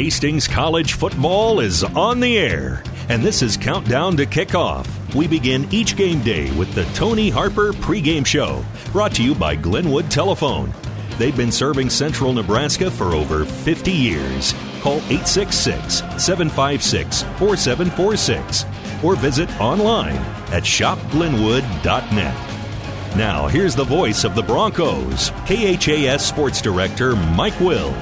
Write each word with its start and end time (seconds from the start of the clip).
Hastings 0.00 0.48
College 0.48 0.94
football 0.94 1.60
is 1.60 1.84
on 1.84 2.20
the 2.20 2.38
air, 2.38 2.82
and 3.10 3.22
this 3.22 3.42
is 3.42 3.58
Countdown 3.58 4.16
to 4.16 4.24
Kickoff. 4.24 4.88
We 5.14 5.28
begin 5.28 5.68
each 5.70 5.94
game 5.94 6.22
day 6.22 6.50
with 6.52 6.72
the 6.72 6.86
Tony 6.94 7.28
Harper 7.28 7.74
pregame 7.74 8.24
show, 8.24 8.64
brought 8.92 9.12
to 9.16 9.22
you 9.22 9.34
by 9.34 9.56
Glenwood 9.56 10.10
Telephone. 10.10 10.72
They've 11.18 11.36
been 11.36 11.52
serving 11.52 11.90
central 11.90 12.32
Nebraska 12.32 12.90
for 12.90 13.14
over 13.14 13.44
50 13.44 13.92
years. 13.92 14.54
Call 14.80 15.02
866 15.10 15.96
756 16.16 17.22
4746 17.38 18.64
or 19.04 19.16
visit 19.16 19.50
online 19.60 20.16
at 20.50 20.62
shopglenwood.net. 20.62 23.16
Now, 23.18 23.48
here's 23.48 23.74
the 23.74 23.84
voice 23.84 24.24
of 24.24 24.34
the 24.34 24.42
Broncos, 24.42 25.28
KHAS 25.44 26.24
Sports 26.24 26.62
Director 26.62 27.16
Mike 27.16 27.60
Will. 27.60 27.94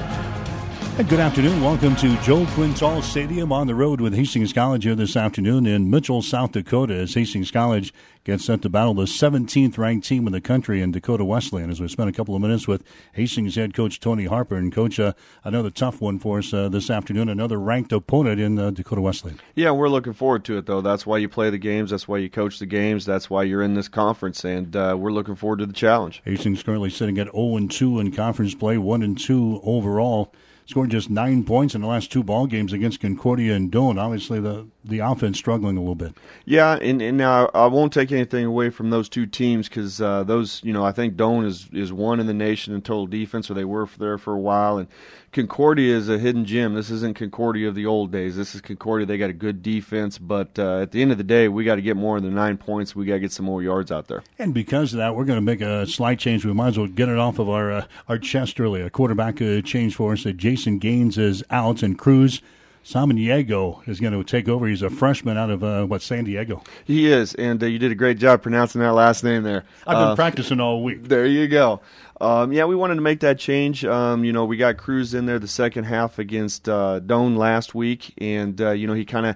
Good 1.07 1.21
afternoon. 1.21 1.63
Welcome 1.63 1.95
to 1.95 2.21
Joe 2.23 2.45
Quintal 2.47 3.01
Stadium 3.01 3.53
on 3.53 3.67
the 3.67 3.73
road 3.73 4.01
with 4.01 4.13
Hastings 4.13 4.51
College 4.51 4.83
here 4.83 4.95
this 4.95 5.15
afternoon 5.15 5.65
in 5.65 5.89
Mitchell, 5.89 6.21
South 6.21 6.51
Dakota, 6.51 6.93
as 6.93 7.13
Hastings 7.13 7.51
College 7.51 7.93
gets 8.25 8.43
set 8.43 8.61
to 8.63 8.69
battle 8.69 8.93
the 8.93 9.05
17th 9.05 9.77
ranked 9.77 10.05
team 10.05 10.27
in 10.27 10.33
the 10.33 10.41
country 10.41 10.81
in 10.81 10.91
Dakota 10.91 11.23
Wesleyan. 11.23 11.69
As 11.69 11.79
we 11.79 11.87
spent 11.87 12.09
a 12.09 12.11
couple 12.11 12.35
of 12.35 12.41
minutes 12.41 12.67
with 12.67 12.83
Hastings 13.13 13.55
head 13.55 13.73
coach 13.73 14.01
Tony 14.01 14.25
Harper 14.25 14.57
and 14.57 14.73
coach 14.73 14.99
uh, 14.99 15.13
another 15.45 15.69
tough 15.69 16.01
one 16.01 16.19
for 16.19 16.39
us 16.39 16.53
uh, 16.53 16.67
this 16.67 16.89
afternoon, 16.89 17.29
another 17.29 17.59
ranked 17.61 17.93
opponent 17.93 18.41
in 18.41 18.59
uh, 18.59 18.69
Dakota 18.69 18.99
Wesleyan. 18.99 19.39
Yeah, 19.55 19.71
we're 19.71 19.87
looking 19.87 20.13
forward 20.13 20.43
to 20.45 20.57
it 20.57 20.65
though. 20.65 20.81
That's 20.81 21.05
why 21.05 21.19
you 21.19 21.29
play 21.29 21.49
the 21.49 21.57
games. 21.57 21.91
That's 21.91 22.09
why 22.09 22.17
you 22.17 22.29
coach 22.29 22.59
the 22.59 22.65
games. 22.65 23.05
That's 23.05 23.29
why 23.29 23.43
you're 23.43 23.63
in 23.63 23.73
this 23.73 23.87
conference, 23.87 24.43
and 24.43 24.75
uh, 24.75 24.97
we're 24.99 25.13
looking 25.13 25.35
forward 25.35 25.59
to 25.59 25.65
the 25.65 25.73
challenge. 25.73 26.21
Hastings 26.25 26.61
currently 26.61 26.89
sitting 26.89 27.17
at 27.19 27.31
0 27.31 27.55
and 27.55 27.71
2 27.71 28.01
in 28.01 28.11
conference 28.11 28.53
play, 28.53 28.77
1 28.77 29.01
and 29.01 29.17
2 29.17 29.61
overall 29.63 30.33
scored 30.69 30.91
just 30.91 31.09
nine 31.09 31.43
points 31.43 31.73
in 31.73 31.81
the 31.81 31.87
last 31.87 32.11
two 32.11 32.21
ball 32.21 32.45
games 32.45 32.73
against 32.73 32.99
Concordia 32.99 33.55
and 33.55 33.71
Doane. 33.71 33.99
Obviously, 33.99 34.39
the 34.39 34.67
the 34.85 34.99
offense 34.99 35.37
struggling 35.37 35.77
a 35.77 35.79
little 35.79 35.95
bit. 35.95 36.13
Yeah, 36.45 36.77
and, 36.79 37.01
and 37.01 37.17
now 37.17 37.49
I 37.55 37.65
won't 37.65 37.91
take 37.91 38.11
anything 38.11 38.45
away 38.45 38.69
from 38.69 38.91
those 38.91 39.09
two 39.09 39.25
teams 39.25 39.67
because 39.67 39.99
uh, 39.99 40.23
those, 40.23 40.61
you 40.63 40.71
know, 40.71 40.83
I 40.83 40.91
think 40.91 41.15
Doane 41.15 41.45
is 41.45 41.69
is 41.73 41.91
one 41.91 42.19
in 42.19 42.27
the 42.27 42.35
nation 42.35 42.75
in 42.75 42.81
total 42.81 43.07
defense, 43.07 43.49
or 43.49 43.55
they 43.55 43.65
were 43.65 43.87
there 43.97 44.19
for 44.19 44.33
a 44.33 44.39
while, 44.39 44.77
and 44.77 44.87
Concordia 45.31 45.95
is 45.95 46.09
a 46.09 46.17
hidden 46.17 46.43
gem. 46.43 46.73
This 46.73 46.89
isn't 46.89 47.15
Concordia 47.15 47.67
of 47.67 47.75
the 47.75 47.85
old 47.85 48.11
days. 48.11 48.35
This 48.35 48.55
is 48.55 48.61
Concordia. 48.61 49.05
They 49.05 49.17
got 49.17 49.29
a 49.29 49.33
good 49.33 49.61
defense, 49.61 50.17
but 50.17 50.57
uh, 50.57 50.79
at 50.81 50.91
the 50.91 51.01
end 51.01 51.11
of 51.11 51.19
the 51.19 51.23
day, 51.23 51.47
we 51.47 51.63
got 51.63 51.75
to 51.75 51.81
get 51.81 51.95
more 51.95 52.19
than 52.19 52.33
nine 52.33 52.57
points. 52.57 52.95
We 52.95 53.05
got 53.05 53.13
to 53.15 53.19
get 53.19 53.31
some 53.31 53.45
more 53.45 53.61
yards 53.61 53.91
out 53.91 54.07
there. 54.07 54.23
And 54.39 54.53
because 54.53 54.93
of 54.93 54.97
that, 54.97 55.15
we're 55.15 55.25
going 55.25 55.37
to 55.37 55.41
make 55.41 55.61
a 55.61 55.85
slight 55.85 56.17
change. 56.17 56.45
We 56.45 56.53
might 56.53 56.69
as 56.69 56.77
well 56.79 56.87
get 56.87 57.09
it 57.09 57.17
off 57.17 57.37
of 57.37 57.47
our 57.47 57.71
uh, 57.71 57.85
our 58.07 58.17
chest 58.17 58.59
early. 58.59 58.81
A 58.81 58.89
quarterback 58.89 59.41
uh, 59.41 59.61
change 59.61 59.95
for 59.95 60.13
us. 60.13 60.23
That 60.23 60.37
Jason 60.37 60.79
Gaines 60.79 61.17
is 61.17 61.43
out 61.51 61.83
and 61.83 61.97
Cruz. 61.97 62.41
Samaniego 62.89 63.87
is 63.87 63.99
going 63.99 64.13
to 64.13 64.23
take 64.23 64.49
over. 64.49 64.67
He's 64.67 64.81
a 64.81 64.89
freshman 64.89 65.37
out 65.37 65.51
of 65.51 65.63
uh, 65.63 65.85
what 65.85 66.01
San 66.01 66.23
Diego. 66.23 66.63
He 66.85 67.11
is, 67.11 67.35
and 67.35 67.61
uh, 67.61 67.67
you 67.67 67.77
did 67.77 67.91
a 67.91 67.95
great 67.95 68.17
job 68.17 68.41
pronouncing 68.41 68.81
that 68.81 68.93
last 68.93 69.23
name 69.23 69.43
there. 69.43 69.63
I've 69.85 69.95
been 69.97 70.07
Uh, 70.09 70.15
practicing 70.15 70.59
all 70.59 70.83
week. 70.83 71.07
There 71.07 71.27
you 71.27 71.47
go. 71.47 71.81
Um, 72.19 72.51
yeah, 72.51 72.65
we 72.65 72.75
wanted 72.75 72.95
to 72.95 73.01
make 73.01 73.19
that 73.19 73.37
change. 73.37 73.85
Um, 73.85 74.23
you 74.25 74.33
know, 74.33 74.43
we 74.45 74.57
got 74.57 74.77
Cruz 74.77 75.13
in 75.13 75.27
there 75.27 75.37
the 75.37 75.47
second 75.47 75.83
half 75.83 76.17
against 76.17 76.67
uh, 76.67 76.99
Doane 76.99 77.37
last 77.37 77.75
week, 77.75 78.13
and 78.17 78.59
uh, 78.59 78.71
you 78.71 78.87
know 78.87 78.93
he 78.93 79.05
kind 79.05 79.27
of 79.27 79.35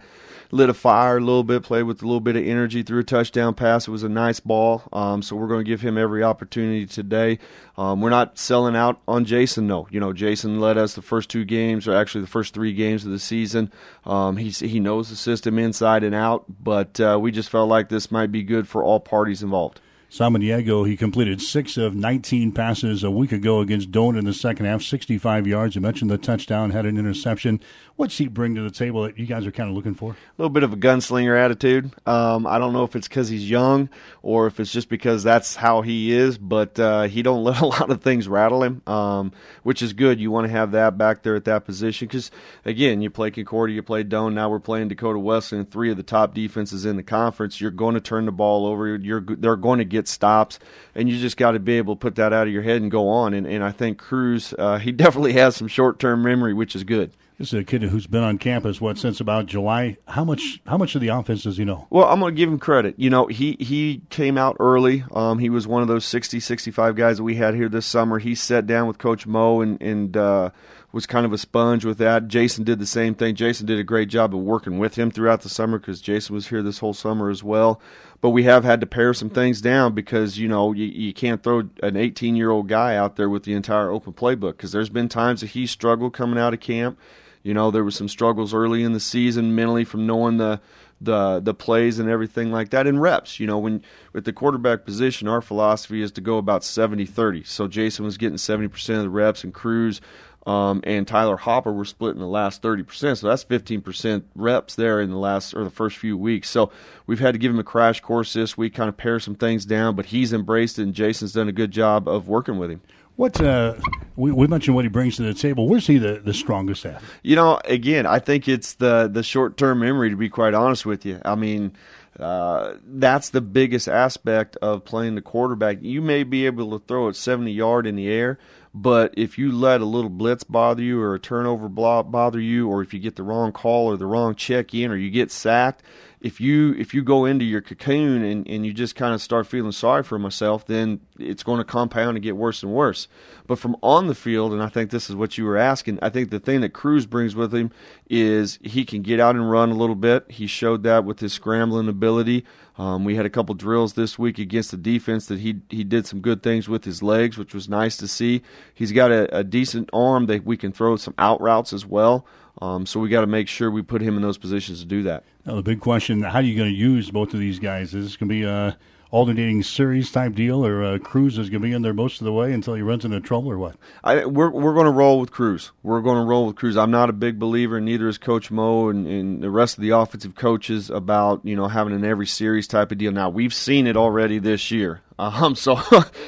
lit 0.54 0.70
a 0.70 0.74
fire 0.74 1.18
a 1.18 1.20
little 1.20 1.44
bit, 1.44 1.64
played 1.64 1.84
with 1.84 2.04
a 2.04 2.06
little 2.06 2.20
bit 2.20 2.36
of 2.36 2.46
energy, 2.46 2.84
threw 2.84 3.00
a 3.00 3.04
touchdown 3.04 3.56
pass. 3.56 3.88
It 3.88 3.92
was 3.92 4.04
a 4.04 4.10
nice 4.10 4.40
ball. 4.40 4.84
Um, 4.94 5.24
so 5.24 5.36
we're 5.36 5.48
going 5.48 5.66
to 5.66 5.70
give 5.70 5.82
him 5.82 5.98
every 5.98 6.24
opportunity 6.24 6.86
today. 6.86 7.40
Um, 7.76 8.02
we're 8.02 8.12
not 8.12 8.38
selling 8.38 8.76
out 8.76 9.02
on 9.08 9.26
Jason, 9.26 9.68
though. 9.68 9.88
You 9.90 10.00
know, 10.00 10.14
Jason 10.14 10.60
led 10.60 10.78
us 10.78 10.94
the 10.94 11.02
first 11.02 11.30
two 11.30 11.44
games, 11.44 11.88
or 11.88 11.96
actually 11.96 12.22
the 12.22 12.28
first 12.28 12.54
three 12.54 12.74
games 12.74 13.04
of 13.04 13.12
the 13.12 13.20
season. 13.20 13.74
Um, 14.06 14.38
he's, 14.38 14.60
he 14.60 14.80
knows 14.80 15.10
the 15.10 15.16
system 15.16 15.58
inside 15.58 16.04
and 16.04 16.14
out, 16.14 16.46
but 16.48 17.00
uh, 17.00 17.18
we 17.20 17.32
just 17.32 17.50
felt 17.50 17.68
like 17.68 17.90
this 17.90 18.12
might 18.12 18.32
be 18.32 18.44
good 18.44 18.68
for 18.68 18.84
all 18.84 19.00
parties 19.00 19.42
involved. 19.42 19.82
Samaniego, 20.14 20.88
he 20.88 20.96
completed 20.96 21.42
six 21.42 21.76
of 21.76 21.96
19 21.96 22.52
passes 22.52 23.04
a 23.04 23.10
week 23.10 23.32
ago 23.32 23.62
against 23.62 23.90
Doane 23.90 24.16
in 24.16 24.26
the 24.26 24.34
second 24.34 24.68
half, 24.68 24.84
65 24.84 25.48
yards. 25.48 25.74
You 25.74 25.82
mentioned 25.82 26.12
the 26.12 26.20
touchdown, 26.20 26.70
had 26.70 26.86
an 26.86 27.00
interception. 27.00 27.60
What's 27.96 28.18
he 28.18 28.28
bring 28.28 28.56
to 28.56 28.62
the 28.62 28.72
table 28.72 29.04
that 29.04 29.20
you 29.20 29.28
guys 29.28 29.46
are 29.46 29.52
kind 29.52 29.70
of 29.70 29.76
looking 29.76 29.94
for? 29.94 30.14
A 30.14 30.16
little 30.40 30.50
bit 30.50 30.64
of 30.64 30.74
a 30.74 30.76
gunslinger 30.76 31.38
attitude. 31.38 31.92
Um, 32.08 32.48
I 32.48 32.58
don't 32.58 32.74
know 32.74 32.84
if 32.84 32.96
it's 32.96 33.08
because 33.08 33.30
he's 33.30 33.48
young 33.48 33.88
or 34.24 34.48
if 34.48 34.60
it's 34.60 34.72
just 34.72 34.90
because 34.90 35.22
that's 35.22 35.56
how 35.56 35.82
he 35.82 36.12
is, 36.12 36.40
but 36.40 36.80
uh, 36.80 37.04
he 37.04 37.22
don't 37.22 37.44
let 37.44 37.62
a 37.62 37.68
lot 37.68 37.92
of 37.92 38.02
things 38.02 38.28
rattle 38.28 38.64
him, 38.64 38.82
um, 38.88 39.32
which 39.62 39.84
is 39.84 39.94
good. 39.94 40.20
You 40.20 40.32
want 40.32 40.48
to 40.48 40.52
have 40.52 40.72
that 40.72 40.98
back 40.98 41.22
there 41.22 41.36
at 41.36 41.46
that 41.46 41.66
position 41.66 42.08
because, 42.08 42.32
again, 42.66 43.04
you 43.04 43.12
play 43.12 43.30
Concordia, 43.30 43.76
you 43.76 43.84
play 43.84 44.04
Doane, 44.04 44.34
now 44.34 44.50
we're 44.50 44.60
playing 44.60 44.88
Dakota 44.88 45.20
Wesleyan, 45.20 45.68
three 45.68 45.92
of 45.92 45.98
the 45.98 46.02
top 46.02 46.34
defenses 46.34 46.86
in 46.86 46.96
the 46.96 47.04
conference. 47.04 47.62
You're 47.62 47.70
going 47.70 47.94
to 47.94 48.02
turn 48.02 48.26
the 48.26 48.32
ball 48.32 48.66
over. 48.66 48.98
You're 48.98 49.22
they're 49.22 49.56
going 49.56 49.78
to 49.78 49.86
get 49.86 50.08
stops, 50.08 50.58
and 50.96 51.08
you 51.08 51.20
just 51.20 51.38
got 51.38 51.52
to 51.52 51.60
be 51.60 51.78
able 51.78 51.96
to 51.96 52.00
put 52.00 52.16
that 52.16 52.34
out 52.34 52.48
of 52.48 52.54
your 52.54 52.64
head 52.64 52.82
and 52.82 52.90
go 52.90 53.08
on. 53.08 53.36
And, 53.36 53.46
and 53.46 53.64
I 53.64 53.72
think 53.72 54.00
Cruz, 54.00 54.52
uh, 54.58 54.80
he 54.80 54.92
definitely 55.04 55.34
has 55.34 55.56
some 55.56 55.68
short 55.68 56.00
term 56.00 56.24
memory, 56.24 56.56
which 56.56 56.76
is 56.76 56.84
good. 56.84 57.12
This 57.44 57.52
is 57.52 57.60
a 57.60 57.66
kid 57.66 57.84
who's 57.84 58.08
been 58.08 58.24
on 58.24 58.38
campus 58.38 58.80
what 58.80 58.98
since 58.98 59.20
about 59.20 59.48
July. 59.48 59.98
How 60.08 60.24
much? 60.24 60.62
How 60.66 60.78
much 60.78 60.96
of 60.96 61.02
the 61.02 61.10
offense 61.10 61.44
does 61.44 61.58
he 61.58 61.66
know? 61.66 61.88
Well, 61.90 62.06
I'm 62.06 62.22
going 62.22 62.34
to 62.34 62.38
give 62.38 62.48
him 62.48 62.58
credit. 62.58 62.96
You 62.98 63.10
know, 63.10 63.28
he 63.28 63.58
he 63.60 64.02
came 64.10 64.38
out 64.38 64.56
early. 64.62 65.04
Um, 65.12 65.40
he 65.40 65.50
was 65.50 65.68
one 65.68 65.82
of 65.82 65.90
those 65.90 66.06
60, 66.06 66.40
65 66.40 66.96
guys 66.96 67.18
that 67.18 67.24
we 67.24 67.36
had 67.36 67.54
here 67.54 67.68
this 67.68 67.86
summer. 67.86 68.20
He 68.20 68.34
sat 68.34 68.66
down 68.66 68.88
with 68.88 68.98
Coach 68.98 69.28
Mo 69.28 69.60
and 69.60 69.82
and 69.82 70.16
uh, 70.16 70.52
was 70.94 71.06
kind 71.06 71.26
of 71.26 71.34
a 71.34 71.38
sponge 71.38 71.84
with 71.84 71.98
that. 71.98 72.30
Jason 72.30 72.64
did 72.64 72.80
the 72.80 72.86
same 72.86 73.14
thing. 73.14 73.36
Jason 73.36 73.66
did 73.66 73.78
a 73.78 73.84
great 73.84 74.08
job 74.08 74.34
of 74.34 74.40
working 74.40 74.80
with 74.80 74.96
him 74.96 75.12
throughout 75.12 75.42
the 75.42 75.50
summer 75.50 75.78
because 75.78 76.00
Jason 76.00 76.34
was 76.34 76.48
here 76.48 76.64
this 76.64 76.80
whole 76.80 76.94
summer 76.94 77.30
as 77.30 77.44
well. 77.44 77.82
But 78.22 78.30
we 78.30 78.44
have 78.44 78.64
had 78.64 78.80
to 78.80 78.88
pare 78.88 79.14
some 79.14 79.30
things 79.30 79.60
down 79.60 79.94
because 79.94 80.40
you 80.40 80.48
know 80.48 80.72
you, 80.72 80.86
you 80.86 81.14
can't 81.14 81.44
throw 81.44 81.68
an 81.82 81.98
18 81.98 82.38
year 82.38 82.52
old 82.52 82.70
guy 82.70 82.96
out 82.96 83.18
there 83.18 83.30
with 83.30 83.44
the 83.44 83.54
entire 83.54 83.90
open 83.90 84.14
playbook 84.14 84.52
because 84.52 84.72
there's 84.72 84.88
been 84.88 85.10
times 85.10 85.42
that 85.42 85.48
he 85.48 85.68
struggled 85.68 86.14
coming 86.14 86.40
out 86.40 86.54
of 86.54 86.62
camp. 86.62 86.98
You 87.44 87.54
know, 87.54 87.72
there 87.72 87.84
was 87.84 87.96
some 87.96 88.08
struggles 88.08 88.54
early 88.54 88.84
in 88.84 88.94
the 88.94 89.00
season 89.00 89.54
mentally 89.54 89.84
from 89.84 90.08
knowing 90.08 90.38
the 90.38 90.62
the 91.02 91.42
the 91.42 91.54
plays 91.54 92.00
and 92.00 92.10
everything 92.10 92.52
like 92.52 92.70
that 92.70 92.88
in 92.88 93.00
reps. 93.00 93.40
You 93.40 93.48
know, 93.48 93.60
when 93.60 93.84
with 94.14 94.26
the 94.26 94.34
quarterback 94.34 94.86
position, 94.86 95.28
our 95.28 95.42
philosophy 95.42 96.02
is 96.02 96.12
to 96.14 96.22
go 96.22 96.38
about 96.38 96.62
70-30. 96.62 97.46
So 97.46 97.68
Jason 97.68 98.06
was 98.06 98.18
getting 98.18 98.38
70% 98.38 98.96
of 98.96 99.02
the 99.02 99.10
reps 99.10 99.44
and 99.44 99.54
Cruz 99.54 100.00
um, 100.46 100.82
and 100.84 101.08
Tyler 101.08 101.38
Hopper 101.38 101.72
were 101.72 101.86
splitting 101.86 102.20
the 102.20 102.28
last 102.28 102.62
30%. 102.62 103.18
So 103.18 103.28
that's 103.28 103.46
15% 103.46 104.24
reps 104.36 104.76
there 104.76 105.00
in 105.00 105.10
the 105.10 105.18
last 105.18 105.54
or 105.54 105.64
the 105.64 105.70
first 105.70 105.98
few 105.98 106.18
weeks. 106.18 106.50
So 106.50 106.72
we've 107.08 107.20
had 107.20 107.34
to 107.34 107.38
give 107.38 107.52
him 107.52 107.60
a 107.60 107.64
crash 107.64 108.02
course 108.02 108.34
this 108.34 108.58
week, 108.58 108.74
kind 108.74 108.90
of 108.90 108.98
pare 108.98 109.20
some 109.20 109.36
things 109.36 109.66
down, 109.66 109.96
but 109.96 110.08
he's 110.08 110.34
embraced 110.34 110.80
it 110.80 110.84
and 110.84 110.94
Jason's 110.94 111.34
done 111.34 111.48
a 111.48 111.54
good 111.54 111.72
job 111.72 112.08
of 112.08 112.28
working 112.28 112.58
with 112.58 112.72
him. 112.72 112.82
What 113.16 113.40
uh, 113.40 113.76
we, 114.16 114.32
we 114.32 114.48
mentioned 114.48 114.76
what 114.76 114.86
he 114.86 114.90
brings 114.90 115.18
to 115.18 115.24
the 115.24 115.34
table. 115.36 115.68
Where's 115.68 115.86
he 115.86 115.98
the, 115.98 116.22
the 116.24 116.34
strongest 116.34 116.86
at? 116.86 117.02
You 117.22 117.36
know, 117.36 117.60
again, 117.66 118.06
I 118.06 118.20
think 118.20 118.48
it's 118.48 118.74
the 118.74 119.08
the 119.12 119.24
short 119.24 119.56
term 119.56 119.80
memory. 119.80 120.10
To 120.10 120.16
be 120.16 120.30
quite 120.30 120.54
honest 120.54 120.86
with 120.86 121.06
you, 121.06 121.22
I 121.24 121.36
mean, 121.36 121.74
uh, 122.20 122.74
that's 122.86 123.30
the 123.30 123.42
biggest 123.42 123.88
aspect 123.88 124.56
of 124.58 124.84
playing 124.84 125.16
the 125.16 125.22
quarterback. 125.22 125.78
You 125.82 126.02
may 126.02 126.24
be 126.24 126.48
able 126.48 126.78
to 126.78 126.86
throw 126.86 127.08
it 127.08 127.16
seventy 127.16 127.52
yard 127.52 127.86
in 127.86 127.96
the 127.96 128.10
air, 128.10 128.40
but 128.74 129.14
if 129.16 129.38
you 129.38 129.52
let 129.52 129.82
a 129.82 129.86
little 129.86 130.10
blitz 130.10 130.44
bother 130.44 130.82
you, 130.82 131.00
or 131.00 131.14
a 131.14 131.20
turnover 131.20 131.70
bother 131.70 132.40
you, 132.40 132.68
or 132.68 132.82
if 132.82 132.96
you 132.96 133.00
get 133.00 133.16
the 133.16 133.24
wrong 133.24 133.52
call 133.52 133.92
or 133.92 133.98
the 133.98 134.08
wrong 134.08 134.34
check 134.34 134.74
in, 134.74 134.90
or 134.90 134.96
you 134.96 135.12
get 135.12 135.30
sacked, 135.30 135.84
if 136.24 136.40
you 136.40 136.74
if 136.76 136.94
you 136.94 137.04
go 137.04 137.26
into 137.26 137.44
your 137.44 137.60
cocoon 137.60 138.24
and, 138.24 138.48
and 138.48 138.66
you 138.66 138.74
just 138.74 138.96
kind 138.96 139.14
of 139.14 139.22
start 139.22 139.46
feeling 139.46 139.74
sorry 139.74 140.04
for 140.04 140.18
myself, 140.18 140.66
then 140.66 141.02
it's 141.20 141.44
going 141.44 141.58
to 141.58 141.66
compound 141.66 142.16
and 142.16 142.24
get 142.24 142.38
worse 142.38 142.64
and 142.64 142.72
worse. 142.72 143.10
But 143.46 143.60
from 143.60 143.76
on 143.84 144.08
the 144.08 144.16
field, 144.16 144.54
and 144.54 144.64
I 144.64 144.70
think 144.70 144.90
this 144.90 145.10
is 145.10 145.18
what 145.18 145.38
you 145.38 145.44
were 145.44 145.58
asking, 145.58 146.00
I 146.02 146.10
think 146.10 146.30
the 146.30 146.40
thing 146.40 146.62
that 146.62 146.70
Cruz 146.70 147.06
brings 147.06 147.36
with 147.36 147.54
him 147.54 147.72
is 148.10 148.58
he 148.64 148.86
can 148.86 149.02
get 149.02 149.20
out 149.20 149.36
and 149.36 149.52
run 149.52 149.70
a 149.70 149.76
little 149.76 149.96
bit. 149.96 150.32
He 150.32 150.48
showed 150.48 150.84
that 150.84 151.04
with 151.04 151.20
his 151.20 151.34
scrambling 151.34 151.90
ability. 151.90 152.46
Um, 152.78 153.04
we 153.04 153.16
had 153.16 153.26
a 153.26 153.30
couple 153.30 153.54
drills 153.54 153.94
this 153.94 154.18
week 154.18 154.40
against 154.40 154.72
the 154.72 154.78
defense 154.78 155.26
that 155.26 155.40
he 155.40 155.60
he 155.70 155.84
did 155.84 156.08
some 156.08 156.22
good 156.22 156.42
things 156.42 156.70
with 156.70 156.86
his 156.86 157.04
legs, 157.04 157.38
which 157.38 157.54
was 157.54 157.68
nice 157.68 157.98
to 157.98 158.08
see. 158.08 158.44
He's 158.74 158.94
got 158.94 159.12
a, 159.12 159.40
a 159.40 159.44
decent 159.44 159.90
arm 159.92 160.28
that 160.28 160.46
we 160.46 160.56
can 160.56 160.72
throw 160.72 160.96
some 160.96 161.16
out 161.18 161.42
routes 161.42 161.74
as 161.74 161.86
well. 161.86 162.26
Um, 162.62 162.86
so 162.86 163.00
we 163.00 163.10
got 163.10 163.22
to 163.22 163.28
make 163.28 163.48
sure 163.48 163.72
we 163.72 163.82
put 163.82 164.02
him 164.02 164.16
in 164.16 164.22
those 164.22 164.38
positions 164.38 164.82
to 164.82 164.86
do 164.86 165.04
that. 165.04 165.24
Now, 165.46 165.56
the 165.56 165.64
big 165.64 165.80
question: 165.80 166.22
How 166.22 166.40
are 166.40 166.44
you 166.44 166.56
going 166.56 166.72
to 166.72 166.78
use 166.78 167.10
both 167.10 167.34
of 167.34 167.40
these 167.40 167.60
guys? 167.60 167.94
Is 167.94 168.06
this 168.06 168.18
going 168.18 168.30
to 168.30 168.34
be 168.34 168.44
a 168.44 168.78
alternating 169.14 169.62
series 169.62 170.12
type 170.12 170.34
deal, 170.34 170.66
or 170.66 170.84
uh, 170.84 170.98
Cruz 170.98 171.38
is 171.38 171.52
going 171.52 171.62
to 171.62 171.68
be 171.68 171.74
in 171.74 171.84
there 171.84 171.94
most 171.94 172.20
of 172.20 172.26
the 172.26 172.34
way 172.34 172.52
until 172.52 172.74
he 172.74 172.82
runs 172.82 173.06
into 173.06 173.20
trouble, 173.22 173.52
or 173.52 173.58
what? 173.58 173.76
I, 174.04 174.26
we're 174.26 174.50
we're 174.50 174.74
going 174.74 174.86
to 174.86 174.92
roll 174.92 175.20
with 175.20 175.32
Cruz. 175.32 175.72
We're 175.84 176.02
going 176.02 176.18
to 176.18 176.26
roll 176.26 176.48
with 176.48 176.56
Cruz. 176.56 176.76
I'm 176.78 176.92
not 176.92 177.10
a 177.10 177.14
big 177.14 177.40
believer, 177.40 177.80
neither 177.80 178.08
is 178.08 178.18
Coach 178.18 178.50
Mo 178.50 178.90
and, 178.90 179.06
and 179.08 179.42
the 179.42 179.52
rest 179.52 179.78
of 179.78 179.82
the 179.82 179.92
offensive 179.92 180.36
coaches 180.36 180.90
about 180.90 181.46
you 181.46 181.56
know 181.56 181.68
having 181.68 181.94
an 181.94 182.04
every 182.04 182.28
series 182.28 182.68
type 182.68 182.92
of 182.92 182.98
deal. 182.98 183.12
Now 183.12 183.30
we've 183.30 183.54
seen 183.54 183.88
it 183.88 183.96
already 183.96 184.40
this 184.40 184.72
year. 184.72 185.02
Um, 185.20 185.56
so, 185.56 185.80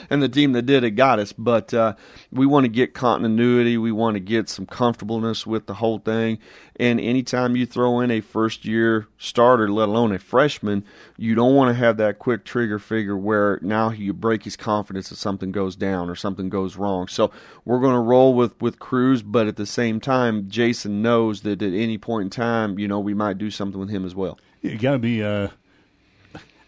and 0.09 0.21
the 0.21 0.29
team 0.29 0.53
that 0.53 0.63
did 0.63 0.83
it 0.83 0.91
got 0.91 1.19
us. 1.19 1.33
But 1.33 1.73
uh, 1.73 1.95
we 2.31 2.45
want 2.45 2.65
to 2.65 2.69
get 2.69 2.93
continuity. 2.93 3.77
We 3.77 3.91
want 3.91 4.15
to 4.15 4.19
get 4.19 4.49
some 4.49 4.65
comfortableness 4.65 5.45
with 5.45 5.67
the 5.67 5.75
whole 5.75 5.99
thing. 5.99 6.39
And 6.77 6.99
anytime 6.99 7.55
you 7.55 7.65
throw 7.65 8.01
in 8.01 8.11
a 8.11 8.19
first 8.19 8.65
year 8.65 9.07
starter, 9.17 9.69
let 9.69 9.87
alone 9.87 10.11
a 10.11 10.19
freshman, 10.19 10.83
you 11.17 11.33
don't 11.33 11.55
want 11.55 11.69
to 11.69 11.73
have 11.73 11.97
that 11.97 12.19
quick 12.19 12.43
trigger 12.43 12.79
figure 12.79 13.15
where 13.15 13.59
now 13.61 13.91
you 13.91 14.11
break 14.11 14.43
his 14.43 14.57
confidence 14.57 15.11
if 15.11 15.17
something 15.17 15.51
goes 15.51 15.75
down 15.75 16.09
or 16.09 16.15
something 16.15 16.49
goes 16.49 16.75
wrong. 16.75 17.07
So 17.07 17.31
we're 17.63 17.79
going 17.79 17.93
to 17.93 17.99
roll 17.99 18.33
with 18.33 18.59
with 18.61 18.79
Cruz, 18.79 19.21
but 19.21 19.47
at 19.47 19.55
the 19.55 19.65
same 19.65 19.99
time, 19.99 20.49
Jason 20.49 21.01
knows 21.01 21.41
that 21.41 21.61
at 21.61 21.73
any 21.73 21.97
point 21.97 22.25
in 22.25 22.29
time, 22.29 22.77
you 22.77 22.87
know, 22.87 22.99
we 22.99 23.13
might 23.13 23.37
do 23.37 23.49
something 23.49 23.79
with 23.79 23.89
him 23.89 24.05
as 24.05 24.13
well. 24.13 24.37
You 24.61 24.77
got 24.77 24.93
to 24.93 24.99
be. 24.99 25.23
Uh 25.23 25.49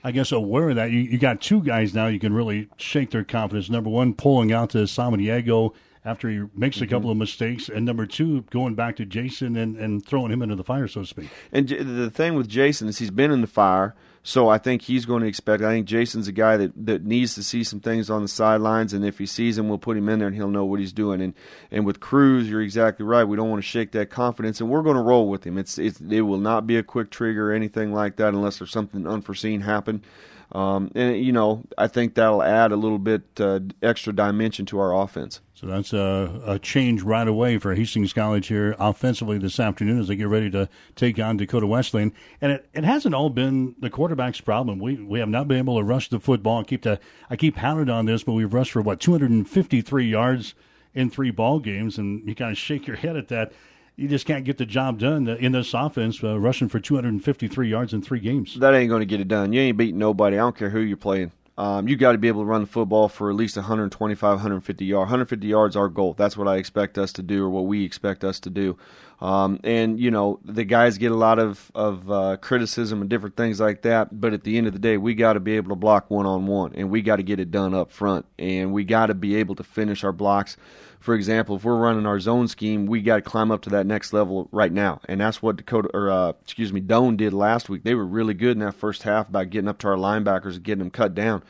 I 0.07 0.11
guess 0.11 0.31
aware 0.31 0.69
of 0.69 0.77
that. 0.77 0.91
You, 0.91 0.99
you 0.99 1.17
got 1.17 1.41
two 1.41 1.61
guys 1.61 1.93
now 1.93 2.07
you 2.07 2.17
can 2.17 2.31
really 2.31 2.69
shake 2.77 3.11
their 3.11 3.25
confidence. 3.25 3.69
Number 3.69 3.89
one, 3.89 4.13
pulling 4.13 4.53
out 4.53 4.69
to 4.69 4.77
Samaniego 4.77 5.73
after 6.05 6.29
he 6.29 6.43
makes 6.55 6.77
a 6.77 6.85
mm-hmm. 6.85 6.91
couple 6.91 7.11
of 7.11 7.17
mistakes, 7.17 7.67
and 7.67 7.85
number 7.85 8.05
two, 8.05 8.43
going 8.43 8.73
back 8.73 8.95
to 8.95 9.05
Jason 9.05 9.57
and, 9.57 9.75
and 9.75 10.05
throwing 10.05 10.31
him 10.31 10.41
into 10.41 10.55
the 10.55 10.63
fire, 10.63 10.87
so 10.87 11.01
to 11.01 11.07
speak. 11.07 11.27
And 11.51 11.67
the 11.67 12.09
thing 12.09 12.35
with 12.35 12.47
Jason 12.47 12.87
is 12.87 12.99
he's 12.99 13.11
been 13.11 13.31
in 13.31 13.41
the 13.41 13.47
fire, 13.47 13.95
so 14.27 14.49
I 14.49 14.57
think 14.57 14.81
he's 14.81 15.05
going 15.05 15.21
to 15.21 15.27
expect. 15.29 15.63
I 15.63 15.69
think 15.71 15.87
Jason's 15.87 16.27
a 16.27 16.33
guy 16.33 16.57
that, 16.57 16.73
that 16.85 17.05
needs 17.05 17.35
to 17.35 17.43
see 17.43 17.63
some 17.63 17.79
things 17.79 18.09
on 18.09 18.23
the 18.23 18.27
sidelines, 18.27 18.91
and 18.91 19.05
if 19.05 19.19
he 19.19 19.25
sees 19.25 19.55
them, 19.55 19.69
we'll 19.69 19.77
put 19.77 19.95
him 19.95 20.09
in 20.09 20.19
there, 20.19 20.27
and 20.27 20.35
he'll 20.35 20.49
know 20.49 20.65
what 20.65 20.81
he's 20.81 20.91
doing. 20.91 21.21
And 21.21 21.33
and 21.71 21.85
with 21.85 22.01
Cruz, 22.01 22.49
you're 22.49 22.61
exactly 22.61 23.05
right. 23.05 23.23
We 23.23 23.37
don't 23.37 23.49
want 23.49 23.63
to 23.63 23.67
shake 23.67 23.93
that 23.93 24.09
confidence, 24.09 24.59
and 24.59 24.69
we're 24.69 24.81
going 24.81 24.97
to 24.97 25.01
roll 25.01 25.29
with 25.29 25.45
him. 25.45 25.57
It's, 25.57 25.77
it's 25.77 26.01
it 26.01 26.23
will 26.23 26.39
not 26.39 26.67
be 26.67 26.75
a 26.75 26.83
quick 26.83 27.09
trigger 27.09 27.51
or 27.51 27.53
anything 27.53 27.93
like 27.93 28.17
that 28.17 28.33
unless 28.33 28.59
there's 28.59 28.69
something 28.69 29.07
unforeseen 29.07 29.61
happen. 29.61 30.03
Um, 30.51 30.91
and 30.95 31.17
you 31.17 31.33
know, 31.33 31.63
I 31.77 31.87
think 31.87 32.15
that'll 32.15 32.41
add 32.41 32.71
a 32.71 32.77
little 32.77 32.99
bit 32.99 33.23
uh, 33.39 33.59
extra 33.83 34.13
dimension 34.13 34.65
to 34.67 34.79
our 34.79 34.95
offense. 34.95 35.41
So 35.53 35.67
that's 35.67 35.91
a, 35.91 36.41
a, 36.45 36.59
change 36.59 37.01
right 37.01 37.27
away 37.27 37.57
for 37.57 37.73
Hastings 37.73 38.13
College 38.13 38.47
here 38.47 38.75
offensively 38.79 39.39
this 39.39 39.59
afternoon 39.59 39.99
as 39.99 40.07
they 40.07 40.15
get 40.15 40.27
ready 40.27 40.51
to 40.51 40.69
take 40.95 41.19
on 41.19 41.35
Dakota 41.35 41.65
Wesleyan. 41.65 42.13
And 42.39 42.51
it, 42.51 42.69
it 42.73 42.83
hasn't 42.83 43.15
all 43.15 43.29
been 43.29 43.75
the 43.79 43.89
quarterback's 43.89 44.39
problem. 44.39 44.79
We 44.79 44.95
we 44.95 45.19
have 45.19 45.29
not 45.29 45.47
been 45.47 45.57
able 45.57 45.77
to 45.77 45.83
rush 45.83 46.09
the 46.09 46.19
football. 46.19 46.61
I 46.61 46.63
keep 46.63 46.83
the 46.83 46.99
I 47.29 47.35
keep 47.35 47.55
pounding 47.55 47.89
on 47.89 48.05
this, 48.05 48.23
but 48.23 48.33
we've 48.33 48.53
rushed 48.53 48.71
for 48.71 48.81
what 48.81 48.99
253 48.99 50.05
yards 50.05 50.53
in 50.93 51.09
three 51.09 51.31
ball 51.31 51.59
games, 51.59 51.97
and 51.97 52.25
you 52.27 52.35
kind 52.35 52.51
of 52.51 52.57
shake 52.57 52.87
your 52.87 52.95
head 52.95 53.17
at 53.17 53.27
that 53.27 53.51
you 53.97 54.07
just 54.07 54.27
can't 54.27 54.45
get 54.45 54.57
the 54.57 54.65
job 54.65 54.99
done 54.99 55.27
in 55.27 55.51
this 55.51 55.73
offense, 55.73 56.23
uh, 56.23 56.39
rushing 56.39 56.69
for 56.69 56.79
253 56.79 57.67
yards 57.67 57.93
in 57.93 58.01
three 58.01 58.19
games. 58.19 58.57
That 58.59 58.75
ain't 58.75 58.89
going 58.89 59.01
to 59.01 59.07
get 59.07 59.19
it 59.19 59.27
done. 59.27 59.51
You 59.51 59.61
ain't 59.61 59.77
beating 59.77 59.97
nobody. 59.97 60.37
I 60.37 60.41
don't 60.41 60.55
care 60.55 60.69
who 60.69 60.79
you're 60.79 60.95
playing. 60.95 61.31
Um, 61.57 61.87
you 61.87 61.95
got 61.95 62.11
to 62.11 62.19
be 62.19 62.27
able 62.27 62.41
to 62.41 62.45
run 62.45 62.61
the 62.61 62.67
football 62.67 63.09
for 63.09 63.31
at 63.31 63.35
least 63.35 63.55
125, 63.55 64.21
150 64.21 64.85
yards. 64.85 64.99
150 65.05 65.47
yards 65.47 65.75
our 65.75 65.89
goal. 65.89 66.13
That's 66.13 66.37
what 66.37 66.47
I 66.47 66.57
expect 66.57 66.99
us 66.99 67.11
to 67.13 67.23
do, 67.23 67.43
or 67.43 67.49
what 67.49 67.65
we 67.65 67.83
expect 67.83 68.23
us 68.23 68.39
to 68.41 68.51
do. 68.51 68.77
Um, 69.19 69.59
and 69.63 69.99
you 69.99 70.11
know 70.11 70.39
the 70.45 70.63
guys 70.63 70.99
get 70.99 71.11
a 71.11 71.15
lot 71.15 71.39
of 71.39 71.71
of 71.73 72.11
uh, 72.11 72.37
criticism 72.37 73.01
and 73.01 73.09
different 73.09 73.35
things 73.35 73.59
like 73.59 73.81
that. 73.81 74.21
But 74.21 74.33
at 74.33 74.43
the 74.43 74.59
end 74.59 74.67
of 74.67 74.73
the 74.73 74.79
day, 74.79 74.97
we 74.97 75.15
got 75.15 75.33
to 75.33 75.39
be 75.39 75.55
able 75.55 75.69
to 75.69 75.75
block 75.75 76.11
one 76.11 76.27
on 76.27 76.45
one, 76.45 76.73
and 76.75 76.91
we 76.91 77.01
got 77.01 77.15
to 77.15 77.23
get 77.23 77.39
it 77.39 77.49
done 77.49 77.73
up 77.73 77.91
front, 77.91 78.27
and 78.37 78.71
we 78.71 78.83
got 78.83 79.07
to 79.07 79.15
be 79.15 79.35
able 79.37 79.55
to 79.55 79.63
finish 79.63 80.03
our 80.03 80.11
blocks 80.11 80.57
for 80.99 81.15
example, 81.15 81.55
if 81.55 81.63
we're 81.63 81.75
running 81.75 82.05
our 82.05 82.19
zone 82.19 82.47
scheme, 82.47 82.85
we 82.85 83.01
got 83.01 83.15
to 83.17 83.21
climb 83.21 83.51
up 83.51 83.61
to 83.63 83.69
that 83.71 83.85
next 83.85 84.13
level 84.13 84.49
right 84.51 84.71
now, 84.71 84.99
and 85.05 85.21
that's 85.21 85.41
what 85.41 85.57
Dakota 85.57 85.89
or 85.93 86.09
uh, 86.09 86.29
excuse 86.41 86.73
me, 86.73 86.81
Doane 86.81 87.17
did 87.17 87.33
last 87.33 87.69
week. 87.69 87.83
They 87.83 87.95
were 87.95 88.05
really 88.05 88.33
good 88.33 88.51
in 88.51 88.59
that 88.59 88.75
first 88.75 89.03
half 89.03 89.31
by 89.31 89.45
getting 89.45 89.67
up 89.67 89.77
to 89.79 89.87
our 89.87 89.95
linebackers 89.95 90.55
and 90.55 90.63
getting 90.63 90.79
them 90.79 90.91
cut 90.91 91.13
down. 91.13 91.43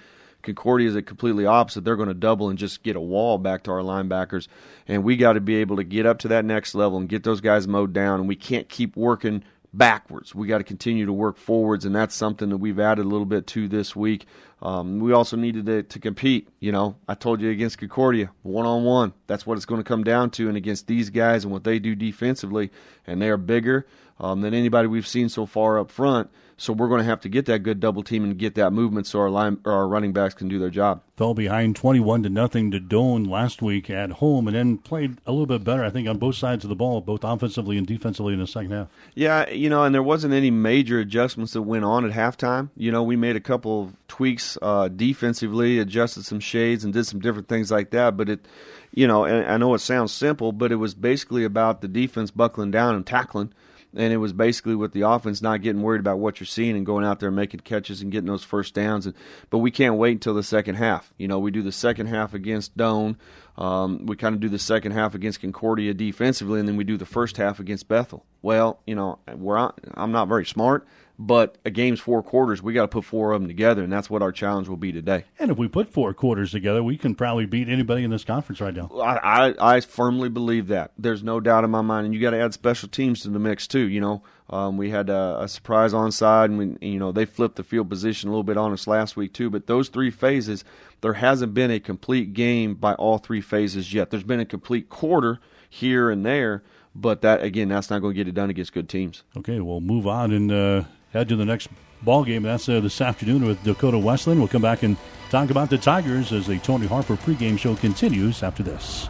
Concordia 0.43 0.87
is 0.87 0.95
a 0.95 1.01
completely 1.01 1.45
opposite. 1.45 1.83
They're 1.83 1.95
going 1.95 2.07
to 2.07 2.13
double 2.13 2.49
and 2.49 2.57
just 2.57 2.83
get 2.83 2.95
a 2.95 3.01
wall 3.01 3.37
back 3.37 3.63
to 3.63 3.71
our 3.71 3.81
linebackers, 3.81 4.47
and 4.87 5.03
we 5.03 5.17
got 5.17 5.33
to 5.33 5.41
be 5.41 5.55
able 5.55 5.77
to 5.77 5.83
get 5.83 6.05
up 6.05 6.19
to 6.19 6.27
that 6.29 6.45
next 6.45 6.75
level 6.75 6.97
and 6.97 7.09
get 7.09 7.23
those 7.23 7.41
guys 7.41 7.67
mowed 7.67 7.93
down. 7.93 8.19
And 8.19 8.29
we 8.29 8.35
can't 8.35 8.69
keep 8.69 8.95
working 8.95 9.43
backwards. 9.77 10.33
We 10.33 10.47
got 10.47 10.57
to 10.57 10.63
continue 10.63 11.05
to 11.05 11.13
work 11.13 11.37
forwards, 11.37 11.85
and 11.85 11.95
that's 11.95 12.15
something 12.15 12.49
that 12.49 12.57
we've 12.57 12.79
added 12.79 13.05
a 13.05 13.07
little 13.07 13.25
bit 13.25 13.47
to 13.47 13.67
this 13.67 13.95
week. 13.95 14.25
Um, 14.61 14.99
we 14.99 15.13
also 15.13 15.37
needed 15.37 15.67
to, 15.67 15.83
to, 15.83 15.99
compete. 15.99 16.49
You 16.59 16.71
know, 16.71 16.95
I 17.07 17.13
told 17.13 17.41
you 17.41 17.51
against 17.51 17.77
Concordia, 17.77 18.31
one 18.41 18.65
on 18.65 18.83
one. 18.83 19.13
That's 19.27 19.45
what 19.45 19.55
it's 19.55 19.65
going 19.65 19.81
to 19.81 19.87
come 19.87 20.03
down 20.03 20.31
to, 20.31 20.47
and 20.47 20.57
against 20.57 20.87
these 20.87 21.11
guys 21.11 21.43
and 21.43 21.53
what 21.53 21.63
they 21.63 21.77
do 21.77 21.93
defensively, 21.93 22.71
and 23.05 23.21
they 23.21 23.29
are 23.29 23.37
bigger 23.37 23.85
um, 24.19 24.41
than 24.41 24.55
anybody 24.55 24.87
we've 24.87 25.07
seen 25.07 25.29
so 25.29 25.45
far 25.45 25.77
up 25.77 25.91
front. 25.91 26.31
So 26.59 26.73
we're 26.73 26.87
going 26.87 27.01
to 27.01 27.05
have 27.05 27.21
to 27.21 27.29
get 27.29 27.45
that 27.45 27.59
good 27.59 27.79
double 27.79 28.01
team 28.01 28.23
and 28.23 28.35
get 28.35 28.55
that 28.55 28.73
movement 28.73 29.05
so 29.05 29.19
our 29.19 29.29
line 29.29 29.59
or 29.63 29.73
our 29.73 29.87
running 29.87 30.11
backs 30.11 30.33
can 30.33 30.47
do 30.47 30.57
their 30.57 30.71
job. 30.71 31.03
Fell 31.15 31.35
behind 31.35 31.75
twenty 31.75 31.99
one 31.99 32.23
to 32.23 32.29
nothing 32.29 32.71
to 32.71 32.79
Doane 32.79 33.27
last 33.27 33.61
week 33.61 33.91
at 33.91 34.13
home, 34.13 34.47
and 34.47 34.55
then 34.55 34.79
played 34.79 35.17
a 35.27 35.31
little 35.31 35.45
bit 35.45 35.63
better, 35.63 35.83
I 35.83 35.91
think, 35.91 36.07
on 36.07 36.17
both 36.17 36.35
sides 36.35 36.65
of 36.65 36.69
the 36.69 36.75
ball, 36.75 37.01
both 37.01 37.23
offensively 37.23 37.77
and 37.77 37.85
defensively 37.85 38.33
in 38.33 38.39
the 38.39 38.47
second 38.47 38.71
half. 38.71 38.87
Yeah, 39.13 39.47
you 39.49 39.69
know, 39.69 39.83
and 39.83 39.93
there 39.93 40.01
wasn't 40.01 40.33
any 40.33 40.49
major 40.49 40.99
adjustments 40.99 41.53
that 41.53 41.61
went 41.61 41.85
on 41.85 42.05
at 42.05 42.11
halftime. 42.11 42.69
You 42.75 42.91
know, 42.91 43.03
we 43.03 43.15
made 43.15 43.35
a 43.35 43.39
couple 43.39 43.83
of 43.83 44.07
tweaks 44.07 44.57
uh, 44.61 44.87
defensively, 44.87 45.77
adjusted 45.77 46.25
some 46.25 46.39
shades, 46.39 46.83
and 46.83 46.91
did 46.91 47.05
some 47.05 47.19
different 47.19 47.47
things 47.47 47.69
like 47.69 47.91
that. 47.91 48.17
But 48.17 48.29
it, 48.29 48.47
you 48.91 49.05
know, 49.05 49.25
and 49.25 49.45
I 49.45 49.57
know 49.57 49.75
it 49.75 49.79
sounds 49.79 50.11
simple, 50.11 50.51
but 50.51 50.71
it 50.71 50.77
was 50.77 50.95
basically 50.95 51.43
about 51.43 51.81
the 51.81 51.87
defense 51.87 52.31
buckling 52.31 52.71
down 52.71 52.95
and 52.95 53.05
tackling 53.05 53.53
and 53.95 54.13
it 54.13 54.17
was 54.17 54.33
basically 54.33 54.75
with 54.75 54.93
the 54.93 55.01
offense 55.01 55.41
not 55.41 55.61
getting 55.61 55.81
worried 55.81 55.99
about 55.99 56.19
what 56.19 56.39
you're 56.39 56.47
seeing 56.47 56.75
and 56.75 56.85
going 56.85 57.05
out 57.05 57.19
there 57.19 57.29
and 57.29 57.35
making 57.35 57.61
catches 57.61 58.01
and 58.01 58.11
getting 58.11 58.27
those 58.27 58.43
first 58.43 58.73
downs. 58.73 59.05
And, 59.05 59.15
but 59.49 59.59
we 59.59 59.71
can't 59.71 59.95
wait 59.95 60.13
until 60.13 60.33
the 60.33 60.43
second 60.43 60.75
half. 60.75 61.13
You 61.17 61.27
know, 61.27 61.39
we 61.39 61.51
do 61.51 61.61
the 61.61 61.71
second 61.71 62.07
half 62.07 62.33
against 62.33 62.77
Doane. 62.77 63.15
Um, 63.57 64.05
we 64.05 64.15
kind 64.15 64.35
of 64.35 64.41
do 64.41 64.49
the 64.49 64.59
second 64.59 64.91
half 64.91 65.15
against 65.15 65.41
Concordia 65.41 65.93
defensively, 65.93 66.59
and 66.59 66.69
then 66.69 66.77
we 66.77 66.83
do 66.83 66.97
the 66.97 67.05
first 67.05 67.37
half 67.37 67.59
against 67.59 67.87
Bethel. 67.87 68.23
Well, 68.43 68.79
you 68.85 68.93
know, 68.93 69.19
we're 69.35 69.71
I'm 69.95 70.11
not 70.11 70.27
very 70.27 70.45
smart. 70.45 70.85
But 71.19 71.57
a 71.65 71.71
game's 71.71 71.99
four 71.99 72.21
quarters. 72.21 72.61
We 72.61 72.73
got 72.73 72.83
to 72.83 72.87
put 72.87 73.03
four 73.03 73.31
of 73.31 73.41
them 73.41 73.47
together, 73.47 73.83
and 73.83 73.91
that's 73.91 74.07
what 74.07 74.21
our 74.21 74.31
challenge 74.31 74.67
will 74.67 74.77
be 74.77 74.91
today. 74.91 75.25
And 75.39 75.49
if 75.49 75.57
we 75.57 75.67
put 75.67 75.89
four 75.89 76.13
quarters 76.13 76.51
together, 76.51 76.83
we 76.83 76.95
can 76.95 77.15
probably 77.15 77.47
beat 77.47 77.69
anybody 77.69 78.03
in 78.03 78.11
this 78.11 78.23
conference 78.23 78.61
right 78.61 78.73
now. 78.73 78.91
I, 78.93 79.47
I, 79.49 79.75
I 79.75 79.81
firmly 79.81 80.29
believe 80.29 80.67
that. 80.67 80.91
There's 80.95 81.23
no 81.23 81.39
doubt 81.39 81.63
in 81.63 81.71
my 81.71 81.81
mind. 81.81 82.05
And 82.05 82.13
you 82.13 82.21
got 82.21 82.31
to 82.31 82.39
add 82.39 82.53
special 82.53 82.87
teams 82.87 83.21
to 83.21 83.29
the 83.29 83.39
mix 83.39 83.65
too. 83.65 83.87
You 83.87 83.99
know, 83.99 84.21
um, 84.51 84.77
we 84.77 84.91
had 84.91 85.09
a, 85.09 85.39
a 85.41 85.47
surprise 85.47 85.91
onside, 85.91 86.45
and 86.45 86.57
we, 86.79 86.87
you 86.87 86.99
know 86.99 87.11
they 87.11 87.25
flipped 87.25 87.55
the 87.55 87.63
field 87.63 87.89
position 87.89 88.29
a 88.29 88.31
little 88.31 88.43
bit 88.43 88.57
on 88.57 88.71
us 88.71 88.85
last 88.85 89.17
week 89.17 89.33
too. 89.33 89.49
But 89.49 89.65
those 89.65 89.89
three 89.89 90.11
phases, 90.11 90.63
there 91.01 91.13
hasn't 91.13 91.55
been 91.55 91.71
a 91.71 91.79
complete 91.79 92.33
game 92.33 92.75
by 92.75 92.93
all 92.93 93.17
three 93.17 93.41
phases 93.41 93.91
yet. 93.91 94.11
There's 94.11 94.21
been 94.21 94.39
a 94.39 94.45
complete 94.45 94.89
quarter 94.89 95.39
here 95.67 96.11
and 96.11 96.23
there, 96.23 96.61
but 96.93 97.21
that 97.23 97.41
again, 97.41 97.69
that's 97.69 97.89
not 97.89 98.03
going 98.03 98.13
to 98.13 98.17
get 98.17 98.27
it 98.27 98.35
done 98.35 98.51
against 98.51 98.71
good 98.71 98.87
teams. 98.87 99.23
Okay, 99.35 99.59
we'll 99.59 99.81
move 99.81 100.05
on 100.05 100.31
and. 100.31 100.51
Uh 100.51 100.83
head 101.13 101.29
to 101.29 101.35
the 101.35 101.45
next 101.45 101.69
ball 102.01 102.23
game. 102.23 102.43
That's 102.43 102.67
uh, 102.69 102.79
this 102.79 103.01
afternoon 103.01 103.45
with 103.45 103.63
Dakota 103.63 103.97
Wesleyan. 103.97 104.39
We'll 104.39 104.47
come 104.47 104.61
back 104.61 104.83
and 104.83 104.97
talk 105.29 105.49
about 105.49 105.69
the 105.69 105.77
Tigers 105.77 106.31
as 106.31 106.47
the 106.47 106.59
Tony 106.59 106.87
Harper 106.87 107.15
pregame 107.15 107.57
show 107.57 107.75
continues 107.75 108.43
after 108.43 108.63
this. 108.63 109.09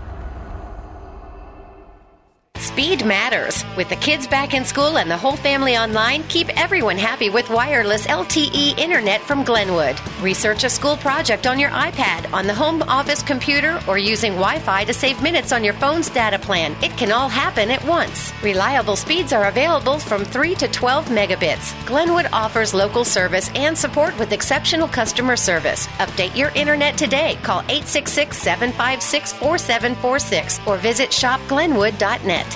Speed 2.59 3.05
matters. 3.05 3.63
With 3.75 3.89
the 3.89 3.95
kids 3.95 4.25
back 4.25 4.55
in 4.55 4.65
school 4.65 4.97
and 4.97 5.09
the 5.09 5.17
whole 5.17 5.35
family 5.35 5.77
online, 5.77 6.23
keep 6.23 6.49
everyone 6.59 6.97
happy 6.97 7.29
with 7.29 7.49
wireless 7.51 8.07
LTE 8.07 8.77
internet 8.79 9.21
from 9.21 9.43
Glenwood. 9.43 9.95
Research 10.21 10.63
a 10.63 10.69
school 10.69 10.97
project 10.97 11.45
on 11.45 11.59
your 11.59 11.69
iPad, 11.69 12.31
on 12.33 12.47
the 12.47 12.53
home 12.53 12.81
office 12.83 13.21
computer, 13.21 13.79
or 13.87 13.99
using 13.99 14.33
Wi 14.33 14.57
Fi 14.59 14.83
to 14.85 14.93
save 14.93 15.21
minutes 15.21 15.51
on 15.51 15.63
your 15.63 15.75
phone's 15.75 16.09
data 16.09 16.39
plan. 16.39 16.75
It 16.81 16.97
can 16.97 17.11
all 17.11 17.29
happen 17.29 17.69
at 17.69 17.85
once. 17.85 18.33
Reliable 18.41 18.95
speeds 18.95 19.33
are 19.33 19.47
available 19.47 19.99
from 19.99 20.25
3 20.25 20.55
to 20.55 20.67
12 20.67 21.05
megabits. 21.09 21.73
Glenwood 21.85 22.27
offers 22.33 22.73
local 22.73 23.05
service 23.05 23.51
and 23.53 23.77
support 23.77 24.17
with 24.17 24.31
exceptional 24.31 24.87
customer 24.87 25.35
service. 25.35 25.85
Update 25.99 26.35
your 26.35 26.49
internet 26.55 26.97
today. 26.97 27.37
Call 27.43 27.59
866 27.69 28.35
756 28.35 29.33
4746 29.33 30.59
or 30.65 30.77
visit 30.77 31.11
shopglenwood.net. 31.11 32.46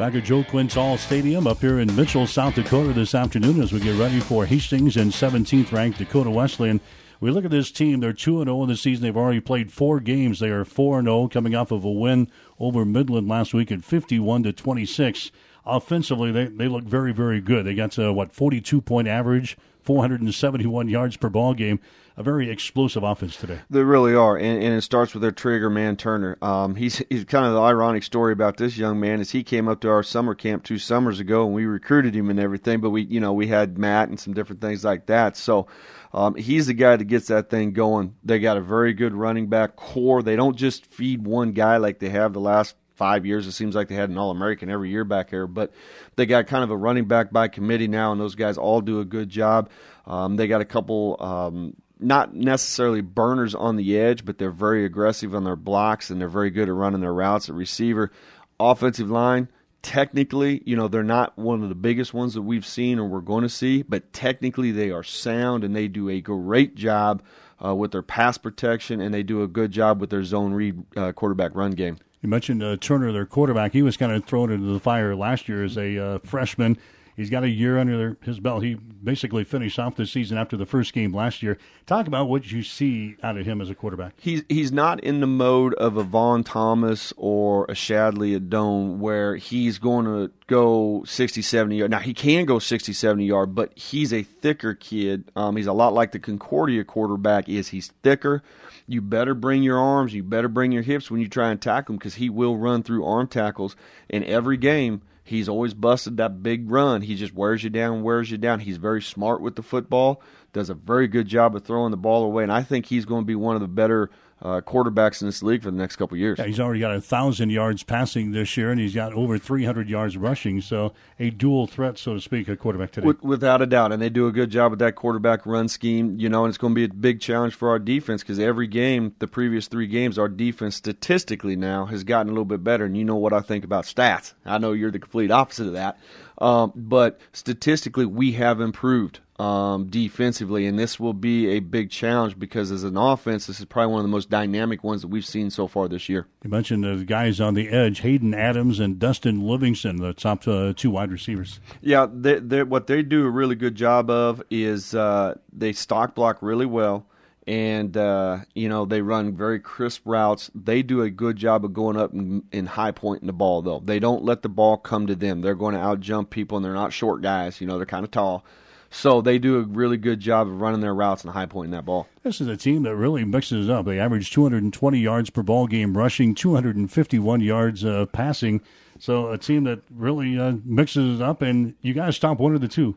Back 0.00 0.14
at 0.14 0.24
Joe 0.24 0.42
Quintal 0.42 0.96
Stadium 0.96 1.46
up 1.46 1.60
here 1.60 1.78
in 1.78 1.94
Mitchell, 1.94 2.26
South 2.26 2.54
Dakota 2.54 2.94
this 2.94 3.14
afternoon 3.14 3.60
as 3.60 3.70
we 3.70 3.80
get 3.80 3.98
ready 3.98 4.18
for 4.18 4.46
Hastings 4.46 4.96
and 4.96 5.12
17th 5.12 5.72
ranked 5.72 5.98
Dakota 5.98 6.30
Wesleyan. 6.30 6.80
We 7.20 7.30
look 7.30 7.44
at 7.44 7.50
this 7.50 7.70
team, 7.70 8.00
they're 8.00 8.14
2 8.14 8.42
0 8.42 8.62
in 8.62 8.70
the 8.70 8.78
season. 8.78 9.02
They've 9.02 9.14
already 9.14 9.40
played 9.40 9.70
four 9.70 10.00
games. 10.00 10.40
They 10.40 10.48
are 10.48 10.64
4 10.64 11.02
0 11.02 11.28
coming 11.28 11.54
off 11.54 11.70
of 11.70 11.84
a 11.84 11.90
win 11.90 12.30
over 12.58 12.86
Midland 12.86 13.28
last 13.28 13.52
week 13.52 13.70
at 13.70 13.84
51 13.84 14.44
to 14.44 14.54
26. 14.54 15.30
offensively, 15.66 16.32
they, 16.32 16.46
they 16.46 16.66
look 16.66 16.84
very, 16.84 17.12
very 17.12 17.42
good. 17.42 17.66
They 17.66 17.74
got, 17.74 17.98
uh, 17.98 18.14
what, 18.14 18.32
42 18.32 18.80
point 18.80 19.06
average, 19.06 19.58
471 19.82 20.88
yards 20.88 21.18
per 21.18 21.28
ball 21.28 21.52
game 21.52 21.78
a 22.20 22.22
very 22.22 22.50
explosive 22.50 23.02
offense 23.02 23.34
today. 23.36 23.60
They 23.70 23.82
really 23.82 24.14
are, 24.14 24.36
and, 24.36 24.62
and 24.62 24.74
it 24.74 24.82
starts 24.82 25.14
with 25.14 25.22
their 25.22 25.32
trigger 25.32 25.70
man 25.70 25.96
Turner. 25.96 26.36
Um, 26.42 26.74
he's 26.74 27.02
he's 27.08 27.24
kind 27.24 27.46
of 27.46 27.54
the 27.54 27.60
ironic 27.62 28.02
story 28.02 28.34
about 28.34 28.58
this 28.58 28.76
young 28.76 29.00
man 29.00 29.20
is 29.20 29.30
he 29.30 29.42
came 29.42 29.68
up 29.68 29.80
to 29.80 29.88
our 29.88 30.02
summer 30.02 30.34
camp 30.34 30.62
two 30.62 30.78
summers 30.78 31.18
ago 31.18 31.46
and 31.46 31.54
we 31.54 31.64
recruited 31.64 32.14
him 32.14 32.28
and 32.28 32.38
everything, 32.38 32.80
but 32.80 32.90
we 32.90 33.02
you 33.02 33.20
know 33.20 33.32
we 33.32 33.46
had 33.46 33.78
Matt 33.78 34.10
and 34.10 34.20
some 34.20 34.34
different 34.34 34.60
things 34.60 34.84
like 34.84 35.06
that. 35.06 35.34
So 35.38 35.66
um, 36.12 36.34
he's 36.34 36.66
the 36.66 36.74
guy 36.74 36.96
that 36.96 37.04
gets 37.04 37.28
that 37.28 37.48
thing 37.48 37.72
going. 37.72 38.14
They 38.22 38.38
got 38.38 38.58
a 38.58 38.60
very 38.60 38.92
good 38.92 39.14
running 39.14 39.48
back 39.48 39.76
core. 39.76 40.22
They 40.22 40.36
don't 40.36 40.56
just 40.56 40.84
feed 40.92 41.26
one 41.26 41.52
guy 41.52 41.78
like 41.78 42.00
they 42.00 42.10
have 42.10 42.34
the 42.34 42.40
last 42.40 42.76
five 42.96 43.24
years. 43.24 43.46
It 43.46 43.52
seems 43.52 43.74
like 43.74 43.88
they 43.88 43.94
had 43.94 44.10
an 44.10 44.18
All 44.18 44.30
American 44.30 44.68
every 44.68 44.90
year 44.90 45.04
back 45.04 45.30
there, 45.30 45.46
but 45.46 45.72
they 46.16 46.26
got 46.26 46.48
kind 46.48 46.64
of 46.64 46.70
a 46.70 46.76
running 46.76 47.06
back 47.06 47.30
by 47.32 47.48
committee 47.48 47.88
now, 47.88 48.12
and 48.12 48.20
those 48.20 48.34
guys 48.34 48.58
all 48.58 48.82
do 48.82 49.00
a 49.00 49.06
good 49.06 49.30
job. 49.30 49.70
Um, 50.06 50.36
they 50.36 50.48
got 50.48 50.60
a 50.60 50.66
couple 50.66 51.16
um, 51.18 51.76
not 52.02 52.34
necessarily 52.34 53.00
burners 53.00 53.54
on 53.54 53.76
the 53.76 53.98
edge, 53.98 54.24
but 54.24 54.38
they're 54.38 54.50
very 54.50 54.84
aggressive 54.84 55.34
on 55.34 55.44
their 55.44 55.56
blocks 55.56 56.10
and 56.10 56.20
they're 56.20 56.28
very 56.28 56.50
good 56.50 56.68
at 56.68 56.74
running 56.74 57.00
their 57.00 57.14
routes 57.14 57.48
at 57.48 57.54
receiver. 57.54 58.10
Offensive 58.58 59.10
line, 59.10 59.48
technically, 59.82 60.62
you 60.64 60.76
know, 60.76 60.88
they're 60.88 61.02
not 61.02 61.36
one 61.38 61.62
of 61.62 61.68
the 61.68 61.74
biggest 61.74 62.12
ones 62.12 62.34
that 62.34 62.42
we've 62.42 62.66
seen 62.66 62.98
or 62.98 63.06
we're 63.06 63.20
going 63.20 63.42
to 63.42 63.48
see, 63.48 63.82
but 63.82 64.12
technically 64.12 64.70
they 64.70 64.90
are 64.90 65.02
sound 65.02 65.64
and 65.64 65.74
they 65.74 65.88
do 65.88 66.08
a 66.08 66.20
great 66.20 66.74
job 66.74 67.22
uh, 67.64 67.74
with 67.74 67.92
their 67.92 68.02
pass 68.02 68.38
protection 68.38 69.00
and 69.00 69.12
they 69.12 69.22
do 69.22 69.42
a 69.42 69.48
good 69.48 69.70
job 69.70 70.00
with 70.00 70.10
their 70.10 70.24
zone 70.24 70.52
read 70.52 70.82
uh, 70.96 71.12
quarterback 71.12 71.54
run 71.54 71.72
game. 71.72 71.98
You 72.22 72.28
mentioned 72.28 72.62
uh, 72.62 72.76
Turner, 72.78 73.12
their 73.12 73.26
quarterback. 73.26 73.72
He 73.72 73.82
was 73.82 73.96
kind 73.96 74.12
of 74.12 74.24
thrown 74.24 74.50
into 74.50 74.72
the 74.72 74.80
fire 74.80 75.16
last 75.16 75.48
year 75.48 75.64
as 75.64 75.78
a 75.78 75.98
uh, 75.98 76.18
freshman. 76.18 76.76
He's 77.20 77.28
got 77.28 77.44
a 77.44 77.50
year 77.50 77.78
under 77.78 78.16
his 78.22 78.40
belt. 78.40 78.62
He 78.62 78.76
basically 78.76 79.44
finished 79.44 79.78
off 79.78 79.94
the 79.94 80.06
season 80.06 80.38
after 80.38 80.56
the 80.56 80.64
first 80.64 80.94
game 80.94 81.14
last 81.14 81.42
year. 81.42 81.58
Talk 81.84 82.06
about 82.06 82.30
what 82.30 82.50
you 82.50 82.62
see 82.62 83.16
out 83.22 83.36
of 83.36 83.44
him 83.44 83.60
as 83.60 83.68
a 83.68 83.74
quarterback. 83.74 84.14
He's 84.18 84.42
he's 84.48 84.72
not 84.72 85.00
in 85.00 85.20
the 85.20 85.26
mode 85.26 85.74
of 85.74 85.98
a 85.98 86.02
Vaughn 86.02 86.44
Thomas 86.44 87.12
or 87.18 87.66
a 87.66 87.74
Shadley 87.74 88.34
at 88.34 88.48
Doane 88.48 88.96
where 89.00 89.36
he's 89.36 89.76
going 89.76 90.06
to 90.06 90.32
go 90.46 91.04
60, 91.04 91.42
70 91.42 91.76
yard. 91.76 91.90
Now, 91.90 91.98
he 91.98 92.14
can 92.14 92.46
go 92.46 92.58
60, 92.58 92.94
70 92.94 93.26
yard, 93.26 93.54
but 93.54 93.78
he's 93.78 94.14
a 94.14 94.22
thicker 94.22 94.72
kid. 94.72 95.30
Um, 95.36 95.56
he's 95.56 95.66
a 95.66 95.74
lot 95.74 95.92
like 95.92 96.12
the 96.12 96.18
Concordia 96.18 96.84
quarterback 96.84 97.50
is. 97.50 97.68
He's 97.68 97.88
thicker. 98.02 98.42
You 98.86 99.02
better 99.02 99.34
bring 99.34 99.62
your 99.62 99.78
arms. 99.78 100.14
You 100.14 100.22
better 100.22 100.48
bring 100.48 100.72
your 100.72 100.84
hips 100.84 101.10
when 101.10 101.20
you 101.20 101.28
try 101.28 101.50
and 101.50 101.60
tackle 101.60 101.92
him 101.92 101.98
because 101.98 102.14
he 102.14 102.30
will 102.30 102.56
run 102.56 102.82
through 102.82 103.04
arm 103.04 103.28
tackles 103.28 103.76
in 104.08 104.24
every 104.24 104.56
game– 104.56 105.02
He's 105.30 105.48
always 105.48 105.74
busted 105.74 106.16
that 106.16 106.42
big 106.42 106.68
run. 106.68 107.02
He 107.02 107.14
just 107.14 107.32
wears 107.32 107.62
you 107.62 107.70
down, 107.70 108.02
wears 108.02 108.32
you 108.32 108.36
down. 108.36 108.58
He's 108.58 108.78
very 108.78 109.00
smart 109.00 109.40
with 109.40 109.54
the 109.54 109.62
football, 109.62 110.20
does 110.52 110.70
a 110.70 110.74
very 110.74 111.06
good 111.06 111.28
job 111.28 111.54
of 111.54 111.62
throwing 111.62 111.92
the 111.92 111.96
ball 111.96 112.24
away, 112.24 112.42
and 112.42 112.50
I 112.50 112.64
think 112.64 112.86
he's 112.86 113.04
going 113.04 113.22
to 113.22 113.26
be 113.26 113.36
one 113.36 113.54
of 113.54 113.62
the 113.62 113.68
better 113.68 114.10
uh, 114.42 114.60
quarterbacks 114.62 115.20
in 115.20 115.28
this 115.28 115.42
league 115.42 115.62
for 115.62 115.70
the 115.70 115.76
next 115.76 115.96
couple 115.96 116.16
years. 116.16 116.38
Yeah, 116.38 116.46
he's 116.46 116.60
already 116.60 116.80
got 116.80 116.94
a 116.94 117.00
thousand 117.00 117.50
yards 117.50 117.82
passing 117.82 118.32
this 118.32 118.56
year, 118.56 118.70
and 118.70 118.80
he's 118.80 118.94
got 118.94 119.12
over 119.12 119.38
300 119.38 119.88
yards 119.88 120.16
rushing. 120.16 120.60
So 120.60 120.92
a 121.18 121.30
dual 121.30 121.66
threat, 121.66 121.98
so 121.98 122.14
to 122.14 122.20
speak, 122.20 122.48
a 122.48 122.56
quarterback 122.56 122.92
today. 122.92 123.06
With, 123.06 123.22
without 123.22 123.60
a 123.60 123.66
doubt, 123.66 123.92
and 123.92 124.00
they 124.00 124.08
do 124.08 124.26
a 124.26 124.32
good 124.32 124.50
job 124.50 124.72
with 124.72 124.78
that 124.78 124.94
quarterback 124.96 125.44
run 125.44 125.68
scheme. 125.68 126.18
You 126.18 126.28
know, 126.28 126.44
and 126.44 126.50
it's 126.50 126.58
going 126.58 126.74
to 126.74 126.76
be 126.76 126.84
a 126.84 126.88
big 126.88 127.20
challenge 127.20 127.54
for 127.54 127.68
our 127.68 127.78
defense 127.78 128.22
because 128.22 128.38
every 128.38 128.66
game, 128.66 129.14
the 129.18 129.26
previous 129.26 129.68
three 129.68 129.86
games, 129.86 130.18
our 130.18 130.28
defense 130.28 130.76
statistically 130.76 131.56
now 131.56 131.86
has 131.86 132.04
gotten 132.04 132.28
a 132.28 132.32
little 132.32 132.44
bit 132.44 132.64
better. 132.64 132.84
And 132.84 132.96
you 132.96 133.04
know 133.04 133.16
what 133.16 133.32
I 133.32 133.40
think 133.40 133.64
about 133.64 133.84
stats. 133.84 134.32
I 134.44 134.58
know 134.58 134.72
you're 134.72 134.90
the 134.90 134.98
complete 134.98 135.30
opposite 135.30 135.66
of 135.66 135.72
that. 135.74 135.98
Um, 136.38 136.72
but 136.74 137.20
statistically, 137.32 138.06
we 138.06 138.32
have 138.32 138.60
improved 138.60 139.20
um, 139.40 139.86
defensively, 139.86 140.66
and 140.66 140.78
this 140.78 141.00
will 141.00 141.14
be 141.14 141.48
a 141.52 141.60
big 141.60 141.90
challenge 141.90 142.38
because 142.38 142.70
as 142.70 142.84
an 142.84 142.98
offense, 142.98 143.46
this 143.46 143.58
is 143.58 143.64
probably 143.64 143.92
one 143.92 144.00
of 144.00 144.04
the 144.04 144.10
most 144.10 144.28
dynamic 144.28 144.84
ones 144.84 145.00
that 145.00 145.08
we've 145.08 145.24
seen 145.24 145.48
so 145.48 145.66
far 145.66 145.88
this 145.88 146.10
year. 146.10 146.26
You 146.44 146.50
mentioned 146.50 146.84
the 146.84 147.04
guys 147.06 147.40
on 147.40 147.54
the 147.54 147.70
edge, 147.70 148.00
Hayden 148.00 148.34
Adams 148.34 148.78
and 148.80 148.98
Dustin 148.98 149.40
Livingston, 149.40 149.96
the 149.96 150.12
top 150.12 150.46
uh, 150.46 150.74
two 150.76 150.90
wide 150.90 151.10
receivers. 151.10 151.58
Yeah, 151.80 152.06
they, 152.12 152.38
they, 152.38 152.62
what 152.64 152.86
they 152.86 153.02
do 153.02 153.24
a 153.24 153.30
really 153.30 153.54
good 153.54 153.76
job 153.76 154.10
of 154.10 154.42
is 154.50 154.94
uh, 154.94 155.38
they 155.50 155.72
stalk 155.72 156.14
block 156.14 156.42
really 156.42 156.66
well 156.66 157.06
and 157.46 157.96
uh, 157.96 158.40
you 158.54 158.68
know 158.68 158.84
they 158.84 159.00
run 159.00 159.34
very 159.34 159.58
crisp 159.58 160.02
routes. 160.04 160.50
They 160.54 160.82
do 160.82 161.00
a 161.00 161.08
good 161.08 161.36
job 161.36 161.64
of 161.64 161.72
going 161.72 161.96
up 161.96 162.12
and, 162.12 162.44
and 162.52 162.68
high 162.68 162.92
pointing 162.92 163.26
the 163.26 163.32
ball, 163.32 163.62
though. 163.62 163.80
They 163.82 163.98
don't 163.98 164.22
let 164.22 164.42
the 164.42 164.50
ball 164.50 164.76
come 164.76 165.06
to 165.06 165.14
them. 165.14 165.40
They're 165.40 165.54
going 165.54 165.74
to 165.74 165.80
out 165.80 166.00
jump 166.00 166.28
people, 166.28 166.58
and 166.58 166.64
they're 166.64 166.74
not 166.74 166.92
short 166.92 167.22
guys. 167.22 167.60
You 167.60 167.66
know, 167.66 167.78
they're 167.78 167.86
kind 167.86 168.04
of 168.04 168.10
tall. 168.10 168.44
So 168.90 169.20
they 169.20 169.38
do 169.38 169.58
a 169.58 169.62
really 169.62 169.96
good 169.96 170.18
job 170.18 170.48
of 170.48 170.60
running 170.60 170.80
their 170.80 170.94
routes 170.94 171.22
and 171.22 171.32
high 171.32 171.46
pointing 171.46 171.70
that 171.70 171.84
ball. 171.84 172.08
This 172.24 172.40
is 172.40 172.48
a 172.48 172.56
team 172.56 172.82
that 172.82 172.96
really 172.96 173.24
mixes 173.24 173.68
it 173.68 173.72
up. 173.72 173.86
They 173.86 174.00
average 174.00 174.32
220 174.32 174.98
yards 174.98 175.30
per 175.30 175.42
ball 175.42 175.68
game 175.68 175.96
rushing, 175.96 176.34
251 176.34 177.40
yards 177.40 177.84
uh, 177.84 178.06
passing. 178.06 178.60
So 178.98 179.30
a 179.30 179.38
team 179.38 179.64
that 179.64 179.80
really 179.90 180.38
uh, 180.38 180.56
mixes 180.64 181.20
it 181.20 181.24
up, 181.24 181.40
and 181.40 181.74
you 181.80 181.94
got 181.94 182.06
to 182.06 182.12
stop 182.12 182.38
one 182.38 182.54
of 182.54 182.60
the 182.60 182.68
two. 182.68 182.96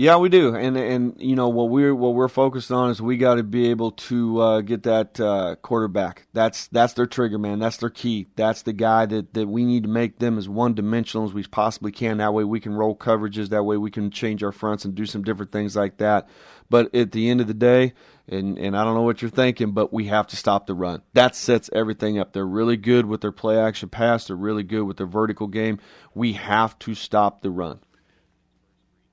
Yeah, 0.00 0.16
we 0.16 0.30
do, 0.30 0.56
and 0.56 0.78
and 0.78 1.14
you 1.18 1.36
know 1.36 1.50
what 1.50 1.68
we're 1.68 1.94
what 1.94 2.14
we're 2.14 2.28
focused 2.28 2.72
on 2.72 2.88
is 2.88 3.02
we 3.02 3.18
got 3.18 3.34
to 3.34 3.42
be 3.42 3.68
able 3.68 3.90
to 3.90 4.40
uh, 4.40 4.60
get 4.62 4.84
that 4.84 5.20
uh, 5.20 5.56
quarterback. 5.56 6.26
That's 6.32 6.68
that's 6.68 6.94
their 6.94 7.04
trigger 7.04 7.36
man. 7.38 7.58
That's 7.58 7.76
their 7.76 7.90
key. 7.90 8.28
That's 8.34 8.62
the 8.62 8.72
guy 8.72 9.04
that, 9.04 9.34
that 9.34 9.46
we 9.46 9.66
need 9.66 9.82
to 9.82 9.90
make 9.90 10.18
them 10.18 10.38
as 10.38 10.48
one 10.48 10.72
dimensional 10.72 11.26
as 11.26 11.34
we 11.34 11.42
possibly 11.42 11.92
can. 11.92 12.16
That 12.16 12.32
way 12.32 12.44
we 12.44 12.60
can 12.60 12.72
roll 12.72 12.96
coverages. 12.96 13.50
That 13.50 13.64
way 13.64 13.76
we 13.76 13.90
can 13.90 14.10
change 14.10 14.42
our 14.42 14.52
fronts 14.52 14.86
and 14.86 14.94
do 14.94 15.04
some 15.04 15.22
different 15.22 15.52
things 15.52 15.76
like 15.76 15.98
that. 15.98 16.30
But 16.70 16.94
at 16.94 17.12
the 17.12 17.28
end 17.28 17.42
of 17.42 17.46
the 17.46 17.52
day, 17.52 17.92
and 18.26 18.58
and 18.58 18.74
I 18.74 18.84
don't 18.84 18.94
know 18.94 19.02
what 19.02 19.20
you're 19.20 19.30
thinking, 19.30 19.72
but 19.72 19.92
we 19.92 20.06
have 20.06 20.28
to 20.28 20.36
stop 20.36 20.66
the 20.66 20.72
run. 20.72 21.02
That 21.12 21.36
sets 21.36 21.68
everything 21.74 22.18
up. 22.18 22.32
They're 22.32 22.46
really 22.46 22.78
good 22.78 23.04
with 23.04 23.20
their 23.20 23.32
play 23.32 23.60
action 23.60 23.90
pass. 23.90 24.28
They're 24.28 24.36
really 24.36 24.62
good 24.62 24.84
with 24.84 24.96
their 24.96 25.06
vertical 25.06 25.46
game. 25.46 25.78
We 26.14 26.32
have 26.32 26.78
to 26.78 26.94
stop 26.94 27.42
the 27.42 27.50
run 27.50 27.80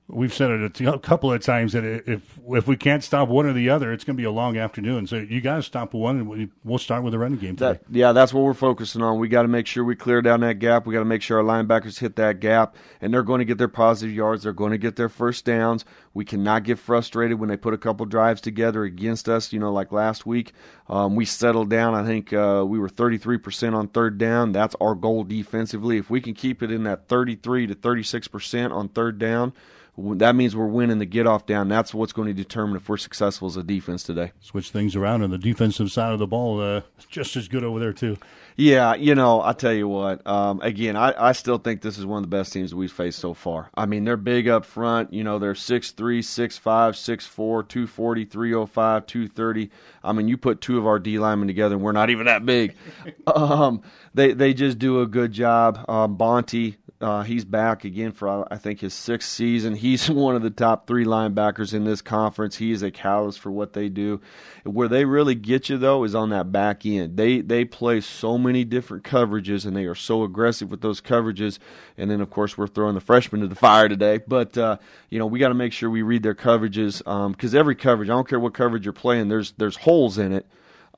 we've 0.08 0.32
said 0.32 0.50
it 0.50 0.80
a 0.80 0.98
couple 0.98 1.30
of 1.30 1.42
times 1.42 1.74
that 1.74 1.84
if 1.84 2.40
if 2.48 2.66
we 2.66 2.76
can't 2.76 3.04
stop 3.04 3.28
one 3.28 3.44
or 3.44 3.52
the 3.52 3.68
other, 3.68 3.92
it's 3.92 4.04
going 4.04 4.16
to 4.16 4.20
be 4.20 4.24
a 4.24 4.30
long 4.30 4.56
afternoon. 4.56 5.06
So 5.06 5.16
you 5.16 5.40
got 5.40 5.56
to 5.56 5.62
stop 5.62 5.92
one, 5.92 6.20
and 6.20 6.50
we'll 6.64 6.78
start 6.78 7.02
with 7.02 7.12
the 7.12 7.18
running 7.18 7.38
game. 7.38 7.56
Today. 7.56 7.72
That, 7.72 7.82
yeah, 7.90 8.12
that's 8.12 8.32
what 8.32 8.42
we're 8.42 8.54
focusing 8.54 9.02
on. 9.02 9.18
We 9.18 9.28
got 9.28 9.42
to 9.42 9.48
make 9.48 9.66
sure 9.66 9.84
we 9.84 9.94
clear 9.94 10.22
down 10.22 10.40
that 10.40 10.58
gap. 10.58 10.86
We 10.86 10.94
got 10.94 11.00
to 11.00 11.04
make 11.04 11.20
sure 11.20 11.38
our 11.38 11.44
linebackers 11.44 11.98
hit 11.98 12.16
that 12.16 12.40
gap, 12.40 12.74
and 13.00 13.12
they're 13.12 13.22
going 13.22 13.40
to 13.40 13.44
get 13.44 13.58
their 13.58 13.68
positive 13.68 14.14
yards. 14.14 14.44
They're 14.44 14.52
going 14.52 14.72
to 14.72 14.78
get 14.78 14.96
their 14.96 15.10
first 15.10 15.44
downs. 15.44 15.84
We 16.14 16.24
cannot 16.24 16.64
get 16.64 16.78
frustrated 16.78 17.38
when 17.38 17.50
they 17.50 17.56
put 17.56 17.74
a 17.74 17.78
couple 17.78 18.06
drives 18.06 18.40
together 18.40 18.84
against 18.84 19.28
us. 19.28 19.52
You 19.52 19.60
know, 19.60 19.72
like 19.72 19.92
last 19.92 20.24
week, 20.24 20.52
um, 20.88 21.16
we 21.16 21.26
settled 21.26 21.68
down. 21.68 21.94
I 21.94 22.04
think 22.04 22.32
uh, 22.32 22.64
we 22.66 22.78
were 22.78 22.88
33% 22.88 23.74
on 23.74 23.88
third 23.88 24.16
down. 24.16 24.52
That's 24.52 24.74
our 24.80 24.94
goal 24.94 25.24
defensively. 25.24 25.98
If 25.98 26.08
we 26.08 26.22
can 26.22 26.32
keep 26.32 26.62
it 26.62 26.70
in 26.70 26.84
that 26.84 27.08
33 27.08 27.66
to 27.66 27.74
36% 27.74 28.72
on 28.72 28.88
third 28.88 29.18
down 29.18 29.52
that 29.98 30.36
means 30.36 30.54
we're 30.54 30.66
winning 30.66 30.98
the 30.98 31.06
get 31.06 31.26
off 31.26 31.44
down. 31.44 31.68
That's 31.68 31.92
what's 31.92 32.12
going 32.12 32.28
to 32.28 32.34
determine 32.34 32.76
if 32.76 32.88
we're 32.88 32.96
successful 32.96 33.48
as 33.48 33.56
a 33.56 33.64
defense 33.64 34.04
today. 34.04 34.32
Switch 34.40 34.70
things 34.70 34.94
around 34.94 35.22
on 35.22 35.30
the 35.30 35.38
defensive 35.38 35.90
side 35.90 36.12
of 36.12 36.20
the 36.20 36.26
ball, 36.26 36.60
uh, 36.60 36.82
just 37.08 37.34
as 37.36 37.48
good 37.48 37.64
over 37.64 37.80
there 37.80 37.92
too. 37.92 38.16
Yeah, 38.56 38.94
you 38.94 39.14
know, 39.14 39.40
I 39.40 39.52
tell 39.52 39.72
you 39.72 39.86
what. 39.86 40.26
Um, 40.26 40.60
again, 40.62 40.96
I, 40.96 41.14
I 41.16 41.32
still 41.32 41.58
think 41.58 41.80
this 41.80 41.96
is 41.96 42.04
one 42.04 42.24
of 42.24 42.30
the 42.30 42.36
best 42.36 42.52
teams 42.52 42.74
we've 42.74 42.90
faced 42.90 43.20
so 43.20 43.32
far. 43.32 43.70
I 43.74 43.86
mean, 43.86 44.04
they're 44.04 44.16
big 44.16 44.48
up 44.48 44.64
front. 44.64 45.12
You 45.12 45.22
know, 45.22 45.38
they're 45.38 45.52
6'3", 45.52 45.94
6'5", 45.94 46.60
6'4", 46.60 47.68
240, 47.68 48.24
305, 48.24 49.06
230. 49.06 49.70
I 50.02 50.12
mean, 50.12 50.26
you 50.26 50.36
put 50.36 50.60
two 50.60 50.76
of 50.76 50.86
our 50.86 50.98
D 50.98 51.20
linemen 51.20 51.46
together, 51.46 51.76
and 51.76 51.84
we're 51.84 51.92
not 51.92 52.10
even 52.10 52.26
that 52.26 52.44
big. 52.44 52.74
um, 53.28 53.82
they 54.14 54.32
they 54.32 54.54
just 54.54 54.78
do 54.78 55.02
a 55.02 55.06
good 55.06 55.30
job. 55.30 55.84
Um, 55.88 56.16
Bonte, 56.16 56.76
uh, 57.00 57.22
he's 57.22 57.44
back 57.44 57.84
again 57.84 58.10
for 58.10 58.52
I 58.52 58.56
think 58.56 58.80
his 58.80 58.92
sixth 58.92 59.28
season. 59.28 59.74
He's 59.88 60.10
one 60.10 60.34
of 60.34 60.42
the 60.42 60.50
top 60.50 60.86
three 60.86 61.04
linebackers 61.04 61.72
in 61.72 61.84
this 61.84 62.02
conference. 62.02 62.56
He 62.56 62.72
is 62.72 62.82
a 62.82 62.90
catalyst 62.90 63.38
for 63.38 63.52
what 63.52 63.72
they 63.72 63.88
do. 63.88 64.20
Where 64.64 64.88
they 64.88 65.04
really 65.04 65.36
get 65.36 65.68
you 65.68 65.78
though 65.78 66.02
is 66.02 66.14
on 66.14 66.30
that 66.30 66.50
back 66.50 66.84
end. 66.84 67.16
They 67.16 67.40
they 67.40 67.64
play 67.64 68.00
so 68.00 68.36
many 68.36 68.64
different 68.64 69.04
coverages 69.04 69.64
and 69.64 69.76
they 69.76 69.84
are 69.84 69.94
so 69.94 70.24
aggressive 70.24 70.70
with 70.72 70.80
those 70.80 71.00
coverages. 71.00 71.58
And 71.96 72.10
then 72.10 72.20
of 72.20 72.30
course 72.30 72.58
we're 72.58 72.66
throwing 72.66 72.94
the 72.94 73.00
freshmen 73.00 73.42
to 73.42 73.46
the 73.46 73.54
fire 73.54 73.88
today. 73.88 74.18
But 74.26 74.58
uh, 74.58 74.78
you 75.08 75.20
know 75.20 75.26
we 75.26 75.38
got 75.38 75.48
to 75.48 75.54
make 75.54 75.72
sure 75.72 75.88
we 75.88 76.02
read 76.02 76.24
their 76.24 76.34
coverages 76.34 76.98
because 77.32 77.54
um, 77.54 77.58
every 77.58 77.76
coverage, 77.76 78.08
I 78.10 78.14
don't 78.14 78.28
care 78.28 78.40
what 78.40 78.54
coverage 78.54 78.84
you're 78.84 78.92
playing, 78.92 79.28
there's 79.28 79.52
there's 79.52 79.76
holes 79.76 80.18
in 80.18 80.32
it. 80.32 80.46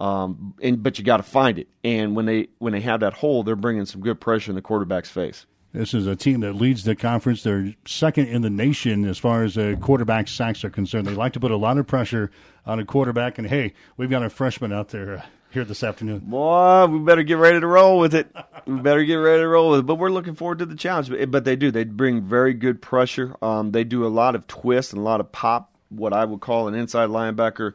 Um, 0.00 0.54
and 0.62 0.82
but 0.82 0.98
you 0.98 1.04
got 1.04 1.18
to 1.18 1.22
find 1.22 1.58
it. 1.58 1.68
And 1.84 2.16
when 2.16 2.24
they 2.24 2.48
when 2.58 2.72
they 2.72 2.80
have 2.80 3.00
that 3.00 3.12
hole, 3.12 3.42
they're 3.42 3.54
bringing 3.54 3.84
some 3.84 4.00
good 4.00 4.18
pressure 4.18 4.50
in 4.50 4.54
the 4.54 4.62
quarterback's 4.62 5.10
face. 5.10 5.44
This 5.72 5.94
is 5.94 6.06
a 6.06 6.16
team 6.16 6.40
that 6.40 6.54
leads 6.54 6.82
the 6.82 6.96
conference. 6.96 7.44
They're 7.44 7.74
second 7.86 8.26
in 8.26 8.42
the 8.42 8.50
nation 8.50 9.04
as 9.04 9.18
far 9.18 9.44
as 9.44 9.56
uh, 9.56 9.76
quarterback 9.80 10.26
sacks 10.26 10.64
are 10.64 10.70
concerned. 10.70 11.06
They 11.06 11.14
like 11.14 11.32
to 11.34 11.40
put 11.40 11.52
a 11.52 11.56
lot 11.56 11.78
of 11.78 11.86
pressure 11.86 12.32
on 12.66 12.80
a 12.80 12.84
quarterback. 12.84 13.38
And 13.38 13.46
hey, 13.46 13.74
we've 13.96 14.10
got 14.10 14.24
a 14.24 14.30
freshman 14.30 14.72
out 14.72 14.88
there 14.88 15.18
uh, 15.18 15.22
here 15.52 15.64
this 15.64 15.84
afternoon. 15.84 16.20
Boy, 16.20 16.86
we 16.86 16.98
better 16.98 17.22
get 17.22 17.34
ready 17.34 17.60
to 17.60 17.66
roll 17.68 18.00
with 18.00 18.16
it. 18.16 18.34
we 18.66 18.80
better 18.80 19.04
get 19.04 19.14
ready 19.14 19.42
to 19.42 19.48
roll 19.48 19.70
with 19.70 19.80
it. 19.80 19.86
But 19.86 19.94
we're 19.96 20.10
looking 20.10 20.34
forward 20.34 20.58
to 20.58 20.66
the 20.66 20.74
challenge. 20.74 21.12
But 21.30 21.44
they 21.44 21.54
do. 21.54 21.70
They 21.70 21.84
bring 21.84 22.22
very 22.22 22.52
good 22.52 22.82
pressure. 22.82 23.36
Um, 23.40 23.70
they 23.70 23.84
do 23.84 24.04
a 24.04 24.08
lot 24.08 24.34
of 24.34 24.48
twists 24.48 24.92
and 24.92 25.00
a 25.00 25.04
lot 25.04 25.20
of 25.20 25.30
pop, 25.30 25.72
what 25.88 26.12
I 26.12 26.24
would 26.24 26.40
call 26.40 26.66
an 26.66 26.74
inside 26.74 27.10
linebacker 27.10 27.74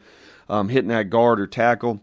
um, 0.50 0.68
hitting 0.68 0.90
that 0.90 1.10
guard 1.10 1.40
or 1.40 1.48
tackle 1.48 2.02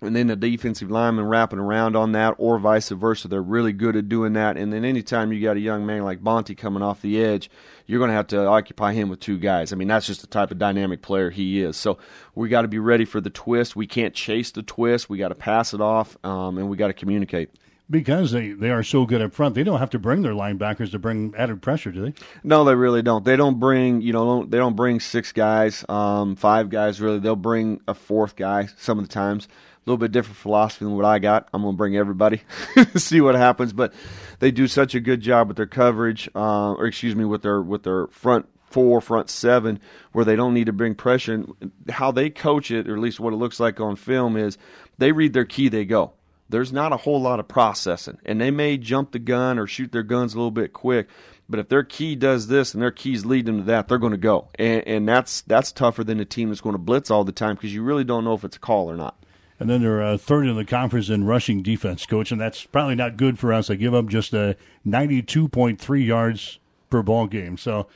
and 0.00 0.14
then 0.14 0.26
the 0.26 0.36
defensive 0.36 0.90
lineman 0.90 1.26
wrapping 1.26 1.58
around 1.58 1.96
on 1.96 2.12
that, 2.12 2.34
or 2.38 2.58
vice 2.58 2.88
versa. 2.90 3.28
They're 3.28 3.42
really 3.42 3.72
good 3.72 3.96
at 3.96 4.08
doing 4.08 4.32
that. 4.34 4.56
And 4.56 4.72
then 4.72 4.84
anytime 4.84 5.32
you 5.32 5.40
got 5.40 5.56
a 5.56 5.60
young 5.60 5.86
man 5.86 6.02
like 6.02 6.20
Bonte 6.20 6.56
coming 6.56 6.82
off 6.82 7.00
the 7.00 7.22
edge, 7.22 7.50
you're 7.86 7.98
going 7.98 8.10
to 8.10 8.14
have 8.14 8.26
to 8.28 8.46
occupy 8.46 8.92
him 8.92 9.08
with 9.08 9.20
two 9.20 9.38
guys. 9.38 9.72
I 9.72 9.76
mean, 9.76 9.88
that's 9.88 10.06
just 10.06 10.20
the 10.20 10.26
type 10.26 10.50
of 10.50 10.58
dynamic 10.58 11.02
player 11.02 11.30
he 11.30 11.62
is. 11.62 11.76
So 11.76 11.98
we 12.34 12.48
got 12.48 12.62
to 12.62 12.68
be 12.68 12.78
ready 12.78 13.04
for 13.04 13.20
the 13.20 13.30
twist. 13.30 13.76
We 13.76 13.86
can't 13.86 14.14
chase 14.14 14.50
the 14.50 14.62
twist. 14.62 15.08
We 15.08 15.18
got 15.18 15.28
to 15.28 15.34
pass 15.34 15.74
it 15.74 15.80
off, 15.80 16.16
um, 16.24 16.58
and 16.58 16.68
we 16.68 16.76
got 16.76 16.88
to 16.88 16.94
communicate. 16.94 17.50
Because 17.90 18.32
they, 18.32 18.52
they 18.52 18.70
are 18.70 18.82
so 18.82 19.04
good 19.04 19.20
up 19.20 19.34
front, 19.34 19.54
they 19.54 19.62
don't 19.62 19.78
have 19.78 19.90
to 19.90 19.98
bring 19.98 20.22
their 20.22 20.32
linebackers 20.32 20.90
to 20.92 20.98
bring 20.98 21.34
added 21.36 21.60
pressure, 21.60 21.92
do 21.92 22.00
they? 22.00 22.14
No, 22.42 22.64
they 22.64 22.74
really 22.74 23.02
don't. 23.02 23.26
They 23.26 23.36
don't 23.36 23.60
bring 23.60 24.00
you 24.00 24.14
know 24.14 24.46
they 24.46 24.56
don't 24.56 24.74
bring 24.74 25.00
six 25.00 25.32
guys, 25.32 25.84
um, 25.90 26.34
five 26.34 26.70
guys 26.70 26.98
really. 26.98 27.18
They'll 27.18 27.36
bring 27.36 27.82
a 27.86 27.92
fourth 27.92 28.36
guy 28.36 28.68
some 28.78 28.98
of 28.98 29.06
the 29.06 29.12
times 29.12 29.48
little 29.86 29.98
bit 29.98 30.12
different 30.12 30.36
philosophy 30.36 30.84
than 30.84 30.96
what 30.96 31.04
I 31.04 31.18
got. 31.18 31.48
I'm 31.52 31.62
going 31.62 31.74
to 31.74 31.76
bring 31.76 31.96
everybody, 31.96 32.42
see 32.96 33.20
what 33.20 33.34
happens. 33.34 33.72
But 33.72 33.92
they 34.38 34.50
do 34.50 34.66
such 34.66 34.94
a 34.94 35.00
good 35.00 35.20
job 35.20 35.48
with 35.48 35.56
their 35.56 35.66
coverage, 35.66 36.28
uh, 36.34 36.72
or 36.72 36.86
excuse 36.86 37.14
me, 37.14 37.24
with 37.24 37.42
their 37.42 37.60
with 37.60 37.82
their 37.82 38.06
front 38.08 38.46
four, 38.74 39.00
front 39.00 39.30
seven, 39.30 39.78
where 40.10 40.24
they 40.24 40.34
don't 40.34 40.52
need 40.52 40.66
to 40.66 40.72
bring 40.72 40.96
pressure. 40.96 41.34
And 41.34 41.72
how 41.88 42.10
they 42.10 42.28
coach 42.28 42.70
it, 42.72 42.88
or 42.88 42.94
at 42.94 43.00
least 43.00 43.20
what 43.20 43.32
it 43.32 43.36
looks 43.36 43.60
like 43.60 43.78
on 43.80 43.96
film, 43.96 44.36
is 44.36 44.58
they 44.98 45.12
read 45.12 45.32
their 45.32 45.44
key, 45.44 45.68
they 45.68 45.84
go. 45.84 46.12
There's 46.48 46.72
not 46.72 46.92
a 46.92 46.98
whole 46.98 47.20
lot 47.20 47.40
of 47.40 47.48
processing, 47.48 48.18
and 48.24 48.40
they 48.40 48.50
may 48.50 48.76
jump 48.76 49.12
the 49.12 49.18
gun 49.18 49.58
or 49.58 49.66
shoot 49.66 49.92
their 49.92 50.02
guns 50.02 50.34
a 50.34 50.38
little 50.38 50.50
bit 50.50 50.72
quick. 50.72 51.08
But 51.48 51.60
if 51.60 51.68
their 51.68 51.84
key 51.84 52.16
does 52.16 52.48
this 52.48 52.74
and 52.74 52.82
their 52.82 52.90
keys 52.90 53.24
lead 53.24 53.46
them 53.46 53.58
to 53.58 53.64
that, 53.64 53.88
they're 53.88 53.98
going 53.98 54.12
to 54.12 54.18
go, 54.18 54.48
and, 54.56 54.86
and 54.86 55.08
that's 55.08 55.42
that's 55.42 55.72
tougher 55.72 56.02
than 56.02 56.20
a 56.20 56.24
team 56.24 56.48
that's 56.48 56.60
going 56.60 56.74
to 56.74 56.78
blitz 56.78 57.10
all 57.10 57.24
the 57.24 57.32
time 57.32 57.54
because 57.54 57.72
you 57.72 57.82
really 57.82 58.04
don't 58.04 58.24
know 58.24 58.34
if 58.34 58.44
it's 58.44 58.56
a 58.56 58.60
call 58.60 58.90
or 58.90 58.96
not. 58.96 59.23
And 59.60 59.70
then 59.70 59.82
they're 59.82 60.02
uh, 60.02 60.18
third 60.18 60.46
in 60.46 60.56
the 60.56 60.64
conference 60.64 61.08
in 61.08 61.24
rushing 61.24 61.62
defense, 61.62 62.06
coach, 62.06 62.32
and 62.32 62.40
that's 62.40 62.64
probably 62.64 62.96
not 62.96 63.16
good 63.16 63.38
for 63.38 63.52
us. 63.52 63.68
They 63.68 63.76
give 63.76 63.94
up 63.94 64.06
just 64.08 64.34
uh, 64.34 64.54
92.3 64.86 66.06
yards 66.06 66.58
per 66.90 67.02
ball 67.02 67.26
game. 67.28 67.56
So 67.56 67.86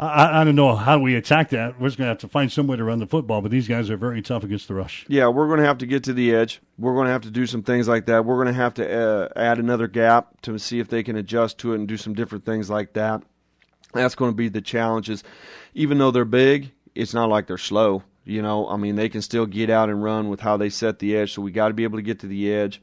I, 0.00 0.40
I, 0.40 0.44
don't 0.44 0.56
know 0.56 0.74
how 0.74 0.98
we 0.98 1.14
attack 1.14 1.50
that. 1.50 1.78
We're 1.78 1.88
just 1.88 1.98
going 1.98 2.06
to 2.06 2.12
have 2.12 2.18
to 2.18 2.28
find 2.28 2.50
some 2.50 2.66
way 2.66 2.78
to 2.78 2.84
run 2.84 3.00
the 3.00 3.06
football, 3.06 3.42
but 3.42 3.50
these 3.50 3.68
guys 3.68 3.90
are 3.90 3.98
very 3.98 4.22
tough 4.22 4.42
against 4.42 4.66
the 4.66 4.74
rush. 4.74 5.04
Yeah, 5.08 5.28
we're 5.28 5.46
going 5.46 5.60
to 5.60 5.66
have 5.66 5.78
to 5.78 5.86
get 5.86 6.04
to 6.04 6.14
the 6.14 6.34
edge. 6.34 6.62
We're 6.78 6.94
going 6.94 7.06
to 7.06 7.12
have 7.12 7.22
to 7.22 7.30
do 7.30 7.46
some 7.46 7.62
things 7.62 7.86
like 7.86 8.06
that. 8.06 8.24
We're 8.24 8.36
going 8.36 8.46
to 8.46 8.54
have 8.54 8.74
to 8.74 8.90
uh, 8.90 9.28
add 9.36 9.58
another 9.58 9.88
gap 9.88 10.40
to 10.42 10.58
see 10.58 10.80
if 10.80 10.88
they 10.88 11.02
can 11.02 11.16
adjust 11.16 11.58
to 11.58 11.74
it 11.74 11.80
and 11.80 11.86
do 11.86 11.98
some 11.98 12.14
different 12.14 12.46
things 12.46 12.70
like 12.70 12.94
that. 12.94 13.22
That's 13.92 14.14
going 14.14 14.30
to 14.30 14.36
be 14.36 14.48
the 14.48 14.62
challenges. 14.62 15.22
Even 15.74 15.98
though 15.98 16.10
they're 16.10 16.24
big, 16.24 16.72
it's 16.94 17.12
not 17.12 17.28
like 17.28 17.46
they're 17.46 17.58
slow. 17.58 18.02
You 18.24 18.42
know, 18.42 18.68
I 18.68 18.76
mean, 18.76 18.96
they 18.96 19.08
can 19.08 19.22
still 19.22 19.46
get 19.46 19.70
out 19.70 19.88
and 19.88 20.02
run 20.02 20.28
with 20.28 20.40
how 20.40 20.56
they 20.56 20.70
set 20.70 20.98
the 20.98 21.16
edge. 21.16 21.32
So 21.34 21.42
we 21.42 21.52
got 21.52 21.68
to 21.68 21.74
be 21.74 21.84
able 21.84 21.98
to 21.98 22.02
get 22.02 22.20
to 22.20 22.26
the 22.26 22.52
edge. 22.52 22.82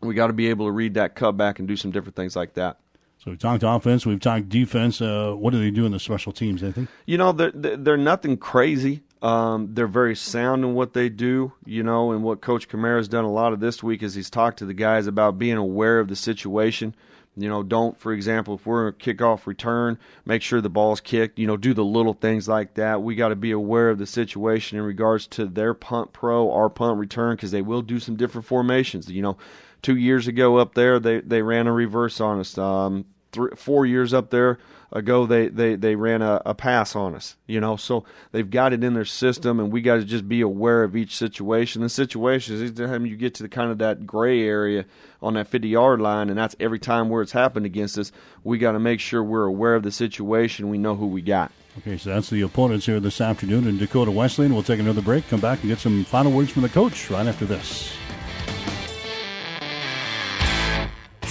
We 0.00 0.14
got 0.14 0.28
to 0.28 0.32
be 0.32 0.48
able 0.48 0.66
to 0.66 0.72
read 0.72 0.94
that 0.94 1.14
cutback 1.14 1.58
and 1.58 1.68
do 1.68 1.76
some 1.76 1.90
different 1.90 2.16
things 2.16 2.34
like 2.34 2.54
that. 2.54 2.78
So 3.22 3.30
we've 3.30 3.38
talked 3.38 3.62
offense, 3.64 4.04
we've 4.04 4.18
talked 4.18 4.48
defense. 4.48 5.00
Uh, 5.00 5.32
what 5.34 5.52
do 5.52 5.60
they 5.60 5.70
do 5.70 5.86
in 5.86 5.92
the 5.92 6.00
special 6.00 6.32
teams? 6.32 6.64
I 6.64 6.72
think 6.72 6.88
you 7.06 7.16
know 7.16 7.30
they're 7.30 7.52
they're 7.52 7.96
nothing 7.96 8.36
crazy. 8.36 9.02
Um, 9.20 9.68
they're 9.74 9.86
very 9.86 10.16
sound 10.16 10.64
in 10.64 10.74
what 10.74 10.92
they 10.92 11.08
do. 11.08 11.52
You 11.64 11.84
know, 11.84 12.10
and 12.10 12.24
what 12.24 12.40
Coach 12.40 12.68
Kamara's 12.68 13.06
done 13.06 13.24
a 13.24 13.30
lot 13.30 13.52
of 13.52 13.60
this 13.60 13.80
week 13.80 14.02
is 14.02 14.16
he's 14.16 14.28
talked 14.28 14.58
to 14.58 14.64
the 14.64 14.74
guys 14.74 15.06
about 15.06 15.38
being 15.38 15.56
aware 15.56 16.00
of 16.00 16.08
the 16.08 16.16
situation. 16.16 16.96
You 17.34 17.48
know, 17.48 17.62
don't, 17.62 17.98
for 17.98 18.12
example, 18.12 18.56
if 18.56 18.66
we're 18.66 18.88
a 18.88 18.92
kickoff 18.92 19.46
return, 19.46 19.98
make 20.26 20.42
sure 20.42 20.60
the 20.60 20.68
ball's 20.68 21.00
kicked. 21.00 21.38
You 21.38 21.46
know, 21.46 21.56
do 21.56 21.72
the 21.72 21.84
little 21.84 22.12
things 22.12 22.46
like 22.46 22.74
that. 22.74 23.02
We 23.02 23.14
got 23.14 23.28
to 23.28 23.36
be 23.36 23.52
aware 23.52 23.88
of 23.88 23.98
the 23.98 24.06
situation 24.06 24.76
in 24.76 24.84
regards 24.84 25.26
to 25.28 25.46
their 25.46 25.72
punt 25.72 26.12
pro, 26.12 26.52
our 26.52 26.68
punt 26.68 26.98
return, 26.98 27.36
because 27.36 27.50
they 27.50 27.62
will 27.62 27.80
do 27.80 27.98
some 27.98 28.16
different 28.16 28.46
formations. 28.46 29.10
You 29.10 29.22
know, 29.22 29.38
two 29.80 29.96
years 29.96 30.28
ago 30.28 30.58
up 30.58 30.74
there, 30.74 31.00
they 31.00 31.20
they 31.20 31.40
ran 31.40 31.66
a 31.66 31.72
reverse 31.72 32.20
on 32.20 32.38
us. 32.38 32.58
Um, 32.58 33.06
three, 33.32 33.50
four 33.56 33.86
years 33.86 34.14
up 34.14 34.30
there 34.30 34.58
ago, 34.92 35.26
they 35.26 35.48
they 35.48 35.74
they 35.74 35.96
ran 35.96 36.22
a, 36.22 36.40
a 36.46 36.54
pass 36.54 36.94
on 36.94 37.14
us. 37.14 37.36
You 37.46 37.60
know, 37.60 37.76
so 37.76 38.04
they've 38.30 38.48
got 38.48 38.72
it 38.72 38.84
in 38.84 38.94
their 38.94 39.04
system, 39.04 39.58
and 39.58 39.72
we 39.72 39.80
got 39.80 39.96
to 39.96 40.04
just 40.04 40.28
be 40.28 40.40
aware 40.40 40.84
of 40.84 40.94
each 40.94 41.16
situation. 41.16 41.82
The 41.82 41.88
situations, 41.88 42.78
time 42.78 43.06
you 43.06 43.16
get 43.16 43.34
to 43.34 43.42
the 43.42 43.48
kind 43.48 43.70
of 43.70 43.78
that 43.78 44.06
gray 44.06 44.42
area 44.42 44.84
on 45.20 45.34
that 45.34 45.48
50 45.48 45.68
yard 45.68 46.00
line, 46.00 46.28
and 46.28 46.38
that's 46.38 46.54
every 46.60 46.78
time 46.78 47.08
where 47.08 47.22
it's 47.22 47.32
happened 47.32 47.66
against 47.66 47.98
us, 47.98 48.12
we 48.44 48.58
got 48.58 48.72
to 48.72 48.80
make 48.80 49.00
sure 49.00 49.22
we're 49.22 49.46
aware 49.46 49.74
of 49.74 49.82
the 49.82 49.92
situation. 49.92 50.68
We 50.68 50.78
know 50.78 50.94
who 50.94 51.06
we 51.06 51.22
got. 51.22 51.50
Okay, 51.78 51.96
so 51.96 52.10
that's 52.10 52.28
the 52.28 52.42
opponents 52.42 52.84
here 52.84 53.00
this 53.00 53.20
afternoon 53.20 53.66
in 53.66 53.78
Dakota 53.78 54.10
Wesleyan. 54.10 54.52
We'll 54.52 54.62
take 54.62 54.80
another 54.80 55.00
break, 55.00 55.26
come 55.28 55.40
back, 55.40 55.60
and 55.60 55.70
get 55.70 55.78
some 55.78 56.04
final 56.04 56.30
words 56.30 56.50
from 56.50 56.62
the 56.62 56.68
coach 56.68 57.10
right 57.10 57.26
after 57.26 57.46
this. 57.46 57.92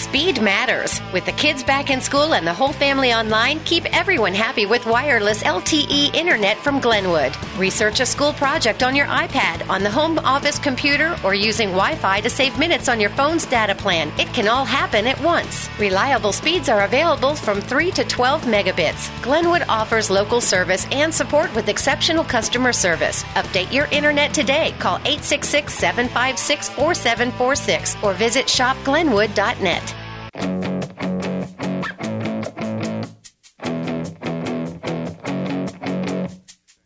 Speed 0.02 0.42
matters. 0.42 1.00
With 1.14 1.26
the 1.28 1.32
kids 1.32 1.64
back 1.64 1.92
in 1.92 2.02
school 2.02 2.34
and 2.34 2.46
the 2.46 2.54
whole 2.54 2.74
family 2.74 3.14
online, 3.14 3.60
keep 3.66 3.86
everyone 3.96 4.34
happy 4.34 4.66
with 4.66 4.88
wireless 4.88 5.44
LTE 5.44 6.16
internet 6.16 6.58
from 6.58 6.80
Glenwood. 6.82 7.38
Research 7.56 8.00
a 8.00 8.06
school 8.08 8.34
project 8.34 8.82
on 8.82 8.96
your 8.96 9.06
iPad, 9.06 9.70
on 9.70 9.84
the 9.84 9.92
home 9.92 10.18
office 10.20 10.58
computer, 10.58 11.16
or 11.24 11.36
using 11.36 11.70
Wi 11.70 11.94
Fi 11.96 12.20
to 12.20 12.32
save 12.32 12.58
minutes 12.58 12.90
on 12.90 13.00
your 13.00 13.12
phone's 13.12 13.46
data 13.46 13.76
plan. 13.76 14.12
It 14.20 14.34
can 14.34 14.48
all 14.48 14.66
happen 14.66 15.06
at 15.06 15.22
once. 15.22 15.70
Reliable 15.80 16.34
speeds 16.34 16.68
are 16.68 16.84
available 16.84 17.36
from 17.36 17.62
3 17.62 17.92
to 17.92 18.04
12 18.04 18.42
megabits. 18.46 19.08
Glenwood 19.22 19.64
offers 19.70 20.10
local 20.10 20.42
service 20.42 20.88
and 20.92 21.14
support 21.14 21.54
with 21.54 21.70
exceptional 21.70 22.24
customer 22.24 22.74
service. 22.74 23.22
Update 23.36 23.72
your 23.72 23.86
internet 23.92 24.34
today. 24.34 24.74
Call 24.80 24.98
866 25.06 25.72
756 25.76 26.70
4746 26.70 28.04
or 28.04 28.14
visit 28.16 28.48
shopglenwood.net. 28.48 29.91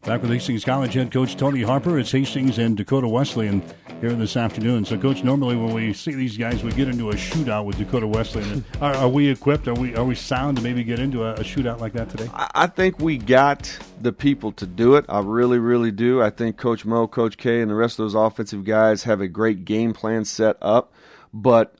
Back 0.05 0.21
with 0.21 0.31
Hastings 0.31 0.63
College 0.63 0.93
head 0.93 1.11
coach 1.11 1.35
Tony 1.35 1.61
Harper. 1.61 1.99
It's 1.99 2.11
Hastings 2.11 2.57
and 2.57 2.77
Dakota 2.77 3.07
Wesleyan 3.07 3.63
here 4.01 4.13
this 4.13 4.37
afternoon. 4.37 4.85
So, 4.85 4.97
coach, 4.97 5.23
normally 5.23 5.55
when 5.55 5.73
we 5.73 5.93
see 5.93 6.13
these 6.13 6.37
guys, 6.37 6.63
we 6.63 6.71
get 6.71 6.87
into 6.87 7.09
a 7.09 7.13
shootout 7.13 7.65
with 7.65 7.77
Dakota 7.77 8.07
Wesleyan. 8.07 8.63
Are, 8.81 8.95
are 8.95 9.09
we 9.09 9.27
equipped? 9.29 9.67
Are 9.67 9.73
we 9.73 9.95
are 9.95 10.03
we 10.03 10.15
sound 10.15 10.57
to 10.57 10.63
maybe 10.63 10.83
get 10.83 10.99
into 10.99 11.23
a, 11.23 11.33
a, 11.33 11.39
shootout 11.39 11.79
like 11.79 11.93
that 11.93 12.09
today? 12.09 12.29
I 12.33 12.67
think 12.67 12.99
we 12.99 13.17
got 13.17 13.77
the 14.01 14.13
people 14.13 14.51
to 14.53 14.65
do 14.65 14.95
it. 14.95 15.05
I 15.07 15.19
really, 15.19 15.59
really 15.59 15.91
do. 15.91 16.21
I 16.21 16.29
think 16.29 16.57
Coach 16.57 16.85
Mo, 16.85 17.07
Coach 17.07 17.37
K, 17.37 17.61
and 17.61 17.69
the 17.69 17.75
rest 17.75 17.99
of 17.99 18.03
those 18.03 18.15
offensive 18.15 18.63
guys 18.63 19.03
have 19.03 19.21
a 19.21 19.27
great 19.27 19.65
game 19.65 19.93
plan 19.93 20.25
set 20.25 20.57
up. 20.61 20.93
But 21.33 21.75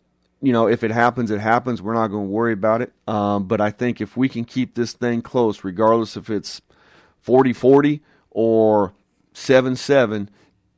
you 0.45 0.53
know, 0.53 0.67
if 0.67 0.83
it 0.83 0.91
happens, 0.91 1.31
it 1.31 1.39
happens. 1.39 1.81
We're 1.81 1.95
not 1.95 2.09
going 2.09 2.25
to 2.25 2.29
worry 2.29 2.53
about 2.53 2.83
it. 2.83 2.93
Um, 3.07 3.47
but 3.47 3.61
I 3.61 3.71
think 3.71 3.99
if 3.99 4.15
we 4.15 4.29
can 4.29 4.45
keep 4.45 4.75
this 4.75 4.93
thing 4.93 5.23
close, 5.23 5.63
regardless 5.63 6.15
if 6.15 6.29
it's 6.29 6.61
40 7.21 7.51
40 7.51 8.01
or 8.29 8.93
7 9.33 9.75
7, 9.75 10.29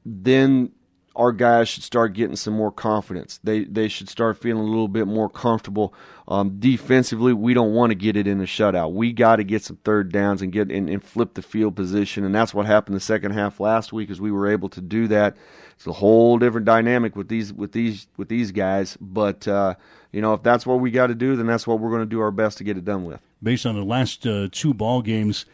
then 0.06 0.72
our 1.18 1.34
guys 1.34 1.68
should 1.68 1.84
start 1.84 2.14
getting 2.14 2.36
some 2.38 2.54
more 2.54 2.72
confidence. 2.72 3.40
They 3.44 3.66
they 3.66 3.88
should 3.90 4.08
start 4.08 4.38
feeling 4.38 4.64
a 4.64 4.70
little 4.70 4.88
bit 4.88 5.08
more 5.08 5.30
comfortable. 5.30 5.94
Um, 6.28 6.60
defensively, 6.60 7.34
we 7.34 7.54
don't 7.54 7.74
want 7.74 7.90
to 7.90 7.96
get 7.96 8.16
it 8.16 8.28
in 8.28 8.40
a 8.40 8.46
shutout. 8.46 8.94
We 8.94 9.12
got 9.12 9.38
to 9.38 9.44
get 9.44 9.64
some 9.64 9.78
third 9.84 10.12
downs 10.14 10.42
and 10.42 10.52
get 10.52 10.72
and, 10.72 10.90
and 10.90 11.04
flip 11.04 11.34
the 11.34 11.42
field 11.42 11.76
position, 11.76 12.24
and 12.24 12.34
that's 12.34 12.54
what 12.54 12.68
happened 12.68 12.96
the 12.96 13.02
second 13.02 13.32
half 13.32 13.60
last 13.60 13.92
week. 13.92 14.10
Is 14.12 14.22
we 14.22 14.32
were 14.32 14.48
able 14.48 14.70
to 14.70 14.82
do 14.82 15.08
that. 15.08 15.36
It's 15.78 15.88
a 15.88 15.94
whole 15.94 16.38
different 16.38 16.66
dynamic 16.66 17.16
with 17.16 17.30
these 17.30 17.54
with 17.54 17.72
these 17.72 18.08
with 18.18 18.30
these 18.30 18.52
guys, 18.52 18.98
but. 19.00 19.48
Uh, 19.48 19.76
you 20.14 20.22
know, 20.22 20.34
if 20.34 20.42
that's 20.42 20.66
what 20.66 20.80
we 20.80 20.90
got 20.90 21.08
to 21.08 21.16
do, 21.16 21.36
then 21.36 21.48
that's 21.48 21.68
what 21.68 21.82
we're 21.82 21.90
going 21.90 22.02
to 22.02 22.06
do 22.08 22.22
our 22.22 22.32
best 22.32 22.58
to 22.60 22.64
get 22.64 22.78
it 22.78 22.86
done 22.86 23.04
with. 23.04 23.20
Based 23.44 23.66
on 23.66 23.76
the 23.76 23.84
last 23.84 24.26
uh, 24.26 24.48
two 24.50 24.74
ball 24.74 25.02
games, 25.02 25.46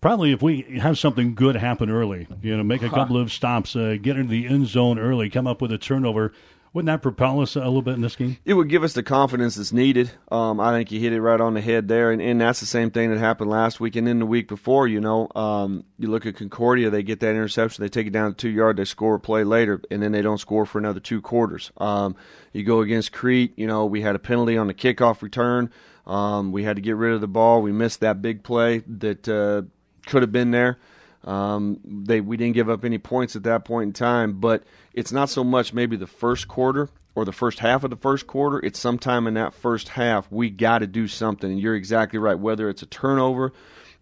Probably 0.00 0.32
if 0.32 0.40
we 0.40 0.62
have 0.80 0.98
something 0.98 1.34
good 1.34 1.56
happen 1.56 1.90
early, 1.90 2.26
you 2.40 2.56
know, 2.56 2.62
make 2.62 2.82
a 2.82 2.88
couple 2.88 3.18
of 3.18 3.30
stops, 3.30 3.76
uh, 3.76 3.96
get 4.00 4.16
into 4.16 4.30
the 4.30 4.46
end 4.46 4.66
zone 4.66 4.98
early, 4.98 5.28
come 5.28 5.46
up 5.46 5.60
with 5.60 5.70
a 5.72 5.78
turnover, 5.78 6.32
wouldn't 6.72 6.86
that 6.86 7.02
propel 7.02 7.40
us 7.40 7.56
a 7.56 7.60
little 7.60 7.82
bit 7.82 7.94
in 7.94 8.00
this 8.00 8.14
game? 8.14 8.36
It 8.44 8.54
would 8.54 8.68
give 8.68 8.84
us 8.84 8.92
the 8.92 9.02
confidence 9.02 9.56
that's 9.56 9.72
needed. 9.72 10.12
Um, 10.30 10.60
I 10.60 10.72
think 10.72 10.92
you 10.92 11.00
hit 11.00 11.12
it 11.12 11.20
right 11.20 11.40
on 11.40 11.54
the 11.54 11.60
head 11.60 11.88
there, 11.88 12.12
and, 12.12 12.22
and 12.22 12.40
that's 12.40 12.60
the 12.60 12.66
same 12.66 12.90
thing 12.92 13.10
that 13.10 13.18
happened 13.18 13.50
last 13.50 13.80
week 13.80 13.96
and 13.96 14.08
in 14.08 14.20
the 14.20 14.26
week 14.26 14.46
before. 14.46 14.86
You 14.86 15.00
know, 15.00 15.28
um, 15.34 15.84
you 15.98 16.08
look 16.08 16.26
at 16.26 16.36
Concordia, 16.36 16.88
they 16.88 17.02
get 17.02 17.20
that 17.20 17.30
interception, 17.30 17.82
they 17.82 17.88
take 17.88 18.06
it 18.06 18.12
down 18.12 18.30
to 18.30 18.36
two 18.36 18.50
yard, 18.50 18.76
they 18.76 18.84
score 18.84 19.16
a 19.16 19.20
play 19.20 19.42
later, 19.42 19.80
and 19.90 20.00
then 20.00 20.12
they 20.12 20.22
don't 20.22 20.38
score 20.38 20.64
for 20.64 20.78
another 20.78 21.00
two 21.00 21.20
quarters. 21.20 21.72
Um, 21.78 22.14
you 22.52 22.62
go 22.62 22.80
against 22.82 23.12
Crete, 23.12 23.52
you 23.56 23.66
know, 23.66 23.86
we 23.86 24.02
had 24.02 24.14
a 24.14 24.20
penalty 24.20 24.56
on 24.56 24.68
the 24.68 24.74
kickoff 24.74 25.22
return. 25.22 25.70
Um, 26.06 26.52
we 26.52 26.62
had 26.62 26.76
to 26.76 26.82
get 26.82 26.96
rid 26.96 27.14
of 27.14 27.20
the 27.20 27.28
ball. 27.28 27.62
We 27.62 27.72
missed 27.72 28.00
that 28.00 28.22
big 28.22 28.42
play 28.42 28.82
that 28.86 29.28
uh, 29.28 29.62
could 30.08 30.22
have 30.22 30.32
been 30.32 30.50
there. 30.50 30.78
Um, 31.24 31.80
they 31.84 32.20
we 32.20 32.36
didn't 32.36 32.54
give 32.54 32.70
up 32.70 32.84
any 32.84 32.98
points 32.98 33.36
at 33.36 33.42
that 33.42 33.64
point 33.64 33.88
in 33.88 33.92
time, 33.92 34.40
but 34.40 34.64
it's 34.92 35.12
not 35.12 35.28
so 35.28 35.44
much 35.44 35.72
maybe 35.72 35.96
the 35.96 36.06
first 36.06 36.48
quarter 36.48 36.88
or 37.14 37.24
the 37.24 37.32
first 37.32 37.58
half 37.58 37.84
of 37.84 37.90
the 37.90 37.96
first 37.96 38.26
quarter. 38.26 38.58
It's 38.64 38.78
sometime 38.78 39.26
in 39.26 39.34
that 39.34 39.52
first 39.52 39.90
half 39.90 40.30
we 40.30 40.48
got 40.50 40.78
to 40.78 40.86
do 40.86 41.08
something. 41.08 41.50
And 41.50 41.60
you're 41.60 41.74
exactly 41.74 42.18
right. 42.18 42.38
Whether 42.38 42.68
it's 42.70 42.82
a 42.82 42.86
turnover, 42.86 43.52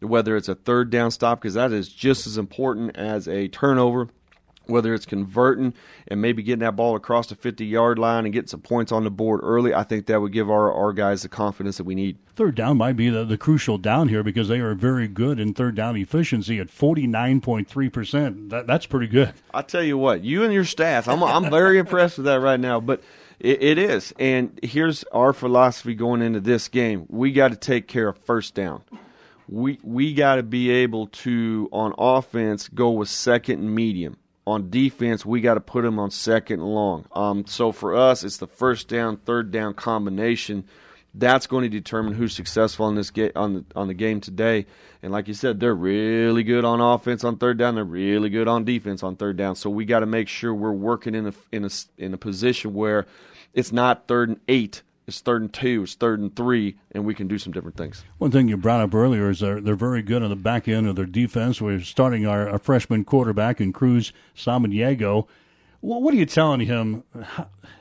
whether 0.01 0.37
it's 0.37 0.49
a 0.49 0.55
third 0.55 0.91
down 0.91 1.11
stop, 1.11 1.41
because 1.41 1.55
that 1.55 1.73
is 1.73 1.89
just 1.89 2.27
as 2.27 2.39
important 2.39 2.97
as 2.97 3.27
a 3.27 3.49
turnover 3.49 4.09
whether 4.69 4.95
it's 4.95 5.07
converting 5.07 5.75
and 6.07 6.21
maybe 6.21 6.43
getting 6.43 6.61
that 6.61 6.77
ball 6.77 6.95
across 6.95 7.27
the 7.27 7.35
50 7.35 7.65
yard 7.65 7.99
line 7.99 8.25
and 8.25 8.33
getting 8.33 8.49
some 8.49 8.61
points 8.61 8.93
on 8.93 9.05
the 9.05 9.11
board 9.11 9.41
early, 9.43 9.75
I 9.75 9.83
think 9.83 10.07
that 10.07 10.21
would 10.21 10.33
give 10.33 10.51
our, 10.51 10.73
our 10.73 10.93
guys 10.93 11.23
the 11.23 11.29
confidence 11.29 11.79
that 11.79 11.85
we 11.85 11.95
need. 11.95 12.19
Third 12.37 12.55
down 12.55 12.77
might 12.77 12.97
be 12.97 13.09
the, 13.09 13.25
the 13.25 13.39
crucial 13.39 13.79
down 13.79 14.09
here 14.09 14.23
because 14.23 14.49
they 14.49 14.61
are 14.61 14.75
very 14.75 15.09
good 15.09 15.41
in 15.41 15.55
third 15.55 15.75
down 15.75 15.97
efficiency 15.97 16.61
at 16.61 16.69
49.3%. 16.69 18.51
That, 18.51 18.67
that's 18.67 18.87
pretty 18.87 19.09
good. 19.09 19.33
I 19.53 19.63
tell 19.63 19.83
you 19.83 19.99
what, 19.99 20.23
you 20.23 20.45
and 20.45 20.53
your 20.53 20.65
staff, 20.65 21.09
I'm, 21.09 21.23
I'm 21.23 21.51
very 21.51 21.79
impressed 21.81 22.19
with 22.19 22.27
that 22.27 22.41
right 22.41 22.61
now. 22.61 22.81
But 22.81 23.03
it, 23.41 23.63
it 23.63 23.79
is. 23.79 24.13
And 24.19 24.59
here's 24.63 25.05
our 25.05 25.33
philosophy 25.33 25.95
going 25.95 26.23
into 26.23 26.41
this 26.41 26.69
game 26.69 27.07
we 27.09 27.33
got 27.33 27.49
to 27.49 27.57
take 27.57 27.89
care 27.89 28.09
of 28.09 28.19
first 28.19 28.55
down 28.55 28.83
we 29.49 29.79
we 29.83 30.15
got 30.15 30.37
to 30.37 30.43
be 30.43 30.71
able 30.71 31.07
to 31.09 31.69
on 31.73 31.95
offense 31.99 32.69
go 32.69 32.91
with 32.91 33.09
second 33.09 33.61
and 33.61 33.75
medium 33.75 34.17
on 34.49 34.71
defense, 34.71 35.27
we 35.27 35.41
got 35.41 35.55
to 35.55 35.61
put 35.61 35.83
them 35.83 35.99
on 35.99 36.11
second 36.11 36.61
and 36.61 36.69
long. 36.69 37.07
Um, 37.13 37.47
so 37.47 37.73
for 37.73 37.95
us, 37.95 38.25
it's 38.25 38.39
the 38.39 38.47
first 38.47 38.89
down, 38.89 39.19
third 39.19 39.51
down 39.51 39.75
combination. 39.75 40.65
That's 41.15 41.47
going 41.47 41.63
to 41.63 41.69
determine 41.69 42.15
who's 42.15 42.35
successful 42.35 42.87
on 42.87 42.95
this 42.95 43.11
game 43.11 43.33
on 43.35 43.55
the 43.55 43.65
on 43.75 43.89
the 43.89 43.95
game 43.95 44.21
today. 44.21 44.67
And 45.03 45.13
like 45.13 45.29
you 45.29 45.35
said, 45.35 45.59
they're 45.59 45.75
really 45.75 46.43
good 46.43 46.65
on 46.65 46.81
offense 46.81 47.25
on 47.25 47.37
third 47.37 47.59
down. 47.59 47.75
They're 47.75 47.85
really 47.85 48.31
good 48.31 48.49
on 48.49 48.65
defense 48.65 49.03
on 49.03 49.17
third 49.17 49.37
down. 49.37 49.57
So 49.57 49.71
we 49.71 49.85
got 49.85 50.01
to 50.01 50.07
make 50.07 50.29
sure 50.29 50.55
we're 50.55 50.73
working 50.73 51.15
in 51.15 51.27
a 51.27 51.33
in 51.51 51.65
a 51.65 51.71
in 51.97 52.15
a 52.15 52.19
position 52.19 52.75
where 52.75 53.07
it's 53.55 53.73
not 53.73 54.07
third 54.07 54.29
and 54.29 54.41
eight 54.49 54.83
it's 55.09 55.21
third 55.21 55.41
and 55.41 55.53
two, 55.53 55.83
it's 55.85 55.95
third 55.95 56.21
and 56.21 56.37
three, 56.37 56.77
and 56.93 57.05
we 57.07 57.15
can 57.15 57.27
do 57.27 57.39
some 57.39 57.53
different 57.53 57.79
things. 57.79 58.05
One 58.19 58.31
thing 58.31 58.47
you 58.47 58.59
brought 58.59 58.83
up 58.83 58.95
earlier 58.95 59.31
is 59.31 59.41
they're, 59.41 59.61
they're 59.61 59.75
very 59.75 60.03
good 60.03 60.23
on 60.23 60.29
the 60.29 60.37
back 60.37 60.69
end 60.69 60.87
of 60.87 60.97
their 60.97 61.07
defense. 61.07 61.63
We're 61.63 61.81
starting 61.81 62.27
our, 62.27 62.47
our 62.49 62.59
freshman 62.59 63.05
quarterback 63.05 63.59
in 63.59 63.73
Cruz 63.73 64.13
Samaniego. 64.37 65.27
Well, 65.81 66.03
what 66.03 66.13
are 66.13 66.19
you 66.19 66.27
telling 66.27 66.61
him? 66.61 67.05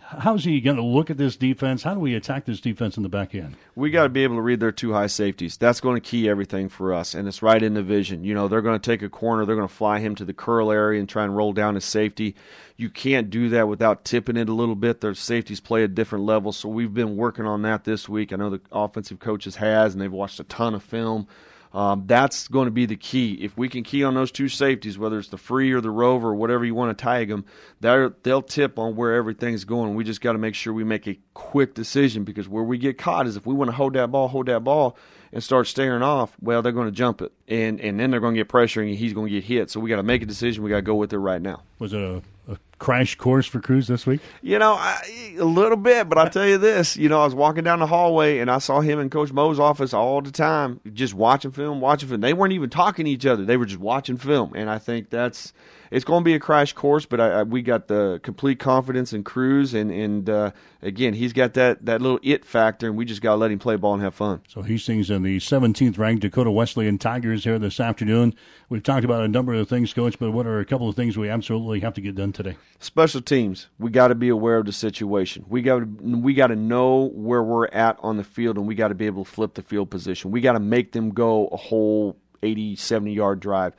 How, 0.07 0.19
how's 0.19 0.45
he 0.45 0.61
going 0.61 0.77
to 0.77 0.83
look 0.83 1.09
at 1.09 1.17
this 1.17 1.35
defense? 1.35 1.83
How 1.83 1.93
do 1.93 1.99
we 1.99 2.15
attack 2.15 2.45
this 2.45 2.61
defense 2.61 2.95
in 2.95 3.03
the 3.03 3.09
back 3.09 3.35
end? 3.35 3.57
We 3.75 3.91
got 3.91 4.03
to 4.03 4.09
be 4.09 4.23
able 4.23 4.35
to 4.35 4.41
read 4.41 4.61
their 4.61 4.71
two 4.71 4.93
high 4.93 5.07
safeties. 5.07 5.57
That's 5.57 5.81
going 5.81 5.95
to 5.95 6.09
key 6.09 6.29
everything 6.29 6.69
for 6.69 6.93
us, 6.93 7.13
and 7.13 7.27
it's 7.27 7.41
right 7.41 7.61
in 7.61 7.73
the 7.73 7.83
vision. 7.83 8.23
You 8.23 8.33
know, 8.33 8.47
they're 8.47 8.61
going 8.61 8.79
to 8.79 8.91
take 8.91 9.01
a 9.01 9.09
corner, 9.09 9.45
they're 9.45 9.55
going 9.55 9.67
to 9.67 9.73
fly 9.73 9.99
him 9.99 10.15
to 10.15 10.25
the 10.25 10.33
curl 10.33 10.71
area 10.71 10.99
and 10.99 11.09
try 11.09 11.25
and 11.25 11.35
roll 11.35 11.51
down 11.51 11.75
his 11.75 11.85
safety. 11.85 12.35
You 12.77 12.89
can't 12.89 13.29
do 13.29 13.49
that 13.49 13.67
without 13.67 14.05
tipping 14.05 14.37
it 14.37 14.49
a 14.49 14.53
little 14.53 14.75
bit. 14.75 15.01
Their 15.01 15.13
safeties 15.13 15.59
play 15.59 15.83
at 15.83 15.95
different 15.95 16.25
levels, 16.25 16.57
so 16.57 16.69
we've 16.69 16.93
been 16.93 17.17
working 17.17 17.45
on 17.45 17.63
that 17.63 17.83
this 17.83 18.07
week. 18.07 18.31
I 18.31 18.37
know 18.37 18.49
the 18.49 18.61
offensive 18.71 19.19
coaches 19.19 19.57
has, 19.57 19.93
and 19.93 20.01
they've 20.01 20.11
watched 20.11 20.39
a 20.39 20.45
ton 20.45 20.73
of 20.73 20.83
film. 20.83 21.27
Um, 21.73 22.03
that's 22.07 22.47
going 22.47 22.65
to 22.65 22.71
be 22.71 22.85
the 22.85 22.95
key. 22.95 23.33
If 23.35 23.57
we 23.57 23.69
can 23.69 23.83
key 23.83 24.03
on 24.03 24.15
those 24.15 24.31
two 24.31 24.47
safeties, 24.49 24.97
whether 24.97 25.19
it's 25.19 25.29
the 25.29 25.37
free 25.37 25.71
or 25.71 25.81
the 25.81 25.91
rover 25.91 26.29
or 26.29 26.35
whatever 26.35 26.65
you 26.65 26.73
want 26.73 26.97
to 26.97 27.03
tag 27.03 27.29
them, 27.29 27.45
they'll 27.79 28.41
tip 28.41 28.79
on 28.79 28.95
where 28.95 29.13
everything's 29.13 29.65
going. 29.65 29.95
We 29.95 30.03
just 30.03 30.21
got 30.21 30.33
to 30.33 30.37
make 30.37 30.55
sure 30.55 30.73
we 30.73 30.83
make 30.83 31.07
a 31.07 31.19
quick 31.33 31.73
decision 31.73 32.23
because 32.23 32.47
where 32.47 32.63
we 32.63 32.77
get 32.77 32.97
caught 32.97 33.27
is 33.27 33.35
if 33.35 33.45
we 33.45 33.53
want 33.53 33.69
to 33.69 33.75
hold 33.75 33.93
that 33.93 34.11
ball, 34.11 34.27
hold 34.27 34.47
that 34.47 34.63
ball, 34.63 34.97
and 35.31 35.43
start 35.43 35.67
staring 35.67 36.01
off, 36.01 36.35
well, 36.41 36.61
they're 36.61 36.71
going 36.71 36.87
to 36.87 36.91
jump 36.91 37.21
it, 37.21 37.31
and 37.47 37.81
and 37.81 37.99
then 37.99 38.11
they're 38.11 38.19
going 38.19 38.33
to 38.33 38.39
get 38.39 38.47
pressure 38.47 38.81
and 38.81 38.95
he's 38.95 39.13
going 39.13 39.27
to 39.27 39.33
get 39.33 39.43
hit. 39.43 39.69
So 39.69 39.79
we 39.79 39.89
got 39.89 39.97
to 39.97 40.03
make 40.03 40.21
a 40.21 40.25
decision. 40.25 40.63
We 40.63 40.69
got 40.69 40.77
to 40.77 40.81
go 40.83 40.95
with 40.95 41.11
it 41.11 41.17
right 41.17 41.41
now. 41.41 41.63
Was 41.79 41.93
it 41.93 41.99
a, 41.99 42.21
a 42.47 42.57
crash 42.79 43.15
course 43.15 43.45
for 43.45 43.59
Cruz 43.59 43.87
this 43.87 44.05
week? 44.05 44.21
You 44.41 44.59
know, 44.59 44.73
I, 44.73 45.35
a 45.37 45.45
little 45.45 45.77
bit, 45.77 46.09
but 46.09 46.17
I'll 46.17 46.29
tell 46.29 46.47
you 46.47 46.57
this. 46.57 46.97
You 46.97 47.09
know, 47.09 47.21
I 47.21 47.25
was 47.25 47.35
walking 47.35 47.63
down 47.63 47.79
the 47.79 47.87
hallway 47.87 48.39
and 48.39 48.49
I 48.49 48.59
saw 48.59 48.81
him 48.81 48.99
in 48.99 49.09
Coach 49.09 49.31
Mo's 49.31 49.59
office 49.59 49.93
all 49.93 50.21
the 50.21 50.31
time, 50.31 50.79
just 50.93 51.13
watching 51.13 51.51
film, 51.51 51.81
watching 51.81 52.09
film. 52.09 52.21
They 52.21 52.33
weren't 52.33 52.53
even 52.53 52.69
talking 52.69 53.05
to 53.05 53.11
each 53.11 53.25
other; 53.25 53.45
they 53.45 53.57
were 53.57 53.65
just 53.65 53.79
watching 53.79 54.17
film, 54.17 54.53
and 54.55 54.69
I 54.69 54.79
think 54.79 55.09
that's 55.09 55.53
it's 55.91 56.05
going 56.05 56.21
to 56.21 56.25
be 56.25 56.33
a 56.33 56.39
crash 56.39 56.73
course, 56.73 57.05
but 57.05 57.19
I, 57.19 57.39
I, 57.39 57.43
we 57.43 57.61
got 57.61 57.87
the 57.87 58.19
complete 58.23 58.59
confidence 58.59 59.13
in 59.13 59.23
Cruz, 59.23 59.73
and 59.73 59.91
and 59.91 60.29
uh, 60.29 60.51
again, 60.81 61.13
he's 61.13 61.33
got 61.33 61.53
that 61.53 61.85
that 61.85 62.01
little 62.01 62.19
it 62.23 62.45
factor, 62.45 62.87
and 62.87 62.97
we 62.97 63.05
just 63.05 63.21
got 63.21 63.31
to 63.31 63.37
let 63.37 63.51
him 63.51 63.59
play 63.59 63.75
ball 63.75 63.93
and 63.93 64.03
have 64.03 64.15
fun. 64.15 64.41
So 64.47 64.61
Hastings 64.61 65.09
in 65.09 65.23
the 65.23 65.37
17th 65.37 65.97
ranked 65.97 66.21
Dakota 66.21 66.51
Wesleyan 66.51 66.97
Tigers 66.97 67.43
here 67.43 67.59
this 67.59 67.79
afternoon. 67.79 68.35
We've 68.69 68.83
talked 68.83 69.05
about 69.05 69.23
a 69.23 69.27
number 69.27 69.53
of 69.53 69.69
things, 69.69 69.93
Coach, 69.93 70.19
but 70.19 70.31
what 70.31 70.45
are 70.45 70.59
a 70.59 70.65
couple 70.65 70.89
of 70.89 70.95
things 70.95 71.17
we 71.17 71.29
absolutely 71.29 71.79
have 71.81 71.93
to 71.95 72.01
get 72.01 72.15
done 72.15 72.33
today? 72.33 72.57
Special 72.79 73.21
teams, 73.21 73.67
we 73.79 73.89
got 73.89 74.09
to 74.09 74.15
be 74.15 74.29
aware 74.29 74.57
of 74.57 74.65
the 74.65 74.71
situation. 74.71 75.45
We 75.47 75.63
got 75.63 75.79
to 75.79 75.85
we 75.85 76.35
got 76.35 76.47
to 76.47 76.55
know 76.55 77.09
where 77.13 77.41
we're 77.41 77.67
at 77.67 77.97
on 78.01 78.17
the 78.17 78.23
field, 78.23 78.57
and 78.57 78.67
we 78.67 78.75
got 78.75 78.89
to 78.89 78.95
be 78.95 79.07
able 79.07 79.25
to 79.25 79.31
flip 79.31 79.55
the 79.55 79.63
field 79.63 79.89
position. 79.89 80.29
We 80.29 80.41
got 80.41 80.53
to 80.53 80.59
make 80.59 80.91
them 80.91 81.09
go 81.09 81.47
a 81.47 81.57
whole 81.57 82.17
80, 82.43 82.75
70 82.75 83.13
yard 83.13 83.39
drive 83.39 83.73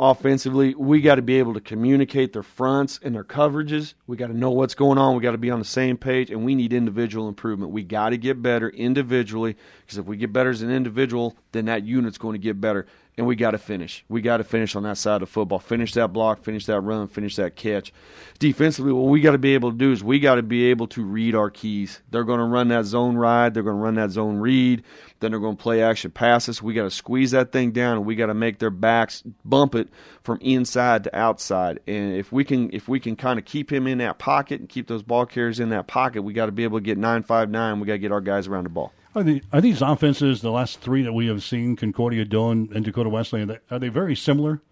offensively, 0.00 0.74
we 0.74 1.02
got 1.02 1.16
to 1.16 1.22
be 1.22 1.38
able 1.38 1.52
to 1.52 1.60
communicate 1.60 2.32
their 2.32 2.42
fronts 2.42 2.98
and 3.02 3.14
their 3.14 3.22
coverages. 3.22 3.92
We 4.06 4.16
got 4.16 4.28
to 4.28 4.36
know 4.36 4.50
what's 4.50 4.74
going 4.74 4.96
on. 4.96 5.14
We 5.14 5.22
got 5.22 5.32
to 5.32 5.38
be 5.38 5.50
on 5.50 5.58
the 5.58 5.64
same 5.64 5.98
page, 5.98 6.30
and 6.30 6.42
we 6.42 6.54
need 6.54 6.72
individual 6.72 7.28
improvement. 7.28 7.70
We 7.70 7.82
got 7.82 8.10
to 8.10 8.16
get 8.16 8.40
better 8.40 8.70
individually 8.70 9.56
because 9.82 9.98
if 9.98 10.06
we 10.06 10.16
get 10.16 10.32
better 10.32 10.48
as 10.48 10.62
an 10.62 10.70
individual, 10.70 11.36
then 11.52 11.66
that 11.66 11.84
unit's 11.84 12.16
going 12.16 12.32
to 12.32 12.38
get 12.38 12.60
better 12.60 12.86
and 13.20 13.26
we 13.26 13.36
got 13.36 13.50
to 13.50 13.58
finish. 13.58 14.02
We 14.08 14.22
got 14.22 14.38
to 14.38 14.44
finish 14.44 14.74
on 14.74 14.82
that 14.84 14.96
side 14.96 15.16
of 15.16 15.20
the 15.20 15.26
football. 15.26 15.58
Finish 15.58 15.92
that 15.92 16.10
block, 16.10 16.42
finish 16.42 16.64
that 16.64 16.80
run, 16.80 17.06
finish 17.06 17.36
that 17.36 17.54
catch. 17.54 17.92
Defensively, 18.38 18.94
what 18.94 19.10
we 19.10 19.20
got 19.20 19.32
to 19.32 19.38
be 19.38 19.52
able 19.52 19.72
to 19.72 19.76
do 19.76 19.92
is 19.92 20.02
we 20.02 20.18
got 20.20 20.36
to 20.36 20.42
be 20.42 20.70
able 20.70 20.86
to 20.86 21.04
read 21.04 21.34
our 21.34 21.50
keys. 21.50 22.00
They're 22.10 22.24
going 22.24 22.38
to 22.38 22.46
run 22.46 22.68
that 22.68 22.86
zone 22.86 23.18
ride, 23.18 23.52
they're 23.52 23.62
going 23.62 23.76
to 23.76 23.82
run 23.82 23.96
that 23.96 24.10
zone 24.10 24.38
read, 24.38 24.82
then 25.20 25.32
they're 25.32 25.38
going 25.38 25.58
to 25.58 25.62
play 25.62 25.82
action 25.82 26.12
passes. 26.12 26.62
We 26.62 26.72
got 26.72 26.84
to 26.84 26.90
squeeze 26.90 27.32
that 27.32 27.52
thing 27.52 27.72
down 27.72 27.98
and 27.98 28.06
we 28.06 28.14
got 28.14 28.28
to 28.28 28.34
make 28.34 28.58
their 28.58 28.70
backs 28.70 29.22
bump 29.44 29.74
it 29.74 29.90
from 30.22 30.38
inside 30.40 31.04
to 31.04 31.14
outside. 31.14 31.80
And 31.86 32.14
if 32.14 32.32
we 32.32 32.42
can 32.42 32.70
if 32.72 32.88
we 32.88 33.00
can 33.00 33.16
kind 33.16 33.38
of 33.38 33.44
keep 33.44 33.70
him 33.70 33.86
in 33.86 33.98
that 33.98 34.18
pocket 34.18 34.60
and 34.60 34.68
keep 34.68 34.86
those 34.86 35.02
ball 35.02 35.26
carriers 35.26 35.60
in 35.60 35.68
that 35.68 35.88
pocket, 35.88 36.22
we 36.22 36.32
got 36.32 36.46
to 36.46 36.52
be 36.52 36.64
able 36.64 36.78
to 36.78 36.84
get 36.84 36.98
9-5-9. 36.98 37.80
We 37.80 37.86
got 37.86 37.92
to 37.92 37.98
get 37.98 38.12
our 38.12 38.22
guys 38.22 38.48
around 38.48 38.64
the 38.64 38.70
ball. 38.70 38.94
Are, 39.14 39.24
are 39.52 39.60
these 39.60 39.82
offenses, 39.82 40.40
the 40.40 40.50
last 40.50 40.80
three 40.80 41.02
that 41.02 41.12
we 41.12 41.26
have 41.26 41.42
seen, 41.42 41.76
Concordia, 41.76 42.24
Doane, 42.24 42.74
and 42.74 42.84
Dakota 42.84 43.08
Wesleyan, 43.08 43.58
are 43.70 43.78
they 43.78 43.88
very 43.88 44.14
similar? 44.14 44.62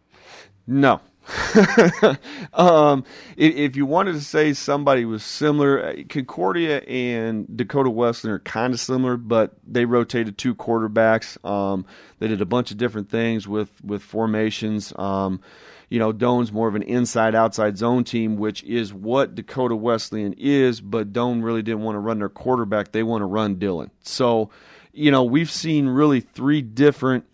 No. 0.67 1.01
um, 2.55 3.05
if, 3.37 3.55
if, 3.55 3.77
you 3.77 3.85
wanted 3.85 4.15
to 4.15 4.21
say 4.21 4.53
somebody 4.55 5.05
was 5.05 5.23
similar, 5.23 5.85
uh, 5.85 5.95
Concordia 6.09 6.79
and 6.81 7.55
Dakota 7.55 7.91
Wesleyan 7.91 8.37
are 8.37 8.39
kind 8.39 8.73
of 8.73 8.81
similar, 8.81 9.17
but 9.17 9.55
they 9.67 9.85
rotated 9.85 10.39
two 10.39 10.55
quarterbacks. 10.55 11.43
Um, 11.45 11.85
they 12.19 12.29
did 12.29 12.41
a 12.41 12.47
bunch 12.47 12.71
of 12.71 12.79
different 12.79 13.11
things 13.11 13.47
with 13.47 13.71
with 13.85 14.03
formations. 14.03 14.93
Um, 14.97 15.41
you 15.89 15.99
know, 15.99 16.13
Doane's 16.13 16.53
more 16.53 16.69
of 16.69 16.75
an 16.75 16.83
inside 16.83 17.35
outside 17.35 17.79
zone 17.79 18.05
team, 18.05 18.37
which 18.37 18.63
is 18.65 18.93
what 18.93 19.35
Dakota 19.35 19.75
Wesleyan 19.75 20.35
is, 20.37 20.81
but 20.81 21.13
Doane 21.13 21.43
really 21.43 21.63
didn't 21.63 21.83
want 21.83 21.97
to 21.97 22.01
run 22.01 22.19
their 22.19 22.29
quarterback. 22.29 22.93
They 22.93 23.03
want 23.03 23.23
to 23.23 23.27
run 23.27 23.57
Dylan. 23.57 23.91
So, 24.03 24.51
you 24.93 25.11
know, 25.11 25.25
we've 25.25 25.51
seen 25.51 25.89
really 25.89 26.21
three 26.21 26.61
different 26.61 27.25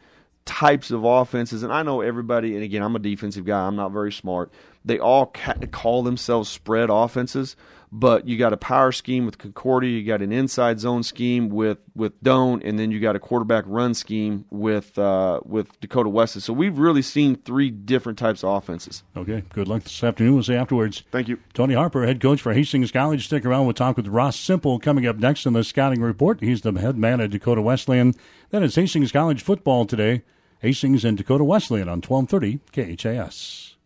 types 0.44 0.90
of 0.90 1.04
offenses, 1.04 1.62
and 1.62 1.72
I 1.72 1.82
know 1.82 2.00
everybody, 2.00 2.54
and 2.54 2.62
again, 2.62 2.82
I'm 2.82 2.94
a 2.94 3.00
defensive 3.00 3.44
guy, 3.44 3.66
I'm 3.66 3.76
not 3.76 3.92
very 3.92 4.12
smart. 4.12 4.52
They 4.84 4.98
all 4.98 5.26
ca- 5.26 5.54
call 5.72 6.02
themselves 6.02 6.50
spread 6.50 6.90
offenses, 6.90 7.56
but 7.96 8.26
you 8.26 8.36
got 8.36 8.52
a 8.52 8.56
power 8.56 8.90
scheme 8.90 9.24
with 9.24 9.38
Concordia, 9.38 9.96
you 9.96 10.04
got 10.04 10.20
an 10.20 10.32
inside 10.32 10.80
zone 10.80 11.04
scheme 11.04 11.48
with 11.48 11.78
with 11.94 12.20
Doane, 12.24 12.60
and 12.64 12.76
then 12.76 12.90
you 12.90 12.98
got 12.98 13.14
a 13.14 13.20
quarterback 13.20 13.62
run 13.68 13.94
scheme 13.94 14.46
with 14.50 14.98
uh, 14.98 15.38
with 15.44 15.80
Dakota 15.80 16.08
West. 16.08 16.40
So 16.40 16.52
we've 16.52 16.76
really 16.76 17.02
seen 17.02 17.36
three 17.36 17.70
different 17.70 18.18
types 18.18 18.42
of 18.42 18.50
offenses. 18.50 19.04
Okay, 19.16 19.44
good 19.50 19.68
luck 19.68 19.84
this 19.84 20.02
afternoon. 20.02 20.34
We'll 20.34 20.42
see 20.42 20.56
afterwards. 20.56 21.04
Thank 21.12 21.28
you, 21.28 21.38
Tony 21.52 21.74
Harper, 21.74 22.04
head 22.04 22.20
coach 22.20 22.42
for 22.42 22.52
Hastings 22.52 22.90
College. 22.90 23.26
Stick 23.26 23.46
around. 23.46 23.66
We'll 23.66 23.74
talk 23.74 23.96
with 23.96 24.08
Ross 24.08 24.38
Simple 24.38 24.80
coming 24.80 25.06
up 25.06 25.16
next 25.16 25.46
in 25.46 25.52
the 25.52 25.62
scouting 25.62 26.02
report. 26.02 26.40
He's 26.40 26.62
the 26.62 26.72
head 26.72 26.98
man 26.98 27.20
at 27.20 27.30
Dakota 27.30 27.62
Wesleyan. 27.62 28.14
Then 28.50 28.64
it's 28.64 28.74
Hastings 28.74 29.12
College 29.12 29.40
football 29.40 29.86
today. 29.86 30.22
Hastings 30.58 31.04
and 31.04 31.16
Dakota 31.16 31.44
Wesleyan 31.44 31.88
on 31.88 32.00
twelve 32.00 32.28
thirty 32.28 32.58
KHAS. 32.72 33.76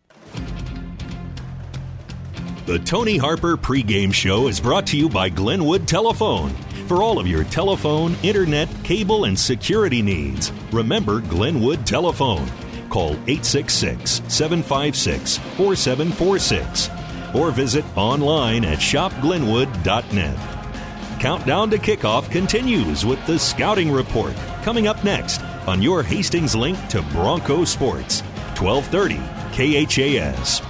The 2.69 2.77
Tony 2.77 3.17
Harper 3.17 3.57
pregame 3.57 4.13
show 4.13 4.47
is 4.47 4.59
brought 4.59 4.85
to 4.87 4.95
you 4.95 5.09
by 5.09 5.27
Glenwood 5.27 5.87
Telephone. 5.87 6.51
For 6.87 7.01
all 7.01 7.17
of 7.17 7.25
your 7.25 7.43
telephone, 7.45 8.15
internet, 8.21 8.69
cable, 8.83 9.23
and 9.23 9.39
security 9.39 10.03
needs, 10.03 10.51
remember 10.71 11.19
Glenwood 11.19 11.87
Telephone. 11.87 12.47
Call 12.91 13.13
866 13.25 14.21
756 14.27 15.39
4746 15.57 16.91
or 17.33 17.49
visit 17.49 17.83
online 17.97 18.63
at 18.63 18.77
shopglenwood.net. 18.77 20.37
Countdown 21.19 21.71
to 21.71 21.79
kickoff 21.79 22.29
continues 22.29 23.03
with 23.03 23.25
the 23.25 23.39
Scouting 23.39 23.91
Report 23.91 24.35
coming 24.61 24.85
up 24.85 25.03
next 25.03 25.41
on 25.67 25.81
your 25.81 26.03
Hastings 26.03 26.55
link 26.55 26.77
to 26.89 27.01
Bronco 27.13 27.65
Sports. 27.65 28.21
1230 28.59 29.17
KHAS. 29.57 30.68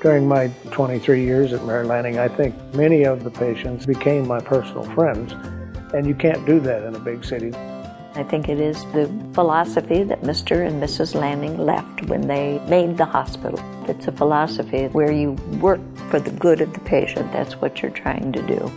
During 0.00 0.26
my 0.26 0.48
23 0.70 1.22
years 1.22 1.52
at 1.52 1.62
Mary 1.66 1.84
Lanning, 1.84 2.18
I 2.18 2.26
think 2.26 2.54
many 2.74 3.04
of 3.04 3.22
the 3.22 3.30
patients 3.30 3.84
became 3.84 4.26
my 4.26 4.40
personal 4.40 4.84
friends, 4.94 5.34
and 5.92 6.06
you 6.06 6.14
can't 6.14 6.46
do 6.46 6.58
that 6.60 6.84
in 6.84 6.94
a 6.94 6.98
big 6.98 7.22
city. 7.22 7.52
I 8.14 8.24
think 8.24 8.48
it 8.48 8.58
is 8.58 8.82
the 8.94 9.12
philosophy 9.34 10.02
that 10.04 10.22
Mr. 10.22 10.66
and 10.66 10.82
Mrs. 10.82 11.14
Lanning 11.14 11.58
left 11.58 12.06
when 12.06 12.26
they 12.26 12.60
made 12.60 12.96
the 12.96 13.04
hospital. 13.04 13.60
It's 13.90 14.06
a 14.08 14.12
philosophy 14.12 14.86
where 14.86 15.12
you 15.12 15.32
work 15.60 15.80
for 16.08 16.18
the 16.18 16.30
good 16.30 16.62
of 16.62 16.72
the 16.72 16.80
patient. 16.80 17.30
That's 17.30 17.60
what 17.60 17.82
you're 17.82 17.90
trying 17.90 18.32
to 18.32 18.42
do. 18.46 18.72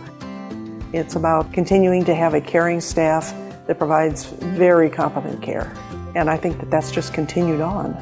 It's 0.92 1.16
about 1.16 1.54
continuing 1.54 2.04
to 2.04 2.14
have 2.14 2.34
a 2.34 2.40
caring 2.40 2.82
staff 2.82 3.34
that 3.66 3.78
provides 3.78 4.24
very 4.24 4.90
competent 4.90 5.40
care. 5.40 5.74
And 6.14 6.28
I 6.28 6.36
think 6.36 6.60
that 6.60 6.70
that's 6.70 6.92
just 6.92 7.14
continued 7.14 7.62
on. 7.62 7.94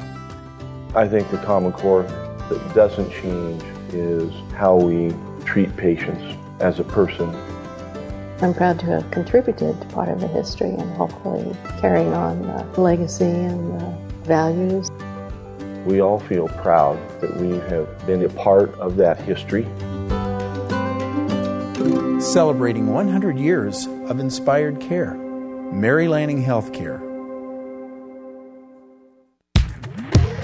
I 0.93 1.07
think 1.07 1.31
the 1.31 1.37
common 1.37 1.71
core 1.71 2.03
that 2.49 2.73
doesn't 2.75 3.11
change 3.11 3.63
is 3.93 4.31
how 4.53 4.75
we 4.75 5.13
treat 5.45 5.75
patients 5.77 6.37
as 6.59 6.79
a 6.79 6.83
person. 6.83 7.29
I'm 8.41 8.53
proud 8.53 8.79
to 8.79 8.85
have 8.87 9.09
contributed 9.11 9.79
to 9.79 9.87
part 9.87 10.09
of 10.09 10.19
the 10.19 10.27
history 10.27 10.71
and 10.71 10.89
hopefully 10.95 11.55
carrying 11.79 12.13
on 12.13 12.41
the 12.41 12.81
legacy 12.81 13.25
and 13.25 13.79
the 13.79 13.97
values. 14.23 14.89
We 15.85 16.01
all 16.01 16.19
feel 16.19 16.47
proud 16.47 16.97
that 17.21 17.35
we 17.37 17.51
have 17.69 18.05
been 18.05 18.23
a 18.23 18.29
part 18.29 18.73
of 18.79 18.95
that 18.97 19.17
history. 19.19 19.63
Celebrating 22.21 22.87
100 22.87 23.37
years 23.37 23.87
of 24.07 24.19
inspired 24.19 24.79
care. 24.79 25.13
Mary 25.71 26.07
Lanning 26.07 26.43
Healthcare. 26.43 27.12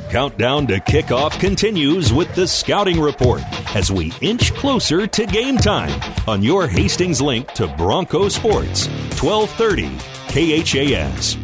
Countdown 0.10 0.66
to 0.66 0.80
kickoff 0.80 1.40
continues 1.40 2.12
with 2.12 2.34
the 2.34 2.48
Scouting 2.48 3.00
Report 3.00 3.44
as 3.76 3.92
we 3.92 4.12
inch 4.22 4.52
closer 4.56 5.06
to 5.06 5.26
game 5.28 5.56
time 5.56 6.02
on 6.28 6.42
your 6.42 6.68
Hastings 6.68 7.22
link 7.22 7.48
to 7.54 7.68
Bronco 7.78 8.28
Sports, 8.28 8.88
1230 9.22 9.86
KHAS. 10.30 11.38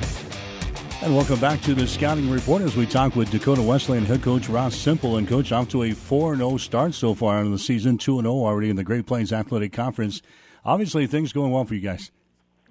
And 1.03 1.15
welcome 1.15 1.39
back 1.39 1.61
to 1.61 1.75
the 1.75 1.85
Scouting 1.85 2.27
Report 2.27 2.63
as 2.63 2.75
we 2.75 2.87
talk 2.87 3.15
with 3.15 3.29
Dakota 3.29 3.61
Wesleyan 3.61 4.03
head 4.03 4.23
coach 4.23 4.49
Ross 4.49 4.75
Simple. 4.75 5.17
And 5.17 5.27
coach, 5.27 5.51
off 5.51 5.69
to 5.69 5.83
a 5.83 5.91
4 5.91 6.35
0 6.35 6.57
start 6.57 6.95
so 6.95 7.13
far 7.13 7.41
in 7.41 7.51
the 7.51 7.59
season, 7.59 7.99
2 7.99 8.21
0 8.21 8.33
already 8.33 8.71
in 8.71 8.77
the 8.77 8.83
Great 8.83 9.05
Plains 9.05 9.31
Athletic 9.31 9.73
Conference. 9.73 10.23
Obviously, 10.65 11.05
things 11.05 11.31
going 11.31 11.51
well 11.51 11.65
for 11.65 11.75
you 11.75 11.81
guys. 11.81 12.09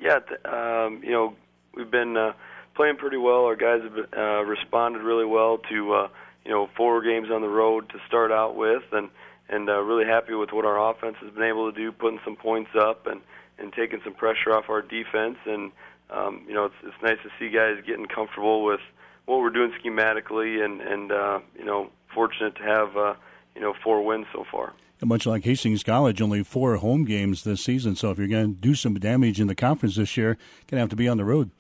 Yeah, 0.01 0.19
um, 0.45 1.01
you 1.05 1.13
know, 1.13 1.37
we've 1.77 1.89
been. 1.89 2.17
Uh, 2.17 2.33
playing 2.75 2.97
pretty 2.97 3.17
well. 3.17 3.45
Our 3.45 3.57
guys 3.57 3.83
have 3.83 4.07
uh, 4.17 4.45
responded 4.45 5.03
really 5.03 5.25
well 5.25 5.59
to 5.71 5.95
uh, 5.95 6.09
you 6.45 6.51
know 6.51 6.69
four 6.77 7.03
games 7.03 7.29
on 7.31 7.41
the 7.41 7.49
road 7.49 7.89
to 7.91 7.99
start 8.07 8.33
out 8.33 8.57
with, 8.57 8.83
and 8.93 9.09
and 9.49 9.69
uh, 9.69 9.81
really 9.81 10.05
happy 10.07 10.35
with 10.35 10.53
what 10.53 10.65
our 10.65 10.91
offense 10.91 11.17
has 11.21 11.33
been 11.33 11.45
able 11.45 11.71
to 11.71 11.77
do, 11.77 11.93
putting 11.93 12.21
some 12.25 12.37
points 12.37 12.71
up 12.79 13.07
and 13.07 13.21
and 13.59 13.73
taking 13.73 14.01
some 14.03 14.15
pressure 14.15 14.53
off 14.53 14.65
our 14.69 14.83
defense. 14.83 15.37
And 15.47 15.73
um, 16.11 16.45
you 16.47 16.55
know 16.55 16.67
it's 16.67 16.75
it's 16.83 17.03
nice 17.03 17.19
to 17.23 17.31
see 17.39 17.51
guys 17.51 17.83
getting 17.87 18.07
comfortable 18.07 18.65
with 18.65 18.81
what 19.27 19.41
we're 19.41 19.51
doing 19.51 19.73
schematically, 19.83 20.65
and 20.65 20.81
and 20.81 21.13
uh, 21.13 21.41
you 21.59 21.65
know 21.65 21.91
fortunate 22.15 22.57
to 22.57 22.63
have 22.63 22.97
uh, 22.97 23.15
you 23.55 23.61
know 23.61 23.75
four 23.83 24.05
wins 24.05 24.27
so 24.33 24.45
far. 24.51 24.73
Much 25.05 25.27
like 25.27 25.45
Hastings 25.45 25.83
College, 25.83 26.23
only 26.23 26.43
four 26.43 26.77
home 26.77 27.05
games 27.05 27.45
this 27.45 27.63
season. 27.63 27.95
So 27.95 28.11
if 28.11 28.17
you're 28.17 28.29
going 28.29 28.55
to 28.55 28.59
do 28.59 28.75
some 28.75 28.95
damage 28.95 29.39
in 29.39 29.49
the 29.49 29.55
conference 29.55 29.97
this 29.97 30.17
year, 30.17 30.39
going 30.67 30.77
to 30.77 30.79
have 30.79 30.89
to 30.91 30.97
be 30.97 31.09
on 31.09 31.19
the 31.19 31.27
road. 31.27 31.51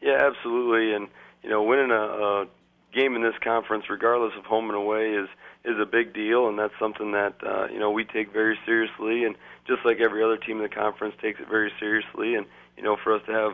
Yeah, 0.00 0.18
absolutely. 0.20 0.94
And 0.94 1.08
you 1.42 1.50
know, 1.50 1.62
winning 1.62 1.90
a, 1.90 1.94
a 1.94 2.46
game 2.92 3.14
in 3.14 3.22
this 3.22 3.34
conference, 3.42 3.84
regardless 3.90 4.32
of 4.38 4.44
home 4.44 4.68
and 4.68 4.76
away, 4.76 5.12
is 5.12 5.28
is 5.64 5.78
a 5.80 5.86
big 5.86 6.12
deal, 6.14 6.48
and 6.48 6.58
that's 6.58 6.74
something 6.78 7.12
that 7.12 7.34
uh, 7.44 7.66
you 7.72 7.78
know 7.78 7.90
we 7.90 8.04
take 8.04 8.32
very 8.32 8.58
seriously. 8.64 9.24
And 9.24 9.36
just 9.66 9.84
like 9.84 10.00
every 10.00 10.22
other 10.22 10.36
team 10.36 10.56
in 10.58 10.62
the 10.62 10.68
conference 10.68 11.14
takes 11.20 11.40
it 11.40 11.48
very 11.48 11.72
seriously. 11.78 12.34
And 12.34 12.46
you 12.76 12.82
know, 12.82 12.96
for 12.96 13.14
us 13.14 13.22
to 13.26 13.32
have 13.32 13.52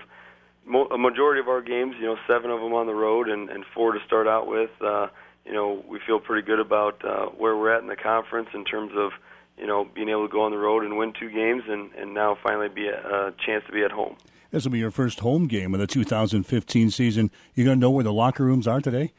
mo- 0.65 0.89
a 0.91 0.99
majority 0.99 1.41
of 1.41 1.49
our 1.49 1.63
games, 1.63 1.97
you 1.99 2.07
know, 2.07 2.17
seven 2.27 2.51
of 2.51 2.61
them 2.61 2.73
on 2.75 2.87
the 2.87 2.95
road 2.95 3.29
and, 3.29 3.49
and 3.51 3.65
four 3.75 3.93
to 3.93 4.01
start 4.07 4.27
out 4.27 4.47
with, 4.47 4.71
uh, 4.81 5.09
you 5.45 5.53
know, 5.53 5.85
we 5.89 5.99
feel 6.07 6.21
pretty 6.21 6.47
good 6.47 6.61
about 6.61 7.05
uh, 7.05 7.27
where 7.27 7.57
we're 7.57 7.73
at 7.73 7.83
in 7.83 7.89
the 7.89 7.97
conference 7.97 8.49
in 8.55 8.65
terms 8.65 8.93
of 8.95 9.13
you 9.59 9.67
know 9.67 9.85
being 9.85 10.09
able 10.09 10.27
to 10.27 10.33
go 10.33 10.43
on 10.43 10.51
the 10.51 10.59
road 10.59 10.85
and 10.85 10.97
win 10.97 11.13
two 11.13 11.31
games, 11.31 11.63
and 11.69 11.93
and 11.95 12.15
now 12.15 12.37
finally 12.43 12.69
be 12.69 12.89
a, 12.89 12.99
a 13.29 13.33
chance 13.45 13.65
to 13.67 13.73
be 13.73 13.83
at 13.83 13.91
home. 13.93 14.17
This 14.53 14.65
will 14.65 14.73
be 14.73 14.79
your 14.79 14.91
first 14.91 15.21
home 15.21 15.49
game 15.49 15.73
of 15.73 15.81
the 15.81 15.87
2015 15.87 16.91
season. 16.91 17.31
You 17.55 17.65
going 17.65 17.79
to 17.79 17.81
know 17.81 17.91
where 17.91 18.05
the 18.05 18.13
locker 18.13 18.45
rooms 18.45 18.67
are 18.67 18.83
today? 18.83 19.15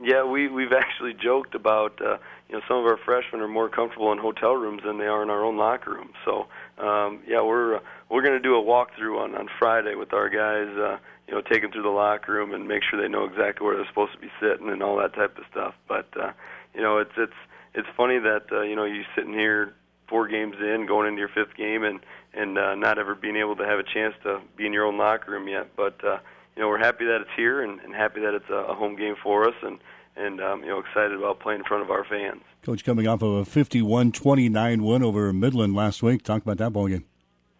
Yeah, 0.00 0.24
we 0.24 0.46
we've 0.46 0.72
actually 0.72 1.14
joked 1.14 1.56
about 1.56 2.00
uh, 2.00 2.18
you 2.48 2.54
know 2.54 2.60
some 2.68 2.76
of 2.76 2.84
our 2.84 2.96
freshmen 2.96 3.40
are 3.40 3.48
more 3.48 3.68
comfortable 3.68 4.12
in 4.12 4.18
hotel 4.18 4.54
rooms 4.54 4.82
than 4.84 4.98
they 4.98 5.06
are 5.06 5.22
in 5.24 5.30
our 5.30 5.44
own 5.44 5.56
locker 5.56 5.90
room. 5.90 6.10
So 6.24 6.46
um, 6.78 7.20
yeah, 7.26 7.42
we're 7.42 7.76
uh, 7.76 7.80
we're 8.10 8.22
going 8.22 8.40
to 8.40 8.40
do 8.40 8.54
a 8.54 8.62
walkthrough 8.62 9.18
on 9.18 9.34
on 9.34 9.48
Friday 9.58 9.96
with 9.96 10.12
our 10.12 10.28
guys. 10.28 10.68
Uh, 10.76 10.98
you 11.26 11.34
know, 11.34 11.40
take 11.40 11.62
them 11.62 11.72
through 11.72 11.82
the 11.82 11.88
locker 11.88 12.32
room 12.32 12.54
and 12.54 12.68
make 12.68 12.82
sure 12.88 13.02
they 13.02 13.08
know 13.08 13.24
exactly 13.24 13.66
where 13.66 13.74
they're 13.74 13.88
supposed 13.88 14.12
to 14.12 14.18
be 14.20 14.30
sitting 14.40 14.68
and 14.68 14.82
all 14.84 14.96
that 14.98 15.14
type 15.14 15.36
of 15.36 15.44
stuff. 15.50 15.74
But 15.88 16.06
uh, 16.16 16.30
you 16.74 16.82
know, 16.82 16.98
it's 16.98 17.14
it's 17.16 17.32
it's 17.74 17.88
funny 17.96 18.20
that 18.20 18.44
uh, 18.52 18.60
you 18.60 18.76
know 18.76 18.84
you 18.84 19.02
sitting 19.16 19.32
here 19.32 19.74
four 20.08 20.28
games 20.28 20.54
in, 20.60 20.86
going 20.86 21.08
into 21.08 21.18
your 21.18 21.28
fifth 21.28 21.56
game, 21.56 21.82
and 21.82 21.98
and 22.36 22.58
uh, 22.58 22.74
not 22.74 22.98
ever 22.98 23.14
being 23.14 23.36
able 23.36 23.56
to 23.56 23.64
have 23.64 23.78
a 23.78 23.82
chance 23.82 24.14
to 24.22 24.40
be 24.56 24.66
in 24.66 24.72
your 24.72 24.84
own 24.84 24.98
locker 24.98 25.32
room 25.32 25.48
yet. 25.48 25.74
But 25.76 26.04
uh, 26.04 26.18
you 26.54 26.62
know, 26.62 26.68
we're 26.68 26.78
happy 26.78 27.04
that 27.06 27.20
it's 27.22 27.30
here 27.36 27.62
and, 27.62 27.80
and 27.80 27.94
happy 27.94 28.20
that 28.20 28.34
it's 28.34 28.48
a, 28.50 28.54
a 28.54 28.74
home 28.74 28.96
game 28.96 29.14
for 29.22 29.48
us, 29.48 29.54
and 29.62 29.78
and 30.16 30.40
um, 30.40 30.62
you 30.62 30.68
know, 30.68 30.78
excited 30.78 31.12
about 31.12 31.40
playing 31.40 31.60
in 31.60 31.64
front 31.64 31.82
of 31.82 31.90
our 31.90 32.04
fans. 32.04 32.42
Coach, 32.62 32.84
coming 32.84 33.06
off 33.06 33.22
of 33.22 33.46
a 33.46 33.50
51-29 33.50 34.80
win 34.80 35.02
over 35.02 35.32
Midland 35.32 35.74
last 35.74 36.02
week, 36.02 36.22
talk 36.22 36.42
about 36.42 36.58
that 36.58 36.72
ball 36.72 36.88
game. 36.88 37.04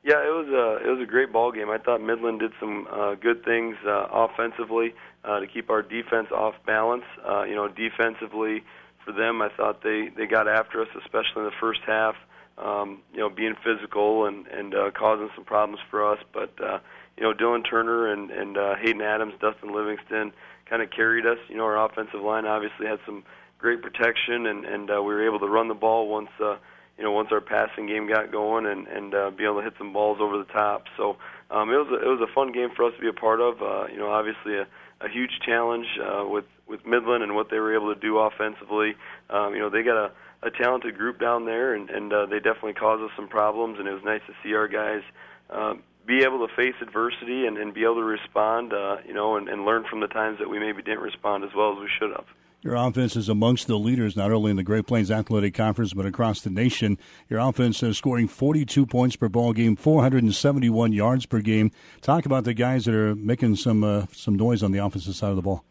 Yeah, 0.02 0.22
it 0.24 0.30
was 0.30 0.46
a 0.48 0.86
it 0.86 0.90
was 0.90 1.00
a 1.02 1.06
great 1.06 1.32
ball 1.32 1.50
game. 1.50 1.68
I 1.68 1.78
thought 1.78 2.00
Midland 2.00 2.38
did 2.38 2.52
some 2.60 2.86
uh, 2.90 3.14
good 3.16 3.44
things 3.44 3.76
uh, 3.84 4.06
offensively 4.12 4.94
uh, 5.24 5.40
to 5.40 5.46
keep 5.48 5.68
our 5.68 5.82
defense 5.82 6.28
off 6.30 6.54
balance. 6.64 7.04
Uh, 7.28 7.42
you 7.42 7.56
know, 7.56 7.66
defensively 7.66 8.62
for 9.04 9.12
them, 9.12 9.42
I 9.42 9.48
thought 9.48 9.82
they 9.82 10.10
they 10.16 10.26
got 10.26 10.46
after 10.46 10.80
us, 10.80 10.88
especially 10.96 11.42
in 11.42 11.44
the 11.44 11.56
first 11.60 11.80
half 11.86 12.14
um, 12.58 13.02
you 13.12 13.20
know, 13.20 13.28
being 13.28 13.54
physical 13.64 14.26
and 14.26 14.46
and 14.46 14.74
uh, 14.74 14.90
causing 14.90 15.28
some 15.34 15.44
problems 15.44 15.80
for 15.90 16.12
us. 16.12 16.18
But 16.32 16.52
uh, 16.62 16.78
you 17.16 17.22
know, 17.22 17.32
Dylan 17.32 17.68
Turner 17.68 18.12
and 18.12 18.30
and 18.30 18.56
uh, 18.56 18.74
Hayden 18.76 19.02
Adams, 19.02 19.34
Dustin 19.40 19.74
Livingston 19.74 20.32
kind 20.68 20.82
of 20.82 20.90
carried 20.90 21.26
us. 21.26 21.38
You 21.48 21.56
know, 21.56 21.64
our 21.64 21.84
offensive 21.84 22.20
line 22.20 22.46
obviously 22.46 22.86
had 22.86 22.98
some 23.04 23.24
great 23.58 23.82
protection, 23.82 24.46
and 24.46 24.64
and 24.64 24.90
uh, 24.90 25.02
we 25.02 25.14
were 25.14 25.26
able 25.26 25.38
to 25.40 25.48
run 25.48 25.68
the 25.68 25.74
ball 25.74 26.08
once. 26.08 26.30
Uh, 26.40 26.56
you 26.98 27.04
know, 27.04 27.12
once 27.12 27.28
our 27.30 27.42
passing 27.42 27.86
game 27.86 28.08
got 28.08 28.32
going 28.32 28.66
and 28.66 28.86
and 28.86 29.14
uh, 29.14 29.30
be 29.30 29.44
able 29.44 29.58
to 29.58 29.62
hit 29.62 29.74
some 29.78 29.92
balls 29.92 30.18
over 30.20 30.38
the 30.38 30.50
top. 30.52 30.84
So 30.96 31.16
um, 31.50 31.70
it 31.70 31.76
was 31.76 31.88
a, 31.90 32.02
it 32.02 32.08
was 32.08 32.26
a 32.26 32.32
fun 32.32 32.52
game 32.52 32.70
for 32.74 32.84
us 32.84 32.94
to 32.94 33.00
be 33.00 33.08
a 33.08 33.12
part 33.12 33.40
of. 33.40 33.60
Uh, 33.60 33.86
you 33.92 33.98
know, 33.98 34.10
obviously 34.10 34.56
a, 34.56 34.66
a 35.04 35.08
huge 35.08 35.40
challenge 35.44 35.86
uh, 36.00 36.24
with 36.26 36.46
with 36.66 36.84
Midland 36.86 37.22
and 37.22 37.34
what 37.34 37.50
they 37.50 37.58
were 37.58 37.74
able 37.74 37.94
to 37.94 38.00
do 38.00 38.18
offensively. 38.18 38.96
Um, 39.30 39.54
you 39.54 39.60
know, 39.60 39.70
they 39.70 39.82
got 39.82 39.96
a 39.96 40.10
a 40.42 40.50
talented 40.50 40.96
group 40.96 41.20
down 41.20 41.44
there, 41.44 41.74
and, 41.74 41.90
and 41.90 42.12
uh, 42.12 42.26
they 42.26 42.36
definitely 42.36 42.74
caused 42.74 43.02
us 43.02 43.10
some 43.16 43.28
problems. 43.28 43.78
And 43.78 43.88
it 43.88 43.92
was 43.92 44.04
nice 44.04 44.22
to 44.26 44.34
see 44.42 44.54
our 44.54 44.68
guys 44.68 45.02
uh, 45.50 45.74
be 46.06 46.22
able 46.22 46.46
to 46.46 46.54
face 46.54 46.74
adversity 46.80 47.46
and, 47.46 47.58
and 47.58 47.74
be 47.74 47.82
able 47.82 47.96
to 47.96 48.04
respond, 48.04 48.72
uh, 48.72 48.98
you 49.06 49.14
know, 49.14 49.36
and, 49.36 49.48
and 49.48 49.64
learn 49.64 49.84
from 49.88 50.00
the 50.00 50.06
times 50.06 50.38
that 50.38 50.48
we 50.48 50.58
maybe 50.58 50.82
didn't 50.82 51.00
respond 51.00 51.44
as 51.44 51.50
well 51.54 51.72
as 51.72 51.78
we 51.78 51.88
should 51.98 52.10
have. 52.10 52.26
Your 52.62 52.74
offense 52.74 53.14
is 53.14 53.28
amongst 53.28 53.68
the 53.68 53.78
leaders, 53.78 54.16
not 54.16 54.32
only 54.32 54.50
in 54.50 54.56
the 54.56 54.64
Great 54.64 54.86
Plains 54.88 55.10
Athletic 55.10 55.54
Conference, 55.54 55.92
but 55.92 56.04
across 56.04 56.40
the 56.40 56.50
nation. 56.50 56.98
Your 57.28 57.38
offense 57.38 57.80
is 57.82 57.96
scoring 57.96 58.26
42 58.26 58.86
points 58.86 59.14
per 59.14 59.28
ball 59.28 59.52
game, 59.52 59.76
471 59.76 60.92
yards 60.92 61.26
per 61.26 61.40
game. 61.40 61.70
Talk 62.00 62.26
about 62.26 62.42
the 62.42 62.54
guys 62.54 62.86
that 62.86 62.94
are 62.94 63.14
making 63.14 63.56
some 63.56 63.84
uh, 63.84 64.06
some 64.10 64.34
noise 64.34 64.64
on 64.64 64.72
the 64.72 64.84
offensive 64.84 65.14
side 65.14 65.30
of 65.30 65.36
the 65.36 65.42
ball. 65.42 65.64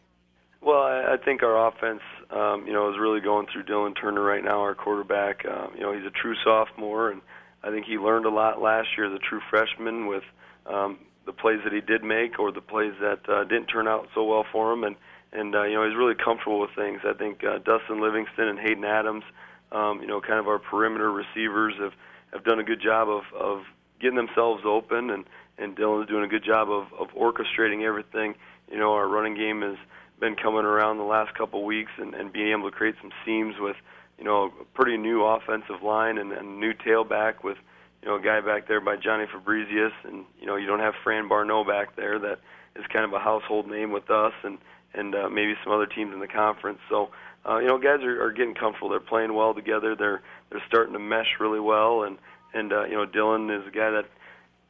Well, 0.66 0.82
I, 0.82 1.14
I 1.14 1.18
think 1.24 1.44
our 1.44 1.68
offense, 1.68 2.02
um, 2.32 2.66
you 2.66 2.74
know, 2.74 2.90
is 2.90 2.98
really 3.00 3.22
going 3.22 3.46
through 3.54 3.66
Dylan 3.66 3.94
Turner 4.00 4.22
right 4.22 4.44
now, 4.44 4.62
our 4.62 4.74
quarterback. 4.74 5.46
Uh, 5.46 5.68
you 5.76 5.82
know, 5.82 5.94
he's 5.94 6.06
a 6.08 6.10
true 6.10 6.34
sophomore, 6.44 7.12
and 7.12 7.22
I 7.64 7.70
think 7.70 7.86
he 7.86 8.00
learned 8.00 8.26
a 8.26 8.32
lot 8.32 8.60
last 8.60 8.88
year 8.98 9.06
as 9.06 9.14
a 9.14 9.20
true 9.20 9.42
freshman 9.52 10.08
with 10.08 10.24
um, 10.66 10.98
the 11.28 11.34
plays 11.34 11.60
that 11.66 11.72
he 11.72 11.82
did 11.82 12.04
make 12.04 12.40
or 12.40 12.52
the 12.52 12.62
plays 12.62 12.94
that 13.00 13.30
uh, 13.30 13.44
didn't 13.44 13.68
turn 13.68 13.88
out 13.88 14.08
so 14.16 14.24
well 14.24 14.44
for 14.52 14.74
him. 14.74 14.84
And 14.84 14.96
and 15.32 15.54
uh, 15.54 15.64
you 15.66 15.76
know, 15.76 15.88
he's 15.88 15.96
really 15.96 16.16
comfortable 16.16 16.60
with 16.60 16.72
things. 16.76 17.02
I 17.06 17.14
think 17.14 17.44
uh, 17.44 17.60
Dustin 17.60 18.02
Livingston 18.02 18.48
and 18.48 18.58
Hayden 18.58 18.86
Adams, 18.86 19.24
um, 19.72 20.02
you 20.02 20.08
know, 20.08 20.20
kind 20.20 20.40
of 20.40 20.48
our 20.48 20.58
perimeter 20.58 21.12
receivers 21.12 21.76
have 21.80 21.94
have 22.34 22.44
done 22.44 22.58
a 22.58 22.64
good 22.64 22.82
job 22.82 23.08
of 23.08 23.22
of 23.40 23.66
getting 24.02 24.18
themselves 24.18 24.64
open, 24.66 25.12
and 25.12 25.26
and 25.60 25.78
Dylan's 25.78 26.10
doing 26.10 26.24
a 26.24 26.28
good 26.28 26.44
job 26.44 26.72
of 26.72 26.88
of 26.98 27.10
orchestrating 27.14 27.84
everything. 27.84 28.34
You 28.72 28.80
know, 28.80 28.94
our 28.94 29.08
running 29.08 29.36
game 29.36 29.62
is 29.62 29.78
been 30.20 30.36
coming 30.36 30.66
around 30.66 30.98
the 30.98 31.04
last 31.04 31.36
couple 31.36 31.64
weeks 31.66 31.92
and, 31.98 32.14
and 32.14 32.32
being 32.32 32.52
able 32.52 32.70
to 32.70 32.76
create 32.76 32.96
some 33.02 33.12
seams 33.26 33.56
with, 33.60 33.76
you 34.18 34.24
know, 34.24 34.52
a 34.62 34.64
pretty 34.74 34.98
new 34.98 35.24
offensive 35.24 35.84
line 35.84 36.18
and, 36.18 36.32
and 36.32 36.60
new 36.60 36.74
tailback 36.74 37.44
with, 37.44 37.58
you 38.06 38.12
know 38.12 38.18
a 38.18 38.22
guy 38.22 38.40
back 38.40 38.68
there 38.68 38.80
by 38.80 38.96
Johnny 38.96 39.26
Fabrizius, 39.26 39.92
and 40.04 40.26
you 40.40 40.46
know 40.46 40.56
you 40.56 40.68
don't 40.68 40.80
have 40.80 40.94
Fran 41.04 41.28
Barneau 41.28 41.68
back 41.68 41.96
there 41.96 42.20
that 42.20 42.40
is 42.76 42.86
kind 42.94 43.04
of 43.04 43.14
a 43.14 43.20
household 43.20 43.68
name 43.68 43.92
with 43.92 44.10
us, 44.12 44.34
and 44.44 44.60
and 44.94 45.16
uh, 45.16 45.30
maybe 45.30 45.56
some 45.64 45.74
other 45.74 45.88
teams 45.88 46.14
in 46.14 46.20
the 46.20 46.28
conference. 46.28 46.80
So 46.88 47.10
uh, 47.50 47.58
you 47.58 47.68
know 47.68 47.80
guys 47.80 48.04
are, 48.04 48.24
are 48.24 48.32
getting 48.32 48.54
comfortable. 48.54 48.90
They're 48.90 49.00
playing 49.00 49.34
well 49.34 49.56
together. 49.56 49.96
They're 49.96 50.22
they're 50.52 50.64
starting 50.68 50.94
to 50.94 51.00
mesh 51.00 51.40
really 51.40 51.60
well, 51.60 52.04
and 52.04 52.18
and 52.54 52.72
uh, 52.72 52.86
you 52.86 52.94
know 52.94 53.08
Dylan 53.08 53.50
is 53.60 53.68
a 53.68 53.72
guy 53.72 53.90
that 53.90 54.06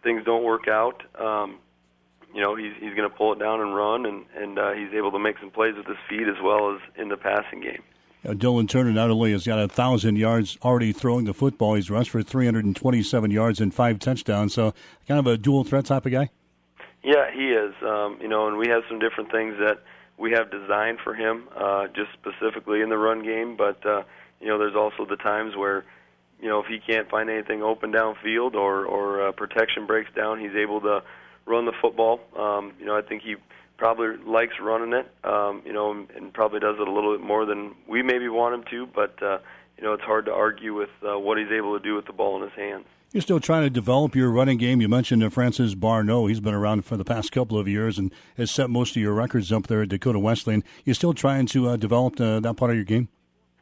things 0.01 0.23
don't 0.23 0.43
work 0.43 0.69
out. 0.69 1.03
Um, 1.19 1.57
you 2.35 2.41
know 2.41 2.53
he's 2.55 2.73
he's 2.79 2.93
going 2.93 3.09
to 3.09 3.15
pull 3.15 3.31
it 3.33 3.39
down 3.39 3.61
and 3.61 3.73
run, 3.73 4.05
and 4.05 4.25
and 4.35 4.59
uh, 4.59 4.73
he's 4.73 4.93
able 4.93 5.11
to 5.11 5.19
make 5.19 5.39
some 5.39 5.49
plays 5.49 5.75
with 5.75 5.87
his 5.87 5.97
feet 6.09 6.27
as 6.27 6.35
well 6.43 6.75
as 6.75 6.81
in 6.97 7.07
the 7.07 7.17
passing 7.17 7.61
game. 7.61 7.81
Uh, 8.27 8.33
Dylan 8.33 8.67
Turner 8.67 8.91
not 8.91 9.09
only 9.09 9.31
has 9.31 9.45
got 9.45 9.59
a 9.59 9.67
thousand 9.67 10.17
yards 10.17 10.57
already 10.61 10.91
throwing 10.91 11.25
the 11.25 11.33
football, 11.33 11.75
he's 11.75 11.89
rushed 11.89 12.09
for 12.09 12.21
327 12.21 13.31
yards 13.31 13.61
and 13.61 13.73
five 13.73 13.99
touchdowns. 13.99 14.53
So 14.53 14.73
kind 15.07 15.19
of 15.19 15.27
a 15.27 15.37
dual 15.37 15.63
threat 15.63 15.85
type 15.85 16.05
of 16.05 16.11
guy. 16.11 16.29
Yeah, 17.03 17.31
he 17.31 17.49
is. 17.49 17.73
Um, 17.81 18.17
you 18.19 18.27
know, 18.27 18.47
and 18.47 18.57
we 18.57 18.67
have 18.67 18.83
some 18.89 18.99
different 18.99 19.31
things 19.31 19.55
that 19.59 19.83
we 20.17 20.31
have 20.31 20.51
designed 20.51 20.99
for 21.03 21.13
him, 21.13 21.47
uh, 21.55 21.87
just 21.87 22.09
specifically 22.13 22.81
in 22.81 22.89
the 22.89 22.97
run 22.97 23.23
game. 23.23 23.55
But 23.55 23.85
uh, 23.85 24.03
you 24.41 24.47
know, 24.47 24.57
there's 24.57 24.75
also 24.75 25.05
the 25.05 25.17
times 25.17 25.55
where 25.55 25.85
you 26.41 26.49
know 26.49 26.59
if 26.59 26.65
he 26.65 26.79
can't 26.79 27.09
find 27.09 27.29
anything 27.29 27.63
open 27.63 27.93
downfield 27.93 28.55
or 28.55 28.85
or 28.85 29.27
uh, 29.27 29.31
protection 29.31 29.85
breaks 29.85 30.09
down, 30.13 30.39
he's 30.39 30.55
able 30.55 30.81
to 30.81 31.03
run 31.45 31.65
the 31.65 31.73
football. 31.81 32.19
Um, 32.37 32.73
you 32.79 32.85
know, 32.85 32.97
I 32.97 33.01
think 33.01 33.23
he 33.23 33.35
probably 33.77 34.17
likes 34.25 34.53
running 34.61 34.93
it, 34.93 35.11
um, 35.23 35.61
you 35.65 35.73
know, 35.73 35.91
and, 35.91 36.09
and 36.11 36.33
probably 36.33 36.59
does 36.59 36.77
it 36.79 36.87
a 36.87 36.91
little 36.91 37.15
bit 37.15 37.25
more 37.25 37.45
than 37.45 37.75
we 37.87 38.01
maybe 38.01 38.29
want 38.29 38.55
him 38.55 38.63
to. 38.71 38.87
But 38.87 39.21
uh, 39.21 39.39
you 39.77 39.83
know, 39.83 39.93
it's 39.93 40.03
hard 40.03 40.25
to 40.25 40.33
argue 40.33 40.73
with 40.73 40.89
uh, 41.07 41.19
what 41.19 41.37
he's 41.37 41.51
able 41.51 41.77
to 41.77 41.83
do 41.83 41.95
with 41.95 42.05
the 42.05 42.13
ball 42.13 42.35
in 42.37 42.43
his 42.43 42.57
hands. 42.57 42.85
You're 43.11 43.21
still 43.21 43.39
trying 43.39 43.63
to 43.63 43.69
develop 43.69 44.13
your 44.13 44.29
running 44.29 44.57
game. 44.57 44.81
You 44.81 44.89
mentioned 44.89 45.31
Francis 45.33 45.73
Barneau. 45.73 46.27
He's 46.27 46.41
been 46.41 46.53
around 46.53 46.83
for 46.83 46.97
the 46.97 47.05
past 47.05 47.31
couple 47.31 47.57
of 47.57 47.65
years 47.65 47.97
and 47.97 48.11
has 48.35 48.51
set 48.51 48.69
most 48.69 48.91
of 48.91 49.01
your 49.01 49.13
records 49.13 49.53
up 49.53 49.67
there 49.67 49.83
at 49.83 49.89
Dakota 49.89 50.19
Wesleyan. 50.19 50.65
You're 50.83 50.95
still 50.95 51.13
trying 51.13 51.45
to 51.47 51.69
uh, 51.69 51.77
develop 51.77 52.19
uh, 52.19 52.41
that 52.41 52.55
part 52.55 52.71
of 52.71 52.75
your 52.75 52.83
game? 52.83 53.07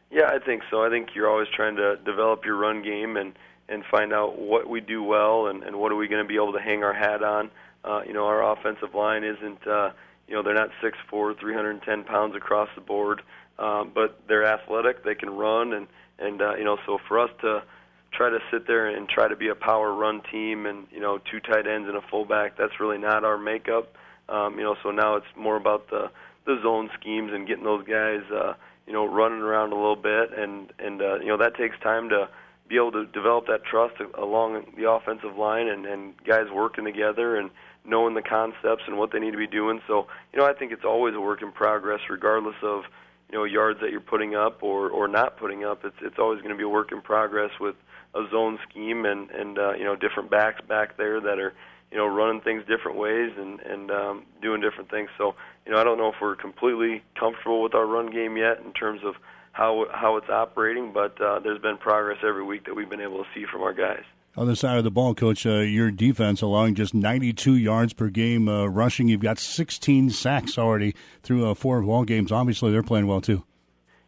Yeah, 0.09 0.27
I 0.27 0.39
think 0.39 0.63
so. 0.71 0.83
I 0.83 0.89
think 0.89 1.09
you're 1.13 1.29
always 1.29 1.49
trying 1.53 1.75
to 1.75 1.97
develop 1.97 2.45
your 2.45 2.55
run 2.55 2.81
game 2.81 3.15
and 3.17 3.33
and 3.69 3.83
find 3.89 4.11
out 4.11 4.37
what 4.37 4.69
we 4.69 4.81
do 4.81 5.01
well 5.03 5.47
and, 5.47 5.63
and 5.63 5.77
what 5.77 5.91
are 5.91 5.95
we 5.95 6.07
going 6.07 6.21
to 6.21 6.27
be 6.27 6.35
able 6.35 6.53
to 6.53 6.59
hang 6.59 6.83
our 6.83 6.93
hat 6.93 7.23
on. 7.23 7.49
Uh, 7.83 8.01
you 8.05 8.13
know, 8.13 8.25
our 8.25 8.53
offensive 8.53 8.95
line 8.95 9.23
isn't, 9.23 9.67
uh, 9.67 9.91
you 10.27 10.35
know, 10.35 10.41
they're 10.41 10.53
not 10.53 10.69
6'4", 10.81 11.39
310 11.39 12.03
pounds 12.05 12.35
across 12.35 12.69
the 12.75 12.81
board, 12.81 13.21
um, 13.59 13.91
but 13.93 14.21
they're 14.27 14.45
athletic. 14.45 15.03
They 15.03 15.15
can 15.15 15.29
run, 15.29 15.73
and 15.73 15.87
and 16.19 16.41
uh, 16.41 16.55
you 16.55 16.63
know, 16.63 16.77
so 16.85 16.99
for 17.07 17.19
us 17.19 17.29
to 17.41 17.63
try 18.11 18.29
to 18.29 18.39
sit 18.51 18.67
there 18.67 18.87
and 18.87 19.09
try 19.09 19.27
to 19.27 19.35
be 19.35 19.49
a 19.49 19.55
power 19.55 19.93
run 19.93 20.21
team, 20.31 20.65
and 20.65 20.87
you 20.91 20.99
know, 20.99 21.19
two 21.29 21.39
tight 21.39 21.67
ends 21.67 21.87
and 21.87 21.97
a 21.97 22.01
fullback, 22.09 22.57
that's 22.57 22.79
really 22.79 22.97
not 22.97 23.23
our 23.23 23.37
makeup. 23.37 23.93
Um, 24.29 24.57
you 24.57 24.63
know, 24.63 24.75
so 24.81 24.91
now 24.91 25.15
it's 25.15 25.27
more 25.35 25.57
about 25.57 25.89
the 25.89 26.09
the 26.45 26.59
zone 26.61 26.89
schemes 26.99 27.31
and 27.33 27.47
getting 27.47 27.63
those 27.63 27.85
guys, 27.85 28.21
uh, 28.31 28.53
you 28.85 28.93
know, 28.93 29.05
running 29.05 29.41
around 29.41 29.71
a 29.71 29.75
little 29.75 29.95
bit, 29.95 30.37
and 30.37 30.71
and 30.79 31.01
uh, 31.01 31.19
you 31.19 31.27
know 31.27 31.37
that 31.37 31.55
takes 31.55 31.77
time 31.79 32.09
to 32.09 32.29
be 32.67 32.75
able 32.75 32.91
to 32.91 33.05
develop 33.07 33.47
that 33.47 33.63
trust 33.65 33.95
along 34.17 34.65
the 34.77 34.89
offensive 34.89 35.35
line 35.37 35.67
and, 35.67 35.85
and 35.85 36.13
guys 36.25 36.45
working 36.53 36.85
together 36.85 37.35
and 37.35 37.49
knowing 37.85 38.13
the 38.13 38.21
concepts 38.21 38.83
and 38.87 38.97
what 38.97 39.11
they 39.11 39.19
need 39.19 39.31
to 39.31 39.37
be 39.37 39.47
doing. 39.47 39.81
So, 39.87 40.07
you 40.31 40.39
know, 40.39 40.45
I 40.45 40.53
think 40.53 40.71
it's 40.71 40.85
always 40.85 41.15
a 41.15 41.21
work 41.21 41.41
in 41.41 41.51
progress, 41.51 41.99
regardless 42.09 42.55
of 42.61 42.83
you 43.31 43.37
know 43.37 43.45
yards 43.45 43.79
that 43.81 43.89
you're 43.89 43.99
putting 43.99 44.35
up 44.35 44.61
or 44.61 44.89
or 44.89 45.07
not 45.07 45.37
putting 45.37 45.65
up. 45.65 45.83
It's 45.83 45.95
it's 46.01 46.19
always 46.19 46.39
going 46.41 46.51
to 46.51 46.57
be 46.57 46.63
a 46.63 46.69
work 46.69 46.91
in 46.91 47.01
progress 47.01 47.51
with 47.59 47.75
a 48.13 48.25
zone 48.29 48.59
scheme 48.69 49.05
and 49.05 49.29
and 49.31 49.57
uh, 49.57 49.73
you 49.73 49.83
know 49.83 49.95
different 49.95 50.29
backs 50.29 50.61
back 50.67 50.97
there 50.97 51.19
that 51.19 51.39
are 51.39 51.53
you 51.91 51.97
know 51.97 52.05
running 52.05 52.41
things 52.41 52.63
different 52.67 52.97
ways 52.97 53.31
and 53.37 53.59
and 53.61 53.91
um, 53.91 54.23
doing 54.41 54.61
different 54.61 54.89
things. 54.89 55.09
So, 55.17 55.35
you 55.65 55.71
know, 55.71 55.79
I 55.79 55.83
don't 55.83 55.97
know 55.97 56.09
if 56.09 56.15
we're 56.21 56.35
completely 56.35 57.01
comfortable 57.19 57.61
with 57.61 57.73
our 57.73 57.85
run 57.85 58.11
game 58.11 58.37
yet 58.37 58.59
in 58.63 58.71
terms 58.73 59.01
of 59.03 59.15
how 59.51 59.85
how 59.91 60.17
it's 60.17 60.29
operating, 60.29 60.91
but 60.93 61.19
uh, 61.19 61.39
there's 61.39 61.61
been 61.61 61.77
progress 61.77 62.19
every 62.23 62.43
week 62.43 62.65
that 62.65 62.75
we've 62.75 62.89
been 62.89 63.01
able 63.01 63.23
to 63.23 63.29
see 63.33 63.45
from 63.51 63.61
our 63.61 63.73
guys. 63.73 64.03
Other 64.35 64.55
side 64.55 64.79
of 64.79 64.83
the 64.83 64.89
ball, 64.89 65.13
coach, 65.13 65.45
uh, 65.45 65.59
your 65.59 65.91
defense 65.91 66.41
allowing 66.41 66.73
just 66.73 66.95
92 66.95 67.55
yards 67.55 67.93
per 67.93 68.07
game 68.07 68.49
uh, 68.49 68.65
rushing. 68.65 69.07
You've 69.07 69.21
got 69.21 69.37
16 69.37 70.09
sacks 70.09 70.57
already 70.57 70.95
through 71.21 71.47
uh, 71.47 71.53
four 71.53 71.79
ball 71.83 72.03
games. 72.03 72.31
Obviously, 72.31 72.71
they're 72.71 72.81
playing 72.81 73.05
well 73.05 73.21
too. 73.21 73.43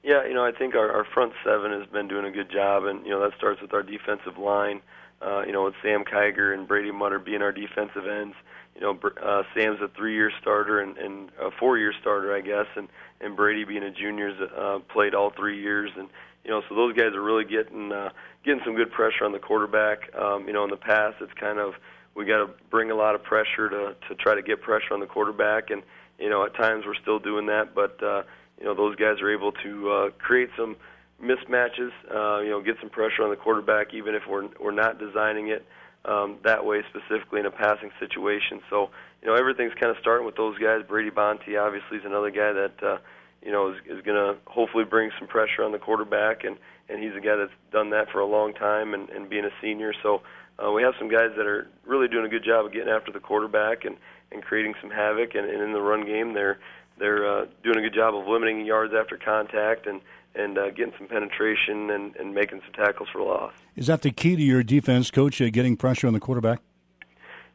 Yeah, 0.02 0.26
you 0.26 0.34
know, 0.34 0.44
I 0.44 0.52
think 0.52 0.74
our, 0.74 0.92
our 0.92 1.04
front 1.04 1.34
seven 1.44 1.72
has 1.72 1.88
been 1.90 2.08
doing 2.08 2.26
a 2.26 2.32
good 2.32 2.52
job, 2.52 2.86
and 2.86 3.06
you 3.06 3.12
know 3.12 3.20
that 3.22 3.38
starts 3.38 3.62
with 3.62 3.74
our 3.74 3.84
defensive 3.84 4.38
line. 4.40 4.82
Uh, 5.22 5.44
you 5.46 5.52
know, 5.52 5.64
with 5.64 5.76
Sam 5.82 6.04
Kiger 6.04 6.54
and 6.54 6.68
Brady 6.68 6.92
Mutter 6.92 7.20
being 7.20 7.42
our 7.42 7.52
defensive 7.52 8.06
ends. 8.06 8.36
You 8.76 8.82
know, 8.82 9.00
uh, 9.24 9.44
Sam's 9.56 9.80
a 9.82 9.88
three-year 9.88 10.32
starter 10.42 10.82
and, 10.82 10.98
and 10.98 11.30
a 11.42 11.50
four-year 11.50 11.94
starter, 12.02 12.36
I 12.36 12.42
guess, 12.42 12.68
and 12.76 12.88
and 13.22 13.36
Brady 13.36 13.64
being 13.64 13.84
a 13.84 13.92
junior 13.92 14.32
uh, 14.58 14.80
played 14.92 15.16
all 15.16 15.32
three 15.32 15.60
years, 15.62 15.92
and 15.98 16.10
you 16.46 16.52
know, 16.52 16.62
so 16.70 16.76
those 16.76 16.94
guys 16.96 17.14
are 17.16 17.24
really 17.24 17.44
getting 17.44 17.92
uh, 17.92 18.10
getting 18.46 18.62
some 18.64 18.76
good 18.76 18.92
pressure 18.92 19.26
on 19.26 19.32
the 19.32 19.40
quarterback. 19.40 20.16
Um, 20.16 20.48
you 20.48 20.54
know, 20.54 20.64
in 20.64 20.70
the 20.70 20.78
past, 20.78 21.18
it's 21.20 21.34
kind 21.34 21.58
of 21.58 21.74
we 22.16 22.24
got 22.26 22.46
to 22.46 22.50
bring 22.70 22.92
a 22.92 22.96
lot 22.96 23.16
of 23.16 23.24
pressure 23.24 23.68
to 23.68 23.96
to 24.08 24.16
try 24.16 24.36
to 24.36 24.44
get 24.44 24.62
pressure 24.62 24.94
on 24.94 25.00
the 25.00 25.08
quarterback, 25.08 25.72
and 25.72 25.82
you 26.20 26.30
know, 26.30 26.46
at 26.46 26.56
times 26.56 26.86
we're 26.86 27.02
still 27.02 27.20
doing 27.20 27.48
that, 27.48 27.74
but 27.74 28.02
uh, 28.04 28.22
you 28.60 28.66
know, 28.66 28.76
those 28.76 28.96
guys 28.96 29.20
are 29.22 29.34
able 29.34 29.52
to 29.52 29.92
uh, 29.92 30.10
create 30.20 30.50
some 30.56 30.76
mismatches. 31.22 31.92
Uh, 32.14 32.42
you 32.42 32.52
know, 32.52 32.62
get 32.62 32.76
some 32.80 32.92
pressure 32.92 33.24
on 33.24 33.32
the 33.32 33.36
quarterback, 33.36 33.94
even 33.96 34.14
if 34.14 34.24
we're 34.30 34.48
we're 34.60 34.72
not 34.72 35.00
designing 35.00 35.48
it 35.48 35.66
um, 36.06 36.38
that 36.44 36.64
way 36.64 36.84
specifically 36.90 37.40
in 37.40 37.48
a 37.48 37.52
passing 37.52 37.90
situation. 38.00 38.62
So, 38.70 38.92
you 39.24 39.28
know, 39.28 39.34
everything's 39.34 39.74
kind 39.74 39.90
of 39.90 39.98
starting 40.00 40.28
with 40.28 40.36
those 40.36 40.60
guys. 40.60 40.84
Brady 40.88 41.10
Bonte 41.10 41.58
obviously 41.58 41.98
is 41.98 42.06
another 42.06 42.30
guy 42.30 42.54
that. 42.54 42.84
Uh, 42.84 42.98
you 43.46 43.52
know, 43.52 43.72
is, 43.72 43.78
is 43.86 44.02
going 44.04 44.18
to 44.18 44.36
hopefully 44.48 44.84
bring 44.84 45.12
some 45.20 45.28
pressure 45.28 45.64
on 45.64 45.72
the 45.72 45.78
quarterback, 45.78 46.44
and 46.44 46.58
and 46.90 47.02
he's 47.02 47.16
a 47.16 47.22
guy 47.22 47.36
that's 47.36 47.52
done 47.72 47.92
that 47.92 48.10
for 48.12 48.20
a 48.20 48.26
long 48.26 48.54
time, 48.54 48.94
and, 48.94 49.10
and 49.10 49.30
being 49.30 49.46
a 49.46 49.52
senior. 49.62 49.94
So 50.04 50.22
uh, 50.64 50.72
we 50.72 50.82
have 50.84 50.94
some 51.00 51.10
guys 51.10 51.32
that 51.38 51.46
are 51.46 51.68
really 51.86 52.08
doing 52.08 52.26
a 52.26 52.30
good 52.30 52.44
job 52.44 52.66
of 52.66 52.74
getting 52.74 52.90
after 52.90 53.12
the 53.12 53.20
quarterback 53.20 53.86
and 53.86 53.98
and 54.32 54.44
creating 54.44 54.74
some 54.82 54.90
havoc, 54.90 55.36
and, 55.36 55.48
and 55.48 55.62
in 55.62 55.74
the 55.74 55.82
run 55.82 56.06
game, 56.06 56.34
they're 56.34 56.58
they're 56.98 57.30
uh, 57.30 57.46
doing 57.64 57.78
a 57.78 57.82
good 57.82 57.94
job 57.94 58.16
of 58.16 58.28
limiting 58.28 58.66
yards 58.66 58.94
after 58.94 59.16
contact 59.16 59.86
and 59.86 60.02
and 60.34 60.58
uh, 60.58 60.72
getting 60.72 60.94
some 60.98 61.08
penetration 61.08 61.92
and, 61.92 62.16
and 62.18 62.34
making 62.34 62.62
some 62.66 62.74
tackles 62.74 63.08
for 63.14 63.22
loss. 63.22 63.54
Is 63.76 63.88
that 63.88 64.02
the 64.02 64.12
key 64.12 64.36
to 64.36 64.42
your 64.42 64.64
defense, 64.64 65.12
coach? 65.12 65.40
Uh, 65.40 65.50
getting 65.50 65.78
pressure 65.78 66.08
on 66.08 66.14
the 66.14 66.20
quarterback. 66.20 66.62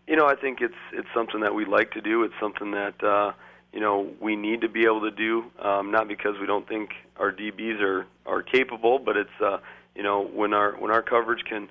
You 0.06 0.16
know, 0.16 0.26
I 0.26 0.36
think 0.36 0.60
it's 0.60 0.74
it's 0.92 1.08
something 1.12 1.40
that 1.40 1.54
we 1.54 1.64
like 1.64 1.90
to 1.92 2.00
do. 2.00 2.22
It's 2.22 2.34
something 2.40 2.70
that. 2.70 3.02
Uh, 3.02 3.32
you 3.72 3.80
know 3.80 4.08
we 4.20 4.36
need 4.36 4.62
to 4.62 4.68
be 4.68 4.84
able 4.84 5.02
to 5.02 5.10
do. 5.10 5.44
Um, 5.58 5.90
not 5.90 6.08
because 6.08 6.38
we 6.40 6.46
don't 6.46 6.68
think 6.68 6.90
our 7.16 7.32
DBs 7.32 7.80
are 7.80 8.06
are 8.26 8.42
capable, 8.42 8.98
but 8.98 9.16
it's 9.16 9.40
uh, 9.40 9.58
you 9.94 10.02
know 10.02 10.22
when 10.22 10.52
our 10.52 10.72
when 10.72 10.90
our 10.90 11.02
coverage 11.02 11.44
can 11.44 11.68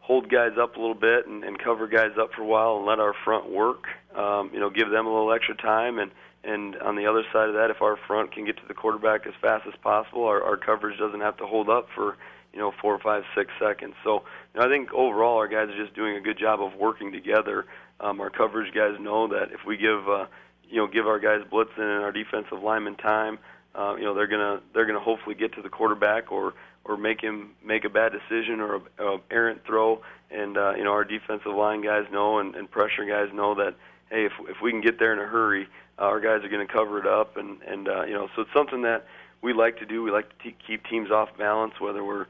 hold 0.00 0.28
guys 0.28 0.52
up 0.60 0.76
a 0.76 0.80
little 0.80 0.96
bit 0.96 1.26
and, 1.26 1.44
and 1.44 1.58
cover 1.58 1.86
guys 1.86 2.10
up 2.20 2.32
for 2.34 2.42
a 2.42 2.46
while 2.46 2.76
and 2.76 2.86
let 2.86 2.98
our 2.98 3.14
front 3.24 3.48
work. 3.48 3.84
Um, 4.16 4.50
you 4.52 4.58
know, 4.60 4.68
give 4.68 4.90
them 4.90 5.06
a 5.06 5.12
little 5.12 5.32
extra 5.32 5.54
time 5.54 5.98
and 5.98 6.10
and 6.44 6.76
on 6.78 6.96
the 6.96 7.06
other 7.06 7.22
side 7.32 7.48
of 7.48 7.54
that, 7.54 7.70
if 7.70 7.82
our 7.82 7.96
front 7.96 8.32
can 8.32 8.44
get 8.44 8.56
to 8.56 8.66
the 8.66 8.74
quarterback 8.74 9.26
as 9.26 9.32
fast 9.40 9.66
as 9.66 9.74
possible, 9.80 10.24
our, 10.24 10.42
our 10.42 10.56
coverage 10.56 10.98
doesn't 10.98 11.20
have 11.20 11.36
to 11.36 11.46
hold 11.46 11.70
up 11.70 11.86
for 11.94 12.16
you 12.52 12.58
know 12.58 12.72
four, 12.80 12.98
five, 12.98 13.22
six 13.36 13.52
seconds. 13.60 13.94
So 14.02 14.24
you 14.54 14.60
know, 14.60 14.66
I 14.66 14.68
think 14.68 14.92
overall 14.92 15.36
our 15.36 15.48
guys 15.48 15.68
are 15.68 15.84
just 15.84 15.94
doing 15.94 16.16
a 16.16 16.20
good 16.20 16.38
job 16.38 16.60
of 16.60 16.74
working 16.74 17.12
together. 17.12 17.66
Um, 18.00 18.20
our 18.20 18.30
coverage 18.30 18.74
guys 18.74 18.96
know 19.00 19.28
that 19.28 19.52
if 19.52 19.64
we 19.64 19.76
give 19.76 20.08
uh, 20.08 20.26
you 20.68 20.76
know 20.76 20.86
give 20.86 21.06
our 21.06 21.18
guys 21.18 21.42
blitzing 21.50 21.78
and 21.78 22.02
our 22.04 22.12
defensive 22.12 22.62
linemen 22.62 22.96
time. 22.96 23.38
Uh, 23.74 23.94
you 23.96 24.04
know 24.04 24.14
they're 24.14 24.26
gonna 24.26 24.60
they're 24.74 24.86
gonna 24.86 25.00
hopefully 25.00 25.34
get 25.34 25.54
to 25.54 25.62
the 25.62 25.68
quarterback 25.68 26.30
or 26.32 26.54
or 26.84 26.96
make 26.96 27.20
him 27.20 27.50
make 27.64 27.84
a 27.84 27.88
bad 27.88 28.12
decision 28.12 28.60
or 28.60 28.76
a, 28.76 29.04
a 29.04 29.20
errant 29.30 29.64
throw. 29.66 30.02
And 30.30 30.56
uh, 30.56 30.74
you 30.76 30.84
know 30.84 30.92
our 30.92 31.04
defensive 31.04 31.54
line 31.54 31.82
guys 31.82 32.06
know 32.12 32.38
and, 32.38 32.54
and 32.54 32.70
pressure 32.70 33.04
guys 33.04 33.28
know 33.32 33.54
that 33.54 33.74
hey 34.10 34.26
if 34.26 34.32
if 34.48 34.56
we 34.62 34.70
can 34.70 34.80
get 34.80 34.98
there 34.98 35.12
in 35.12 35.18
a 35.18 35.26
hurry, 35.26 35.68
uh, 35.98 36.02
our 36.02 36.20
guys 36.20 36.44
are 36.44 36.48
to 36.66 36.72
cover 36.72 36.98
it 36.98 37.06
up. 37.06 37.36
And 37.36 37.62
and 37.62 37.88
uh, 37.88 38.04
you 38.04 38.14
know 38.14 38.28
so 38.34 38.42
it's 38.42 38.52
something 38.52 38.82
that 38.82 39.06
we 39.42 39.52
like 39.52 39.78
to 39.78 39.86
do. 39.86 40.02
We 40.02 40.10
like 40.10 40.28
to 40.38 40.50
t- 40.50 40.56
keep 40.66 40.86
teams 40.86 41.10
off 41.10 41.36
balance. 41.36 41.74
Whether 41.80 42.04
we're 42.04 42.26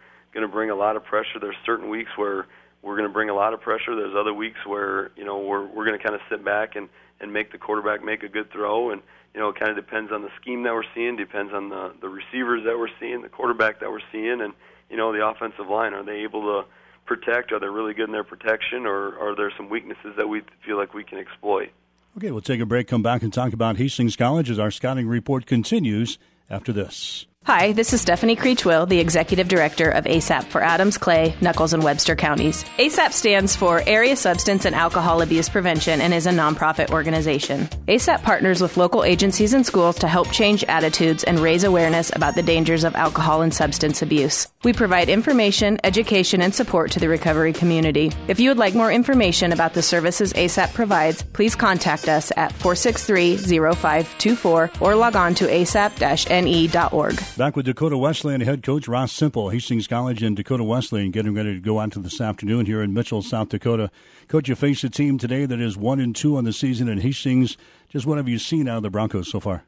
to 0.47 0.53
bring 0.53 0.71
a 0.71 0.75
lot 0.75 0.97
of 0.97 1.05
pressure, 1.05 1.39
there's 1.41 1.57
certain 1.65 1.89
weeks 1.89 2.11
where 2.17 2.47
we're 2.83 2.97
going 2.97 3.09
to 3.09 3.13
bring 3.13 3.31
a 3.31 3.35
lot 3.35 3.55
of 3.55 3.61
pressure. 3.61 3.95
There's 3.95 4.15
other 4.19 4.35
weeks 4.35 4.59
where 4.67 5.11
you 5.17 5.25
know 5.25 5.39
we're 5.39 5.67
we're 5.67 5.87
going 5.87 5.99
to 5.99 6.05
kind 6.05 6.15
of 6.15 6.21
sit 6.29 6.45
back 6.45 6.77
and 6.77 6.89
and 7.21 7.33
make 7.33 7.53
the 7.53 7.59
quarterback 7.59 8.05
make 8.05 8.23
a 8.23 8.29
good 8.29 8.51
throw. 8.51 8.91
And 8.91 9.01
you 9.35 9.41
know, 9.41 9.49
it 9.49 9.59
kind 9.59 9.71
of 9.71 9.77
depends 9.77 10.13
on 10.13 10.23
the 10.23 10.29
scheme 10.41 10.65
that 10.65 10.75
we're 10.75 10.85
seeing, 10.95 11.17
depends 11.17 11.53
on 11.55 11.71
the 11.71 11.95
the 12.01 12.09
receivers 12.09 12.65
that 12.65 12.79
we're 12.79 12.93
seeing, 13.01 13.23
the 13.23 13.29
quarterback 13.29 13.81
that 13.81 13.91
we're 13.91 14.01
seeing, 14.11 14.41
and 14.41 14.53
you 14.91 14.97
know, 14.97 15.13
the 15.13 15.27
offensive 15.27 15.69
line. 15.69 15.95
Are 15.95 16.05
they 16.05 16.23
able 16.25 16.43
to 16.43 16.69
protect? 17.07 17.53
Are 17.53 17.61
they 17.61 17.69
really 17.69 17.95
good 17.95 18.07
in 18.07 18.13
their 18.13 18.25
protection, 18.25 18.87
or 18.87 19.19
are 19.19 19.35
there 19.37 19.53
some 19.57 19.71
weaknesses 19.71 20.15
that 20.17 20.29
we 20.29 20.43
feel 20.67 20.77
like 20.77 20.93
we 20.93 21.05
can 21.05 21.19
exploit? 21.19 21.71
Okay, 22.17 22.31
we'll 22.31 22.43
take 22.43 22.61
a 22.61 22.67
break, 22.67 22.89
come 22.89 23.03
back, 23.03 23.23
and 23.23 23.33
talk 23.33 23.55
about 23.55 23.79
Hastings 23.79 24.17
College 24.17 24.51
as 24.51 24.59
our 24.59 24.71
scouting 24.71 25.09
report 25.09 25.47
continues 25.47 26.19
after 26.51 26.71
this. 26.71 27.27
Hi, 27.45 27.73
this 27.73 27.93
is 27.93 28.01
Stephanie 28.01 28.37
Creechwill, 28.37 28.89
the 28.89 29.01
Executive 29.01 29.49
Director 29.49 29.91
of 29.91 30.05
ASAP 30.05 30.45
for 30.45 30.63
Adams, 30.63 30.97
Clay, 30.97 31.35
Nuckolls, 31.41 31.75
and 31.75 31.83
Webster 31.83 32.15
counties. 32.15 32.63
ASAP 32.79 33.11
stands 33.11 33.57
for 33.57 33.83
Area 33.85 34.15
Substance 34.15 34.65
and 34.65 34.77
Alcohol 34.77 35.23
Abuse 35.23 35.49
Prevention 35.49 36.01
and 36.01 36.15
is 36.15 36.27
a 36.27 36.31
nonprofit 36.31 36.91
organization. 36.91 37.67
ASAP 37.89 38.23
partners 38.23 38.63
with 38.63 38.77
local 38.77 39.03
agencies 39.03 39.55
and 39.55 39.67
schools 39.67 39.99
to 39.99 40.07
help 40.07 40.31
change 40.31 40.63
attitudes 40.65 41.25
and 41.25 41.41
raise 41.41 41.65
awareness 41.65 42.15
about 42.15 42.37
the 42.37 42.45
dangers 42.45 42.85
of 42.85 42.95
alcohol 42.95 43.43
and 43.43 43.53
substance 43.53 44.03
abuse. 44.03 44.47
We 44.63 44.73
provide 44.73 45.09
information, 45.09 45.81
education, 45.83 46.43
and 46.43 46.55
support 46.55 46.93
to 46.93 47.01
the 47.01 47.09
recovery 47.09 47.53
community. 47.53 48.13
If 48.29 48.39
you 48.39 48.51
would 48.51 48.59
like 48.59 48.77
more 48.77 48.93
information 48.93 49.51
about 49.53 49.75
the 49.75 49.83
services 49.83 50.33
ASAP 50.35 50.73
provides, 50.75 51.25
please 51.25 51.57
contact 51.57 52.09
us 52.09 52.31
at 52.37 52.53
463 52.53 53.37
0524 53.39 54.71
or 54.81 54.95
log 54.95 55.17
on 55.17 55.35
to 55.35 55.47
asap 55.47 55.99
ne.org. 56.31 57.21
Back 57.35 57.57
with 57.57 57.65
Dakota 57.65 57.97
Wesleyan 57.97 58.43
head 58.43 58.63
coach 58.63 58.87
Ross 58.87 59.11
Sempel, 59.11 59.49
Hastings 59.49 59.87
College 59.87 60.23
and 60.23 60.37
Dakota 60.37 60.65
Wesleyan 60.65 61.11
getting 61.11 61.35
ready 61.35 61.55
to 61.55 61.61
go 61.61 61.79
on 61.79 61.89
to 61.91 61.99
this 61.99 62.21
afternoon 62.21 62.67
here 62.67 62.83
in 62.83 62.93
Mitchell, 62.93 63.23
South 63.23 63.49
Dakota. 63.49 63.91
Coach, 64.29 64.51
you 64.51 64.55
face 64.55 64.85
a 64.85 64.91
team 64.91 65.17
today 65.17 65.47
that 65.47 65.59
is 65.59 65.75
one 65.75 65.99
and 65.99 66.15
two 66.15 66.37
on 66.37 66.45
the 66.45 66.53
season 66.53 66.89
in 66.89 66.99
Hastings. 66.99 67.57
Just 67.89 68.05
what 68.05 68.19
have 68.19 68.29
you 68.29 68.39
seen 68.39 68.69
out 68.69 68.77
of 68.77 68.83
the 68.83 68.91
Broncos 68.91 69.31
so 69.31 69.41
far? 69.41 69.65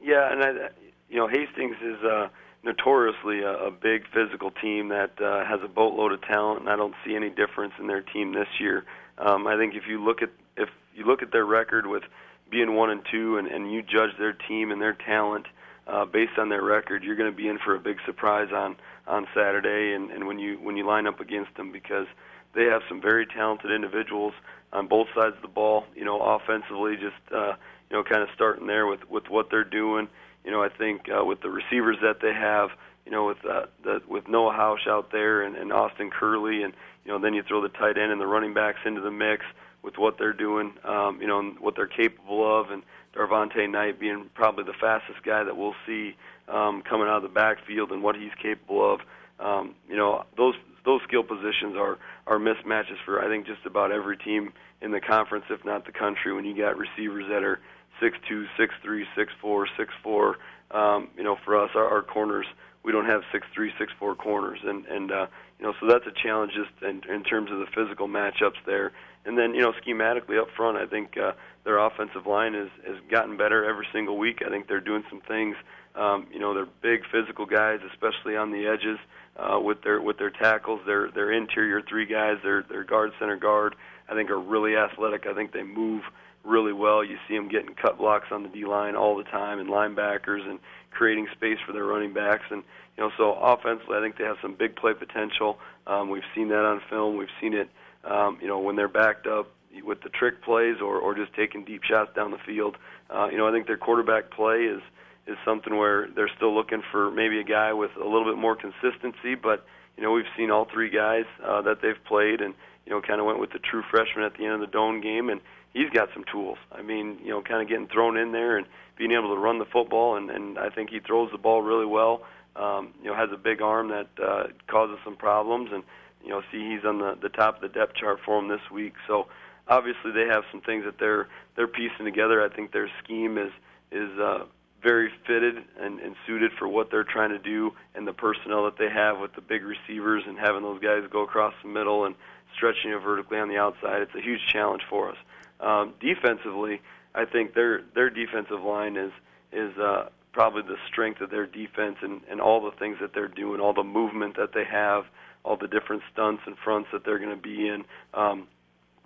Yeah, 0.00 0.32
and 0.32 0.42
I, 0.42 0.68
you 1.10 1.18
know 1.18 1.28
Hastings 1.28 1.76
is 1.82 2.02
uh, 2.02 2.28
notoriously 2.64 3.42
a, 3.42 3.66
a 3.66 3.70
big 3.70 4.04
physical 4.14 4.50
team 4.50 4.88
that 4.88 5.20
uh, 5.20 5.44
has 5.44 5.60
a 5.62 5.68
boatload 5.68 6.12
of 6.12 6.22
talent, 6.22 6.60
and 6.60 6.70
I 6.70 6.76
don't 6.76 6.94
see 7.04 7.14
any 7.14 7.28
difference 7.28 7.74
in 7.78 7.86
their 7.86 8.00
team 8.00 8.32
this 8.32 8.48
year. 8.58 8.86
Um, 9.18 9.46
I 9.46 9.58
think 9.58 9.74
if 9.74 9.82
you 9.86 10.02
look 10.02 10.22
at 10.22 10.30
if 10.56 10.70
you 10.94 11.04
look 11.04 11.20
at 11.20 11.32
their 11.32 11.44
record 11.44 11.86
with 11.86 12.04
being 12.50 12.74
one 12.74 12.88
and 12.88 13.02
two, 13.12 13.36
and, 13.36 13.46
and 13.46 13.70
you 13.70 13.82
judge 13.82 14.16
their 14.18 14.32
team 14.32 14.70
and 14.70 14.80
their 14.80 14.94
talent 14.94 15.44
uh, 15.88 16.04
based 16.04 16.38
on 16.38 16.48
their 16.48 16.62
record, 16.62 17.02
you're 17.02 17.16
going 17.16 17.30
to 17.30 17.36
be 17.36 17.48
in 17.48 17.58
for 17.58 17.74
a 17.74 17.80
big 17.80 17.98
surprise 18.04 18.50
on 18.52 18.76
on 19.06 19.26
Saturday, 19.34 19.94
and, 19.94 20.10
and 20.10 20.26
when 20.26 20.38
you 20.38 20.56
when 20.56 20.76
you 20.76 20.86
line 20.86 21.06
up 21.06 21.18
against 21.18 21.54
them 21.56 21.72
because 21.72 22.06
they 22.54 22.64
have 22.64 22.82
some 22.88 23.00
very 23.00 23.26
talented 23.26 23.70
individuals 23.70 24.34
on 24.72 24.86
both 24.86 25.08
sides 25.14 25.36
of 25.36 25.42
the 25.42 25.48
ball. 25.48 25.84
You 25.94 26.04
know, 26.04 26.20
offensively, 26.20 26.96
just 26.96 27.16
uh, 27.34 27.54
you 27.90 27.96
know, 27.96 28.04
kind 28.04 28.22
of 28.22 28.28
starting 28.34 28.66
there 28.66 28.86
with 28.86 29.08
with 29.08 29.28
what 29.30 29.50
they're 29.50 29.64
doing. 29.64 30.08
You 30.44 30.50
know, 30.50 30.62
I 30.62 30.68
think 30.68 31.08
uh, 31.08 31.24
with 31.24 31.40
the 31.40 31.50
receivers 31.50 31.96
that 32.02 32.20
they 32.20 32.32
have, 32.32 32.70
you 33.04 33.12
know, 33.12 33.26
with 33.26 33.44
uh, 33.44 33.66
the 33.82 34.02
with 34.06 34.28
Noah 34.28 34.52
House 34.52 34.86
out 34.86 35.10
there 35.10 35.42
and, 35.42 35.56
and 35.56 35.72
Austin 35.72 36.10
Curley, 36.10 36.62
and 36.62 36.74
you 37.04 37.12
know, 37.12 37.18
then 37.18 37.32
you 37.32 37.42
throw 37.42 37.62
the 37.62 37.70
tight 37.70 37.96
end 37.96 38.12
and 38.12 38.20
the 38.20 38.26
running 38.26 38.52
backs 38.52 38.80
into 38.84 39.00
the 39.00 39.10
mix 39.10 39.44
with 39.82 39.96
what 39.96 40.18
they're 40.18 40.32
doing, 40.32 40.72
um, 40.84 41.20
you 41.20 41.26
know, 41.26 41.38
and 41.38 41.58
what 41.60 41.76
they're 41.76 41.86
capable 41.86 42.60
of, 42.60 42.70
and 42.70 42.82
Darvonte 43.14 43.70
Knight 43.70 43.98
being 43.98 44.30
probably 44.34 44.64
the 44.64 44.74
fastest 44.80 45.22
guy 45.24 45.44
that 45.44 45.56
we'll 45.56 45.74
see 45.86 46.16
um, 46.48 46.82
coming 46.88 47.08
out 47.08 47.18
of 47.18 47.22
the 47.22 47.28
backfield 47.28 47.90
and 47.92 48.02
what 48.02 48.16
he's 48.16 48.32
capable 48.40 48.94
of. 48.94 49.00
Um, 49.40 49.74
you 49.88 49.96
know, 49.96 50.24
those 50.36 50.54
those 50.84 51.00
skill 51.06 51.22
positions 51.22 51.76
are 51.76 51.98
are 52.26 52.38
mismatches 52.38 52.96
for 53.04 53.22
I 53.22 53.28
think 53.28 53.46
just 53.46 53.64
about 53.66 53.92
every 53.92 54.16
team 54.16 54.52
in 54.80 54.90
the 54.90 55.00
conference, 55.00 55.44
if 55.50 55.64
not 55.64 55.86
the 55.86 55.92
country. 55.92 56.32
When 56.32 56.44
you 56.44 56.56
got 56.56 56.76
receivers 56.76 57.26
that 57.28 57.42
are 57.42 57.60
six 58.00 58.16
two, 58.28 58.46
six 58.56 58.74
three, 58.82 59.06
six 59.16 59.32
four, 59.40 59.66
six 59.76 59.92
four. 60.02 60.36
Um, 60.70 61.08
you 61.16 61.24
know, 61.24 61.36
for 61.44 61.56
us, 61.56 61.70
our, 61.74 61.88
our 61.88 62.02
corners, 62.02 62.46
we 62.84 62.92
don't 62.92 63.06
have 63.06 63.22
six 63.32 63.46
three, 63.54 63.72
six 63.78 63.92
four 63.98 64.14
corners, 64.14 64.60
and 64.64 64.86
and 64.86 65.12
uh, 65.12 65.26
you 65.58 65.66
know, 65.66 65.74
so 65.80 65.86
that's 65.88 66.06
a 66.06 66.22
challenge 66.22 66.52
just 66.52 66.70
in, 66.82 67.02
in 67.12 67.24
terms 67.24 67.50
of 67.50 67.58
the 67.58 67.66
physical 67.74 68.08
matchups 68.08 68.62
there. 68.64 68.92
And 69.24 69.36
then, 69.36 69.54
you 69.54 69.60
know, 69.60 69.72
schematically 69.84 70.40
up 70.40 70.48
front, 70.56 70.78
I 70.78 70.86
think 70.86 71.18
uh, 71.18 71.32
their 71.64 71.78
offensive 71.78 72.26
line 72.26 72.54
has 72.54 72.68
has 72.86 72.96
gotten 73.10 73.36
better 73.36 73.64
every 73.64 73.86
single 73.92 74.16
week. 74.16 74.40
I 74.46 74.48
think 74.48 74.68
they're 74.68 74.80
doing 74.80 75.04
some 75.10 75.20
things. 75.20 75.56
Um, 75.94 76.28
you 76.32 76.38
know, 76.38 76.54
they're 76.54 76.68
big 76.80 77.02
physical 77.10 77.44
guys, 77.44 77.80
especially 77.92 78.36
on 78.36 78.52
the 78.52 78.66
edges 78.66 78.98
uh, 79.36 79.58
with 79.60 79.82
their 79.82 80.00
with 80.00 80.18
their 80.18 80.30
tackles. 80.30 80.80
Their 80.86 81.10
their 81.10 81.32
interior 81.32 81.82
three 81.82 82.06
guys, 82.06 82.36
their 82.42 82.62
their 82.62 82.84
guard 82.84 83.10
center 83.18 83.36
guard, 83.36 83.74
I 84.08 84.14
think 84.14 84.30
are 84.30 84.40
really 84.40 84.76
athletic. 84.76 85.26
I 85.26 85.34
think 85.34 85.52
they 85.52 85.64
move 85.64 86.04
really 86.44 86.72
well. 86.72 87.04
You 87.04 87.18
see 87.26 87.36
them 87.36 87.48
getting 87.48 87.74
cut 87.74 87.98
blocks 87.98 88.28
on 88.30 88.44
the 88.44 88.48
D 88.48 88.64
line 88.64 88.94
all 88.94 89.16
the 89.16 89.24
time, 89.24 89.58
and 89.58 89.68
linebackers, 89.68 90.48
and 90.48 90.60
creating 90.90 91.28
space 91.32 91.58
for 91.66 91.72
their 91.72 91.84
running 91.84 92.12
backs. 92.12 92.44
And 92.50 92.62
you 92.96 93.04
know, 93.04 93.10
so 93.16 93.34
offensively, 93.34 93.96
I 93.96 94.00
think 94.00 94.18
they 94.18 94.24
have 94.24 94.38
some 94.42 94.54
big 94.54 94.76
play 94.76 94.92
potential. 94.94 95.58
Um, 95.86 96.10
we've 96.10 96.26
seen 96.34 96.48
that 96.48 96.64
on 96.64 96.80
film. 96.90 97.16
We've 97.16 97.28
seen 97.40 97.54
it, 97.54 97.68
um, 98.04 98.38
you 98.40 98.48
know, 98.48 98.58
when 98.58 98.76
they're 98.76 98.88
backed 98.88 99.26
up 99.26 99.50
with 99.84 100.02
the 100.02 100.08
trick 100.08 100.42
plays 100.42 100.76
or 100.80 100.98
or 100.98 101.14
just 101.14 101.32
taking 101.34 101.64
deep 101.64 101.82
shots 101.84 102.10
down 102.14 102.30
the 102.30 102.38
field. 102.38 102.76
Uh, 103.10 103.28
you 103.30 103.38
know, 103.38 103.48
I 103.48 103.52
think 103.52 103.66
their 103.66 103.76
quarterback 103.76 104.30
play 104.30 104.64
is 104.64 104.82
is 105.26 105.36
something 105.44 105.76
where 105.76 106.08
they're 106.08 106.30
still 106.36 106.54
looking 106.54 106.82
for 106.90 107.10
maybe 107.10 107.38
a 107.38 107.44
guy 107.44 107.72
with 107.72 107.90
a 107.96 108.04
little 108.04 108.24
bit 108.24 108.38
more 108.38 108.56
consistency. 108.56 109.34
But 109.34 109.64
you 109.96 110.02
know, 110.02 110.12
we've 110.12 110.30
seen 110.36 110.50
all 110.50 110.66
three 110.72 110.90
guys 110.90 111.24
uh, 111.44 111.62
that 111.62 111.82
they've 111.82 112.02
played, 112.06 112.40
and 112.40 112.54
you 112.86 112.92
know, 112.92 113.00
kind 113.00 113.20
of 113.20 113.26
went 113.26 113.38
with 113.38 113.52
the 113.52 113.58
true 113.58 113.82
freshman 113.90 114.24
at 114.24 114.36
the 114.36 114.44
end 114.44 114.54
of 114.54 114.60
the 114.60 114.66
Doane 114.66 115.02
game, 115.02 115.28
and 115.28 115.40
he's 115.72 115.90
got 115.90 116.08
some 116.14 116.24
tools. 116.30 116.58
I 116.72 116.82
mean, 116.82 117.18
you 117.22 117.30
know, 117.30 117.42
kind 117.42 117.62
of 117.62 117.68
getting 117.68 117.88
thrown 117.88 118.16
in 118.16 118.32
there 118.32 118.56
and 118.56 118.66
being 118.96 119.12
able 119.12 119.34
to 119.34 119.40
run 119.40 119.58
the 119.58 119.64
football, 119.64 120.16
and, 120.16 120.30
and 120.30 120.58
I 120.58 120.70
think 120.70 120.90
he 120.90 121.00
throws 121.00 121.30
the 121.30 121.38
ball 121.38 121.62
really 121.62 121.86
well. 121.86 122.22
Um, 122.56 122.94
you 123.02 123.08
know, 123.08 123.14
has 123.14 123.30
a 123.32 123.36
big 123.36 123.62
arm 123.62 123.88
that 123.88 124.08
uh, 124.22 124.48
causes 124.66 124.98
some 125.04 125.16
problems, 125.16 125.70
and 125.72 125.84
you 126.24 126.30
know, 126.30 126.42
see 126.50 126.68
he's 126.70 126.84
on 126.84 126.98
the 126.98 127.16
the 127.20 127.28
top 127.28 127.56
of 127.56 127.60
the 127.62 127.68
depth 127.68 127.94
chart 127.94 128.18
for 128.24 128.38
him 128.38 128.48
this 128.48 128.70
week. 128.72 128.94
So 129.06 129.28
obviously 129.68 130.10
they 130.12 130.26
have 130.26 130.44
some 130.50 130.60
things 130.60 130.84
that 130.84 130.98
they're 130.98 131.28
they're 131.56 131.68
piecing 131.68 132.04
together. 132.04 132.42
I 132.42 132.48
think 132.54 132.72
their 132.72 132.90
scheme 133.02 133.38
is 133.38 133.52
is 133.92 134.18
uh, 134.18 134.44
very 134.82 135.10
fitted 135.26 135.56
and, 135.80 136.00
and 136.00 136.14
suited 136.26 136.52
for 136.58 136.68
what 136.68 136.90
they're 136.90 137.04
trying 137.04 137.30
to 137.30 137.38
do 137.38 137.72
and 137.94 138.06
the 138.06 138.12
personnel 138.12 138.64
that 138.64 138.78
they 138.78 138.88
have 138.88 139.18
with 139.18 139.34
the 139.34 139.40
big 139.40 139.62
receivers 139.64 140.22
and 140.26 140.38
having 140.38 140.62
those 140.62 140.80
guys 140.80 141.02
go 141.10 141.22
across 141.22 141.54
the 141.62 141.68
middle 141.68 142.04
and 142.04 142.14
stretching 142.54 142.90
it 142.90 142.98
vertically 142.98 143.38
on 143.38 143.48
the 143.48 143.56
outside. 143.56 144.02
It's 144.02 144.14
a 144.14 144.20
huge 144.20 144.40
challenge 144.52 144.82
for 144.88 145.10
us. 145.10 145.16
Um, 145.60 145.94
defensively, 146.00 146.80
I 147.14 147.24
think 147.24 147.54
their 147.54 147.82
their 147.94 148.10
defensive 148.10 148.62
line 148.62 148.96
is 148.96 149.12
is 149.52 149.76
uh, 149.78 150.08
probably 150.32 150.62
the 150.62 150.76
strength 150.86 151.20
of 151.20 151.30
their 151.30 151.46
defense 151.46 151.96
and, 152.02 152.20
and 152.30 152.40
all 152.40 152.60
the 152.60 152.76
things 152.76 152.98
that 153.00 153.14
they're 153.14 153.28
doing, 153.28 153.60
all 153.60 153.72
the 153.72 153.82
movement 153.82 154.36
that 154.36 154.52
they 154.52 154.64
have, 154.64 155.04
all 155.44 155.56
the 155.56 155.66
different 155.66 156.02
stunts 156.12 156.42
and 156.46 156.56
fronts 156.62 156.88
that 156.92 157.04
they're 157.04 157.18
going 157.18 157.34
to 157.34 157.42
be 157.42 157.66
in. 157.66 157.84
Um, 158.14 158.46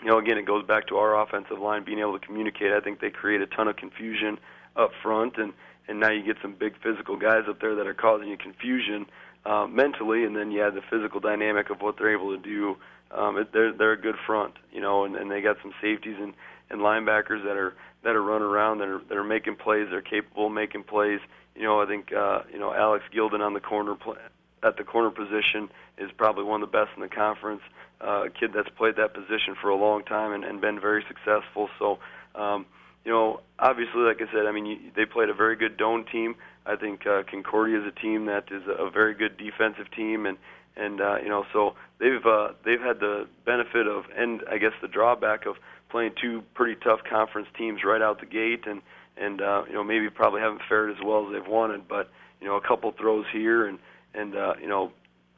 you 0.03 0.09
know, 0.09 0.19
again, 0.19 0.37
it 0.37 0.47
goes 0.47 0.67
back 0.67 0.89
to 0.89 0.97
our 0.97 1.21
offensive 1.21 1.59
line 1.59 1.85
being 1.85 2.01
able 2.01 2.19
to 2.19 2.27
communicate. 2.27 2.73
I 2.73 2.81
think 2.81 3.01
they 3.01 3.11
create 3.11 3.41
a 3.41 3.47
ton 3.47 3.69
of 3.69 3.77
confusion 3.77 4.39
up 4.77 4.91
front, 5.03 5.39
and 5.39 5.53
and 5.89 6.01
now 6.01 6.11
you 6.11 6.23
get 6.23 6.37
some 6.43 6.55
big 6.55 6.75
physical 6.83 7.17
guys 7.17 7.45
up 7.49 7.61
there 7.61 7.75
that 7.75 7.87
are 7.87 7.95
causing 7.95 8.29
you 8.29 8.37
confusion 8.37 9.07
uh, 9.45 9.67
mentally, 9.67 10.25
and 10.25 10.37
then 10.37 10.51
you 10.51 10.63
add 10.63 10.75
the 10.75 10.83
physical 10.89 11.21
dynamic 11.21 11.71
of 11.71 11.81
what 11.81 11.97
they're 11.99 12.13
able 12.13 12.37
to 12.37 12.43
do. 12.43 12.77
Um, 13.15 13.39
it, 13.39 13.53
they're 13.53 13.73
they're 13.73 13.93
a 13.93 14.01
good 14.01 14.17
front, 14.27 14.55
you 14.73 14.81
know, 14.81 15.05
and, 15.05 15.17
and 15.17 15.31
they 15.31 15.41
got 15.41 15.57
some 15.63 15.73
safeties 15.81 16.17
and 16.21 16.35
and 16.71 16.81
linebackers 16.81 17.45
that 17.45 17.57
are 17.57 17.75
that 18.05 18.17
are 18.17 18.23
running 18.23 18.47
around 18.49 18.79
that 18.79 18.89
are 18.89 19.01
that 19.09 19.17
are 19.17 19.25
making 19.25 19.57
plays. 19.57 19.89
They're 19.91 20.01
capable 20.01 20.47
of 20.47 20.53
making 20.53 20.85
plays. 20.85 21.21
You 21.55 21.65
know, 21.65 21.81
I 21.81 21.87
think 21.87 22.13
uh, 22.13 22.43
you 22.53 22.59
know 22.59 22.73
Alex 22.73 23.05
Gilden 23.15 23.41
on 23.41 23.55
the 23.55 23.61
corner 23.61 23.95
play, 23.95 24.17
at 24.63 24.77
the 24.77 24.85
corner 24.85 25.11
position 25.11 25.69
is 25.99 26.11
probably 26.17 26.45
one 26.45 26.63
of 26.63 26.71
the 26.71 26.79
best 26.79 26.91
in 26.97 27.03
the 27.03 27.09
conference. 27.09 27.63
Uh, 28.01 28.25
a 28.25 28.31
kid 28.31 28.51
that's 28.55 28.69
played 28.71 28.97
that 28.97 29.15
position 29.15 29.55
for 29.61 29.69
a 29.69 29.77
long 29.77 30.03
time 30.03 30.33
and, 30.33 30.45
and 30.45 30.61
been 30.61 30.81
very 30.81 31.05
successful. 31.07 31.69
So, 31.79 31.99
um, 32.35 32.67
you 33.05 33.13
know, 33.13 33.41
obviously, 33.59 34.01
like 34.01 34.21
I 34.21 34.33
said, 34.33 34.47
I 34.47 34.53
mean, 34.53 34.67
you, 34.67 34.79
they 34.97 35.05
played 35.05 35.29
a 35.29 35.35
very 35.35 35.55
good 35.55 35.79
Doane 35.79 36.11
team. 36.11 36.35
I 36.67 36.77
think 36.77 37.07
uh, 37.07 37.23
Concordia 37.31 37.81
is 37.81 37.87
a 37.87 38.01
team 38.01 38.27
that 38.27 38.45
is 38.51 38.63
a 38.67 38.91
very 38.91 39.15
good 39.15 39.37
defensive 39.37 39.91
team, 39.91 40.27
and 40.27 40.37
and 40.77 41.01
uh, 41.01 41.17
you 41.23 41.29
know, 41.29 41.45
so 41.53 41.75
they've 41.99 42.25
uh, 42.25 42.49
they've 42.65 42.81
had 42.81 43.01
the 43.01 43.27
benefit 43.45 43.87
of, 43.87 44.05
and 44.17 44.43
I 44.51 44.59
guess 44.59 44.73
the 44.81 44.89
drawback 44.89 45.47
of 45.47 45.57
playing 45.91 46.13
two 46.21 46.43
pretty 46.55 46.81
tough 46.83 47.01
conference 47.09 47.49
teams 47.57 47.81
right 47.85 48.03
out 48.03 48.21
the 48.21 48.27
gate, 48.27 48.67
and 48.67 48.81
and 49.17 49.41
uh, 49.41 49.65
you 49.69 49.75
know 49.75 49.85
maybe 49.85 50.09
probably 50.11 50.41
haven't 50.41 50.63
fared 50.69 50.91
as 50.91 50.97
well 51.05 51.27
as 51.27 51.33
they've 51.33 51.51
wanted, 51.51 51.89
but 51.89 52.11
you 52.41 52.47
know 52.47 52.57
a 52.57 52.67
couple 52.67 52.93
throws 52.93 53.27
here 53.33 53.67
and 53.67 53.79
and 54.15 54.37
uh, 54.37 54.55
you 54.61 54.69
know 54.69 54.93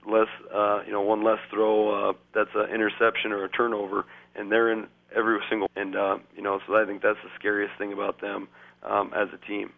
less 0.06 0.28
uh, 0.54 0.82
you 0.86 0.92
know 0.92 1.00
one 1.00 1.24
less 1.24 1.38
throw 1.50 2.10
uh, 2.10 2.12
that's 2.34 2.50
an 2.54 2.70
interception 2.72 3.32
or 3.32 3.44
a 3.44 3.48
turnover, 3.48 4.04
and 4.34 4.50
they're 4.50 4.72
in 4.72 4.86
every 5.14 5.38
single 5.48 5.68
and 5.76 5.96
uh, 5.96 6.18
you 6.36 6.42
know 6.42 6.60
so 6.66 6.74
I 6.76 6.84
think 6.86 7.02
that's 7.02 7.18
the 7.22 7.30
scariest 7.38 7.76
thing 7.78 7.92
about 7.92 8.20
them 8.20 8.48
um, 8.82 9.12
as 9.14 9.28
a 9.32 9.46
team. 9.46 9.72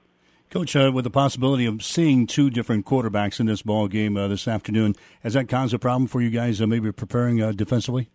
Coach, 0.51 0.77
uh, 0.77 0.93
with 0.95 1.05
the 1.05 1.11
possibility 1.11 1.67
of 1.67 1.83
seeing 1.83 2.27
two 2.27 2.51
different 2.51 2.87
quarterbacks 2.87 3.41
in 3.41 3.47
this 3.47 3.63
ball 3.63 3.89
game 3.89 4.17
uh, 4.17 4.29
this 4.29 4.47
afternoon, 4.47 4.95
has 5.23 5.35
that 5.35 5.49
caused 5.49 5.75
a 5.75 5.79
problem 5.79 6.07
for 6.07 6.21
you 6.23 6.31
guys? 6.31 6.61
Uh, 6.61 6.67
maybe 6.67 6.91
preparing 6.93 7.43
uh, 7.43 7.51
defensively. 7.53 8.09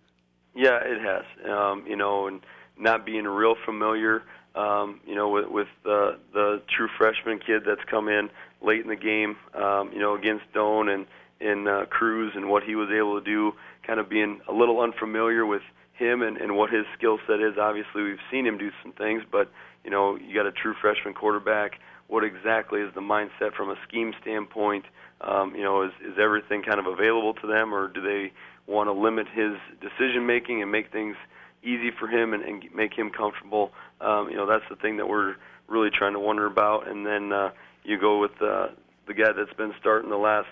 Yeah, 0.56 0.80
it 0.82 1.02
has. 1.02 1.26
Um, 1.50 1.86
you 1.88 1.96
know, 1.98 2.28
and 2.28 2.42
not 2.78 3.06
being 3.06 3.26
real 3.26 3.56
familiar. 3.66 4.24
Um, 4.56 5.02
you 5.06 5.16
know, 5.16 5.30
with, 5.30 5.48
with 5.50 5.68
uh, 5.86 6.14
the 6.34 6.62
true 6.76 6.90
freshman 6.98 7.40
kid 7.40 7.64
that's 7.66 7.84
come 7.90 8.08
in 8.08 8.30
late 8.62 8.82
in 8.82 8.88
the 8.88 8.96
game. 8.96 9.36
Um, 9.54 9.92
you 9.94 10.00
know, 10.00 10.16
against 10.16 10.46
Doane 10.54 10.90
and 10.90 11.06
in 11.42 11.68
uh, 11.68 11.86
Cruz 11.90 12.34
and 12.36 12.50
what 12.50 12.64
he 12.64 12.76
was 12.76 12.90
able 12.90 13.20
to 13.20 13.26
do. 13.26 13.54
Kind 13.86 14.00
of 14.00 14.10
being 14.10 14.40
a 14.48 14.54
little 14.54 14.80
unfamiliar 14.80 15.46
with 15.46 15.64
him 15.94 16.22
and, 16.22 16.38
and 16.38 16.56
what 16.56 16.70
his 16.70 16.86
skill 16.98 17.20
set 17.28 17.42
is. 17.42 17.58
Obviously, 17.60 18.04
we've 18.04 18.20
seen 18.32 18.46
him 18.46 18.58
do 18.58 18.72
some 18.82 18.94
things, 18.94 19.24
but 19.30 19.52
you 19.84 19.92
know, 19.92 20.16
you 20.16 20.34
got 20.34 20.46
a 20.46 20.52
true 20.52 20.76
freshman 20.80 21.14
quarterback 21.14 21.80
what 22.12 22.26
exactly 22.26 22.82
is 22.82 22.94
the 22.94 23.00
mindset 23.02 23.54
from 23.56 23.70
a 23.70 23.76
scheme 23.88 24.14
standpoint. 24.22 24.84
Um, 25.22 25.56
you 25.56 25.64
know, 25.64 25.84
is 25.84 25.92
is 26.02 26.18
everything 26.22 26.62
kind 26.62 26.78
of 26.78 26.86
available 26.86 27.34
to 27.36 27.48
them, 27.48 27.74
or 27.74 27.88
do 27.88 28.02
they 28.02 28.34
want 28.68 28.88
to 28.88 28.92
limit 28.92 29.28
his 29.34 29.54
decision 29.80 30.26
making 30.26 30.62
and 30.62 30.70
make 30.70 30.92
things 30.92 31.16
easy 31.64 31.90
for 31.98 32.10
him 32.10 32.34
and, 32.34 32.44
and 32.44 32.66
make 32.76 32.94
him 32.94 33.12
comfortable? 33.12 33.72
Um, 34.02 34.28
you 34.30 34.36
know, 34.36 34.46
that's 34.46 34.66
the 34.70 34.76
thing 34.76 34.98
that 34.98 35.08
we're 35.08 35.36
really 35.70 35.90
trying 35.90 36.12
to 36.12 36.20
wonder 36.20 36.46
about. 36.48 36.86
And 36.86 37.06
then 37.06 37.32
uh, 37.32 37.52
you 37.86 37.98
go 37.98 38.20
with 38.20 38.36
uh, 38.42 38.68
the 39.08 39.14
guy 39.14 39.32
that's 39.32 39.54
been 39.54 39.74
starting 39.80 40.10
the 40.10 40.18
last 40.18 40.50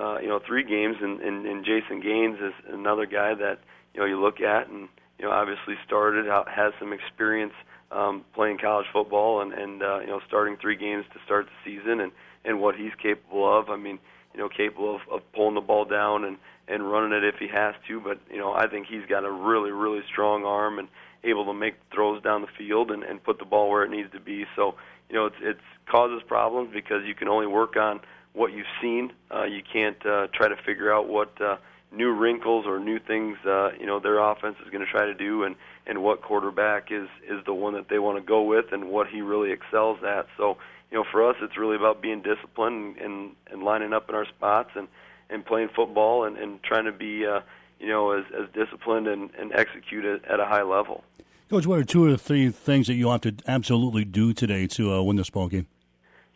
uh, 0.00 0.20
you 0.20 0.28
know 0.28 0.38
three 0.46 0.62
games, 0.62 0.94
and, 1.02 1.20
and, 1.20 1.44
and 1.44 1.64
Jason 1.64 2.00
Gaines 2.00 2.38
is 2.38 2.54
another 2.72 3.06
guy 3.06 3.34
that 3.34 3.58
you 3.94 4.00
know 4.00 4.06
you 4.06 4.20
look 4.20 4.40
at 4.40 4.68
and 4.68 4.88
you 5.18 5.24
know 5.24 5.32
obviously 5.32 5.74
started 5.84 6.28
out 6.28 6.48
has 6.48 6.72
some 6.78 6.92
experience 6.92 7.54
um, 7.92 8.24
playing 8.34 8.58
college 8.58 8.86
football 8.92 9.40
and 9.40 9.52
and 9.52 9.82
uh, 9.82 10.00
you 10.00 10.06
know 10.06 10.20
starting 10.26 10.56
three 10.56 10.76
games 10.76 11.04
to 11.12 11.20
start 11.24 11.46
the 11.46 11.70
season 11.70 12.00
and 12.00 12.12
and 12.44 12.60
what 12.60 12.76
he's 12.76 12.94
capable 13.00 13.58
of. 13.58 13.70
I 13.70 13.76
mean 13.76 13.98
you 14.34 14.40
know 14.40 14.48
capable 14.48 14.96
of, 14.96 15.00
of 15.10 15.32
pulling 15.32 15.54
the 15.54 15.60
ball 15.60 15.84
down 15.84 16.24
and 16.24 16.36
and 16.68 16.90
running 16.90 17.12
it 17.12 17.24
if 17.24 17.36
he 17.36 17.48
has 17.48 17.74
to. 17.88 18.00
But 18.00 18.20
you 18.30 18.38
know 18.38 18.52
I 18.52 18.66
think 18.66 18.86
he's 18.86 19.06
got 19.06 19.24
a 19.24 19.30
really 19.30 19.70
really 19.70 20.02
strong 20.10 20.44
arm 20.44 20.78
and 20.78 20.88
able 21.24 21.44
to 21.46 21.54
make 21.54 21.74
throws 21.92 22.22
down 22.22 22.40
the 22.42 22.48
field 22.58 22.90
and, 22.90 23.02
and 23.02 23.22
put 23.22 23.38
the 23.38 23.44
ball 23.44 23.68
where 23.68 23.84
it 23.84 23.90
needs 23.90 24.10
to 24.12 24.20
be. 24.20 24.46
So 24.56 24.76
you 25.08 25.16
know 25.16 25.26
it's 25.26 25.36
it's 25.40 25.60
causes 25.86 26.22
problems 26.26 26.70
because 26.72 27.04
you 27.04 27.14
can 27.14 27.28
only 27.28 27.46
work 27.46 27.76
on 27.76 28.00
what 28.32 28.52
you've 28.52 28.66
seen. 28.80 29.12
Uh, 29.34 29.44
you 29.44 29.62
can't 29.62 30.04
uh, 30.06 30.28
try 30.32 30.48
to 30.48 30.56
figure 30.56 30.92
out 30.92 31.08
what 31.08 31.40
uh, 31.40 31.56
new 31.92 32.12
wrinkles 32.12 32.66
or 32.66 32.78
new 32.78 32.98
things 32.98 33.36
uh, 33.46 33.70
you 33.78 33.86
know 33.86 34.00
their 34.00 34.18
offense 34.18 34.56
is 34.64 34.70
going 34.70 34.84
to 34.84 34.90
try 34.90 35.06
to 35.06 35.14
do, 35.14 35.44
and 35.44 35.56
and 35.86 36.02
what 36.02 36.22
quarterback 36.22 36.90
is 36.90 37.08
is 37.28 37.44
the 37.46 37.54
one 37.54 37.74
that 37.74 37.88
they 37.88 37.98
want 37.98 38.18
to 38.18 38.22
go 38.22 38.42
with, 38.42 38.72
and 38.72 38.88
what 38.88 39.08
he 39.08 39.20
really 39.20 39.52
excels 39.52 39.98
at. 40.04 40.26
So 40.36 40.56
you 40.90 40.98
know, 40.98 41.04
for 41.10 41.28
us, 41.28 41.36
it's 41.40 41.56
really 41.56 41.76
about 41.76 42.02
being 42.02 42.22
disciplined 42.22 42.96
and 42.98 43.32
and 43.50 43.62
lining 43.62 43.92
up 43.92 44.08
in 44.08 44.14
our 44.14 44.26
spots 44.26 44.70
and 44.74 44.88
and 45.28 45.44
playing 45.44 45.68
football 45.74 46.24
and 46.24 46.36
and 46.36 46.62
trying 46.62 46.84
to 46.84 46.92
be 46.92 47.26
uh, 47.26 47.40
you 47.78 47.88
know 47.88 48.12
as 48.12 48.24
as 48.38 48.48
disciplined 48.52 49.06
and 49.06 49.30
and 49.38 49.52
execute 49.52 50.04
it 50.04 50.24
at 50.24 50.40
a 50.40 50.46
high 50.46 50.62
level. 50.62 51.04
Coach, 51.48 51.66
what 51.66 51.80
are 51.80 51.84
two 51.84 52.04
or 52.04 52.16
three 52.16 52.48
things 52.50 52.86
that 52.86 52.94
you 52.94 53.10
have 53.10 53.22
to 53.22 53.34
absolutely 53.48 54.04
do 54.04 54.32
today 54.32 54.68
to 54.68 54.92
uh, 54.92 55.02
win 55.02 55.16
this 55.16 55.30
ball 55.30 55.48
game? 55.48 55.66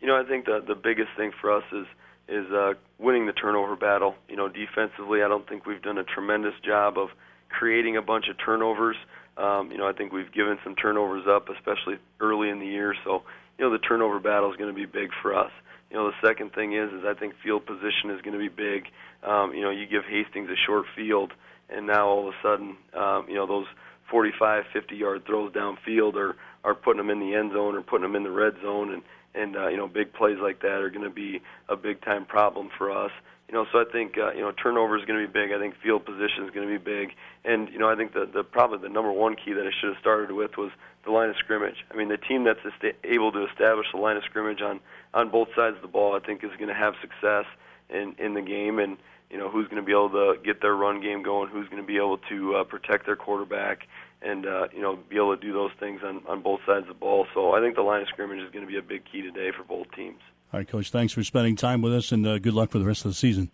You 0.01 0.07
know, 0.07 0.17
I 0.19 0.23
think 0.23 0.45
the 0.45 0.63
the 0.65 0.75
biggest 0.75 1.09
thing 1.17 1.31
for 1.39 1.51
us 1.51 1.63
is 1.71 1.85
is 2.27 2.45
uh, 2.51 2.73
winning 2.97 3.25
the 3.25 3.33
turnover 3.33 3.75
battle. 3.75 4.15
You 4.27 4.35
know, 4.35 4.49
defensively, 4.49 5.21
I 5.21 5.27
don't 5.27 5.47
think 5.47 5.65
we've 5.65 5.81
done 5.81 5.97
a 5.97 6.03
tremendous 6.03 6.53
job 6.63 6.97
of 6.97 7.09
creating 7.49 7.97
a 7.97 8.01
bunch 8.01 8.25
of 8.29 8.37
turnovers. 8.43 8.97
Um, 9.37 9.71
you 9.71 9.77
know, 9.77 9.87
I 9.87 9.93
think 9.93 10.11
we've 10.11 10.31
given 10.31 10.57
some 10.63 10.75
turnovers 10.75 11.25
up, 11.29 11.49
especially 11.49 11.95
early 12.19 12.49
in 12.49 12.59
the 12.59 12.65
year. 12.65 12.95
So, 13.03 13.23
you 13.57 13.65
know, 13.65 13.71
the 13.71 13.79
turnover 13.79 14.19
battle 14.19 14.51
is 14.51 14.57
going 14.57 14.73
to 14.73 14.75
be 14.75 14.85
big 14.85 15.09
for 15.21 15.37
us. 15.37 15.51
You 15.89 15.97
know, 15.97 16.07
the 16.07 16.27
second 16.27 16.53
thing 16.53 16.73
is, 16.73 16.91
is 16.91 17.03
I 17.05 17.13
think 17.13 17.35
field 17.43 17.65
position 17.65 18.09
is 18.09 18.21
going 18.21 18.33
to 18.33 18.39
be 18.39 18.49
big. 18.49 18.85
Um, 19.23 19.53
you 19.53 19.61
know, 19.61 19.69
you 19.69 19.85
give 19.85 20.03
Hastings 20.09 20.49
a 20.49 20.55
short 20.65 20.85
field, 20.95 21.31
and 21.69 21.85
now 21.85 22.07
all 22.07 22.27
of 22.27 22.33
a 22.33 22.37
sudden, 22.41 22.77
um, 22.93 23.25
you 23.29 23.35
know, 23.35 23.45
those 23.45 23.67
45, 24.09 24.63
50 24.73 24.95
yard 24.95 25.25
throws 25.25 25.53
downfield 25.53 26.15
are 26.15 26.35
are 26.63 26.73
putting 26.73 26.97
them 26.97 27.11
in 27.11 27.19
the 27.19 27.35
end 27.35 27.51
zone 27.53 27.75
or 27.75 27.81
putting 27.81 28.01
them 28.01 28.15
in 28.15 28.23
the 28.23 28.31
red 28.31 28.53
zone, 28.63 28.91
and 28.91 29.03
and 29.35 29.55
uh, 29.55 29.67
you 29.67 29.77
know 29.77 29.87
big 29.87 30.13
plays 30.13 30.37
like 30.41 30.61
that 30.61 30.81
are 30.81 30.89
going 30.89 31.03
to 31.03 31.09
be 31.09 31.41
a 31.69 31.75
big 31.75 32.01
time 32.01 32.25
problem 32.25 32.69
for 32.77 32.91
us. 32.91 33.11
You 33.47 33.53
know, 33.53 33.67
so 33.71 33.79
I 33.79 33.85
think 33.91 34.17
uh, 34.17 34.31
you 34.33 34.41
know 34.41 34.51
turnover 34.51 34.97
is 34.97 35.05
going 35.05 35.19
to 35.21 35.27
be 35.27 35.31
big. 35.31 35.51
I 35.51 35.59
think 35.59 35.75
field 35.81 36.05
position 36.05 36.45
is 36.45 36.51
going 36.51 36.67
to 36.67 36.79
be 36.79 36.83
big, 36.83 37.13
and 37.43 37.69
you 37.69 37.77
know 37.77 37.89
I 37.89 37.95
think 37.95 38.13
the 38.13 38.25
the 38.25 38.43
probably 38.43 38.79
the 38.79 38.89
number 38.89 39.11
one 39.11 39.35
key 39.35 39.53
that 39.53 39.65
I 39.65 39.71
should 39.79 39.89
have 39.89 39.99
started 39.99 40.31
with 40.31 40.57
was 40.57 40.71
the 41.05 41.11
line 41.11 41.29
of 41.29 41.37
scrimmage. 41.37 41.85
I 41.91 41.95
mean, 41.95 42.09
the 42.09 42.17
team 42.17 42.43
that's 42.43 42.59
est- 42.65 42.95
able 43.03 43.31
to 43.31 43.45
establish 43.45 43.87
the 43.93 43.99
line 43.99 44.17
of 44.17 44.23
scrimmage 44.23 44.61
on 44.61 44.79
on 45.13 45.29
both 45.29 45.49
sides 45.55 45.75
of 45.75 45.81
the 45.81 45.87
ball, 45.87 46.15
I 46.15 46.25
think, 46.25 46.43
is 46.43 46.51
going 46.57 46.69
to 46.69 46.73
have 46.73 46.95
success 47.01 47.45
in 47.89 48.15
in 48.17 48.33
the 48.33 48.41
game, 48.41 48.79
and 48.79 48.97
you 49.29 49.37
know 49.37 49.49
who's 49.49 49.67
going 49.67 49.81
to 49.81 49.85
be 49.85 49.91
able 49.91 50.09
to 50.09 50.39
get 50.43 50.61
their 50.61 50.75
run 50.75 51.01
game 51.01 51.21
going, 51.21 51.49
who's 51.49 51.69
going 51.69 51.81
to 51.81 51.87
be 51.87 51.97
able 51.97 52.17
to 52.29 52.55
uh, 52.55 52.63
protect 52.63 53.05
their 53.05 53.15
quarterback, 53.15 53.87
and 54.25 54.45
uh, 54.45 54.67
you 54.73 54.81
know 54.81 54.97
be 55.09 55.15
able 55.15 55.35
to 55.35 55.41
do 55.41 55.53
those 55.53 55.71
things 55.79 56.01
on 56.03 56.21
on 56.27 56.41
both 56.41 56.59
sides 56.65 56.83
of 56.83 56.87
the 56.87 56.93
ball. 56.99 57.27
So 57.33 57.53
I 57.53 57.61
think 57.61 57.75
the 57.75 57.81
line 57.81 58.01
of 58.01 58.07
scrimmage 58.07 58.39
is 58.39 58.51
going 58.51 58.65
to 58.65 58.71
be 58.71 58.77
a 58.77 58.81
big 58.81 59.03
key 59.09 59.21
today 59.21 59.51
for 59.55 59.63
both 59.63 59.91
teams. 59.95 60.19
All 60.53 60.59
right, 60.59 60.67
Coach. 60.67 60.89
Thanks 60.89 61.13
for 61.13 61.23
spending 61.23 61.55
time 61.55 61.81
with 61.81 61.93
us, 61.93 62.11
and 62.11 62.25
uh, 62.25 62.39
good 62.39 62.53
luck 62.53 62.71
for 62.71 62.79
the 62.79 62.85
rest 62.85 63.05
of 63.05 63.11
the 63.11 63.15
season. 63.15 63.51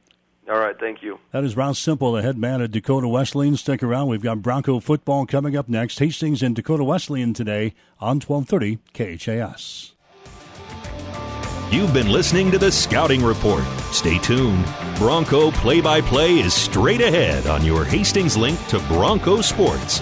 All 0.50 0.60
right, 0.60 0.78
thank 0.80 1.04
you. 1.04 1.20
That 1.32 1.44
is 1.44 1.56
Ross 1.56 1.80
Sempel, 1.80 2.14
the 2.14 2.22
head 2.22 2.38
man 2.38 2.62
at 2.62 2.72
Dakota 2.72 3.08
Wesleyan. 3.08 3.56
Stick 3.56 3.84
around. 3.84 4.08
We've 4.08 4.24
got 4.24 4.42
Bronco 4.42 4.80
football 4.80 5.26
coming 5.26 5.56
up 5.56 5.70
next. 5.70 6.00
Hastings 6.00 6.42
and 6.42 6.56
Dakota 6.56 6.84
Wesleyan 6.84 7.34
today 7.34 7.74
on 8.00 8.20
1230 8.20 8.80
KHAS. 8.94 9.94
You've 11.72 11.94
been 11.94 12.12
listening 12.12 12.52
to 12.52 12.58
the 12.58 12.70
Scouting 12.70 13.24
Report. 13.24 13.64
Stay 13.92 14.18
tuned. 14.18 14.66
Bronco 14.98 15.52
play 15.52 15.80
by 15.80 16.02
play 16.02 16.40
is 16.40 16.54
straight 16.54 17.00
ahead 17.00 17.48
on 17.48 17.64
your 17.64 17.86
Hastings 17.86 18.36
link 18.36 18.60
to 18.68 18.80
Bronco 18.90 19.40
Sports. 19.40 20.02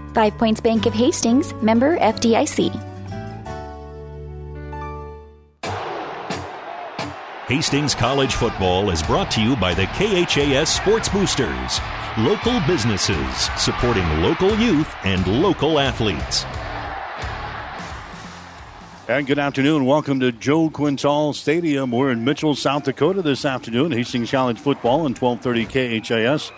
Five 0.13 0.37
Points 0.37 0.59
Bank 0.59 0.85
of 0.85 0.93
Hastings, 0.93 1.53
member 1.61 1.97
FDIC. 1.97 2.69
Hastings 7.47 7.95
College 7.95 8.33
Football 8.35 8.89
is 8.89 9.01
brought 9.03 9.31
to 9.31 9.41
you 9.41 9.55
by 9.55 9.73
the 9.73 9.85
KHAS 9.87 10.73
Sports 10.73 11.07
Boosters, 11.07 11.79
local 12.17 12.59
businesses 12.67 13.49
supporting 13.57 14.05
local 14.21 14.53
youth 14.57 14.93
and 15.03 15.25
local 15.41 15.79
athletes. 15.79 16.45
And 19.07 19.25
good 19.27 19.39
afternoon. 19.39 19.85
Welcome 19.85 20.19
to 20.21 20.31
Joe 20.31 20.69
Quintal 20.69 21.33
Stadium. 21.33 21.91
We're 21.91 22.11
in 22.11 22.23
Mitchell, 22.23 22.55
South 22.55 22.83
Dakota 22.83 23.21
this 23.21 23.43
afternoon. 23.45 23.91
Hastings 23.91 24.31
College 24.31 24.59
Football 24.59 25.05
and 25.05 25.17
1230 25.17 25.99
KHAS 26.01 26.51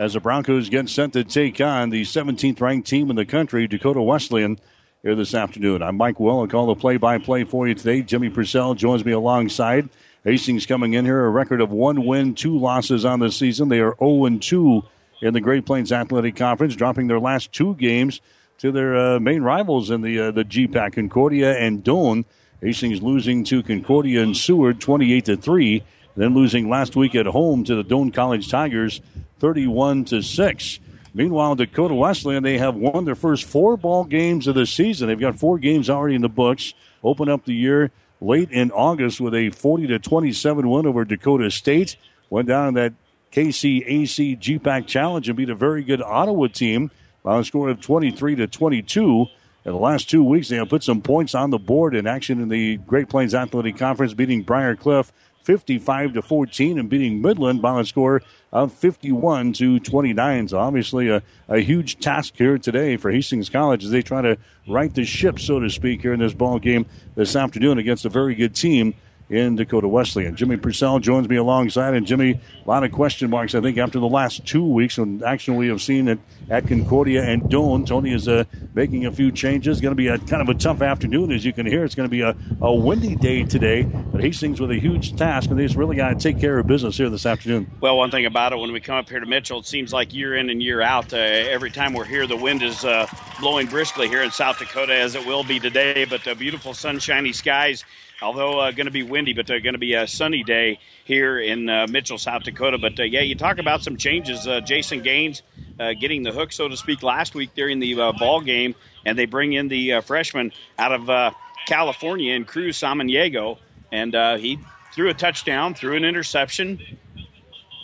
as 0.00 0.14
the 0.14 0.20
Broncos 0.20 0.70
get 0.70 0.88
set 0.88 1.12
to 1.12 1.22
take 1.22 1.60
on 1.60 1.90
the 1.90 2.00
17th 2.00 2.58
ranked 2.58 2.88
team 2.88 3.10
in 3.10 3.16
the 3.16 3.26
country, 3.26 3.68
Dakota 3.68 4.00
Wesleyan, 4.00 4.58
here 5.02 5.14
this 5.14 5.34
afternoon. 5.34 5.82
I'm 5.82 5.98
Mike 5.98 6.18
Will. 6.18 6.40
I'll 6.40 6.46
call 6.46 6.68
the 6.68 6.74
play 6.74 6.96
by 6.96 7.18
play 7.18 7.44
for 7.44 7.68
you 7.68 7.74
today. 7.74 8.00
Jimmy 8.00 8.30
Purcell 8.30 8.72
joins 8.74 9.04
me 9.04 9.12
alongside. 9.12 9.90
Hastings 10.24 10.64
coming 10.64 10.94
in 10.94 11.04
here, 11.04 11.26
a 11.26 11.28
record 11.28 11.60
of 11.60 11.70
one 11.70 12.06
win, 12.06 12.34
two 12.34 12.58
losses 12.58 13.04
on 13.04 13.20
the 13.20 13.30
season. 13.30 13.68
They 13.68 13.80
are 13.80 13.94
0 13.98 14.38
2 14.38 14.82
in 15.20 15.34
the 15.34 15.40
Great 15.42 15.66
Plains 15.66 15.92
Athletic 15.92 16.34
Conference, 16.34 16.74
dropping 16.74 17.08
their 17.08 17.20
last 17.20 17.52
two 17.52 17.74
games 17.74 18.22
to 18.56 18.72
their 18.72 18.96
uh, 18.96 19.20
main 19.20 19.42
rivals 19.42 19.90
in 19.90 20.00
the 20.00 20.18
uh, 20.18 20.30
the 20.30 20.46
GPAC, 20.46 20.94
Concordia 20.94 21.58
and 21.58 21.84
Doane. 21.84 22.24
Hastings 22.62 23.02
losing 23.02 23.44
to 23.44 23.62
Concordia 23.62 24.22
and 24.22 24.34
Seward 24.34 24.80
28 24.80 25.26
to 25.26 25.36
3, 25.36 25.82
then 26.16 26.32
losing 26.32 26.70
last 26.70 26.96
week 26.96 27.14
at 27.14 27.26
home 27.26 27.64
to 27.64 27.74
the 27.74 27.84
Doane 27.84 28.14
College 28.14 28.50
Tigers 28.50 29.02
31 29.40 30.04
to 30.06 30.22
6. 30.22 30.78
Meanwhile, 31.12 31.56
Dakota 31.56 31.94
Wesleyan, 31.94 32.42
they 32.42 32.58
have 32.58 32.76
won 32.76 33.04
their 33.04 33.16
first 33.16 33.44
four 33.44 33.76
ball 33.76 34.04
games 34.04 34.46
of 34.46 34.54
the 34.54 34.66
season. 34.66 35.08
They've 35.08 35.18
got 35.18 35.38
four 35.38 35.58
games 35.58 35.90
already 35.90 36.14
in 36.14 36.22
the 36.22 36.28
books. 36.28 36.74
Open 37.02 37.28
up 37.28 37.44
the 37.44 37.54
year 37.54 37.90
late 38.20 38.50
in 38.52 38.70
August 38.70 39.20
with 39.20 39.34
a 39.34 39.50
40 39.50 39.88
to 39.88 39.98
27 39.98 40.68
win 40.68 40.86
over 40.86 41.04
Dakota 41.04 41.50
State. 41.50 41.96
Went 42.28 42.46
down 42.46 42.68
in 42.68 42.74
that 42.74 42.92
KCAC 43.32 44.38
GPAC 44.38 44.86
Challenge 44.86 45.28
and 45.28 45.36
beat 45.36 45.50
a 45.50 45.54
very 45.54 45.82
good 45.82 46.02
Ottawa 46.02 46.46
team 46.46 46.90
by 47.22 47.38
a 47.38 47.44
score 47.44 47.68
of 47.70 47.80
23 47.80 48.36
to 48.36 48.46
22. 48.46 49.26
In 49.64 49.72
the 49.72 49.78
last 49.78 50.08
two 50.08 50.24
weeks, 50.24 50.48
they 50.48 50.56
have 50.56 50.68
put 50.68 50.82
some 50.82 51.02
points 51.02 51.34
on 51.34 51.50
the 51.50 51.58
board 51.58 51.94
in 51.94 52.06
action 52.06 52.40
in 52.40 52.48
the 52.48 52.76
Great 52.78 53.08
Plains 53.08 53.34
Athletic 53.34 53.76
Conference, 53.76 54.14
beating 54.14 54.42
Briar 54.42 54.74
Cliff 54.74 55.12
55 55.42 56.14
to 56.14 56.22
14 56.22 56.78
and 56.78 56.88
beating 56.88 57.20
Midland 57.22 57.62
by 57.62 57.80
a 57.80 57.84
score 57.84 58.22
of 58.52 58.72
51 58.72 59.52
to 59.54 59.78
29. 59.80 60.48
So 60.48 60.58
obviously 60.58 61.08
a, 61.08 61.22
a 61.48 61.60
huge 61.60 61.98
task 61.98 62.34
here 62.36 62.58
today 62.58 62.96
for 62.96 63.10
Hastings 63.10 63.48
College 63.48 63.84
as 63.84 63.90
they 63.90 64.02
try 64.02 64.22
to 64.22 64.38
right 64.68 64.92
the 64.94 65.04
ship, 65.04 65.38
so 65.38 65.60
to 65.60 65.70
speak, 65.70 66.02
here 66.02 66.12
in 66.12 66.20
this 66.20 66.34
ball 66.34 66.58
game 66.58 66.86
this 67.14 67.36
afternoon 67.36 67.78
against 67.78 68.04
a 68.04 68.08
very 68.08 68.34
good 68.34 68.54
team 68.54 68.94
in 69.30 69.54
Dakota 69.54 69.86
Wesleyan. 69.86 70.34
Jimmy 70.34 70.56
Purcell 70.56 70.98
joins 70.98 71.28
me 71.28 71.36
alongside, 71.36 71.94
and 71.94 72.04
Jimmy, 72.04 72.40
a 72.64 72.68
lot 72.68 72.82
of 72.82 72.90
question 72.90 73.30
marks, 73.30 73.54
I 73.54 73.60
think, 73.60 73.78
after 73.78 74.00
the 74.00 74.08
last 74.08 74.44
two 74.44 74.64
weeks 74.64 74.98
and 74.98 75.22
action 75.22 75.54
we 75.54 75.68
have 75.68 75.80
seen 75.80 76.08
it 76.08 76.18
at 76.50 76.66
Concordia 76.66 77.22
and 77.22 77.42
Doane. 77.42 77.86
Tony 77.86 78.12
is 78.12 78.26
uh, 78.26 78.42
making 78.74 79.06
a 79.06 79.12
few 79.12 79.30
changes. 79.30 79.80
Going 79.80 79.92
to 79.92 79.96
be 79.96 80.08
a 80.08 80.18
kind 80.18 80.42
of 80.42 80.48
a 80.48 80.54
tough 80.54 80.82
afternoon, 80.82 81.30
as 81.30 81.44
you 81.44 81.52
can 81.52 81.64
hear. 81.64 81.84
It's 81.84 81.94
going 81.94 82.08
to 82.08 82.10
be 82.10 82.22
a, 82.22 82.36
a 82.60 82.74
windy 82.74 83.14
day 83.14 83.44
today, 83.44 83.84
but 83.84 84.20
Hastings 84.20 84.60
with 84.60 84.72
a 84.72 84.78
huge 84.80 85.14
task, 85.14 85.48
and 85.50 85.60
he's 85.60 85.76
really 85.76 85.94
got 85.94 86.08
to 86.08 86.16
take 86.16 86.40
care 86.40 86.58
of 86.58 86.66
business 86.66 86.96
here 86.96 87.08
this 87.08 87.24
afternoon. 87.24 87.70
Well, 87.80 87.96
one 87.96 88.10
thing 88.10 88.26
about 88.26 88.52
it, 88.52 88.56
when 88.56 88.72
we 88.72 88.80
come 88.80 88.96
up 88.96 89.08
here 89.08 89.20
to 89.20 89.26
Mitchell, 89.26 89.60
it 89.60 89.66
seems 89.66 89.92
like 89.92 90.12
year 90.12 90.36
in 90.36 90.50
and 90.50 90.60
year 90.60 90.80
out, 90.80 91.12
uh, 91.12 91.16
every 91.16 91.70
time 91.70 91.92
we're 91.92 92.04
here, 92.04 92.26
the 92.26 92.36
wind 92.36 92.64
is 92.64 92.84
uh, 92.84 93.06
blowing 93.38 93.68
briskly 93.68 94.08
here 94.08 94.22
in 94.22 94.32
South 94.32 94.58
Dakota, 94.58 94.94
as 94.94 95.14
it 95.14 95.24
will 95.24 95.44
be 95.44 95.60
today. 95.60 96.04
But 96.04 96.24
the 96.24 96.34
beautiful 96.34 96.74
sunshiny 96.74 97.32
skies 97.32 97.84
although 98.22 98.60
uh, 98.60 98.70
going 98.70 98.86
to 98.86 98.92
be 98.92 99.02
windy, 99.02 99.32
but 99.32 99.50
uh, 99.50 99.58
going 99.60 99.74
to 99.74 99.78
be 99.78 99.94
a 99.94 100.06
sunny 100.06 100.42
day 100.42 100.78
here 101.04 101.40
in 101.40 101.68
uh, 101.68 101.86
Mitchell, 101.88 102.18
South 102.18 102.42
Dakota. 102.42 102.78
But 102.78 102.98
uh, 102.98 103.04
yeah, 103.04 103.20
you 103.20 103.34
talk 103.34 103.58
about 103.58 103.82
some 103.82 103.96
changes. 103.96 104.46
Uh, 104.46 104.60
Jason 104.60 105.02
Gaines 105.02 105.42
uh, 105.78 105.92
getting 105.94 106.22
the 106.22 106.32
hook, 106.32 106.52
so 106.52 106.68
to 106.68 106.76
speak, 106.76 107.02
last 107.02 107.34
week 107.34 107.50
during 107.54 107.80
the 107.80 107.94
ball 108.18 108.40
game, 108.40 108.74
and 109.06 109.18
they 109.18 109.26
bring 109.26 109.52
in 109.52 109.68
the 109.68 110.00
freshman 110.02 110.52
out 110.78 110.92
of 110.92 111.34
California 111.66 112.34
in 112.34 112.44
Cruz 112.44 112.78
Samaniego, 112.78 113.58
and 113.92 114.14
he 114.40 114.58
threw 114.92 115.08
a 115.08 115.14
touchdown, 115.14 115.74
threw 115.74 115.96
an 115.96 116.04
interception. 116.04 116.80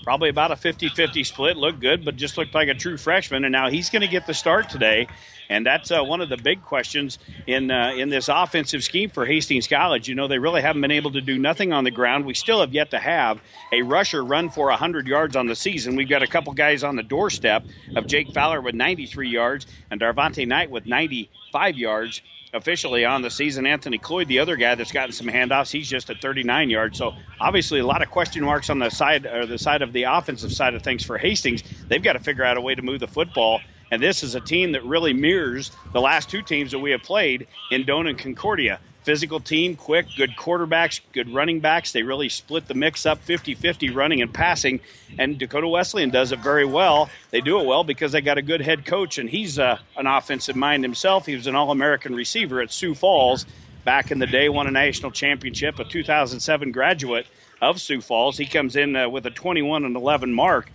Probably 0.05 0.29
about 0.29 0.53
a 0.53 0.57
50 0.57 0.91
50 0.91 1.25
split. 1.25 1.57
Looked 1.57 1.81
good, 1.81 2.05
but 2.05 2.15
just 2.15 2.39
looked 2.39 2.55
like 2.55 2.69
a 2.69 2.75
true 2.75 2.97
freshman. 2.97 3.45
And 3.45 3.51
now 3.51 3.71
he's 3.71 3.91
going 3.91 4.03
to 4.03 4.09
get 4.09 4.25
the 4.25 4.35
start 4.35 4.69
today 4.71 5.09
and 5.49 5.65
that's 5.65 5.91
uh, 5.91 6.03
one 6.03 6.21
of 6.21 6.29
the 6.29 6.37
big 6.37 6.63
questions 6.63 7.19
in 7.47 7.71
uh, 7.71 7.93
in 7.97 8.09
this 8.09 8.29
offensive 8.29 8.83
scheme 8.83 9.11
for 9.11 9.27
Hastings 9.27 9.69
College. 9.69 10.09
You 10.09 10.15
know, 10.15 10.29
they 10.29 10.39
really 10.39 10.63
haven't 10.63 10.83
been 10.83 10.91
able 10.91 11.13
to 11.13 11.21
do 11.21 11.39
nothing 11.39 11.73
on 11.73 11.85
the 11.85 11.91
ground. 11.91 12.25
We 12.25 12.35
still 12.35 12.61
have 12.61 12.73
yet 12.73 12.91
to 12.91 12.99
have 12.99 13.41
a 13.73 13.83
rusher 13.83 14.25
run 14.25 14.51
for 14.51 14.67
100 14.69 15.07
yards 15.07 15.37
on 15.37 15.47
the 15.47 15.57
season. 15.57 15.97
We've 15.97 16.09
got 16.09 16.23
a 16.23 16.27
couple 16.27 16.53
guys 16.53 16.85
on 16.85 16.97
the 16.97 17.03
doorstep 17.03 17.65
of 17.95 18.07
Jake 18.07 18.33
Fowler 18.33 18.61
with 18.61 18.75
93 18.75 19.29
yards 19.29 19.67
and 19.91 20.01
Darvante 20.01 20.47
Knight 20.47 20.71
with 20.71 20.87
95 20.87 21.77
yards 21.77 22.23
officially 22.57 23.05
on 23.05 23.23
the 23.23 23.31
season. 23.31 23.67
Anthony 23.67 23.99
Cloyd, 23.99 24.29
the 24.29 24.39
other 24.39 24.57
guy 24.57 24.75
that's 24.75 24.93
gotten 24.93 25.13
some 25.13 25.27
handoffs, 25.27 25.71
he's 25.71 25.89
just 25.89 26.11
at 26.11 26.21
39 26.21 26.71
yards. 26.71 26.99
So 26.99 27.15
obviously 27.41 27.81
a 27.81 27.87
lot 27.87 28.03
of 28.03 28.11
question 28.11 28.45
marks 28.45 28.71
on 28.71 28.79
the 28.79 28.91
side 28.91 29.27
or 29.27 29.47
the 29.47 29.59
side 29.59 29.83
of 29.83 29.93
the 29.93 30.05
offensive 30.05 30.53
side 30.53 30.75
of 30.75 30.83
things 30.83 31.05
for 31.05 31.19
Hastings. 31.19 31.63
They've 31.89 32.03
got 32.03 32.15
to 32.15 32.21
figure 32.21 32.45
out 32.45 32.57
a 32.57 32.61
way 32.61 32.75
to 32.75 32.83
move 32.83 33.01
the 33.01 33.09
football 33.09 33.61
and 33.91 34.03
this 34.03 34.23
is 34.23 34.35
a 34.35 34.41
team 34.41 34.73
that 34.73 34.85
really 34.85 35.13
mirrors 35.13 35.71
the 35.93 36.01
last 36.01 36.29
two 36.29 36.43
teams 36.43 36.73
that 36.73 36.79
we 36.79 36.91
have 36.91 37.03
played 37.03 37.47
in 37.71 37.85
Doane 37.85 38.09
and 38.09 38.19
Concordia. 38.19 38.81
Physical 39.03 39.39
team, 39.39 39.77
quick, 39.77 40.07
good 40.17 40.33
quarterbacks, 40.37 41.01
good 41.13 41.33
running 41.33 41.61
backs. 41.61 41.93
They 41.93 42.03
really 42.03 42.29
split 42.29 42.67
the 42.67 42.75
mix 42.75 43.07
up 43.07 43.19
50 43.23 43.55
50 43.55 43.91
running 43.91 44.21
and 44.21 44.35
passing. 44.35 44.81
And 45.17 45.39
Dakota 45.39 45.69
Wesleyan 45.69 46.11
does 46.11 46.33
it 46.33 46.41
very 46.41 46.65
well. 46.65 47.09
They 47.31 47.41
do 47.41 47.61
it 47.61 47.67
well 47.67 47.85
because 47.85 48.11
they 48.11 48.21
got 48.21 48.37
a 48.37 48.43
good 48.43 48.61
head 48.61 48.85
coach, 48.85 49.19
and 49.19 49.31
he's 49.31 49.61
uh, 49.61 49.79
an 49.97 50.09
offensive 50.09 50.57
mind 50.57 50.83
himself. 50.83 51.25
He 51.25 51.37
was 51.37 51.47
an 51.47 51.55
All 51.55 51.71
American 51.71 52.17
receiver 52.17 52.61
at 52.61 52.73
Sioux 52.73 52.97
Falls 52.97 53.47
back 53.85 54.11
in 54.11 54.19
the 54.19 54.27
day, 54.27 54.49
won 54.49 54.67
a 54.67 54.73
national 54.73 55.13
championship, 55.13 55.79
a 55.79 55.85
2007 55.85 56.73
graduate 56.73 57.29
of 57.63 57.81
Sioux 57.81 58.01
Falls. 58.01 58.37
He 58.37 58.47
comes 58.47 58.75
in 58.75 58.97
uh, 58.97 59.09
with 59.09 59.25
a 59.27 59.31
21 59.31 59.85
and 59.85 59.95
11 59.95 60.33
mark 60.33 60.73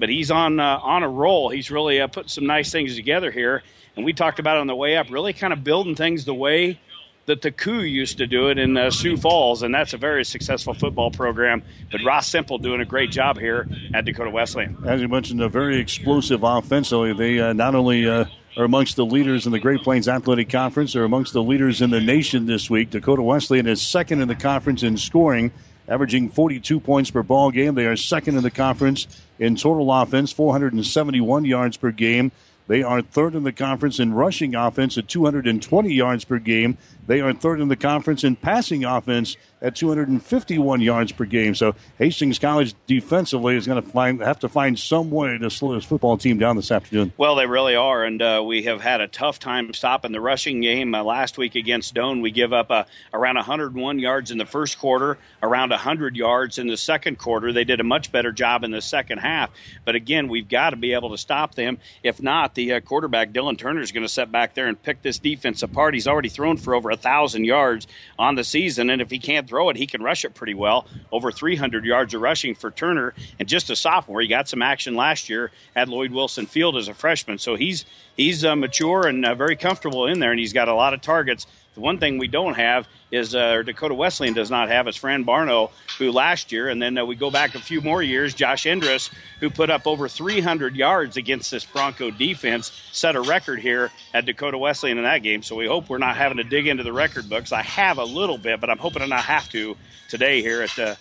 but 0.00 0.08
he's 0.08 0.30
on 0.30 0.58
uh, 0.58 0.80
on 0.82 1.04
a 1.04 1.08
roll. 1.08 1.50
He's 1.50 1.70
really 1.70 2.00
uh, 2.00 2.08
put 2.08 2.30
some 2.30 2.46
nice 2.46 2.72
things 2.72 2.96
together 2.96 3.30
here, 3.30 3.62
and 3.94 4.04
we 4.04 4.12
talked 4.12 4.40
about 4.40 4.56
it 4.56 4.60
on 4.60 4.66
the 4.66 4.74
way 4.74 4.96
up. 4.96 5.10
Really, 5.10 5.32
kind 5.32 5.52
of 5.52 5.62
building 5.62 5.94
things 5.94 6.24
the 6.24 6.34
way 6.34 6.80
that 7.26 7.42
the 7.42 7.52
Coup 7.52 7.82
used 7.82 8.18
to 8.18 8.26
do 8.26 8.48
it 8.48 8.58
in 8.58 8.76
uh, 8.76 8.90
Sioux 8.90 9.16
Falls, 9.16 9.62
and 9.62 9.72
that's 9.72 9.92
a 9.92 9.98
very 9.98 10.24
successful 10.24 10.74
football 10.74 11.12
program. 11.12 11.62
But 11.92 12.02
Ross 12.02 12.26
Sempel 12.26 12.58
doing 12.58 12.80
a 12.80 12.84
great 12.84 13.12
job 13.12 13.38
here 13.38 13.68
at 13.94 14.04
Dakota 14.04 14.30
Wesleyan. 14.30 14.76
As 14.84 15.00
you 15.00 15.08
mentioned, 15.08 15.40
a 15.40 15.48
very 15.48 15.78
explosive 15.78 16.42
offensively. 16.42 17.12
They 17.12 17.38
uh, 17.38 17.52
not 17.52 17.76
only 17.76 18.08
uh, 18.08 18.24
are 18.56 18.64
amongst 18.64 18.96
the 18.96 19.04
leaders 19.04 19.46
in 19.46 19.52
the 19.52 19.60
Great 19.60 19.82
Plains 19.82 20.08
Athletic 20.08 20.48
Conference, 20.48 20.94
they're 20.94 21.04
amongst 21.04 21.32
the 21.32 21.42
leaders 21.42 21.82
in 21.82 21.90
the 21.90 22.00
nation 22.00 22.46
this 22.46 22.68
week. 22.68 22.90
Dakota 22.90 23.22
Wesleyan 23.22 23.68
is 23.68 23.80
second 23.80 24.20
in 24.22 24.28
the 24.28 24.34
conference 24.34 24.82
in 24.82 24.96
scoring 24.96 25.52
averaging 25.90 26.30
42 26.30 26.80
points 26.80 27.10
per 27.10 27.22
ball 27.22 27.50
game. 27.50 27.74
They 27.74 27.86
are 27.86 27.96
second 27.96 28.36
in 28.36 28.42
the 28.42 28.50
conference 28.50 29.06
in 29.38 29.56
total 29.56 29.92
offense, 29.92 30.32
471 30.32 31.44
yards 31.44 31.76
per 31.76 31.90
game. 31.90 32.32
They 32.68 32.84
are 32.84 33.02
third 33.02 33.34
in 33.34 33.42
the 33.42 33.52
conference 33.52 33.98
in 33.98 34.14
rushing 34.14 34.54
offense 34.54 34.96
at 34.96 35.08
220 35.08 35.92
yards 35.92 36.24
per 36.24 36.38
game. 36.38 36.78
They 37.04 37.20
are 37.20 37.32
third 37.32 37.60
in 37.60 37.66
the 37.66 37.74
conference 37.74 38.22
in 38.22 38.36
passing 38.36 38.84
offense 38.84 39.36
at 39.62 39.76
251 39.76 40.80
yards 40.80 41.12
per 41.12 41.24
game. 41.24 41.54
So 41.54 41.74
Hastings 41.98 42.38
College 42.38 42.74
defensively 42.86 43.56
is 43.56 43.66
going 43.66 43.82
to 43.82 43.88
find 43.88 44.20
have 44.20 44.38
to 44.40 44.48
find 44.48 44.78
some 44.78 45.10
way 45.10 45.38
to 45.38 45.50
slow 45.50 45.74
this 45.74 45.84
football 45.84 46.16
team 46.16 46.38
down 46.38 46.56
this 46.56 46.70
afternoon. 46.70 47.12
Well, 47.16 47.34
they 47.34 47.46
really 47.46 47.74
are, 47.74 48.04
and 48.04 48.20
uh, 48.20 48.42
we 48.44 48.62
have 48.64 48.80
had 48.80 49.00
a 49.00 49.08
tough 49.08 49.38
time 49.38 49.72
stopping 49.74 50.12
the 50.12 50.20
rushing 50.20 50.60
game. 50.60 50.94
Uh, 50.94 51.02
last 51.02 51.38
week 51.38 51.54
against 51.54 51.94
Doane, 51.94 52.22
we 52.22 52.30
give 52.30 52.52
up 52.52 52.70
uh, 52.70 52.84
around 53.12 53.36
101 53.36 53.98
yards 53.98 54.30
in 54.30 54.38
the 54.38 54.46
first 54.46 54.78
quarter, 54.78 55.18
around 55.42 55.70
100 55.70 56.16
yards 56.16 56.58
in 56.58 56.66
the 56.66 56.76
second 56.76 57.18
quarter. 57.18 57.52
They 57.52 57.64
did 57.64 57.80
a 57.80 57.84
much 57.84 58.12
better 58.12 58.32
job 58.32 58.64
in 58.64 58.70
the 58.70 58.82
second 58.82 59.18
half, 59.18 59.50
but 59.84 59.94
again, 59.94 60.28
we've 60.28 60.48
got 60.48 60.70
to 60.70 60.76
be 60.76 60.94
able 60.94 61.10
to 61.10 61.18
stop 61.18 61.54
them. 61.54 61.78
If 62.02 62.22
not, 62.22 62.54
the 62.54 62.74
uh, 62.74 62.80
quarterback 62.80 63.32
Dylan 63.32 63.58
Turner 63.58 63.80
is 63.80 63.92
going 63.92 64.04
to 64.04 64.08
set 64.08 64.32
back 64.32 64.54
there 64.54 64.68
and 64.68 64.80
pick 64.80 65.02
this 65.02 65.18
defense 65.18 65.62
apart. 65.62 65.94
He's 65.94 66.08
already 66.08 66.28
thrown 66.28 66.56
for 66.56 66.74
over 66.74 66.90
a 66.90 66.96
thousand 66.96 67.44
yards 67.44 67.86
on 68.18 68.34
the 68.34 68.44
season, 68.44 68.90
and 68.90 69.02
if 69.02 69.10
he 69.10 69.18
can't 69.18 69.49
throw 69.50 69.68
it, 69.68 69.76
he 69.76 69.86
can 69.86 70.00
rush 70.00 70.24
it 70.24 70.32
pretty 70.32 70.54
well. 70.54 70.86
Over 71.10 71.32
300 71.32 71.84
yards 71.84 72.14
of 72.14 72.22
rushing 72.22 72.54
for 72.54 72.70
Turner, 72.70 73.12
and 73.40 73.48
just 73.48 73.68
a 73.68 73.74
sophomore. 73.74 74.20
He 74.20 74.28
got 74.28 74.48
some 74.48 74.62
action 74.62 74.94
last 74.94 75.28
year 75.28 75.50
at 75.74 75.88
Lloyd 75.88 76.12
Wilson 76.12 76.46
Field 76.46 76.76
as 76.76 76.86
a 76.86 76.94
freshman, 76.94 77.36
so 77.36 77.56
he's 77.56 77.84
he's 78.16 78.44
uh, 78.44 78.54
mature 78.54 79.08
and 79.08 79.26
uh, 79.26 79.34
very 79.34 79.56
comfortable 79.56 80.06
in 80.06 80.20
there, 80.20 80.30
and 80.30 80.38
he's 80.38 80.52
got 80.52 80.68
a 80.68 80.74
lot 80.74 80.94
of 80.94 81.00
targets. 81.00 81.48
The 81.80 81.84
one 81.84 81.96
thing 81.96 82.18
we 82.18 82.28
don't 82.28 82.56
have 82.56 82.86
is 83.10 83.34
uh, 83.34 83.62
Dakota 83.62 83.94
Wesleyan 83.94 84.34
does 84.34 84.50
not 84.50 84.68
have 84.68 84.86
is 84.86 84.96
Fran 84.96 85.24
Barno, 85.24 85.70
who 85.96 86.12
last 86.12 86.52
year, 86.52 86.68
and 86.68 86.80
then 86.80 86.98
uh, 86.98 87.06
we 87.06 87.14
go 87.14 87.30
back 87.30 87.54
a 87.54 87.58
few 87.58 87.80
more 87.80 88.02
years, 88.02 88.34
Josh 88.34 88.66
Endress, 88.66 89.10
who 89.40 89.48
put 89.48 89.70
up 89.70 89.86
over 89.86 90.06
300 90.06 90.76
yards 90.76 91.16
against 91.16 91.50
this 91.50 91.64
Bronco 91.64 92.10
defense, 92.10 92.70
set 92.92 93.16
a 93.16 93.20
record 93.22 93.60
here 93.60 93.90
at 94.12 94.26
Dakota 94.26 94.58
Wesleyan 94.58 94.98
in 94.98 95.04
that 95.04 95.22
game. 95.22 95.42
So 95.42 95.56
we 95.56 95.66
hope 95.66 95.88
we're 95.88 95.96
not 95.96 96.16
having 96.16 96.36
to 96.36 96.44
dig 96.44 96.66
into 96.66 96.82
the 96.82 96.92
record 96.92 97.30
books. 97.30 97.50
I 97.50 97.62
have 97.62 97.96
a 97.96 98.04
little 98.04 98.36
bit, 98.36 98.60
but 98.60 98.68
I'm 98.68 98.76
hoping 98.76 99.00
I 99.00 99.06
not 99.06 99.24
have 99.24 99.48
to 99.48 99.74
today 100.10 100.42
here 100.42 100.60
at 100.60 100.78
uh, 100.78 100.96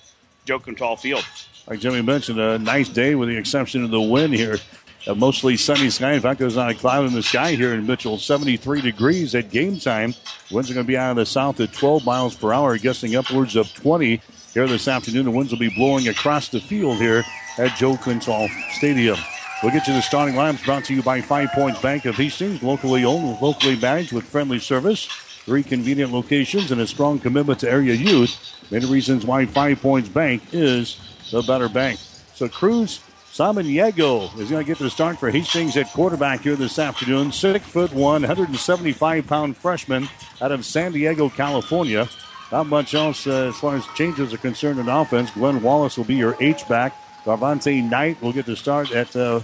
Joe 0.46 0.60
Quintal 0.60 0.96
Field. 0.96 1.26
Like 1.68 1.82
Jimmy 1.82 2.02
mentioned, 2.02 2.40
a 2.40 2.58
nice 2.58 2.88
day 2.88 3.16
with 3.16 3.28
the 3.28 3.36
exception 3.36 3.84
of 3.84 3.92
the 3.92 4.00
wind 4.00 4.34
here 4.34 4.60
a 5.08 5.16
mostly 5.16 5.58
sunny 5.58 5.90
sky. 5.90 6.14
In 6.14 6.22
fact, 6.22 6.40
there's 6.40 6.56
not 6.56 6.72
a 6.72 6.76
cloud 6.76 7.06
in 7.06 7.14
the 7.14 7.24
sky 7.24 7.52
here 7.52 7.74
in 7.74 7.86
Mitchell. 7.86 8.18
73 8.18 8.82
degrees 8.82 9.34
at 9.36 9.50
game 9.50 9.80
time. 9.80 10.14
Winds 10.52 10.70
are 10.70 10.74
going 10.74 10.86
to 10.86 10.88
be 10.88 10.98
out 10.98 11.12
of 11.12 11.18
the 11.18 11.26
south 11.26 11.60
at 11.60 11.74
12 11.74 12.06
miles 12.06 12.36
per 12.36 12.54
hour, 12.54 12.78
gusting 12.78 13.16
upwards 13.16 13.56
of 13.56 13.74
20 13.74 14.22
here 14.54 14.68
this 14.68 14.88
afternoon. 14.88 15.26
The 15.26 15.32
winds 15.32 15.52
will 15.52 15.60
be 15.60 15.74
blowing 15.76 16.08
across 16.08 16.50
the 16.50 16.60
field 16.60 16.98
here 16.98 17.24
at 17.58 17.76
Joe 17.78 17.98
Quintal 17.98 18.50
Stadium. 18.72 19.18
We'll 19.62 19.74
get 19.74 19.88
you 19.88 19.94
the 19.94 20.02
starting 20.02 20.36
lineups 20.36 20.64
brought 20.64 20.86
to 20.86 20.96
you 20.96 21.04
by 21.04 21.20
Five 21.22 21.52
Points 21.52 21.82
Bank 21.82 22.06
of 22.06 22.16
Hastings, 22.16 22.64
locally 22.64 23.04
owned, 23.04 23.42
locally 23.42 23.76
managed 23.76 24.14
with 24.14 24.24
friendly 24.24 24.60
service, 24.60 25.06
three 25.06 25.64
convenient 25.64 26.14
locations, 26.14 26.72
and 26.72 26.80
a 26.80 26.88
strong 26.88 27.20
commitment 27.20 27.60
to 27.60 27.70
area 27.70 27.94
youth. 27.94 28.38
Many 28.72 28.86
reasons 28.86 29.26
why 29.26 29.46
Five 29.46 29.82
Points 29.82 30.08
Bank 30.08 30.44
is 30.54 30.98
the 31.32 31.42
better 31.42 31.68
bank. 31.68 32.00
So 32.36 32.48
Cruz 32.48 33.02
Samaniego 33.40 34.38
is 34.38 34.50
going 34.50 34.66
to 34.66 34.68
get 34.68 34.80
the 34.80 34.90
start 34.90 35.18
for 35.18 35.32
Hastings 35.32 35.78
at 35.78 35.90
quarterback 35.94 36.42
here 36.42 36.58
this 36.58 36.78
afternoon. 36.78 37.32
Six 37.32 37.66
foot 37.66 37.94
one, 37.94 38.24
175 38.24 39.28
pound 39.28 39.56
freshman 39.56 40.10
out 40.42 40.52
of 40.52 40.66
San 40.66 40.92
Diego, 40.92 41.30
California. 41.30 42.10
Not 42.52 42.68
much 42.68 42.94
else 42.94 43.26
uh, 43.28 43.48
as 43.48 43.58
far 43.58 43.78
as 43.78 43.88
changes 43.96 44.34
are 44.34 44.38
concerned 44.40 44.78
in 44.78 44.90
offense. 44.90 45.32
Glenn 45.32 45.62
Wallace 45.62 45.96
will 45.96 46.04
be 46.04 46.16
your 46.16 46.36
H 46.42 46.68
back. 46.68 46.94
Darvante 47.24 47.82
Knight 47.82 48.22
will 48.22 48.34
get 48.34 48.46
the 48.46 48.58
start 48.58 48.92
at 48.92 49.16
uh, 49.16 49.40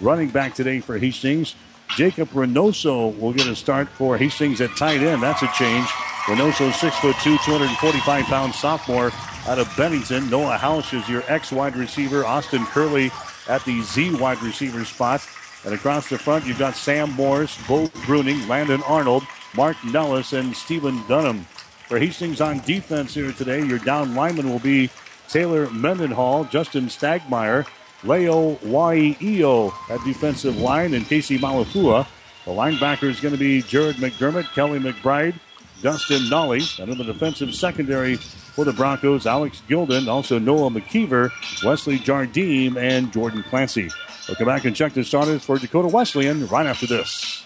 running 0.00 0.28
back 0.30 0.52
today 0.52 0.80
for 0.80 0.98
Hastings. 0.98 1.54
Jacob 1.90 2.30
Reynoso 2.30 3.16
will 3.16 3.32
get 3.32 3.46
a 3.46 3.54
start 3.54 3.88
for 3.90 4.18
Hastings 4.18 4.60
at 4.60 4.76
tight 4.76 5.02
end. 5.02 5.22
That's 5.22 5.42
a 5.42 5.52
change. 5.56 5.86
Reynoso, 6.24 6.72
six 6.72 6.96
foot 6.96 7.14
two, 7.22 7.38
245 7.44 8.24
pound 8.24 8.52
sophomore 8.56 9.12
out 9.46 9.60
of 9.60 9.72
Bennington. 9.76 10.28
Noah 10.30 10.58
House 10.58 10.92
is 10.92 11.08
your 11.08 11.22
X 11.28 11.52
wide 11.52 11.76
receiver. 11.76 12.24
Austin 12.24 12.66
Curley 12.66 13.12
at 13.48 13.64
the 13.64 13.82
Z 13.82 14.14
wide 14.16 14.42
receiver 14.42 14.84
spot. 14.84 15.26
And 15.64 15.74
across 15.74 16.08
the 16.08 16.18
front, 16.18 16.46
you've 16.46 16.58
got 16.58 16.76
Sam 16.76 17.10
Morris, 17.12 17.58
Bo 17.66 17.88
Bruning, 17.88 18.46
Landon 18.48 18.82
Arnold, 18.82 19.24
Mark 19.54 19.76
Nellis, 19.84 20.32
and 20.32 20.54
Stephen 20.54 21.02
Dunham. 21.08 21.46
For 21.88 21.98
Hastings 21.98 22.40
on 22.40 22.60
defense 22.60 23.14
here 23.14 23.32
today, 23.32 23.64
your 23.64 23.78
down 23.78 24.14
lineman 24.14 24.50
will 24.50 24.58
be 24.58 24.90
Taylor 25.28 25.68
Mendenhall, 25.70 26.44
Justin 26.44 26.86
Stagmeyer, 26.86 27.66
Leo 28.04 28.56
Waio 28.56 29.72
at 29.90 30.04
defensive 30.04 30.56
line, 30.58 30.94
and 30.94 31.06
Casey 31.06 31.38
Malafua. 31.38 32.06
The 32.44 32.52
linebacker 32.52 33.04
is 33.04 33.20
going 33.20 33.34
to 33.34 33.38
be 33.38 33.62
Jared 33.62 33.96
McDermott, 33.96 34.52
Kelly 34.52 34.78
McBride, 34.78 35.34
Dustin 35.82 36.28
Nolly. 36.28 36.62
And 36.78 36.90
in 36.90 36.98
the 36.98 37.04
defensive 37.04 37.54
secondary 37.54 38.18
for 38.56 38.64
the 38.64 38.72
Broncos, 38.72 39.26
Alex 39.26 39.62
Gilden, 39.68 40.08
also 40.08 40.38
Noah 40.38 40.70
McKeever, 40.70 41.30
Wesley 41.62 41.98
Jardim, 41.98 42.76
and 42.76 43.12
Jordan 43.12 43.44
Clancy. 43.44 43.90
We'll 44.26 44.36
come 44.36 44.46
back 44.46 44.64
and 44.64 44.74
check 44.74 44.94
the 44.94 45.04
starters 45.04 45.44
for 45.44 45.58
Dakota 45.58 45.88
Wesleyan 45.88 46.46
right 46.48 46.66
after 46.66 46.86
this. 46.86 47.44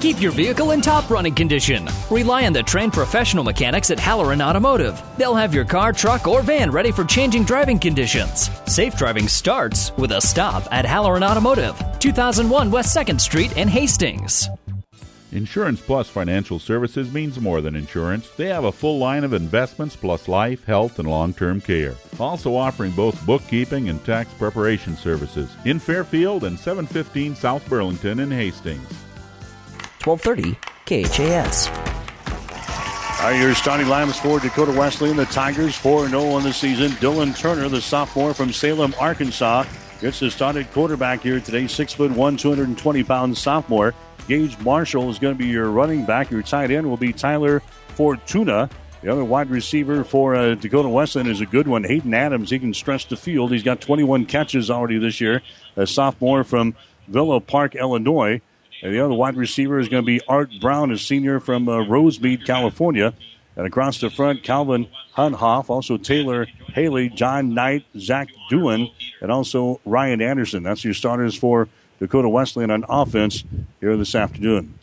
Keep 0.00 0.20
your 0.20 0.30
vehicle 0.30 0.70
in 0.70 0.80
top 0.80 1.10
running 1.10 1.34
condition. 1.34 1.88
Rely 2.10 2.46
on 2.46 2.52
the 2.52 2.62
trained 2.62 2.92
professional 2.92 3.42
mechanics 3.42 3.90
at 3.90 3.98
Halloran 3.98 4.40
Automotive. 4.40 5.02
They'll 5.16 5.34
have 5.34 5.52
your 5.54 5.64
car, 5.64 5.92
truck, 5.92 6.28
or 6.28 6.42
van 6.42 6.70
ready 6.70 6.92
for 6.92 7.04
changing 7.04 7.44
driving 7.44 7.78
conditions. 7.78 8.48
Safe 8.66 8.94
driving 8.96 9.26
starts 9.26 9.90
with 9.96 10.12
a 10.12 10.20
stop 10.20 10.68
at 10.70 10.84
Halloran 10.84 11.24
Automotive, 11.24 11.82
2001 11.98 12.70
West 12.70 12.96
2nd 12.96 13.20
Street 13.20 13.56
in 13.56 13.66
Hastings. 13.66 14.48
Insurance 15.32 15.80
Plus 15.80 16.10
Financial 16.10 16.58
Services 16.58 17.10
means 17.10 17.40
more 17.40 17.62
than 17.62 17.74
insurance. 17.74 18.28
They 18.36 18.48
have 18.48 18.64
a 18.64 18.72
full 18.72 18.98
line 18.98 19.24
of 19.24 19.32
investments 19.32 19.96
plus 19.96 20.28
life, 20.28 20.62
health, 20.64 20.98
and 20.98 21.08
long 21.08 21.32
term 21.32 21.58
care. 21.60 21.94
Also 22.20 22.54
offering 22.54 22.92
both 22.92 23.24
bookkeeping 23.24 23.88
and 23.88 24.04
tax 24.04 24.32
preparation 24.34 24.94
services 24.94 25.50
in 25.64 25.78
Fairfield 25.78 26.44
and 26.44 26.58
715 26.58 27.34
South 27.34 27.66
Burlington 27.68 28.20
in 28.20 28.30
Hastings. 28.30 28.86
1230 30.04 30.58
KHAS. 30.84 31.68
All 33.22 33.30
right, 33.30 33.40
your 33.40 33.54
starting 33.54 33.86
lineups 33.86 34.20
for 34.20 34.38
Dakota 34.38 34.72
Wesleyan. 34.72 35.16
The 35.16 35.24
Tigers 35.26 35.76
4 35.76 36.08
0 36.08 36.24
on 36.24 36.42
the 36.42 36.52
season. 36.52 36.90
Dylan 36.92 37.38
Turner, 37.38 37.70
the 37.70 37.80
sophomore 37.80 38.34
from 38.34 38.52
Salem, 38.52 38.94
Arkansas, 39.00 39.64
gets 40.00 40.18
the 40.18 40.30
started 40.30 40.70
quarterback 40.72 41.22
here 41.22 41.40
today. 41.40 41.68
Six 41.68 41.94
foot 41.94 42.10
one, 42.10 42.36
220 42.36 43.04
pound 43.04 43.38
sophomore. 43.38 43.94
Gage 44.28 44.58
Marshall 44.60 45.10
is 45.10 45.18
going 45.18 45.34
to 45.34 45.38
be 45.38 45.48
your 45.48 45.70
running 45.70 46.04
back. 46.04 46.30
Your 46.30 46.42
tight 46.42 46.70
end 46.70 46.88
will 46.88 46.96
be 46.96 47.12
Tyler 47.12 47.60
Fortuna. 47.88 48.70
The 49.02 49.10
other 49.10 49.24
wide 49.24 49.50
receiver 49.50 50.04
for 50.04 50.36
uh, 50.36 50.54
Dakota 50.54 50.88
Wesleyan 50.88 51.28
is 51.28 51.40
a 51.40 51.46
good 51.46 51.66
one. 51.66 51.82
Hayden 51.82 52.14
Adams, 52.14 52.50
he 52.50 52.58
can 52.58 52.72
stretch 52.72 53.08
the 53.08 53.16
field. 53.16 53.50
He's 53.50 53.64
got 53.64 53.80
21 53.80 54.26
catches 54.26 54.70
already 54.70 54.98
this 54.98 55.20
year. 55.20 55.42
A 55.76 55.88
sophomore 55.88 56.44
from 56.44 56.76
Villa 57.08 57.40
Park, 57.40 57.74
Illinois. 57.74 58.40
And 58.80 58.94
the 58.94 59.00
other 59.00 59.14
wide 59.14 59.36
receiver 59.36 59.80
is 59.80 59.88
going 59.88 60.04
to 60.04 60.06
be 60.06 60.20
Art 60.28 60.50
Brown, 60.60 60.92
a 60.92 60.98
senior 60.98 61.40
from 61.40 61.68
uh, 61.68 61.78
Rosemead, 61.78 62.46
California. 62.46 63.12
And 63.56 63.66
across 63.66 64.00
the 64.00 64.08
front, 64.08 64.44
Calvin 64.44 64.88
Hunhoff, 65.16 65.68
also 65.68 65.98
Taylor 65.98 66.46
Haley, 66.72 67.08
John 67.08 67.54
Knight, 67.54 67.84
Zach 67.98 68.28
Doohan, 68.50 68.90
and 69.20 69.30
also 69.30 69.80
Ryan 69.84 70.22
Anderson. 70.22 70.62
That's 70.62 70.84
your 70.84 70.94
starters 70.94 71.36
for 71.36 71.68
Dakota 72.02 72.28
Wesleyan 72.28 72.72
on 72.72 72.84
offense 72.88 73.44
here 73.78 73.96
this 73.96 74.16
afternoon. 74.16 74.76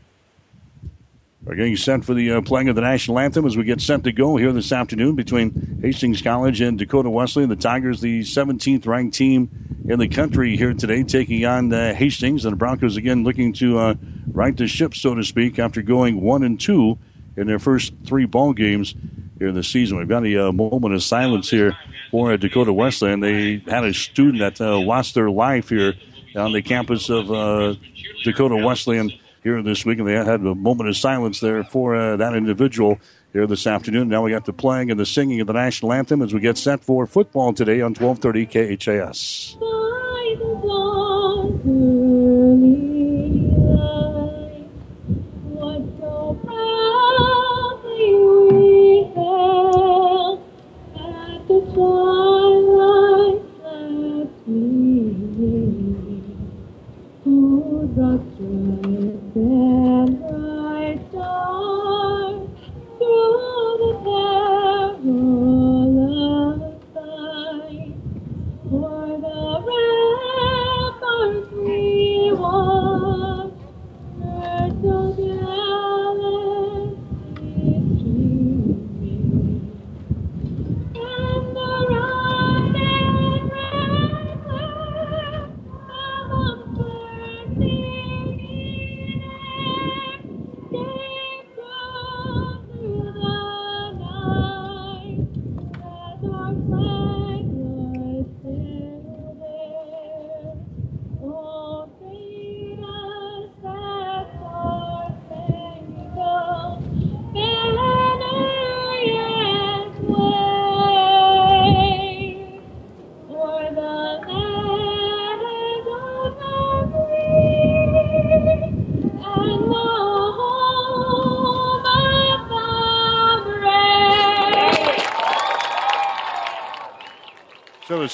We're 1.43 1.55
getting 1.55 1.75
set 1.75 2.05
for 2.05 2.13
the 2.13 2.31
uh, 2.31 2.41
playing 2.41 2.69
of 2.69 2.75
the 2.75 2.81
national 2.81 3.19
anthem 3.19 3.45
as 3.45 3.57
we 3.57 3.65
get 3.65 3.81
set 3.81 4.05
to 4.05 4.13
go 4.13 4.37
here 4.37 4.53
this 4.53 4.71
afternoon 4.71 5.15
between 5.15 5.79
Hastings 5.81 6.21
College 6.21 6.61
and 6.61 6.79
Dakota 6.79 7.09
Wesleyan. 7.09 7.49
The 7.49 7.57
Tigers, 7.57 7.99
the 7.99 8.21
17th 8.21 8.87
ranked 8.87 9.17
team 9.17 9.49
in 9.89 9.99
the 9.99 10.07
country 10.07 10.55
here 10.55 10.73
today, 10.73 11.03
taking 11.03 11.45
on 11.45 11.73
uh, 11.73 11.93
Hastings, 11.93 12.45
and 12.45 12.53
the 12.53 12.57
Broncos 12.57 12.95
again 12.95 13.25
looking 13.25 13.51
to 13.53 13.79
uh, 13.79 13.95
right 14.31 14.55
the 14.55 14.67
ship, 14.67 14.95
so 14.95 15.13
to 15.13 15.23
speak, 15.25 15.59
after 15.59 15.81
going 15.81 16.21
one 16.21 16.41
and 16.43 16.57
two 16.57 16.97
in 17.35 17.47
their 17.47 17.59
first 17.59 17.91
three 18.05 18.23
ball 18.23 18.53
games 18.53 18.95
here 19.39 19.51
this 19.51 19.67
season. 19.67 19.97
We've 19.97 20.07
got 20.07 20.25
a 20.25 20.47
uh, 20.47 20.51
moment 20.53 20.93
of 20.93 21.03
silence 21.03 21.49
here 21.49 21.75
for 22.11 22.31
uh, 22.31 22.37
Dakota 22.37 22.71
Wesleyan. 22.71 23.19
They 23.19 23.61
had 23.67 23.83
a 23.83 23.93
student 23.93 24.39
that 24.39 24.61
uh, 24.61 24.79
lost 24.79 25.15
their 25.15 25.29
life 25.29 25.67
here 25.67 25.95
on 26.35 26.51
the 26.53 26.61
campus 26.61 27.09
of 27.09 27.31
uh, 27.31 27.75
Dakota 28.23 28.55
Wesleyan 28.55 29.11
here 29.43 29.61
this 29.61 29.85
week, 29.85 29.99
and 29.99 30.07
they 30.07 30.13
had 30.13 30.41
a 30.41 30.55
moment 30.55 30.89
of 30.89 30.97
silence 30.97 31.39
there 31.39 31.63
for 31.63 31.95
uh, 31.95 32.17
that 32.17 32.35
individual 32.35 32.99
here 33.33 33.47
this 33.47 33.65
afternoon. 33.67 34.09
Now 34.09 34.23
we 34.23 34.31
got 34.31 34.45
the 34.45 34.53
playing 34.53 34.91
and 34.91 34.99
the 34.99 35.05
singing 35.05 35.39
of 35.41 35.47
the 35.47 35.53
national 35.53 35.93
anthem 35.93 36.21
as 36.21 36.33
we 36.33 36.39
get 36.39 36.57
set 36.57 36.83
for 36.83 37.05
football 37.07 37.53
today 37.53 37.81
on 37.81 37.93
1230 37.93 38.77
KHAS. 38.77 39.78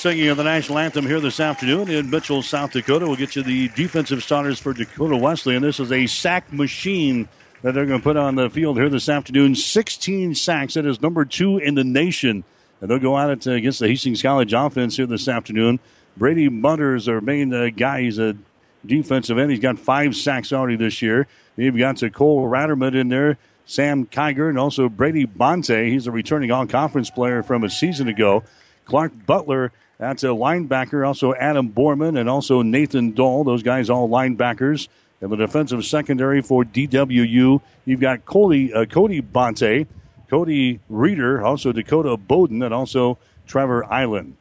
Singing 0.05 0.27
of 0.27 0.37
the 0.37 0.43
national 0.43 0.77
anthem 0.77 1.03
here 1.03 1.19
this 1.19 1.39
afternoon 1.39 1.89
in 1.89 2.07
Mitchell, 2.11 2.43
South 2.43 2.71
Dakota. 2.71 3.07
We'll 3.07 3.15
get 3.15 3.35
you 3.35 3.41
the 3.41 3.69
defensive 3.69 4.21
starters 4.21 4.59
for 4.59 4.71
Dakota 4.71 5.17
Wesley, 5.17 5.55
and 5.55 5.65
this 5.65 5.79
is 5.79 5.91
a 5.91 6.05
sack 6.05 6.53
machine 6.53 7.27
that 7.63 7.73
they're 7.73 7.87
going 7.87 8.01
to 8.01 8.03
put 8.03 8.15
on 8.15 8.35
the 8.35 8.47
field 8.47 8.77
here 8.77 8.87
this 8.87 9.09
afternoon. 9.09 9.55
16 9.55 10.35
sacks. 10.35 10.75
That 10.75 10.85
is 10.85 11.01
number 11.01 11.25
two 11.25 11.57
in 11.57 11.73
the 11.73 11.83
nation. 11.83 12.43
And 12.79 12.91
they'll 12.91 12.99
go 12.99 13.17
at 13.17 13.31
it 13.31 13.47
against 13.47 13.79
the 13.79 13.87
Hastings 13.87 14.21
College 14.21 14.53
offense 14.53 14.95
here 14.95 15.07
this 15.07 15.27
afternoon. 15.27 15.79
Brady 16.15 16.49
Mutters, 16.49 17.09
our 17.09 17.19
main 17.19 17.51
uh, 17.51 17.69
guy, 17.75 18.01
he's 18.01 18.19
a 18.19 18.37
defensive 18.85 19.39
end. 19.39 19.49
He's 19.49 19.59
got 19.59 19.79
five 19.79 20.15
sacks 20.15 20.53
already 20.53 20.75
this 20.75 21.01
year. 21.01 21.25
They've 21.55 21.75
got 21.75 21.97
to 21.97 22.11
Cole 22.11 22.47
Ratterman 22.47 22.93
in 22.93 23.07
there, 23.07 23.39
Sam 23.65 24.05
Kiger, 24.05 24.49
and 24.49 24.59
also 24.59 24.87
Brady 24.87 25.25
Bonte. 25.25 25.89
He's 25.89 26.05
a 26.05 26.11
returning 26.11 26.51
all 26.51 26.67
conference 26.67 27.09
player 27.09 27.41
from 27.41 27.63
a 27.63 27.71
season 27.71 28.07
ago. 28.07 28.43
Clark 28.85 29.25
Butler, 29.25 29.71
that's 29.97 30.23
a 30.23 30.27
linebacker. 30.27 31.05
Also 31.05 31.33
Adam 31.35 31.71
Borman 31.71 32.19
and 32.19 32.29
also 32.29 32.61
Nathan 32.61 33.13
Dahl. 33.13 33.43
Those 33.43 33.63
guys 33.63 33.89
all 33.89 34.09
linebackers. 34.09 34.87
In 35.21 35.29
the 35.29 35.37
defensive 35.37 35.85
secondary 35.85 36.41
for 36.41 36.63
DWU, 36.63 37.61
you've 37.85 37.99
got 37.99 38.25
Cody, 38.25 38.73
uh, 38.73 38.85
Cody 38.85 39.21
Bonte, 39.21 39.87
Cody 40.29 40.81
Reeder, 40.89 41.43
also 41.43 41.71
Dakota 41.71 42.17
Bowden, 42.17 42.61
and 42.61 42.73
also 42.73 43.17
Trevor 43.47 43.85
Island. 43.91 44.35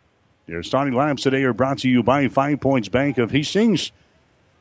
Your 0.46 0.62
starting 0.62 0.92
lineups 0.92 1.22
today 1.22 1.44
are 1.44 1.52
brought 1.52 1.78
to 1.78 1.88
you 1.88 2.02
by 2.02 2.28
Five 2.28 2.60
Points 2.60 2.88
Bank 2.88 3.18
of 3.18 3.30
Hastings. 3.30 3.92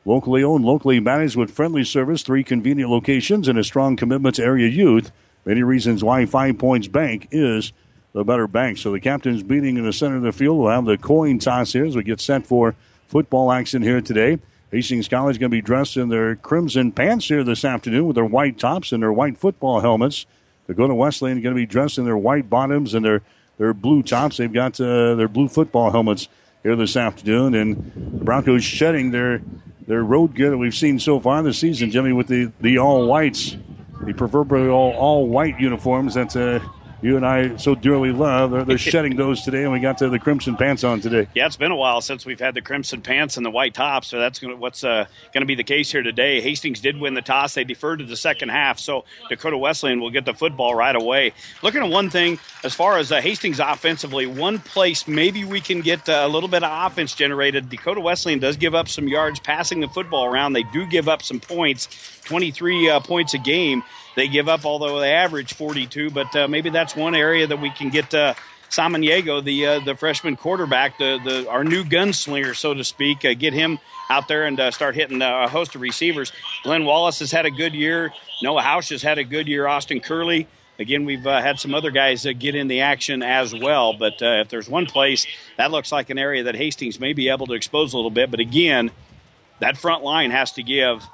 Locally 0.06 0.44
owned, 0.44 0.64
locally 0.64 1.00
managed 1.00 1.36
with 1.36 1.50
friendly 1.50 1.82
service, 1.82 2.22
three 2.22 2.44
convenient 2.44 2.90
locations, 2.90 3.48
and 3.48 3.58
a 3.58 3.64
strong 3.64 3.96
commitment 3.96 4.36
to 4.36 4.44
area 4.44 4.68
youth. 4.68 5.10
Many 5.44 5.62
reasons 5.62 6.04
why 6.04 6.24
Five 6.26 6.58
Points 6.58 6.88
Bank 6.88 7.28
is 7.30 7.72
the 8.14 8.24
better 8.24 8.46
bank. 8.46 8.78
So 8.78 8.92
the 8.92 9.00
captain's 9.00 9.42
beating 9.42 9.76
in 9.76 9.84
the 9.84 9.92
center 9.92 10.16
of 10.16 10.22
the 10.22 10.32
field. 10.32 10.58
We'll 10.58 10.70
have 10.70 10.86
the 10.86 10.96
coin 10.96 11.38
toss 11.38 11.72
here 11.72 11.84
as 11.84 11.96
we 11.96 12.04
get 12.04 12.20
set 12.20 12.46
for 12.46 12.74
football 13.08 13.52
action 13.52 13.82
here 13.82 14.00
today. 14.00 14.38
Hastings 14.70 15.08
College 15.08 15.34
is 15.34 15.38
going 15.38 15.50
to 15.50 15.56
be 15.56 15.60
dressed 15.60 15.96
in 15.96 16.08
their 16.08 16.36
crimson 16.36 16.92
pants 16.92 17.28
here 17.28 17.44
this 17.44 17.64
afternoon 17.64 18.06
with 18.06 18.14
their 18.14 18.24
white 18.24 18.58
tops 18.58 18.92
and 18.92 19.02
their 19.02 19.12
white 19.12 19.36
football 19.36 19.80
helmets. 19.80 20.26
They're 20.66 20.76
going 20.76 20.88
to 20.88 20.94
Wesleyan 20.94 21.42
going 21.42 21.54
to 21.54 21.60
be 21.60 21.66
dressed 21.66 21.98
in 21.98 22.04
their 22.04 22.16
white 22.16 22.48
bottoms 22.48 22.94
and 22.94 23.04
their, 23.04 23.22
their 23.58 23.74
blue 23.74 24.02
tops. 24.02 24.38
They've 24.38 24.52
got 24.52 24.80
uh, 24.80 25.14
their 25.16 25.28
blue 25.28 25.48
football 25.48 25.90
helmets 25.90 26.28
here 26.62 26.76
this 26.76 26.96
afternoon. 26.96 27.54
And 27.54 27.92
the 28.18 28.24
Broncos 28.24 28.64
shedding 28.64 29.10
their 29.10 29.42
their 29.86 30.02
road 30.02 30.34
gear 30.34 30.48
that 30.48 30.56
we've 30.56 30.74
seen 30.74 30.98
so 30.98 31.20
far 31.20 31.42
this 31.42 31.58
season, 31.58 31.90
Jimmy, 31.90 32.12
with 32.12 32.28
the, 32.28 32.50
the 32.60 32.78
all 32.78 33.06
whites, 33.06 33.54
the 34.06 34.14
proverbial 34.14 34.70
all, 34.70 34.92
all 34.92 35.28
white 35.28 35.60
uniforms 35.60 36.14
that 36.14 36.34
uh, 36.34 36.66
you 37.04 37.16
and 37.16 37.26
I 37.26 37.56
so 37.56 37.74
dearly 37.74 38.12
love. 38.12 38.50
They're, 38.50 38.64
they're 38.64 38.78
shedding 38.92 39.16
those 39.16 39.42
today, 39.42 39.64
and 39.64 39.72
we 39.72 39.78
got 39.78 39.98
to 39.98 40.08
the 40.08 40.18
crimson 40.18 40.56
pants 40.56 40.84
on 40.84 41.00
today. 41.00 41.28
Yeah, 41.34 41.46
it's 41.46 41.56
been 41.56 41.70
a 41.70 41.76
while 41.76 42.00
since 42.00 42.24
we've 42.24 42.40
had 42.40 42.54
the 42.54 42.62
crimson 42.62 43.02
pants 43.02 43.36
and 43.36 43.44
the 43.44 43.50
white 43.50 43.74
tops, 43.74 44.08
so 44.08 44.18
that's 44.18 44.38
gonna, 44.38 44.56
what's 44.56 44.82
uh, 44.82 45.04
going 45.32 45.42
to 45.42 45.46
be 45.46 45.54
the 45.54 45.64
case 45.64 45.92
here 45.92 46.02
today. 46.02 46.40
Hastings 46.40 46.80
did 46.80 46.98
win 46.98 47.12
the 47.12 47.20
toss; 47.20 47.54
they 47.54 47.64
deferred 47.64 47.98
to 47.98 48.06
the 48.06 48.16
second 48.16 48.48
half, 48.48 48.78
so 48.78 49.04
Dakota 49.28 49.58
Wesleyan 49.58 50.00
will 50.00 50.10
get 50.10 50.24
the 50.24 50.32
football 50.32 50.74
right 50.74 50.96
away. 50.96 51.34
Looking 51.62 51.82
at 51.82 51.90
one 51.90 52.08
thing 52.08 52.38
as 52.64 52.74
far 52.74 52.96
as 52.96 53.12
uh, 53.12 53.20
Hastings 53.20 53.60
offensively, 53.60 54.24
one 54.24 54.58
place 54.58 55.06
maybe 55.06 55.44
we 55.44 55.60
can 55.60 55.82
get 55.82 56.08
uh, 56.08 56.22
a 56.24 56.28
little 56.28 56.48
bit 56.48 56.62
of 56.62 56.86
offense 56.90 57.14
generated. 57.14 57.68
Dakota 57.68 58.00
Wesleyan 58.00 58.38
does 58.38 58.56
give 58.56 58.74
up 58.74 58.88
some 58.88 59.08
yards 59.08 59.40
passing 59.40 59.80
the 59.80 59.88
football 59.88 60.24
around. 60.24 60.54
They 60.54 60.64
do 60.72 60.86
give 60.86 61.08
up 61.08 61.22
some 61.22 61.38
points, 61.38 61.88
23 62.24 62.88
uh, 62.88 63.00
points 63.00 63.34
a 63.34 63.38
game 63.38 63.82
they 64.16 64.28
give 64.28 64.48
up, 64.48 64.64
although 64.64 65.00
they 65.00 65.12
average 65.12 65.54
42. 65.54 66.10
But 66.10 66.34
uh, 66.34 66.48
maybe 66.48 66.70
that's 66.70 66.96
one 66.96 67.14
area 67.14 67.46
that 67.46 67.60
we 67.60 67.70
can 67.70 67.90
get 67.90 68.12
uh, 68.14 68.34
Samaniego, 68.70 69.42
the 69.42 69.66
uh, 69.66 69.80
the 69.80 69.94
freshman 69.94 70.36
quarterback, 70.36 70.98
the, 70.98 71.18
the 71.24 71.48
our 71.48 71.64
new 71.64 71.84
gunslinger, 71.84 72.56
so 72.56 72.74
to 72.74 72.84
speak, 72.84 73.24
uh, 73.24 73.34
get 73.34 73.52
him 73.52 73.78
out 74.10 74.28
there 74.28 74.46
and 74.46 74.58
uh, 74.58 74.70
start 74.70 74.94
hitting 74.94 75.22
uh, 75.22 75.44
a 75.44 75.48
host 75.48 75.74
of 75.74 75.80
receivers. 75.80 76.32
Glenn 76.62 76.84
Wallace 76.84 77.20
has 77.20 77.30
had 77.30 77.46
a 77.46 77.50
good 77.50 77.74
year. 77.74 78.12
Noah 78.42 78.62
House 78.62 78.88
has 78.90 79.02
had 79.02 79.18
a 79.18 79.24
good 79.24 79.48
year. 79.48 79.66
Austin 79.66 80.00
Curley. 80.00 80.46
Again, 80.76 81.04
we've 81.04 81.22
had 81.22 81.60
some 81.60 81.72
other 81.72 81.92
guys 81.92 82.26
get 82.40 82.56
in 82.56 82.66
the 82.66 82.80
action 82.80 83.22
as 83.22 83.54
well. 83.54 83.92
But 83.92 84.14
if 84.20 84.48
there's 84.48 84.68
one 84.68 84.86
place, 84.86 85.24
that 85.56 85.70
looks 85.70 85.92
like 85.92 86.10
an 86.10 86.18
area 86.18 86.42
that 86.42 86.56
Hastings 86.56 86.98
may 86.98 87.12
be 87.12 87.28
able 87.28 87.46
to 87.46 87.52
expose 87.52 87.92
a 87.92 87.96
little 87.96 88.10
bit. 88.10 88.28
But 88.28 88.40
again, 88.40 88.90
that 89.60 89.76
front 89.76 90.02
line 90.02 90.32
has 90.32 90.50
to 90.52 90.64
give 90.64 91.06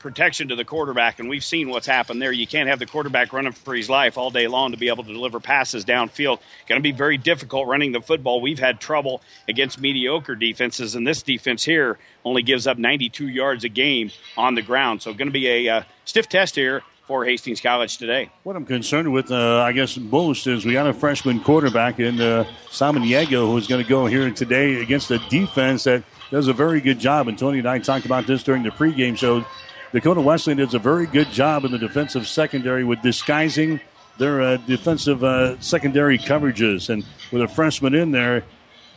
protection 0.00 0.48
to 0.48 0.56
the 0.56 0.64
quarterback, 0.64 1.20
and 1.20 1.28
we've 1.28 1.44
seen 1.44 1.68
what's 1.68 1.86
happened 1.86 2.20
there. 2.20 2.32
You 2.32 2.46
can't 2.46 2.68
have 2.68 2.78
the 2.78 2.86
quarterback 2.86 3.32
running 3.32 3.52
for 3.52 3.74
his 3.74 3.88
life 3.88 4.18
all 4.18 4.30
day 4.30 4.48
long 4.48 4.72
to 4.72 4.76
be 4.76 4.88
able 4.88 5.04
to 5.04 5.12
deliver 5.12 5.38
passes 5.38 5.84
downfield. 5.84 6.40
Going 6.66 6.78
to 6.78 6.82
be 6.82 6.92
very 6.92 7.18
difficult 7.18 7.68
running 7.68 7.92
the 7.92 8.00
football. 8.00 8.40
We've 8.40 8.58
had 8.58 8.80
trouble 8.80 9.22
against 9.46 9.80
mediocre 9.80 10.34
defenses, 10.34 10.94
and 10.94 11.06
this 11.06 11.22
defense 11.22 11.64
here 11.64 11.98
only 12.24 12.42
gives 12.42 12.66
up 12.66 12.78
92 12.78 13.28
yards 13.28 13.62
a 13.64 13.68
game 13.68 14.10
on 14.36 14.54
the 14.54 14.62
ground. 14.62 15.02
So, 15.02 15.12
going 15.12 15.28
to 15.28 15.32
be 15.32 15.68
a 15.68 15.68
uh, 15.68 15.82
stiff 16.04 16.28
test 16.28 16.56
here 16.56 16.82
for 17.06 17.24
Hastings 17.24 17.60
College 17.60 17.98
today. 17.98 18.30
What 18.44 18.54
I'm 18.54 18.64
concerned 18.64 19.12
with, 19.12 19.32
uh, 19.32 19.62
I 19.62 19.72
guess, 19.72 19.96
most 19.96 20.46
is 20.46 20.64
we 20.64 20.74
got 20.74 20.86
a 20.86 20.94
freshman 20.94 21.40
quarterback 21.40 21.98
in 21.98 22.20
uh, 22.20 22.44
Samaniego 22.68 23.50
who's 23.50 23.66
going 23.66 23.82
to 23.82 23.88
go 23.88 24.06
here 24.06 24.30
today 24.30 24.80
against 24.80 25.10
a 25.10 25.18
defense 25.28 25.84
that 25.84 26.04
does 26.30 26.46
a 26.46 26.52
very 26.52 26.80
good 26.80 27.00
job. 27.00 27.26
And 27.26 27.36
Tony 27.36 27.58
and 27.58 27.68
I 27.68 27.80
talked 27.80 28.06
about 28.06 28.28
this 28.28 28.44
during 28.44 28.62
the 28.62 28.70
pregame 28.70 29.16
show. 29.16 29.44
Dakota 29.92 30.20
Wesleyan 30.20 30.58
does 30.58 30.74
a 30.74 30.78
very 30.78 31.06
good 31.06 31.30
job 31.30 31.64
in 31.64 31.72
the 31.72 31.78
defensive 31.78 32.28
secondary 32.28 32.84
with 32.84 33.02
disguising 33.02 33.80
their 34.18 34.40
uh, 34.40 34.56
defensive 34.58 35.24
uh, 35.24 35.58
secondary 35.60 36.18
coverages. 36.18 36.90
And 36.90 37.04
with 37.32 37.42
a 37.42 37.48
freshman 37.48 37.94
in 37.94 38.12
there, 38.12 38.44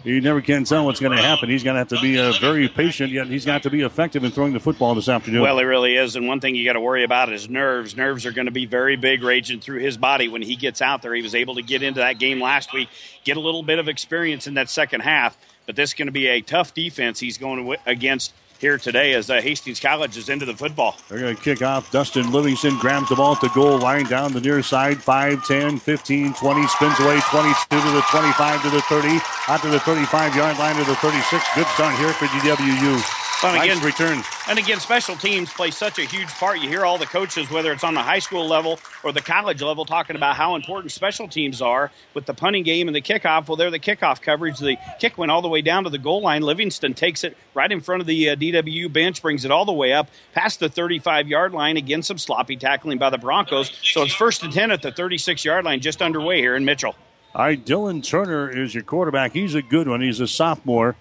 you 0.04 0.20
never 0.22 0.42
can 0.42 0.66
tell 0.66 0.86
what's 0.86 1.00
going 1.00 1.16
to 1.18 1.24
happen. 1.24 1.50
He's 1.50 1.64
going 1.64 1.76
to 1.76 1.80
have 1.80 1.88
to 1.88 2.02
be 2.02 2.20
uh, 2.20 2.34
very 2.34 2.68
patient, 2.68 3.12
yet 3.12 3.28
he's 3.28 3.46
got 3.46 3.64
to 3.64 3.70
be 3.70 3.82
effective 3.82 4.24
in 4.24 4.32
throwing 4.32 4.52
the 4.54 4.60
football 4.60 4.94
this 4.96 5.08
afternoon. 5.08 5.42
Well, 5.42 5.58
he 5.58 5.64
really 5.64 5.96
is. 5.96 6.18
And 6.18 6.28
one 6.28 6.42
thing 6.42 6.56
you 6.56 6.66
got 6.66 6.74
to 6.74 6.82
worry 6.82 7.06
about 7.06 7.32
is 7.32 7.50
nerves. 7.50 7.96
Nerves 7.96 8.26
are 8.26 8.34
going 8.34 8.48
to 8.48 8.52
be 8.52 8.66
very 8.66 8.98
big 8.98 9.24
raging 9.24 9.62
through 9.62 9.80
his 9.80 9.98
body 9.98 10.28
when 10.28 10.42
he 10.42 10.58
gets 10.58 10.82
out 10.82 11.02
there. 11.02 11.14
He 11.16 11.22
was 11.22 11.36
able 11.36 11.56
to 11.56 11.62
get 11.62 11.84
into 11.84 12.02
that 12.02 12.20
game 12.20 12.42
last 12.42 12.74
week, 12.74 12.90
get 13.24 13.38
a 13.38 13.40
little 13.40 13.64
bit 13.64 13.80
of 13.80 13.88
experience 13.88 14.46
in 14.46 14.56
that 14.56 14.70
second 14.70 15.02
half. 15.02 15.38
But 15.66 15.78
this 15.78 15.92
is 15.92 15.94
going 15.94 16.08
to 16.08 16.12
be 16.12 16.28
a 16.28 16.42
tough 16.42 16.74
defense 16.74 17.20
he's 17.20 17.38
going 17.38 17.78
against 17.86 18.34
here 18.64 18.78
today 18.78 19.14
as 19.14 19.30
uh, 19.30 19.42
Hastings 19.42 19.82
College 19.82 20.16
is 20.16 20.30
into 20.30 20.46
the 20.46 20.56
football. 20.56 20.96
They're 21.10 21.20
going 21.20 21.36
to 21.36 21.42
kick 21.42 21.62
off. 21.62 21.92
Dustin 21.92 22.32
Livingston 22.32 22.78
grabs 22.80 23.10
the 23.10 23.16
ball 23.16 23.36
at 23.36 23.42
the 23.42 23.50
goal 23.50 23.78
line 23.78 24.06
down 24.06 24.32
the 24.32 24.40
near 24.40 24.64
side. 24.64 25.04
5, 25.04 25.46
10, 25.46 25.78
15, 25.80 26.34
20. 26.34 26.68
Spins 26.68 27.00
away 27.02 27.20
22 27.30 27.54
to 27.70 27.92
the 27.92 28.02
25 28.10 28.62
to 28.64 28.70
the 28.70 28.82
30. 28.84 29.20
Out 29.50 29.62
to 29.64 29.68
the 29.68 29.82
35 29.82 30.36
yard 30.38 30.58
line 30.58 30.78
to 30.78 30.86
the 30.86 30.96
36. 30.96 31.44
Good 31.56 31.68
start 31.68 32.00
here 32.00 32.14
for 32.14 32.26
DWU. 32.28 33.23
And 33.44 33.58
nice 33.58 33.72
again, 33.72 33.84
return. 33.84 34.24
And 34.48 34.58
again, 34.58 34.80
special 34.80 35.16
teams 35.16 35.52
play 35.52 35.72
such 35.72 36.00
a 36.00 36.04
huge 36.04 36.30
part. 36.30 36.60
You 36.60 36.70
hear 36.70 36.86
all 36.86 36.98
the 36.98 37.06
coaches, 37.06 37.50
whether 37.50 37.72
it's 37.72 37.84
on 37.84 37.94
the 37.94 38.02
high 38.02 38.20
school 38.20 38.48
level 38.48 38.80
or 39.04 39.12
the 39.12 39.22
college 39.22 39.62
level, 39.62 39.86
talking 39.86 40.16
about 40.16 40.36
how 40.36 40.56
important 40.56 40.92
special 40.92 41.28
teams 41.28 41.62
are 41.62 41.92
with 42.14 42.26
the 42.26 42.34
punting 42.34 42.64
game 42.64 42.88
and 42.88 42.96
the 42.96 43.02
kickoff. 43.02 43.48
Well, 43.48 43.58
they're 43.58 43.72
the 43.72 43.80
kickoff 43.80 44.22
coverage. 44.22 44.60
The 44.60 44.78
kick 45.00 45.18
went 45.18 45.32
all 45.32 45.42
the 45.42 45.50
way 45.50 45.62
down 45.62 45.84
to 45.84 45.90
the 45.90 45.98
goal 45.98 46.22
line. 46.22 46.42
Livingston 46.42 46.94
takes 46.94 47.24
it 47.24 47.36
right 47.54 47.72
in 47.72 47.82
front 47.82 48.02
of 48.02 48.08
the 48.08 48.30
uh, 48.30 48.36
DWU 48.36 48.92
bench, 48.92 49.22
brings 49.22 49.44
it 49.44 49.52
all 49.52 49.66
the 49.66 49.74
way 49.74 49.94
up 49.94 50.10
past 50.34 50.60
the 50.60 50.70
35 50.70 51.28
yard 51.28 51.54
line. 51.54 51.76
Again, 51.78 52.02
some 52.02 52.18
sloppy 52.18 52.56
tackling 52.56 52.98
by 52.98 53.10
the 53.10 53.18
Broncos. 53.18 53.72
So 53.84 54.04
it's 54.04 54.14
first 54.14 54.44
and 54.44 54.54
10 54.54 54.72
at 54.72 54.82
the 54.82 54.92
36 54.92 55.44
yard 55.44 55.66
line, 55.66 55.82
just 55.82 56.02
underway 56.02 56.40
here 56.40 56.56
in 56.56 56.66
Mitchell. 56.66 56.96
All 57.36 57.46
right, 57.46 57.66
Dylan 57.66 58.04
Turner 58.04 58.50
is 58.50 58.76
your 58.76 58.84
quarterback. 58.84 59.34
He's 59.34 59.56
a 59.56 59.62
good 59.62 59.88
one. 59.88 60.02
He's 60.02 60.20
a 60.20 60.28
sophomore. 60.28 60.96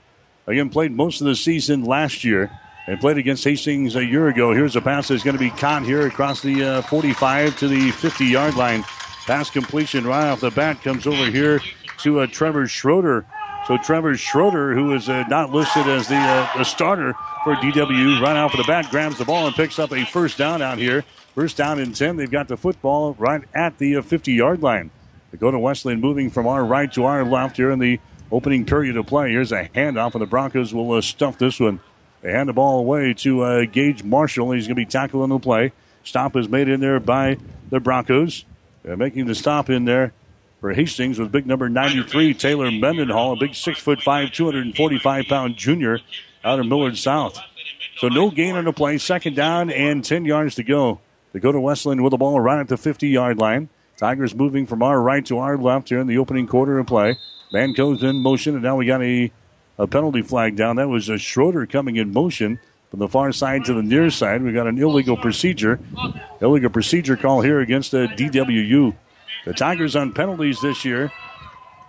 Again, 0.47 0.71
played 0.71 0.93
most 0.93 1.21
of 1.21 1.27
the 1.27 1.37
season 1.37 1.85
last 1.85 2.25
year 2.25 2.51
and 2.87 2.99
played 2.99 3.17
against 3.17 3.45
Hastings 3.45 3.95
a 3.95 4.05
year 4.05 4.29
ago. 4.29 4.53
Here's 4.53 4.75
a 4.75 4.81
pass 4.81 5.09
that's 5.09 5.23
going 5.23 5.37
to 5.37 5.43
be 5.43 5.51
caught 5.51 5.85
here 5.85 6.07
across 6.07 6.43
the 6.43 6.65
uh, 6.65 6.83
45 6.83 7.57
to 7.59 7.69
the 7.69 7.91
50 7.93 8.25
yard 8.25 8.57
line. 8.57 8.83
Pass 9.27 9.51
completion 9.51 10.05
right 10.05 10.27
off 10.27 10.41
the 10.41 10.51
bat 10.51 10.83
comes 10.83 11.07
over 11.07 11.27
here 11.27 11.61
to 11.99 12.21
uh, 12.21 12.27
Trevor 12.27 12.67
Schroeder. 12.67 13.25
So 13.69 13.79
Trevor 13.79 14.17
Schroeder, 14.17 14.75
who 14.75 14.93
is 14.95 15.09
uh, 15.09 15.23
not 15.29 15.53
listed 15.53 15.87
as 15.87 16.09
the, 16.09 16.17
uh, 16.17 16.59
the 16.59 16.65
starter 16.65 17.15
for 17.45 17.55
DW, 17.55 18.21
right 18.21 18.37
off 18.37 18.53
of 18.55 18.59
the 18.59 18.65
bat, 18.65 18.91
grabs 18.91 19.19
the 19.19 19.25
ball 19.25 19.47
and 19.47 19.55
picks 19.55 19.79
up 19.79 19.93
a 19.93 20.05
first 20.05 20.37
down 20.37 20.61
out 20.61 20.79
here. 20.79 21.05
First 21.37 21.57
down 21.57 21.79
and 21.79 21.95
10. 21.95 22.17
They've 22.17 22.31
got 22.31 22.49
the 22.49 22.57
football 22.57 23.15
right 23.15 23.43
at 23.55 23.79
the 23.79 24.01
50 24.01 24.33
yard 24.33 24.61
line. 24.61 24.91
Dakota 25.31 25.59
Wesleyan 25.59 26.01
moving 26.01 26.29
from 26.29 26.49
our 26.49 26.65
right 26.65 26.93
to 26.93 27.05
our 27.05 27.25
left 27.25 27.57
here 27.57 27.71
in 27.71 27.79
the 27.79 28.01
opening 28.33 28.65
period 28.65 28.97
of 28.97 29.07
play. 29.07 29.31
Here's 29.31 29.53
a 29.53 29.69
handoff, 29.75 30.15
and 30.15 30.23
the 30.23 30.27
Broncos 30.27 30.75
will 30.75 30.93
uh, 30.93 31.01
stuff 31.01 31.39
this 31.39 31.61
one. 31.61 31.81
They 32.23 32.33
hand 32.33 32.49
the 32.49 32.53
ball 32.53 32.79
away 32.79 33.15
to 33.15 33.43
uh, 33.43 33.65
Gage 33.67 34.03
Marshall. 34.03 34.53
He's 34.53 34.67
going 34.67 34.77
to 34.77 34.81
be 34.81 34.87
tackled 34.87 35.23
on 35.23 35.29
the 35.29 35.39
play. 35.39 35.73
Stop 36.05 36.37
is 36.37 36.49
made 36.49 36.69
in 36.69 36.81
there 36.81 36.99
by 36.99 37.37
the 37.71 37.79
Broncos. 37.79 38.45
They're 38.83 38.97
making 38.97 39.27
the 39.27 39.35
stop 39.35 39.71
in 39.71 39.85
there 39.85 40.13
for 40.61 40.73
Hastings 40.73 41.19
with 41.19 41.33
big 41.33 41.47
number 41.47 41.69
93, 41.69 42.35
Taylor 42.35 42.71
Mendenhall, 42.71 43.33
a 43.33 43.37
big 43.37 43.51
6'5, 43.51 44.33
245 44.33 45.25
pound 45.27 45.57
junior 45.57 45.99
out 46.45 46.61
of 46.61 46.67
Millard 46.67 46.97
South. 46.97 47.39
So 47.99 48.09
no 48.09 48.31
gain 48.31 48.57
on 48.57 48.65
the 48.65 48.73
play. 48.73 48.99
Second 48.99 49.37
down 49.37 49.71
and 49.71 50.05
10 50.05 50.25
yards 50.25 50.55
to 50.57 50.63
go. 50.63 51.01
They 51.33 51.41
go 51.41 51.53
to 51.53 51.61
Westland 51.61 52.03
with 52.03 52.13
the 52.13 52.17
ball 52.17 52.41
right 52.41 52.61
at 52.61 52.69
the 52.69 52.77
50 52.77 53.09
yard 53.09 53.39
line. 53.39 53.69
Tigers 53.97 54.35
moving 54.35 54.67
from 54.67 54.83
our 54.83 55.01
right 55.01 55.25
to 55.27 55.39
our 55.39 55.57
left 55.57 55.89
here 55.89 56.01
in 56.01 56.07
the 56.07 56.19
opening 56.19 56.47
quarter 56.47 56.79
of 56.79 56.87
play. 56.87 57.17
Man 57.53 57.75
in 57.77 58.17
motion, 58.17 58.55
and 58.55 58.63
now 58.63 58.77
we 58.77 58.87
got 58.87 59.03
a 59.03 59.31
a 59.79 59.87
penalty 59.87 60.23
flag 60.23 60.57
down. 60.57 60.77
That 60.77 60.89
was 60.89 61.09
a 61.09 61.19
Schroeder 61.19 61.67
coming 61.67 61.97
in 61.97 62.13
motion 62.13 62.59
from 62.91 63.01
the 63.01 63.09
far 63.09 63.33
side 63.33 63.65
to 63.67 63.75
the 63.75 63.83
near 63.83 64.11
side. 64.11 64.43
We 64.43 64.53
got 64.53 64.67
an 64.67 64.79
illegal 64.79 65.17
procedure. 65.17 65.81
Illegal 66.41 66.71
procedure 66.71 67.17
call 67.17 67.41
here 67.41 67.61
against 67.61 67.91
the 67.91 68.07
DWU. 68.07 68.95
The 69.45 69.53
Tigers 69.53 69.97
on 69.97 70.13
penalties 70.13 70.61
this 70.61 70.85
year. 70.85 71.13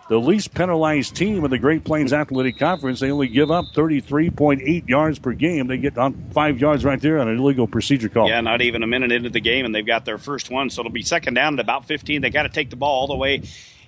The 0.09 0.19
least 0.19 0.53
penalized 0.53 1.15
team 1.15 1.45
in 1.45 1.49
the 1.49 1.57
Great 1.57 1.85
Plains 1.85 2.11
Athletic 2.11 2.59
Conference. 2.59 2.99
They 2.99 3.09
only 3.09 3.29
give 3.29 3.51
up 3.51 3.65
33.8 3.73 4.87
yards 4.87 5.17
per 5.17 5.31
game. 5.31 5.67
They 5.67 5.77
get 5.77 5.97
on 5.97 6.13
five 6.33 6.59
yards 6.59 6.83
right 6.83 6.99
there 6.99 7.19
on 7.19 7.29
an 7.29 7.37
illegal 7.37 7.67
procedure 7.67 8.09
call. 8.09 8.27
Yeah, 8.27 8.41
not 8.41 8.61
even 8.61 8.83
a 8.83 8.87
minute 8.87 9.13
into 9.13 9.29
the 9.29 9.39
game, 9.39 9.65
and 9.65 9.73
they've 9.73 9.85
got 9.85 10.03
their 10.03 10.17
first 10.17 10.49
one. 10.49 10.69
So 10.69 10.81
it'll 10.81 10.91
be 10.91 11.03
second 11.03 11.35
down 11.35 11.53
at 11.53 11.59
about 11.61 11.85
15. 11.85 12.21
They 12.21 12.29
got 12.29 12.43
to 12.43 12.49
take 12.49 12.69
the 12.69 12.75
ball 12.75 13.01
all 13.01 13.07
the 13.07 13.15
way 13.15 13.43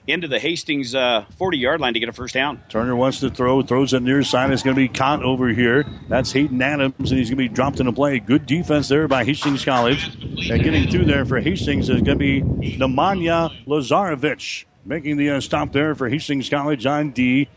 into 0.07 0.27
the 0.27 0.39
Hastings 0.39 0.91
40 0.93 0.97
uh, 0.99 1.25
yard 1.51 1.81
line 1.81 1.93
to 1.93 1.99
get 1.99 2.09
a 2.09 2.13
first 2.13 2.33
down. 2.33 2.61
Turner 2.69 2.95
wants 2.95 3.19
to 3.21 3.29
throw, 3.29 3.61
throws 3.61 3.93
it 3.93 4.01
near 4.01 4.23
side. 4.23 4.51
It's 4.51 4.63
going 4.63 4.75
to 4.75 4.81
be 4.81 4.87
caught 4.87 5.23
over 5.23 5.49
here. 5.49 5.85
That's 6.07 6.31
Hayden 6.31 6.61
Adams, 6.61 7.11
and 7.11 7.19
he's 7.19 7.29
going 7.29 7.37
to 7.37 7.49
be 7.49 7.49
dropped 7.49 7.79
in 7.79 7.87
a 7.87 7.93
play. 7.93 8.19
Good 8.19 8.45
defense 8.45 8.87
there 8.87 9.07
by 9.07 9.23
Hastings 9.23 9.65
College. 9.65 10.15
And 10.49 10.63
getting 10.63 10.89
through 10.89 11.05
there 11.05 11.25
for 11.25 11.39
Hastings 11.39 11.89
is 11.89 12.01
going 12.01 12.05
to 12.05 12.15
be 12.15 12.41
Nemanja 12.41 13.65
Lazarevic 13.65 14.65
making 14.85 15.17
the 15.17 15.31
uh, 15.31 15.41
stop 15.41 15.71
there 15.71 15.95
for 15.95 16.09
Hastings 16.09 16.49
College 16.49 16.85
on 16.85 17.11
D. 17.11 17.49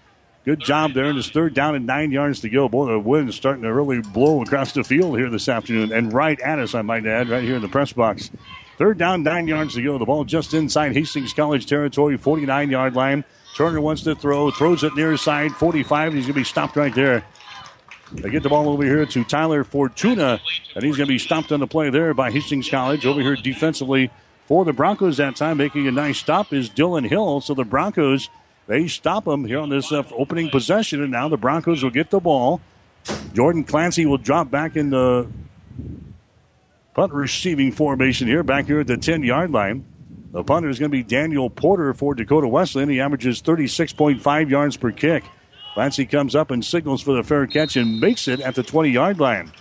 Good 0.45 0.61
job 0.61 0.95
there. 0.95 1.07
And 1.07 1.19
it's 1.19 1.29
third 1.29 1.53
down 1.53 1.75
and 1.75 1.87
nine 1.87 2.11
yards 2.11 2.41
to 2.41 2.49
go. 2.49 2.69
Boy, 2.69 2.87
the 2.87 2.99
wind's 2.99 3.37
starting 3.37 3.65
to 3.65 3.73
really 3.73 4.01
blow 4.01 4.43
across 4.43 4.73
the 4.73 4.83
field 4.83 5.19
here 5.19 5.29
this 5.29 5.49
afternoon. 5.49 5.93
And 5.93 6.13
right 6.13 6.41
at 6.41 6.59
us, 6.59 6.75
I 6.75 6.83
might 6.83 7.07
add, 7.07 7.29
right 7.29 7.45
here 7.45 7.57
in 7.57 7.63
the 7.63 7.69
press 7.69 7.93
box. 7.93 8.31
Third 8.79 8.97
down, 8.97 9.25
nine 9.25 9.49
yards 9.49 9.75
to 9.75 9.83
go. 9.83 9.99
The 9.99 10.05
ball 10.05 10.25
just 10.25 10.55
inside 10.55 10.93
Hastings 10.93 11.33
College 11.33 11.67
territory, 11.67 12.17
49 12.17 12.71
yard 12.71 12.95
line. 12.95 13.25
Turner 13.57 13.81
wants 13.81 14.03
to 14.03 14.15
throw, 14.15 14.53
throws 14.53 14.85
it 14.85 14.95
near 14.95 15.17
side, 15.17 15.51
45. 15.51 16.15
He's 16.15 16.25
going 16.25 16.35
to 16.35 16.41
be 16.41 16.45
stopped 16.45 16.77
right 16.77 16.95
there. 16.95 17.25
They 18.13 18.31
get 18.31 18.45
the 18.45 18.49
ball 18.49 18.69
over 18.69 18.85
here 18.85 19.05
to 19.05 19.25
Tyler 19.25 19.65
Fortuna, 19.65 20.41
and 20.77 20.85
he's 20.85 20.97
going 20.97 21.09
to 21.09 21.13
be 21.13 21.19
stopped 21.19 21.51
on 21.51 21.59
the 21.59 21.67
play 21.67 21.91
there 21.91 22.15
by 22.15 22.31
Hastings 22.31 22.71
College. 22.71 23.05
Over 23.05 23.21
here 23.21 23.35
defensively 23.35 24.13
for 24.47 24.65
the 24.65 24.73
Broncos 24.73 25.17
that 25.17 25.35
time, 25.35 25.57
making 25.57 25.89
a 25.89 25.91
nice 25.91 26.19
stop 26.19 26.53
is 26.53 26.71
Dylan 26.71 27.09
Hill. 27.09 27.41
So 27.41 27.55
the 27.55 27.65
Broncos, 27.65 28.31
they 28.69 28.87
stop 28.87 29.27
him 29.27 29.45
here 29.45 29.59
on 29.59 29.71
this 29.71 29.91
uh, 29.91 30.05
opening 30.13 30.51
possession, 30.51 31.03
and 31.03 31.11
now 31.11 31.29
the 31.29 31.37
Broncos 31.37 31.83
will 31.83 31.91
get 31.91 32.11
the 32.11 32.21
ball. 32.21 32.61
Jordan 33.35 33.65
Clancy 33.65 34.07
will 34.07 34.19
drop 34.19 34.51
back 34.53 34.77
in 34.77 34.91
the 34.91 35.27
punt 36.99 37.13
receiving 37.13 37.71
formation 37.71 38.27
here, 38.27 38.43
back 38.43 38.67
here 38.67 38.81
at 38.81 38.89
the 38.89 38.97
10 38.97 39.23
yard 39.23 39.53
line. 39.53 39.87
The 40.33 40.43
punter 40.43 40.69
is 40.69 40.81
going 40.81 40.91
to 40.91 40.97
be 40.97 41.05
Daniel 41.05 41.49
Porter 41.49 41.95
for 41.95 42.13
Dakota 42.13 42.49
Wesleyan. 42.49 42.89
He 42.89 43.01
averages 43.01 43.41
36.5 43.41 44.51
yards 44.51 44.77
per 44.77 44.91
kick. 44.91 45.23
Clancy 45.75 46.05
comes 46.07 46.35
up 46.35 46.51
and 46.51 46.65
signals 46.65 47.01
for 47.01 47.15
the 47.15 47.23
fair 47.23 47.47
catch 47.47 47.77
and 47.77 48.01
makes 48.01 48.27
it 48.27 48.41
at 48.41 48.57
the 48.57 48.65
20 48.65 48.89
yard 48.89 49.21
line. 49.21 49.53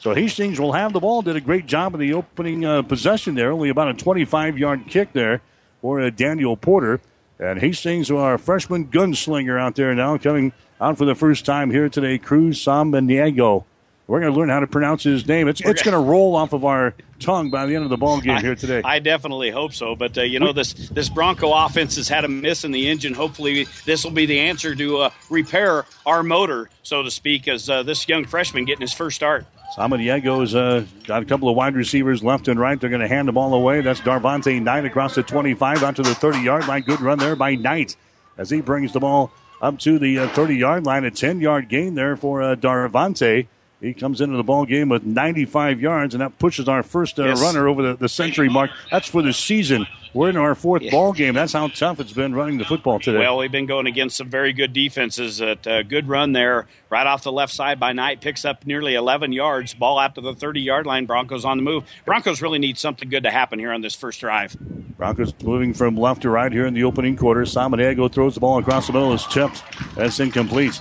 So 0.00 0.12
Hastings 0.12 0.60
will 0.60 0.72
have 0.72 0.92
the 0.92 1.00
ball. 1.00 1.22
Did 1.22 1.34
a 1.34 1.40
great 1.40 1.64
job 1.64 1.94
in 1.94 2.00
the 2.00 2.12
opening 2.12 2.66
uh, 2.66 2.82
possession 2.82 3.36
there. 3.36 3.52
Only 3.52 3.70
about 3.70 3.88
a 3.88 3.94
25 3.94 4.58
yard 4.58 4.82
kick 4.86 5.14
there 5.14 5.40
for 5.80 5.98
uh, 5.98 6.10
Daniel 6.10 6.58
Porter. 6.58 7.00
And 7.38 7.58
Hastings, 7.58 8.10
our 8.10 8.36
freshman 8.36 8.88
gunslinger 8.88 9.58
out 9.58 9.76
there 9.76 9.94
now, 9.94 10.18
coming 10.18 10.52
out 10.78 10.98
for 10.98 11.06
the 11.06 11.14
first 11.14 11.46
time 11.46 11.70
here 11.70 11.88
today, 11.88 12.18
Cruz 12.18 12.62
Samaniego. 12.62 13.64
We're 14.06 14.20
going 14.20 14.32
to 14.32 14.38
learn 14.38 14.48
how 14.48 14.60
to 14.60 14.66
pronounce 14.66 15.04
his 15.04 15.26
name. 15.26 15.48
It's, 15.48 15.60
it's 15.60 15.82
going 15.82 15.92
to 15.92 16.10
roll 16.10 16.34
off 16.34 16.52
of 16.52 16.64
our 16.64 16.94
tongue 17.20 17.50
by 17.50 17.66
the 17.66 17.74
end 17.74 17.84
of 17.84 17.90
the 17.90 17.96
ball 17.96 18.20
game 18.20 18.38
here 18.38 18.54
today. 18.54 18.82
I, 18.84 18.98
definitely 18.98 19.50
hope 19.50 19.72
so. 19.72 19.94
But 19.94 20.18
uh, 20.18 20.22
you 20.22 20.40
know, 20.40 20.52
this 20.52 20.72
this 20.72 21.08
Bronco 21.08 21.52
offense 21.52 21.96
has 21.96 22.08
had 22.08 22.24
a 22.24 22.28
miss 22.28 22.64
in 22.64 22.72
the 22.72 22.88
engine. 22.88 23.14
Hopefully, 23.14 23.66
this 23.84 24.04
will 24.04 24.10
be 24.10 24.26
the 24.26 24.40
answer 24.40 24.74
to 24.74 24.98
uh, 24.98 25.10
repair 25.30 25.86
our 26.04 26.22
motor, 26.22 26.68
so 26.82 27.02
to 27.02 27.10
speak, 27.10 27.48
as 27.48 27.70
uh, 27.70 27.82
this 27.82 28.08
young 28.08 28.24
freshman 28.24 28.64
getting 28.64 28.82
his 28.82 28.92
first 28.92 29.16
start. 29.16 29.46
Samadiego's 29.76 30.54
uh, 30.54 30.84
got 31.04 31.22
a 31.22 31.24
couple 31.24 31.48
of 31.48 31.56
wide 31.56 31.74
receivers 31.74 32.22
left 32.22 32.48
and 32.48 32.60
right. 32.60 32.78
They're 32.78 32.90
going 32.90 33.00
to 33.00 33.08
hand 33.08 33.26
the 33.28 33.32
ball 33.32 33.54
away. 33.54 33.80
That's 33.80 34.00
Darvante 34.00 34.60
Knight 34.60 34.84
across 34.84 35.14
the 35.14 35.22
25 35.22 35.82
out 35.82 35.96
to 35.96 36.02
the 36.02 36.14
30 36.14 36.40
yard 36.40 36.68
line. 36.68 36.82
Good 36.82 37.00
run 37.00 37.18
there 37.18 37.36
by 37.36 37.54
Knight 37.54 37.96
as 38.36 38.50
he 38.50 38.60
brings 38.60 38.92
the 38.92 39.00
ball 39.00 39.30
up 39.62 39.78
to 39.80 39.98
the 39.98 40.26
30 40.26 40.54
uh, 40.54 40.56
yard 40.56 40.84
line. 40.84 41.04
A 41.04 41.10
10 41.10 41.40
yard 41.40 41.70
gain 41.70 41.94
there 41.94 42.16
for 42.16 42.42
uh, 42.42 42.54
Darvante. 42.54 43.46
He 43.82 43.94
comes 43.94 44.20
into 44.20 44.36
the 44.36 44.44
ball 44.44 44.64
game 44.64 44.88
with 44.88 45.02
95 45.02 45.80
yards, 45.80 46.14
and 46.14 46.20
that 46.20 46.38
pushes 46.38 46.68
our 46.68 46.84
first 46.84 47.18
uh, 47.18 47.24
yes. 47.24 47.42
runner 47.42 47.66
over 47.66 47.82
the, 47.82 47.96
the 47.96 48.08
century 48.08 48.48
mark. 48.48 48.70
That's 48.92 49.08
for 49.08 49.22
the 49.22 49.32
season. 49.32 49.88
We're 50.14 50.28
in 50.28 50.36
our 50.36 50.54
fourth 50.54 50.82
yeah. 50.82 50.92
ball 50.92 51.12
game. 51.12 51.34
That's 51.34 51.52
how 51.52 51.66
tough 51.66 51.98
it's 51.98 52.12
been 52.12 52.32
running 52.32 52.58
the 52.58 52.64
football 52.64 53.00
today. 53.00 53.18
Well, 53.18 53.38
we've 53.38 53.50
been 53.50 53.66
going 53.66 53.88
against 53.88 54.18
some 54.18 54.28
very 54.28 54.52
good 54.52 54.72
defenses. 54.72 55.40
A 55.40 55.58
uh, 55.68 55.82
good 55.82 56.06
run 56.06 56.32
there, 56.32 56.68
right 56.90 57.06
off 57.06 57.24
the 57.24 57.32
left 57.32 57.52
side 57.52 57.80
by 57.80 57.92
Knight, 57.92 58.20
picks 58.20 58.44
up 58.44 58.64
nearly 58.64 58.94
11 58.94 59.32
yards. 59.32 59.74
Ball 59.74 59.98
out 59.98 60.14
to 60.14 60.20
the 60.20 60.34
30 60.34 60.60
yard 60.60 60.86
line. 60.86 61.06
Broncos 61.06 61.44
on 61.44 61.56
the 61.56 61.64
move. 61.64 61.84
Broncos 62.04 62.40
really 62.40 62.60
need 62.60 62.78
something 62.78 63.08
good 63.08 63.24
to 63.24 63.32
happen 63.32 63.58
here 63.58 63.72
on 63.72 63.80
this 63.80 63.96
first 63.96 64.20
drive. 64.20 64.56
Broncos 64.96 65.34
moving 65.42 65.74
from 65.74 65.96
left 65.96 66.22
to 66.22 66.30
right 66.30 66.52
here 66.52 66.66
in 66.66 66.74
the 66.74 66.84
opening 66.84 67.16
quarter. 67.16 67.42
Samaniego 67.42 68.12
throws 68.12 68.34
the 68.34 68.40
ball 68.40 68.58
across 68.58 68.86
the 68.86 68.92
middle. 68.92 69.12
It's 69.12 69.26
tipped. 69.26 69.64
That's 69.96 70.20
incomplete. 70.20 70.78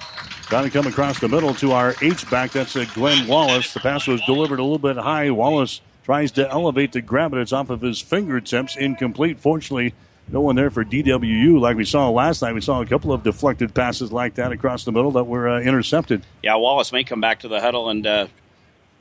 Trying 0.51 0.65
to 0.65 0.69
come 0.69 0.85
across 0.85 1.17
the 1.17 1.29
middle 1.29 1.53
to 1.55 1.71
our 1.71 1.95
H 2.01 2.29
back. 2.29 2.51
That's 2.51 2.75
a 2.75 2.85
Glenn 2.87 3.25
Wallace. 3.25 3.73
The 3.73 3.79
pass 3.79 4.05
was 4.05 4.19
delivered 4.25 4.59
a 4.59 4.61
little 4.61 4.79
bit 4.79 4.97
high. 4.97 5.31
Wallace 5.31 5.79
tries 6.03 6.29
to 6.33 6.51
elevate 6.51 6.91
to 6.91 7.01
grab 7.01 7.33
it. 7.33 7.39
It's 7.39 7.53
off 7.53 7.69
of 7.69 7.79
his 7.79 8.01
fingertips. 8.01 8.75
Incomplete. 8.75 9.39
Fortunately, 9.39 9.93
no 10.27 10.41
one 10.41 10.57
there 10.57 10.69
for 10.69 10.83
DWU 10.83 11.57
like 11.57 11.77
we 11.77 11.85
saw 11.85 12.09
last 12.09 12.41
night. 12.41 12.53
We 12.53 12.59
saw 12.59 12.81
a 12.81 12.85
couple 12.85 13.13
of 13.13 13.23
deflected 13.23 13.73
passes 13.73 14.11
like 14.11 14.35
that 14.35 14.51
across 14.51 14.83
the 14.83 14.91
middle 14.91 15.11
that 15.11 15.23
were 15.23 15.47
uh, 15.47 15.61
intercepted. 15.61 16.21
Yeah, 16.43 16.57
Wallace 16.57 16.91
may 16.91 17.05
come 17.05 17.21
back 17.21 17.39
to 17.39 17.47
the 17.47 17.61
huddle 17.61 17.89
and 17.89 18.05
uh, 18.05 18.27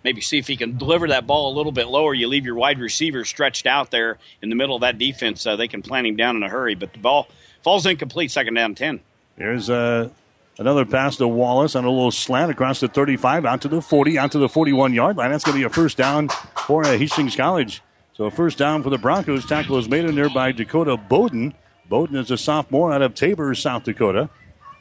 maybe 0.04 0.20
see 0.20 0.38
if 0.38 0.46
he 0.46 0.56
can 0.56 0.78
deliver 0.78 1.08
that 1.08 1.26
ball 1.26 1.52
a 1.52 1.54
little 1.56 1.72
bit 1.72 1.88
lower. 1.88 2.14
You 2.14 2.28
leave 2.28 2.44
your 2.44 2.54
wide 2.54 2.78
receiver 2.78 3.24
stretched 3.24 3.66
out 3.66 3.90
there 3.90 4.18
in 4.40 4.50
the 4.50 4.54
middle 4.54 4.76
of 4.76 4.82
that 4.82 4.98
defense. 4.98 5.44
Uh, 5.44 5.56
they 5.56 5.66
can 5.66 5.82
plant 5.82 6.06
him 6.06 6.14
down 6.14 6.36
in 6.36 6.44
a 6.44 6.48
hurry, 6.48 6.76
but 6.76 6.92
the 6.92 7.00
ball 7.00 7.26
falls 7.64 7.86
incomplete, 7.86 8.30
second 8.30 8.54
down 8.54 8.76
10. 8.76 9.00
There's 9.36 9.68
uh, 9.68 10.10
Another 10.58 10.84
pass 10.84 11.16
to 11.16 11.26
Wallace 11.26 11.74
on 11.74 11.84
a 11.84 11.90
little 11.90 12.10
slant 12.10 12.50
across 12.50 12.80
the 12.80 12.88
35 12.88 13.46
out 13.46 13.62
to 13.62 13.68
the 13.68 13.80
40, 13.80 14.18
out 14.18 14.32
to 14.32 14.38
the 14.38 14.48
41 14.48 14.92
yard 14.92 15.16
line. 15.16 15.30
That's 15.30 15.44
going 15.44 15.54
to 15.54 15.60
be 15.60 15.64
a 15.64 15.70
first 15.70 15.96
down 15.96 16.28
for 16.66 16.84
uh, 16.84 16.98
Hastings 16.98 17.34
College. 17.34 17.82
So 18.12 18.24
a 18.24 18.30
first 18.30 18.58
down 18.58 18.82
for 18.82 18.90
the 18.90 18.98
Broncos. 18.98 19.46
Tackle 19.46 19.78
is 19.78 19.88
made 19.88 20.04
in 20.04 20.14
there 20.14 20.28
by 20.28 20.52
Dakota 20.52 20.96
Bowden. 20.96 21.54
Bowden 21.88 22.16
is 22.16 22.30
a 22.30 22.36
sophomore 22.36 22.92
out 22.92 23.00
of 23.00 23.14
Tabor, 23.14 23.54
South 23.54 23.84
Dakota. 23.84 24.28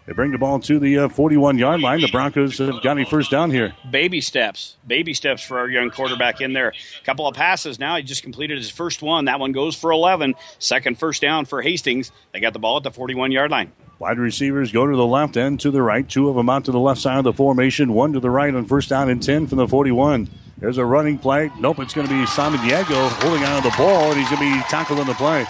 They 0.10 0.14
bring 0.14 0.32
the 0.32 0.40
ball 0.40 0.60
to 0.62 0.80
the 0.80 1.08
41 1.08 1.56
uh, 1.56 1.60
yard 1.60 1.82
line. 1.82 2.02
The 2.02 2.08
Broncos 2.08 2.58
have 2.58 2.82
got 2.82 3.00
a 3.00 3.06
first 3.06 3.30
down 3.30 3.52
here. 3.52 3.76
Baby 3.92 4.22
steps. 4.22 4.76
Baby 4.88 5.14
steps 5.14 5.44
for 5.44 5.60
our 5.60 5.70
young 5.70 5.92
quarterback 5.92 6.42
in 6.42 6.52
there. 6.52 6.70
A 6.70 7.06
couple 7.06 7.28
of 7.28 7.36
passes 7.36 7.78
now. 7.78 7.96
He 7.96 8.02
just 8.02 8.24
completed 8.24 8.58
his 8.58 8.72
first 8.72 9.04
one. 9.04 9.26
That 9.26 9.40
one 9.40 9.52
goes 9.52 9.76
for 9.76 9.92
11. 9.92 10.34
Second 10.58 10.98
first 10.98 11.22
down 11.22 11.46
for 11.46 11.62
Hastings. 11.62 12.12
They 12.34 12.40
got 12.40 12.54
the 12.54 12.60
ball 12.60 12.78
at 12.78 12.84
the 12.84 12.90
41 12.90 13.32
yard 13.32 13.52
line. 13.52 13.72
Wide 14.00 14.18
receivers 14.18 14.72
go 14.72 14.88
to 14.88 14.96
the 14.96 15.06
left 15.06 15.36
and 15.36 15.60
to 15.60 15.72
the 15.72 15.82
right. 15.82 16.08
Two 16.08 16.30
of 16.30 16.36
them 16.38 16.50
out 16.50 16.64
to 16.64 16.72
the 16.72 16.80
left 16.80 17.02
side 17.02 17.18
of 17.18 17.26
the 17.26 17.34
formation. 17.34 17.94
One 17.94 18.14
to 18.14 18.22
the 18.22 18.30
right 18.30 18.56
on 18.56 18.64
first 18.64 18.88
down 18.88 19.10
and 19.10 19.22
10 19.22 19.48
from 19.48 19.58
the 19.58 19.68
41. 19.68 20.30
There's 20.58 20.78
a 20.78 20.86
running 20.86 21.18
play. 21.18 21.52
Nope, 21.60 21.80
it's 21.80 21.94
going 21.94 22.08
to 22.08 22.14
be 22.14 22.26
Samaniego 22.26 23.10
holding 23.22 23.44
on 23.44 23.62
to 23.62 23.70
the 23.70 23.76
ball, 23.76 24.12
and 24.12 24.18
he's 24.18 24.30
going 24.30 24.42
to 24.42 24.58
be 24.58 24.64
tackled 24.70 25.02
on 25.02 25.06
the 25.06 25.14
play. 25.16 25.46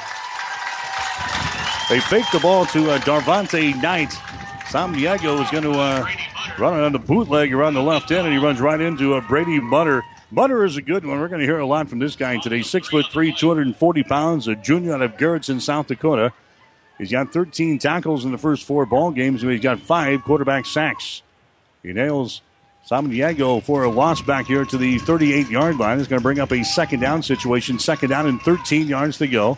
They 1.91 2.00
fake 2.00 2.26
the 2.34 2.39
ball 2.39 2.66
to 2.68 2.89
uh, 2.89 3.00
Darvante 3.02 3.80
Knight. 3.84 4.10
Samaniego 4.66 5.43
is 5.43 5.52
going 5.52 5.64
to 5.66 5.74
uh, 5.74 6.08
run 6.58 6.74
it 6.74 6.84
on 6.84 6.91
the 6.91 7.00
bootleg 7.00 7.54
around 7.54 7.76
the 7.76 7.84
left 7.84 8.10
end, 8.10 8.26
and 8.26 8.36
he 8.36 8.43
runs 8.43 8.60
right 8.60 8.82
into 8.82 9.14
uh, 9.14 9.22
Brady 9.28 9.60
Mutter. 9.60 10.02
Mutter 10.32 10.66
is 10.66 10.76
a 10.76 10.82
good 10.82 11.06
one. 11.06 11.20
We're 11.20 11.28
going 11.28 11.41
to 11.41 11.45
hear 11.45 11.60
a 11.60 11.68
lot 11.68 11.88
from 11.88 12.00
this 12.00 12.16
guy 12.16 12.38
today. 12.38 12.64
Six 12.64 12.88
foot 12.88 13.06
three, 13.12 13.32
240 13.32 14.04
pounds, 14.04 14.47
a 14.47 14.56
junior 14.56 14.95
out 14.95 15.04
of 15.04 15.18
Garretson, 15.18 15.62
South 15.62 15.86
Dakota. 15.86 16.34
He's 17.00 17.12
got 17.12 17.32
13 17.32 17.80
tackles 17.80 18.26
in 18.26 18.32
the 18.32 18.38
first 18.38 18.66
four 18.66 18.86
ball 18.86 19.12
games, 19.12 19.41
and 19.41 19.52
he's 19.52 19.62
got 19.62 19.80
five 19.80 20.22
quarterback 20.24 20.66
sacks. 20.66 21.24
He 21.82 21.93
nails 21.93 22.41
Samaniego 22.88 23.64
for 23.64 23.84
a 23.84 23.89
loss 23.89 24.22
back 24.22 24.47
here 24.47 24.66
to 24.66 24.78
the 24.78 25.00
38 25.00 25.50
yard 25.50 25.78
line. 25.78 25.97
He's 25.97 26.10
going 26.10 26.20
to 26.20 26.24
bring 26.24 26.39
up 26.39 26.52
a 26.52 26.64
second 26.64 27.00
down 27.00 27.24
situation. 27.24 27.80
Second 27.80 28.10
down 28.10 28.28
and 28.28 28.41
13 28.41 28.88
yards 28.88 29.18
to 29.20 29.28
go. 29.28 29.58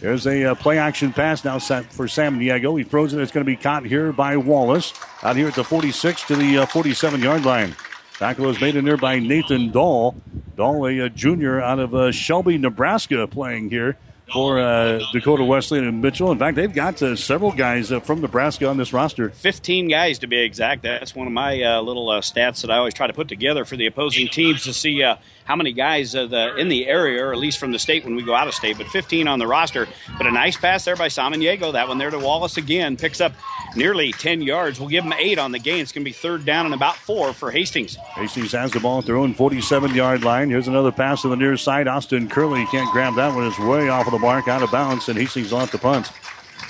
There's 0.00 0.26
a 0.26 0.44
uh, 0.46 0.54
play 0.54 0.78
action 0.78 1.12
pass 1.12 1.44
now 1.44 1.58
for 1.58 2.06
Samaniego. 2.06 2.76
He 2.78 2.84
throws 2.84 3.12
it. 3.12 3.20
It's 3.20 3.32
going 3.32 3.44
to 3.44 3.50
be 3.50 3.56
caught 3.56 3.84
here 3.84 4.10
by 4.10 4.38
Wallace 4.38 4.94
out 5.22 5.36
here 5.36 5.48
at 5.48 5.54
the 5.54 5.64
46 5.64 6.24
to 6.24 6.36
the 6.36 6.58
uh, 6.58 6.66
47 6.66 7.20
yard 7.20 7.44
line. 7.44 7.76
Tackle 8.14 8.48
is 8.48 8.60
made 8.60 8.76
in 8.76 8.84
there 8.84 8.96
by 8.96 9.18
Nathan 9.18 9.70
Dahl. 9.70 10.16
Dahl, 10.56 10.86
a, 10.86 11.00
a 11.00 11.10
junior 11.10 11.60
out 11.60 11.78
of 11.78 11.94
uh, 11.94 12.12
Shelby, 12.12 12.56
Nebraska, 12.56 13.26
playing 13.26 13.68
here 13.68 13.98
for 14.32 14.58
uh, 14.58 15.00
Dakota 15.12 15.44
Wesleyan 15.44 15.86
and 15.86 16.00
Mitchell. 16.00 16.32
In 16.32 16.38
fact, 16.38 16.56
they've 16.56 16.72
got 16.72 17.02
uh, 17.02 17.14
several 17.16 17.52
guys 17.52 17.92
uh, 17.92 18.00
from 18.00 18.20
Nebraska 18.20 18.66
on 18.66 18.76
this 18.76 18.92
roster. 18.92 19.30
15 19.30 19.88
guys 19.88 20.18
to 20.20 20.26
be 20.26 20.38
exact. 20.38 20.82
That's 20.82 21.14
one 21.14 21.26
of 21.26 21.32
my 21.32 21.62
uh, 21.62 21.80
little 21.82 22.08
uh, 22.08 22.20
stats 22.20 22.62
that 22.62 22.70
I 22.70 22.78
always 22.78 22.94
try 22.94 23.06
to 23.06 23.12
put 23.12 23.28
together 23.28 23.64
for 23.64 23.76
the 23.76 23.86
opposing 23.86 24.28
teams 24.28 24.64
to 24.64 24.72
see 24.72 25.02
uh, 25.02 25.16
how 25.44 25.56
many 25.56 25.72
guys 25.72 26.14
uh, 26.14 26.26
the, 26.26 26.56
in 26.56 26.68
the 26.68 26.86
area, 26.86 27.24
or 27.24 27.32
at 27.32 27.38
least 27.38 27.58
from 27.58 27.72
the 27.72 27.78
state 27.78 28.04
when 28.04 28.14
we 28.14 28.22
go 28.22 28.34
out 28.34 28.48
of 28.48 28.54
state, 28.54 28.78
but 28.78 28.86
15 28.88 29.28
on 29.28 29.38
the 29.38 29.46
roster. 29.46 29.88
But 30.18 30.26
a 30.26 30.30
nice 30.30 30.56
pass 30.56 30.84
there 30.84 30.96
by 30.96 31.08
Samaniego. 31.08 31.72
That 31.72 31.88
one 31.88 31.98
there 31.98 32.10
to 32.10 32.18
Wallace 32.18 32.56
again. 32.56 32.96
Picks 32.96 33.20
up 33.20 33.32
nearly 33.76 34.12
10 34.12 34.42
yards. 34.42 34.78
We'll 34.78 34.88
give 34.88 35.04
them 35.04 35.14
eight 35.18 35.38
on 35.38 35.52
the 35.52 35.58
game. 35.58 35.80
It's 35.80 35.92
going 35.92 36.04
to 36.04 36.08
be 36.08 36.12
third 36.12 36.44
down 36.44 36.66
and 36.66 36.74
about 36.74 36.96
four 36.96 37.32
for 37.32 37.50
Hastings. 37.50 37.96
Hastings 38.14 38.52
has 38.52 38.70
the 38.72 38.80
ball 38.80 38.98
at 38.98 39.06
their 39.06 39.16
own 39.16 39.34
47 39.34 39.94
yard 39.94 40.24
line. 40.24 40.50
Here's 40.50 40.68
another 40.68 40.92
pass 40.92 41.22
to 41.22 41.28
the 41.28 41.36
near 41.36 41.56
side. 41.56 41.88
Austin 41.88 42.28
Curley 42.28 42.66
can't 42.66 42.90
grab 42.92 43.14
that 43.16 43.34
one. 43.34 43.46
It's 43.46 43.58
way 43.58 43.88
off 43.88 44.06
of 44.06 44.12
the 44.12 44.18
mark, 44.18 44.48
out 44.48 44.62
of 44.62 44.70
bounds, 44.70 45.08
and 45.08 45.18
Hastings 45.18 45.52
off 45.52 45.72
the 45.72 45.78
punt. 45.78 46.10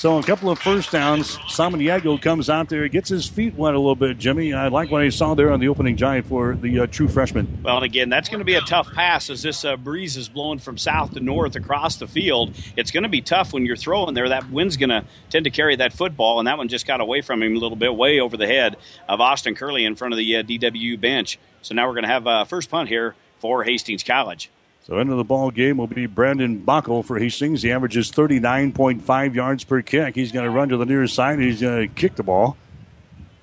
So 0.02 0.18
a 0.18 0.22
couple 0.24 0.50
of 0.50 0.58
first 0.58 0.90
downs. 0.90 1.36
Samaniego 1.46 2.20
comes 2.20 2.50
out 2.50 2.68
there, 2.68 2.88
gets 2.88 3.08
his 3.08 3.28
feet 3.28 3.54
wet 3.54 3.74
a 3.74 3.78
little 3.78 3.94
bit, 3.94 4.18
Jimmy. 4.18 4.52
I 4.52 4.66
like 4.66 4.90
what 4.90 5.00
I 5.00 5.10
saw 5.10 5.34
there 5.34 5.52
on 5.52 5.60
the 5.60 5.68
opening 5.68 5.94
drive 5.94 6.26
for 6.26 6.56
the 6.56 6.80
uh, 6.80 6.86
true 6.88 7.06
freshman. 7.06 7.60
Well, 7.62 7.76
and 7.76 7.84
again, 7.84 8.08
that's 8.08 8.28
going 8.28 8.40
to 8.40 8.44
be 8.44 8.56
a 8.56 8.62
tough 8.62 8.92
pass 8.92 9.30
as 9.30 9.42
this 9.42 9.64
uh, 9.64 9.76
breeze 9.76 10.16
is 10.16 10.28
blowing 10.28 10.58
from 10.58 10.76
south 10.76 11.14
to 11.14 11.20
north 11.20 11.54
across 11.54 11.98
the 11.98 12.08
field. 12.08 12.52
It's 12.76 12.90
going 12.90 13.04
to 13.04 13.08
be 13.08 13.20
tough 13.20 13.52
when 13.52 13.64
you're 13.64 13.76
throwing 13.76 14.14
there. 14.14 14.28
That 14.28 14.50
wind's 14.50 14.76
going 14.76 14.90
to 14.90 15.04
tend 15.30 15.44
to 15.44 15.50
carry 15.50 15.76
that 15.76 15.92
football, 15.92 16.40
and 16.40 16.48
that 16.48 16.58
one 16.58 16.66
just 16.66 16.84
got 16.84 17.00
away 17.00 17.20
from 17.20 17.40
him 17.40 17.54
a 17.54 17.60
little 17.60 17.76
bit, 17.76 17.94
way 17.94 18.18
over 18.18 18.36
the 18.36 18.48
head 18.48 18.78
of 19.08 19.20
Austin 19.20 19.54
Curley 19.54 19.84
in 19.84 19.94
front 19.94 20.14
of 20.14 20.18
the 20.18 20.36
uh, 20.36 20.42
DW 20.42 21.00
bench. 21.00 21.38
So 21.60 21.76
now 21.76 21.86
we're 21.86 21.94
going 21.94 22.06
to 22.06 22.08
have 22.08 22.26
a 22.26 22.30
uh, 22.30 22.44
first 22.44 22.70
punt 22.70 22.88
here 22.88 23.14
for 23.38 23.62
Hastings 23.62 24.02
College. 24.02 24.50
So 24.84 24.98
into 24.98 25.14
the 25.14 25.24
ball 25.24 25.52
game 25.52 25.76
will 25.76 25.86
be 25.86 26.06
Brandon 26.06 26.60
Bockel 26.60 27.04
for 27.04 27.18
Hastings. 27.18 27.62
He 27.62 27.70
averages 27.70 28.10
39.5 28.10 29.34
yards 29.34 29.62
per 29.62 29.80
kick. 29.80 30.16
He's 30.16 30.32
going 30.32 30.44
to 30.44 30.50
run 30.50 30.70
to 30.70 30.76
the 30.76 30.84
near 30.84 31.06
side. 31.06 31.38
He's 31.38 31.60
going 31.60 31.88
to 31.88 31.94
kick 31.94 32.16
the 32.16 32.24
ball. 32.24 32.56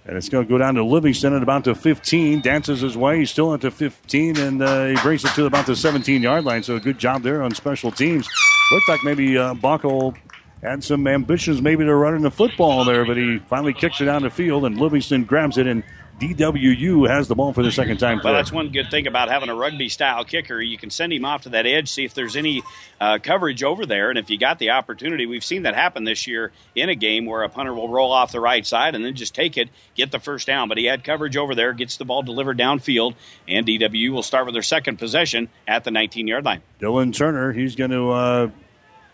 And 0.06 0.18
it's 0.18 0.28
going 0.28 0.46
to 0.46 0.50
go 0.50 0.58
down 0.58 0.76
to 0.76 0.84
Livingston 0.84 1.34
at 1.34 1.42
about 1.42 1.64
the 1.64 1.76
15. 1.76 2.42
Dances 2.42 2.82
his 2.82 2.98
way. 2.98 3.20
He's 3.20 3.32
still 3.32 3.54
at 3.54 3.62
the 3.62 3.72
15, 3.72 4.38
and 4.38 4.62
uh, 4.62 4.88
he 4.88 4.96
brings 4.96 5.24
it 5.24 5.32
to 5.36 5.46
about 5.46 5.66
the 5.66 5.76
17 5.76 6.22
yard 6.22 6.44
line. 6.44 6.64
So 6.64 6.76
a 6.76 6.80
good 6.80 6.98
job 6.98 7.22
there 7.22 7.42
on 7.42 7.54
special 7.56 7.92
teams. 7.92 8.28
Looked 8.72 8.90
like 8.90 9.04
maybe 9.06 9.38
uh, 9.38 9.54
Bockel 9.54 10.18
had 10.62 10.84
some 10.84 11.08
ambitions 11.08 11.62
maybe 11.62 11.86
to 11.86 11.96
run 11.96 12.16
in 12.16 12.22
the 12.22 12.32
football 12.32 12.84
there, 12.84 13.06
but 13.06 13.16
he 13.16 13.40
finally 13.48 13.74
kicks 13.74 14.02
it 14.02 14.06
down 14.06 14.24
the 14.24 14.30
field, 14.30 14.66
and 14.66 14.78
Livingston 14.78 15.24
grabs 15.24 15.58
it 15.58 15.68
and 15.68 15.84
DWU 16.20 17.08
has 17.08 17.28
the 17.28 17.36
ball 17.36 17.54
for 17.54 17.64
the 17.64 17.72
second 17.72 17.98
time. 17.98 18.20
Well, 18.24 18.34
that's 18.34 18.52
one 18.52 18.70
good 18.70 18.92
thing 18.92 19.08
about 19.08 19.30
having 19.30 19.50
a 19.50 19.56
rugby 19.56 19.88
style 19.90 20.26
kicker. 20.26 20.62
You 20.62 20.78
can 20.78 20.90
send 20.90 21.14
him 21.14 21.24
off 21.24 21.44
to 21.44 21.50
that 21.50 21.66
edge, 21.66 21.90
see 21.90 22.04
if 22.04 22.14
there's 22.14 22.36
any 22.36 22.62
uh, 23.00 23.20
coverage 23.24 23.64
over 23.64 23.86
there, 23.86 24.10
and 24.10 24.20
if 24.20 24.30
you 24.30 24.38
got 24.38 24.60
the 24.60 24.72
opportunity, 24.72 25.26
we've 25.26 25.44
seen 25.44 25.64
that 25.64 25.76
happen 25.76 26.04
this 26.04 26.28
year 26.28 26.52
in 26.76 26.90
a 26.90 26.96
game 26.96 27.26
where 27.26 27.44
a 27.44 27.50
punter 27.50 27.74
will 27.74 27.90
roll 27.90 28.12
off 28.12 28.32
the 28.32 28.40
right 28.40 28.66
side 28.66 28.96
and 28.96 29.06
then 29.06 29.16
just 29.16 29.34
take 29.34 29.58
it, 29.58 29.70
get 29.96 30.12
the 30.12 30.20
first 30.20 30.46
down. 30.46 30.68
But 30.68 30.78
he 30.78 30.86
had 30.86 31.04
coverage 31.04 31.38
over 31.38 31.56
there, 31.56 31.74
gets 31.74 31.98
the 31.98 32.06
ball 32.06 32.22
delivered 32.22 32.58
downfield, 32.58 33.16
and 33.48 33.66
DWU 33.66 34.12
will 34.12 34.24
start 34.24 34.46
with 34.46 34.54
their 34.54 34.62
second 34.62 34.98
possession 34.98 35.48
at 35.68 35.86
the 35.86 35.92
19 35.92 36.28
yard 36.28 36.44
line. 36.44 36.62
Dylan 36.82 37.16
Turner, 37.16 37.54
he's 37.54 37.76
going 37.76 37.92
to. 37.92 38.12
Uh 38.12 38.50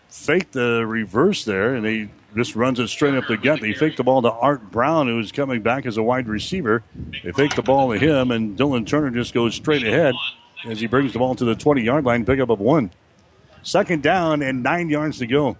faked 0.08 0.52
the 0.52 0.86
reverse 0.86 1.44
there, 1.44 1.74
and 1.74 1.86
he 1.86 2.08
just 2.36 2.54
runs 2.54 2.78
it 2.78 2.88
straight 2.88 3.14
up 3.14 3.26
the 3.26 3.36
gut. 3.36 3.60
They 3.60 3.72
fake 3.72 3.96
the 3.96 4.04
ball 4.04 4.22
to 4.22 4.30
Art 4.30 4.70
Brown, 4.70 5.08
who's 5.08 5.32
coming 5.32 5.62
back 5.62 5.86
as 5.86 5.96
a 5.96 6.02
wide 6.02 6.28
receiver. 6.28 6.82
They 7.24 7.32
fake 7.32 7.54
the 7.54 7.62
ball 7.62 7.92
to 7.92 7.98
him, 7.98 8.30
and 8.30 8.58
Dylan 8.58 8.86
Turner 8.86 9.10
just 9.10 9.34
goes 9.34 9.54
straight 9.54 9.82
ahead 9.82 10.14
as 10.66 10.80
he 10.80 10.86
brings 10.86 11.12
the 11.12 11.18
ball 11.18 11.34
to 11.34 11.44
the 11.44 11.54
20 11.54 11.82
yard 11.82 12.04
line, 12.04 12.24
pickup 12.24 12.50
of 12.50 12.60
one. 12.60 12.90
Second 13.62 14.02
down 14.02 14.42
and 14.42 14.62
nine 14.62 14.88
yards 14.88 15.18
to 15.18 15.26
go. 15.26 15.56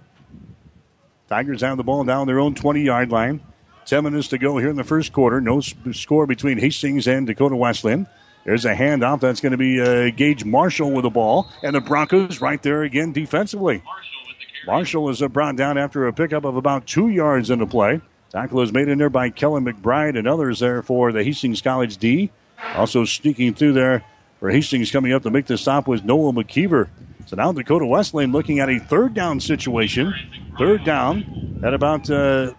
Tigers 1.29 1.63
have 1.63 1.77
the 1.77 1.83
ball 1.83 2.05
down 2.05 2.27
their 2.27 2.39
own 2.39 2.55
20 2.55 2.83
yard 2.83 3.11
line. 3.11 3.41
10 3.87 4.05
minutes 4.05 4.29
to 4.29 4.39
go 4.39 4.59
here 4.59 4.69
in 4.69 4.77
the 4.77 4.85
first 4.85 5.13
quarter. 5.13 5.41
No 5.41 5.61
score 5.61 6.27
between 6.27 6.59
Hastings 6.59 7.07
and 7.07 7.27
Dakota 7.27 7.57
Wesleyan. 7.57 8.07
There's 8.45 8.65
a 8.65 8.75
handoff. 8.75 9.21
That's 9.21 9.41
going 9.41 9.53
to 9.53 9.59
be 9.59 9.81
uh, 9.81 10.11
Gage 10.11 10.45
Marshall 10.45 10.93
with 10.93 11.03
the 11.03 11.11
ball. 11.11 11.51
And 11.63 11.75
the 11.75 11.81
Broncos 11.81 12.41
right 12.41 12.63
there 12.63 12.83
again 12.83 13.13
defensively. 13.13 13.83
Marshall 13.85 14.16
is 14.69 15.23
brought 15.33 15.57
down 15.57 15.79
after 15.79 16.07
a 16.07 16.13
pickup 16.13 16.45
of 16.45 16.57
about 16.57 16.87
two 16.87 17.09
yards 17.09 17.51
into 17.51 17.67
play. 17.67 18.01
Tackle 18.31 18.61
is 18.63 18.73
made 18.73 18.89
in 18.89 18.99
there 18.99 19.09
by 19.09 19.31
Kellen 19.31 19.65
McBride 19.65 20.19
and 20.19 20.27
others 20.27 20.59
there 20.59 20.83
for 20.83 21.13
the 21.13 21.23
Hastings 21.23 21.63
College 21.63 21.97
D. 21.97 22.31
Also 22.75 23.05
sneaking 23.05 23.55
through 23.55 23.75
there 23.75 24.05
for 24.41 24.51
Hastings 24.51 24.91
coming 24.91 25.13
up 25.13 25.23
to 25.23 25.31
make 25.31 25.47
the 25.47 25.57
stop 25.57 25.87
was 25.87 26.03
Noah 26.03 26.33
McKeever. 26.33 26.89
So 27.27 27.37
now 27.37 27.53
Dakota 27.53 27.87
Wesleyan 27.87 28.33
looking 28.33 28.61
at 28.61 28.69
a 28.69 28.79
third 28.79 29.15
down 29.15 29.41
situation. 29.41 30.15
Third 30.59 30.85
down 30.85 31.61
at 31.65 31.75
about 31.75 32.11
uh, 32.11 32.53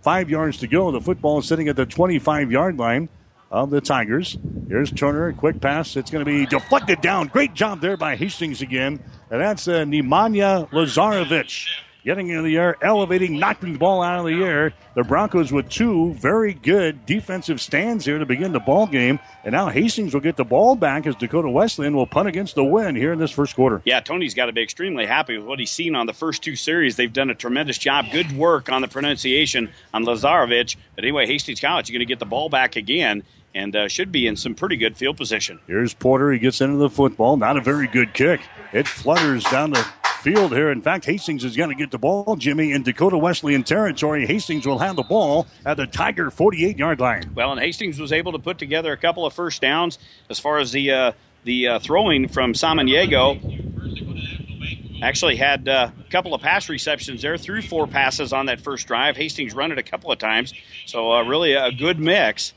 five 0.00 0.30
yards 0.30 0.58
to 0.58 0.66
go. 0.66 0.90
The 0.90 1.00
football 1.00 1.38
is 1.38 1.46
sitting 1.46 1.68
at 1.68 1.76
the 1.76 1.86
25 1.86 2.50
yard 2.50 2.76
line 2.76 3.08
of 3.50 3.70
the 3.70 3.80
Tigers. 3.80 4.36
Here's 4.68 4.90
Turner, 4.90 5.32
quick 5.32 5.60
pass. 5.60 5.96
It's 5.96 6.10
going 6.10 6.24
to 6.24 6.30
be 6.30 6.46
deflected 6.46 7.00
down. 7.00 7.28
Great 7.28 7.54
job 7.54 7.80
there 7.80 7.96
by 7.96 8.16
Hastings 8.16 8.62
again. 8.62 9.00
And 9.32 9.40
that's 9.40 9.66
uh, 9.66 9.84
Nemanja 9.84 10.68
Lazarevic 10.72 11.66
getting 12.04 12.28
in 12.28 12.44
the 12.44 12.58
air, 12.58 12.76
elevating, 12.82 13.38
knocking 13.38 13.72
the 13.72 13.78
ball 13.78 14.02
out 14.02 14.18
of 14.18 14.26
the 14.26 14.44
air. 14.44 14.74
The 14.94 15.04
Broncos 15.04 15.50
with 15.50 15.70
two 15.70 16.12
very 16.14 16.52
good 16.52 17.06
defensive 17.06 17.58
stands 17.58 18.04
here 18.04 18.18
to 18.18 18.26
begin 18.26 18.52
the 18.52 18.60
ball 18.60 18.86
game. 18.86 19.20
And 19.42 19.52
now 19.52 19.70
Hastings 19.70 20.12
will 20.12 20.20
get 20.20 20.36
the 20.36 20.44
ball 20.44 20.76
back 20.76 21.06
as 21.06 21.16
Dakota 21.16 21.48
Wesleyan 21.48 21.96
will 21.96 22.06
punt 22.06 22.28
against 22.28 22.56
the 22.56 22.64
wind 22.64 22.98
here 22.98 23.10
in 23.10 23.18
this 23.18 23.30
first 23.30 23.54
quarter. 23.54 23.80
Yeah, 23.86 24.00
Tony's 24.00 24.34
got 24.34 24.46
to 24.46 24.52
be 24.52 24.60
extremely 24.60 25.06
happy 25.06 25.38
with 25.38 25.46
what 25.46 25.58
he's 25.58 25.70
seen 25.70 25.94
on 25.94 26.04
the 26.04 26.12
first 26.12 26.42
two 26.42 26.54
series. 26.54 26.96
They've 26.96 27.10
done 27.10 27.30
a 27.30 27.34
tremendous 27.34 27.78
job. 27.78 28.10
Good 28.12 28.36
work 28.36 28.70
on 28.70 28.82
the 28.82 28.88
pronunciation 28.88 29.70
on 29.94 30.04
Lazarevic. 30.04 30.76
But 30.94 31.04
anyway, 31.04 31.26
Hastings 31.26 31.60
College, 31.60 31.88
you're 31.88 31.98
going 31.98 32.06
to 32.06 32.12
get 32.12 32.18
the 32.18 32.26
ball 32.26 32.50
back 32.50 32.76
again 32.76 33.22
and 33.54 33.76
uh, 33.76 33.88
should 33.88 34.12
be 34.12 34.26
in 34.26 34.36
some 34.36 34.54
pretty 34.54 34.76
good 34.76 34.96
field 34.96 35.16
position. 35.16 35.60
Here's 35.66 35.94
Porter. 35.94 36.32
He 36.32 36.38
gets 36.38 36.60
into 36.60 36.76
the 36.76 36.90
football. 36.90 37.36
Not 37.36 37.56
a 37.56 37.60
very 37.60 37.86
good 37.86 38.14
kick. 38.14 38.40
It 38.72 38.88
flutters 38.88 39.44
down 39.44 39.70
the 39.70 39.86
field 40.22 40.52
here. 40.52 40.70
In 40.70 40.80
fact, 40.80 41.04
Hastings 41.04 41.44
is 41.44 41.56
going 41.56 41.68
to 41.68 41.74
get 41.74 41.90
the 41.90 41.98
ball, 41.98 42.36
Jimmy, 42.36 42.72
in 42.72 42.82
Dakota 42.82 43.18
Wesleyan 43.18 43.64
territory. 43.64 44.26
Hastings 44.26 44.66
will 44.66 44.78
have 44.78 44.96
the 44.96 45.02
ball 45.02 45.46
at 45.66 45.76
the 45.76 45.86
Tiger 45.86 46.30
48 46.30 46.78
yard 46.78 47.00
line. 47.00 47.30
Well, 47.34 47.52
and 47.52 47.60
Hastings 47.60 47.98
was 47.98 48.12
able 48.12 48.32
to 48.32 48.38
put 48.38 48.58
together 48.58 48.92
a 48.92 48.96
couple 48.96 49.26
of 49.26 49.32
first 49.34 49.60
downs 49.60 49.98
as 50.30 50.38
far 50.38 50.58
as 50.58 50.72
the 50.72 50.90
uh, 50.90 51.12
the 51.44 51.68
uh, 51.68 51.78
throwing 51.80 52.28
from 52.28 52.52
Samaniego. 52.52 53.60
Actually, 55.02 55.34
had 55.34 55.68
uh, 55.68 55.90
a 55.98 56.10
couple 56.10 56.32
of 56.32 56.40
pass 56.40 56.68
receptions 56.68 57.22
there, 57.22 57.36
threw 57.36 57.60
four 57.60 57.88
passes 57.88 58.32
on 58.32 58.46
that 58.46 58.60
first 58.60 58.86
drive. 58.86 59.16
Hastings 59.16 59.52
run 59.52 59.72
it 59.72 59.78
a 59.78 59.82
couple 59.82 60.12
of 60.12 60.20
times, 60.20 60.54
so 60.86 61.12
uh, 61.12 61.24
really 61.24 61.54
a 61.54 61.72
good 61.72 61.98
mix. 61.98 62.54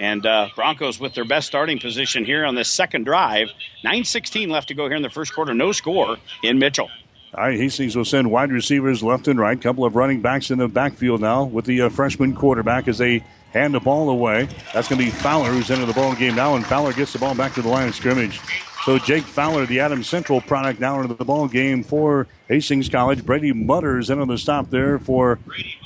And 0.00 0.24
uh, 0.24 0.48
Broncos 0.56 0.98
with 0.98 1.14
their 1.14 1.26
best 1.26 1.46
starting 1.46 1.78
position 1.78 2.24
here 2.24 2.46
on 2.46 2.54
this 2.54 2.70
second 2.70 3.04
drive. 3.04 3.48
9.16 3.84 4.48
left 4.48 4.68
to 4.68 4.74
go 4.74 4.86
here 4.88 4.96
in 4.96 5.02
the 5.02 5.10
first 5.10 5.34
quarter. 5.34 5.52
No 5.52 5.72
score 5.72 6.16
in 6.42 6.58
Mitchell. 6.58 6.88
All 7.34 7.44
right, 7.44 7.56
Hastings 7.56 7.94
will 7.94 8.06
send 8.06 8.30
wide 8.30 8.50
receivers 8.50 9.02
left 9.02 9.28
and 9.28 9.38
right. 9.38 9.60
Couple 9.60 9.84
of 9.84 9.94
running 9.94 10.22
backs 10.22 10.50
in 10.50 10.58
the 10.58 10.68
backfield 10.68 11.20
now 11.20 11.44
with 11.44 11.66
the 11.66 11.82
uh, 11.82 11.88
freshman 11.90 12.34
quarterback 12.34 12.88
as 12.88 12.98
they 12.98 13.22
hand 13.52 13.74
the 13.74 13.80
ball 13.80 14.08
away. 14.08 14.48
That's 14.72 14.88
going 14.88 14.98
to 14.98 15.04
be 15.04 15.10
Fowler 15.10 15.50
who's 15.50 15.70
into 15.70 15.86
the 15.86 15.92
ball 15.92 16.14
game 16.14 16.34
now, 16.34 16.56
and 16.56 16.66
Fowler 16.66 16.92
gets 16.92 17.12
the 17.12 17.18
ball 17.18 17.34
back 17.34 17.54
to 17.54 17.62
the 17.62 17.68
line 17.68 17.88
of 17.88 17.94
scrimmage. 17.94 18.40
So 18.84 18.98
Jake 18.98 19.24
Fowler, 19.24 19.66
the 19.66 19.80
Adams 19.80 20.08
Central 20.08 20.40
product, 20.40 20.80
now 20.80 21.00
into 21.02 21.14
the 21.14 21.24
ball 21.24 21.46
game 21.46 21.84
for 21.84 22.26
Hastings 22.48 22.88
College. 22.88 23.24
Brady 23.24 23.52
Mutters 23.52 24.08
into 24.08 24.24
the 24.24 24.38
stop 24.38 24.70
there 24.70 24.98
for 24.98 25.38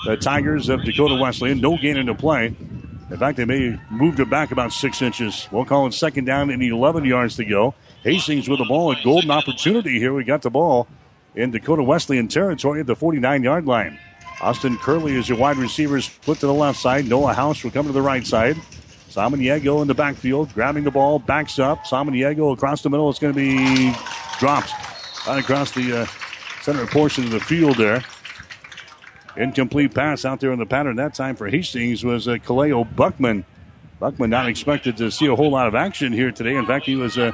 the 0.06 0.16
Tigers 0.16 0.68
of 0.68 0.84
Dakota 0.84 1.16
Wesleyan. 1.16 1.60
No 1.60 1.76
gain 1.76 1.96
into 1.96 2.14
play. 2.14 2.54
In 3.10 3.18
fact, 3.18 3.36
they 3.36 3.44
may 3.44 3.78
moved 3.90 4.18
it 4.20 4.30
back 4.30 4.50
about 4.50 4.72
six 4.72 5.02
inches. 5.02 5.46
We'll 5.52 5.64
call 5.64 5.86
it 5.86 5.92
second 5.92 6.24
down 6.24 6.50
and 6.50 6.62
11 6.62 7.04
yards 7.04 7.36
to 7.36 7.44
go. 7.44 7.74
Hastings 8.02 8.48
with 8.48 8.58
the 8.58 8.64
ball, 8.64 8.92
a 8.92 9.02
golden 9.02 9.30
opportunity 9.30 9.98
here. 9.98 10.12
We 10.14 10.24
got 10.24 10.42
the 10.42 10.50
ball 10.50 10.88
in 11.34 11.50
Dakota 11.50 11.82
Wesleyan 11.82 12.28
territory 12.28 12.80
at 12.80 12.86
the 12.86 12.96
49 12.96 13.42
yard 13.42 13.66
line. 13.66 13.98
Austin 14.40 14.76
Curley 14.78 15.14
is 15.14 15.28
your 15.28 15.38
wide 15.38 15.56
receiver, 15.58 16.00
split 16.00 16.40
to 16.40 16.46
the 16.46 16.54
left 16.54 16.78
side. 16.78 17.08
Noah 17.08 17.34
House 17.34 17.62
will 17.62 17.70
come 17.70 17.86
to 17.86 17.92
the 17.92 18.02
right 18.02 18.26
side. 18.26 18.56
Samaniego 19.08 19.80
in 19.80 19.86
the 19.86 19.94
backfield, 19.94 20.52
grabbing 20.54 20.82
the 20.82 20.90
ball, 20.90 21.18
backs 21.18 21.58
up. 21.58 21.84
Samaniego 21.84 22.52
across 22.52 22.82
the 22.82 22.90
middle. 22.90 23.08
It's 23.10 23.20
going 23.20 23.32
to 23.32 23.38
be 23.38 23.94
dropped 24.38 24.72
right 25.26 25.38
across 25.38 25.70
the 25.70 26.00
uh, 26.00 26.06
center 26.62 26.86
portion 26.86 27.24
of 27.24 27.30
the 27.30 27.40
field 27.40 27.76
there. 27.76 28.02
Incomplete 29.36 29.94
pass 29.94 30.24
out 30.24 30.40
there 30.40 30.52
in 30.52 30.58
the 30.58 30.66
pattern 30.66 30.96
that 30.96 31.14
time 31.14 31.34
for 31.36 31.48
Hastings 31.48 32.04
was 32.04 32.28
uh, 32.28 32.34
Kaleo 32.34 32.84
Buckman. 32.94 33.44
Buckman 33.98 34.30
not 34.30 34.48
expected 34.48 34.96
to 34.98 35.10
see 35.10 35.26
a 35.26 35.34
whole 35.34 35.50
lot 35.50 35.66
of 35.66 35.74
action 35.74 36.12
here 36.12 36.30
today. 36.30 36.54
In 36.54 36.66
fact, 36.66 36.86
he 36.86 36.94
was 36.94 37.18
uh, 37.18 37.32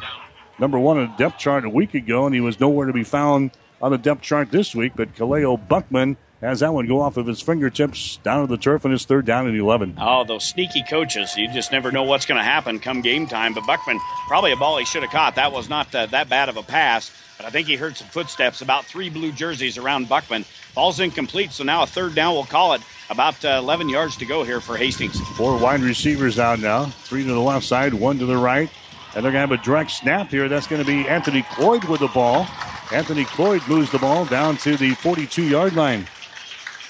number 0.59 0.79
one 0.79 0.99
on 0.99 1.11
the 1.11 1.17
depth 1.17 1.39
chart 1.39 1.65
a 1.65 1.69
week 1.69 1.95
ago, 1.95 2.27
and 2.27 2.35
he 2.35 2.41
was 2.41 2.59
nowhere 2.61 2.87
to 2.87 2.93
be 2.93 3.05
found 3.05 3.51
on 3.83 3.93
the 3.93 3.99
depth 3.99 4.23
chart 4.23 4.51
this 4.51 4.75
week. 4.75 4.93
But 4.97 5.15
Kaleo 5.15 5.57
Buckman 5.69 6.17
has 6.41 6.61
that 6.61 6.73
one 6.73 6.87
go 6.87 7.01
off 7.01 7.19
of 7.19 7.27
his 7.27 7.43
fingertips 7.43 8.17
down 8.19 8.47
to 8.47 8.51
the 8.51 8.61
turf 8.61 8.85
and 8.85 8.93
his 8.93 9.05
third 9.05 9.27
down 9.27 9.47
and 9.47 9.57
11. 9.57 9.97
Oh, 10.01 10.25
those 10.25 10.45
sneaky 10.45 10.83
coaches. 10.83 11.37
You 11.37 11.53
just 11.53 11.71
never 11.71 11.93
know 11.93 12.05
what's 12.05 12.25
going 12.25 12.39
to 12.39 12.45
happen 12.45 12.79
come 12.79 13.03
game 13.03 13.27
time. 13.27 13.53
But 13.53 13.67
Buckman, 13.67 13.99
probably 14.27 14.53
a 14.53 14.57
ball 14.57 14.79
he 14.79 14.87
should 14.87 15.03
have 15.03 15.13
caught. 15.13 15.35
That 15.35 15.53
was 15.53 15.69
not 15.69 15.95
uh, 15.95 16.07
that 16.07 16.31
bad 16.31 16.49
of 16.49 16.57
a 16.57 16.63
pass. 16.63 17.11
But 17.41 17.47
I 17.47 17.51
think 17.53 17.69
he 17.69 17.77
heard 17.77 17.97
some 17.97 18.09
footsteps, 18.09 18.61
about 18.61 18.85
three 18.85 19.09
blue 19.09 19.33
jerseys 19.33 19.79
around 19.79 20.11
Buckman. 20.11 20.45
Ball's 20.75 21.01
incomplete, 21.01 21.53
so 21.53 21.65
now 21.65 21.83
a 21.83 21.87
third 21.87 22.15
down. 22.15 22.35
We'll 22.35 22.45
call 22.45 22.75
it 22.75 22.83
about 23.09 23.43
uh, 23.43 23.57
11 23.61 23.89
yards 23.89 24.19
to 24.19 24.27
go 24.27 24.45
here 24.45 24.61
for 24.61 24.77
Hastings. 24.77 25.19
Four 25.39 25.57
wide 25.57 25.81
receivers 25.81 26.39
out 26.39 26.59
now. 26.59 26.85
Three 26.85 27.25
to 27.25 27.33
the 27.33 27.41
left 27.41 27.65
side, 27.65 27.95
one 27.95 28.19
to 28.19 28.27
the 28.27 28.37
right. 28.37 28.69
And 29.15 29.25
they're 29.25 29.33
going 29.33 29.49
to 29.49 29.55
have 29.55 29.59
a 29.59 29.65
direct 29.65 29.91
snap 29.91 30.29
here. 30.29 30.51
That's 30.51 30.67
going 30.67 30.85
to 30.85 30.87
be 30.87 31.09
Anthony 31.09 31.43
Cloyd 31.55 31.85
with 31.85 32.01
the 32.01 32.09
ball. 32.09 32.47
Anthony 32.93 33.25
Cloyd 33.25 33.63
moves 33.67 33.91
the 33.91 33.99
ball 33.99 34.27
down 34.27 34.59
to 34.59 34.77
the 34.77 34.91
42 34.97 35.43
yard 35.45 35.75
line. 35.75 36.07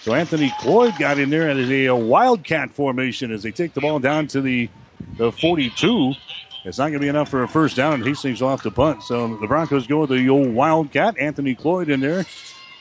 So 0.01 0.15
Anthony 0.15 0.53
Cloyd 0.59 0.95
got 0.99 1.21
in 1.21 1.31
there 1.31 1.49
as 1.49 1.71
a, 1.71 1.87
a 1.87 1.95
wildcat 1.95 2.73
formation 2.73 3.31
as 3.31 3.45
they 3.45 3.53
take 3.53 3.75
the 3.75 3.81
ball 3.81 4.01
down 4.01 4.27
to 4.27 4.41
the, 4.41 4.69
the 5.17 5.31
42. 5.31 6.15
It's 6.65 6.79
not 6.79 6.85
going 6.85 6.95
to 6.95 7.01
be 7.01 7.09
enough 7.09 7.31
for 7.31 7.43
a 7.43 7.49
first 7.49 7.77
down, 7.77 7.95
and 7.95 8.05
Hastings 8.05 8.43
off 8.43 8.63
the 8.63 8.71
punt. 8.71 9.03
So 9.03 9.37
the 9.37 9.47
Broncos 9.47 9.87
go 9.87 10.01
with 10.01 10.11
the 10.11 10.29
old 10.29 10.53
wildcat. 10.53 11.19
Anthony 11.19 11.55
Cloyd 11.55 11.89
in 11.89 12.01
there. 12.01 12.27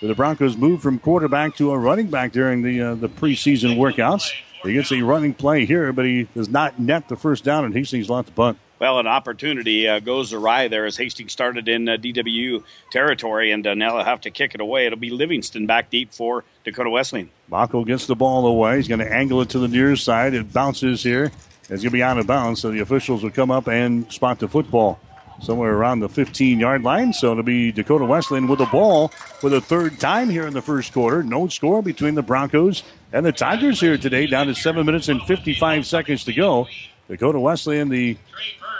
The 0.02 0.16
Broncos 0.16 0.58
move 0.58 0.82
from 0.82 1.00
quarterback 1.00 1.56
to 1.58 1.72
a 1.72 1.78
running 1.78 2.08
back 2.08 2.32
during 2.32 2.62
the 2.62 2.82
uh, 2.82 2.96
the 2.96 3.10
preseason 3.10 3.78
workouts. 3.78 4.32
He 4.64 4.74
gets 4.74 4.92
a 4.92 5.02
running 5.02 5.34
play 5.34 5.66
here, 5.66 5.94
but 5.94 6.06
he 6.06 6.24
does 6.36 6.50
not 6.50 6.80
net 6.80 7.08
the 7.08 7.16
first 7.16 7.44
down, 7.44 7.66
and 7.66 7.74
Hastings 7.74 8.10
lost 8.10 8.28
the 8.28 8.34
punt. 8.34 8.58
Well, 8.80 9.00
an 9.00 9.08
opportunity 9.08 9.90
uh, 9.90 10.00
goes 10.00 10.32
awry 10.32 10.70
there 10.70 10.86
as 10.86 10.96
Hastings 10.96 11.34
started 11.34 11.68
in 11.68 11.90
uh, 11.90 11.98
DWU 11.98 12.64
territory, 12.92 13.52
and 13.52 13.68
uh, 13.68 13.74
now 13.74 13.96
they'll 13.96 14.06
have 14.06 14.22
to 14.22 14.32
kick 14.32 14.56
it 14.56 14.62
away. 14.62 14.86
It'll 14.86 14.98
be 14.98 15.10
Livingston 15.10 15.66
back 15.66 15.90
deep 15.90 16.14
for 16.14 16.46
Dakota 16.64 16.90
Wesleyan. 16.90 17.30
Mako 17.50 17.84
gets 17.84 18.06
the 18.06 18.16
ball 18.16 18.48
away. 18.48 18.78
He's 18.78 18.88
going 18.88 19.02
to 19.02 19.12
angle 19.12 19.42
it 19.42 19.50
to 19.50 19.60
the 19.60 19.68
near 19.68 19.98
side. 19.98 20.34
It 20.34 20.54
bounces 20.54 21.04
here. 21.04 21.32
Going 21.70 21.82
to 21.82 21.90
be 21.92 22.02
out 22.02 22.18
of 22.18 22.26
bounds, 22.26 22.62
so 22.62 22.72
the 22.72 22.80
officials 22.80 23.22
will 23.22 23.30
come 23.30 23.52
up 23.52 23.68
and 23.68 24.12
spot 24.12 24.40
the 24.40 24.48
football 24.48 25.00
somewhere 25.40 25.74
around 25.74 26.00
the 26.00 26.10
15 26.10 26.60
yard 26.60 26.82
line. 26.84 27.14
So 27.14 27.32
it'll 27.32 27.44
be 27.44 27.72
Dakota 27.72 28.06
Wesleyan 28.06 28.48
with 28.48 28.58
the 28.58 28.66
ball 28.66 29.10
for 29.40 29.50
the 29.50 29.62
third 29.62 30.00
time 30.00 30.32
here 30.32 30.48
in 30.48 30.54
the 30.54 30.64
first 30.64 30.92
quarter. 30.94 31.22
No 31.22 31.48
score 31.48 31.84
between 31.84 32.16
the 32.16 32.24
Broncos 32.24 32.82
and 33.14 33.24
the 33.24 33.32
Tigers 33.32 33.80
here 33.80 34.00
today, 34.00 34.26
down 34.26 34.48
to 34.48 34.56
7 34.56 34.84
minutes 34.84 35.10
and 35.10 35.22
55 35.22 35.86
seconds 35.86 36.24
to 36.24 36.34
go. 36.34 36.68
Dakota 37.08 37.40
Wesleyan, 37.40 37.90
the 37.90 38.18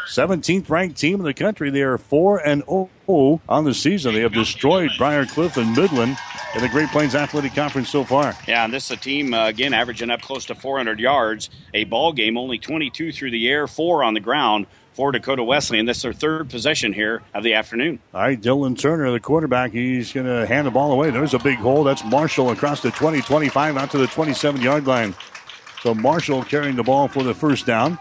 17th 0.08 0.68
ranked 0.70 0.98
team 0.98 1.20
in 1.20 1.26
the 1.26 1.34
country. 1.34 1.70
They 1.70 1.84
are 1.84 2.00
4 2.00 2.40
and 2.40 2.64
0 2.66 2.90
on 3.10 3.64
the 3.64 3.74
season. 3.74 4.14
They 4.14 4.22
have 4.22 4.34
destroyed 4.34 4.92
Briar 4.98 5.26
Cliff 5.26 5.58
and 5.58 5.76
Midland 5.76 6.16
in 6.56 6.62
the 6.62 6.70
Great 6.70 6.90
Plains 6.90 7.16
Athletic 7.16 7.56
Conference 7.56 7.90
so 7.90 8.04
far. 8.04 8.36
Yeah, 8.48 8.66
and 8.66 8.74
this 8.74 8.86
is 8.86 8.92
a 8.92 8.98
team, 8.98 9.34
uh, 9.34 9.48
again, 9.48 9.74
averaging 9.74 10.12
up 10.12 10.22
close 10.22 10.46
to 10.46 10.56
400 10.56 11.00
yards. 11.00 11.50
A 11.74 11.86
ball 11.86 12.14
game, 12.14 12.38
only 12.38 12.60
22 12.60 13.12
through 13.12 13.32
the 13.32 13.50
air, 13.50 13.66
4 13.68 14.04
on 14.04 14.14
the 14.14 14.20
ground 14.20 14.68
for 14.94 15.12
Dakota 15.12 15.44
Wesleyan. 15.44 15.88
This 15.88 15.98
is 15.98 16.04
their 16.04 16.14
third 16.14 16.50
possession 16.50 16.94
here 16.94 17.24
of 17.34 17.44
the 17.44 17.56
afternoon. 17.56 18.00
All 18.14 18.22
right, 18.22 18.40
Dylan 18.40 18.78
Turner, 18.78 19.12
the 19.12 19.20
quarterback, 19.20 19.72
he's 19.72 20.14
going 20.14 20.28
to 20.28 20.46
hand 20.46 20.68
the 20.68 20.72
ball 20.72 20.92
away. 20.92 21.10
There's 21.10 21.34
a 21.34 21.40
big 21.40 21.58
hole. 21.58 21.84
That's 21.84 22.04
Marshall 22.04 22.52
across 22.52 22.82
the 22.82 22.92
20 22.92 23.22
25 23.22 23.76
out 23.78 23.92
to 23.92 23.98
the 23.98 24.08
27 24.08 24.62
yard 24.62 24.86
line. 24.86 25.16
So 25.82 25.96
Marshall 25.96 26.44
carrying 26.44 26.76
the 26.76 26.84
ball 26.84 27.08
for 27.08 27.24
the 27.24 27.34
first 27.34 27.66
down. 27.66 27.98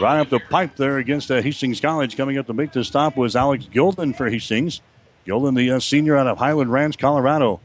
Right 0.00 0.20
up 0.20 0.28
the 0.30 0.40
pipe 0.40 0.76
there 0.76 0.98
against 0.98 1.30
uh, 1.30 1.42
Hastings 1.42 1.80
College. 1.80 2.16
Coming 2.16 2.38
up 2.38 2.46
to 2.46 2.52
make 2.52 2.72
the 2.72 2.84
stop 2.84 3.16
was 3.16 3.36
Alex 3.36 3.66
Gilden 3.66 4.16
for 4.16 4.28
Hastings. 4.30 4.80
Gilden, 5.26 5.56
the 5.56 5.70
uh, 5.72 5.80
senior 5.80 6.16
out 6.16 6.26
of 6.26 6.38
Highland 6.38 6.72
Ranch, 6.72 6.98
Colorado. 6.98 7.60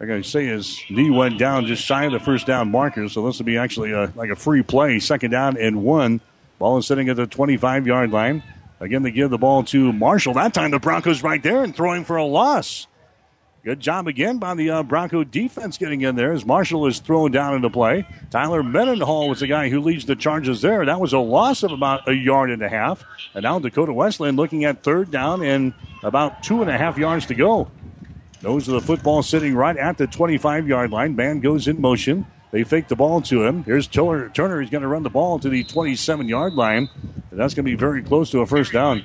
I 0.00 0.06
gotta 0.06 0.24
say 0.24 0.46
his 0.46 0.80
knee 0.88 1.10
went 1.10 1.38
down 1.38 1.66
just 1.66 1.84
shy 1.84 2.04
of 2.04 2.12
the 2.12 2.20
first 2.20 2.46
down 2.46 2.70
marker, 2.70 3.08
so 3.08 3.26
this 3.26 3.38
will 3.38 3.44
be 3.46 3.58
actually 3.58 3.92
a, 3.92 4.12
like 4.16 4.30
a 4.30 4.36
free 4.36 4.62
play. 4.62 4.98
Second 4.98 5.30
down 5.30 5.56
and 5.56 5.82
one. 5.84 6.20
Ball 6.58 6.78
is 6.78 6.86
sitting 6.86 7.08
at 7.08 7.16
the 7.16 7.26
25 7.26 7.86
yard 7.86 8.10
line. 8.10 8.42
Again, 8.80 9.02
they 9.02 9.10
give 9.10 9.30
the 9.30 9.38
ball 9.38 9.62
to 9.64 9.92
Marshall. 9.92 10.34
That 10.34 10.54
time 10.54 10.70
the 10.70 10.78
Broncos 10.78 11.22
right 11.22 11.42
there 11.42 11.62
and 11.62 11.76
throwing 11.76 12.04
for 12.04 12.16
a 12.16 12.24
loss. 12.24 12.86
Good 13.62 13.80
job 13.80 14.08
again 14.08 14.38
by 14.38 14.54
the 14.54 14.70
uh, 14.70 14.82
Bronco 14.82 15.22
defense 15.22 15.76
getting 15.76 16.00
in 16.00 16.16
there 16.16 16.32
as 16.32 16.46
Marshall 16.46 16.86
is 16.86 16.98
thrown 16.98 17.30
down 17.30 17.54
into 17.54 17.68
play. 17.68 18.06
Tyler 18.30 18.62
Mendenhall 18.62 19.28
was 19.28 19.40
the 19.40 19.46
guy 19.46 19.68
who 19.68 19.80
leads 19.80 20.06
the 20.06 20.16
charges 20.16 20.62
there. 20.62 20.86
That 20.86 20.98
was 20.98 21.12
a 21.12 21.18
loss 21.18 21.62
of 21.62 21.70
about 21.70 22.08
a 22.08 22.14
yard 22.14 22.50
and 22.50 22.62
a 22.62 22.70
half. 22.70 23.04
And 23.34 23.42
now 23.42 23.58
Dakota 23.58 23.92
Wesleyan 23.92 24.36
looking 24.36 24.64
at 24.64 24.82
third 24.82 25.10
down 25.10 25.42
and 25.42 25.74
about 26.02 26.42
two 26.42 26.62
and 26.62 26.70
a 26.70 26.78
half 26.78 26.96
yards 26.96 27.26
to 27.26 27.34
go. 27.34 27.70
Those 28.40 28.66
are 28.66 28.72
the 28.72 28.80
football 28.80 29.22
sitting 29.22 29.54
right 29.54 29.76
at 29.76 29.98
the 29.98 30.06
25 30.06 30.66
yard 30.66 30.90
line. 30.90 31.14
Band 31.14 31.42
goes 31.42 31.68
in 31.68 31.82
motion. 31.82 32.24
They 32.52 32.64
fake 32.64 32.88
the 32.88 32.96
ball 32.96 33.20
to 33.22 33.44
him. 33.44 33.62
Here's 33.64 33.86
Turner. 33.86 34.30
Turner 34.30 34.62
is 34.62 34.70
going 34.70 34.82
to 34.82 34.88
run 34.88 35.02
the 35.02 35.10
ball 35.10 35.38
to 35.38 35.50
the 35.50 35.64
27 35.64 36.26
yard 36.30 36.54
line. 36.54 36.88
And 37.30 37.38
that's 37.38 37.52
going 37.52 37.66
to 37.66 37.70
be 37.70 37.76
very 37.76 38.02
close 38.02 38.30
to 38.30 38.40
a 38.40 38.46
first 38.46 38.72
down. 38.72 39.04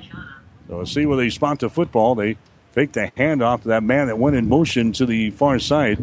So 0.66 0.82
see 0.84 1.04
where 1.04 1.18
they 1.18 1.28
spot 1.28 1.58
the 1.58 1.68
football. 1.68 2.14
They 2.14 2.38
fake 2.76 2.92
the 2.92 3.10
handoff 3.16 3.62
to 3.62 3.68
that 3.68 3.82
man 3.82 4.06
that 4.06 4.18
went 4.18 4.36
in 4.36 4.46
motion 4.46 4.92
to 4.92 5.06
the 5.06 5.30
far 5.30 5.58
side. 5.58 5.98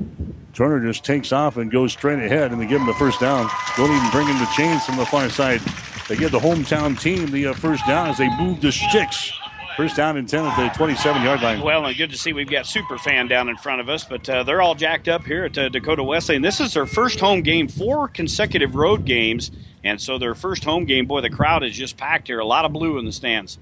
Turner 0.53 0.83
just 0.83 1.05
takes 1.05 1.31
off 1.31 1.55
and 1.57 1.71
goes 1.71 1.93
straight 1.93 2.17
ahead, 2.17 2.51
and 2.51 2.59
they 2.59 2.65
give 2.65 2.81
him 2.81 2.87
the 2.87 2.95
first 2.95 3.19
down. 3.19 3.47
Don't 3.77 3.95
even 3.95 4.09
bring 4.09 4.25
him 4.25 4.39
the 4.39 4.49
chains 4.55 4.83
from 4.83 4.97
the 4.97 5.05
far 5.05 5.29
side. 5.29 5.61
They 6.09 6.15
give 6.15 6.31
the 6.31 6.39
hometown 6.39 6.99
team 6.99 7.29
the 7.29 7.47
uh, 7.47 7.53
first 7.53 7.85
down 7.85 8.09
as 8.09 8.17
they 8.17 8.27
move 8.37 8.59
the 8.59 8.71
sticks. 8.71 9.31
First 9.77 9.95
down 9.95 10.17
and 10.17 10.27
10 10.27 10.45
at 10.45 10.73
the 10.73 10.75
27 10.75 11.21
yard 11.21 11.41
line. 11.41 11.61
Well, 11.61 11.85
and 11.85 11.95
good 11.95 12.09
to 12.09 12.17
see 12.17 12.33
we've 12.33 12.49
got 12.49 12.65
Super 12.65 12.97
Fan 12.97 13.27
down 13.27 13.49
in 13.49 13.57
front 13.57 13.79
of 13.79 13.87
us, 13.87 14.03
but 14.03 14.27
uh, 14.27 14.41
they're 14.41 14.61
all 14.61 14.73
jacked 14.73 15.07
up 15.07 15.25
here 15.25 15.45
at 15.45 15.55
uh, 15.55 15.69
Dakota 15.69 16.03
Wesleyan. 16.03 16.41
This 16.41 16.59
is 16.59 16.73
their 16.73 16.87
first 16.87 17.19
home 17.19 17.41
game, 17.41 17.67
four 17.67 18.07
consecutive 18.07 18.73
road 18.73 19.05
games, 19.05 19.51
and 19.83 20.01
so 20.01 20.17
their 20.17 20.33
first 20.33 20.63
home 20.63 20.85
game, 20.85 21.05
boy, 21.05 21.21
the 21.21 21.29
crowd 21.29 21.63
is 21.63 21.75
just 21.75 21.97
packed 21.97 22.27
here. 22.27 22.39
A 22.39 22.45
lot 22.45 22.65
of 22.65 22.73
blue 22.73 22.97
in 22.97 23.05
the 23.05 23.11
stands. 23.11 23.59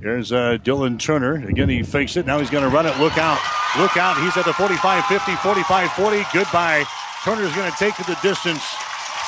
Here's 0.00 0.30
uh, 0.30 0.58
Dylan 0.62 0.98
Turner. 0.98 1.34
Again, 1.48 1.68
he 1.68 1.82
fakes 1.82 2.16
it. 2.16 2.26
Now 2.26 2.38
he's 2.38 2.50
going 2.50 2.64
to 2.64 2.70
run 2.70 2.86
it. 2.86 2.96
Look 2.98 3.18
out. 3.18 3.40
Look 3.78 3.96
out. 3.96 4.16
He's 4.18 4.36
at 4.36 4.44
the 4.44 4.52
45 4.52 5.04
50, 5.06 5.34
45 5.36 5.92
40. 5.92 6.22
Goodbye. 6.32 6.84
Turner's 7.24 7.54
going 7.54 7.70
to 7.70 7.76
take 7.78 7.98
it 7.98 8.06
the 8.06 8.18
distance. 8.22 8.62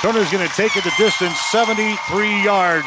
Turner's 0.01 0.31
going 0.31 0.47
to 0.47 0.55
take 0.55 0.77
it 0.77 0.85
the 0.85 0.95
distance, 0.97 1.37
73 1.51 2.45
yards. 2.45 2.87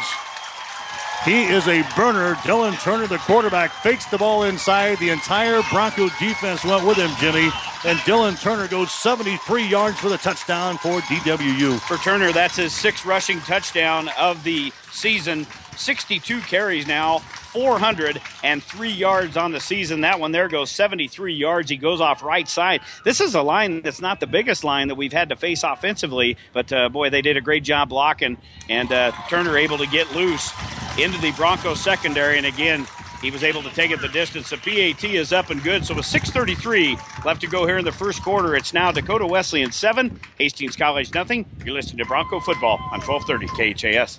He 1.24 1.44
is 1.44 1.68
a 1.68 1.82
burner. 1.94 2.34
Dylan 2.36 2.80
Turner, 2.82 3.06
the 3.06 3.18
quarterback, 3.18 3.70
fakes 3.70 4.06
the 4.06 4.18
ball 4.18 4.44
inside. 4.44 4.98
The 4.98 5.10
entire 5.10 5.62
Bronco 5.70 6.08
defense 6.18 6.64
went 6.64 6.84
with 6.84 6.96
him, 6.96 7.10
Jimmy. 7.20 7.50
And 7.84 7.98
Dylan 8.00 8.40
Turner 8.40 8.66
goes 8.66 8.90
73 8.90 9.64
yards 9.68 10.00
for 10.00 10.08
the 10.08 10.18
touchdown 10.18 10.78
for 10.78 11.00
DWU. 11.02 11.78
For 11.80 11.96
Turner, 11.98 12.32
that's 12.32 12.56
his 12.56 12.72
sixth 12.72 13.04
rushing 13.04 13.38
touchdown 13.40 14.08
of 14.18 14.42
the 14.42 14.72
season. 14.90 15.46
62 15.82 16.40
carries 16.42 16.86
now, 16.86 17.18
403 17.18 18.90
yards 18.90 19.36
on 19.36 19.52
the 19.52 19.60
season. 19.60 20.02
That 20.02 20.20
one 20.20 20.32
there 20.32 20.48
goes 20.48 20.70
73 20.70 21.34
yards. 21.34 21.70
He 21.70 21.76
goes 21.76 22.00
off 22.00 22.22
right 22.22 22.48
side. 22.48 22.80
This 23.04 23.20
is 23.20 23.34
a 23.34 23.42
line 23.42 23.82
that's 23.82 24.00
not 24.00 24.20
the 24.20 24.26
biggest 24.26 24.64
line 24.64 24.88
that 24.88 24.94
we've 24.94 25.12
had 25.12 25.28
to 25.28 25.36
face 25.36 25.62
offensively, 25.64 26.36
but 26.52 26.72
uh, 26.72 26.88
boy, 26.88 27.10
they 27.10 27.20
did 27.20 27.36
a 27.36 27.40
great 27.40 27.64
job 27.64 27.88
blocking, 27.88 28.38
and 28.68 28.90
uh, 28.92 29.12
Turner 29.28 29.58
able 29.58 29.78
to 29.78 29.86
get 29.86 30.10
loose 30.14 30.52
into 30.98 31.20
the 31.20 31.32
Broncos 31.32 31.80
secondary, 31.80 32.38
and 32.38 32.46
again, 32.46 32.86
he 33.20 33.30
was 33.30 33.44
able 33.44 33.62
to 33.62 33.70
take 33.70 33.92
it 33.92 34.00
the 34.00 34.08
distance. 34.08 34.50
The 34.50 34.56
PAT 34.56 35.04
is 35.04 35.32
up 35.32 35.50
and 35.50 35.62
good. 35.62 35.86
So 35.86 35.94
with 35.94 36.06
6:33 36.06 37.24
left 37.24 37.40
to 37.42 37.46
go 37.46 37.66
here 37.66 37.78
in 37.78 37.84
the 37.84 37.92
first 37.92 38.20
quarter, 38.22 38.56
it's 38.56 38.74
now 38.74 38.90
Dakota 38.90 39.26
Wesleyan 39.26 39.70
seven, 39.70 40.20
Hastings 40.38 40.74
College 40.74 41.14
nothing. 41.14 41.46
You're 41.64 41.74
listening 41.74 41.98
to 41.98 42.04
Bronco 42.04 42.40
football 42.40 42.78
on 42.90 43.00
1230 43.00 43.74
KHAS. 43.74 44.18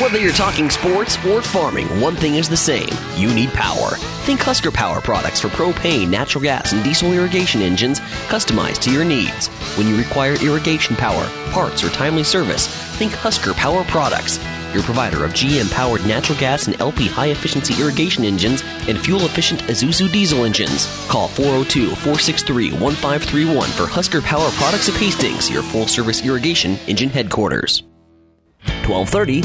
Whether 0.00 0.18
you're 0.18 0.32
talking 0.32 0.70
sports 0.70 1.22
or 1.26 1.42
farming, 1.42 1.86
one 2.00 2.16
thing 2.16 2.36
is 2.36 2.48
the 2.48 2.56
same. 2.56 2.88
You 3.16 3.32
need 3.34 3.50
power. 3.50 3.96
Think 4.24 4.40
Husker 4.40 4.70
Power 4.70 5.00
products 5.00 5.40
for 5.40 5.48
propane, 5.48 6.08
natural 6.08 6.42
gas, 6.42 6.72
and 6.72 6.82
diesel 6.82 7.12
irrigation 7.12 7.60
engines 7.60 8.00
customized 8.28 8.80
to 8.80 8.90
your 8.90 9.04
needs. 9.04 9.48
When 9.76 9.86
you 9.86 9.96
require 9.96 10.42
irrigation 10.42 10.96
power, 10.96 11.28
parts, 11.50 11.84
or 11.84 11.90
timely 11.90 12.24
service, 12.24 12.66
think 12.96 13.12
Husker 13.12 13.52
Power 13.52 13.84
products. 13.84 14.38
Your 14.72 14.82
provider 14.84 15.24
of 15.24 15.32
GM 15.32 15.70
powered 15.72 16.06
natural 16.06 16.38
gas 16.38 16.66
and 16.66 16.80
LP 16.80 17.08
high 17.08 17.28
efficiency 17.28 17.80
irrigation 17.82 18.24
engines 18.24 18.62
and 18.88 18.98
fuel 18.98 19.22
efficient 19.22 19.60
Isuzu 19.62 20.12
diesel 20.12 20.44
engines. 20.44 20.86
Call 21.08 21.28
402 21.28 21.88
463 21.88 22.72
1531 22.72 23.68
for 23.70 23.86
Husker 23.86 24.20
Power 24.20 24.48
Products 24.52 24.88
of 24.88 24.96
Hastings, 24.96 25.50
your 25.50 25.62
full 25.62 25.86
service 25.86 26.24
irrigation 26.24 26.76
engine 26.86 27.08
headquarters. 27.10 27.82
1230 28.86 29.42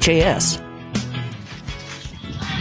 KHAS. 0.00 0.60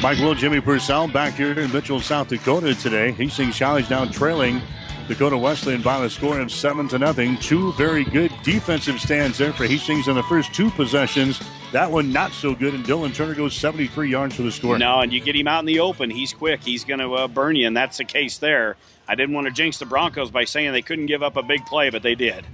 Mike 0.04 0.20
Will, 0.20 0.36
Jimmy 0.36 0.60
Purcell 0.60 1.08
back 1.08 1.34
here 1.34 1.58
in 1.58 1.72
Mitchell, 1.72 2.02
South 2.02 2.28
Dakota 2.28 2.76
today. 2.76 3.12
Hastings 3.14 3.58
College 3.58 3.88
down 3.88 4.12
trailing 4.12 4.62
Dakota 5.08 5.38
Wesleyan 5.38 5.82
by 5.82 6.00
the 6.00 6.10
score 6.10 6.40
of 6.40 6.52
seven 6.52 6.88
to 6.88 6.98
nothing. 6.98 7.38
Two 7.38 7.74
very 7.74 8.06
good 8.06 8.32
defensive 8.44 9.02
stands 9.02 9.38
there 9.38 9.52
for 9.52 9.66
Hastings 9.66 10.08
in 10.08 10.16
the 10.16 10.24
first 10.24 10.54
two 10.54 10.70
possessions. 10.72 11.42
That 11.74 11.92
one 11.92 12.14
not 12.14 12.32
so 12.32 12.56
good, 12.56 12.74
and 12.74 12.86
Dylan 12.86 13.14
Turner 13.14 13.36
goes 13.36 13.56
73 13.56 14.10
yards 14.10 14.36
for 14.36 14.44
the 14.44 14.52
score. 14.52 14.78
No, 14.78 15.02
and 15.02 15.12
you 15.12 15.20
get 15.20 15.36
him 15.36 15.48
out 15.48 15.60
in 15.60 15.66
the 15.66 15.80
open, 15.82 16.10
he's 16.10 16.32
quick. 16.32 16.64
He's 16.64 16.86
going 16.86 17.00
to 17.00 17.14
uh, 17.14 17.28
burn 17.28 17.56
you, 17.56 17.68
and 17.68 17.76
that's 17.76 17.98
the 17.98 18.06
case 18.06 18.38
there. 18.38 18.78
I 19.08 19.16
didn't 19.16 19.36
want 19.36 19.48
to 19.48 19.54
jinx 19.54 19.78
the 19.78 19.86
Broncos 19.86 20.32
by 20.32 20.46
saying 20.46 20.72
they 20.72 20.82
couldn't 20.82 21.08
give 21.08 21.22
up 21.22 21.36
a 21.36 21.44
big 21.44 21.66
play, 21.66 21.90
but 21.90 22.02
they 22.02 22.16
did. 22.16 22.46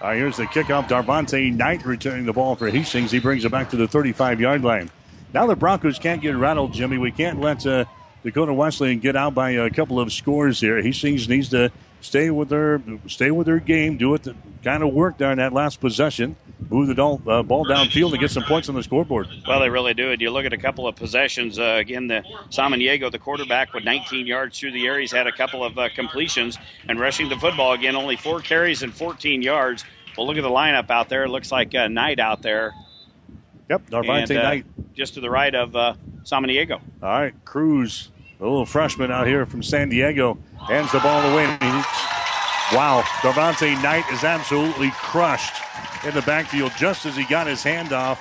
All 0.00 0.08
right, 0.08 0.16
here's 0.16 0.36
the 0.36 0.44
kickoff. 0.44 0.88
Darvante 0.88 1.52
Knight 1.52 1.84
returning 1.84 2.26
the 2.26 2.32
ball 2.32 2.54
for 2.54 2.70
Hastings. 2.70 3.10
He 3.10 3.18
brings 3.18 3.44
it 3.44 3.50
back 3.50 3.70
to 3.70 3.76
the 3.76 3.88
35 3.88 4.40
yard 4.40 4.62
line. 4.62 4.90
Now 5.34 5.46
the 5.46 5.56
Broncos 5.56 5.98
can't 5.98 6.22
get 6.22 6.36
rattled, 6.36 6.72
Jimmy. 6.72 6.98
We 6.98 7.10
can't 7.10 7.40
let 7.40 7.66
uh, 7.66 7.86
Dakota 8.22 8.52
Wesleyan 8.52 9.00
get 9.00 9.16
out 9.16 9.34
by 9.34 9.50
a 9.50 9.70
couple 9.70 9.98
of 9.98 10.12
scores 10.12 10.60
here. 10.60 10.80
Hastings 10.82 11.28
needs 11.28 11.48
to 11.48 11.72
stay 12.06 12.30
with 12.30 12.48
their 12.48 12.80
stay 13.06 13.30
with 13.30 13.46
their 13.46 13.58
game, 13.58 13.96
do 13.96 14.14
it 14.14 14.22
the 14.22 14.34
kind 14.62 14.82
of 14.82 14.92
work 14.92 15.18
there 15.18 15.30
in 15.30 15.38
that 15.38 15.52
last 15.52 15.80
possession, 15.80 16.36
move 16.70 16.88
the 16.88 16.94
ball, 16.94 17.20
uh, 17.26 17.42
ball 17.42 17.66
downfield 17.66 18.10
and 18.12 18.20
get 18.20 18.30
some 18.30 18.42
points 18.44 18.68
on 18.68 18.74
the 18.74 18.82
scoreboard. 18.82 19.28
Well, 19.46 19.60
they 19.60 19.68
really 19.68 19.94
do. 19.94 20.10
And 20.10 20.20
you 20.20 20.30
look 20.30 20.44
at 20.44 20.52
a 20.52 20.58
couple 20.58 20.88
of 20.88 20.96
possessions. 20.96 21.58
Uh, 21.58 21.76
again, 21.78 22.06
the 22.06 22.22
Samaniego, 22.50 23.10
the 23.10 23.18
quarterback, 23.18 23.74
with 23.74 23.84
19 23.84 24.26
yards 24.26 24.58
through 24.58 24.72
the 24.72 24.86
air. 24.86 24.98
He's 24.98 25.12
had 25.12 25.26
a 25.26 25.32
couple 25.32 25.64
of 25.64 25.78
uh, 25.78 25.88
completions 25.94 26.58
and 26.88 26.98
rushing 26.98 27.28
the 27.28 27.36
football 27.36 27.72
again, 27.72 27.96
only 27.96 28.16
four 28.16 28.40
carries 28.40 28.82
and 28.82 28.94
14 28.94 29.42
yards. 29.42 29.84
Well, 30.16 30.26
look 30.26 30.36
at 30.36 30.42
the 30.42 30.48
lineup 30.48 30.90
out 30.90 31.08
there. 31.08 31.24
It 31.24 31.28
looks 31.28 31.52
like 31.52 31.74
uh, 31.74 31.88
Knight 31.88 32.18
out 32.18 32.42
there. 32.42 32.72
Yep, 33.68 33.90
Darvante 33.90 34.30
and, 34.30 34.38
uh, 34.38 34.42
Knight. 34.42 34.66
Just 34.94 35.14
to 35.14 35.20
the 35.20 35.30
right 35.30 35.54
of 35.54 35.76
uh, 35.76 35.94
Samaniego. 36.22 36.80
All 37.02 37.08
right, 37.08 37.34
Cruz, 37.44 38.10
a 38.40 38.44
little 38.44 38.66
freshman 38.66 39.10
out 39.10 39.26
here 39.26 39.46
from 39.46 39.62
San 39.62 39.88
Diego, 39.88 40.38
hands 40.68 40.92
the 40.92 41.00
ball 41.00 41.20
away. 41.32 41.46
Wow, 42.72 43.02
Darvante 43.20 43.80
Knight 43.82 44.04
is 44.12 44.24
absolutely 44.24 44.90
crushed 44.90 45.62
in 46.04 46.14
the 46.14 46.22
backfield 46.22 46.72
just 46.76 47.06
as 47.06 47.16
he 47.16 47.24
got 47.24 47.46
his 47.46 47.62
hand 47.62 47.92
off. 47.92 48.20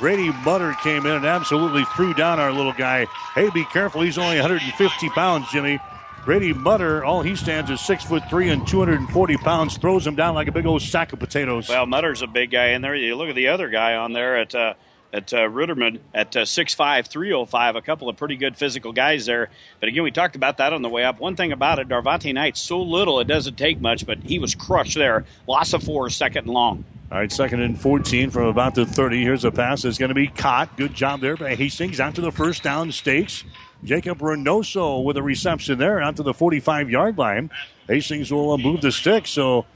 Brady 0.00 0.32
Mutter 0.44 0.74
came 0.82 1.06
in 1.06 1.12
and 1.12 1.24
absolutely 1.24 1.84
threw 1.96 2.12
down 2.14 2.40
our 2.40 2.52
little 2.52 2.72
guy. 2.72 3.06
Hey, 3.34 3.50
be 3.50 3.64
careful. 3.66 4.02
He's 4.02 4.18
only 4.18 4.36
150 4.36 5.08
pounds, 5.10 5.46
Jimmy. 5.52 5.78
Brady 6.24 6.52
Mutter, 6.52 7.04
all 7.04 7.22
he 7.22 7.36
stands 7.36 7.70
is 7.70 7.80
six 7.80 8.02
foot 8.02 8.22
three 8.30 8.48
and 8.48 8.66
240 8.66 9.36
pounds, 9.36 9.76
throws 9.76 10.06
him 10.06 10.16
down 10.16 10.34
like 10.34 10.48
a 10.48 10.52
big 10.52 10.66
old 10.66 10.82
sack 10.82 11.12
of 11.12 11.20
potatoes. 11.20 11.68
Well, 11.68 11.86
Mutter's 11.86 12.22
a 12.22 12.26
big 12.26 12.50
guy 12.50 12.68
in 12.68 12.82
there. 12.82 12.94
You 12.94 13.14
look 13.14 13.28
at 13.28 13.34
the 13.34 13.48
other 13.48 13.68
guy 13.68 13.94
on 13.94 14.12
there 14.12 14.36
at 14.36 14.54
uh, 14.54 14.74
at 15.14 15.32
uh, 15.32 15.48
Ruderman 15.48 16.00
at 16.12 16.36
uh, 16.36 16.40
6'5", 16.40 17.06
305, 17.06 17.76
a 17.76 17.80
couple 17.80 18.08
of 18.08 18.16
pretty 18.16 18.36
good 18.36 18.56
physical 18.56 18.92
guys 18.92 19.26
there. 19.26 19.48
But 19.78 19.88
again, 19.88 20.02
we 20.02 20.10
talked 20.10 20.34
about 20.34 20.58
that 20.58 20.72
on 20.72 20.82
the 20.82 20.88
way 20.88 21.04
up. 21.04 21.20
One 21.20 21.36
thing 21.36 21.52
about 21.52 21.78
it, 21.78 21.88
Darvante 21.88 22.34
Knight's 22.34 22.60
so 22.60 22.82
little 22.82 23.20
it 23.20 23.28
doesn't 23.28 23.56
take 23.56 23.80
much, 23.80 24.04
but 24.04 24.18
he 24.18 24.40
was 24.40 24.54
crushed 24.54 24.96
there. 24.96 25.24
Loss 25.46 25.72
of 25.72 25.84
four, 25.84 26.10
second 26.10 26.44
and 26.44 26.52
long. 26.52 26.84
All 27.12 27.18
right, 27.18 27.30
second 27.30 27.60
and 27.60 27.80
14 27.80 28.30
from 28.30 28.46
about 28.46 28.74
the 28.74 28.84
30. 28.84 29.22
Here's 29.22 29.44
a 29.44 29.52
pass 29.52 29.82
that's 29.82 29.98
going 29.98 30.08
to 30.08 30.16
be 30.16 30.26
caught. 30.26 30.76
Good 30.76 30.94
job 30.94 31.20
there 31.20 31.36
by 31.36 31.54
Hastings 31.54 32.00
out 32.00 32.16
to 32.16 32.20
the 32.20 32.32
first 32.32 32.64
down 32.64 32.90
stakes. 32.90 33.44
Jacob 33.84 34.18
Reynoso 34.18 35.04
with 35.04 35.16
a 35.16 35.22
reception 35.22 35.78
there 35.78 36.00
out 36.00 36.16
to 36.16 36.24
the 36.24 36.34
45 36.34 36.90
yard 36.90 37.16
line. 37.16 37.50
Hastings 37.86 38.32
will 38.32 38.52
uh, 38.52 38.58
move 38.58 38.80
the 38.80 38.90
stick, 38.90 39.28
so 39.28 39.66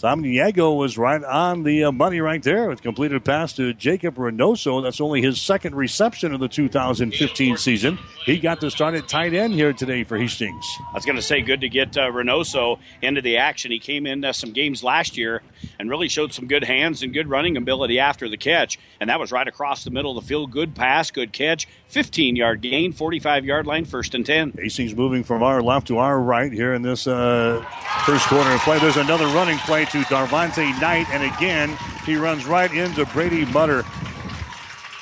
Samaniego 0.00 0.76
was 0.76 0.98
right 0.98 1.22
on 1.22 1.62
the 1.62 1.84
uh, 1.84 1.92
money 1.92 2.20
right 2.20 2.42
there 2.42 2.68
with 2.68 2.82
completed 2.82 3.24
pass 3.24 3.52
to 3.54 3.72
Jacob 3.72 4.16
Reynoso. 4.16 4.82
That's 4.82 5.00
only 5.00 5.22
his 5.22 5.40
second 5.40 5.74
reception 5.76 6.34
of 6.34 6.40
the 6.40 6.48
2015 6.48 7.56
season. 7.56 7.98
He 8.24 8.38
got 8.38 8.60
to 8.60 8.70
start 8.70 8.94
at 8.94 9.06
tight 9.08 9.34
end 9.34 9.54
here 9.54 9.72
today 9.72 10.02
for 10.02 10.18
Hastings. 10.18 10.66
I 10.90 10.94
was 10.94 11.04
going 11.04 11.16
to 11.16 11.22
say, 11.22 11.42
good 11.42 11.60
to 11.60 11.68
get 11.68 11.96
uh, 11.96 12.10
Reynoso 12.10 12.78
into 13.02 13.20
the 13.20 13.36
action. 13.36 13.70
He 13.70 13.78
came 13.78 14.06
in 14.06 14.24
uh, 14.24 14.32
some 14.32 14.52
games 14.52 14.82
last 14.82 15.16
year 15.16 15.42
and 15.78 15.88
really 15.88 16.08
showed 16.08 16.32
some 16.32 16.48
good 16.48 16.64
hands 16.64 17.02
and 17.02 17.12
good 17.12 17.28
running 17.28 17.56
ability 17.56 18.00
after 18.00 18.28
the 18.28 18.36
catch. 18.36 18.78
And 19.00 19.10
that 19.10 19.20
was 19.20 19.30
right 19.30 19.46
across 19.46 19.84
the 19.84 19.90
middle 19.90 20.18
of 20.18 20.24
the 20.24 20.28
field. 20.28 20.50
Good 20.50 20.74
pass, 20.74 21.10
good 21.10 21.32
catch. 21.32 21.68
15 21.88 22.34
yard 22.34 22.60
gain, 22.60 22.92
45 22.92 23.44
yard 23.44 23.66
line, 23.66 23.84
first 23.84 24.14
and 24.14 24.26
10. 24.26 24.54
Hastings 24.58 24.96
moving 24.96 25.22
from 25.22 25.42
our 25.42 25.62
left 25.62 25.86
to 25.86 25.98
our 25.98 26.18
right 26.18 26.52
here 26.52 26.74
in 26.74 26.82
this 26.82 27.06
uh, 27.06 27.64
first 28.04 28.26
quarter 28.26 28.50
of 28.50 28.60
play. 28.60 28.78
There's 28.80 28.96
another 28.96 29.26
running 29.26 29.58
play 29.58 29.83
to 29.90 29.98
Darvonte 30.02 30.80
Knight, 30.80 31.08
and 31.10 31.22
again, 31.22 31.76
he 32.04 32.16
runs 32.16 32.46
right 32.46 32.72
into 32.72 33.06
Brady 33.06 33.44
Mutter. 33.46 33.84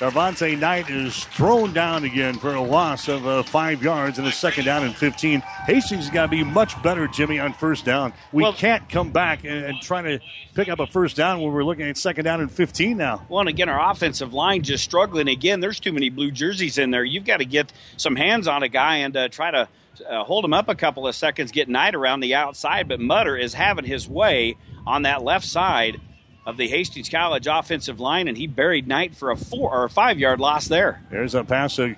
Darvonte 0.03 0.59
Knight 0.59 0.91
is 0.91 1.27
thrown 1.27 1.73
down 1.73 2.03
again 2.03 2.35
for 2.35 2.55
a 2.55 2.61
loss 2.61 3.07
of 3.07 3.25
uh, 3.25 3.45
five 3.45 3.85
yards 3.85 4.19
and 4.19 4.27
a 4.27 4.33
second 4.33 4.65
down 4.65 4.83
and 4.83 4.97
15. 4.97 5.41
Hastings 5.41 6.07
has 6.07 6.11
got 6.11 6.23
to 6.25 6.29
be 6.29 6.43
much 6.43 6.83
better, 6.83 7.07
Jimmy, 7.07 7.39
on 7.39 7.53
first 7.53 7.85
down. 7.85 8.13
We 8.33 8.43
well, 8.43 8.53
can't 8.53 8.89
come 8.89 9.13
back 9.13 9.45
and, 9.45 9.65
and, 9.65 9.81
try 9.81 10.03
to 10.03 10.19
pick 10.55 10.69
up 10.69 10.81
a 10.81 10.89
first 10.89 11.17
down 11.17 11.41
when 11.41 11.53
we're 11.53 11.63
looking 11.63 11.89
at 11.89 11.97
second 11.97 12.25
down 12.25 12.41
and 12.41 12.51
15 12.51 12.97
now. 12.97 13.25
Well, 13.29 13.39
and 13.39 13.49
again, 13.49 13.69
our 13.69 13.93
offensive 13.93 14.35
line 14.35 14.63
just 14.63 14.83
struggling. 14.83 15.29
Again, 15.29 15.61
there's 15.61 15.79
too 15.79 15.93
many 15.93 16.11
blue 16.11 16.33
jerseys 16.33 16.79
in 16.79 16.91
there. 16.91 17.05
You've 17.05 17.25
got 17.25 17.37
to 17.37 17.45
get 17.45 17.73
some 17.97 18.17
hands 18.17 18.49
on 18.49 18.65
a 18.65 18.69
guy 18.69 18.97
and 18.97 19.17
uh, 19.17 19.29
try 19.29 19.53
to 19.53 19.69
uh, 20.09 20.25
hold 20.25 20.45
him 20.45 20.53
up 20.53 20.69
a 20.69 20.75
couple 20.75 21.07
of 21.07 21.15
seconds, 21.15 21.53
get 21.53 21.69
Knight 21.69 21.95
around 21.95 22.21
the 22.21 22.35
outside. 22.35 22.89
But 22.89 23.01
Mutter 23.01 23.37
is 23.37 23.55
having 23.55 23.85
his 23.85 24.09
way 24.09 24.57
on 24.87 25.03
that 25.03 25.23
left 25.23 25.47
side 25.47 26.01
of 26.47 26.57
the 26.57 26.67
Hastings 26.69 27.09
College 27.09 27.47
offensive 27.47 28.01
line, 28.01 28.29
and 28.29 28.37
he 28.37 28.47
buried 28.47 28.89
Knight 28.89 29.15
for 29.15 29.31
a 29.31 29.37
four 29.37 29.71
or 29.71 29.85
a 29.85 29.91
five 29.91 30.19
yard 30.19 30.41
loss 30.41 30.67
there. 30.67 31.03
There's 31.11 31.35
a 31.35 31.45
pass 31.45 31.77
to, 31.77 31.95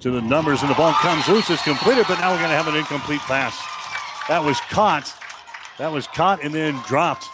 to 0.00 0.10
the 0.10 0.20
numbers, 0.20 0.62
and 0.62 0.70
the 0.70 0.74
ball 0.74 0.92
comes 0.92 1.26
loose. 1.28 1.50
It's 1.50 1.62
completed, 1.62 2.04
but 2.08 2.20
now 2.20 2.32
we're 2.32 2.38
going 2.38 2.50
to 2.50 2.56
have 2.56 2.68
an 2.68 2.76
incomplete 2.76 3.20
pass. 3.20 3.60
That 4.28 4.44
was 4.44 4.60
caught. 4.70 5.12
That 5.78 5.92
was 5.92 6.06
caught 6.06 6.42
and 6.42 6.54
then 6.54 6.80
dropped 6.86 7.28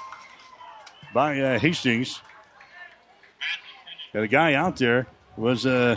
by 1.15 1.39
uh, 1.39 1.59
Hastings. 1.59 2.21
And 4.15 4.23
the 4.23 4.29
guy 4.29 4.55
out 4.55 4.77
there 4.77 5.07
was. 5.37 5.67
Uh, 5.67 5.97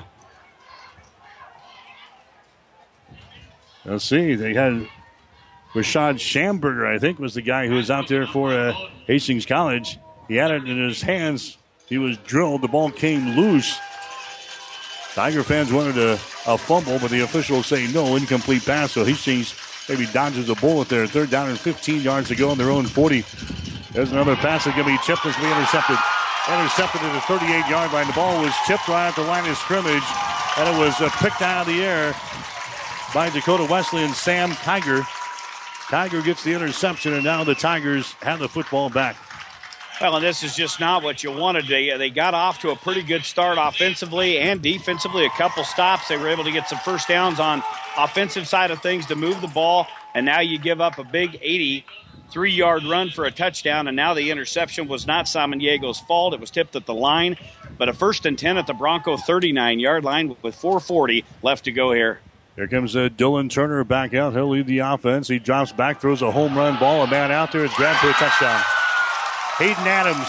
let's 3.86 4.06
see. 4.06 4.36
They 4.36 4.54
had 4.54 4.88
Rashad 5.74 6.16
Schamberger, 6.16 6.88
I 6.88 7.00
think, 7.00 7.20
was 7.20 7.34
the 7.34 7.42
guy 7.42 7.68
who 7.68 7.76
was 7.76 7.92
out 7.92 8.08
there 8.08 8.26
for 8.28 8.54
uh, 8.54 8.74
Hastings 9.08 9.46
College. 9.46 10.00
He 10.28 10.36
had 10.36 10.52
it 10.52 10.68
in 10.68 10.82
his 10.82 11.02
hands. 11.02 11.58
He 11.88 11.98
was 11.98 12.18
drilled. 12.18 12.62
The 12.62 12.68
ball 12.68 12.92
came 12.92 13.36
loose. 13.36 13.78
Tiger 15.14 15.44
fans 15.44 15.72
wanted 15.72 15.98
a, 15.98 16.14
a 16.48 16.58
fumble, 16.58 17.00
but 17.00 17.12
the 17.12 17.22
officials 17.22 17.68
say 17.68 17.88
no, 17.88 18.16
incomplete 18.16 18.66
pass. 18.66 18.94
So 18.94 19.06
Hastings 19.06 19.56
maybe 19.88 20.06
dodges 20.08 20.50
a 20.50 20.56
bullet 20.56 20.90
there. 20.90 21.08
Third 21.08 21.30
down 21.30 21.50
and 21.50 21.60
15 21.60 22.02
yards 22.02 22.28
to 22.30 22.36
go 22.36 22.50
on 22.50 22.58
their 22.58 22.72
own 22.72 22.86
40. 22.86 23.24
There's 23.92 24.12
another 24.12 24.36
pass 24.36 24.66
that's 24.66 24.76
going 24.76 24.88
to 24.88 24.94
be 24.94 25.04
chipped 25.06 25.26
as 25.26 25.38
we 25.40 25.46
intercepted. 25.52 25.98
Intercepted 26.50 27.02
at 27.02 27.14
the 27.14 27.22
38 27.22 27.68
yard 27.70 27.92
line. 27.92 28.08
The 28.08 28.14
ball 28.14 28.42
was 28.42 28.54
tipped 28.66 28.88
right 28.88 29.08
at 29.08 29.16
the 29.16 29.24
line 29.24 29.50
of 29.50 29.58
scrimmage, 29.58 30.04
and 30.58 30.76
it 30.76 30.80
was 30.80 31.00
uh, 31.02 31.10
picked 31.22 31.42
out 31.42 31.62
of 31.62 31.74
the 31.74 31.82
air 31.82 32.14
by 33.16 33.30
Dakota 33.30 33.64
Wesleyan 33.64 34.14
Sam 34.14 34.52
Kiger. 34.52 35.02
Tiger 35.90 36.22
gets 36.22 36.44
the 36.44 36.52
interception, 36.52 37.14
and 37.14 37.24
now 37.24 37.46
the 37.46 37.56
Tigers 37.56 38.12
have 38.22 38.40
the 38.40 38.50
football 38.50 38.90
back. 38.90 39.16
Well, 40.02 40.18
and 40.18 40.26
this 40.26 40.44
is 40.44 40.54
just 40.54 40.82
not 40.82 41.02
what 41.02 41.24
you 41.24 41.32
wanted. 41.32 41.66
They, 41.68 41.96
they 41.98 42.10
got 42.10 42.34
off 42.34 42.60
to 42.60 42.72
a 42.72 42.76
pretty 42.76 43.04
good 43.04 43.24
start 43.24 43.58
offensively 43.58 44.38
and 44.40 44.62
defensively. 44.62 45.26
A 45.26 45.30
couple 45.30 45.64
stops. 45.64 46.10
They 46.10 46.18
were 46.18 46.28
able 46.28 46.44
to 46.44 46.52
get 46.52 46.68
some 46.68 46.80
first 46.80 47.08
downs 47.08 47.40
on 47.40 47.64
offensive 47.98 48.50
side 48.50 48.70
of 48.70 48.82
things 48.82 49.06
to 49.06 49.16
move 49.16 49.40
the 49.40 49.48
ball. 49.48 49.88
And 50.14 50.26
now 50.26 50.42
you 50.42 50.60
give 50.60 50.82
up 50.82 50.98
a 50.98 51.06
big 51.06 51.40
83 51.42 52.52
yard 52.52 52.84
run 52.84 53.12
for 53.12 53.24
a 53.24 53.32
touchdown. 53.32 53.88
And 53.88 53.96
now 53.96 54.14
the 54.14 54.30
interception 54.30 54.90
was 54.90 55.08
not 55.08 55.28
Samaniego's 55.28 56.02
fault. 56.02 56.34
It 56.34 56.42
was 56.42 56.52
tipped 56.52 56.76
at 56.76 56.86
the 56.86 56.94
line. 56.94 57.38
But 57.78 57.88
a 57.88 57.94
first 57.94 58.26
and 58.26 58.38
10 58.38 58.58
at 58.58 58.68
the 58.68 58.74
Bronco 58.74 59.16
39 59.16 59.80
yard 59.80 60.04
line 60.04 60.36
with 60.42 60.56
440 60.56 61.24
left 61.42 61.64
to 61.64 61.72
go 61.72 61.94
here. 61.94 62.20
Here 62.56 62.68
comes 62.68 62.96
uh, 62.96 63.10
Dylan 63.10 63.50
Turner 63.50 63.84
back 63.84 64.14
out. 64.14 64.32
He'll 64.32 64.48
lead 64.48 64.68
the 64.68 64.80
offense. 64.80 65.28
He 65.28 65.40
drops 65.40 65.74
back, 65.74 66.00
throws 66.00 66.22
a 66.22 66.32
home 66.32 66.58
run 66.58 66.80
ball. 66.80 67.04
A 67.04 67.08
man 67.08 67.32
out 67.32 67.52
there 67.52 67.66
is 67.66 67.74
grabbed 67.74 68.00
for 68.00 68.10
a 68.10 68.14
touchdown. 68.14 68.62
Hayden 69.58 69.86
Adams. 69.86 70.28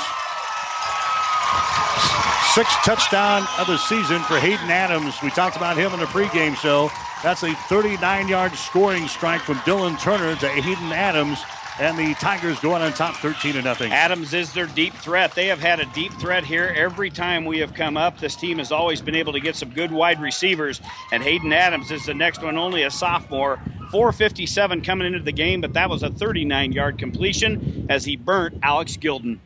Sixth 2.52 2.82
touchdown 2.84 3.46
of 3.60 3.68
the 3.68 3.76
season 3.76 4.22
for 4.22 4.40
Hayden 4.40 4.70
Adams. 4.70 5.14
We 5.22 5.30
talked 5.30 5.56
about 5.56 5.76
him 5.76 5.92
in 5.92 6.00
the 6.00 6.06
pregame 6.06 6.56
show. 6.56 6.90
That's 7.22 7.44
a 7.44 7.54
39 7.68 8.28
yard 8.28 8.54
scoring 8.54 9.06
strike 9.06 9.42
from 9.42 9.56
Dylan 9.58 10.00
Turner 10.00 10.34
to 10.36 10.48
Hayden 10.48 10.92
Adams. 10.92 11.44
And 11.78 11.98
the 11.98 12.14
Tigers 12.14 12.58
going 12.60 12.80
on 12.80 12.92
top 12.94 13.16
13 13.16 13.52
to 13.54 13.62
nothing. 13.62 13.92
Adams 13.92 14.32
is 14.32 14.52
their 14.54 14.66
deep 14.66 14.94
threat. 14.94 15.34
They 15.34 15.46
have 15.48 15.60
had 15.60 15.78
a 15.78 15.84
deep 15.86 16.12
threat 16.14 16.42
here 16.42 16.72
every 16.74 17.10
time 17.10 17.44
we 17.44 17.58
have 17.58 17.74
come 17.74 17.98
up. 17.98 18.18
This 18.18 18.34
team 18.34 18.58
has 18.58 18.72
always 18.72 19.02
been 19.02 19.14
able 19.14 19.34
to 19.34 19.40
get 19.40 19.56
some 19.56 19.70
good 19.70 19.92
wide 19.92 20.20
receivers. 20.20 20.80
And 21.12 21.22
Hayden 21.22 21.52
Adams 21.52 21.90
is 21.90 22.06
the 22.06 22.14
next 22.14 22.42
one, 22.42 22.56
only 22.56 22.84
a 22.84 22.90
sophomore. 22.90 23.60
457 23.90 24.82
coming 24.82 25.06
into 25.06 25.20
the 25.20 25.32
game, 25.32 25.60
but 25.60 25.74
that 25.74 25.90
was 25.90 26.02
a 26.02 26.10
39 26.10 26.72
yard 26.72 26.98
completion 26.98 27.86
as 27.90 28.04
he 28.04 28.16
burnt 28.16 28.58
Alex 28.62 28.96
Gilden. 28.96 29.38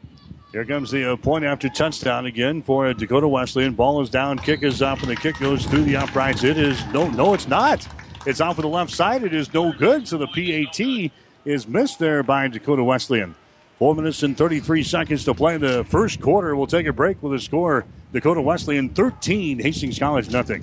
Here 0.53 0.65
comes 0.65 0.91
the 0.91 1.13
uh, 1.13 1.17
point 1.17 1.45
after 1.45 1.69
touchdown 1.69 2.27
again 2.27 2.63
for 2.63 2.87
uh, 2.87 2.93
Dakota 2.93 3.29
Wesleyan. 3.29 3.75
Ball 3.75 4.03
is 4.03 4.11
down, 4.11 4.39
kick 4.39 4.63
is 4.63 4.83
up, 4.83 5.01
and 5.01 5.09
the 5.11 5.17
kick 5.17 5.39
goes 5.39 5.65
through 5.67 5.85
the 5.85 5.97
uprights. 5.97 6.43
It 6.43 6.59
is 6.59 6.85
no, 6.87 7.09
no, 7.11 7.35
it's 7.35 7.47
not. 7.47 7.87
It's 8.27 8.41
off 8.41 8.59
of 8.59 8.63
the 8.63 8.69
left 8.69 8.93
side. 8.93 9.23
It 9.23 9.35
is 9.35 9.53
no 9.53 9.73
good. 9.73 10.09
So 10.09 10.19
the 10.19 10.27
PAT 10.27 11.13
is 11.45 11.67
missed 11.67 11.99
there 11.99 12.23
by 12.23 12.49
Dakota 12.49 12.85
Wesleyan. 12.85 13.35
Four 13.79 13.95
minutes 13.95 14.23
and 14.23 14.37
33 14.37 14.83
seconds 14.83 15.25
to 15.25 15.35
play 15.35 15.57
the 15.57 15.85
first 15.85 16.21
quarter. 16.21 16.55
We'll 16.55 16.67
take 16.67 16.87
a 16.87 16.93
break 16.93 17.23
with 17.23 17.33
a 17.33 17.41
score 17.41 17.87
Dakota 18.13 18.43
Wesleyan 18.43 18.91
13, 18.91 19.61
Hastings 19.61 19.99
College 19.99 20.31
nothing. 20.31 20.63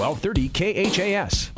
1230 0.01 0.49
KHAS. 0.49 1.51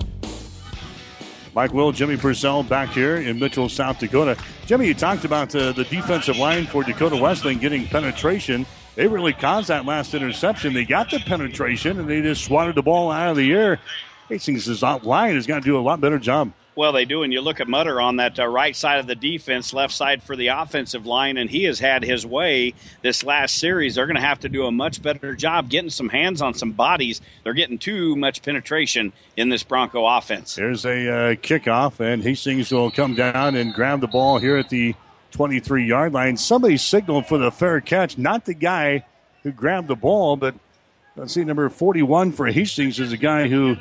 Mike 1.56 1.74
Will, 1.74 1.94
Jimmy 1.94 2.18
Purcell 2.18 2.61
back 2.64 2.90
here 2.90 3.15
in 3.15 3.40
Mitchell, 3.40 3.70
South 3.70 3.99
Dakota. 3.99 4.36
Jimmy, 4.65 4.88
you 4.88 4.94
talked 4.94 5.24
about 5.24 5.56
uh, 5.56 5.72
the 5.72 5.86
defensive 5.86 6.36
line 6.36 6.65
for 6.65 6.84
Dakota 6.84 7.15
Wesleyan 7.15 7.60
getting 7.60 7.86
penetration. 7.88 8.65
They 8.95 9.07
really 9.07 9.32
caused 9.32 9.70
that 9.70 9.86
last 9.86 10.14
interception. 10.14 10.74
They 10.74 10.84
got 10.84 11.10
the 11.10 11.20
penetration 11.20 11.99
and 11.99 12.10
they 12.10 12.22
just 12.22 12.44
swatted 12.44 12.76
the 12.76 12.82
ball 12.82 13.11
out 13.11 13.30
of 13.30 13.38
the 13.38 13.53
air. 13.53 13.80
Hastings' 14.28 14.82
line 14.82 15.36
has 15.36 15.48
got 15.48 15.60
to 15.60 15.65
do 15.65 15.78
a 15.78 15.80
lot 15.80 16.02
better 16.02 16.20
job. 16.20 16.52
Well, 16.76 16.91
they 16.91 17.06
do. 17.06 17.22
And 17.24 17.32
you 17.32 17.41
look 17.41 17.60
at 17.60 17.68
Mutter 17.68 18.02
on 18.02 18.16
that 18.16 18.40
uh, 18.40 18.48
right 18.48 18.76
side 18.76 19.00
of 19.00 19.06
the 19.06 19.16
defense, 19.16 19.74
left 19.74 19.94
side 19.94 20.24
for 20.24 20.36
the 20.36 20.48
offensive 20.48 21.06
line, 21.06 21.38
and 21.38 21.50
he 21.50 21.66
has 21.66 21.80
had 21.80 22.04
his 22.04 22.26
way 22.26 22.74
this 23.02 23.24
last 23.24 23.58
series. 23.58 23.95
They're 23.95 24.08
going 24.08 24.16
to 24.16 24.22
have 24.22 24.40
to 24.40 24.50
do 24.50 24.66
a 24.66 24.72
much 24.72 25.02
better 25.02 25.36
job 25.36 25.70
getting 25.70 25.91
some 25.91 26.10
hands 26.10 26.41
on 26.41 26.54
some 26.56 26.72
bodies. 26.72 27.22
They're 27.44 27.54
getting 27.54 27.78
too 27.78 28.16
much 28.16 28.41
penetration 28.41 29.14
in 29.38 29.50
this 29.50 29.64
Bronco 29.64 30.06
offense. 30.06 30.56
There's 30.56 30.86
a 30.86 31.10
uh, 31.10 31.36
kickoff, 31.36 32.00
and 32.00 32.24
Hastings 32.24 32.72
will 32.72 32.90
come 32.90 33.14
down 33.14 33.56
and 33.56 33.74
grab 33.74 34.02
the 34.02 34.08
ball 34.08 34.40
here 34.40 34.58
at 34.58 34.70
the 34.70 34.95
23 35.32 35.86
yard 35.86 36.14
line. 36.14 36.38
Somebody 36.38 36.78
signaled 36.78 37.28
for 37.28 37.38
the 37.38 37.52
fair 37.52 37.82
catch, 37.82 38.18
not 38.18 38.45
the 38.45 38.54
guy 38.54 39.06
who 39.44 39.52
grabbed 39.52 39.90
the 39.90 39.95
ball, 39.95 40.38
but 40.38 40.56
let's 41.16 41.34
see, 41.34 41.44
number 41.44 41.70
41 41.70 42.32
for 42.32 42.48
Hastings 42.48 43.00
is 43.00 43.12
a 43.12 43.18
guy 43.18 43.48
who 43.48 43.78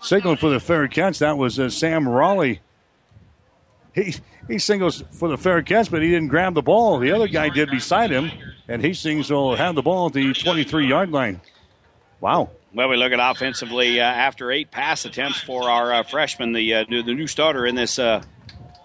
signaled 0.00 0.38
for 0.38 0.50
the 0.50 0.60
fair 0.60 0.88
catch. 0.88 1.18
That 1.18 1.38
was 1.38 1.58
uh, 1.58 1.70
Sam 1.70 2.08
Raleigh. 2.08 2.60
He 3.94 4.14
he 4.46 4.58
signals 4.58 5.04
for 5.10 5.28
the 5.28 5.36
fair 5.36 5.62
catch, 5.62 5.90
but 5.90 6.02
he 6.02 6.10
didn't 6.10 6.28
grab 6.28 6.54
the 6.54 6.62
ball. 6.62 6.98
The 6.98 7.12
other 7.12 7.28
guy 7.28 7.48
did 7.48 7.70
beside 7.70 8.10
him, 8.10 8.30
and 8.66 8.82
he 8.82 8.88
Hastings 8.88 9.30
will 9.30 9.56
have 9.56 9.74
the 9.74 9.82
ball 9.82 10.06
at 10.06 10.14
the 10.14 10.32
23 10.32 10.86
yard 10.86 11.10
line. 11.10 11.40
Wow. 12.20 12.50
Well, 12.74 12.88
we 12.88 12.96
look 12.96 13.12
at 13.12 13.20
offensively 13.20 14.00
uh, 14.00 14.04
after 14.04 14.50
eight 14.50 14.70
pass 14.70 15.04
attempts 15.04 15.40
for 15.40 15.70
our 15.70 15.92
uh, 15.92 16.02
freshman, 16.02 16.52
the 16.52 16.74
uh, 16.74 16.84
the 16.88 17.02
new 17.02 17.26
starter 17.26 17.66
in 17.66 17.74
this 17.74 17.98
uh, 17.98 18.22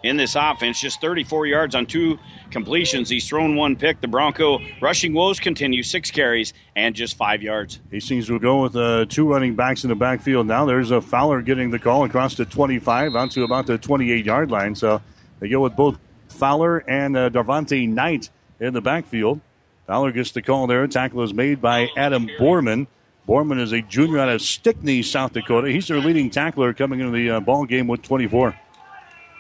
in 0.04 0.18
this 0.18 0.36
offense. 0.36 0.80
Just 0.80 1.02
34 1.02 1.48
yards 1.48 1.76
on 1.76 1.86
two 1.86 2.20
completions. 2.52 3.10
He's 3.10 3.28
thrown 3.28 3.56
one 3.56 3.76
pick. 3.76 4.02
The 4.02 4.08
Bronco 4.08 4.60
rushing 4.82 5.14
woes 5.14 5.40
continue, 5.40 5.82
six 5.82 6.12
carries 6.12 6.54
and 6.76 6.94
just 6.94 7.18
five 7.18 7.42
yards. 7.42 7.80
Hastings 7.90 8.30
will 8.30 8.40
go 8.40 8.62
with 8.62 8.76
uh, 8.76 9.06
two 9.06 9.28
running 9.28 9.56
backs 9.56 9.84
in 9.84 9.90
the 9.90 9.96
backfield 9.96 10.46
now. 10.46 10.66
There's 10.66 10.92
a 10.92 11.02
Fowler 11.02 11.42
getting 11.42 11.72
the 11.72 11.80
call 11.80 12.04
across 12.04 12.36
the 12.36 12.46
25 12.46 13.16
out 13.16 13.32
to 13.32 13.44
about 13.44 13.66
the 13.66 13.78
28 13.78 14.26
yard 14.26 14.52
line. 14.52 14.76
So 14.76 15.02
they 15.40 15.48
go 15.48 15.62
with 15.62 15.76
both 15.76 15.98
Fowler 16.28 16.80
and 16.80 17.16
uh, 17.16 17.30
Darvante 17.30 17.88
Knight 17.88 18.30
in 18.60 18.74
the 18.74 18.82
backfield. 18.82 19.40
Fowler 19.88 20.12
gets 20.12 20.32
the 20.32 20.42
call 20.42 20.68
there. 20.68 20.88
Tackle 20.88 21.24
is 21.24 21.34
made 21.34 21.62
by 21.62 21.90
Adam 21.98 22.28
Borman. 22.40 22.88
Borman 23.28 23.60
is 23.60 23.72
a 23.72 23.82
junior 23.82 24.20
out 24.20 24.30
of 24.30 24.42
Stickney, 24.42 25.02
South 25.02 25.34
Dakota. 25.34 25.70
He's 25.70 25.88
their 25.88 26.00
leading 26.00 26.30
tackler 26.30 26.74
coming 26.74 27.00
into 27.00 27.12
the 27.12 27.30
uh, 27.32 27.40
ball 27.40 27.66
game 27.66 27.88
with 27.88 28.02
24. 28.02 28.58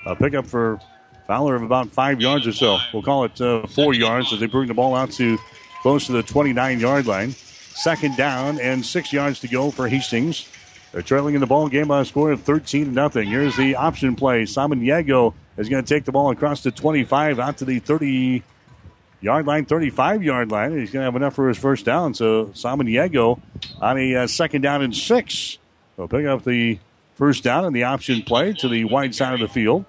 A 0.06 0.16
pickup 0.16 0.46
for 0.46 0.80
Fowler 1.28 1.56
of 1.56 1.64
about 1.64 1.90
five 1.90 2.20
yards 2.20 2.46
or 2.46 2.52
so. 2.52 2.78
We'll 2.94 3.04
call 3.04 3.24
it 3.24 3.40
uh, 3.40 3.66
four 3.68 3.94
yards 3.94 4.34
as 4.34 4.40
they 4.40 4.46
bring 4.46 4.68
the 4.68 4.74
ball 4.74 4.94
out 4.96 5.12
to 5.12 5.38
close 5.82 6.06
to 6.08 6.12
the 6.12 6.24
29 6.24 6.80
yard 6.80 7.06
line. 7.06 7.32
Second 7.32 8.18
down 8.18 8.60
and 8.60 8.86
six 8.86 9.14
yards 9.14 9.40
to 9.40 9.48
go 9.48 9.72
for 9.72 9.88
Hastings. 9.88 10.48
They're 10.92 11.02
trailing 11.02 11.34
in 11.34 11.42
the 11.42 11.48
ball 11.48 11.70
game 11.70 11.88
by 11.88 12.02
a 12.02 12.06
score 12.06 12.32
of 12.32 12.44
13 12.44 12.86
to 12.86 12.92
nothing. 12.92 13.28
Here's 13.28 13.56
the 13.56 13.76
option 13.76 14.16
play. 14.16 14.44
Samaniego 14.44 15.34
is 15.58 15.70
going 15.70 15.84
to 15.84 15.94
take 15.96 16.06
the 16.06 16.12
ball 16.12 16.30
across 16.30 16.62
the 16.62 16.72
25 16.72 17.40
out 17.40 17.58
to 17.58 17.66
the 17.66 17.80
30 17.80 18.44
yard 19.22 19.48
line, 19.48 19.66
35 19.66 20.24
yard 20.24 20.52
line. 20.52 20.78
He's 20.78 20.92
going 20.92 21.02
to 21.02 21.06
have 21.06 21.16
enough 21.16 21.36
for 21.36 21.48
his 21.48 21.58
first 21.58 21.86
down. 21.86 22.14
So 22.14 22.48
Samaniego 22.48 23.42
on 23.82 23.98
a 23.98 24.16
uh, 24.16 24.28
second 24.28 24.62
down 24.62 24.84
and 24.84 24.96
six. 24.96 25.58
They'll 25.98 26.08
pick 26.08 26.26
up 26.26 26.44
the 26.44 26.80
first 27.16 27.44
down 27.44 27.66
in 27.66 27.74
the 27.74 27.84
option 27.84 28.22
play 28.22 28.54
to 28.54 28.68
the 28.68 28.86
wide 28.86 29.16
side 29.16 29.34
of 29.34 29.40
the 29.40 29.48
field. 29.48 29.86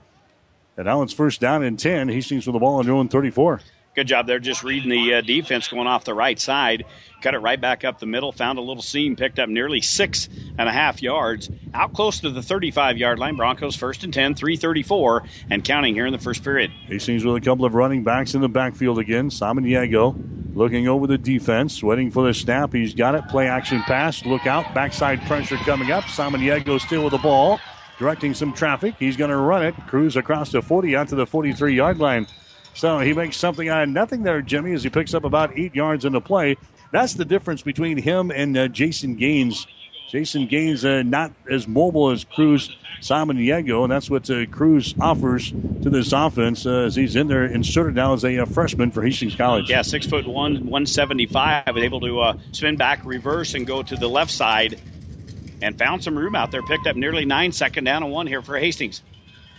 And 0.77 0.87
now 0.87 1.03
it's 1.03 1.13
first 1.13 1.41
down 1.41 1.63
and 1.63 1.79
10. 1.79 2.09
Hastings 2.09 2.47
with 2.47 2.55
the 2.55 2.59
ball 2.59 2.77
on 2.77 2.87
their 2.87 2.95
own 2.95 3.09
34. 3.09 3.61
Good 3.95 4.09
job 4.09 4.27
there, 4.27 4.41
just 4.41 4.65
reading 4.65 4.91
the 4.91 5.15
uh, 5.15 5.21
defense 5.21 5.69
going 5.69 5.87
off 5.87 6.05
the 6.05 6.15
right 6.15 6.39
side. 6.39 6.85
Cut 7.23 7.35
it 7.35 7.39
right 7.39 7.61
back 7.61 7.85
up 7.85 8.01
the 8.01 8.07
middle, 8.07 8.33
found 8.33 8.59
a 8.59 8.61
little 8.61 8.83
seam, 8.83 9.15
picked 9.15 9.39
up 9.39 9.49
nearly 9.49 9.81
six 9.81 10.29
and 10.59 10.69
a 10.69 10.73
half 10.73 11.01
yards. 11.01 11.49
Out 11.75 11.93
close 11.93 12.19
to 12.21 12.31
the 12.31 12.43
35 12.43 12.99
yard 12.99 13.21
line. 13.21 13.37
Broncos 13.37 13.77
first 13.77 14.03
and 14.03 14.13
10, 14.13 14.35
334, 14.35 15.23
and 15.51 15.63
counting 15.63 15.95
here 15.95 16.07
in 16.07 16.13
the 16.13 16.19
first 16.19 16.43
period. 16.43 16.73
Hastings 16.89 17.25
with 17.25 17.37
a 17.37 17.41
couple 17.41 17.65
of 17.65 17.75
running 17.75 18.03
backs 18.03 18.35
in 18.35 18.41
the 18.41 18.49
backfield 18.49 18.99
again. 18.99 19.31
Samaniego 19.31 20.57
looking 20.57 20.89
over 20.89 21.07
the 21.07 21.19
defense, 21.19 21.81
waiting 21.81 22.11
for 22.11 22.27
the 22.27 22.35
snap. 22.35 22.73
He's 22.73 22.95
got 22.95 23.15
it. 23.15 23.29
Play 23.29 23.47
action 23.47 23.81
pass. 23.83 24.27
Look 24.27 24.49
out. 24.49 24.75
Backside 24.75 25.25
pressure 25.27 25.57
coming 25.59 25.93
up. 25.93 26.03
Samaniego 26.05 26.81
still 26.81 27.05
with 27.05 27.13
the 27.13 27.19
ball 27.19 27.61
directing 27.99 28.35
some 28.35 28.53
traffic. 28.53 28.95
He's 28.99 29.17
going 29.17 29.31
to 29.31 29.37
run 29.37 29.65
it, 29.65 29.75
cruise 29.87 30.17
across 30.17 30.53
the 30.53 30.63
40 30.63 30.97
out 30.97 31.09
to 31.09 31.15
the 31.15 31.27
43 31.27 31.75
yard 31.75 31.99
line. 31.99 32.27
So 32.75 32.99
he 32.99 33.13
makes 33.13 33.37
something 33.37 33.69
out 33.69 33.85
of 33.85 33.89
nothing 33.89 34.25
there, 34.25 34.43
Jimmy, 34.43 34.73
as 34.73 34.83
he 34.83 34.91
picks 34.91 35.15
up 35.15 35.25
about 35.25 35.57
eight 35.57 35.75
yards 35.75 36.05
in 36.05 36.13
the 36.13 36.21
play. 36.21 36.57
That's 36.91 37.15
the 37.15 37.25
difference 37.25 37.63
between 37.63 37.99
him 37.99 38.31
and 38.31 38.57
uh, 38.57 38.69
Jason 38.69 39.17
Gaines. 39.17 39.67
Jason 40.11 40.47
Gaines 40.47 40.85
uh, 40.85 41.03
not 41.03 41.33
as 41.51 41.67
mobile 41.67 42.11
as 42.11 42.25
Cruz 42.25 42.77
Samaniego, 43.01 43.83
and 43.83 43.93
that's 43.93 44.09
what 44.09 44.29
uh, 44.31 44.47
Cruz 44.47 44.95
offers 45.01 45.51
to 45.51 45.91
this 45.91 46.13
offense 46.13 46.67
uh, 46.67 46.85
as 46.87 46.95
he's 46.95 47.17
in 47.17 47.29
there 47.29 47.45
inserted 47.45 47.95
now 47.95 48.13
as 48.13 48.25
a, 48.25 48.39
uh, 48.39 48.47
freshman 48.47 48.91
for 48.91 49.03
Hastings 49.03 49.35
College. 49.35 49.69
Yeah, 49.69 49.83
six 49.83 50.07
foot 50.07 50.27
one, 50.27 50.67
one 50.67 50.87
seventy 50.87 51.27
five, 51.27 51.65
was 51.75 51.83
able 51.83 52.01
to 52.01 52.21
uh, 52.21 52.39
spin 52.53 52.77
back, 52.77 53.05
reverse, 53.05 53.55
and 53.55 53.67
go 53.67 53.83
to 53.83 53.97
the 53.97 54.09
left 54.09 54.31
side 54.31 54.81
and 55.65 55.79
found 55.79 56.05
some 56.05 56.17
room 56.17 56.35
out 56.35 56.51
there. 56.51 56.63
Picked 56.63 56.87
up 56.87 56.95
nearly 56.95 57.25
nine, 57.25 57.51
second 57.51 57.85
down 57.85 58.03
and 58.03 58.13
one 58.13 58.27
here 58.27 58.43
for 58.43 58.59
Hastings. 58.59 59.03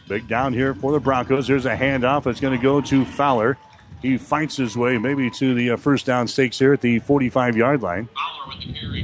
Big 0.08 0.28
down 0.28 0.54
here 0.54 0.76
for 0.76 0.92
the 0.92 1.00
Broncos. 1.00 1.48
There's 1.48 1.66
a 1.66 1.76
handoff. 1.76 2.28
It's 2.28 2.40
going 2.40 2.56
to 2.56 2.62
go 2.62 2.80
to 2.80 3.04
Fowler. 3.04 3.58
He 4.02 4.18
fights 4.18 4.56
his 4.56 4.78
way 4.78 5.00
maybe 5.00 5.32
to 5.32 5.56
the 5.56 5.72
uh, 5.72 5.78
first 5.78 6.06
down 6.06 6.28
stakes 6.28 6.60
here 6.60 6.74
at 6.74 6.82
the 6.82 7.00
45 7.00 7.58
yard 7.58 7.82
line. 7.82 8.08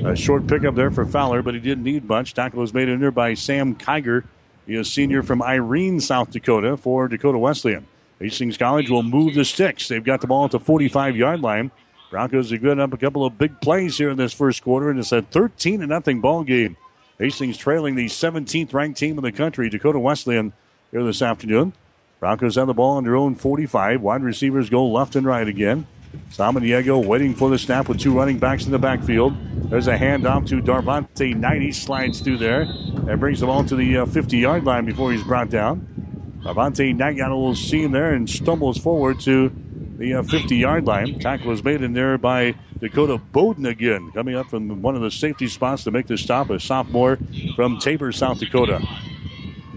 A 0.05 0.15
short 0.15 0.45
pickup 0.45 0.75
there 0.75 0.91
for 0.91 1.05
Fowler, 1.07 1.41
but 1.41 1.55
he 1.55 1.59
didn't 1.59 1.83
need 1.83 2.05
much. 2.05 2.35
Tackle 2.35 2.59
was 2.59 2.73
made 2.73 2.87
in 2.87 2.99
there 2.99 3.09
by 3.09 3.33
Sam 3.33 3.75
Kiger. 3.75 4.25
He 4.67 4.75
is 4.75 4.91
senior 4.91 5.23
from 5.23 5.41
Irene, 5.41 5.99
South 5.99 6.29
Dakota 6.29 6.77
for 6.77 7.07
Dakota 7.07 7.39
Wesleyan. 7.39 7.87
Hastings 8.19 8.57
College 8.57 8.91
will 8.91 9.01
move 9.01 9.33
the 9.33 9.43
sticks. 9.43 9.87
They've 9.87 10.03
got 10.03 10.21
the 10.21 10.27
ball 10.27 10.45
at 10.45 10.51
the 10.51 10.59
45 10.59 11.17
yard 11.17 11.41
line. 11.41 11.71
Broncos 12.11 12.51
are 12.51 12.57
good 12.57 12.77
up 12.77 12.93
a 12.93 12.97
couple 12.97 13.25
of 13.25 13.37
big 13.37 13.59
plays 13.61 13.97
here 13.97 14.11
in 14.11 14.17
this 14.17 14.33
first 14.33 14.61
quarter, 14.61 14.91
and 14.91 14.99
it's 14.99 15.11
a 15.11 15.23
13 15.23 15.79
to 15.79 15.87
nothing 15.87 16.21
ball 16.21 16.43
game. 16.43 16.77
Hastings 17.21 17.55
trailing 17.55 17.93
the 17.93 18.07
17th 18.07 18.73
ranked 18.73 18.97
team 18.97 19.15
in 19.19 19.23
the 19.23 19.31
country, 19.31 19.69
Dakota 19.69 19.99
Wesleyan, 19.99 20.53
here 20.89 21.03
this 21.03 21.21
afternoon. 21.21 21.73
Broncos 22.19 22.55
have 22.55 22.65
the 22.65 22.73
ball 22.73 22.97
on 22.97 23.03
their 23.03 23.15
own 23.15 23.35
45. 23.35 24.01
Wide 24.01 24.23
receivers 24.23 24.71
go 24.71 24.87
left 24.87 25.15
and 25.15 25.23
right 25.23 25.47
again. 25.47 25.85
Samaniego 26.31 27.05
waiting 27.05 27.35
for 27.35 27.51
the 27.51 27.59
snap 27.59 27.87
with 27.87 27.99
two 27.99 28.17
running 28.17 28.39
backs 28.39 28.65
in 28.65 28.71
the 28.71 28.79
backfield. 28.79 29.35
There's 29.69 29.87
a 29.87 29.95
handoff 29.95 30.47
to 30.47 30.63
Darvante 30.63 31.35
Knight. 31.35 31.61
He 31.61 31.71
slides 31.71 32.21
through 32.21 32.39
there 32.39 32.61
and 32.61 33.19
brings 33.19 33.41
the 33.41 33.45
ball 33.45 33.63
to 33.65 33.75
the 33.75 34.03
50 34.03 34.37
uh, 34.37 34.39
yard 34.39 34.63
line 34.63 34.85
before 34.85 35.11
he's 35.11 35.23
brought 35.23 35.51
down. 35.51 36.41
Darvante 36.43 36.95
Knight 36.95 37.17
got 37.17 37.29
a 37.29 37.35
little 37.35 37.53
seam 37.53 37.91
there 37.91 38.15
and 38.15 38.27
stumbles 38.27 38.79
forward 38.79 39.19
to 39.19 39.55
the 40.01 40.15
uh, 40.15 40.23
50 40.23 40.55
yard 40.55 40.85
line. 40.85 41.19
Tackle 41.19 41.47
was 41.47 41.63
made 41.63 41.83
in 41.83 41.93
there 41.93 42.17
by 42.17 42.55
Dakota 42.79 43.19
Bowden 43.19 43.67
again, 43.67 44.11
coming 44.11 44.35
up 44.35 44.49
from 44.49 44.81
one 44.81 44.95
of 44.95 45.01
the 45.03 45.11
safety 45.11 45.47
spots 45.47 45.83
to 45.83 45.91
make 45.91 46.07
the 46.07 46.17
stop, 46.17 46.49
a 46.49 46.59
sophomore 46.59 47.19
from 47.55 47.77
Tabor, 47.77 48.11
South 48.11 48.39
Dakota. 48.39 48.81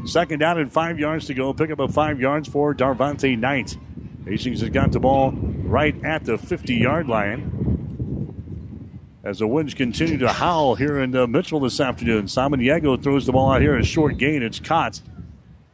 Second 0.07 0.39
down 0.39 0.59
and 0.59 0.73
five 0.73 0.99
yards 0.99 1.27
to 1.27 1.35
go. 1.35 1.53
Pick 1.53 1.71
up 1.71 1.79
a 1.79 1.89
five 1.89 2.21
yards 2.21 2.49
for 2.49 2.75
Darvante 2.75 3.39
Knight. 3.39 3.77
Hastings 4.25 4.63
has 4.63 4.71
got 4.71 4.93
the 4.93 5.01
ball 5.01 5.33
right 5.33 6.03
at 6.03 6.25
the 6.25 6.39
50 6.39 6.75
yard 6.75 7.07
line. 7.07 7.51
As 9.23 9.41
the 9.41 9.47
winds 9.47 9.75
continue 9.75 10.19
to 10.19 10.33
howl 10.33 10.75
here 10.75 11.01
in 11.01 11.15
uh, 11.15 11.27
Mitchell 11.27 11.61
this 11.61 11.81
afternoon, 11.81 12.27
Samaniego 12.27 13.03
throws 13.03 13.27
the 13.27 13.33
ball 13.33 13.53
out 13.53 13.61
here. 13.61 13.77
A 13.77 13.85
short 13.85 14.17
gain. 14.17 14.43
It's 14.43 14.61
caught. 14.61 15.03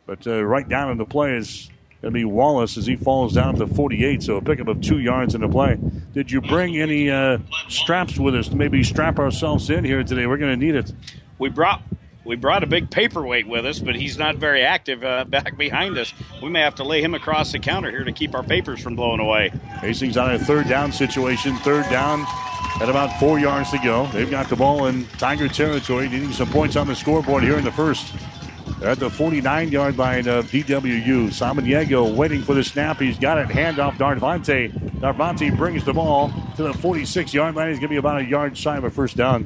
But 0.06 0.26
uh, 0.26 0.42
right 0.44 0.68
down 0.68 0.90
in 0.90 0.98
the 0.98 1.04
play 1.04 1.36
is 1.36 1.70
to 2.02 2.10
be 2.10 2.24
Wallace 2.24 2.76
as 2.76 2.86
he 2.86 2.96
falls 2.96 3.34
down 3.34 3.56
to 3.56 3.66
48. 3.66 4.22
So 4.22 4.36
a 4.36 4.42
pickup 4.42 4.68
of 4.68 4.80
two 4.80 5.00
yards 5.00 5.34
in 5.34 5.42
the 5.42 5.48
play. 5.48 5.78
Did 6.12 6.30
you 6.30 6.40
bring 6.40 6.78
any 6.80 7.10
uh, 7.10 7.38
straps 7.68 8.18
with 8.18 8.34
us 8.34 8.48
to 8.48 8.56
maybe 8.56 8.82
strap 8.82 9.18
ourselves 9.18 9.68
in 9.70 9.84
here 9.84 10.02
today? 10.02 10.26
We're 10.26 10.38
going 10.38 10.58
to 10.58 10.64
need 10.64 10.74
it. 10.74 10.92
We 11.38 11.48
brought 11.48 11.82
we 12.24 12.36
brought 12.36 12.62
a 12.62 12.66
big 12.66 12.90
paperweight 12.90 13.48
with 13.48 13.64
us, 13.64 13.78
but 13.78 13.96
he's 13.96 14.18
not 14.18 14.36
very 14.36 14.62
active 14.62 15.02
uh, 15.02 15.24
back 15.24 15.56
behind 15.56 15.96
us. 15.96 16.12
We 16.42 16.50
may 16.50 16.60
have 16.60 16.74
to 16.76 16.84
lay 16.84 17.02
him 17.02 17.14
across 17.14 17.50
the 17.50 17.58
counter 17.58 17.90
here 17.90 18.04
to 18.04 18.12
keep 18.12 18.34
our 18.34 18.42
papers 18.42 18.80
from 18.80 18.94
blowing 18.94 19.20
away. 19.20 19.48
Hastings 19.80 20.16
on 20.16 20.34
a 20.34 20.38
third 20.38 20.68
down 20.68 20.92
situation. 20.92 21.56
Third 21.56 21.84
down 21.84 22.26
at 22.80 22.88
about 22.88 23.18
four 23.18 23.38
yards 23.38 23.70
to 23.70 23.78
go. 23.78 24.06
They've 24.08 24.30
got 24.30 24.48
the 24.48 24.56
ball 24.56 24.86
in 24.86 25.06
Tiger 25.18 25.48
territory, 25.48 26.08
needing 26.08 26.32
some 26.32 26.48
points 26.50 26.76
on 26.76 26.86
the 26.86 26.94
scoreboard 26.94 27.42
here 27.42 27.56
in 27.56 27.64
the 27.64 27.72
first. 27.72 28.14
They're 28.80 28.88
at 28.88 28.98
the 28.98 29.10
49 29.10 29.70
yard 29.70 29.98
line 29.98 30.26
of 30.26 30.50
DWU. 30.50 31.28
Samaniego 31.28 32.14
waiting 32.14 32.42
for 32.42 32.54
the 32.54 32.64
snap. 32.64 32.98
He's 32.98 33.18
got 33.18 33.36
it. 33.36 33.48
Handoff 33.48 33.98
Darvante. 33.98 34.72
Darvante 35.00 35.54
brings 35.54 35.84
the 35.84 35.92
ball 35.92 36.32
to 36.56 36.62
the 36.62 36.72
46 36.72 37.34
yard 37.34 37.54
line. 37.54 37.68
He's 37.68 37.78
going 37.78 37.88
to 37.88 37.92
be 37.92 37.96
about 37.96 38.22
a 38.22 38.24
yard 38.24 38.56
shy 38.56 38.78
of 38.78 38.84
a 38.84 38.90
first 38.90 39.18
down. 39.18 39.44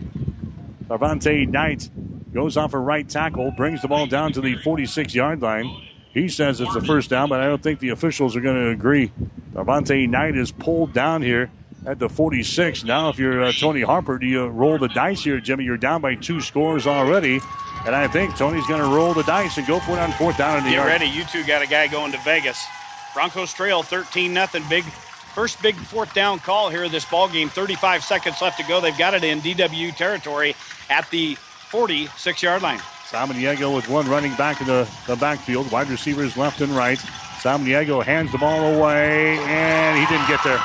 Darvante 0.86 1.48
Knight 1.48 1.90
goes 2.32 2.56
off 2.56 2.74
a 2.74 2.78
right 2.78 3.08
tackle, 3.08 3.50
brings 3.50 3.82
the 3.82 3.88
ball 3.88 4.06
down 4.06 4.32
to 4.34 4.40
the 4.40 4.56
46 4.58 5.12
yard 5.16 5.42
line. 5.42 5.82
He 6.12 6.28
says 6.28 6.60
it's 6.60 6.76
a 6.76 6.80
first 6.80 7.10
down, 7.10 7.28
but 7.28 7.40
I 7.40 7.46
don't 7.46 7.60
think 7.60 7.80
the 7.80 7.88
officials 7.88 8.36
are 8.36 8.40
going 8.40 8.54
to 8.54 8.70
agree. 8.70 9.10
Darvante 9.52 10.08
Knight 10.08 10.36
is 10.36 10.52
pulled 10.52 10.92
down 10.92 11.22
here 11.22 11.50
at 11.84 11.98
the 11.98 12.08
46. 12.08 12.84
Now, 12.84 13.08
if 13.08 13.18
you're 13.18 13.42
uh, 13.42 13.52
Tony 13.52 13.82
Harper, 13.82 14.18
do 14.18 14.26
you 14.26 14.46
roll 14.46 14.78
the 14.78 14.88
dice 14.88 15.24
here, 15.24 15.40
Jimmy? 15.40 15.64
You're 15.64 15.76
down 15.76 16.00
by 16.00 16.14
two 16.14 16.40
scores 16.40 16.86
already. 16.86 17.40
And 17.86 17.94
I 17.94 18.08
think 18.08 18.36
Tony's 18.36 18.66
going 18.66 18.80
to 18.80 18.86
roll 18.88 19.12
the 19.12 19.22
dice 19.24 19.58
and 19.58 19.66
go 19.66 19.78
for 19.78 19.92
it 19.92 19.98
on 19.98 20.10
fourth 20.12 20.38
down 20.38 20.58
in 20.58 20.64
the 20.64 20.70
Get 20.70 20.76
yard. 20.76 20.88
ready. 20.88 21.06
You 21.06 21.24
two 21.24 21.44
got 21.44 21.60
a 21.62 21.66
guy 21.66 21.86
going 21.86 22.12
to 22.12 22.18
Vegas. 22.18 22.64
Broncos 23.12 23.52
trail 23.52 23.82
13 23.82 24.32
nothing. 24.32 24.62
Big 24.70 24.84
first 24.84 25.60
big 25.62 25.74
fourth 25.76 26.14
down 26.14 26.38
call 26.38 26.70
here 26.70 26.88
this 26.88 27.04
ball 27.04 27.28
game. 27.28 27.48
35 27.48 28.02
seconds 28.02 28.40
left 28.40 28.58
to 28.58 28.66
go. 28.66 28.80
They've 28.80 28.96
got 28.96 29.12
it 29.12 29.22
in 29.22 29.40
DW 29.40 29.94
territory 29.96 30.56
at 30.88 31.08
the 31.10 31.34
46 31.34 32.42
yard 32.42 32.62
line. 32.62 32.78
Samaniego 33.10 33.74
with 33.74 33.88
one 33.88 34.08
running 34.08 34.34
back 34.36 34.60
in 34.62 34.66
the, 34.66 34.88
the 35.06 35.16
backfield. 35.16 35.70
Wide 35.70 35.88
receivers 35.88 36.36
left 36.38 36.62
and 36.62 36.72
right. 36.72 36.98
Samaniego 36.98 38.02
hands 38.02 38.32
the 38.32 38.38
ball 38.38 38.74
away, 38.74 39.36
and 39.38 39.98
he 39.98 40.06
didn't 40.06 40.26
get 40.26 40.42
there. 40.42 40.58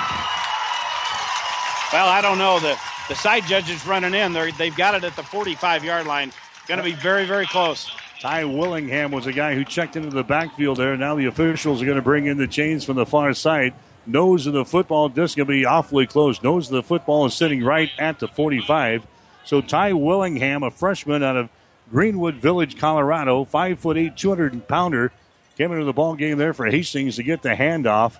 Well, 1.91 2.07
I 2.07 2.21
don't 2.21 2.37
know. 2.37 2.59
The 2.59 2.79
the 3.09 3.15
side 3.15 3.43
judges 3.45 3.85
running 3.85 4.13
in. 4.13 4.33
They're, 4.33 4.51
they've 4.51 4.75
got 4.75 4.93
it 4.93 5.03
at 5.03 5.15
the 5.15 5.23
45 5.23 5.83
yard 5.83 6.05
line. 6.07 6.31
Going 6.69 6.77
to 6.77 6.83
be 6.83 6.91
very, 6.91 7.25
very 7.25 7.47
close. 7.47 7.89
Ty 8.19 8.45
Willingham 8.45 9.09
was 9.09 9.25
a 9.25 9.33
guy 9.33 9.55
who 9.55 9.65
checked 9.65 9.95
into 9.95 10.11
the 10.11 10.23
backfield 10.23 10.77
there. 10.77 10.95
Now 10.95 11.15
the 11.15 11.25
officials 11.25 11.81
are 11.81 11.85
going 11.85 11.95
to 11.95 12.03
bring 12.03 12.27
in 12.27 12.37
the 12.37 12.45
chains 12.45 12.85
from 12.85 12.95
the 12.95 13.07
far 13.07 13.33
side. 13.33 13.73
Nose 14.05 14.45
of 14.45 14.53
the 14.53 14.63
football 14.63 15.09
disc 15.09 15.35
going 15.35 15.47
to 15.47 15.51
be 15.51 15.65
awfully 15.65 16.05
close. 16.05 16.43
Nose 16.43 16.67
of 16.67 16.73
the 16.73 16.83
football 16.83 17.25
is 17.25 17.33
sitting 17.33 17.63
right 17.63 17.89
at 17.97 18.19
the 18.19 18.27
45. 18.27 19.07
So 19.45 19.61
Ty 19.61 19.93
Willingham, 19.93 20.61
a 20.61 20.69
freshman 20.69 21.23
out 21.23 21.37
of 21.37 21.49
Greenwood 21.89 22.35
Village, 22.35 22.77
Colorado, 22.77 23.45
five 23.45 23.79
foot 23.79 23.97
eight, 23.97 24.15
200 24.15 24.67
pounder, 24.67 25.11
came 25.57 25.71
into 25.71 25.85
the 25.85 25.91
ball 25.91 26.13
game 26.13 26.37
there 26.37 26.53
for 26.53 26.67
Hastings 26.67 27.15
to 27.15 27.23
get 27.23 27.41
the 27.41 27.49
handoff, 27.49 28.17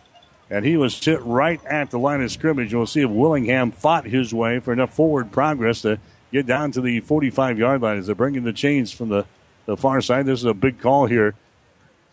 and 0.50 0.66
he 0.66 0.76
was 0.76 0.98
hit 1.06 1.22
right 1.22 1.64
at 1.66 1.92
the 1.92 2.00
line 2.00 2.24
of 2.24 2.32
scrimmage. 2.32 2.74
We'll 2.74 2.88
see 2.88 3.02
if 3.02 3.12
Willingham 3.12 3.70
fought 3.70 4.06
his 4.06 4.34
way 4.34 4.60
for 4.60 4.74
enough 4.74 4.96
forward 4.96 5.32
progress 5.32 5.84
to 5.84 6.00
get 6.32 6.46
down 6.46 6.72
to 6.72 6.82
the 6.82 7.00
45 7.02 7.60
yard 7.60 7.82
line 7.82 7.98
as 7.98 8.06
they're 8.06 8.16
bringing 8.16 8.44
the 8.44 8.54
chains 8.54 8.92
from 8.92 9.10
the, 9.10 9.26
the 9.66 9.78
far 9.78 10.02
side. 10.02 10.26
This 10.26 10.40
is 10.40 10.46
a 10.46 10.54
big 10.54 10.80
call 10.80 11.06
here 11.06 11.36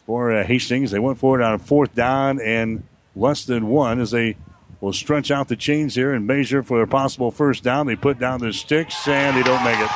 for 0.07 0.33
uh, 0.33 0.45
Hastings. 0.45 0.91
They 0.91 0.99
went 0.99 1.19
for 1.19 1.41
it 1.41 1.45
on 1.45 1.55
a 1.55 1.59
fourth 1.59 1.95
down 1.95 2.41
and 2.41 2.85
less 3.15 3.45
than 3.45 3.69
one 3.69 4.01
as 4.01 4.11
they 4.11 4.37
will 4.81 4.93
stretch 4.93 5.31
out 5.31 5.49
the 5.49 5.57
chains 5.57 5.95
here 5.95 6.13
and 6.13 6.27
measure 6.27 6.63
for 6.63 6.83
a 6.83 6.87
possible 6.87 7.31
first 7.31 7.63
down. 7.63 7.87
They 7.87 7.97
put 7.97 8.19
down 8.19 8.41
the 8.41 8.53
sticks 8.53 9.09
and 9.09 9.37
they 9.37 9.43
don't 9.43 9.65
make 9.65 9.79
it. 9.79 9.91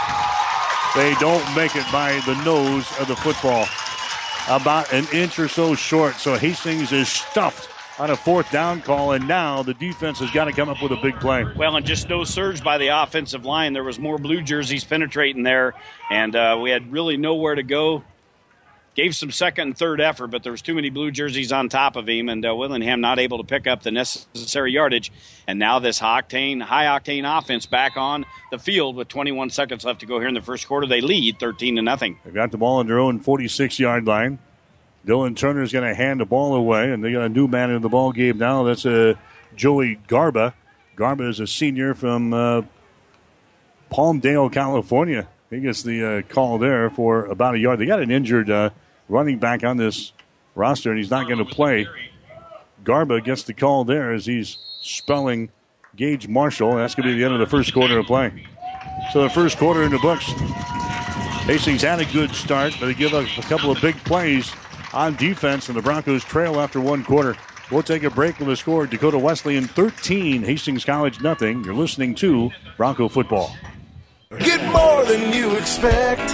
They 0.97 1.15
don't 1.21 1.55
make 1.55 1.77
it 1.77 1.87
by 1.93 2.21
the 2.27 2.35
nose 2.45 2.91
of 2.99 3.07
the 3.07 3.17
football. 3.17 3.67
About 4.49 4.93
an 4.93 5.07
inch 5.13 5.39
or 5.39 5.47
so 5.47 5.75
short. 5.75 6.17
So 6.17 6.37
Hastings 6.37 6.93
is 6.93 7.09
stuffed 7.09 7.70
on 8.01 8.11
a 8.11 8.17
fourth 8.17 8.51
down 8.51 8.81
call, 8.81 9.13
and 9.13 9.29
now 9.29 9.63
the 9.63 9.75
defense 9.75 10.19
has 10.21 10.31
got 10.31 10.47
to 10.47 10.53
come 10.53 10.71
up 10.71 10.83
with 10.83 10.91
a 10.91 10.97
big 10.97 11.21
play. 11.21 11.45
Well, 11.55 11.77
and 11.77 11.85
just 11.85 12.09
no 12.09 12.25
surge 12.25 12.65
by 12.65 12.79
the 12.79 12.89
offensive 12.89 13.45
line. 13.45 13.75
There 13.75 13.85
was 13.85 13.99
more 13.99 14.17
blue 14.17 14.41
jerseys 14.41 14.85
penetrating 14.85 15.43
there, 15.43 15.75
and 16.11 16.35
uh, 16.35 16.59
we 16.63 16.71
had 16.71 16.91
really 16.91 17.19
nowhere 17.19 17.55
to 17.55 17.63
go 17.63 18.03
gave 18.95 19.15
some 19.15 19.31
second 19.31 19.69
and 19.69 19.79
third 19.79 20.01
effort, 20.01 20.29
but 20.29 20.43
there 20.43 20.51
was 20.51 20.63
too 20.63 20.75
many 20.75 20.91
blue 20.91 21.11
jerseys 21.11 21.53
on 21.53 21.69
top 21.69 21.95
of 21.97 22.09
him, 22.09 22.29
and 22.29 22.45
uh, 22.45 22.55
Willingham 22.55 23.01
not 23.01 23.19
able 23.19 23.39
to 23.39 23.45
pick 23.45 23.67
up 23.67 23.83
the 23.83 23.91
necessary 23.91 24.73
yardage. 24.73 25.13
And 25.47 25.59
now 25.59 25.79
this 25.79 26.01
octane, 26.01 26.61
high 26.61 26.87
octane 26.87 27.25
offense 27.39 27.67
back 27.67 27.97
on 27.97 28.27
the 28.51 28.59
field 28.59 28.97
with 28.97 29.09
21 29.09 29.51
seconds 29.51 29.85
left 29.85 30.01
to 30.01 30.07
go 30.07 30.19
here 30.19 30.29
in 30.29 30.35
the 30.35 30.43
first 30.43 30.67
quarter. 30.67 30.87
They 30.87 31.01
lead 31.01 31.39
13 31.39 31.77
to 31.77 31.83
nothing. 31.83 32.19
They've 32.25 32.35
got 32.35 32.51
the 32.51 32.59
ball 32.59 32.79
on 32.79 32.87
their 32.87 32.99
own 32.99 33.21
46 33.21 33.79
yard 33.79 34.07
line. 34.07 34.39
Dylan 35.07 35.37
Turner 35.37 35.63
is 35.63 35.73
going 35.73 35.89
to 35.89 35.95
hand 35.95 36.21
the 36.21 36.27
ball 36.27 36.55
away, 36.55 36.93
and 36.93 37.03
they 37.03 37.13
got 37.13 37.23
a 37.23 37.29
new 37.29 37.49
man 37.49 37.71
in 37.71 37.83
the 37.83 37.89
ball 37.89 38.13
game 38.13 38.39
now. 38.39 38.65
That's 38.65 38.85
uh, 38.85 39.15
Joey 39.57 39.99
Garba. 40.09 40.53
Garba 40.97 41.29
is 41.29 41.41
a 41.41 41.47
senior 41.47 41.95
from 41.95 42.35
uh, 42.35 42.63
Palmdale, 43.91 44.53
California. 44.53 45.29
He 45.49 45.61
gets 45.61 45.83
the 45.83 46.05
uh, 46.05 46.23
call 46.23 46.59
there 46.59 46.91
for 46.91 47.25
about 47.27 47.55
a 47.55 47.59
yard. 47.59 47.79
They 47.79 47.87
got 47.87 48.01
an 48.01 48.11
injured 48.11 48.51
uh, 48.51 48.71
running 49.09 49.39
back 49.39 49.65
on 49.65 49.79
this 49.79 50.13
roster, 50.55 50.91
and 50.91 50.99
he's 50.99 51.11
not 51.11 51.27
going 51.27 51.39
to 51.39 51.45
play. 51.45 51.89
Garba 52.85 53.25
gets 53.25 53.43
the 53.43 53.55
call 53.55 53.85
there 53.85 54.13
as 54.13 54.27
he's 54.27 54.59
spelling 54.83 55.51
Gage 55.97 56.29
Marshall. 56.29 56.77
That's 56.77 56.95
going 56.95 57.09
to 57.09 57.15
be 57.15 57.19
the 57.19 57.25
end 57.25 57.35
of 57.35 57.41
the 57.41 57.47
first 57.47 57.73
quarter 57.73 57.99
of 57.99 58.07
play. 58.07 58.47
So 59.13 59.23
the 59.23 59.31
first 59.31 59.59
quarter 59.59 59.83
in 59.83 59.91
the 59.91 59.99
books. 59.99 60.31
Hastings 61.47 61.83
had 61.83 62.01
a 62.01 62.05
good 62.05 62.33
start, 62.35 62.77
but 62.79 62.87
they 62.87 62.95
give 62.95 63.13
a, 63.13 63.27
a 63.39 63.43
couple 63.43 63.71
of 63.71 63.81
big 63.81 63.97
plays 64.05 64.53
on 64.93 65.17
defense, 65.17 65.69
and 65.69 65.77
the 65.77 65.83
Broncos 65.83 66.25
trail 66.25 66.61
after 66.61 66.81
one 66.81 67.05
quarter. 67.05 67.37
We'll 67.71 67.83
take 67.83 68.03
a 68.03 68.11
break 68.11 68.39
with 68.39 68.49
the 68.49 68.57
score 68.57 68.87
Dakota 68.87 69.19
Wesleyan 69.19 69.67
13, 69.67 70.43
Hastings 70.43 70.85
College 70.85 71.21
nothing. 71.21 71.65
You're 71.65 71.75
listening 71.75 72.15
to 72.17 72.51
Bronco 72.77 73.09
Football. 73.09 73.55
Get 74.39 74.65
more 74.73 75.05
than 75.05 75.33
you 75.33 75.57
expect 75.57 76.31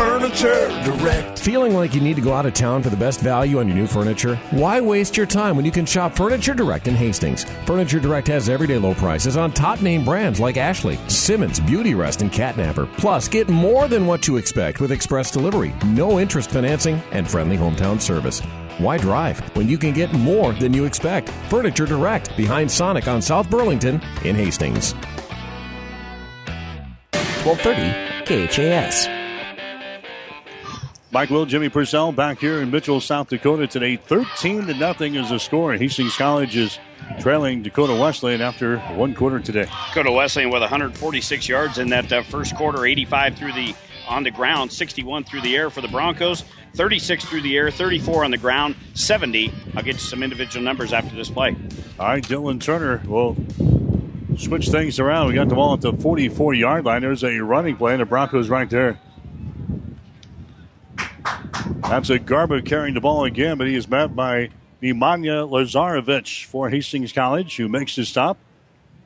Furniture 0.00 0.68
Direct. 0.82 1.38
Feeling 1.38 1.74
like 1.74 1.94
you 1.94 2.00
need 2.00 2.16
to 2.16 2.22
go 2.22 2.32
out 2.32 2.46
of 2.46 2.54
town 2.54 2.82
for 2.82 2.88
the 2.88 2.96
best 2.96 3.20
value 3.20 3.58
on 3.58 3.68
your 3.68 3.76
new 3.76 3.86
furniture? 3.86 4.36
Why 4.50 4.80
waste 4.80 5.14
your 5.14 5.26
time 5.26 5.56
when 5.56 5.66
you 5.66 5.70
can 5.70 5.84
shop 5.84 6.16
Furniture 6.16 6.54
Direct 6.54 6.88
in 6.88 6.94
Hastings? 6.94 7.44
Furniture 7.66 8.00
Direct 8.00 8.26
has 8.28 8.48
everyday 8.48 8.78
low 8.78 8.94
prices 8.94 9.36
on 9.36 9.52
top 9.52 9.82
name 9.82 10.02
brands 10.02 10.40
like 10.40 10.56
Ashley, 10.56 10.98
Simmons, 11.08 11.60
Beauty 11.60 11.94
Rest, 11.94 12.22
and 12.22 12.32
Catnapper. 12.32 12.86
Plus, 12.96 13.28
get 13.28 13.50
more 13.50 13.88
than 13.88 14.06
what 14.06 14.26
you 14.26 14.38
expect 14.38 14.80
with 14.80 14.90
express 14.90 15.30
delivery, 15.30 15.74
no 15.84 16.18
interest 16.18 16.50
financing, 16.50 16.94
and 17.12 17.28
friendly 17.28 17.58
hometown 17.58 18.00
service. 18.00 18.40
Why 18.78 18.96
drive 18.96 19.40
when 19.54 19.68
you 19.68 19.76
can 19.76 19.92
get 19.92 20.14
more 20.14 20.54
than 20.54 20.72
you 20.72 20.86
expect? 20.86 21.28
Furniture 21.50 21.84
Direct 21.84 22.34
behind 22.38 22.70
Sonic 22.70 23.06
on 23.06 23.20
South 23.20 23.50
Burlington 23.50 24.00
in 24.24 24.34
Hastings. 24.34 24.94
1230 27.44 28.46
KHAS. 28.46 29.19
Mike 31.12 31.30
Will, 31.30 31.44
Jimmy 31.44 31.68
Purcell 31.68 32.12
back 32.12 32.38
here 32.38 32.60
in 32.60 32.70
Mitchell, 32.70 33.00
South 33.00 33.28
Dakota 33.28 33.66
today. 33.66 33.96
13 33.96 34.68
to 34.68 34.74
nothing 34.74 35.16
is 35.16 35.30
the 35.30 35.38
score. 35.38 35.72
Hastings 35.74 36.16
College 36.16 36.56
is 36.56 36.78
trailing 37.18 37.64
Dakota 37.64 37.94
Wesleyan 37.94 38.40
after 38.40 38.78
one 38.94 39.14
quarter 39.14 39.40
today. 39.40 39.68
Dakota 39.88 40.12
Wesleyan 40.12 40.50
with 40.50 40.60
146 40.60 41.48
yards 41.48 41.78
in 41.78 41.88
that 41.88 42.12
uh, 42.12 42.22
first 42.22 42.54
quarter, 42.54 42.86
85 42.86 43.36
through 43.36 43.52
the 43.54 43.74
on 44.06 44.22
the 44.22 44.30
ground, 44.30 44.72
61 44.72 45.24
through 45.24 45.40
the 45.40 45.56
air 45.56 45.68
for 45.68 45.80
the 45.80 45.88
Broncos, 45.88 46.44
36 46.74 47.24
through 47.24 47.42
the 47.42 47.56
air, 47.56 47.72
34 47.72 48.24
on 48.24 48.30
the 48.30 48.38
ground, 48.38 48.76
70. 48.94 49.52
I'll 49.74 49.82
get 49.82 49.94
you 49.94 50.00
some 50.00 50.22
individual 50.22 50.64
numbers 50.64 50.92
after 50.92 51.14
this 51.16 51.28
play. 51.28 51.56
All 51.98 52.06
right, 52.06 52.22
Dylan 52.22 52.60
Turner 52.60 53.02
will 53.06 53.36
switch 54.36 54.68
things 54.68 55.00
around. 55.00 55.26
We 55.28 55.34
got 55.34 55.48
the 55.48 55.56
ball 55.56 55.74
at 55.74 55.80
the 55.80 55.92
44 55.92 56.54
yard 56.54 56.84
line. 56.84 57.02
There's 57.02 57.24
a 57.24 57.38
running 57.38 57.76
play, 57.76 57.94
and 57.94 58.00
the 58.00 58.06
Broncos 58.06 58.48
right 58.48 58.70
there. 58.70 59.00
That's 61.88 62.10
a 62.10 62.18
Garba 62.18 62.64
carrying 62.64 62.94
the 62.94 63.00
ball 63.00 63.24
again, 63.24 63.58
but 63.58 63.66
he 63.66 63.74
is 63.74 63.88
met 63.88 64.14
by 64.14 64.50
Nemanja 64.82 65.48
Lazarevic 65.48 66.44
for 66.46 66.70
Hastings 66.70 67.12
College, 67.12 67.56
who 67.56 67.68
makes 67.68 67.96
the 67.96 68.04
stop. 68.04 68.38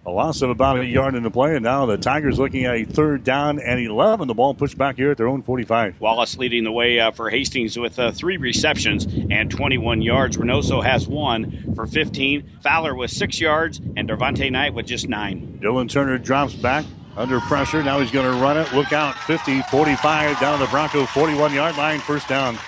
A 0.07 0.11
loss 0.11 0.43
of 0.43 0.51
about 0.51 0.79
a 0.79 0.85
yard 0.85 1.15
in 1.15 1.23
the 1.23 1.31
play, 1.31 1.55
and 1.55 1.65
now 1.65 1.87
the 1.87 1.97
Tigers 1.97 2.39
looking 2.39 2.67
at 2.67 2.75
a 2.75 2.85
third 2.85 3.25
down 3.25 3.59
and 3.59 3.81
11. 3.81 4.29
The 4.29 4.35
ball 4.35 4.53
pushed 4.53 4.77
back 4.77 4.97
here 4.97 5.13
at 5.13 5.17
their 5.17 5.29
own 5.29 5.41
45. 5.41 5.99
Wallace 5.99 6.37
leading 6.37 6.63
the 6.63 6.73
way 6.73 7.01
uh, 7.01 7.11
for 7.11 7.31
Hastings 7.31 7.79
with 7.79 7.99
uh, 7.99 8.13
three 8.13 8.37
receptions 8.37 9.07
and 9.31 9.51
21 9.51 10.03
yards. 10.03 10.37
Reynoso 10.37 10.85
has 10.85 11.09
one 11.09 11.73
for 11.75 11.87
15. 11.87 12.59
Fowler 12.63 12.95
with 12.95 13.13
six 13.13 13.41
yards, 13.41 13.79
and 13.97 14.07
Devontae 14.07 14.53
Knight 14.53 14.75
with 14.75 14.85
just 14.85 15.09
nine. 15.09 15.59
Dylan 15.63 15.89
Turner 15.89 16.19
drops 16.19 16.53
back 16.53 16.85
under 17.17 17.41
pressure. 17.41 17.83
Now 17.83 18.01
he's 18.01 18.11
going 18.11 18.31
to 18.31 18.41
run 18.41 18.57
it. 18.57 18.73
Look 18.73 18.93
out, 18.93 19.17
50, 19.21 19.63
45 19.63 20.41
down 20.41 20.61
the 20.61 20.67
Bronco 20.67 21.07
41 21.07 21.55
yard 21.55 21.77
line, 21.77 22.01
first 22.01 22.29
down. 22.29 22.59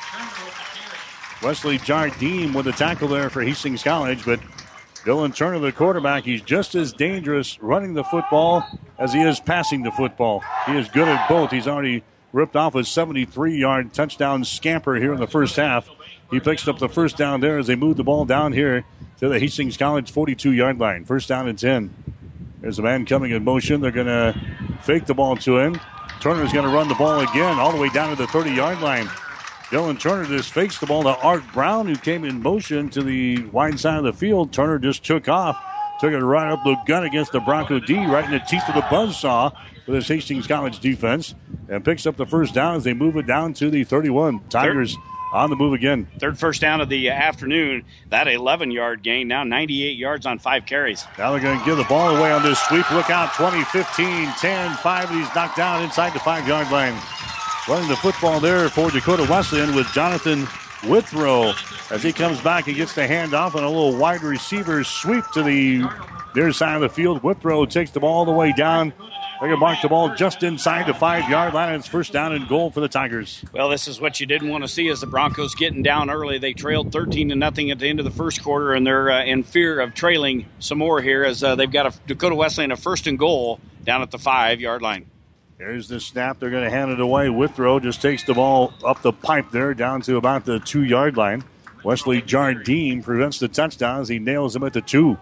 Wesley 1.43 1.79
Jardine 1.79 2.53
with 2.53 2.67
a 2.67 2.73
tackle 2.73 3.09
there 3.09 3.29
for 3.29 3.43
Hastings 3.43 3.83
College, 3.83 4.25
but 4.25 4.41
Dylan 5.05 5.35
Turner, 5.35 5.59
the 5.59 5.71
quarterback, 5.71 6.25
he's 6.25 6.43
just 6.43 6.75
as 6.75 6.93
dangerous 6.93 7.61
running 7.63 7.95
the 7.95 8.03
football 8.03 8.65
as 8.99 9.13
he 9.13 9.21
is 9.21 9.39
passing 9.39 9.83
the 9.83 9.93
football. 9.93 10.43
He 10.67 10.77
is 10.77 10.89
good 10.89 11.07
at 11.07 11.29
both. 11.29 11.51
He's 11.51 11.69
already 11.69 12.03
ripped 12.33 12.57
off 12.57 12.75
a 12.75 12.85
73 12.85 13.57
yard 13.57 13.93
touchdown 13.93 14.45
scamper 14.45 14.97
here 14.97 15.13
in 15.13 15.21
the 15.21 15.27
first 15.27 15.57
half. 15.57 15.89
He 16.31 16.41
picks 16.41 16.67
up 16.67 16.79
the 16.79 16.89
first 16.89 17.17
down 17.17 17.41
there 17.41 17.59
as 17.59 17.69
they 17.69 17.77
move 17.77 17.97
the 17.97 18.05
ball 18.05 18.25
down 18.25 18.53
here 18.53 18.85
to 19.21 19.29
the 19.29 19.39
Hastings 19.39 19.77
College 19.77 20.11
42 20.11 20.53
yard 20.53 20.79
line. 20.79 21.05
First 21.05 21.29
down 21.29 21.47
and 21.47 21.59
10. 21.59 22.06
There's 22.61 22.79
a 22.79 22.83
man 22.83 23.05
coming 23.07 23.33
in 23.33 23.45
motion. 23.45 23.81
They're 23.81 23.91
going 23.91 24.07
to 24.07 24.35
fake 24.83 25.07
the 25.07 25.15
ball 25.15 25.37
to 25.37 25.59
him. 25.59 25.81
Turner's 26.21 26.53
going 26.53 26.65
to 26.65 26.75
run 26.75 26.89
the 26.89 26.95
ball 26.95 27.21
again 27.21 27.59
all 27.59 27.73
the 27.73 27.79
way 27.79 27.89
down 27.91 28.11
to 28.11 28.17
the 28.17 28.27
30 28.29 28.51
yard 28.53 28.81
line. 28.81 29.07
Dylan 29.71 29.99
Turner 29.99 30.25
just 30.25 30.53
fakes 30.53 30.79
the 30.79 30.87
ball 30.87 31.03
to 31.03 31.17
Art 31.17 31.43
Brown, 31.53 31.87
who 31.87 31.97
came 31.97 32.25
in 32.25 32.41
motion 32.41 32.89
to 32.91 33.03
the 33.03 33.45
wide 33.47 33.81
side 33.81 33.99
of 33.99 34.05
the 34.05 34.13
field. 34.13 34.53
Turner 34.53 34.79
just 34.79 35.05
took 35.05 35.29
off, 35.29 35.57
took 36.01 36.13
it 36.13 36.19
right 36.19 36.53
up 36.53 36.63
the 36.63 36.77
gut 36.87 37.05
against 37.05 37.33
the 37.33 37.41
Bronco 37.41 37.81
D, 37.81 37.97
right 38.07 38.25
in 38.25 38.31
the 38.31 38.39
teeth 38.39 38.63
of 38.69 38.77
the 38.77 38.83
buzzsaw 38.83 39.53
with 39.87 39.97
his 39.97 40.09
Hastings 40.09 40.47
College 40.47 40.79
defense, 40.79 41.35
and 41.69 41.85
picks 41.85 42.07
up 42.07 42.17
the 42.17 42.27
first 42.27 42.55
down 42.55 42.77
as 42.77 42.85
they 42.85 42.95
move 42.95 43.17
it 43.17 43.27
down 43.27 43.55
to 43.55 43.69
the 43.69 43.83
31. 43.83 44.41
Tigers. 44.49 44.97
On 45.33 45.51
the 45.51 45.57
move 45.57 45.73
again. 45.73 46.07
Third 46.19 46.39
first 46.39 46.61
down 46.61 46.81
of 46.81 46.89
the 46.89 47.11
afternoon. 47.11 47.85
That 48.11 48.29
11 48.29 48.71
yard 48.71 49.03
gain, 49.03 49.29
now 49.29 49.45
98 49.45 49.97
yards 49.97 50.27
on 50.27 50.39
five 50.39 50.67
carries. 50.67 51.07
Now 51.19 51.33
they're 51.33 51.41
going 51.41 51.59
to 51.59 51.65
give 51.65 51.77
the 51.77 51.85
ball 51.85 52.17
away 52.17 52.33
on 52.33 52.43
this 52.43 52.59
sweep. 52.61 52.91
Look 52.93 53.11
out 53.11 53.35
20, 53.35 53.65
15, 53.65 54.33
10, 54.39 54.77
5. 54.77 55.11
He's 55.11 55.35
knocked 55.35 55.57
down 55.57 55.83
inside 55.83 56.13
the 56.13 56.21
five 56.21 56.47
yard 56.47 56.71
line. 56.71 56.99
Running 57.69 57.89
the 57.89 57.97
football 57.97 58.39
there 58.39 58.69
for 58.69 58.91
Dakota 58.91 59.27
Wesleyan 59.29 59.75
with 59.75 59.89
Jonathan 59.93 60.47
Withrow 60.89 61.53
as 61.91 62.03
he 62.03 62.13
comes 62.13 62.41
back 62.41 62.69
and 62.69 62.77
gets 62.77 62.95
the 62.95 63.03
handoff 63.03 63.55
and 63.55 63.65
a 63.65 63.69
little 63.69 63.97
wide 63.97 64.23
receiver 64.23 64.85
sweep 64.85 65.25
to 65.35 65.43
the 65.43 65.85
near 66.37 66.53
side 66.53 66.77
of 66.77 66.83
the 66.83 66.89
field. 66.89 67.23
Withrow 67.25 67.65
takes 67.67 67.91
the 67.91 67.99
ball 67.99 68.19
all 68.19 68.25
the 68.25 68.33
way 68.33 68.53
down. 68.53 68.93
They're 69.39 69.51
going 69.51 69.61
to 69.61 69.67
mark 69.67 69.83
the 69.83 69.89
ball 69.89 70.15
just 70.15 70.43
inside 70.43 70.87
the 70.87 70.95
five 70.95 71.29
yard 71.29 71.53
line. 71.53 71.69
And 71.69 71.79
it's 71.79 71.87
first 71.87 72.11
down 72.11 72.33
and 72.33 72.49
goal 72.49 72.71
for 72.71 72.81
the 72.81 72.89
Tigers. 72.89 73.45
Well, 73.53 73.69
this 73.69 73.87
is 73.87 74.01
what 74.01 74.19
you 74.19 74.27
didn't 74.27 74.49
want 74.49 74.65
to 74.65 74.69
see 74.69 74.89
as 74.89 75.01
the 75.03 75.07
Broncos 75.07 75.55
getting 75.55 75.83
down 75.83 76.09
early. 76.09 76.39
They 76.39 76.55
trailed 76.55 76.91
13 76.91 77.29
to 77.29 77.35
nothing 77.35 77.71
at 77.71 77.79
the 77.79 77.87
end 77.87 77.99
of 77.99 78.07
the 78.07 78.11
first 78.11 78.43
quarter, 78.43 78.73
and 78.73 78.87
they're 78.87 79.11
uh, 79.11 79.25
in 79.25 79.43
fear 79.43 79.79
of 79.81 79.93
trailing 79.93 80.47
some 80.59 80.79
more 80.79 81.03
here 81.03 81.23
as 81.23 81.45
uh, 81.45 81.55
they've 81.55 81.71
got 81.71 81.87
a 81.87 81.99
Dakota 82.07 82.35
Wesleyan 82.35 82.73
a 82.73 82.77
first 82.77 83.07
and 83.07 83.19
goal 83.19 83.61
down 83.85 84.01
at 84.01 84.11
the 84.11 84.19
five 84.19 84.59
yard 84.61 84.81
line. 84.81 85.11
Here's 85.59 85.89
the 85.89 86.01
snap. 86.01 86.39
They're 86.39 86.51
going 86.51 86.65
to 86.65 86.71
hand 86.71 86.91
it 86.91 87.01
away. 87.01 87.29
Withrow 87.29 87.79
just 87.79 88.01
takes 88.01 88.25
the 88.25 88.35
ball 88.35 88.73
up 88.85 89.03
the 89.03 89.13
pipe 89.13 89.51
there 89.51 89.75
down 89.75 90.01
to 90.03 90.17
about 90.17 90.47
the 90.47 90.61
two 90.61 90.83
yard 90.83 91.17
line. 91.19 91.45
Wesley 91.85 92.23
Jardine 92.23 93.03
prevents 93.03 93.39
the 93.39 93.49
touchdown 93.49 94.01
as 94.01 94.09
he 94.09 94.19
nails 94.19 94.57
him 94.57 94.65
at 94.65 94.73
the 94.73 94.81
two. 94.81 95.19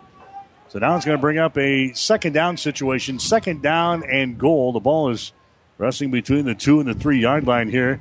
So 0.75 0.81
now 0.81 0.97
it's 0.97 1.05
going 1.05 1.17
to 1.17 1.21
bring 1.21 1.39
up 1.39 1.57
a 1.57 1.93
second 1.93 2.33
down 2.33 2.57
situation. 2.57 3.21
Second 3.21 3.63
down 3.63 4.03
and 4.11 4.37
goal. 4.37 4.73
The 4.73 4.81
ball 4.81 5.09
is 5.09 5.33
resting 5.79 6.11
between 6.11 6.47
the 6.47 6.55
two 6.57 6.81
and 6.81 6.89
the 6.89 6.95
three 6.95 7.21
yard 7.21 7.47
line 7.47 7.69
here 7.69 8.01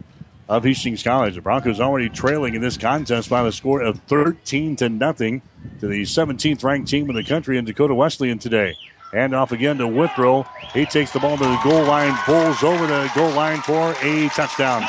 of 0.49 0.63
Hastings 0.63 1.03
College. 1.03 1.35
The 1.35 1.41
Broncos 1.41 1.79
already 1.79 2.09
trailing 2.09 2.55
in 2.55 2.61
this 2.61 2.75
contest 2.75 3.29
by 3.29 3.43
the 3.43 3.51
score 3.51 3.81
of 3.81 3.99
13 4.07 4.75
to 4.77 4.89
nothing 4.89 5.43
to 5.81 5.87
the 5.87 6.01
17th 6.01 6.63
ranked 6.63 6.89
team 6.89 7.11
in 7.11 7.15
the 7.15 7.23
country 7.23 7.59
in 7.59 7.65
Dakota 7.65 7.93
Wesleyan 7.93 8.39
today. 8.39 8.75
Hand 9.11 9.35
off 9.35 9.51
again 9.51 9.77
to 9.77 9.87
Withrow. 9.87 10.41
He 10.73 10.87
takes 10.87 11.11
the 11.11 11.19
ball 11.19 11.37
to 11.37 11.43
the 11.43 11.59
goal 11.63 11.83
line, 11.83 12.17
pulls 12.25 12.63
over 12.63 12.87
the 12.87 13.07
goal 13.13 13.29
line 13.33 13.61
for 13.61 13.93
a 14.01 14.29
touchdown. 14.29 14.81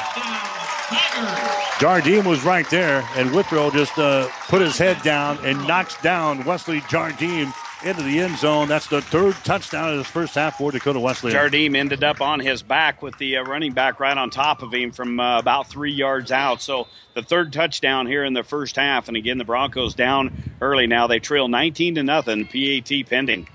Jardine 1.78 2.24
was 2.24 2.46
right 2.46 2.68
there, 2.70 3.06
and 3.16 3.30
Withrow 3.34 3.70
just 3.70 3.98
uh, 3.98 4.26
put 4.48 4.62
his 4.62 4.78
head 4.78 5.02
down 5.02 5.36
and 5.44 5.58
knocks 5.68 6.00
down 6.00 6.42
Wesley 6.44 6.80
Jardim 6.80 7.52
into 7.86 8.02
the 8.02 8.20
end 8.20 8.38
zone. 8.38 8.68
That's 8.68 8.86
the 8.86 9.02
third 9.02 9.34
touchdown 9.44 9.90
of 9.90 9.98
this 9.98 10.06
first 10.06 10.34
half 10.34 10.58
for 10.58 10.72
Dakota 10.72 11.00
Wesleyan. 11.00 11.36
Jardim 11.36 11.76
ended 11.76 12.02
up 12.02 12.20
on 12.20 12.40
his 12.40 12.62
back 12.62 13.02
with 13.02 13.16
the 13.18 13.38
uh, 13.38 13.44
running 13.44 13.72
back 13.72 14.00
right 14.00 14.16
on 14.16 14.30
top 14.30 14.62
of 14.62 14.72
him 14.72 14.92
from 14.92 15.20
uh, 15.20 15.38
about 15.38 15.68
three 15.68 15.92
yards 15.92 16.32
out. 16.32 16.62
So 16.62 16.88
the 17.14 17.22
third 17.22 17.52
touchdown 17.52 18.06
here 18.06 18.24
in 18.24 18.32
the 18.32 18.42
first 18.42 18.76
half. 18.76 19.08
And 19.08 19.16
again, 19.16 19.38
the 19.38 19.44
Broncos 19.44 19.94
down 19.94 20.52
early 20.60 20.86
now. 20.86 21.06
They 21.06 21.18
trail 21.18 21.48
19 21.48 21.96
to 21.96 22.02
nothing. 22.02 22.46
PAT 22.46 23.08
pending. 23.08 23.48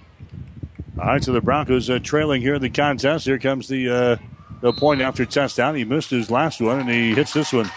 All 1.00 1.06
right, 1.06 1.24
so 1.24 1.32
the 1.32 1.42
Broncos 1.42 1.90
uh, 1.90 2.00
trailing 2.00 2.42
here 2.42 2.56
in 2.56 2.62
the 2.62 2.70
contest. 2.70 3.26
Here 3.26 3.40
comes 3.40 3.68
the 3.68 3.90
uh, 3.90 4.18
the 4.62 4.74
point 4.74 5.02
after 5.02 5.26
touchdown. 5.26 5.76
He 5.76 5.86
missed 5.86 6.10
his 6.10 6.30
last 6.30 6.60
one, 6.60 6.82
and 6.82 6.90
he 6.90 7.14
hits 7.14 7.34
this 7.34 7.54
one. 7.54 7.70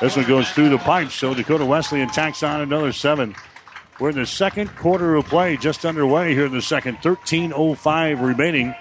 This 0.00 0.16
one 0.16 0.26
goes 0.26 0.50
through 0.50 0.68
the 0.68 0.78
pipes. 0.78 1.14
So 1.14 1.32
Dakota 1.32 1.64
Wesleyan 1.64 2.08
tacks 2.08 2.42
on 2.42 2.60
another 2.60 2.92
seven. 2.92 3.34
We're 4.00 4.10
in 4.10 4.16
the 4.16 4.26
second 4.26 4.74
quarter 4.76 5.14
of 5.16 5.26
play, 5.26 5.56
just 5.56 5.84
underway 5.84 6.34
here 6.34 6.46
in 6.46 6.52
the 6.52 6.62
second. 6.62 6.98
13.05 6.98 8.26
remaining 8.26 8.74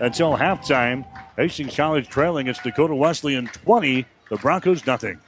until 0.00 0.36
halftime. 0.36 1.04
Hastings 1.36 1.76
College 1.76 2.08
trailing. 2.08 2.46
It's 2.46 2.60
Dakota 2.60 2.94
Wesleyan 2.94 3.46
20, 3.46 4.06
the 4.30 4.36
Broncos 4.36 4.86
nothing. 4.86 5.20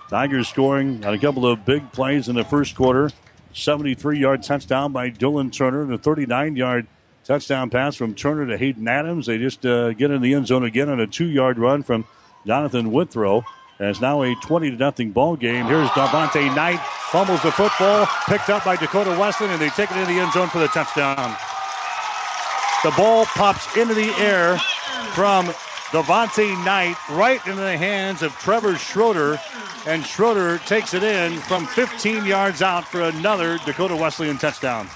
Tigers 0.10 0.48
scoring 0.48 1.06
on 1.06 1.14
a 1.14 1.20
couple 1.20 1.46
of 1.46 1.66
big 1.66 1.92
plays 1.92 2.30
in 2.30 2.36
the 2.36 2.46
first 2.46 2.74
quarter. 2.74 3.10
73 3.54 4.20
yard 4.20 4.44
touchdown 4.44 4.92
by 4.92 5.10
Dylan 5.10 5.52
Turner, 5.52 5.86
the 5.86 5.98
39 5.98 6.56
yard 6.56 6.88
touchdown 7.24 7.70
pass 7.70 7.96
from 7.96 8.16
Turner 8.16 8.48
to 8.48 8.58
Hayden 8.58 8.88
Adams. 8.88 9.26
They 9.26 9.38
just 9.38 9.66
uh, 9.66 9.94
get 9.94 10.12
in 10.12 10.22
the 10.22 10.34
end 10.34 10.48
zone 10.48 10.64
again 10.64 10.90
on 10.90 11.00
a 11.00 11.08
two 11.08 11.28
yard 11.28 11.58
run 11.58 11.84
from 11.84 12.06
Jonathan 12.46 12.92
Withrow. 12.92 13.44
And 13.80 13.90
it's 13.90 14.02
now 14.02 14.22
a 14.22 14.36
20 14.36 14.72
to 14.72 14.78
nothing 14.78 15.12
ball 15.12 15.36
game. 15.36 15.66
Here's 15.66 15.90
Davante 15.90 16.56
Knight, 16.56 16.80
fumbles 17.10 17.42
the 17.42 17.52
football, 17.52 18.08
picked 18.28 18.50
up 18.50 18.64
by 18.64 18.76
Dakota 18.76 19.10
Wesleyan, 19.20 19.54
and 19.54 19.62
they 19.62 19.70
take 19.70 19.90
it 19.90 19.98
into 19.98 20.14
the 20.14 20.20
end 20.20 20.34
zone 20.34 20.50
for 20.50 20.60
the 20.60 20.68
touchdown. 20.68 21.36
The 22.84 22.92
ball 22.92 23.26
pops 23.26 23.76
into 23.76 23.96
the 23.96 24.14
air 24.20 24.60
from 25.14 25.52
Devontae 25.92 26.64
Knight 26.64 26.96
right 27.10 27.46
into 27.46 27.60
the 27.60 27.78
hands 27.78 28.22
of 28.22 28.32
Trevor 28.38 28.78
Schroeder, 28.78 29.38
and 29.86 30.06
Schroeder 30.06 30.58
takes 30.60 30.94
it 30.94 31.04
in 31.04 31.38
from 31.40 31.66
15 31.66 32.26
yards 32.26 32.62
out 32.62 32.88
for 32.88 33.02
another 33.02 33.58
Dakota 33.66 33.98
Wesleyan 33.98 34.38
touchdown. 34.38 34.88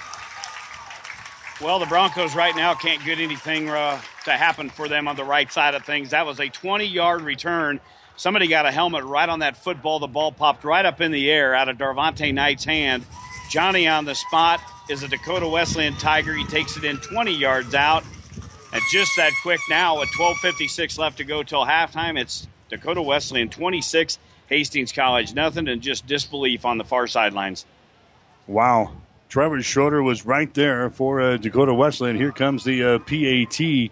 Well, 1.62 1.80
the 1.80 1.86
Broncos 1.86 2.34
right 2.34 2.56
now 2.56 2.74
can't 2.76 3.04
get 3.04 3.20
anything 3.20 3.68
uh, 3.68 4.00
to 4.24 4.32
happen 4.32 4.70
for 4.70 4.88
them 4.88 5.10
on 5.10 5.18
the 5.18 5.26
right 5.26 5.52
side 5.52 5.76
of 5.76 5.84
things. 5.84 6.12
That 6.12 6.26
was 6.26 6.40
a 6.40 6.48
20 6.48 6.86
yard 6.86 7.22
return. 7.22 7.82
Somebody 8.16 8.48
got 8.48 8.66
a 8.66 8.72
helmet 8.72 9.04
right 9.04 9.28
on 9.28 9.40
that 9.40 9.58
football. 9.58 10.00
The 10.00 10.08
ball 10.08 10.32
popped 10.32 10.64
right 10.64 10.86
up 10.86 11.02
in 11.02 11.12
the 11.12 11.30
air 11.30 11.54
out 11.54 11.68
of 11.68 11.78
Darvante 11.78 12.34
Knight's 12.34 12.64
hand. 12.64 13.06
Johnny 13.50 13.86
on 13.86 14.06
the 14.06 14.16
spot 14.16 14.62
is 14.90 15.04
a 15.04 15.10
Dakota 15.10 15.48
Wesleyan 15.48 15.96
Tiger. 15.96 16.34
He 16.34 16.46
takes 16.46 16.78
it 16.78 16.86
in 16.86 16.98
20 16.98 17.34
yards 17.34 17.76
out. 17.76 18.06
And 18.76 18.84
just 18.91 19.15
that 19.15 19.31
quick 19.41 19.61
now, 19.69 19.99
with 19.99 20.10
12.56 20.10 20.99
left 20.99 21.15
to 21.19 21.23
go 21.23 21.43
till 21.43 21.65
halftime, 21.65 22.19
it's 22.19 22.45
Dakota 22.68 23.02
Wesleyan 23.02 23.47
26, 23.47 24.19
Hastings 24.47 24.91
College 24.91 25.34
nothing, 25.34 25.69
and 25.69 25.81
just 25.81 26.06
disbelief 26.06 26.65
on 26.65 26.77
the 26.77 26.84
far 26.84 27.07
sidelines. 27.07 27.65
Wow. 28.47 28.91
Trevor 29.30 29.61
Schroeder 29.61 30.03
was 30.03 30.26
right 30.26 30.53
there 30.53 30.89
for 30.89 31.22
uh, 31.22 31.38
Dakota 31.38 31.73
Wesleyan. 31.73 32.18
Here 32.18 32.34
comes 32.34 32.65
the 32.65 32.84
uh, 32.84 32.99
PAT 32.99 33.91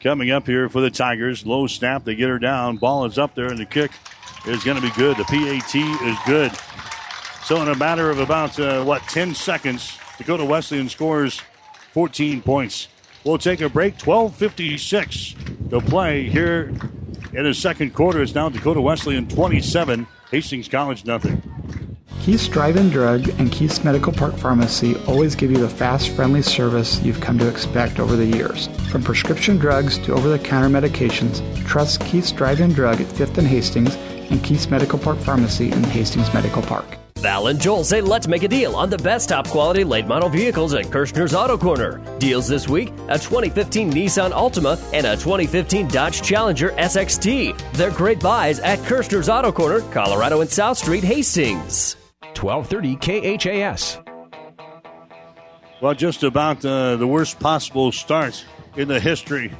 coming 0.00 0.30
up 0.30 0.46
here 0.46 0.68
for 0.68 0.80
the 0.80 0.92
Tigers. 0.92 1.44
Low 1.44 1.66
snap, 1.66 2.04
they 2.04 2.14
get 2.14 2.28
her 2.28 2.38
down. 2.38 2.76
Ball 2.76 3.06
is 3.06 3.18
up 3.18 3.34
there, 3.34 3.48
and 3.48 3.58
the 3.58 3.66
kick 3.66 3.90
is 4.46 4.62
going 4.62 4.76
to 4.76 4.82
be 4.82 4.92
good. 4.92 5.16
The 5.16 5.24
PAT 5.24 5.74
is 5.74 6.16
good. 6.24 6.52
So, 7.42 7.60
in 7.62 7.66
a 7.66 7.74
matter 7.74 8.10
of 8.10 8.20
about, 8.20 8.60
uh, 8.60 8.84
what, 8.84 9.02
10 9.08 9.34
seconds, 9.34 9.98
Dakota 10.18 10.44
Wesleyan 10.44 10.88
scores 10.88 11.42
14 11.94 12.42
points. 12.42 12.86
We'll 13.24 13.38
take 13.38 13.60
a 13.60 13.68
break. 13.68 13.98
12.56 13.98 15.70
to 15.70 15.80
play 15.80 16.28
here 16.28 16.72
in 17.32 17.44
the 17.44 17.54
second 17.54 17.94
quarter. 17.94 18.22
It's 18.22 18.34
now 18.34 18.48
Dakota 18.48 18.80
Wesleyan 18.80 19.28
27, 19.28 20.06
Hastings 20.30 20.68
College 20.68 21.04
nothing. 21.04 21.42
Keith's 22.20 22.48
Drive-In 22.48 22.90
Drug 22.90 23.28
and 23.40 23.50
Keith's 23.50 23.82
Medical 23.82 24.12
Park 24.12 24.36
Pharmacy 24.36 24.94
always 25.06 25.34
give 25.34 25.50
you 25.50 25.56
the 25.56 25.68
fast, 25.68 26.10
friendly 26.10 26.42
service 26.42 27.00
you've 27.00 27.20
come 27.20 27.38
to 27.38 27.48
expect 27.48 27.98
over 27.98 28.14
the 28.14 28.26
years. 28.26 28.68
From 28.90 29.02
prescription 29.02 29.56
drugs 29.56 29.96
to 30.00 30.12
over-the-counter 30.12 30.68
medications, 30.68 31.40
trust 31.66 32.02
Keith's 32.02 32.30
Drive-In 32.32 32.74
Drug 32.74 33.00
at 33.00 33.06
5th 33.06 33.38
and 33.38 33.46
Hastings 33.46 33.96
and 34.30 34.42
Keith's 34.42 34.70
Medical 34.70 34.98
Park 34.98 35.18
Pharmacy 35.18 35.70
in 35.70 35.84
Hastings 35.84 36.32
Medical 36.32 36.62
Park. 36.62 36.86
Val 37.20 37.48
and 37.48 37.60
Joel 37.60 37.84
say 37.84 38.00
let's 38.00 38.26
make 38.26 38.42
a 38.42 38.48
deal 38.48 38.74
on 38.74 38.88
the 38.88 38.96
best 38.98 39.28
top 39.28 39.46
quality 39.46 39.84
late 39.84 40.06
model 40.06 40.28
vehicles 40.28 40.72
at 40.72 40.86
Kirshner's 40.86 41.34
Auto 41.34 41.58
Corner. 41.58 42.00
Deals 42.18 42.48
this 42.48 42.68
week 42.68 42.88
a 43.08 43.18
2015 43.18 43.92
Nissan 43.92 44.30
Altima 44.30 44.80
and 44.94 45.06
a 45.06 45.16
2015 45.16 45.88
Dodge 45.88 46.22
Challenger 46.22 46.70
SXT. 46.70 47.58
They're 47.74 47.90
great 47.90 48.20
buys 48.20 48.58
at 48.60 48.78
Kirshner's 48.80 49.28
Auto 49.28 49.52
Corner, 49.52 49.80
Colorado 49.92 50.40
and 50.40 50.50
South 50.50 50.78
Street, 50.78 51.04
Hastings. 51.04 51.96
1230 52.38 53.36
KHAS. 53.36 53.98
Well, 55.82 55.94
just 55.94 56.22
about 56.22 56.64
uh, 56.64 56.96
the 56.96 57.06
worst 57.06 57.38
possible 57.38 57.92
start 57.92 58.44
in 58.76 58.88
the 58.88 59.00
history 59.00 59.52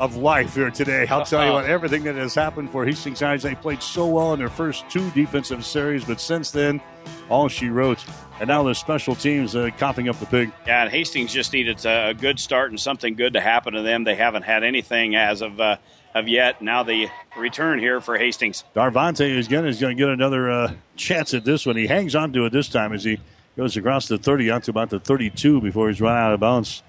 of 0.00 0.16
life 0.16 0.54
here 0.54 0.70
today. 0.70 1.06
I'll 1.06 1.24
tell 1.24 1.46
you 1.46 1.52
what, 1.52 1.64
everything 1.66 2.02
that 2.04 2.16
has 2.16 2.34
happened 2.34 2.70
for 2.70 2.84
Hastings 2.84 3.20
High, 3.20 3.36
they 3.36 3.54
played 3.54 3.82
so 3.82 4.06
well 4.06 4.32
in 4.32 4.38
their 4.38 4.48
first 4.48 4.88
two 4.90 5.08
defensive 5.10 5.64
series, 5.64 6.04
but 6.04 6.20
since 6.20 6.50
then, 6.50 6.80
all 7.28 7.48
she 7.48 7.68
wrote. 7.68 8.04
And 8.40 8.48
now 8.48 8.64
the 8.64 8.74
special 8.74 9.14
teams 9.14 9.54
uh, 9.54 9.70
coughing 9.78 10.08
up 10.08 10.18
the 10.18 10.26
pig. 10.26 10.50
Yeah, 10.66 10.82
and 10.82 10.90
Hastings 10.90 11.32
just 11.32 11.52
needed 11.52 11.84
a 11.86 12.14
good 12.14 12.40
start 12.40 12.70
and 12.70 12.80
something 12.80 13.14
good 13.14 13.34
to 13.34 13.40
happen 13.40 13.74
to 13.74 13.82
them. 13.82 14.02
They 14.04 14.16
haven't 14.16 14.42
had 14.42 14.64
anything 14.64 15.14
as 15.14 15.40
of 15.40 15.60
uh, 15.60 15.76
of 16.14 16.28
yet. 16.28 16.60
Now 16.60 16.82
the 16.82 17.08
return 17.36 17.78
here 17.78 18.00
for 18.00 18.18
Hastings. 18.18 18.64
Darvante 18.74 19.28
is 19.28 19.48
going 19.48 19.72
to 19.72 19.94
get 19.94 20.08
another 20.08 20.50
uh, 20.50 20.74
chance 20.96 21.32
at 21.34 21.44
this 21.44 21.64
one. 21.64 21.76
He 21.76 21.86
hangs 21.86 22.14
on 22.14 22.32
to 22.32 22.44
it 22.46 22.52
this 22.52 22.68
time 22.68 22.92
as 22.92 23.04
he 23.04 23.20
goes 23.56 23.76
across 23.76 24.08
the 24.08 24.18
30 24.18 24.50
out 24.50 24.64
to 24.64 24.70
about 24.70 24.90
the 24.90 24.98
32 24.98 25.60
before 25.60 25.88
he's 25.88 26.00
run 26.00 26.16
out 26.16 26.32
of 26.32 26.40
bounds. 26.40 26.82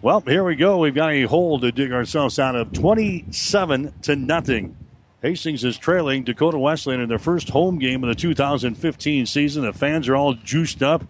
Well, 0.00 0.20
here 0.20 0.44
we 0.44 0.54
go. 0.54 0.78
We've 0.78 0.94
got 0.94 1.10
a 1.10 1.24
hole 1.24 1.58
to 1.58 1.72
dig 1.72 1.92
ourselves 1.92 2.38
out 2.38 2.54
of 2.54 2.72
27 2.72 3.94
to 4.02 4.14
nothing. 4.14 4.76
Hastings 5.22 5.64
is 5.64 5.76
trailing 5.76 6.22
Dakota 6.22 6.56
Wesleyan 6.56 7.00
in 7.00 7.08
their 7.08 7.18
first 7.18 7.48
home 7.48 7.80
game 7.80 8.04
of 8.04 8.08
the 8.08 8.14
2015 8.14 9.26
season. 9.26 9.64
The 9.64 9.72
fans 9.72 10.08
are 10.08 10.14
all 10.14 10.34
juiced 10.34 10.84
up. 10.84 11.04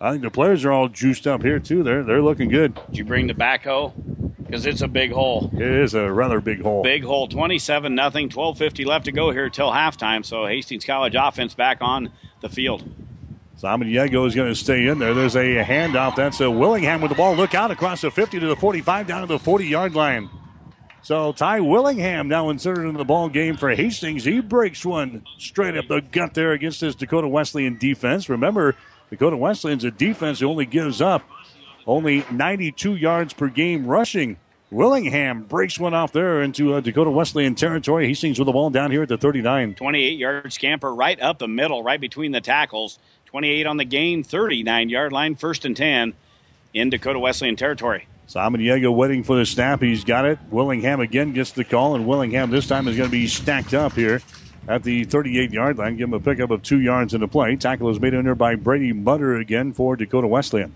I 0.00 0.12
think 0.12 0.22
the 0.22 0.30
players 0.30 0.64
are 0.64 0.70
all 0.70 0.88
juiced 0.88 1.26
up 1.26 1.42
here 1.42 1.58
too. 1.58 1.82
They're 1.82 2.04
they're 2.04 2.22
looking 2.22 2.48
good. 2.50 2.78
Did 2.88 2.98
you 2.98 3.04
bring 3.04 3.26
the 3.26 3.34
backhoe? 3.34 3.92
Because 4.44 4.66
it's 4.66 4.82
a 4.82 4.88
big 4.88 5.10
hole. 5.10 5.50
It 5.52 5.62
is 5.62 5.94
a 5.94 6.12
rather 6.12 6.40
big 6.40 6.62
hole. 6.62 6.82
Big 6.84 7.02
hole. 7.02 7.26
Twenty-seven 7.26 7.94
nothing. 7.94 8.28
Twelve 8.28 8.58
fifty 8.58 8.84
left 8.84 9.06
to 9.06 9.12
go 9.12 9.30
here 9.30 9.50
till 9.50 9.70
halftime. 9.70 10.24
So 10.24 10.46
Hastings 10.46 10.84
College 10.84 11.16
offense 11.18 11.54
back 11.54 11.78
on 11.80 12.10
the 12.42 12.48
field. 12.48 12.84
Samaniego 13.64 14.26
is 14.26 14.34
going 14.34 14.50
to 14.50 14.54
stay 14.54 14.88
in 14.88 14.98
there. 14.98 15.14
There's 15.14 15.36
a 15.36 15.64
handoff. 15.64 16.16
That's 16.16 16.38
a 16.40 16.50
Willingham 16.50 17.00
with 17.00 17.08
the 17.08 17.14
ball. 17.14 17.34
Look 17.34 17.54
out 17.54 17.70
across 17.70 18.02
the 18.02 18.10
50 18.10 18.38
to 18.40 18.46
the 18.46 18.56
45 18.56 19.06
down 19.06 19.22
to 19.22 19.26
the 19.26 19.38
40 19.38 19.66
yard 19.66 19.94
line. 19.94 20.28
So 21.00 21.32
Ty 21.32 21.60
Willingham 21.60 22.28
now 22.28 22.50
inserted 22.50 22.84
in 22.84 22.94
the 22.94 23.04
ball 23.06 23.30
game 23.30 23.56
for 23.56 23.74
Hastings. 23.74 24.24
He 24.24 24.40
breaks 24.40 24.84
one 24.84 25.24
straight 25.38 25.78
up 25.78 25.88
the 25.88 26.02
gut 26.02 26.34
there 26.34 26.52
against 26.52 26.82
this 26.82 26.94
Dakota 26.94 27.26
Wesleyan 27.26 27.78
defense. 27.78 28.28
Remember, 28.28 28.76
Dakota 29.08 29.36
Wesleyan's 29.36 29.84
a 29.84 29.90
defense 29.90 30.40
who 30.40 30.48
only 30.48 30.66
gives 30.66 31.00
up 31.00 31.22
only 31.86 32.24
92 32.30 32.96
yards 32.96 33.32
per 33.32 33.48
game 33.48 33.86
rushing. 33.86 34.36
Willingham 34.70 35.44
breaks 35.44 35.78
one 35.78 35.94
off 35.94 36.12
there 36.12 36.42
into 36.42 36.74
uh, 36.74 36.80
Dakota 36.80 37.10
Wesleyan 37.10 37.54
territory. 37.54 38.08
Hastings 38.08 38.38
with 38.38 38.46
the 38.46 38.52
ball 38.52 38.70
down 38.70 38.90
here 38.90 39.02
at 39.02 39.08
the 39.08 39.16
39. 39.16 39.74
28 39.74 40.18
yard 40.18 40.52
scamper 40.52 40.94
right 40.94 41.20
up 41.20 41.38
the 41.38 41.48
middle, 41.48 41.82
right 41.82 42.00
between 42.00 42.32
the 42.32 42.40
tackles. 42.40 42.98
28 43.34 43.66
on 43.66 43.76
the 43.78 43.84
gain, 43.84 44.22
39 44.22 44.88
yard 44.88 45.12
line, 45.12 45.34
first 45.34 45.64
and 45.64 45.76
10 45.76 46.14
in 46.72 46.88
Dakota 46.88 47.18
Wesleyan 47.18 47.56
territory. 47.56 48.06
Samaniego 48.28 48.94
waiting 48.94 49.24
for 49.24 49.36
the 49.36 49.44
snap. 49.44 49.82
He's 49.82 50.04
got 50.04 50.24
it. 50.24 50.38
Willingham 50.50 51.00
again 51.00 51.32
gets 51.32 51.50
the 51.50 51.64
call, 51.64 51.96
and 51.96 52.06
Willingham 52.06 52.52
this 52.52 52.68
time 52.68 52.86
is 52.86 52.96
going 52.96 53.08
to 53.08 53.12
be 53.12 53.26
stacked 53.26 53.74
up 53.74 53.94
here 53.94 54.22
at 54.68 54.84
the 54.84 55.02
38 55.02 55.50
yard 55.50 55.78
line. 55.78 55.96
Give 55.96 56.06
him 56.06 56.14
a 56.14 56.20
pickup 56.20 56.52
of 56.52 56.62
two 56.62 56.80
yards 56.80 57.12
in 57.12 57.22
the 57.22 57.26
play. 57.26 57.56
Tackle 57.56 57.90
is 57.90 57.98
made 57.98 58.14
under 58.14 58.36
by 58.36 58.54
Brady 58.54 58.92
Mutter 58.92 59.34
again 59.34 59.72
for 59.72 59.96
Dakota 59.96 60.28
Wesleyan. 60.28 60.72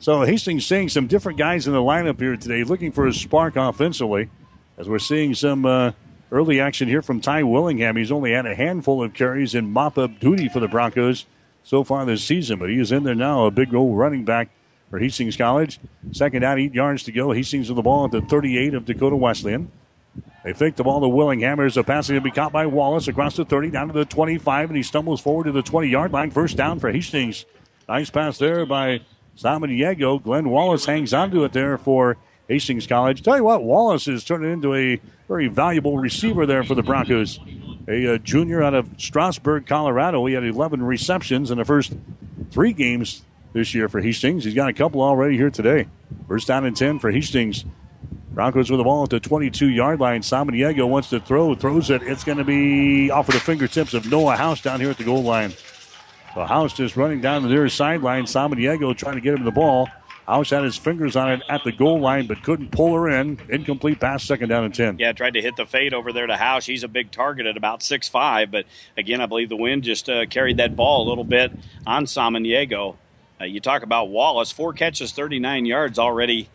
So 0.00 0.22
Hastings 0.22 0.66
seeing 0.66 0.88
some 0.88 1.06
different 1.06 1.38
guys 1.38 1.68
in 1.68 1.72
the 1.72 1.78
lineup 1.78 2.18
here 2.18 2.36
today, 2.36 2.64
looking 2.64 2.90
for 2.90 3.06
a 3.06 3.14
spark 3.14 3.54
offensively. 3.54 4.30
As 4.76 4.88
we're 4.88 4.98
seeing 4.98 5.32
some 5.32 5.64
uh, 5.64 5.92
early 6.32 6.58
action 6.58 6.88
here 6.88 7.02
from 7.02 7.20
Ty 7.20 7.44
Willingham. 7.44 7.94
He's 7.94 8.10
only 8.10 8.32
had 8.32 8.46
a 8.46 8.56
handful 8.56 9.00
of 9.00 9.14
carries 9.14 9.54
in 9.54 9.70
mop 9.70 9.96
up 9.96 10.18
duty 10.18 10.48
for 10.48 10.58
the 10.58 10.66
Broncos 10.66 11.24
so 11.62 11.84
far 11.84 12.04
this 12.04 12.24
season, 12.24 12.58
but 12.58 12.70
he 12.70 12.78
is 12.78 12.92
in 12.92 13.04
there 13.04 13.14
now, 13.14 13.46
a 13.46 13.50
big 13.50 13.74
old 13.74 13.96
running 13.96 14.24
back 14.24 14.50
for 14.90 14.98
Hastings 14.98 15.36
College. 15.36 15.78
Second 16.12 16.42
down, 16.42 16.58
eight 16.58 16.74
yards 16.74 17.04
to 17.04 17.12
go. 17.12 17.32
Hastings 17.32 17.68
with 17.68 17.76
the 17.76 17.82
ball 17.82 18.06
at 18.06 18.10
the 18.10 18.22
38 18.22 18.74
of 18.74 18.84
Dakota 18.84 19.16
Wesleyan. 19.16 19.70
They 20.42 20.52
fake 20.52 20.76
the 20.76 20.84
ball 20.84 21.00
to 21.00 21.08
Willingham. 21.08 21.58
There's 21.58 21.76
a 21.76 21.84
pass 21.84 22.06
to 22.06 22.20
be 22.20 22.30
caught 22.30 22.52
by 22.52 22.66
Wallace 22.66 23.08
across 23.08 23.36
the 23.36 23.44
30 23.44 23.70
down 23.70 23.88
to 23.88 23.92
the 23.92 24.04
25, 24.04 24.70
and 24.70 24.76
he 24.76 24.82
stumbles 24.82 25.20
forward 25.20 25.44
to 25.44 25.52
the 25.52 25.62
20 25.62 25.88
yard 25.88 26.12
line. 26.12 26.30
First 26.30 26.56
down 26.56 26.80
for 26.80 26.90
Hastings. 26.90 27.44
Nice 27.88 28.10
pass 28.10 28.38
there 28.38 28.64
by 28.64 29.00
Samaniego. 29.36 30.22
Glenn 30.22 30.48
Wallace 30.48 30.86
hangs 30.86 31.12
onto 31.12 31.44
it 31.44 31.52
there 31.52 31.76
for 31.76 32.16
Hastings 32.48 32.86
College. 32.86 33.22
Tell 33.22 33.36
you 33.36 33.44
what, 33.44 33.62
Wallace 33.62 34.08
is 34.08 34.24
turning 34.24 34.52
into 34.52 34.74
a 34.74 35.00
very 35.28 35.46
valuable 35.48 35.98
receiver 35.98 36.46
there 36.46 36.64
for 36.64 36.74
the 36.74 36.82
Broncos. 36.82 37.38
A, 37.90 38.14
uh, 38.14 38.18
junior 38.18 38.62
out 38.62 38.72
of 38.72 38.88
Strasburg, 38.98 39.66
Colorado. 39.66 40.24
He 40.26 40.34
had 40.34 40.44
11 40.44 40.80
receptions 40.80 41.50
in 41.50 41.58
the 41.58 41.64
first 41.64 41.92
three 42.52 42.72
games 42.72 43.22
this 43.52 43.74
year 43.74 43.88
for 43.88 44.00
Hastings. 44.00 44.44
He's 44.44 44.54
got 44.54 44.68
a 44.68 44.72
couple 44.72 45.02
already 45.02 45.36
here 45.36 45.50
today. 45.50 45.88
First 46.28 46.46
down 46.46 46.64
and 46.64 46.76
10 46.76 47.00
for 47.00 47.10
Hastings. 47.10 47.64
Broncos 48.30 48.70
with 48.70 48.78
the 48.78 48.84
ball 48.84 49.02
at 49.02 49.10
the 49.10 49.18
22 49.18 49.68
yard 49.68 49.98
line. 49.98 50.22
Samaniego 50.22 50.88
wants 50.88 51.10
to 51.10 51.18
throw, 51.18 51.52
throws 51.56 51.90
it. 51.90 52.02
It's 52.02 52.22
going 52.22 52.38
to 52.38 52.44
be 52.44 53.10
off 53.10 53.28
of 53.28 53.34
the 53.34 53.40
fingertips 53.40 53.92
of 53.92 54.08
Noah 54.08 54.36
House 54.36 54.62
down 54.62 54.78
here 54.78 54.90
at 54.90 54.98
the 54.98 55.04
goal 55.04 55.24
line. 55.24 55.52
So 56.34 56.44
House 56.44 56.72
just 56.72 56.96
running 56.96 57.20
down 57.20 57.42
the 57.42 57.48
near 57.48 57.68
sideline. 57.68 58.24
Samaniego 58.24 58.96
trying 58.96 59.16
to 59.16 59.20
get 59.20 59.34
him 59.34 59.44
the 59.44 59.50
ball. 59.50 59.88
House 60.30 60.50
had 60.50 60.62
his 60.62 60.76
fingers 60.76 61.16
on 61.16 61.32
it 61.32 61.42
at 61.48 61.64
the 61.64 61.72
goal 61.72 61.98
line, 61.98 62.28
but 62.28 62.42
couldn't 62.44 62.70
pull 62.70 62.94
her 62.94 63.08
in. 63.08 63.40
Incomplete 63.48 63.98
pass, 63.98 64.22
second 64.22 64.48
down 64.48 64.62
and 64.64 64.72
10. 64.72 64.98
Yeah, 65.00 65.12
tried 65.12 65.34
to 65.34 65.42
hit 65.42 65.56
the 65.56 65.66
fade 65.66 65.92
over 65.92 66.12
there 66.12 66.28
to 66.28 66.36
House. 66.36 66.64
He's 66.64 66.84
a 66.84 66.88
big 66.88 67.10
target 67.10 67.46
at 67.46 67.56
about 67.56 67.82
six 67.82 68.08
five, 68.08 68.52
but 68.52 68.64
again, 68.96 69.20
I 69.20 69.26
believe 69.26 69.48
the 69.48 69.56
wind 69.56 69.82
just 69.82 70.08
uh, 70.08 70.26
carried 70.26 70.58
that 70.58 70.76
ball 70.76 71.06
a 71.06 71.08
little 71.08 71.24
bit 71.24 71.50
on 71.84 72.04
Samaniego. 72.04 72.96
Uh, 73.40 73.44
you 73.44 73.58
talk 73.58 73.82
about 73.82 74.10
Wallace, 74.10 74.52
four 74.52 74.72
catches, 74.72 75.10
39 75.12 75.66
yards 75.66 75.98
already 75.98 76.48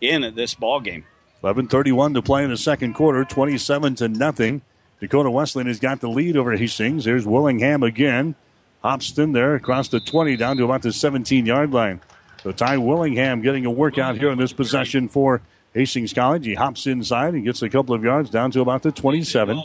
in 0.00 0.24
at 0.24 0.34
this 0.34 0.54
ball 0.54 0.80
game. 0.80 1.04
11:31 1.44 2.14
to 2.14 2.22
play 2.22 2.42
in 2.42 2.50
the 2.50 2.56
second 2.56 2.94
quarter, 2.94 3.24
27 3.24 3.94
to 3.94 4.08
nothing. 4.08 4.62
Dakota 4.98 5.30
Wesleyan 5.30 5.68
has 5.68 5.78
got 5.78 6.00
the 6.00 6.08
lead 6.08 6.36
over 6.36 6.56
Hastings. 6.56 7.04
There's 7.04 7.26
Willingham 7.26 7.82
again. 7.84 8.34
Hops 8.82 9.16
in 9.16 9.32
there 9.32 9.54
across 9.54 9.88
the 9.88 10.00
20 10.00 10.36
down 10.36 10.56
to 10.56 10.64
about 10.64 10.82
the 10.82 10.92
17 10.92 11.46
yard 11.46 11.70
line. 11.70 12.00
So 12.42 12.52
Ty 12.52 12.78
Willingham 12.78 13.42
getting 13.42 13.66
a 13.66 13.70
workout 13.70 14.16
here 14.16 14.30
in 14.30 14.38
this 14.38 14.52
possession 14.52 15.08
for 15.08 15.42
Hastings 15.74 16.12
College. 16.12 16.46
He 16.46 16.54
hops 16.54 16.86
inside 16.86 17.34
and 17.34 17.44
gets 17.44 17.60
a 17.62 17.68
couple 17.68 17.94
of 17.94 18.02
yards 18.02 18.30
down 18.30 18.50
to 18.52 18.60
about 18.60 18.82
the 18.82 18.92
27. 18.92 19.62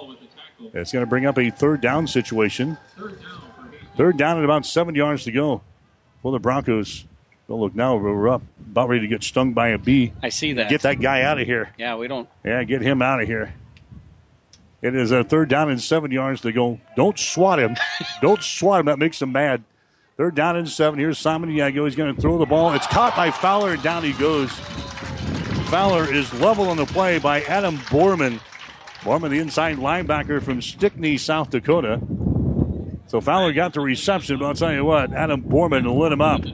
It's 0.73 0.91
going 0.91 1.03
to 1.03 1.09
bring 1.09 1.25
up 1.25 1.37
a 1.37 1.49
third 1.49 1.81
down 1.81 2.07
situation. 2.07 2.77
Third 3.95 4.17
down 4.17 4.37
at 4.37 4.43
about 4.43 4.65
seven 4.65 4.93
yards 4.93 5.23
to 5.23 5.31
go 5.31 5.61
for 6.21 6.33
the 6.33 6.39
Broncos. 6.39 7.05
Don't 7.47 7.59
look 7.61 7.75
now. 7.75 7.95
We're 7.95 8.27
up, 8.27 8.41
about 8.59 8.89
ready 8.89 9.01
to 9.01 9.07
get 9.07 9.23
stung 9.23 9.53
by 9.53 9.69
a 9.69 9.77
bee. 9.77 10.11
I 10.21 10.29
see 10.29 10.53
that. 10.53 10.69
Get 10.69 10.81
that 10.81 10.99
guy 10.99 11.21
out 11.21 11.39
of 11.39 11.45
here. 11.45 11.71
Yeah, 11.77 11.95
we 11.95 12.07
don't. 12.07 12.27
Yeah, 12.43 12.63
get 12.63 12.81
him 12.81 13.01
out 13.01 13.21
of 13.21 13.27
here. 13.27 13.53
It 14.81 14.95
is 14.95 15.11
a 15.11 15.23
third 15.23 15.47
down 15.49 15.69
and 15.69 15.81
seven 15.81 16.11
yards 16.11 16.41
to 16.41 16.51
go. 16.51 16.79
Don't 16.95 17.17
swat 17.17 17.59
him. 17.59 17.75
don't 18.21 18.41
swat 18.43 18.81
him. 18.81 18.87
That 18.87 18.99
makes 18.99 19.21
him 19.21 19.31
mad. 19.31 19.63
Third 20.17 20.33
down 20.33 20.55
and 20.55 20.69
seven. 20.69 20.97
Here's 20.97 21.19
Samaniego. 21.19 21.83
He's 21.83 21.97
going 21.97 22.15
to 22.15 22.21
throw 22.21 22.37
the 22.37 22.45
ball. 22.45 22.71
It's 22.73 22.87
caught 22.87 23.17
by 23.17 23.31
Fowler, 23.31 23.73
and 23.73 23.83
down 23.83 24.01
he 24.01 24.13
goes. 24.13 24.49
Fowler 25.69 26.09
is 26.11 26.33
level 26.35 26.69
on 26.69 26.77
the 26.77 26.85
play 26.85 27.19
by 27.19 27.41
Adam 27.41 27.77
Borman. 27.77 28.39
Borman, 29.01 29.29
the 29.29 29.39
inside 29.39 29.75
linebacker 29.75 30.41
from 30.41 30.61
Stickney, 30.61 31.17
South 31.17 31.49
Dakota. 31.49 31.99
So 33.07 33.19
Fowler 33.19 33.51
got 33.51 33.73
the 33.73 33.81
reception, 33.81 34.39
but 34.39 34.45
I'll 34.45 34.53
tell 34.53 34.71
you 34.71 34.85
what, 34.85 35.11
Adam 35.11 35.43
Borman 35.43 35.99
lit 35.99 36.13
him 36.13 36.21
up 36.21 36.45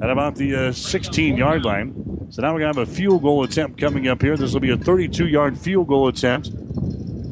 at 0.00 0.08
about 0.08 0.36
the 0.36 0.72
16 0.72 1.34
uh, 1.34 1.36
yard 1.36 1.64
line. 1.64 2.28
So 2.30 2.42
now 2.42 2.54
we're 2.54 2.60
going 2.60 2.72
to 2.72 2.80
have 2.80 2.88
a 2.88 2.92
field 2.92 3.22
goal 3.22 3.42
attempt 3.42 3.80
coming 3.80 4.06
up 4.06 4.22
here. 4.22 4.36
This 4.36 4.52
will 4.52 4.60
be 4.60 4.70
a 4.70 4.76
32 4.76 5.26
yard 5.26 5.58
field 5.58 5.88
goal 5.88 6.06
attempt 6.06 6.50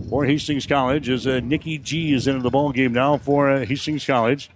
for 0.08 0.24
Hastings 0.24 0.66
College 0.66 1.08
as 1.08 1.28
uh, 1.28 1.38
Nikki 1.38 1.78
G 1.78 2.12
is 2.12 2.26
into 2.26 2.42
the 2.42 2.50
ball 2.50 2.72
game 2.72 2.92
now 2.92 3.18
for 3.18 3.48
uh, 3.48 3.64
Hastings 3.64 4.04
College. 4.04 4.50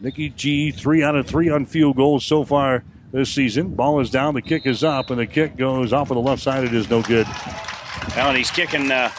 Nikki 0.00 0.28
G, 0.30 0.70
three 0.70 1.02
out 1.02 1.16
of 1.16 1.26
three 1.26 1.48
on 1.48 1.64
field 1.64 1.96
goals 1.96 2.24
so 2.24 2.44
far 2.44 2.84
this 3.12 3.32
season. 3.32 3.74
Ball 3.74 4.00
is 4.00 4.10
down, 4.10 4.34
the 4.34 4.42
kick 4.42 4.66
is 4.66 4.84
up, 4.84 5.10
and 5.10 5.18
the 5.18 5.26
kick 5.26 5.56
goes 5.56 5.92
off 5.92 6.10
of 6.10 6.16
the 6.16 6.20
left 6.20 6.42
side. 6.42 6.64
It 6.64 6.74
is 6.74 6.90
no 6.90 7.02
good. 7.02 7.26
Well, 8.14 8.28
and 8.28 8.36
he's 8.36 8.50
kicking 8.50 8.90
uh, 8.90 9.10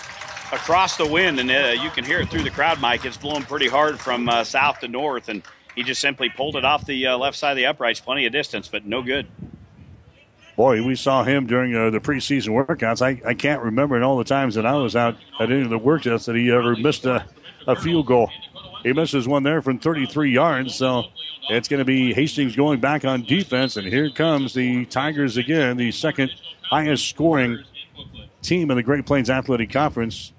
across 0.51 0.97
the 0.97 1.05
wind, 1.07 1.39
and 1.39 1.49
uh, 1.49 1.81
you 1.81 1.89
can 1.89 2.03
hear 2.03 2.19
it 2.19 2.29
through 2.29 2.43
the 2.43 2.51
crowd, 2.51 2.79
Mike. 2.79 3.05
It's 3.05 3.17
blowing 3.17 3.43
pretty 3.43 3.67
hard 3.67 3.99
from 3.99 4.29
uh, 4.29 4.43
south 4.43 4.79
to 4.81 4.87
north, 4.87 5.29
and 5.29 5.41
he 5.75 5.83
just 5.83 5.99
simply 5.99 6.29
pulled 6.29 6.55
it 6.55 6.63
off 6.63 6.85
the 6.85 7.07
uh, 7.07 7.17
left 7.17 7.37
side 7.37 7.51
of 7.51 7.57
the 7.57 7.65
uprights, 7.65 7.99
plenty 7.99 8.25
of 8.25 8.31
distance, 8.31 8.67
but 8.67 8.85
no 8.85 9.01
good. 9.01 9.27
Boy, 10.55 10.83
we 10.83 10.95
saw 10.95 11.23
him 11.23 11.45
during 11.45 11.75
uh, 11.75 11.89
the 11.91 11.99
preseason 11.99 12.49
workouts. 12.49 13.01
I, 13.01 13.21
I 13.27 13.33
can't 13.35 13.61
remember 13.61 13.95
in 13.95 14.03
all 14.03 14.17
the 14.17 14.23
times 14.23 14.55
that 14.55 14.65
I 14.65 14.73
was 14.73 14.95
out 14.95 15.15
at 15.39 15.51
any 15.51 15.61
of 15.61 15.69
the 15.69 15.79
workouts 15.79 16.25
that 16.25 16.35
he 16.35 16.51
ever 16.51 16.75
missed 16.75 17.05
a, 17.05 17.27
a 17.67 17.75
field 17.75 18.07
goal. 18.07 18.31
He 18.87 18.93
misses 18.93 19.27
one 19.27 19.43
there 19.43 19.61
from 19.61 19.79
33 19.79 20.31
yards, 20.31 20.73
so 20.73 21.07
it's 21.49 21.67
going 21.67 21.79
to 21.79 21.85
be 21.85 22.13
Hastings 22.13 22.55
going 22.55 22.79
back 22.79 23.03
on 23.03 23.23
defense, 23.23 23.75
and 23.75 23.85
here 23.85 24.09
comes 24.09 24.53
the 24.53 24.85
Tigers 24.85 25.35
again, 25.35 25.75
the 25.75 25.91
second 25.91 26.31
highest 26.61 27.09
scoring 27.09 27.65
team 28.41 28.71
in 28.71 28.77
the 28.77 28.83
Great 28.83 29.05
Plains 29.05 29.29
Athletic 29.29 29.71
Conference. 29.71 30.31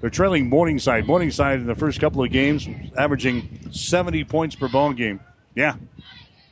They're 0.00 0.08
trailing 0.08 0.48
Morningside. 0.48 1.04
Morningside 1.04 1.58
in 1.58 1.66
the 1.66 1.74
first 1.74 1.98
couple 1.98 2.22
of 2.22 2.30
games, 2.30 2.68
averaging 2.96 3.72
70 3.72 4.22
points 4.22 4.54
per 4.54 4.68
ball 4.68 4.92
game. 4.92 5.18
Yeah. 5.56 5.74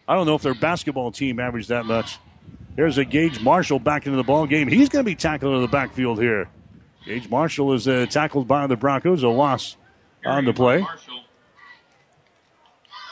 I 0.08 0.16
don't 0.16 0.26
know 0.26 0.34
if 0.34 0.42
their 0.42 0.54
basketball 0.54 1.12
team 1.12 1.38
averaged 1.38 1.68
that 1.68 1.86
much. 1.86 2.18
There's 2.74 2.98
a 2.98 3.04
Gage 3.04 3.40
Marshall 3.40 3.78
back 3.78 4.06
into 4.06 4.16
the 4.16 4.24
ball 4.24 4.48
game. 4.48 4.66
He's 4.66 4.88
going 4.88 5.04
to 5.04 5.08
be 5.08 5.14
tackled 5.14 5.54
in 5.54 5.62
the 5.62 5.68
backfield 5.68 6.20
here. 6.20 6.48
Gage 7.04 7.30
Marshall 7.30 7.74
is 7.74 7.86
uh, 7.86 8.06
tackled 8.10 8.48
by 8.48 8.66
the 8.66 8.76
Broncos. 8.76 9.22
A 9.22 9.28
loss 9.28 9.76
on 10.26 10.44
the 10.44 10.52
play. 10.52 10.84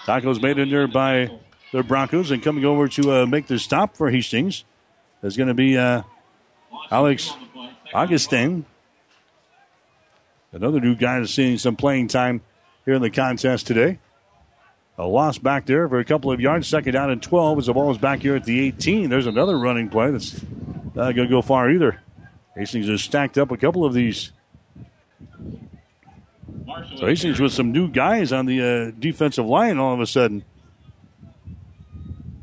Tackles 0.06 0.40
made 0.40 0.56
in 0.56 0.70
there 0.70 0.86
by 0.86 1.32
the 1.72 1.82
Broncos 1.82 2.30
and 2.30 2.40
coming 2.40 2.64
over 2.64 2.86
to 2.86 3.12
uh, 3.12 3.26
make 3.26 3.48
the 3.48 3.58
stop 3.58 3.96
for 3.96 4.08
Hastings 4.08 4.62
is 5.24 5.36
going 5.36 5.48
to 5.48 5.54
be 5.54 5.76
uh, 5.76 6.02
Alex 6.92 7.32
Augustin. 7.92 8.64
Another 10.52 10.78
new 10.78 10.94
guy 10.94 11.18
that's 11.18 11.34
seeing 11.34 11.58
some 11.58 11.74
playing 11.74 12.06
time 12.06 12.40
here 12.84 12.94
in 12.94 13.02
the 13.02 13.10
contest 13.10 13.66
today. 13.66 13.98
A 14.96 15.04
loss 15.04 15.38
back 15.38 15.66
there 15.66 15.88
for 15.88 15.98
a 15.98 16.04
couple 16.04 16.30
of 16.30 16.40
yards. 16.40 16.68
Second 16.68 16.92
down 16.92 17.10
and 17.10 17.20
12 17.20 17.58
as 17.58 17.66
the 17.66 17.72
ball 17.72 17.90
is 17.90 17.98
back 17.98 18.20
here 18.20 18.36
at 18.36 18.44
the 18.44 18.60
18. 18.60 19.10
There's 19.10 19.26
another 19.26 19.58
running 19.58 19.88
play 19.88 20.12
that's 20.12 20.40
not 20.94 21.16
going 21.16 21.16
to 21.16 21.28
go 21.28 21.42
far 21.42 21.68
either. 21.68 22.00
Hastings 22.54 22.86
has 22.86 23.02
stacked 23.02 23.36
up 23.36 23.50
a 23.50 23.56
couple 23.56 23.84
of 23.84 23.92
these. 23.92 24.30
So 26.98 27.06
Hastings 27.06 27.38
with 27.38 27.52
some 27.52 27.70
new 27.70 27.88
guys 27.88 28.32
on 28.32 28.47
the 28.47 28.60
uh, 28.60 28.90
defensive 28.98 29.47
line 29.47 29.78
all 29.78 29.94
of 29.94 30.01
a 30.01 30.06
sudden. 30.06 30.44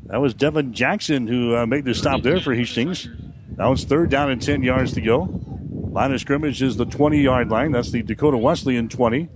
That 0.06 0.20
was 0.20 0.34
Devin 0.34 0.72
Jackson 0.72 1.26
who 1.26 1.56
uh, 1.56 1.66
made 1.66 1.84
the 1.84 1.94
stop 1.94 2.22
there 2.22 2.40
for 2.40 2.54
Hastings. 2.54 3.08
Now 3.56 3.72
it's 3.72 3.84
third 3.84 4.10
down 4.10 4.30
and 4.30 4.40
10 4.40 4.62
yards 4.62 4.92
to 4.94 5.00
go. 5.00 5.28
Line 5.90 6.12
of 6.12 6.20
scrimmage 6.20 6.62
is 6.62 6.76
the 6.76 6.86
20 6.86 7.20
yard 7.20 7.50
line. 7.50 7.72
That's 7.72 7.90
the 7.90 8.02
Dakota 8.02 8.36
Wesleyan 8.36 8.88
20. 8.88 9.28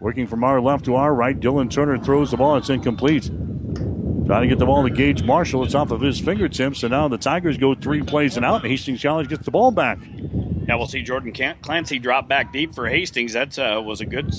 Working 0.00 0.26
from 0.26 0.44
our 0.44 0.60
left 0.60 0.84
to 0.84 0.94
our 0.94 1.12
right, 1.12 1.38
Dylan 1.38 1.70
Turner 1.70 1.98
throws 1.98 2.30
the 2.30 2.36
ball. 2.36 2.56
It's 2.56 2.70
incomplete. 2.70 3.24
Trying 3.24 4.42
to 4.42 4.48
get 4.48 4.58
the 4.58 4.66
ball 4.66 4.82
to 4.82 4.90
Gage 4.90 5.22
Marshall. 5.22 5.64
It's 5.64 5.74
off 5.74 5.90
of 5.90 6.02
his 6.02 6.20
fingertips. 6.20 6.82
And 6.82 6.92
now 6.92 7.08
the 7.08 7.18
Tigers 7.18 7.56
go 7.56 7.74
three 7.74 8.02
plays 8.02 8.36
and 8.36 8.44
out. 8.44 8.62
And 8.62 8.70
Hastings 8.70 9.02
College 9.02 9.28
gets 9.28 9.44
the 9.44 9.50
ball 9.50 9.70
back. 9.70 9.98
Yeah, 10.68 10.74
we'll 10.74 10.86
see 10.86 11.00
Jordan 11.00 11.32
Clancy 11.62 11.98
drop 11.98 12.28
back 12.28 12.52
deep 12.52 12.74
for 12.74 12.86
Hastings. 12.86 13.32
That 13.32 13.58
uh, 13.58 13.80
was 13.82 14.02
a 14.02 14.04
good 14.04 14.34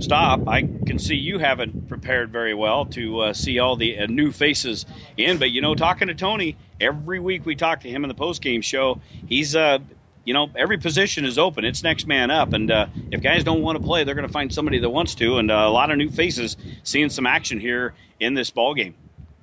stop. 0.00 0.46
I 0.46 0.60
can 0.60 1.00
see 1.00 1.16
you 1.16 1.38
haven't 1.38 1.88
prepared 1.88 2.30
very 2.30 2.54
well 2.54 2.86
to 2.86 3.20
uh, 3.20 3.32
see 3.32 3.58
all 3.58 3.74
the 3.74 3.98
uh, 3.98 4.06
new 4.06 4.30
faces 4.30 4.86
in. 5.16 5.38
But, 5.38 5.50
you 5.50 5.60
know, 5.60 5.74
talking 5.74 6.06
to 6.06 6.14
Tony, 6.14 6.56
every 6.80 7.18
week 7.18 7.44
we 7.44 7.56
talk 7.56 7.80
to 7.80 7.90
him 7.90 8.04
in 8.04 8.08
the 8.08 8.14
post-game 8.14 8.62
show, 8.62 9.00
he's, 9.26 9.56
uh, 9.56 9.80
you 10.24 10.34
know, 10.34 10.48
every 10.54 10.78
position 10.78 11.24
is 11.24 11.36
open. 11.36 11.64
It's 11.64 11.82
next 11.82 12.06
man 12.06 12.30
up. 12.30 12.52
And 12.52 12.70
uh, 12.70 12.86
if 13.10 13.20
guys 13.20 13.42
don't 13.42 13.60
want 13.60 13.76
to 13.76 13.82
play, 13.82 14.04
they're 14.04 14.14
going 14.14 14.28
to 14.28 14.32
find 14.32 14.54
somebody 14.54 14.78
that 14.78 14.90
wants 14.90 15.16
to. 15.16 15.38
And 15.38 15.50
uh, 15.50 15.54
a 15.54 15.70
lot 15.70 15.90
of 15.90 15.98
new 15.98 16.10
faces 16.10 16.56
seeing 16.84 17.10
some 17.10 17.26
action 17.26 17.58
here 17.58 17.94
in 18.20 18.34
this 18.34 18.50
ball 18.50 18.72
game. 18.74 18.94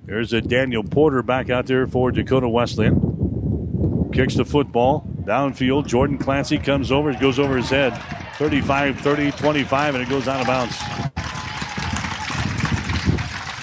There's 0.06 0.32
a 0.32 0.40
Daniel 0.40 0.84
Porter 0.84 1.22
back 1.22 1.50
out 1.50 1.66
there 1.66 1.86
for 1.86 2.10
Dakota 2.10 2.48
Wesleyan. 2.48 4.10
Kicks 4.10 4.36
the 4.36 4.46
football 4.46 5.06
downfield. 5.28 5.86
Jordan 5.86 6.16
Clancy 6.16 6.58
comes 6.58 6.90
over, 6.90 7.12
goes 7.14 7.38
over 7.38 7.56
his 7.56 7.68
head. 7.68 7.90
35, 8.38 9.00
30, 9.00 9.30
25, 9.32 9.94
and 9.94 10.02
it 10.02 10.08
goes 10.08 10.26
out 10.26 10.40
of 10.40 10.46
bounds. 10.46 10.76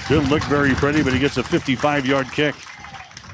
Didn't 0.08 0.30
look 0.30 0.44
very 0.44 0.76
pretty, 0.76 1.02
but 1.02 1.14
he 1.14 1.20
gets 1.20 1.38
a 1.38 1.44
55 1.44 2.06
yard 2.06 2.32
kick. 2.32 2.56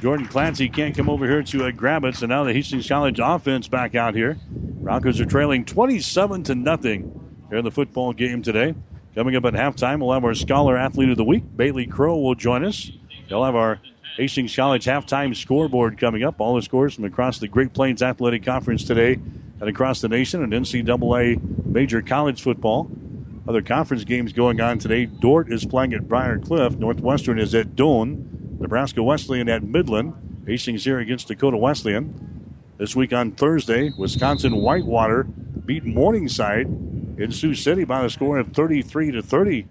Jordan 0.02 0.26
Clancy 0.26 0.70
can't 0.70 0.96
come 0.96 1.10
over 1.10 1.28
here 1.28 1.44
to 1.44 1.66
uh, 1.66 1.72
grab 1.72 2.06
it, 2.06 2.16
so 2.16 2.26
now 2.26 2.44
the 2.44 2.54
Hastings 2.54 2.88
College 2.88 3.20
offense 3.22 3.68
back 3.68 3.94
out 3.94 4.16
here. 4.16 4.40
Broncos 4.50 5.20
are 5.20 5.26
trailing 5.26 5.66
27 5.66 6.44
to 6.44 6.56
nothing 6.56 7.20
here 7.50 7.60
in 7.60 7.66
the 7.66 7.72
football 7.72 8.14
game 8.14 8.42
today. 8.42 8.74
Coming 9.14 9.36
up 9.36 9.46
at 9.46 9.54
halftime, 9.54 10.00
we'll 10.00 10.14
have 10.14 10.24
our 10.24 10.34
Scholar 10.34 10.78
Athlete 10.78 11.10
of 11.10 11.18
the 11.18 11.24
Week. 11.26 11.44
Bailey 11.56 11.86
Crow 11.86 12.18
will 12.18 12.34
join 12.34 12.64
us. 12.64 12.90
They'll 13.30 13.44
have 13.44 13.56
our 13.56 13.80
Hastings 14.18 14.56
College 14.56 14.86
halftime 14.86 15.36
scoreboard 15.36 15.98
coming 15.98 16.24
up. 16.24 16.42
All 16.42 16.56
the 16.56 16.62
scores 16.62 16.96
from 16.96 17.06
across 17.06 17.40
the 17.40 17.48
Great 17.48 17.74
Plains 17.74 18.02
Athletic 18.02 18.44
Conference 18.44 18.84
today 18.84 19.14
and 19.14 19.70
across 19.70 20.02
the 20.02 20.10
nation 20.10 20.44
and 20.44 20.52
NCAA 20.52 21.66
major 21.66 22.02
college 22.02 22.42
football. 22.42 22.92
Other 23.48 23.62
conference 23.62 24.04
games 24.04 24.34
going 24.34 24.60
on 24.60 24.80
today. 24.80 25.06
Dordt 25.06 25.52
is 25.52 25.66
playing 25.66 25.94
at 25.94 26.08
Briar 26.08 26.40
Cliff. 26.40 26.78
Northwestern 26.78 27.40
is 27.40 27.56
at 27.56 27.76
Doane. 27.76 28.60
Nebraska 28.60 29.02
Wesleyan 29.02 29.48
at 29.50 29.64
Midland. 29.64 30.44
Hastings 30.46 30.84
here 30.84 31.00
against 31.00 31.30
Dakota 31.30 31.58
Wesleyan. 31.58 32.54
This 32.78 32.96
week 32.96 33.14
on 33.14 33.32
Thursday, 33.32 33.92
Wisconsin 33.98 34.58
Whitewater 34.58 35.24
beat 35.24 35.86
Morningside 35.86 36.68
in 37.18 37.32
Sioux 37.32 37.56
City 37.56 37.86
by 37.86 38.04
a 38.04 38.10
score 38.10 38.40
of 38.40 38.50
33 38.50 39.12
to 39.12 39.22
30. 39.22 39.68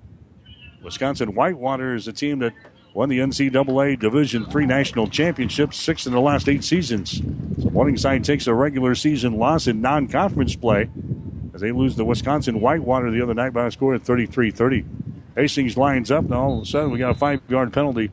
Wisconsin 0.82 1.34
Whitewater 1.34 1.94
is 1.94 2.08
a 2.08 2.12
team 2.12 2.38
that 2.38 2.54
won 2.94 3.08
the 3.08 3.18
NCAA 3.18 3.98
Division 3.98 4.44
Three 4.46 4.66
national 4.66 5.08
championship 5.08 5.72
six 5.74 6.06
in 6.06 6.12
the 6.12 6.20
last 6.20 6.48
eight 6.48 6.64
seasons. 6.64 7.22
So 7.62 7.70
Morningside 7.70 8.24
takes 8.24 8.46
a 8.46 8.54
regular 8.54 8.94
season 8.94 9.36
loss 9.38 9.66
in 9.66 9.80
non-conference 9.80 10.56
play 10.56 10.90
as 11.54 11.60
they 11.60 11.72
lose 11.72 11.96
to 11.96 12.04
Wisconsin 12.04 12.60
Whitewater 12.60 13.10
the 13.10 13.22
other 13.22 13.34
night 13.34 13.52
by 13.52 13.66
a 13.66 13.70
score 13.70 13.94
of 13.94 14.02
33-30. 14.02 14.84
Hastings 15.36 15.76
lines 15.76 16.10
up. 16.10 16.24
and 16.24 16.34
all 16.34 16.56
of 16.58 16.62
a 16.62 16.66
sudden 16.66 16.90
we 16.90 16.98
got 16.98 17.10
a 17.10 17.14
five-yard 17.14 17.72
penalty. 17.72 18.10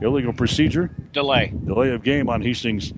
Illegal 0.00 0.32
procedure. 0.32 0.90
Delay. 1.12 1.52
Delay 1.64 1.90
of 1.90 2.02
game 2.02 2.28
on 2.28 2.42
Hastings. 2.42 2.92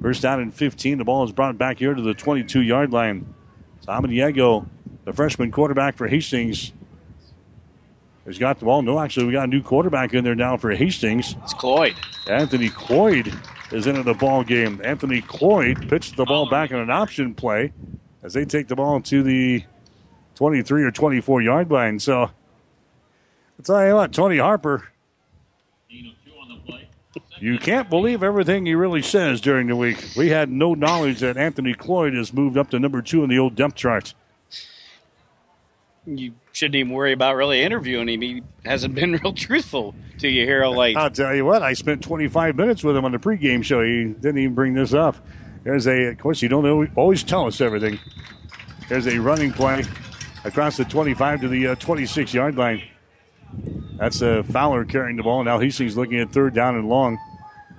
First 0.00 0.22
down 0.22 0.40
and 0.40 0.54
15. 0.54 0.98
The 0.98 1.04
ball 1.04 1.24
is 1.24 1.32
brought 1.32 1.58
back 1.58 1.78
here 1.78 1.94
to 1.94 2.02
the 2.02 2.14
22-yard 2.14 2.92
line. 2.92 3.34
Samaniego, 3.86 4.66
the 5.04 5.12
freshman 5.12 5.50
quarterback 5.50 5.96
for 5.96 6.08
Hastings, 6.08 6.72
has 8.26 8.38
got 8.38 8.58
the 8.58 8.64
ball. 8.64 8.82
No, 8.82 8.98
actually, 8.98 9.26
we 9.26 9.32
got 9.32 9.44
a 9.44 9.50
new 9.50 9.62
quarterback 9.62 10.14
in 10.14 10.24
there 10.24 10.34
now 10.34 10.56
for 10.56 10.70
Hastings. 10.70 11.36
It's 11.42 11.54
Cloyd. 11.54 11.94
Anthony 12.28 12.68
Cloyd 12.70 13.32
is 13.70 13.86
into 13.86 14.02
the 14.02 14.14
ball 14.14 14.44
game. 14.44 14.80
Anthony 14.84 15.20
Cloyd 15.20 15.88
pitched 15.88 16.16
the 16.16 16.24
ball 16.24 16.46
oh. 16.46 16.50
back 16.50 16.70
in 16.70 16.78
an 16.78 16.90
option 16.90 17.34
play 17.34 17.72
as 18.22 18.32
they 18.32 18.44
take 18.44 18.68
the 18.68 18.76
ball 18.76 19.00
to 19.02 19.22
the 19.22 19.64
23 20.36 20.84
or 20.84 20.90
24 20.90 21.42
yard 21.42 21.70
line. 21.70 21.98
So, 21.98 22.22
I'll 22.22 22.30
tell 23.62 23.86
you 23.86 23.94
what, 23.94 24.12
Tony 24.12 24.38
Harper, 24.38 24.88
you 27.38 27.58
can't 27.58 27.90
believe 27.90 28.22
everything 28.22 28.64
he 28.64 28.74
really 28.74 29.02
says 29.02 29.40
during 29.40 29.66
the 29.66 29.76
week. 29.76 30.02
We 30.16 30.30
had 30.30 30.50
no 30.50 30.74
knowledge 30.74 31.20
that 31.20 31.36
Anthony 31.36 31.74
Cloyd 31.74 32.14
has 32.14 32.32
moved 32.32 32.56
up 32.56 32.70
to 32.70 32.78
number 32.78 33.02
two 33.02 33.22
in 33.22 33.30
the 33.30 33.38
old 33.38 33.54
depth 33.54 33.74
chart. 33.74 34.14
You 36.06 36.34
shouldn't 36.52 36.74
even 36.74 36.92
worry 36.92 37.12
about 37.12 37.36
really 37.36 37.62
interviewing 37.62 38.08
him. 38.08 38.20
He 38.20 38.42
hasn't 38.64 38.94
been 38.94 39.12
real 39.22 39.32
truthful 39.32 39.94
to 40.18 40.28
you 40.28 40.44
here 40.44 40.66
late. 40.66 40.96
I'll 40.96 41.10
tell 41.10 41.34
you 41.34 41.44
what, 41.44 41.62
I 41.62 41.72
spent 41.72 42.02
25 42.02 42.56
minutes 42.56 42.84
with 42.84 42.96
him 42.96 43.04
on 43.04 43.12
the 43.12 43.18
pregame 43.18 43.64
show. 43.64 43.82
He 43.82 44.04
didn't 44.04 44.38
even 44.38 44.54
bring 44.54 44.74
this 44.74 44.92
up. 44.92 45.16
There's 45.64 45.86
a, 45.86 46.08
of 46.08 46.18
course, 46.18 46.42
you 46.42 46.48
don't 46.48 46.90
always 46.96 47.22
tell 47.22 47.46
us 47.46 47.60
everything. 47.60 47.98
There's 48.88 49.06
a 49.06 49.18
running 49.18 49.52
play 49.52 49.84
across 50.44 50.76
the 50.76 50.84
25 50.84 51.40
to 51.40 51.48
the 51.48 51.74
26 51.74 52.34
uh, 52.34 52.36
yard 52.36 52.56
line. 52.56 52.82
That's 53.96 54.20
a 54.20 54.40
uh, 54.40 54.42
Fowler 54.42 54.84
carrying 54.84 55.16
the 55.16 55.22
ball. 55.22 55.42
Now 55.44 55.58
Hastings 55.58 55.96
looking 55.96 56.20
at 56.20 56.32
third 56.32 56.54
down 56.54 56.76
and 56.76 56.88
long. 56.88 57.18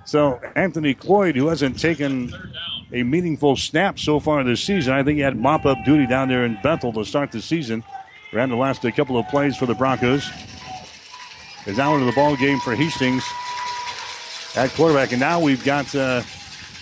So 0.04 0.40
Anthony 0.56 0.94
Cloyd, 0.94 1.36
who 1.36 1.48
hasn't 1.48 1.78
taken 1.78 2.32
a 2.92 3.02
meaningful 3.02 3.56
snap 3.56 3.98
so 3.98 4.18
far 4.18 4.42
this 4.42 4.62
season, 4.62 4.94
I 4.94 5.02
think 5.02 5.16
he 5.16 5.22
had 5.22 5.36
mop 5.36 5.66
up 5.66 5.78
duty 5.84 6.06
down 6.06 6.28
there 6.28 6.44
in 6.44 6.58
Bethel 6.62 6.92
to 6.94 7.04
start 7.04 7.32
the 7.32 7.42
season. 7.42 7.84
Ran 8.32 8.48
the 8.48 8.56
last 8.56 8.82
couple 8.82 9.18
of 9.18 9.28
plays 9.28 9.56
for 9.56 9.66
the 9.66 9.74
Broncos. 9.74 10.28
Is 11.66 11.78
now 11.78 11.94
into 11.94 12.06
the 12.06 12.12
ball 12.12 12.36
game 12.36 12.60
for 12.60 12.74
Hastings 12.74 13.24
at 14.56 14.70
quarterback, 14.70 15.10
and 15.12 15.20
now 15.20 15.40
we've 15.40 15.64
got 15.64 15.92
uh, 15.94 16.22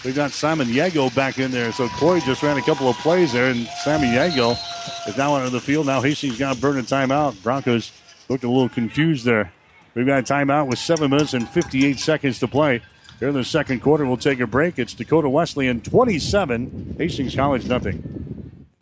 we've 0.05 0.15
got 0.15 0.31
Samaniego 0.31 1.15
back 1.15 1.39
in 1.39 1.51
there. 1.51 1.73
So 1.73 1.89
Cloyd 1.89 2.23
just 2.23 2.43
ran 2.43 2.59
a 2.59 2.63
couple 2.63 2.89
of 2.89 2.97
plays 2.99 3.33
there, 3.33 3.51
and 3.51 3.67
Samaniego 3.85 4.57
is 5.09 5.17
now 5.17 5.37
out 5.37 5.47
of 5.47 5.53
the 5.53 5.61
field. 5.61 5.87
Now 5.87 6.01
Hastings 6.01 6.39
got 6.39 6.55
to 6.55 6.61
burn 6.61 6.79
a 6.79 6.83
timeout. 6.83 7.43
Broncos 7.43 7.93
looked 8.29 8.45
a 8.45 8.49
little 8.49 8.69
confused 8.69 9.25
there. 9.25 9.53
We've 9.95 10.07
got 10.07 10.19
a 10.19 10.23
timeout 10.23 10.67
with 10.67 10.79
seven 10.79 11.11
minutes 11.11 11.35
and 11.35 11.49
58 11.49 11.99
seconds 11.99 12.39
to 12.41 12.49
play. 12.49 12.83
Here 13.21 13.29
in 13.29 13.35
the 13.35 13.45
second 13.45 13.81
quarter, 13.81 14.05
we'll 14.05 14.17
take 14.17 14.41
a 14.41 14.47
break. 14.47 14.79
It's 14.79 14.93
Dakota 14.93 15.29
Wesley 15.29 15.67
Wesleyan 15.67 15.81
27, 15.81 16.97
Hastings 16.99 17.35
College 17.35 17.67
nothing. 17.67 18.34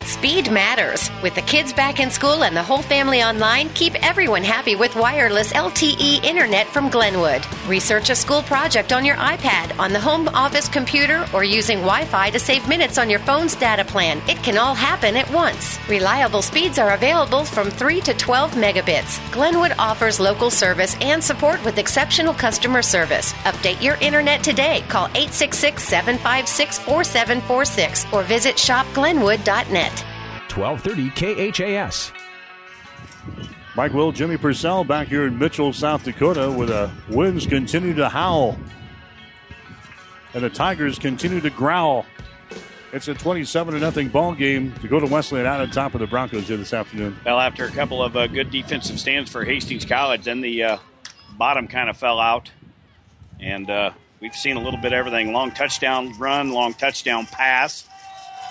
Speed 0.05 0.51
matters. 0.51 1.09
With 1.21 1.33
the 1.33 1.41
kids 1.41 1.71
back 1.71 2.01
in 2.01 2.11
school 2.11 2.43
and 2.43 2.55
the 2.55 2.61
whole 2.61 2.81
family 2.81 3.23
online, 3.23 3.69
keep 3.69 3.95
everyone 4.05 4.43
happy 4.43 4.75
with 4.75 4.95
wireless 4.97 5.53
LTE 5.53 6.23
internet 6.23 6.67
from 6.67 6.89
Glenwood. 6.89 7.45
Research 7.67 8.09
a 8.09 8.15
school 8.15 8.41
project 8.43 8.91
on 8.91 9.05
your 9.05 9.15
iPad, 9.15 9.77
on 9.79 9.93
the 9.93 9.99
home 9.99 10.27
office 10.29 10.67
computer, 10.67 11.25
or 11.33 11.45
using 11.45 11.77
Wi 11.79 12.03
Fi 12.05 12.29
to 12.31 12.39
save 12.39 12.67
minutes 12.67 12.97
on 12.97 13.09
your 13.09 13.19
phone's 13.19 13.55
data 13.55 13.85
plan. 13.85 14.21
It 14.27 14.43
can 14.43 14.57
all 14.57 14.75
happen 14.75 15.15
at 15.15 15.31
once. 15.31 15.79
Reliable 15.87 16.41
speeds 16.41 16.79
are 16.79 16.93
available 16.93 17.45
from 17.45 17.69
3 17.69 18.01
to 18.01 18.13
12 18.13 18.51
megabits. 18.55 19.19
Glenwood 19.31 19.73
offers 19.79 20.19
local 20.19 20.49
service 20.49 20.97
and 20.99 21.23
support 21.23 21.63
with 21.63 21.77
exceptional 21.77 22.33
customer 22.33 22.81
service. 22.81 23.31
Update 23.43 23.81
your 23.81 23.95
internet 23.95 24.43
today. 24.43 24.83
Call 24.89 25.05
866 25.15 25.81
756 25.81 26.79
4746 26.79 28.11
or 28.11 28.23
visit 28.23 28.57
shopglenwood.net. 28.57 29.92
1230 30.55 31.51
KHAS. 31.51 32.11
Mike 33.75 33.93
Will, 33.93 34.11
Jimmy 34.11 34.37
Purcell 34.37 34.83
back 34.83 35.07
here 35.07 35.25
in 35.25 35.39
Mitchell, 35.39 35.73
South 35.73 36.03
Dakota, 36.03 36.51
where 36.51 36.67
the 36.67 36.91
winds 37.09 37.47
continue 37.47 37.95
to 37.95 38.07
howl. 38.07 38.57
And 40.33 40.43
the 40.43 40.49
Tigers 40.49 40.99
continue 40.99 41.41
to 41.41 41.49
growl. 41.49 42.05
It's 42.91 43.07
a 43.07 43.15
27 43.15 43.79
0 43.79 44.09
ball 44.09 44.35
game 44.35 44.71
Dakota 44.79 45.07
Wesleyan 45.07 45.47
out 45.47 45.61
on 45.61 45.71
top 45.71 45.95
of 45.95 45.99
the 45.99 46.05
Broncos 46.05 46.47
here 46.47 46.57
this 46.57 46.73
afternoon. 46.73 47.17
Well, 47.25 47.39
after 47.39 47.65
a 47.65 47.71
couple 47.71 48.03
of 48.03 48.15
uh, 48.15 48.27
good 48.27 48.51
defensive 48.51 48.99
stands 48.99 49.31
for 49.31 49.43
Hastings 49.43 49.85
College, 49.85 50.25
then 50.25 50.41
the 50.41 50.63
uh, 50.63 50.77
bottom 51.35 51.67
kind 51.67 51.89
of 51.89 51.97
fell 51.97 52.19
out. 52.19 52.51
And 53.39 53.67
uh, 53.71 53.91
we've 54.19 54.35
seen 54.35 54.57
a 54.57 54.61
little 54.61 54.79
bit 54.79 54.93
of 54.93 54.99
everything 54.99 55.33
long 55.33 55.49
touchdown 55.49 56.13
run, 56.19 56.51
long 56.51 56.75
touchdown 56.75 57.25
pass, 57.25 57.87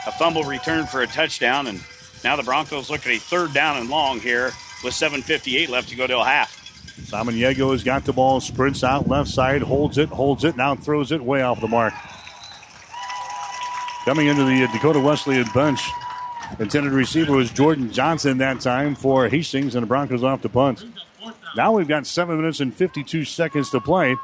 a 0.07 0.13
fumble 0.13 0.45
return 0.45 0.87
for 0.87 1.03
a 1.03 1.07
touchdown, 1.07 1.67
and 1.67 1.81
now 2.25 2.37
the 2.37 2.43
Broncos 2.43 2.91
look 2.91 3.07
at 3.07 3.13
a 3.13 3.19
third 3.19 3.53
down 3.53 3.77
and 3.79 3.89
long 3.89 4.21
here 4.21 4.53
with 4.83 4.95
7.58 4.95 5.69
left 5.69 5.89
to 5.91 5.97
go 5.97 6.07
till 6.07 6.25
half. 6.25 6.59
Samaniego 7.01 7.73
has 7.73 7.85
got 7.85 8.05
the 8.05 8.13
ball, 8.13 8.41
sprints 8.41 8.85
out 8.85 9.09
left 9.09 9.31
side, 9.31 9.63
holds 9.63 9.99
it, 9.99 10.09
holds 10.09 10.45
it, 10.45 10.57
now 10.57 10.75
throws 10.75 11.13
it 11.13 11.23
way 11.23 11.43
off 11.43 11.61
the 11.61 11.69
mark. 11.69 11.95
Coming 14.05 14.27
into 14.27 14.45
the 14.45 14.69
Dakota 14.73 14.99
Wesleyan 14.99 15.47
bench, 15.55 15.81
intended 16.59 16.93
receiver 16.93 17.33
was 17.33 17.51
Jordan 17.51 17.93
Johnson 17.93 18.39
that 18.39 18.61
time 18.61 18.95
for 18.95 19.29
Hastings, 19.29 19.75
and 19.75 19.83
the 19.83 19.87
Broncos 19.87 20.25
off 20.25 20.43
the 20.43 20.49
punt. 20.49 20.85
Now 21.57 21.73
we've 21.73 21.89
got 21.89 22.07
seven 22.07 22.39
minutes 22.39 22.61
and 22.61 22.75
52 22.75 23.25
seconds 23.25 23.71
to 23.71 23.81
play 23.81 24.17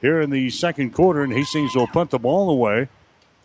here 0.00 0.20
in 0.20 0.30
the 0.30 0.50
second 0.50 0.94
quarter, 0.94 1.22
and 1.22 1.32
Hastings 1.32 1.74
will 1.74 1.86
punt 1.86 2.10
the 2.10 2.18
ball 2.18 2.48
away. 2.48 2.88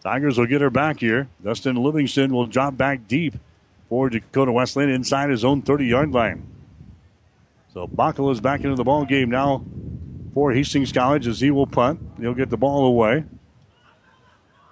Tigers 0.03 0.37
will 0.37 0.47
get 0.47 0.61
her 0.61 0.69
back 0.69 0.99
here. 0.99 1.27
Dustin 1.43 1.75
Livingston 1.75 2.33
will 2.33 2.47
drop 2.47 2.75
back 2.75 3.07
deep 3.07 3.35
for 3.89 4.09
Dakota 4.09 4.51
Wesleyan 4.51 4.89
inside 4.89 5.29
his 5.29 5.45
own 5.45 5.61
30 5.61 5.85
yard 5.85 6.11
line. 6.11 6.47
So 7.73 7.87
Bacala 7.87 8.31
is 8.33 8.41
back 8.41 8.63
into 8.63 8.75
the 8.75 8.83
ball 8.83 9.05
game 9.05 9.29
now 9.29 9.63
for 10.33 10.51
Hastings 10.51 10.91
College 10.91 11.27
as 11.27 11.39
he 11.39 11.51
will 11.51 11.67
punt. 11.67 12.01
He'll 12.19 12.33
get 12.33 12.49
the 12.49 12.57
ball 12.57 12.85
away. 12.85 13.25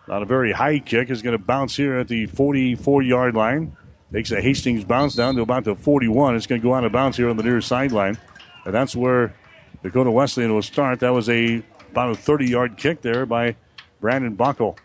Not 0.08 0.24
a 0.24 0.26
very 0.26 0.52
high 0.52 0.80
kick 0.80 1.12
is 1.12 1.22
going 1.22 1.38
to 1.38 1.44
bounce 1.44 1.76
here 1.76 2.00
at 2.00 2.08
the 2.08 2.26
44 2.26 3.04
yard 3.04 3.36
line. 3.36 3.78
Takes 4.12 4.32
a 4.32 4.42
Hastings 4.42 4.84
bounce 4.84 5.14
down 5.14 5.36
to 5.36 5.42
about 5.42 5.66
the 5.66 5.76
41. 5.76 6.36
It's 6.36 6.48
going 6.48 6.62
to 6.62 6.68
go 6.68 6.74
out 6.74 6.84
of 6.84 6.92
bounds 6.92 7.16
here 7.16 7.30
on 7.30 7.38
the 7.38 7.44
near 7.44 7.62
sideline. 7.62 8.18
And 8.66 8.74
that's 8.74 8.96
where 8.96 9.36
Dakota 9.84 10.10
Wesleyan 10.10 10.54
will 10.54 10.64
start. 10.64 11.00
That 11.02 11.14
was 11.14 11.30
a 11.30 11.64
about 11.92 12.12
a 12.12 12.16
30 12.16 12.48
yard 12.48 12.78
kick 12.78 13.02
there 13.02 13.28
by 13.28 13.56
Brandon 14.02 14.34
Buckle. 14.34 14.78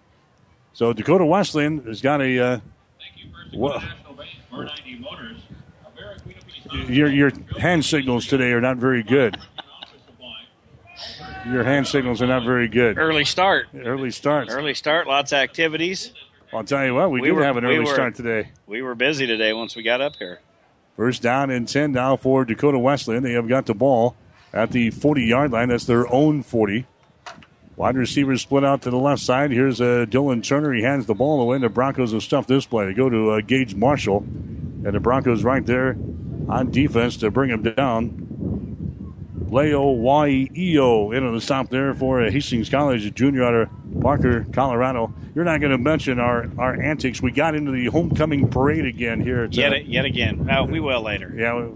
So 0.75 0.93
Dakota 0.93 1.25
Wesleyan 1.25 1.85
has 1.85 2.01
got 2.03 2.21
a. 2.21 2.39
Uh, 2.39 2.61
well, 3.55 3.83
your 6.89 7.09
your 7.09 7.31
hand 7.59 7.85
signals 7.85 8.27
today 8.27 8.51
are 8.53 8.61
not 8.61 8.77
very 8.77 9.03
good. 9.03 9.37
Your 11.47 11.63
hand 11.63 11.87
signals 11.87 12.21
are 12.23 12.27
not 12.27 12.45
very 12.45 12.69
good. 12.69 12.99
Early 12.99 13.25
start. 13.25 13.67
Early 13.75 14.11
start. 14.11 14.49
Early 14.51 14.75
start. 14.75 15.07
Lots 15.07 15.33
of 15.33 15.37
activities. 15.39 16.13
I'll 16.53 16.65
tell 16.65 16.85
you 16.87 16.95
what, 16.95 17.11
we, 17.11 17.21
We 17.21 17.29
did 17.29 17.35
were- 17.35 17.45
have 17.45 17.57
an 17.57 17.67
we 17.67 17.75
early 17.77 17.85
were- 17.85 17.93
start 17.93 18.15
today. 18.15 18.51
We 18.67 18.81
were 18.81 18.95
busy 18.95 19.27
today 19.27 19.53
once 19.53 19.77
we 19.77 19.83
got 19.83 20.01
up 20.01 20.15
here. 20.19 20.41
First 20.97 21.21
down 21.21 21.51
and 21.51 21.69
10 21.69 21.91
now 21.93 22.17
for 22.17 22.45
Dakota 22.45 22.79
Wesleyan. 22.79 23.23
They 23.25 23.33
have 23.33 23.49
got 23.49 23.67
the 23.67 23.75
ball 23.75 24.15
at 24.53 24.71
the 24.71 24.91
40 24.91 25.25
yard 25.25 25.51
line. 25.51 25.69
That's 25.69 25.85
their 25.85 26.11
own 26.13 26.43
40. 26.43 26.87
Wide 27.77 27.97
receivers 27.97 28.43
split 28.43 28.65
out 28.65 28.83
to 28.83 28.91
the 28.91 28.99
left 28.99 29.21
side. 29.21 29.51
Here's 29.51 29.81
uh, 29.81 30.07
Dylan 30.09 30.45
Turner. 30.45 30.73
He 30.73 30.83
hands 30.83 31.07
the 31.07 31.15
ball 31.15 31.41
away, 31.41 31.57
and 31.57 31.65
the 31.65 31.69
Broncos 31.69 32.13
have 32.13 32.23
stuff 32.23 32.47
this 32.47 32.67
play. 32.67 32.87
They 32.87 32.95
go 32.95 33.09
to 33.09 33.31
uh, 33.33 33.41
Gage 33.41 33.75
Marshall, 33.75 34.19
and 34.19 34.93
the 34.95 35.01
Broncos 35.01 35.43
right 35.43 35.65
there 35.67 35.97
on 36.49 36.71
defense 36.71 37.17
to 37.19 37.31
bring 37.33 37.51
him 37.51 37.63
down. 37.63 38.21
Leo 39.49 39.91
Y-E-O 39.91 41.11
into 41.13 41.31
the 41.31 41.41
stop 41.41 41.69
there 41.71 41.95
for 41.95 42.23
uh, 42.23 42.31
Hastings 42.31 42.69
College, 42.69 43.05
a 43.07 43.11
junior 43.11 43.45
out 43.45 43.55
of 43.55 43.69
Parker, 44.01 44.47
Colorado. 44.53 45.13
You're 45.35 45.45
not 45.45 45.61
going 45.61 45.71
to 45.73 45.79
mention 45.79 46.19
our, 46.19 46.49
our 46.59 46.81
antics. 46.81 47.21
We 47.23 47.31
got 47.33 47.55
into 47.55 47.71
the 47.73 47.87
homecoming 47.87 48.49
parade 48.49 48.85
again 48.85 49.21
here. 49.21 49.45
At, 49.45 49.51
uh, 49.59 49.61
Yet, 49.61 49.87
yet 49.87 50.05
again. 50.05 50.49
Uh, 50.49 50.65
we 50.65 50.81
will 50.81 51.03
later. 51.03 51.33
yeah, 51.37 51.69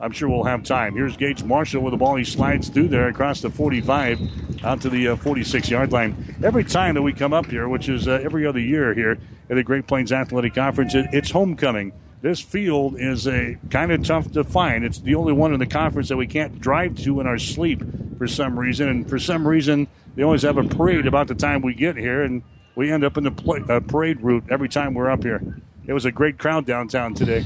I'm 0.00 0.12
sure 0.12 0.30
we'll 0.30 0.44
have 0.44 0.62
time. 0.62 0.94
Here's 0.94 1.14
Gage 1.14 1.44
Marshall 1.44 1.82
with 1.82 1.92
the 1.92 1.98
ball. 1.98 2.16
He 2.16 2.24
slides 2.24 2.70
through 2.70 2.88
there 2.88 3.08
across 3.08 3.42
the 3.42 3.50
45 3.50 4.64
out 4.64 4.80
to 4.80 4.88
the 4.88 5.08
uh, 5.08 5.16
46 5.16 5.68
yard 5.68 5.92
line. 5.92 6.36
Every 6.42 6.64
time 6.64 6.94
that 6.94 7.02
we 7.02 7.12
come 7.12 7.34
up 7.34 7.46
here, 7.46 7.68
which 7.68 7.90
is 7.90 8.08
uh, 8.08 8.12
every 8.22 8.46
other 8.46 8.58
year 8.58 8.94
here 8.94 9.18
at 9.50 9.56
the 9.56 9.62
Great 9.62 9.86
Plains 9.86 10.10
Athletic 10.10 10.54
Conference, 10.54 10.94
it, 10.94 11.06
it's 11.12 11.30
homecoming. 11.30 11.92
This 12.22 12.40
field 12.40 12.98
is 12.98 13.26
a 13.28 13.58
kind 13.70 13.92
of 13.92 14.02
tough 14.02 14.32
to 14.32 14.42
find. 14.42 14.84
It's 14.84 14.98
the 14.98 15.14
only 15.14 15.34
one 15.34 15.52
in 15.52 15.60
the 15.60 15.66
conference 15.66 16.08
that 16.08 16.16
we 16.16 16.26
can't 16.26 16.60
drive 16.60 16.96
to 17.00 17.20
in 17.20 17.26
our 17.26 17.38
sleep 17.38 17.82
for 18.16 18.26
some 18.26 18.58
reason. 18.58 18.88
And 18.88 19.08
for 19.08 19.18
some 19.18 19.46
reason, 19.46 19.86
they 20.14 20.22
always 20.22 20.42
have 20.42 20.56
a 20.56 20.64
parade 20.64 21.06
about 21.06 21.28
the 21.28 21.34
time 21.34 21.60
we 21.60 21.74
get 21.74 21.96
here, 21.96 22.22
and 22.22 22.42
we 22.74 22.90
end 22.90 23.04
up 23.04 23.18
in 23.18 23.24
the 23.24 23.30
pla 23.30 23.56
uh, 23.68 23.80
parade 23.80 24.22
route 24.22 24.44
every 24.48 24.68
time 24.68 24.94
we're 24.94 25.10
up 25.10 25.22
here. 25.22 25.60
It 25.86 25.92
was 25.92 26.06
a 26.06 26.12
great 26.12 26.38
crowd 26.38 26.64
downtown 26.64 27.14
today. 27.14 27.44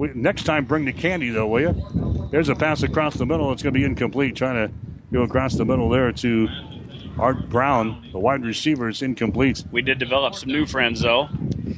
We, 0.00 0.10
next 0.14 0.44
time, 0.44 0.64
bring 0.64 0.86
the 0.86 0.94
candy, 0.94 1.28
though, 1.28 1.46
will 1.46 1.60
you? 1.60 2.28
There's 2.30 2.48
a 2.48 2.54
pass 2.54 2.82
across 2.82 3.16
the 3.16 3.26
middle. 3.26 3.52
It's 3.52 3.62
going 3.62 3.74
to 3.74 3.78
be 3.78 3.84
incomplete. 3.84 4.34
Trying 4.34 4.66
to 4.68 4.72
go 5.12 5.24
across 5.24 5.56
the 5.56 5.66
middle 5.66 5.90
there 5.90 6.10
to 6.10 6.48
Art 7.18 7.50
Brown, 7.50 8.08
the 8.10 8.18
wide 8.18 8.42
receiver. 8.42 8.88
It's 8.88 9.02
incomplete. 9.02 9.62
We 9.70 9.82
did 9.82 9.98
develop 9.98 10.34
some 10.36 10.48
new 10.48 10.64
friends, 10.64 11.02
though. 11.02 11.28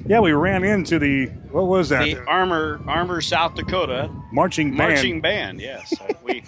Yeah, 0.06 0.20
we 0.20 0.30
ran 0.30 0.62
into 0.62 1.00
the, 1.00 1.26
what 1.50 1.66
was 1.66 1.88
that? 1.88 2.04
The 2.04 2.18
Armour 2.24 2.80
Armour 2.86 3.22
South 3.22 3.56
Dakota 3.56 4.08
Marching 4.32 4.68
band. 4.76 4.78
marching 4.94 5.20
band. 5.20 5.60
Yes, 5.60 5.92
Uh, 6.00 6.12
we 6.22 6.44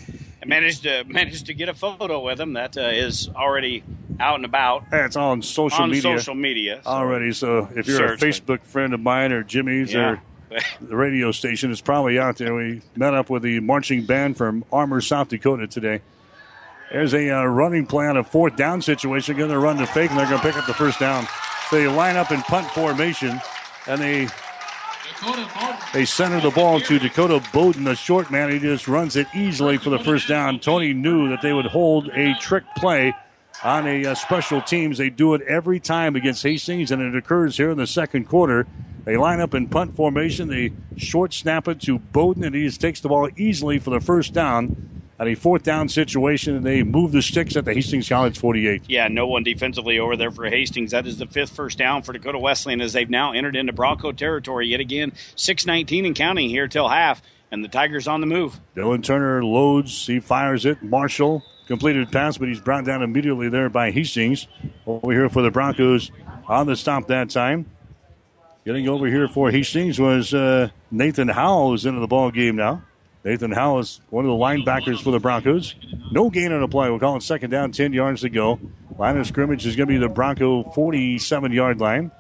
managed 0.47 0.85
to 0.85 1.03
managed 1.09 1.47
to 1.47 1.55
get 1.55 1.69
a 1.69 1.75
photo 1.75 2.21
with 2.25 2.39
them. 2.39 2.53
That 2.53 2.77
uh, 2.77 2.83
is 2.83 3.29
already 3.35 3.83
out 4.21 4.37
and 4.37 4.45
about 4.45 4.85
Yeah, 4.93 5.07
it's 5.07 5.17
on 5.17 5.43
social 5.43 5.83
on 5.83 5.91
media 5.91 6.03
social 6.03 6.35
media. 6.37 6.81
so- 6.85 6.91
already. 6.91 7.33
So 7.33 7.69
if 7.75 7.89
you're 7.89 7.97
Search, 8.17 8.23
a 8.23 8.27
Facebook 8.27 8.63
friend 8.63 8.95
of 8.95 9.01
mine 9.01 9.33
or 9.33 9.43
Jimmy's 9.43 9.93
Yeah. 9.93 10.11
or 10.11 10.23
the 10.81 10.97
radio 10.97 11.33
station, 11.33 11.71
is 11.71 11.81
probably 11.81 12.19
out 12.19 12.37
there. 12.37 12.55
We 12.55 12.83
met 12.97 13.15
up 13.15 13.31
with 13.31 13.43
the 13.43 13.61
marching 13.61 14.05
band 14.05 14.37
from 14.37 14.65
Armour, 14.73 15.01
South 15.01 15.29
Dakota 15.29 15.67
today. 15.67 16.03
There's 16.93 17.15
a 17.15 17.31
uh, 17.31 17.45
running 17.45 17.87
play 17.87 18.07
on 18.07 18.17
a 18.17 18.25
fourth 18.25 18.57
down 18.57 18.83
situation. 18.83 19.37
They're 19.37 19.49
Going 19.49 19.59
to 19.59 19.65
run 19.65 19.77
the 19.79 19.87
fake, 19.87 20.11
and 20.11 20.19
they're 20.19 20.29
going 20.29 20.41
to 20.41 20.47
pick 20.47 20.57
up 20.57 20.67
the 20.67 20.75
first 20.75 21.01
down. 21.01 21.27
So 21.71 21.77
they 21.77 21.89
line 21.89 22.17
up 22.17 22.31
in 22.31 22.43
punt 22.43 22.69
formation, 22.69 23.41
and 23.87 24.01
they 24.01 24.29
they 25.93 26.05
center 26.05 26.41
the 26.41 26.51
ball 26.51 26.81
to 26.81 26.99
Dakota 26.99 27.43
Bowden, 27.53 27.85
the 27.85 27.95
short 27.95 28.31
man. 28.31 28.51
He 28.51 28.59
just 28.59 28.87
runs 28.89 29.17
it 29.17 29.27
easily 29.35 29.79
for 29.79 29.91
the 29.91 29.99
first 29.99 30.29
down. 30.29 30.61
Tony 30.61 30.93
knew 30.93 31.29
that 31.31 31.41
they 31.41 31.53
would 31.53 31.67
hold 31.67 32.09
a 32.11 32.35
trick 32.41 32.65
play 32.77 33.15
on 33.65 33.87
a 33.87 34.05
uh, 34.07 34.15
special 34.15 34.61
teams. 34.61 34.99
They 34.99 35.11
do 35.11 35.35
it 35.35 35.41
every 35.43 35.81
time 35.81 36.15
against 36.15 36.43
Hastings, 36.43 36.91
and 36.91 37.01
it 37.03 37.17
occurs 37.17 37.57
here 37.57 37.71
in 37.71 37.79
the 37.79 37.87
second 37.87 38.29
quarter. 38.29 38.67
They 39.05 39.17
line 39.17 39.41
up 39.41 39.55
in 39.55 39.69
punt 39.69 39.97
formation. 39.97 40.49
They 40.49 40.73
short 40.97 41.33
snap 41.33 41.67
it 41.67 41.81
to 41.83 41.99
Bowden, 41.99 42.45
and 42.45 42.55
he 42.55 42.65
just 42.67 42.81
takes 42.81 43.01
the 43.01 43.09
ball 43.09 43.29
easily 43.37 43.79
for 43.79 43.91
the 43.91 44.01
first 44.01 44.33
down. 44.33 44.91
At 45.17 45.29
a 45.29 45.37
fourth 45.37 45.63
down 45.63 45.89
situation, 45.89 46.57
and 46.57 46.67
they 46.67 46.83
move 46.83 47.13
the 47.13 47.23
sticks 47.23 47.55
at 47.55 47.65
the 47.65 47.73
Hastings 47.73 48.09
College 48.09 48.37
48. 48.37 48.83
Yeah, 48.89 49.07
no 49.07 49.29
one 49.29 49.45
defensively 49.45 50.01
over 50.01 50.17
there 50.17 50.33
for 50.33 50.45
Hastings. 50.47 50.91
That 50.91 51.07
is 51.07 51.19
the 51.19 51.27
fifth 51.27 51.55
first 51.55 51.79
down 51.79 52.03
for 52.03 52.13
Dakota 52.13 52.37
Wesleyan 52.37 52.81
as 52.81 52.95
they've 52.95 53.09
now 53.09 53.31
entered 53.31 53.55
into 53.55 53.73
Bronco 53.73 54.11
territory 54.11 54.67
yet 54.67 54.81
again. 54.81 55.13
6-19 55.37 56.09
and 56.09 56.17
counting 56.17 56.49
here 56.49 56.67
till 56.67 56.89
half, 56.89 57.23
and 57.53 57.63
the 57.63 57.69
Tigers 57.69 58.09
on 58.09 58.23
the 58.23 58.27
move. 58.27 58.59
Dylan 58.75 59.05
Turner 59.05 59.45
loads. 59.45 60.05
He 60.05 60.19
fires 60.19 60.67
it. 60.67 60.83
Marshall 60.83 61.45
completed 61.67 62.11
pass, 62.11 62.39
but 62.39 62.49
he's 62.49 62.61
brought 62.61 62.85
down 62.85 63.03
immediately 63.03 63.49
there 63.49 63.69
by 63.69 63.91
Hastings. 63.91 64.47
Over 64.87 65.13
here 65.13 65.29
for 65.29 65.43
the 65.43 65.51
Broncos 65.51 66.11
on 66.47 66.67
the 66.67 66.77
stop 66.77 67.07
that 67.09 67.31
time. 67.31 67.67
Getting 68.65 68.89
over 68.89 69.07
here 69.07 69.29
for 69.29 69.51
Hastings 69.51 70.01
was 70.01 70.33
uh, 70.33 70.71
Nathan 70.91 71.29
Howell, 71.29 71.71
who's 71.71 71.85
into 71.85 72.01
the 72.01 72.07
ball 72.07 72.31
game 72.31 72.57
now. 72.57 72.83
Nathan 73.23 73.53
Howell 73.53 73.81
is 73.81 74.01
one 74.11 74.25
of 74.25 74.31
the 74.31 74.37
linebackers 74.37 75.03
for 75.03 75.11
the 75.11 75.19
Broncos. 75.19 75.75
No 76.13 76.31
gain 76.31 76.53
on 76.53 76.61
the 76.61 76.69
play. 76.69 76.91
We'll 76.91 76.99
call 76.99 77.17
it 77.17 77.23
second 77.23 77.51
down, 77.51 77.73
10 77.73 77.93
yards 77.93 78.21
to 78.21 78.29
go. 78.29 78.61
Line 78.99 79.17
of 79.17 79.27
scrimmage 79.27 79.67
is 79.67 79.77
going 79.77 79.89
to 79.89 79.95
be 79.95 79.99
the 79.99 80.09
Bronco 80.09 80.63
47 80.63 81.53
yard 81.53 81.81
line. 81.81 82.11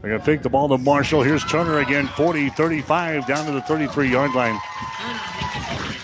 They're 0.00 0.10
going 0.10 0.20
to 0.20 0.24
fake 0.24 0.42
the 0.42 0.48
ball 0.48 0.68
to 0.68 0.78
Marshall. 0.78 1.22
Here's 1.22 1.44
Turner 1.44 1.78
again, 1.78 2.06
40 2.08 2.50
35 2.50 3.26
down 3.26 3.46
to 3.46 3.52
the 3.52 3.62
33 3.62 4.10
yard 4.10 4.34
line. 4.34 4.58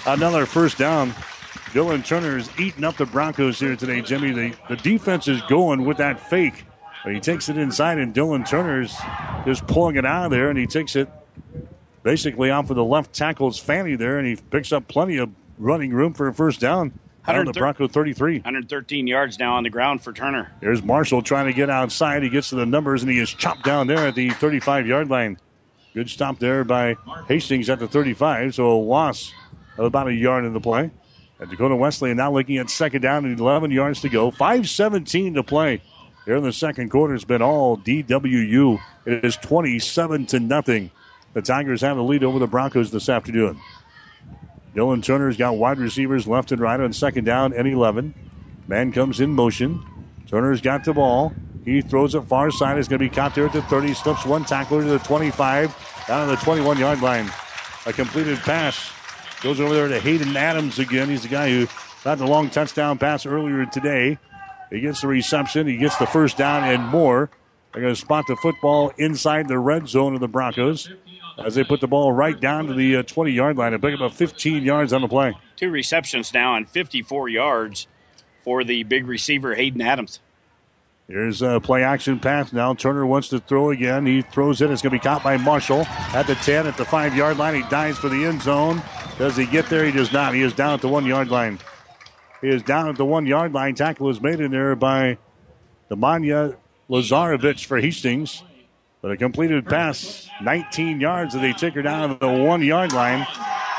Another 0.07 0.47
first 0.47 0.79
down. 0.79 1.15
Dylan 1.75 2.07
Turner 2.07 2.39
is 2.39 2.49
eating 2.57 2.85
up 2.85 2.97
the 2.97 3.05
Broncos 3.05 3.59
here 3.59 3.75
today, 3.75 4.01
Jimmy. 4.01 4.31
The, 4.31 4.55
the 4.69 4.77
defense 4.77 5.27
is 5.27 5.43
going 5.43 5.85
with 5.85 5.97
that 5.97 6.21
fake. 6.21 6.65
But 7.03 7.15
he 7.15 7.19
takes 7.19 7.49
it 7.49 7.59
inside, 7.59 7.99
and 7.99 8.15
Dylan 8.15 8.49
Turner's 8.49 8.95
just 9.45 9.67
pulling 9.67 9.97
it 9.97 10.07
out 10.07 10.27
of 10.27 10.31
there, 10.31 10.51
and 10.51 10.57
he 10.57 10.69
takes 10.69 10.95
it 10.95 11.09
basically 12.05 12.49
off 12.53 12.71
of 12.71 12.77
the 12.77 12.85
left 12.85 13.13
tackle's 13.13 13.59
fanny 13.59 13.97
there, 13.97 14.21
and 14.21 14.29
he 14.29 14.37
picks 14.37 14.71
up 14.71 14.87
plenty 14.87 15.17
of 15.17 15.31
running 15.59 15.93
room 15.93 16.15
for 16.15 16.29
a 16.29 16.33
first 16.33 16.61
down. 16.61 16.97
Of 17.27 17.27
the 17.27 17.33
130 17.33 17.59
Bronco 17.59 17.89
33. 17.89 18.35
113 18.37 19.07
yards 19.09 19.41
now 19.41 19.57
on 19.57 19.65
the 19.65 19.71
ground 19.71 20.01
for 20.01 20.13
Turner. 20.13 20.53
There's 20.61 20.81
Marshall 20.81 21.23
trying 21.23 21.47
to 21.47 21.53
get 21.53 21.71
outside. 21.71 22.23
He 22.23 22.29
gets 22.29 22.51
to 22.51 22.55
the 22.55 22.67
numbers, 22.67 23.03
and 23.03 23.11
he 23.11 23.19
is 23.19 23.31
chopped 23.31 23.65
down 23.65 23.89
there 23.89 24.07
at 24.07 24.15
the 24.15 24.31
35 24.31 24.87
yard 24.87 25.11
line. 25.11 25.39
Good 25.93 26.09
stop 26.09 26.39
there 26.39 26.63
by 26.63 26.95
Hastings 27.27 27.69
at 27.69 27.81
the 27.81 27.89
35, 27.89 28.55
so 28.55 28.71
a 28.71 28.79
loss 28.79 29.33
of 29.77 29.87
about 29.87 30.07
a 30.07 30.15
yard 30.15 30.45
in 30.45 30.53
the 30.53 30.61
play. 30.61 30.93
And 31.41 31.51
Dakota 31.51 31.77
Wesley 31.77 32.15
now 32.15 32.33
looking 32.33 32.59
at 32.59 32.71
second 32.71 33.03
down 33.03 33.25
and 33.25 33.39
11 33.39 33.71
yards 33.71 34.01
to 34.03 34.09
go. 34.09 34.31
5.17 34.31 35.35
to 35.35 35.43
play. 35.43 35.83
Here 36.25 36.37
in 36.37 36.45
the 36.45 36.53
second 36.53 36.91
quarter, 36.91 37.15
it's 37.15 37.25
been 37.25 37.43
all 37.43 37.77
DWU. 37.77 38.81
It 39.05 39.25
is 39.25 39.37
27 39.37 40.27
to 40.27 40.41
nothing. 40.41 40.91
The 41.35 41.43
Tigers 41.43 41.81
have 41.83 41.97
the 41.97 42.03
lead 42.03 42.25
over 42.25 42.39
the 42.39 42.47
Broncos 42.47 42.91
this 42.91 43.09
afternoon. 43.09 43.61
Dylan 44.75 45.03
Turner's 45.03 45.37
got 45.37 45.57
wide 45.57 45.79
receivers 45.79 46.27
left 46.27 46.51
and 46.51 46.61
right 46.61 46.81
on 46.81 46.93
second 46.93 47.25
down 47.25 47.53
and 47.53 47.69
11. 47.69 48.15
Man 48.67 48.93
comes 48.93 49.21
in 49.21 49.31
motion. 49.33 49.85
Turner's 50.27 50.61
got 50.61 50.85
the 50.85 50.95
ball. 50.95 51.33
He 51.65 51.81
throws 51.81 52.15
it 52.15 52.23
far 52.23 52.51
side. 52.51 52.79
It's 52.79 52.89
going 52.89 53.01
to 53.01 53.09
be 53.09 53.15
caught 53.15 53.35
there 53.35 53.47
at 53.47 53.53
the 53.53 53.63
30. 53.63 53.95
Slips 53.95 54.25
one 54.25 54.45
tackler 54.45 54.83
to 54.83 54.89
the 54.89 54.99
25. 55.01 56.05
Down 56.09 56.29
to 56.29 56.37
the 56.37 56.43
21 56.43 56.79
yard 56.79 57.01
line. 57.03 57.31
A 57.87 57.93
completed 57.93 58.39
pass. 58.39 58.91
Goes 59.45 59.61
over 59.61 59.75
there 59.75 59.89
to 59.89 60.01
Hayden 60.01 60.35
Adams 60.35 60.79
again. 60.79 61.11
He's 61.11 61.21
the 61.21 61.29
guy 61.29 61.51
who 61.51 61.67
got 62.03 62.17
the 62.17 62.27
long 62.27 62.49
touchdown 62.49 62.97
pass 62.97 63.27
earlier 63.27 63.67
today. 63.67 64.19
He 64.71 64.81
gets 64.81 65.03
the 65.03 65.07
reception. 65.07 65.67
He 65.67 65.77
gets 65.77 65.99
the 65.99 66.07
first 66.07 66.39
down 66.39 66.65
and 66.65 66.83
more. 66.85 67.29
They're 67.75 67.83
going 67.83 67.95
to 67.95 68.01
spot 68.01 68.25
the 68.27 68.37
football 68.37 68.95
inside 68.97 69.47
the 69.49 69.59
red 69.59 69.87
zone 69.87 70.15
of 70.15 70.21
the 70.21 70.29
Broncos 70.29 70.91
as 71.45 71.57
they 71.57 71.63
put 71.63 71.83
the 71.83 71.87
ball 71.87 72.11
right 72.11 72.41
down 72.41 72.69
to 72.69 72.73
the 72.73 72.97
uh, 72.97 73.03
20 73.03 73.33
yard 73.33 73.59
line 73.59 73.75
and 73.75 73.83
pick 73.83 73.93
up 73.93 74.01
about 74.01 74.15
15 74.15 74.63
yards 74.63 74.95
on 74.95 75.03
the 75.03 75.09
play. 75.09 75.37
Two 75.57 75.69
receptions 75.69 76.33
now 76.33 76.55
and 76.55 76.67
54 76.67 77.29
yards 77.29 77.87
for 78.45 78.65
the 78.65 78.83
big 78.85 79.07
receiver 79.07 79.55
Hayden 79.55 79.83
Adams. 79.83 80.21
Here's 81.07 81.43
a 81.43 81.61
play 81.61 81.83
action 81.83 82.19
pass 82.19 82.51
now. 82.51 82.73
Turner 82.73 83.05
wants 83.05 83.29
to 83.29 83.41
throw 83.41 83.69
again. 83.73 84.07
He 84.07 84.23
throws 84.23 84.63
it. 84.63 84.71
It's 84.71 84.81
going 84.81 84.93
to 84.93 84.99
be 84.99 85.03
caught 85.03 85.23
by 85.23 85.37
Marshall 85.37 85.85
at 86.15 86.27
the 86.27 86.35
10, 86.35 86.67
at 86.67 86.79
the 86.79 86.85
5 86.87 87.15
yard 87.15 87.37
line. 87.37 87.55
He 87.55 87.69
dives 87.69 87.99
for 87.99 88.09
the 88.09 88.25
end 88.25 88.41
zone. 88.41 88.83
Does 89.19 89.37
he 89.37 89.47
get 89.47 89.69
there? 89.69 89.85
He 89.85 89.93
does 89.93 90.13
not. 90.13 90.35
He 90.35 90.43
is 90.43 90.53
down 90.53 90.75
at 90.75 90.81
the 90.81 90.89
1 90.89 91.07
yard 91.07 91.29
line. 91.29 91.61
He 92.41 92.49
is 92.49 92.63
down 92.63 92.89
at 92.89 92.97
the 92.97 93.05
1 93.05 93.27
yard 93.27 93.53
line. 93.53 93.75
Tackle 93.75 94.07
was 94.07 94.21
made 94.21 94.41
in 94.41 94.51
there 94.51 94.75
by 94.75 95.19
Demanya 95.91 96.57
Lazarevich 96.91 97.65
for 97.67 97.79
Hastings. 97.79 98.43
But 99.01 99.13
a 99.13 99.17
completed 99.19 99.67
pass, 99.67 100.29
19 100.43 100.99
yards, 100.99 101.35
and 101.35 101.45
they 101.45 101.53
take 101.53 101.75
her 101.75 101.83
down 101.83 102.09
to 102.09 102.15
the 102.19 102.33
one 102.33 102.63
yard 102.63 102.93
line. 102.93 103.27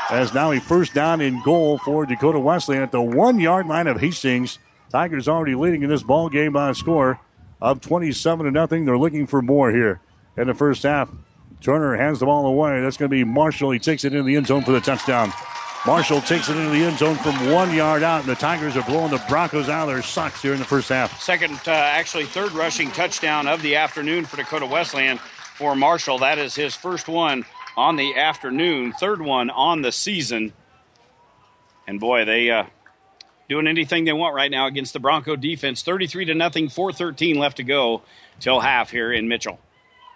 As 0.08 0.32
now 0.32 0.52
a 0.52 0.60
first 0.60 0.94
down 0.94 1.20
in 1.20 1.42
goal 1.42 1.78
for 1.78 2.06
Dakota 2.06 2.38
Wesleyan 2.38 2.84
at 2.84 2.92
the 2.92 3.02
one 3.02 3.40
yard 3.40 3.66
line 3.66 3.88
of 3.88 4.00
Hastings. 4.00 4.60
Tigers 4.90 5.26
already 5.26 5.56
leading 5.56 5.82
in 5.82 5.90
this 5.90 6.04
ball 6.04 6.28
game 6.28 6.52
by 6.52 6.70
a 6.70 6.74
score 6.74 7.18
of 7.60 7.80
27 7.80 8.46
to 8.46 8.52
nothing. 8.52 8.84
They're 8.84 8.96
looking 8.96 9.26
for 9.26 9.42
more 9.42 9.72
here 9.72 10.00
in 10.36 10.46
the 10.46 10.54
first 10.54 10.84
half. 10.84 11.10
Turner 11.60 11.96
hands 11.96 12.20
the 12.20 12.26
ball 12.26 12.46
away. 12.46 12.80
That's 12.80 12.96
going 12.96 13.10
to 13.10 13.14
be 13.14 13.24
Marshall. 13.24 13.70
He 13.70 13.78
takes 13.78 14.04
it 14.04 14.12
into 14.12 14.24
the 14.24 14.36
end 14.36 14.46
zone 14.46 14.62
for 14.62 14.72
the 14.72 14.80
touchdown. 14.80 15.32
Marshall 15.86 16.20
takes 16.20 16.48
it 16.48 16.56
into 16.56 16.70
the 16.70 16.84
end 16.84 16.98
zone 16.98 17.16
from 17.16 17.50
one 17.50 17.72
yard 17.72 18.02
out, 18.02 18.20
and 18.20 18.28
the 18.28 18.34
Tigers 18.34 18.76
are 18.76 18.82
blowing 18.82 19.10
the 19.10 19.22
Broncos 19.28 19.68
out 19.68 19.88
of 19.88 19.94
their 19.94 20.02
socks 20.02 20.42
here 20.42 20.52
in 20.52 20.58
the 20.58 20.64
first 20.64 20.88
half. 20.88 21.20
Second, 21.20 21.60
uh, 21.66 21.70
actually, 21.70 22.24
third 22.24 22.52
rushing 22.52 22.90
touchdown 22.90 23.46
of 23.46 23.62
the 23.62 23.76
afternoon 23.76 24.24
for 24.24 24.36
Dakota 24.36 24.66
Wesleyan 24.66 25.18
for 25.54 25.76
Marshall. 25.76 26.18
That 26.18 26.38
is 26.38 26.56
his 26.56 26.74
first 26.74 27.06
one 27.06 27.44
on 27.76 27.94
the 27.96 28.16
afternoon, 28.16 28.94
third 28.94 29.22
one 29.22 29.48
on 29.48 29.82
the 29.82 29.92
season. 29.92 30.52
And 31.86 32.00
boy, 32.00 32.24
they 32.24 32.50
uh, 32.50 32.64
doing 33.48 33.68
anything 33.68 34.04
they 34.04 34.12
want 34.12 34.34
right 34.34 34.50
now 34.50 34.66
against 34.66 34.92
the 34.92 34.98
Bronco 34.98 35.36
defense. 35.36 35.82
33 35.82 36.26
to 36.26 36.34
nothing, 36.34 36.66
4:13 36.66 37.36
left 37.36 37.58
to 37.58 37.62
go 37.62 38.02
till 38.40 38.58
half 38.58 38.90
here 38.90 39.12
in 39.12 39.28
Mitchell. 39.28 39.60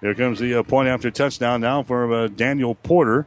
Here 0.01 0.14
comes 0.14 0.39
the 0.39 0.55
uh, 0.55 0.62
point 0.62 0.89
after 0.89 1.10
touchdown 1.10 1.60
now 1.60 1.82
for 1.82 2.12
uh, 2.12 2.28
Daniel 2.28 2.74
Porter. 2.74 3.27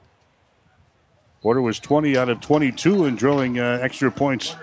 Porter 1.41 1.62
was 1.62 1.80
20 1.80 2.18
out 2.18 2.30
of 2.30 2.40
22 2.41 3.06
in 3.06 3.16
drilling 3.16 3.60
uh, 3.60 3.80
extra 3.82 4.12
points 4.12 4.56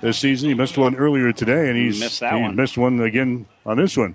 this 0.00 0.18
season. 0.18 0.48
He 0.48 0.54
missed 0.54 0.78
one 0.78 0.94
earlier 0.94 1.32
today, 1.32 1.68
and 1.68 1.76
he's 1.76 1.98
missed 1.98 2.20
that 2.20 2.34
he 2.34 2.42
one. 2.42 2.54
missed 2.54 2.78
one 2.78 3.00
again 3.00 3.46
on 3.64 3.78
this 3.78 3.96
one. 3.96 4.14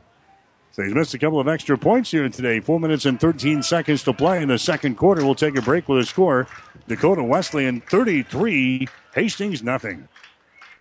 So 0.72 0.84
he's 0.84 0.94
missed 0.94 1.14
a 1.14 1.20
couple 1.20 1.40
of 1.40 1.50
extra 1.50 1.78
points 1.78 2.12
here 2.12 2.30
today. 2.30 2.62
Four 2.62 2.80
minutes 2.80 3.06
and 3.06 3.20
13 3.20 3.62
seconds 3.64 4.04
to 4.04 4.14
play 4.14 4.42
in 4.42 4.48
the 4.48 4.58
second 4.58 4.96
quarter. 4.96 5.26
We'll 5.26 5.36
take 5.36 5.58
a 5.58 5.62
break 5.62 5.90
with 5.90 6.00
a 6.00 6.06
score. 6.06 6.48
Dakota 6.88 7.24
Wesley 7.24 7.66
Wesleyan 7.66 7.82
33, 7.82 8.88
Hastings 9.14 9.62
nothing. 9.62 10.08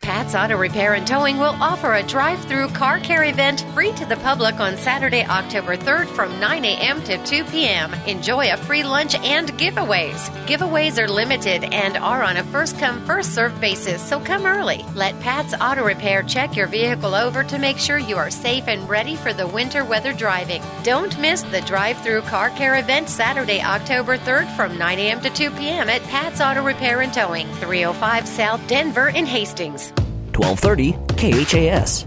Pat's 0.03 0.35
Auto 0.35 0.57
Repair 0.57 0.95
and 0.95 1.07
Towing 1.07 1.37
will 1.39 1.55
offer 1.61 1.93
a 1.93 2.03
drive 2.03 2.43
through 2.47 2.69
car 2.69 2.99
care 3.01 3.25
event 3.25 3.67
free 3.75 3.93
to 3.93 4.07
the 4.07 4.17
public 4.17 4.59
on 4.59 4.79
Saturday, 4.79 5.25
October 5.25 5.77
3rd 5.77 6.09
from 6.09 6.41
9 6.41 6.65
a.m. 6.65 7.03
to 7.05 7.23
2 7.25 7.45
p.m. 7.45 7.93
Enjoy 8.07 8.51
a 8.51 8.57
free 8.57 8.83
lunch 8.83 9.15
and 9.17 9.53
giveaways. 9.53 10.29
Giveaways 10.47 10.99
are 10.99 11.07
limited 11.07 11.65
and 11.65 11.99
are 11.99 12.23
on 12.23 12.39
a 12.39 12.45
first 12.45 12.79
come, 12.79 13.05
first 13.05 13.35
served 13.35 13.61
basis, 13.61 14.03
so 14.03 14.19
come 14.19 14.47
early. 14.47 14.85
Let 14.95 15.19
Pat's 15.21 15.55
Auto 15.61 15.85
Repair 15.85 16.23
check 16.23 16.57
your 16.57 16.67
vehicle 16.67 17.15
over 17.15 17.45
to 17.45 17.59
make 17.59 17.79
sure 17.79 17.99
you 17.99 18.17
are 18.17 18.31
safe 18.31 18.69
and 18.69 18.89
ready 18.89 19.17
for 19.17 19.33
the 19.33 19.47
winter 19.47 19.85
weather 19.85 20.13
driving. 20.15 20.63
Don't 20.83 21.19
miss 21.21 21.43
the 21.43 21.61
drive 21.63 22.01
through 22.03 22.23
car 22.23 22.51
care 22.51 22.79
event 22.79 23.11
Saturday, 23.11 23.61
October 23.61 24.17
3rd 24.17 24.57
from 24.57 24.79
9 24.79 24.99
a.m. 24.99 25.21
to 25.21 25.31
2 25.31 25.51
p.m. 25.53 25.89
at 25.89 26.03
Pat's 26.05 26.41
Auto 26.41 26.65
Repair 26.65 27.03
and 27.03 27.13
Towing, 27.13 27.47
305 27.55 28.27
South 28.27 28.67
Denver 28.67 29.11
in 29.11 29.27
Hastings. 29.27 29.90
1230 30.41 31.45
KHAS. 31.45 32.07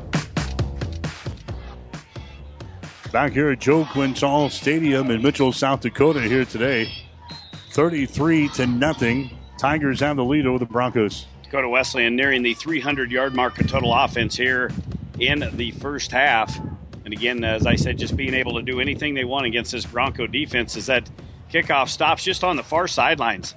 Back 3.11 3.34
here 3.34 3.51
at 3.51 3.60
Joe 3.60 3.85
Quintal 3.85 4.49
Stadium 4.49 5.11
in 5.11 5.22
Mitchell, 5.22 5.53
South 5.53 5.81
Dakota 5.81 6.22
here 6.22 6.45
today. 6.45 6.91
33 7.73 8.49
to 8.49 8.65
nothing. 8.65 9.30
Tigers 9.60 9.99
have 9.99 10.15
the 10.15 10.26
lead 10.26 10.47
over 10.47 10.57
the 10.57 10.65
Broncos. 10.65 11.27
Dakota 11.43 11.69
Wesleyan 11.69 12.15
nearing 12.15 12.41
the 12.41 12.55
300 12.55 13.11
yard 13.11 13.35
mark 13.35 13.60
of 13.60 13.68
total 13.68 13.93
offense 13.93 14.35
here 14.35 14.72
in 15.19 15.47
the 15.53 15.69
first 15.72 16.11
half. 16.11 16.60
And 17.05 17.14
again, 17.14 17.43
as 17.43 17.68
I 17.68 17.76
said, 17.76 17.99
just 17.99 18.18
being 18.18 18.34
able 18.34 18.55
to 18.55 18.64
do 18.64 18.80
anything 18.80 19.14
they 19.14 19.26
want 19.26 19.45
against 19.45 19.73
this 19.73 19.85
Bronco 19.85 20.26
defense 20.26 20.76
is 20.76 20.88
that 20.88 21.07
kickoff 21.51 21.89
stops 21.89 22.23
just 22.23 22.43
on 22.43 22.55
the 22.55 22.64
far 22.64 22.88
sidelines. 22.88 23.53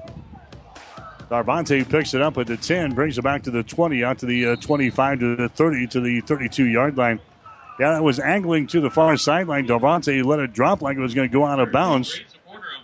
Darvante 1.31 1.89
picks 1.89 2.15
it 2.15 2.23
up 2.23 2.39
at 2.39 2.47
the 2.47 2.57
10, 2.57 2.95
brings 2.95 3.19
it 3.19 3.23
back 3.23 3.43
to 3.45 3.51
the 3.51 3.63
20, 3.63 4.05
out 4.05 4.19
to 4.19 4.27
the 4.27 4.47
uh, 4.47 4.57
25, 4.57 5.21
to 5.21 5.37
the 5.37 5.49
30, 5.49 5.87
to 5.89 6.01
the 6.01 6.21
32 6.21 6.65
yard 6.65 6.97
line. 6.97 7.21
Yeah, 7.81 7.93
that 7.93 8.03
was 8.03 8.19
angling 8.21 8.69
to 8.69 8.81
the 8.81 8.91
far 8.91 9.17
sideline. 9.17 9.67
Darvante 9.67 10.25
let 10.25 10.39
it 10.39 10.53
drop 10.53 10.83
like 10.83 10.97
it 10.97 11.01
was 11.01 11.15
going 11.15 11.29
to 11.29 11.33
go 11.33 11.45
out 11.45 11.61
of 11.61 11.73
bounds. 11.73 12.21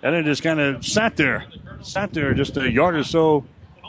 And 0.02 0.14
it 0.14 0.24
just 0.24 0.42
kind 0.42 0.60
of 0.60 0.84
sat 0.84 1.16
there. 1.16 1.46
Sat 1.80 2.12
there 2.12 2.34
just 2.34 2.56
a 2.56 2.70
yard 2.70 2.96
or 2.96 3.04
so 3.04 3.44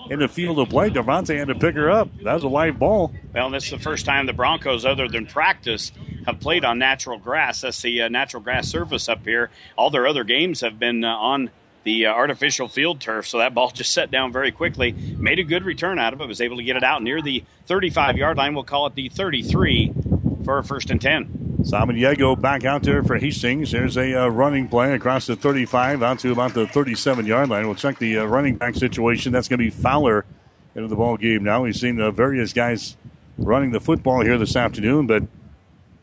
in 0.09 0.19
the 0.19 0.27
field 0.27 0.59
of 0.59 0.69
play. 0.69 0.89
Darvante 0.89 1.37
had 1.37 1.47
to 1.47 1.55
pick 1.55 1.75
her 1.75 1.89
up. 1.89 2.09
That 2.23 2.33
was 2.33 2.43
a 2.43 2.47
live 2.47 2.79
ball. 2.79 3.11
Well, 3.33 3.49
this 3.49 3.65
is 3.65 3.71
the 3.71 3.79
first 3.79 4.05
time 4.05 4.27
the 4.27 4.33
Broncos, 4.33 4.85
other 4.85 5.07
than 5.07 5.25
practice, 5.25 5.91
have 6.25 6.39
played 6.39 6.63
on 6.63 6.79
natural 6.79 7.17
grass. 7.17 7.61
That's 7.61 7.81
the 7.81 8.03
uh, 8.03 8.07
natural 8.07 8.43
grass 8.43 8.67
surface 8.67 9.09
up 9.09 9.25
here. 9.25 9.49
All 9.75 9.89
their 9.89 10.07
other 10.07 10.23
games 10.23 10.61
have 10.61 10.79
been 10.79 11.03
uh, 11.03 11.09
on 11.09 11.49
the 11.83 12.05
uh, 12.05 12.13
artificial 12.13 12.67
field 12.67 12.99
turf, 12.99 13.27
so 13.27 13.39
that 13.39 13.53
ball 13.53 13.71
just 13.71 13.93
set 13.93 14.11
down 14.11 14.31
very 14.31 14.51
quickly. 14.51 14.91
Made 14.91 15.39
a 15.39 15.43
good 15.43 15.63
return 15.63 15.99
out 15.99 16.13
of 16.13 16.21
it, 16.21 16.27
was 16.27 16.41
able 16.41 16.57
to 16.57 16.63
get 16.63 16.75
it 16.75 16.83
out 16.83 17.03
near 17.03 17.21
the 17.21 17.43
35 17.67 18.17
yard 18.17 18.37
line. 18.37 18.53
We'll 18.53 18.63
call 18.63 18.87
it 18.87 18.95
the 18.95 19.09
33 19.09 19.93
for 20.45 20.57
a 20.57 20.63
first 20.63 20.89
and 20.89 21.01
10. 21.01 21.43
Samaniego 21.61 22.39
back 22.39 22.65
out 22.65 22.83
there 22.83 23.03
for 23.03 23.17
Hastings. 23.17 23.71
There's 23.71 23.97
a 23.97 24.25
uh, 24.25 24.27
running 24.27 24.67
play 24.67 24.93
across 24.93 25.27
the 25.27 25.35
35 25.35 26.03
out 26.03 26.19
to 26.19 26.31
about 26.31 26.53
the 26.53 26.67
37 26.67 27.25
yard 27.25 27.49
line. 27.49 27.65
We'll 27.65 27.75
check 27.75 27.99
the 27.99 28.19
uh, 28.19 28.25
running 28.25 28.57
back 28.57 28.75
situation. 28.75 29.31
That's 29.31 29.47
going 29.47 29.59
to 29.59 29.65
be 29.65 29.69
Fowler 29.69 30.25
into 30.75 30.87
the 30.89 30.95
ball 30.95 31.17
game 31.17 31.43
now. 31.43 31.63
We've 31.63 31.75
seen 31.75 32.01
uh, 32.01 32.11
various 32.11 32.51
guys 32.51 32.97
running 33.37 33.71
the 33.71 33.79
football 33.79 34.21
here 34.21 34.37
this 34.37 34.55
afternoon, 34.55 35.07
but 35.07 35.23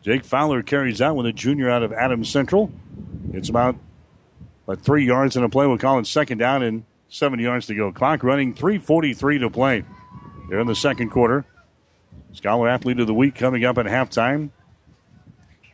Jake 0.03 0.25
Fowler 0.25 0.63
carries 0.63 1.03
out 1.03 1.17
with 1.17 1.27
a 1.27 1.33
junior 1.33 1.69
out 1.69 1.83
of 1.83 1.93
Adams 1.93 2.31
Central. 2.31 2.73
It's 3.33 3.51
about 3.51 3.77
but 4.71 4.83
three 4.83 5.05
yards 5.05 5.37
in 5.37 5.43
a 5.43 5.49
play. 5.49 5.77
Call 5.79 5.99
it 5.99 6.07
second 6.07 6.39
down 6.39 6.63
and 6.63 6.85
seven 7.09 7.41
yards 7.41 7.67
to 7.67 7.75
go. 7.75 7.91
Clock 7.91 8.23
running, 8.23 8.55
3.43 8.55 9.41
to 9.41 9.51
play. 9.51 9.85
They're 10.49 10.61
in 10.61 10.69
the 10.69 10.77
second 10.77 11.11
quarter. 11.11 11.45
Scholar 12.35 12.69
Athlete 12.69 13.01
of 13.01 13.09
the 13.09 13.15
Week 13.15 13.35
coming 13.35 13.65
up 13.65 13.79
at 13.79 13.87
halftime. 13.87 14.51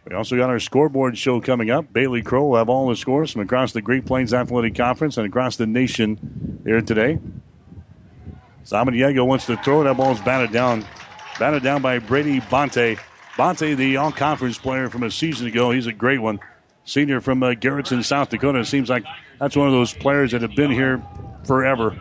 We 0.08 0.16
also 0.16 0.34
got 0.38 0.48
our 0.48 0.58
scoreboard 0.58 1.18
show 1.18 1.42
coming 1.42 1.70
up. 1.70 1.92
Bailey 1.92 2.22
Crow 2.22 2.46
will 2.46 2.56
have 2.56 2.70
all 2.70 2.88
the 2.88 2.96
scores 2.96 3.32
from 3.32 3.42
across 3.42 3.72
the 3.72 3.82
Great 3.82 4.06
Plains 4.06 4.32
Athletic 4.32 4.74
Conference 4.74 5.18
and 5.18 5.26
across 5.26 5.56
the 5.56 5.66
nation 5.66 6.62
here 6.64 6.80
today. 6.80 7.18
Samaniego 8.64 9.26
wants 9.26 9.44
to 9.44 9.58
throw. 9.58 9.82
That 9.82 9.98
ball 9.98 10.14
ball's 10.14 10.22
batted 10.22 10.52
down. 10.52 10.86
Batted 11.38 11.62
down 11.62 11.82
by 11.82 11.98
Brady 11.98 12.40
Bonte. 12.40 12.98
Bonte, 13.36 13.76
the 13.76 13.98
all 13.98 14.10
conference 14.10 14.56
player 14.56 14.88
from 14.88 15.02
a 15.02 15.10
season 15.10 15.48
ago. 15.48 15.70
He's 15.70 15.86
a 15.86 15.92
great 15.92 16.22
one 16.22 16.40
senior 16.86 17.20
from 17.20 17.42
uh, 17.42 17.50
Garretson, 17.50 18.02
South 18.02 18.30
Dakota. 18.30 18.60
It 18.60 18.64
seems 18.64 18.88
like 18.88 19.04
that's 19.38 19.54
one 19.56 19.66
of 19.66 19.74
those 19.74 19.92
players 19.92 20.32
that 20.32 20.40
have 20.40 20.54
been 20.56 20.70
here 20.70 21.02
forever. 21.44 22.00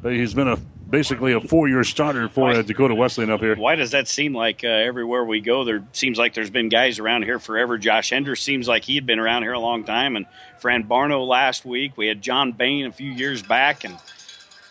But 0.00 0.14
he's 0.14 0.32
been 0.32 0.48
a 0.48 0.56
basically 0.88 1.32
a 1.32 1.40
four-year 1.40 1.84
starter 1.84 2.28
for 2.28 2.50
uh, 2.50 2.62
Dakota 2.62 2.94
Wesleyan 2.94 3.30
up 3.30 3.40
here. 3.40 3.56
Why 3.56 3.74
does 3.74 3.90
that 3.90 4.08
seem 4.08 4.32
like 4.32 4.64
uh, 4.64 4.68
everywhere 4.68 5.24
we 5.24 5.40
go, 5.40 5.64
there 5.64 5.84
seems 5.92 6.16
like 6.16 6.32
there's 6.34 6.50
been 6.50 6.70
guys 6.70 6.98
around 6.98 7.24
here 7.24 7.38
forever. 7.38 7.76
Josh 7.76 8.12
Enders 8.12 8.40
seems 8.40 8.66
like 8.66 8.84
he 8.84 8.94
had 8.94 9.04
been 9.04 9.18
around 9.18 9.42
here 9.42 9.52
a 9.52 9.58
long 9.58 9.84
time, 9.84 10.16
and 10.16 10.24
Fran 10.58 10.84
Barno 10.84 11.26
last 11.26 11.66
week. 11.66 11.96
We 11.96 12.06
had 12.06 12.22
John 12.22 12.52
Bain 12.52 12.86
a 12.86 12.92
few 12.92 13.10
years 13.10 13.42
back, 13.42 13.84
and 13.84 13.98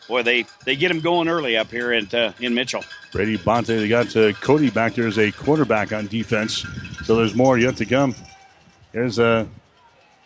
boy, 0.08 0.24
they 0.24 0.46
they 0.66 0.76
get 0.76 0.90
him 0.90 1.02
going 1.02 1.28
early 1.28 1.56
up 1.58 1.70
here 1.70 1.94
at 1.94 2.14
uh, 2.14 2.32
in 2.40 2.54
Mitchell. 2.56 2.84
Brady 3.12 3.38
Bonte, 3.38 3.68
they 3.68 3.88
got 3.88 4.16
uh, 4.16 4.32
Cody 4.34 4.70
back 4.70 4.96
there 4.96 5.08
as 5.08 5.20
a 5.20 5.32
quarterback 5.32 5.94
on 5.94 6.08
defense, 6.08 6.66
so 7.04 7.16
there's 7.16 7.36
more 7.36 7.58
yet 7.58 7.78
to 7.78 7.86
come. 7.86 8.16
Here's 8.94 9.20
uh, 9.20 9.46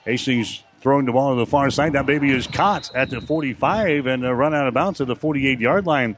Hastings 0.05 0.63
throwing 0.81 1.05
the 1.05 1.11
ball 1.11 1.35
to 1.35 1.39
the 1.39 1.45
far 1.45 1.69
side. 1.69 1.93
That 1.93 2.05
baby 2.05 2.31
is 2.31 2.47
caught 2.47 2.93
at 2.95 3.09
the 3.09 3.21
45 3.21 4.07
and 4.07 4.25
uh, 4.25 4.33
run 4.33 4.53
out 4.53 4.67
of 4.67 4.73
bounds 4.73 4.99
at 5.01 5.07
the 5.07 5.15
48 5.15 5.59
yard 5.59 5.85
line. 5.85 6.15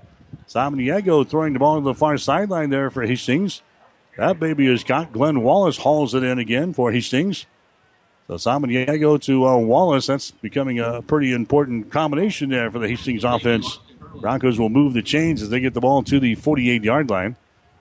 Samaniego 0.48 1.28
throwing 1.28 1.53
the 1.53 1.60
ball 1.60 1.80
to 1.80 1.84
the 1.84 1.94
far 1.94 2.18
sideline 2.18 2.70
there 2.70 2.90
for 2.90 3.03
Hastings. 3.03 3.61
That 4.18 4.40
baby 4.40 4.68
is 4.68 4.84
caught. 4.84 5.11
Glenn 5.11 5.41
Wallace 5.41 5.78
hauls 5.78 6.14
it 6.14 6.24
in 6.24 6.40
again 6.40 6.74
for 6.74 6.91
Hastings. 6.91 7.45
So 8.28 8.36
Samaniego 8.36 9.22
to 9.24 9.45
uh, 9.45 9.57
Wallace. 9.57 10.07
That's 10.07 10.32
becoming 10.32 10.80
a 10.80 11.02
pretty 11.02 11.34
important 11.34 11.91
combination 11.91 12.49
there 12.49 12.72
for 12.72 12.80
the 12.80 12.88
Hastings 12.88 13.24
offense. 13.24 13.80
Broncos 14.22 14.60
will 14.60 14.70
move 14.70 14.94
the 14.94 15.02
chains 15.02 15.41
as 15.41 15.49
they 15.49 15.60
get 15.60 15.74
the 15.74 15.82
ball 15.82 16.03
to 16.03 16.20
the 16.20 16.36
48 16.36 16.84
yard 16.84 17.10
line. 17.10 17.36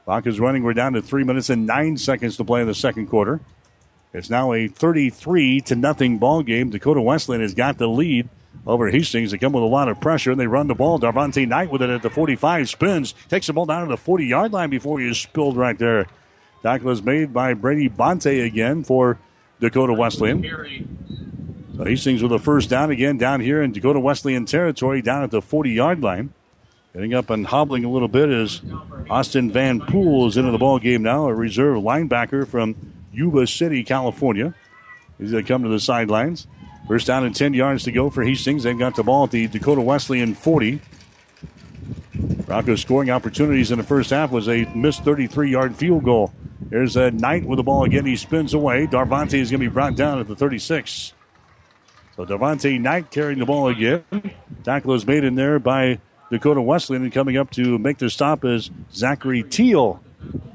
Broncos 0.04 0.40
running. 0.40 0.64
We're 0.64 0.74
down 0.74 0.94
to 0.94 1.02
three 1.02 1.24
minutes 1.24 1.50
and 1.50 1.66
nine 1.66 1.96
seconds 1.96 2.36
to 2.38 2.44
play 2.44 2.62
in 2.62 2.66
the 2.66 2.74
second 2.74 3.06
quarter. 3.06 3.40
It's 4.12 4.28
now 4.28 4.52
a 4.52 4.68
33 4.68 5.60
to 5.62 5.74
nothing 5.74 6.18
ball 6.18 6.42
game. 6.42 6.70
Dakota 6.70 7.00
Wesleyan 7.00 7.40
has 7.40 7.54
got 7.54 7.78
the 7.78 7.88
lead 7.88 8.28
over 8.66 8.90
Hastings. 8.90 9.30
They 9.30 9.38
come 9.38 9.52
with 9.52 9.62
a 9.62 9.66
lot 9.66 9.88
of 9.88 10.00
pressure 10.00 10.30
and 10.30 10.38
they 10.38 10.46
run 10.46 10.66
the 10.66 10.74
ball. 10.74 10.98
Darvante 10.98 11.48
Knight 11.48 11.70
with 11.70 11.80
it 11.80 11.88
at 11.88 12.02
the 12.02 12.10
45 12.10 12.68
spins, 12.68 13.14
takes 13.28 13.46
the 13.46 13.54
ball 13.54 13.64
down 13.64 13.86
to 13.86 13.88
the 13.88 13.96
40 13.96 14.26
yard 14.26 14.52
line 14.52 14.68
before 14.68 15.00
he 15.00 15.08
is 15.08 15.18
spilled 15.18 15.56
right 15.56 15.78
there. 15.78 16.06
Tackle 16.62 16.90
is 16.90 17.02
made 17.02 17.32
by 17.32 17.54
Brady 17.54 17.88
Bonte 17.88 18.44
again 18.44 18.84
for 18.84 19.18
Dakota 19.60 19.94
Wesleyan. 19.94 20.42
So 21.76 21.84
Hastings 21.84 22.22
with 22.22 22.32
a 22.32 22.38
first 22.38 22.68
down 22.68 22.90
again 22.90 23.16
down 23.16 23.40
here 23.40 23.62
in 23.62 23.72
Dakota 23.72 23.98
Wesleyan 23.98 24.44
territory, 24.44 25.00
down 25.00 25.22
at 25.22 25.30
the 25.30 25.40
40 25.40 25.70
yard 25.70 26.02
line. 26.02 26.34
Getting 26.92 27.14
up 27.14 27.30
and 27.30 27.46
hobbling 27.46 27.86
a 27.86 27.90
little 27.90 28.08
bit 28.08 28.28
is 28.28 28.60
Austin 29.08 29.50
Van 29.50 29.80
Pool 29.80 30.28
is 30.28 30.36
into 30.36 30.50
the 30.50 30.58
ball 30.58 30.78
game 30.78 31.02
now, 31.02 31.26
a 31.26 31.34
reserve 31.34 31.78
linebacker 31.78 32.46
from 32.46 32.91
Yuba 33.12 33.46
City, 33.46 33.84
California. 33.84 34.54
He's 35.18 35.30
going 35.30 35.44
to 35.44 35.48
come 35.48 35.62
to 35.62 35.68
the 35.68 35.80
sidelines. 35.80 36.46
First 36.88 37.06
down 37.06 37.24
and 37.24 37.34
10 37.34 37.54
yards 37.54 37.84
to 37.84 37.92
go 37.92 38.10
for 38.10 38.24
Hastings. 38.24 38.64
They've 38.64 38.78
got 38.78 38.96
the 38.96 39.02
ball 39.02 39.24
at 39.24 39.30
the 39.30 39.46
Dakota 39.46 39.80
Wesleyan 39.80 40.34
40. 40.34 40.80
Broncos 42.46 42.82
scoring 42.82 43.10
opportunities 43.10 43.70
in 43.70 43.78
the 43.78 43.84
first 43.84 44.10
half 44.10 44.30
was 44.30 44.48
a 44.48 44.64
missed 44.74 45.04
33 45.04 45.50
yard 45.50 45.76
field 45.76 46.04
goal. 46.04 46.32
There's 46.60 46.96
a 46.96 47.10
Knight 47.10 47.44
with 47.44 47.58
the 47.58 47.62
ball 47.62 47.84
again. 47.84 48.04
He 48.04 48.16
spins 48.16 48.52
away. 48.52 48.86
Darvante 48.86 49.34
is 49.34 49.50
going 49.50 49.60
to 49.60 49.68
be 49.68 49.72
brought 49.72 49.96
down 49.96 50.18
at 50.18 50.26
the 50.26 50.36
36. 50.36 51.12
So 52.16 52.26
Darvante 52.26 52.80
Knight 52.80 53.10
carrying 53.10 53.38
the 53.38 53.46
ball 53.46 53.68
again. 53.68 54.04
Tackle 54.64 54.94
is 54.94 55.06
made 55.06 55.24
in 55.24 55.34
there 55.34 55.58
by 55.58 56.00
Dakota 56.30 56.60
Wesleyan. 56.60 57.04
And 57.04 57.12
coming 57.12 57.36
up 57.36 57.50
to 57.52 57.78
make 57.78 57.98
the 57.98 58.10
stop 58.10 58.44
is 58.44 58.70
Zachary 58.92 59.42
Teal, 59.42 60.01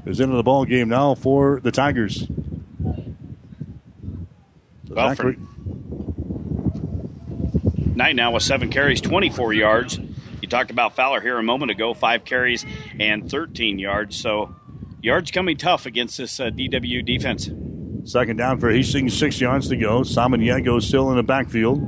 who's 0.04 0.20
into 0.20 0.36
the 0.36 0.44
ball 0.44 0.66
game 0.66 0.90
now 0.90 1.16
for 1.16 1.60
the 1.62 1.72
Tigers. 1.72 2.28
Well, 4.90 5.16
Knight 7.96 8.16
now 8.16 8.32
with 8.32 8.44
seven 8.44 8.70
carries, 8.70 9.02
24 9.02 9.54
yards. 9.54 10.00
You 10.42 10.48
talked 10.48 10.70
about 10.72 10.96
Fowler 10.96 11.20
here 11.20 11.38
a 11.38 11.44
moment 11.44 11.72
ago, 11.72 11.94
five 11.94 12.26
carries 12.26 12.66
and 13.00 13.30
13 13.30 13.80
yards. 13.80 14.16
So 14.16 14.56
yards 15.02 15.32
coming 15.32 15.58
tough 15.58 15.86
against 15.86 16.18
this 16.18 16.40
uh, 16.40 16.52
DW 16.52 17.06
defense. 17.06 17.50
Second 18.10 18.38
down 18.38 18.60
for 18.60 18.70
Hastings, 18.70 19.18
six 19.18 19.42
yards 19.42 19.68
to 19.70 19.76
go. 19.76 20.02
Samaniego 20.02 20.82
still 20.82 21.10
in 21.10 21.18
the 21.18 21.24
backfield. 21.24 21.82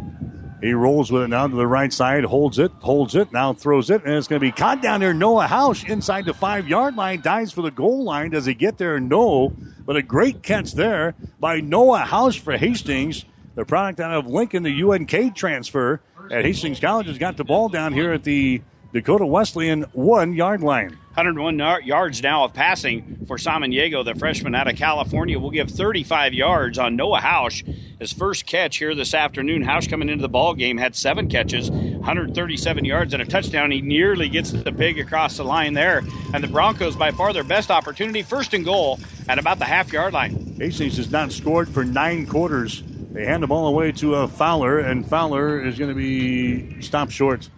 He 0.61 0.73
rolls 0.73 1.11
with 1.11 1.23
it 1.23 1.27
now 1.29 1.47
to 1.47 1.55
the 1.55 1.67
right 1.67 1.91
side, 1.91 2.25
holds 2.25 2.59
it, 2.59 2.71
holds 2.79 3.15
it, 3.15 3.31
now 3.31 3.53
throws 3.53 3.89
it, 3.89 4.03
and 4.03 4.13
it's 4.13 4.27
going 4.27 4.39
to 4.39 4.45
be 4.45 4.51
caught 4.51 4.81
down 4.81 4.99
there. 4.99 5.13
Noah 5.13 5.47
House 5.47 5.83
inside 5.85 6.25
the 6.25 6.33
five 6.33 6.67
yard 6.67 6.95
line, 6.95 7.21
dives 7.21 7.51
for 7.53 7.61
the 7.61 7.71
goal 7.71 8.03
line. 8.03 8.31
Does 8.31 8.45
he 8.45 8.53
get 8.53 8.77
there? 8.77 8.99
No. 8.99 9.53
But 9.85 9.95
a 9.95 10.01
great 10.01 10.43
catch 10.43 10.73
there 10.73 11.15
by 11.39 11.61
Noah 11.61 11.99
House 11.99 12.35
for 12.35 12.57
Hastings, 12.57 13.25
the 13.55 13.65
product 13.65 13.99
out 13.99 14.11
of 14.11 14.27
Lincoln, 14.27 14.63
the 14.63 14.83
UNK 14.83 15.35
transfer 15.35 16.01
at 16.29 16.43
Hastings 16.43 16.79
College, 16.79 17.07
has 17.07 17.17
got 17.17 17.37
the 17.37 17.45
ball 17.45 17.69
down 17.69 17.93
here 17.93 18.11
at 18.11 18.23
the 18.23 18.61
Dakota 18.91 19.25
Wesleyan 19.25 19.83
one 19.93 20.33
yard 20.33 20.63
line. 20.63 20.97
101 21.13 21.59
yards 21.85 22.23
now 22.23 22.45
of 22.45 22.53
passing 22.53 23.25
for 23.27 23.37
Samaniego, 23.37 24.03
the 24.03 24.15
freshman 24.15 24.55
out 24.55 24.67
of 24.67 24.77
California. 24.77 25.37
Will 25.37 25.51
give 25.51 25.69
35 25.69 26.33
yards 26.33 26.79
on 26.79 26.95
Noah 26.95 27.19
Hausch. 27.19 27.63
His 27.99 28.13
first 28.13 28.47
catch 28.47 28.77
here 28.77 28.95
this 28.95 29.13
afternoon. 29.13 29.63
Hausch 29.63 29.89
coming 29.89 30.09
into 30.09 30.23
the 30.23 30.29
ball 30.29 30.55
game 30.55 30.77
had 30.77 30.95
seven 30.95 31.29
catches, 31.29 31.69
137 31.69 32.83
yards 32.83 33.13
and 33.13 33.21
a 33.21 33.25
touchdown. 33.25 33.69
He 33.69 33.81
nearly 33.81 34.27
gets 34.27 34.51
the 34.51 34.71
pig 34.71 34.97
across 34.97 35.37
the 35.37 35.43
line 35.43 35.73
there. 35.73 36.01
And 36.33 36.43
the 36.43 36.47
Broncos, 36.47 36.95
by 36.95 37.11
far 37.11 37.31
their 37.31 37.43
best 37.43 37.69
opportunity, 37.69 38.23
first 38.23 38.55
and 38.55 38.65
goal 38.65 38.99
at 39.27 39.37
about 39.37 39.59
the 39.59 39.65
half 39.65 39.93
yard 39.93 40.13
line. 40.13 40.55
Hastings 40.57 40.97
has 40.97 41.11
not 41.11 41.31
scored 41.31 41.69
for 41.69 41.83
nine 41.85 42.25
quarters. 42.25 42.81
They 43.11 43.25
hand 43.25 43.43
the 43.43 43.47
ball 43.47 43.67
away 43.67 43.91
to 43.93 44.15
a 44.15 44.27
Fowler, 44.27 44.79
and 44.79 45.07
Fowler 45.07 45.63
is 45.63 45.77
going 45.77 45.89
to 45.89 45.95
be 45.95 46.81
stopped 46.81 47.11
short 47.11 47.49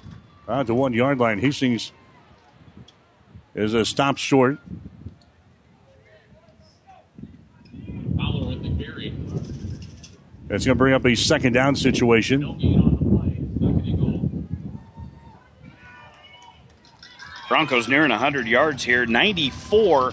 uh, 0.51 0.59
at 0.59 0.67
the 0.67 0.75
one 0.75 0.93
yard 0.93 1.17
line. 1.19 1.39
Hastings 1.39 1.93
is 3.55 3.73
a 3.73 3.85
stop 3.85 4.17
short. 4.17 4.59
It's 10.49 10.65
going 10.65 10.75
to 10.75 10.79
bring 10.79 10.93
up 10.93 11.05
a 11.05 11.15
second 11.15 11.53
down 11.53 11.77
situation. 11.77 12.41
Broncos 17.47 17.87
nearing 17.87 18.09
100 18.09 18.47
yards 18.47 18.83
here, 18.83 19.05
94 19.05 20.11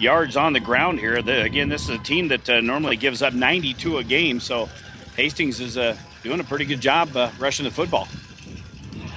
yards 0.00 0.36
on 0.36 0.52
the 0.52 0.60
ground 0.60 0.98
here. 0.98 1.22
The, 1.22 1.42
again, 1.42 1.68
this 1.68 1.84
is 1.84 1.90
a 1.90 1.98
team 1.98 2.26
that 2.28 2.50
uh, 2.50 2.60
normally 2.60 2.96
gives 2.96 3.22
up 3.22 3.32
92 3.32 3.98
a 3.98 4.04
game, 4.04 4.40
so 4.40 4.68
Hastings 5.16 5.60
is 5.60 5.78
uh, 5.78 5.96
doing 6.24 6.40
a 6.40 6.44
pretty 6.44 6.64
good 6.64 6.80
job 6.80 7.16
uh, 7.16 7.30
rushing 7.38 7.64
the 7.64 7.70
football. 7.70 8.08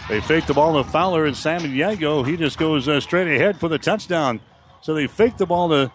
They 0.09 0.21
fake 0.21 0.47
the 0.47 0.55
ball 0.55 0.81
to 0.81 0.89
Fowler 0.89 1.25
and 1.25 1.35
Samaniego. 1.35 2.25
He 2.25 2.35
just 2.35 2.57
goes 2.57 2.87
uh, 2.87 2.99
straight 2.99 3.27
ahead 3.27 3.59
for 3.59 3.69
the 3.69 3.77
touchdown. 3.77 4.39
So 4.81 4.95
they 4.95 5.05
fake 5.05 5.37
the 5.37 5.45
ball 5.45 5.69
to 5.69 5.91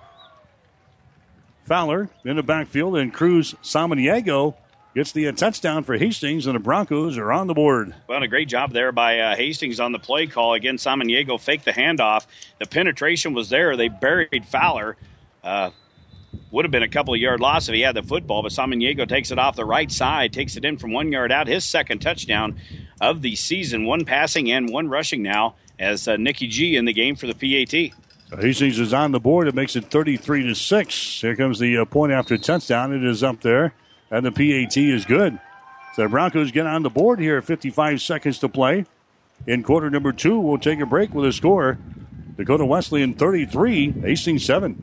Fowler 1.64 2.08
in 2.24 2.36
the 2.36 2.44
backfield, 2.44 2.96
and 2.96 3.12
Cruz 3.12 3.56
Samaniego 3.64 4.54
gets 4.94 5.10
the 5.10 5.26
uh, 5.26 5.32
touchdown 5.32 5.82
for 5.82 5.96
Hastings, 5.96 6.46
and 6.46 6.54
the 6.54 6.60
Broncos 6.60 7.18
are 7.18 7.32
on 7.32 7.48
the 7.48 7.54
board. 7.54 7.92
Well, 8.06 8.22
a 8.22 8.28
great 8.28 8.48
job 8.48 8.70
there 8.70 8.92
by 8.92 9.18
uh, 9.18 9.34
Hastings 9.34 9.80
on 9.80 9.90
the 9.90 9.98
play 9.98 10.28
call. 10.28 10.54
Again, 10.54 10.76
Samaniego 10.76 11.40
faked 11.40 11.64
the 11.64 11.72
handoff. 11.72 12.26
The 12.60 12.66
penetration 12.66 13.34
was 13.34 13.48
there. 13.48 13.76
They 13.76 13.88
buried 13.88 14.46
Fowler. 14.46 14.96
Uh, 15.42 15.70
would 16.50 16.64
have 16.64 16.72
been 16.72 16.82
a 16.82 16.88
couple 16.88 17.14
of 17.14 17.20
yard 17.20 17.40
loss 17.40 17.68
if 17.68 17.74
he 17.74 17.80
had 17.80 17.96
the 17.96 18.02
football, 18.02 18.42
but 18.42 18.52
Samaniego 18.52 19.08
takes 19.08 19.30
it 19.30 19.38
off 19.38 19.56
the 19.56 19.64
right 19.64 19.90
side, 19.90 20.32
takes 20.32 20.56
it 20.56 20.64
in 20.64 20.78
from 20.78 20.92
one 20.92 21.10
yard 21.10 21.32
out. 21.32 21.46
His 21.46 21.64
second 21.64 22.00
touchdown 22.00 22.60
of 23.00 23.22
the 23.22 23.36
season, 23.36 23.84
one 23.84 24.04
passing 24.04 24.50
and 24.50 24.68
one 24.70 24.88
rushing 24.88 25.22
now, 25.22 25.56
as 25.78 26.06
uh, 26.08 26.16
Nicky 26.16 26.46
G 26.46 26.76
in 26.76 26.84
the 26.84 26.92
game 26.92 27.16
for 27.16 27.26
the 27.26 27.34
PAT. 27.34 27.92
Hastings 28.40 28.78
is 28.78 28.92
on 28.92 29.12
the 29.12 29.20
board. 29.20 29.48
It 29.48 29.54
makes 29.54 29.76
it 29.76 29.90
33 29.90 30.48
to 30.48 30.54
6. 30.54 31.20
Here 31.20 31.36
comes 31.36 31.58
the 31.58 31.78
uh, 31.78 31.84
point 31.84 32.12
after 32.12 32.36
touchdown. 32.36 32.92
It 32.92 33.04
is 33.04 33.22
up 33.22 33.40
there, 33.40 33.74
and 34.10 34.24
the 34.24 34.32
PAT 34.32 34.76
is 34.76 35.04
good. 35.04 35.38
So 35.94 36.02
the 36.02 36.08
Broncos 36.08 36.50
get 36.50 36.66
on 36.66 36.82
the 36.82 36.90
board 36.90 37.20
here. 37.20 37.40
55 37.40 38.02
seconds 38.02 38.38
to 38.40 38.48
play. 38.48 38.86
In 39.46 39.62
quarter 39.62 39.90
number 39.90 40.12
two, 40.12 40.38
we'll 40.38 40.58
take 40.58 40.80
a 40.80 40.86
break 40.86 41.14
with 41.14 41.26
a 41.26 41.32
score. 41.32 41.78
Dakota 42.36 42.64
Wesleyan 42.64 43.14
33, 43.14 43.92
Hastings 44.00 44.44
7. 44.44 44.82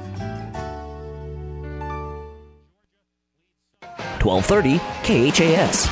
1230 4.23 4.77
KHAS. 5.03 5.87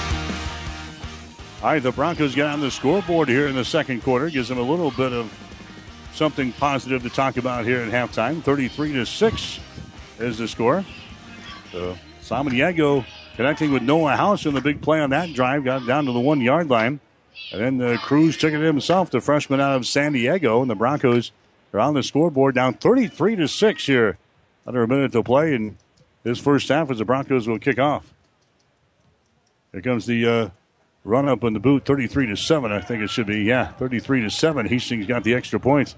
All 1.61 1.72
right, 1.72 1.84
the 1.84 1.91
Broncos 1.91 2.35
get 2.35 2.47
on 2.47 2.61
the 2.61 2.72
scoreboard 2.72 3.27
here 3.27 3.47
in 3.47 3.56
the 3.56 3.65
second 3.65 4.01
quarter. 4.01 4.30
Gives 4.30 4.47
them 4.47 4.60
a 4.60 4.64
little 4.64 4.91
bit 4.91 5.11
of 5.11 5.34
something 6.14 6.53
positive 6.53 7.03
to 7.03 7.10
talk 7.10 7.38
about 7.38 7.65
here 7.65 7.81
at 7.81 7.91
halftime. 7.91 8.41
33 8.41 8.93
to 8.93 9.06
6 9.06 9.60
is 10.19 10.38
the 10.38 10.47
score. 10.47 10.85
So 11.72 11.97
Samaniego 12.22 13.06
connecting 13.35 13.72
with 13.72 13.84
Noah 13.84 14.15
House 14.15 14.45
in 14.45 14.53
the 14.53 14.61
big 14.61 14.81
play 14.81 14.99
on 14.99 15.11
that 15.11 15.34
drive, 15.34 15.64
got 15.64 15.88
down 15.88 16.06
to 16.06 16.11
the 16.11 16.19
one 16.19 16.41
yard 16.41 16.69
line. 16.69 16.99
And 17.51 17.61
then 17.61 17.77
the 17.77 17.97
Cruz 17.97 18.38
took 18.38 18.53
it 18.53 18.60
himself, 18.60 19.11
the 19.11 19.22
freshman 19.22 19.61
out 19.61 19.76
of 19.76 19.88
San 19.88 20.11
Diego, 20.11 20.61
and 20.61 20.69
the 20.69 20.76
Broncos 20.76 21.31
are 21.73 21.80
on 21.80 21.93
the 21.93 22.03
scoreboard 22.03 22.56
down 22.56 22.73
33 22.73 23.38
to 23.38 23.47
6 23.47 23.85
here. 23.85 24.18
Under 24.68 24.84
a 24.84 24.88
minute 24.88 25.14
to 25.14 25.23
play 25.23 25.56
and 25.56 25.77
this 26.23 26.38
first 26.38 26.68
half 26.68 26.91
as 26.91 26.99
the 26.99 27.06
Broncos 27.06 27.47
will 27.47 27.60
kick 27.60 27.80
off. 27.80 28.14
Here 29.71 29.81
comes 29.81 30.05
the 30.07 30.27
uh, 30.27 30.49
run 31.03 31.29
up 31.29 31.43
in 31.43 31.53
the 31.53 31.59
boot, 31.59 31.85
33 31.85 32.27
to 32.27 32.35
7, 32.35 32.71
I 32.71 32.81
think 32.81 33.03
it 33.03 33.09
should 33.09 33.27
be. 33.27 33.43
Yeah, 33.43 33.67
33 33.73 34.23
to 34.23 34.29
7. 34.29 34.65
Hastings 34.65 35.05
got 35.05 35.23
the 35.23 35.35
extra 35.35 35.59
points. 35.59 35.95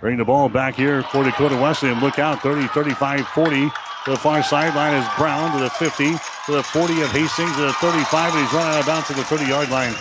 Bring 0.00 0.16
the 0.16 0.24
ball 0.24 0.48
back 0.48 0.74
here 0.74 1.02
for 1.02 1.22
Dakota 1.22 1.56
Wesleyan. 1.56 2.00
Look 2.00 2.18
out, 2.18 2.40
30, 2.42 2.66
35, 2.68 3.26
40. 3.28 3.70
To 4.04 4.10
the 4.10 4.16
far 4.16 4.42
sideline 4.42 4.94
is 4.94 5.06
Brown 5.16 5.56
to 5.56 5.64
the 5.64 5.70
50, 5.70 6.12
to 6.46 6.52
the 6.52 6.62
40 6.62 7.02
of 7.02 7.10
Hastings, 7.10 7.54
to 7.56 7.62
the 7.62 7.72
35, 7.74 8.34
and 8.34 8.42
he's 8.42 8.52
running 8.52 8.74
out 8.74 8.80
of 8.80 8.86
bounds 8.86 9.06
to 9.08 9.14
the 9.14 9.24
30 9.24 9.46
yard 9.46 9.70
line. 9.70 9.94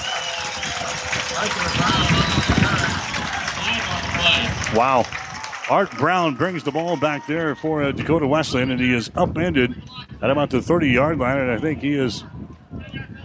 Wow. 4.75 5.05
Art 5.69 5.91
Brown 5.97 6.35
brings 6.35 6.63
the 6.63 6.71
ball 6.71 6.97
back 6.97 7.27
there 7.27 7.55
for 7.55 7.83
uh, 7.83 7.91
Dakota 7.91 8.27
Wesleyan, 8.27 8.71
and 8.71 8.81
he 8.81 8.93
is 8.93 9.09
upended 9.15 9.81
at 10.21 10.29
about 10.29 10.49
the 10.49 10.61
30 10.61 10.89
yard 10.89 11.19
line, 11.19 11.37
and 11.37 11.51
I 11.51 11.57
think 11.59 11.81
he 11.81 11.93
is 11.93 12.25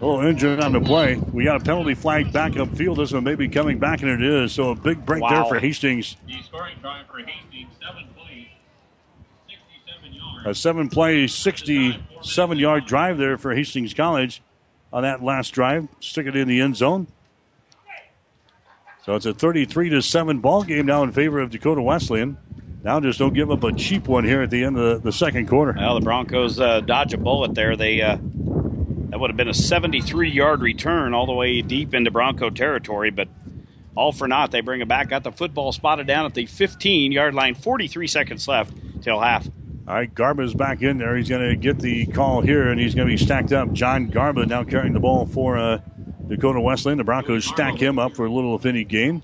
little 0.00 0.20
injured 0.20 0.60
on 0.60 0.72
the 0.72 0.80
play. 0.80 1.16
We 1.32 1.44
got 1.44 1.60
a 1.60 1.64
penalty 1.64 1.94
flag 1.94 2.32
back 2.32 2.52
upfield. 2.52 2.96
This 2.96 3.12
one 3.12 3.24
may 3.24 3.34
be 3.34 3.48
coming 3.48 3.78
back, 3.78 4.02
and 4.02 4.10
it 4.10 4.22
is. 4.22 4.52
So 4.52 4.70
a 4.70 4.74
big 4.74 5.04
break 5.04 5.22
there 5.28 5.44
for 5.44 5.58
Hastings. 5.58 6.16
The 6.26 6.42
scoring 6.42 6.76
drive 6.80 7.06
for 7.06 7.18
Hastings, 7.18 7.70
seven 7.80 8.08
plays, 8.16 8.46
67 9.48 10.12
yards. 10.14 10.46
A 10.46 10.54
seven 10.54 10.88
play, 10.88 11.26
67 11.26 12.58
yard 12.58 12.86
drive 12.86 13.18
there 13.18 13.36
for 13.36 13.54
Hastings 13.54 13.94
College 13.94 14.42
on 14.92 15.02
that 15.02 15.22
last 15.22 15.50
drive. 15.50 15.88
Stick 16.00 16.26
it 16.26 16.36
in 16.36 16.48
the 16.48 16.60
end 16.60 16.76
zone. 16.76 17.08
So 19.04 19.14
it's 19.14 19.24
a 19.24 19.32
33 19.32 19.88
to 19.88 20.02
7 20.02 20.40
ball 20.40 20.64
game 20.64 20.84
now 20.84 21.02
in 21.02 21.12
favor 21.12 21.40
of 21.40 21.48
Dakota 21.48 21.80
Wesleyan. 21.80 22.36
Now 22.84 23.00
just 23.00 23.18
don't 23.18 23.32
give 23.32 23.50
up 23.50 23.64
a 23.64 23.72
cheap 23.72 24.06
one 24.06 24.22
here 24.22 24.42
at 24.42 24.50
the 24.50 24.62
end 24.62 24.78
of 24.78 25.02
the, 25.02 25.10
the 25.10 25.12
second 25.12 25.48
quarter. 25.48 25.74
Well, 25.76 25.94
the 25.94 26.04
Broncos 26.04 26.60
uh, 26.60 26.80
dodge 26.80 27.14
a 27.14 27.16
bullet 27.16 27.54
there. 27.54 27.74
They 27.74 28.02
uh, 28.02 28.18
that 29.08 29.18
would 29.18 29.30
have 29.30 29.36
been 29.36 29.48
a 29.48 29.52
73-yard 29.52 30.60
return 30.60 31.14
all 31.14 31.26
the 31.26 31.32
way 31.32 31.62
deep 31.62 31.94
into 31.94 32.10
Bronco 32.10 32.50
territory, 32.50 33.10
but 33.10 33.28
all 33.94 34.12
for 34.12 34.28
naught. 34.28 34.50
They 34.50 34.60
bring 34.60 34.80
it 34.80 34.88
back. 34.88 35.08
Got 35.08 35.24
the 35.24 35.32
football 35.32 35.72
spotted 35.72 36.06
down 36.06 36.26
at 36.26 36.34
the 36.34 36.46
15-yard 36.46 37.34
line. 37.34 37.54
43 37.54 38.06
seconds 38.06 38.46
left 38.46 38.72
till 39.02 39.20
half. 39.20 39.46
All 39.88 39.94
right, 39.94 40.14
Garba's 40.14 40.52
back 40.52 40.82
in 40.82 40.98
there. 40.98 41.16
He's 41.16 41.30
going 41.30 41.48
to 41.48 41.56
get 41.56 41.78
the 41.78 42.06
call 42.06 42.42
here, 42.42 42.68
and 42.68 42.78
he's 42.78 42.94
going 42.94 43.08
to 43.08 43.12
be 43.12 43.16
stacked 43.16 43.52
up. 43.52 43.72
John 43.72 44.10
Garba 44.10 44.46
now 44.46 44.62
carrying 44.62 44.92
the 44.92 45.00
ball 45.00 45.24
for 45.24 45.56
uh, 45.56 45.80
Dakota 46.26 46.60
Wesleyan. 46.60 46.98
The 46.98 47.04
Broncos 47.04 47.46
stack 47.46 47.80
him 47.80 47.98
up 47.98 48.14
for 48.14 48.26
a 48.26 48.30
little, 48.30 48.54
if 48.54 48.66
any, 48.66 48.84
gain. 48.84 49.22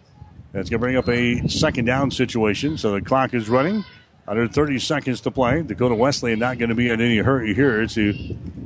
That's 0.52 0.70
going 0.70 0.81
to 0.81 0.85
bring 0.85 0.97
up 0.97 1.09
a 1.09 1.47
second 1.48 1.85
down 1.85 2.11
situation. 2.11 2.78
So 2.78 2.93
the 2.93 3.02
clock 3.02 3.35
is 3.35 3.51
running. 3.51 3.85
Under 4.27 4.49
30 4.49 4.79
seconds 4.79 5.21
to 5.23 5.31
play. 5.31 5.63
Dakota 5.63 5.95
Wesleyan 5.95 6.39
not 6.39 6.59
going 6.59 6.71
to 6.71 6.75
be 6.75 6.89
in 6.89 7.01
any 7.01 7.19
hurry 7.19 7.55
here 7.55 7.87
to 7.87 8.13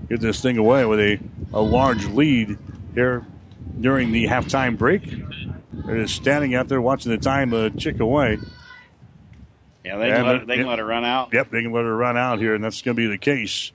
get 0.09 0.21
this 0.21 0.41
thing 0.41 0.57
away 0.57 0.85
with 0.85 1.01
a, 1.01 1.19
a 1.53 1.61
large 1.61 2.07
lead 2.07 2.57
here 2.95 3.27
during 3.81 4.13
the 4.13 4.27
halftime 4.27 4.79
break. 4.79 5.03
They're 5.73 6.03
just 6.03 6.15
standing 6.15 6.55
out 6.55 6.69
there 6.69 6.81
watching 6.81 7.11
the 7.11 7.19
time 7.19 7.53
uh, 7.53 7.71
tick 7.71 7.99
away. 7.99 8.39
Yeah, 9.85 9.97
they 9.97 10.11
can, 10.11 10.27
let, 10.27 10.47
they 10.47 10.57
can 10.57 10.67
let 10.67 10.79
it 10.79 10.85
run 10.85 11.05
out. 11.05 11.33
Yep, 11.33 11.51
they 11.51 11.63
can 11.63 11.73
let 11.73 11.85
it 11.85 11.89
run 11.89 12.17
out 12.17 12.39
here, 12.39 12.55
and 12.55 12.63
that's 12.63 12.83
going 12.83 12.97
to 12.97 13.01
be 13.01 13.07
the 13.07 13.19
case. 13.19 13.73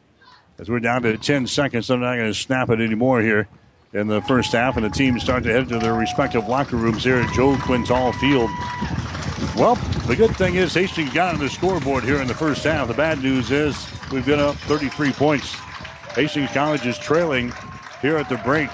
As 0.60 0.70
we're 0.70 0.80
down 0.80 1.02
to 1.02 1.18
10 1.18 1.48
seconds, 1.48 1.90
I'm 1.90 2.02
not 2.02 2.16
going 2.16 2.32
to 2.32 2.34
snap 2.34 2.70
it 2.70 2.80
anymore 2.80 3.22
here 3.22 3.48
in 3.94 4.08
the 4.08 4.22
first 4.22 4.52
half, 4.52 4.78
and 4.78 4.86
the 4.86 4.90
teams 4.90 5.24
start 5.24 5.44
to 5.44 5.52
head 5.52 5.70
to 5.70 5.80
their 5.80 5.96
respective 5.96 6.48
locker 6.48 6.76
rooms 6.76 7.04
here 7.04 7.18
at 7.18 7.34
Joe 7.34 7.58
Quintal 7.58 8.14
Field. 8.14 8.50
Well, 9.56 9.76
the 10.08 10.16
good 10.16 10.36
thing 10.36 10.56
is 10.56 10.74
Hastings 10.74 11.14
got 11.14 11.36
on 11.36 11.40
the 11.40 11.48
scoreboard 11.48 12.04
here 12.04 12.20
in 12.20 12.28
the 12.28 12.34
first 12.34 12.64
half. 12.64 12.88
The 12.88 12.96
bad 12.96 13.22
news 13.22 13.52
is 13.52 13.88
we've 14.12 14.26
been 14.26 14.40
up 14.40 14.56
33 14.56 15.12
points. 15.12 15.54
Hastings 16.16 16.50
College 16.50 16.88
is 16.88 16.98
trailing 16.98 17.54
here 18.02 18.18
at 18.18 18.30
the 18.30 18.38
break 18.38 18.70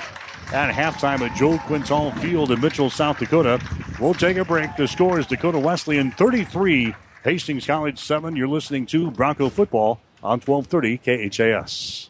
at 0.53 0.73
halftime 0.73 1.19
at 1.19 1.35
Joe 1.35 1.57
Quintal 1.60 2.11
Field 2.14 2.51
in 2.51 2.61
Mitchell, 2.61 2.89
South 2.89 3.19
Dakota. 3.19 3.60
We'll 3.99 4.14
take 4.14 4.38
a 4.38 4.45
break. 4.45 4.77
The 4.77 4.88
score 4.88 5.19
is 5.19 5.27
Dakota 5.27 5.60
Wesleyan 5.60 6.11
33, 6.11 6.95
Hastings 7.26 7.65
College 7.65 7.99
7. 7.99 8.38
You're 8.38 8.47
listening 8.47 8.85
to 8.88 9.11
Bronco 9.11 9.49
Football 9.49 9.99
on 10.23 10.39
1230 10.39 11.30
KHAS. 11.30 12.10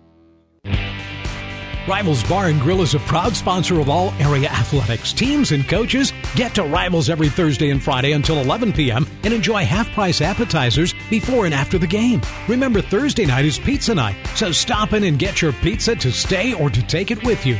Rivals 1.87 2.23
Bar 2.25 2.47
and 2.47 2.61
Grill 2.61 2.83
is 2.83 2.93
a 2.93 2.99
proud 2.99 3.35
sponsor 3.35 3.79
of 3.79 3.89
all 3.89 4.13
area 4.19 4.47
athletics. 4.49 5.13
Teams 5.13 5.51
and 5.51 5.67
coaches 5.67 6.13
get 6.35 6.53
to 6.53 6.63
Rivals 6.63 7.09
every 7.09 7.27
Thursday 7.27 7.71
and 7.71 7.81
Friday 7.81 8.11
until 8.11 8.37
11 8.37 8.73
p.m. 8.73 9.07
and 9.23 9.33
enjoy 9.33 9.65
half 9.65 9.89
price 9.93 10.21
appetizers 10.21 10.93
before 11.09 11.45
and 11.45 11.55
after 11.55 11.79
the 11.79 11.87
game. 11.87 12.21
Remember, 12.47 12.83
Thursday 12.83 13.25
night 13.25 13.45
is 13.45 13.57
pizza 13.57 13.95
night, 13.95 14.15
so 14.35 14.51
stop 14.51 14.93
in 14.93 15.03
and 15.05 15.17
get 15.17 15.41
your 15.41 15.53
pizza 15.53 15.95
to 15.95 16.11
stay 16.11 16.53
or 16.53 16.69
to 16.69 16.85
take 16.85 17.09
it 17.09 17.23
with 17.23 17.47
you. 17.47 17.57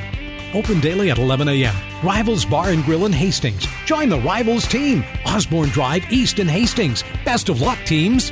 Open 0.53 0.80
daily 0.80 1.10
at 1.10 1.18
11 1.18 1.48
a.m. 1.49 1.76
Rivals 2.03 2.45
Bar 2.45 2.69
and 2.69 2.84
Grill 2.84 3.07
in 3.07 3.14
Hastings. 3.14 3.65
Join 3.85 4.07
the 4.10 4.19
Rivals 4.19 4.68
team. 4.68 5.03
Osborne 5.26 5.69
Drive 5.69 6.11
East 6.11 6.38
in 6.38 6.48
Hastings. 6.48 7.03
Best 7.26 7.49
of 7.49 7.60
luck, 7.60 7.80
teams. 7.85 8.31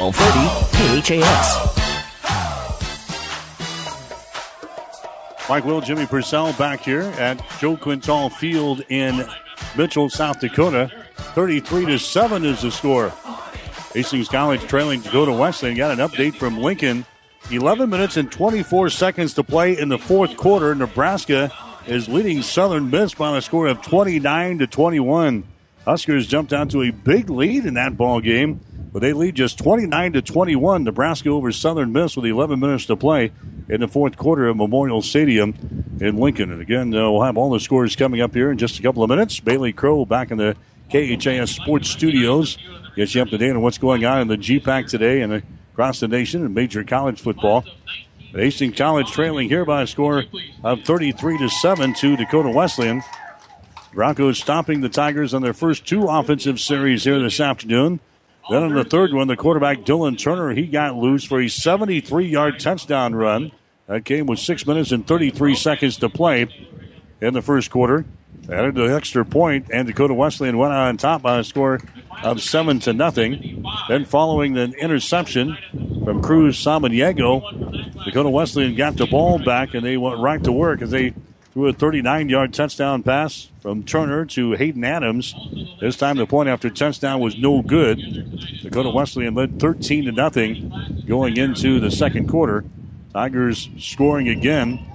1230 0.00 1.20
KHAS. 1.20 1.78
Mike 5.50 5.64
Will, 5.64 5.80
Jimmy 5.82 6.06
Purcell 6.06 6.52
back 6.54 6.80
here 6.80 7.02
at 7.18 7.44
Joe 7.58 7.76
Quintal 7.76 8.30
Field 8.30 8.82
in 8.88 9.28
Mitchell, 9.76 10.08
South 10.08 10.40
Dakota. 10.40 10.90
33 11.16 11.84
to 11.86 11.98
7 11.98 12.46
is 12.46 12.62
the 12.62 12.70
score. 12.70 13.12
Hastings 13.92 14.28
College 14.28 14.62
trailing 14.62 15.00
Dakota 15.00 15.32
Wesleyan. 15.32 15.76
Got 15.76 15.98
an 15.98 16.08
update 16.08 16.34
from 16.34 16.58
Lincoln. 16.58 17.04
11 17.50 17.90
minutes 17.90 18.16
and 18.16 18.32
24 18.32 18.88
seconds 18.90 19.34
to 19.34 19.42
play 19.42 19.76
in 19.76 19.88
the 19.88 19.98
fourth 19.98 20.36
quarter. 20.36 20.74
Nebraska 20.74 21.52
is 21.86 22.08
leading 22.08 22.40
Southern 22.42 22.88
Miss 22.88 23.12
by 23.12 23.36
a 23.36 23.42
score 23.42 23.66
of 23.66 23.82
29 23.82 24.60
to 24.60 24.66
21. 24.66 25.44
Huskers 25.84 26.26
jumped 26.26 26.52
out 26.52 26.70
to 26.70 26.82
a 26.82 26.90
big 26.90 27.28
lead 27.28 27.66
in 27.66 27.74
that 27.74 27.96
ball 27.96 28.20
game, 28.20 28.60
but 28.92 29.00
they 29.00 29.12
lead 29.12 29.34
just 29.34 29.58
29 29.58 30.14
to 30.14 30.22
21. 30.22 30.84
Nebraska 30.84 31.28
over 31.28 31.52
Southern 31.52 31.92
Miss 31.92 32.16
with 32.16 32.26
11 32.26 32.58
minutes 32.58 32.86
to 32.86 32.96
play 32.96 33.32
in 33.68 33.80
the 33.80 33.88
fourth 33.88 34.16
quarter 34.16 34.48
at 34.48 34.56
Memorial 34.56 35.02
Stadium 35.02 35.54
in 36.00 36.16
Lincoln. 36.16 36.50
And 36.50 36.60
again, 36.60 36.94
uh, 36.94 37.10
we'll 37.10 37.22
have 37.22 37.36
all 37.36 37.50
the 37.50 37.60
scores 37.60 37.94
coming 37.94 38.20
up 38.20 38.34
here 38.34 38.50
in 38.50 38.58
just 38.58 38.78
a 38.78 38.82
couple 38.82 39.02
of 39.02 39.10
minutes. 39.10 39.38
Bailey 39.38 39.72
Crow 39.72 40.04
back 40.04 40.30
in 40.30 40.38
the 40.38 40.56
KHAS 40.90 41.50
Sports 41.50 41.88
Studios. 41.88 42.58
Gets 42.96 43.14
you 43.14 43.22
up 43.22 43.28
to 43.28 43.38
date 43.38 43.50
on 43.50 43.62
what's 43.62 43.78
going 43.78 44.04
on 44.04 44.22
in 44.22 44.28
the 44.28 44.36
GPAC 44.36 44.88
today 44.88 45.22
and 45.22 45.42
across 45.72 46.00
the 46.00 46.08
nation 46.08 46.44
in 46.44 46.52
major 46.52 46.82
college 46.82 47.20
football. 47.20 47.64
Hastings 48.32 48.76
College 48.76 49.10
trailing 49.10 49.48
here 49.48 49.64
by 49.64 49.82
a 49.82 49.86
score 49.86 50.24
of 50.62 50.82
33 50.82 51.38
to 51.38 51.48
7 51.48 51.94
to 51.94 52.16
Dakota 52.16 52.50
Wesleyan. 52.50 53.02
Broncos 53.92 54.38
stopping 54.38 54.80
the 54.80 54.88
Tigers 54.88 55.34
on 55.34 55.42
their 55.42 55.52
first 55.52 55.86
two 55.86 56.04
offensive 56.04 56.60
series 56.60 57.04
here 57.04 57.18
this 57.18 57.40
afternoon. 57.40 57.98
Then 58.50 58.64
in 58.64 58.74
the 58.74 58.84
third 58.84 59.12
one, 59.12 59.28
the 59.28 59.36
quarterback 59.36 59.82
Dylan 59.82 60.18
Turner, 60.18 60.50
he 60.50 60.66
got 60.66 60.96
loose 60.96 61.24
for 61.24 61.40
a 61.40 61.48
73 61.48 62.26
yard 62.26 62.58
touchdown 62.58 63.14
run. 63.14 63.52
That 63.86 64.04
came 64.04 64.26
with 64.26 64.40
six 64.40 64.66
minutes 64.66 64.90
and 64.90 65.06
33 65.06 65.54
seconds 65.54 65.96
to 65.98 66.08
play 66.08 66.48
in 67.20 67.34
the 67.34 67.42
first 67.42 67.70
quarter. 67.70 68.04
Added 68.48 68.74
the 68.74 68.94
extra 68.94 69.24
point, 69.24 69.66
and 69.72 69.86
Dakota 69.86 70.14
Wesleyan 70.14 70.58
went 70.58 70.72
on 70.72 70.96
top 70.96 71.22
by 71.22 71.38
a 71.38 71.44
score 71.44 71.80
of 72.22 72.42
seven 72.42 72.80
to 72.80 72.92
nothing. 72.92 73.64
Then, 73.88 74.04
following 74.04 74.54
the 74.54 74.64
interception 74.72 75.56
from 76.04 76.20
Cruz 76.20 76.56
Samaniego, 76.56 78.04
Dakota 78.04 78.30
Wesleyan 78.30 78.74
got 78.74 78.96
the 78.96 79.06
ball 79.06 79.38
back, 79.38 79.74
and 79.74 79.84
they 79.84 79.96
went 79.96 80.18
right 80.18 80.42
to 80.42 80.50
work 80.50 80.82
as 80.82 80.90
they 80.90 81.14
threw 81.52 81.66
a 81.68 81.72
39-yard 81.72 82.54
touchdown 82.54 83.02
pass 83.02 83.48
from 83.60 83.82
Turner 83.82 84.24
to 84.24 84.52
Hayden 84.52 84.84
Adams. 84.84 85.34
This 85.80 85.96
time, 85.96 86.16
the 86.16 86.26
point 86.26 86.48
after 86.48 86.70
touchdown 86.70 87.20
was 87.20 87.36
no 87.36 87.62
good. 87.62 87.98
Dakota 88.62 88.90
Wesleyan 88.90 89.34
led 89.34 89.58
13 89.58 90.04
to 90.04 90.12
nothing 90.12 91.04
going 91.06 91.36
into 91.36 91.80
the 91.80 91.90
second 91.90 92.28
quarter. 92.28 92.64
Tigers 93.12 93.68
scoring 93.78 94.28
again 94.28 94.86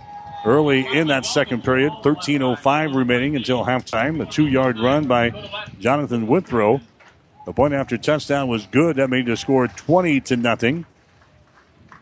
early 0.46 0.86
in 0.98 1.08
that 1.08 1.26
second 1.26 1.64
period. 1.64 1.92
13.05 2.04 2.96
remaining 2.96 3.36
until 3.36 3.66
halftime. 3.66 4.26
A 4.26 4.32
two 4.32 4.48
yard 4.48 4.80
run 4.80 5.08
by 5.08 5.32
Jonathan 5.80 6.28
Withrow. 6.28 6.80
The 7.46 7.54
point 7.54 7.74
after 7.74 7.98
touchdown 7.98 8.48
was 8.48 8.66
good. 8.68 8.96
That 8.96 9.10
made 9.10 9.26
the 9.26 9.36
score 9.36 9.68
20 9.68 10.22
to 10.22 10.38
nothing. 10.38 10.86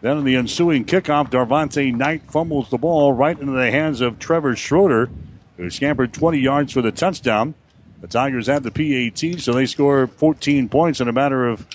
Then 0.04 0.18
in 0.18 0.26
the 0.26 0.36
ensuing 0.36 0.84
kickoff, 0.84 1.30
Darvante 1.30 1.96
Knight 1.96 2.30
fumbles 2.30 2.70
the 2.70 2.78
ball 2.78 3.14
right 3.14 3.40
into 3.40 3.54
the 3.54 3.72
hands 3.72 4.02
of 4.02 4.20
Trevor 4.20 4.54
Schroeder, 4.54 5.10
who 5.56 5.70
scampered 5.70 6.12
20 6.12 6.40
yards 6.40 6.74
for 6.74 6.82
the 6.82 6.92
touchdown. 6.92 7.54
The 8.02 8.08
Tigers 8.08 8.48
had 8.48 8.64
the 8.64 8.70
PAT, 8.70 9.40
so 9.40 9.54
they 9.54 9.66
score 9.66 10.08
14 10.08 10.68
points 10.68 11.00
in 11.00 11.08
a 11.08 11.14
matter 11.14 11.48
of 11.48 11.66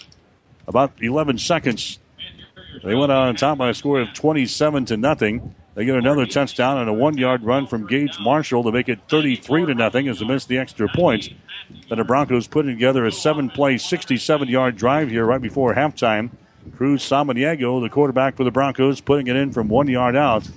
about 0.66 0.92
11 1.00 1.38
seconds. 1.38 2.00
They 2.84 2.94
went 2.94 3.10
out 3.10 3.28
on 3.28 3.36
top 3.36 3.56
by 3.56 3.70
a 3.70 3.74
score 3.74 3.98
of 3.98 4.12
27 4.12 4.84
to 4.84 4.98
nothing. 4.98 5.54
They 5.74 5.86
get 5.86 5.96
another 5.96 6.26
touchdown 6.26 6.76
and 6.76 6.90
a 6.90 6.92
one-yard 6.92 7.44
run 7.44 7.66
from 7.66 7.86
Gage 7.86 8.18
Marshall 8.20 8.62
to 8.64 8.70
make 8.70 8.90
it 8.90 8.98
33 9.08 9.64
to 9.64 9.74
nothing 9.74 10.06
as 10.06 10.18
they 10.18 10.26
miss 10.26 10.44
the 10.44 10.58
extra 10.58 10.86
points. 10.86 11.30
Then 11.88 11.96
the 11.96 12.04
Broncos 12.04 12.46
put 12.46 12.64
together 12.64 13.06
a 13.06 13.12
seven-play, 13.12 13.76
67-yard 13.76 14.76
drive 14.76 15.08
here 15.08 15.24
right 15.24 15.40
before 15.40 15.74
halftime. 15.74 16.28
Cruz 16.76 17.02
Samaniego, 17.02 17.80
the 17.80 17.88
quarterback 17.88 18.36
for 18.36 18.44
the 18.44 18.50
Broncos, 18.50 19.00
putting 19.00 19.26
it 19.26 19.36
in 19.36 19.52
from 19.52 19.68
one 19.68 19.88
yard 19.88 20.16
out. 20.16 20.48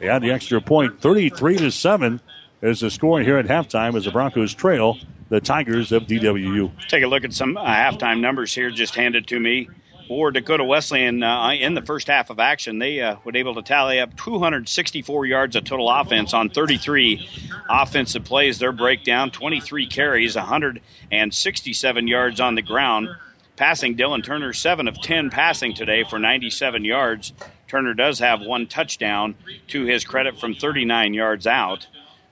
They 0.00 0.06
had 0.06 0.22
the 0.22 0.30
extra 0.30 0.60
point, 0.60 1.00
33 1.00 1.56
to 1.58 1.70
seven, 1.70 2.20
is 2.62 2.80
the 2.80 2.90
score 2.90 3.20
here 3.20 3.38
at 3.38 3.46
halftime 3.46 3.96
as 3.96 4.04
the 4.04 4.10
Broncos 4.10 4.54
trail 4.54 4.98
the 5.28 5.40
Tigers 5.40 5.92
of 5.92 6.04
DWU. 6.04 6.70
Take 6.88 7.04
a 7.04 7.06
look 7.06 7.24
at 7.24 7.32
some 7.32 7.56
uh, 7.56 7.64
halftime 7.64 8.20
numbers 8.20 8.54
here, 8.54 8.70
just 8.70 8.94
handed 8.94 9.26
to 9.28 9.38
me. 9.38 9.68
For 10.06 10.30
Dakota 10.30 10.64
Wesleyan, 10.64 11.22
uh, 11.22 11.50
in 11.50 11.74
the 11.74 11.82
first 11.82 12.08
half 12.08 12.30
of 12.30 12.40
action, 12.40 12.78
they 12.78 13.02
uh, 13.02 13.16
were 13.24 13.36
able 13.36 13.54
to 13.56 13.62
tally 13.62 14.00
up 14.00 14.16
264 14.16 15.26
yards 15.26 15.54
of 15.54 15.64
total 15.64 15.90
offense 15.90 16.32
on 16.32 16.48
33 16.48 17.28
offensive 17.68 18.24
plays. 18.24 18.58
Their 18.58 18.72
breakdown 18.72 19.30
23 19.30 19.86
carries, 19.86 20.34
167 20.34 22.08
yards 22.08 22.40
on 22.40 22.54
the 22.54 22.62
ground. 22.62 23.10
Passing, 23.58 23.96
Dylan 23.96 24.22
Turner, 24.22 24.52
7 24.52 24.86
of 24.86 25.02
10 25.02 25.30
passing 25.30 25.74
today 25.74 26.04
for 26.04 26.20
97 26.20 26.84
yards. 26.84 27.32
Turner 27.66 27.92
does 27.92 28.20
have 28.20 28.40
one 28.40 28.68
touchdown 28.68 29.34
to 29.66 29.84
his 29.84 30.04
credit 30.04 30.38
from 30.38 30.54
39 30.54 31.12
yards 31.12 31.44
out. 31.44 31.88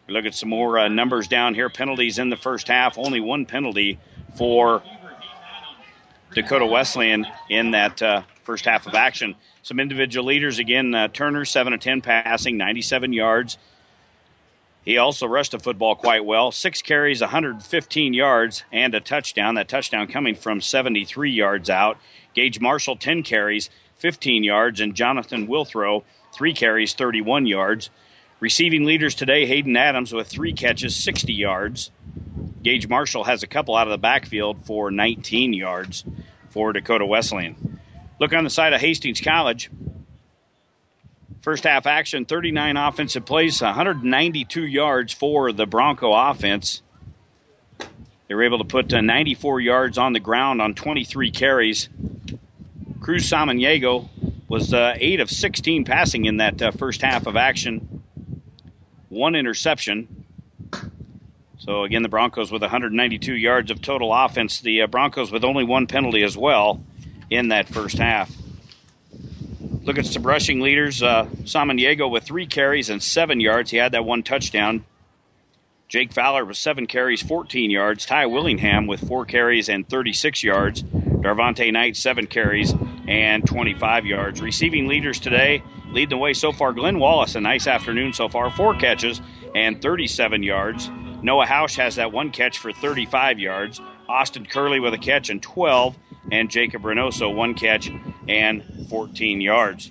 We 0.07 0.15
look 0.15 0.24
at 0.24 0.36
some 0.36 0.51
more 0.51 0.78
uh, 0.78 0.86
numbers 0.86 1.27
down 1.27 1.55
here. 1.55 1.69
Penalties 1.69 2.20
in 2.20 2.31
the 2.31 2.36
first 2.36 2.69
half. 2.69 2.97
Only 2.97 3.19
one 3.19 3.44
penalty 3.44 3.98
for 4.36 4.85
Dakota 6.32 6.65
Wesleyan 6.65 7.27
in 7.51 7.73
that 7.73 8.01
uh, 8.01 8.23
first 8.44 8.65
half 8.65 8.86
of 8.86 8.94
action. 8.94 9.35
Some 9.65 9.81
individual 9.81 10.27
leaders 10.27 10.61
again. 10.61 10.94
Uh, 10.94 11.09
Turner 11.09 11.44
seven 11.44 11.73
of 11.73 11.81
ten 11.81 12.03
passing, 12.03 12.57
97 12.57 13.12
yards. 13.12 13.59
He 14.86 14.98
also 14.98 15.26
rushed 15.26 15.50
the 15.50 15.58
football 15.58 15.96
quite 15.96 16.24
well. 16.24 16.52
Six 16.52 16.80
carries, 16.80 17.20
115 17.20 18.14
yards, 18.14 18.62
and 18.70 18.94
a 18.94 19.00
touchdown. 19.00 19.56
That 19.56 19.68
touchdown 19.68 20.06
coming 20.06 20.36
from 20.36 20.60
73 20.60 21.32
yards 21.32 21.68
out. 21.68 21.98
Gage 22.34 22.60
Marshall, 22.60 22.94
10 22.96 23.24
carries, 23.24 23.68
15 23.96 24.44
yards, 24.44 24.80
and 24.80 24.94
Jonathan 24.94 25.48
Withrow, 25.48 26.04
three 26.32 26.54
carries, 26.54 26.94
31 26.94 27.46
yards. 27.46 27.90
Receiving 28.38 28.84
leaders 28.84 29.16
today 29.16 29.44
Hayden 29.44 29.76
Adams 29.76 30.12
with 30.12 30.28
three 30.28 30.52
catches, 30.52 30.94
60 30.94 31.32
yards. 31.32 31.90
Gage 32.62 32.88
Marshall 32.88 33.24
has 33.24 33.42
a 33.42 33.48
couple 33.48 33.74
out 33.74 33.88
of 33.88 33.90
the 33.90 33.98
backfield 33.98 34.66
for 34.66 34.92
19 34.92 35.52
yards 35.52 36.04
for 36.50 36.72
Dakota 36.72 37.06
Wesleyan. 37.06 37.80
Look 38.20 38.32
on 38.32 38.44
the 38.44 38.50
side 38.50 38.72
of 38.72 38.80
Hastings 38.80 39.20
College. 39.20 39.68
First 41.47 41.62
half 41.62 41.86
action 41.86 42.24
39 42.24 42.77
offensive 42.77 43.24
plays, 43.24 43.62
192 43.62 44.66
yards 44.66 45.12
for 45.12 45.52
the 45.52 45.64
Bronco 45.64 46.12
offense. 46.12 46.82
They 48.27 48.35
were 48.35 48.43
able 48.43 48.59
to 48.59 48.64
put 48.64 48.93
uh, 48.93 49.01
94 49.01 49.60
yards 49.60 49.97
on 49.97 50.12
the 50.12 50.18
ground 50.18 50.60
on 50.60 50.74
23 50.74 51.31
carries. 51.31 51.89
Cruz 52.98 53.31
Samaniego 53.31 54.09
was 54.48 54.74
uh, 54.74 54.94
8 54.97 55.20
of 55.20 55.31
16 55.31 55.85
passing 55.85 56.24
in 56.24 56.39
that 56.39 56.60
uh, 56.60 56.73
first 56.73 57.01
half 57.02 57.28
of 57.28 57.36
action 57.36 58.02
one 59.09 59.36
interception. 59.36 60.27
So 61.59 61.85
again, 61.85 62.02
the 62.02 62.09
Broncos 62.09 62.51
with 62.51 62.62
192 62.62 63.32
yards 63.35 63.70
of 63.70 63.81
total 63.81 64.12
offense. 64.12 64.59
The 64.59 64.85
Broncos 64.86 65.31
with 65.31 65.44
only 65.44 65.62
one 65.62 65.86
penalty 65.86 66.24
as 66.24 66.36
well 66.36 66.82
in 67.31 67.51
that 67.51 67.68
first 67.68 67.98
half. 67.98 68.32
Look 69.86 69.98
at 69.98 70.06
some 70.06 70.24
rushing 70.24 70.60
leaders. 70.60 71.00
Uh, 71.00 71.26
Samaniego 71.44 72.10
with 72.10 72.24
three 72.24 72.46
carries 72.46 72.90
and 72.90 73.00
seven 73.00 73.38
yards. 73.38 73.70
He 73.70 73.76
had 73.76 73.92
that 73.92 74.04
one 74.04 74.24
touchdown. 74.24 74.84
Jake 75.88 76.12
Fowler 76.12 76.44
with 76.44 76.56
seven 76.56 76.88
carries, 76.88 77.22
14 77.22 77.70
yards. 77.70 78.04
Ty 78.04 78.26
Willingham 78.26 78.88
with 78.88 79.06
four 79.06 79.24
carries 79.24 79.68
and 79.68 79.88
36 79.88 80.42
yards. 80.42 80.82
Darvante 80.82 81.72
Knight, 81.72 81.96
seven 81.96 82.26
carries 82.26 82.74
and 83.06 83.46
25 83.46 84.06
yards. 84.06 84.40
Receiving 84.40 84.88
leaders 84.88 85.20
today 85.20 85.62
lead 85.92 86.10
the 86.10 86.16
way 86.16 86.32
so 86.32 86.50
far. 86.50 86.72
Glenn 86.72 86.98
Wallace, 86.98 87.36
a 87.36 87.40
nice 87.40 87.68
afternoon 87.68 88.12
so 88.12 88.28
far, 88.28 88.50
four 88.50 88.74
catches 88.74 89.20
and 89.54 89.80
37 89.80 90.42
yards. 90.42 90.90
Noah 91.22 91.46
Hausch 91.46 91.76
has 91.76 91.94
that 91.94 92.10
one 92.10 92.32
catch 92.32 92.58
for 92.58 92.72
35 92.72 93.38
yards. 93.38 93.80
Austin 94.08 94.46
Curley 94.46 94.80
with 94.80 94.94
a 94.94 94.98
catch 94.98 95.30
and 95.30 95.40
12, 95.40 95.96
and 96.31 96.51
Jacob 96.51 96.82
Reynoso 96.82 97.35
one 97.35 97.55
catch 97.55 97.90
and 98.28 98.86
14 98.89 99.40
yards. 99.40 99.90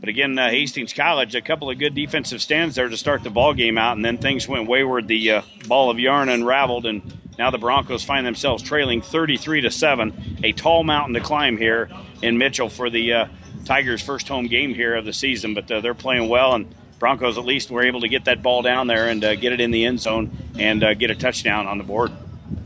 But 0.00 0.08
again, 0.08 0.38
uh, 0.38 0.48
Hastings 0.48 0.92
College, 0.92 1.34
a 1.34 1.42
couple 1.42 1.70
of 1.70 1.78
good 1.78 1.94
defensive 1.94 2.40
stands 2.40 2.76
there 2.76 2.88
to 2.88 2.96
start 2.96 3.24
the 3.24 3.30
ball 3.30 3.52
game 3.52 3.76
out, 3.76 3.96
and 3.96 4.04
then 4.04 4.18
things 4.18 4.46
went 4.46 4.68
wayward. 4.68 5.08
The 5.08 5.30
uh, 5.32 5.42
ball 5.66 5.90
of 5.90 5.98
yarn 5.98 6.28
unraveled, 6.28 6.86
and 6.86 7.02
now 7.36 7.50
the 7.50 7.58
Broncos 7.58 8.04
find 8.04 8.24
themselves 8.24 8.62
trailing 8.62 9.02
33 9.02 9.62
to 9.62 9.70
seven. 9.70 10.38
A 10.44 10.52
tall 10.52 10.84
mountain 10.84 11.14
to 11.14 11.20
climb 11.20 11.56
here 11.56 11.90
in 12.22 12.38
Mitchell 12.38 12.68
for 12.68 12.90
the 12.90 13.12
uh, 13.12 13.26
Tigers' 13.64 14.00
first 14.00 14.28
home 14.28 14.46
game 14.46 14.72
here 14.72 14.94
of 14.94 15.04
the 15.04 15.12
season, 15.12 15.54
but 15.54 15.70
uh, 15.70 15.80
they're 15.80 15.94
playing 15.94 16.28
well, 16.28 16.54
and 16.54 16.72
Broncos 17.00 17.36
at 17.36 17.44
least 17.44 17.70
were 17.70 17.82
able 17.82 18.00
to 18.02 18.08
get 18.08 18.24
that 18.26 18.42
ball 18.42 18.62
down 18.62 18.86
there 18.86 19.08
and 19.08 19.24
uh, 19.24 19.34
get 19.34 19.52
it 19.52 19.60
in 19.60 19.72
the 19.72 19.84
end 19.84 20.00
zone 20.00 20.36
and 20.58 20.82
uh, 20.82 20.94
get 20.94 21.10
a 21.10 21.14
touchdown 21.16 21.66
on 21.66 21.78
the 21.78 21.84
board. 21.84 22.12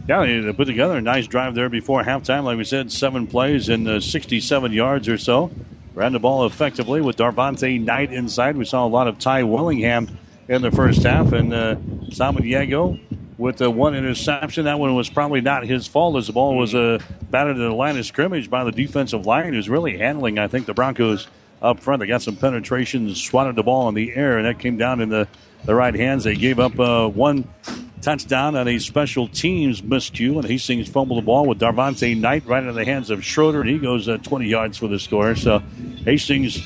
Yeah, 0.08 0.24
they 0.24 0.52
put 0.52 0.66
together 0.66 0.96
a 0.96 1.00
nice 1.00 1.26
drive 1.28 1.54
there 1.54 1.68
before 1.68 2.02
halftime. 2.02 2.42
Like 2.42 2.58
we 2.58 2.64
said, 2.64 2.90
seven 2.90 3.26
plays 3.26 3.68
and 3.68 4.02
67 4.02 4.72
yards 4.72 5.08
or 5.08 5.16
so. 5.16 5.52
Ran 5.94 6.12
the 6.12 6.18
ball 6.18 6.46
effectively 6.46 7.00
with 7.00 7.16
Darvante 7.16 7.80
Knight 7.80 8.12
inside. 8.12 8.56
We 8.56 8.64
saw 8.64 8.84
a 8.84 8.88
lot 8.88 9.06
of 9.06 9.18
Ty 9.18 9.44
Willingham 9.44 10.18
in 10.48 10.62
the 10.62 10.70
first 10.70 11.02
half, 11.02 11.32
and 11.32 11.52
uh, 11.52 11.76
Samaniego 12.08 12.98
with 13.38 13.58
the 13.58 13.70
one 13.70 13.94
interception. 13.94 14.64
That 14.64 14.78
one 14.78 14.94
was 14.94 15.10
probably 15.10 15.40
not 15.40 15.66
his 15.66 15.86
fault 15.86 16.16
as 16.16 16.26
the 16.26 16.32
ball 16.32 16.56
was 16.56 16.74
uh, 16.74 16.98
batted 17.30 17.56
to 17.56 17.62
the 17.62 17.72
line 17.72 17.96
of 17.96 18.06
scrimmage 18.06 18.50
by 18.50 18.64
the 18.64 18.72
defensive 18.72 19.26
line, 19.26 19.52
who's 19.52 19.68
really 19.68 19.98
handling, 19.98 20.38
I 20.38 20.48
think, 20.48 20.66
the 20.66 20.74
Broncos 20.74 21.28
up 21.60 21.80
front. 21.80 22.00
They 22.00 22.06
got 22.06 22.22
some 22.22 22.36
penetration, 22.36 23.14
swatted 23.14 23.54
the 23.54 23.62
ball 23.62 23.88
in 23.88 23.94
the 23.94 24.14
air, 24.14 24.38
and 24.38 24.46
that 24.46 24.58
came 24.58 24.76
down 24.76 25.00
in 25.00 25.10
the, 25.10 25.28
the 25.64 25.74
right 25.74 25.94
hands. 25.94 26.24
They 26.24 26.34
gave 26.34 26.58
up 26.58 26.78
uh, 26.80 27.08
one 27.08 27.48
touchdown 28.02 28.56
on 28.56 28.68
a 28.68 28.78
special 28.78 29.28
teams 29.28 29.80
miscue, 29.80 30.36
and 30.36 30.44
Hastings 30.44 30.88
fumbled 30.88 31.18
the 31.18 31.24
ball 31.24 31.46
with 31.46 31.60
Darvante 31.60 32.18
Knight 32.18 32.44
right 32.46 32.62
into 32.62 32.72
the 32.72 32.84
hands 32.84 33.08
of 33.10 33.24
Schroeder, 33.24 33.60
and 33.60 33.70
he 33.70 33.78
goes 33.78 34.08
uh, 34.08 34.18
20 34.18 34.46
yards 34.46 34.76
for 34.76 34.88
the 34.88 34.98
score. 34.98 35.34
So 35.36 35.60
Hastings, 36.04 36.56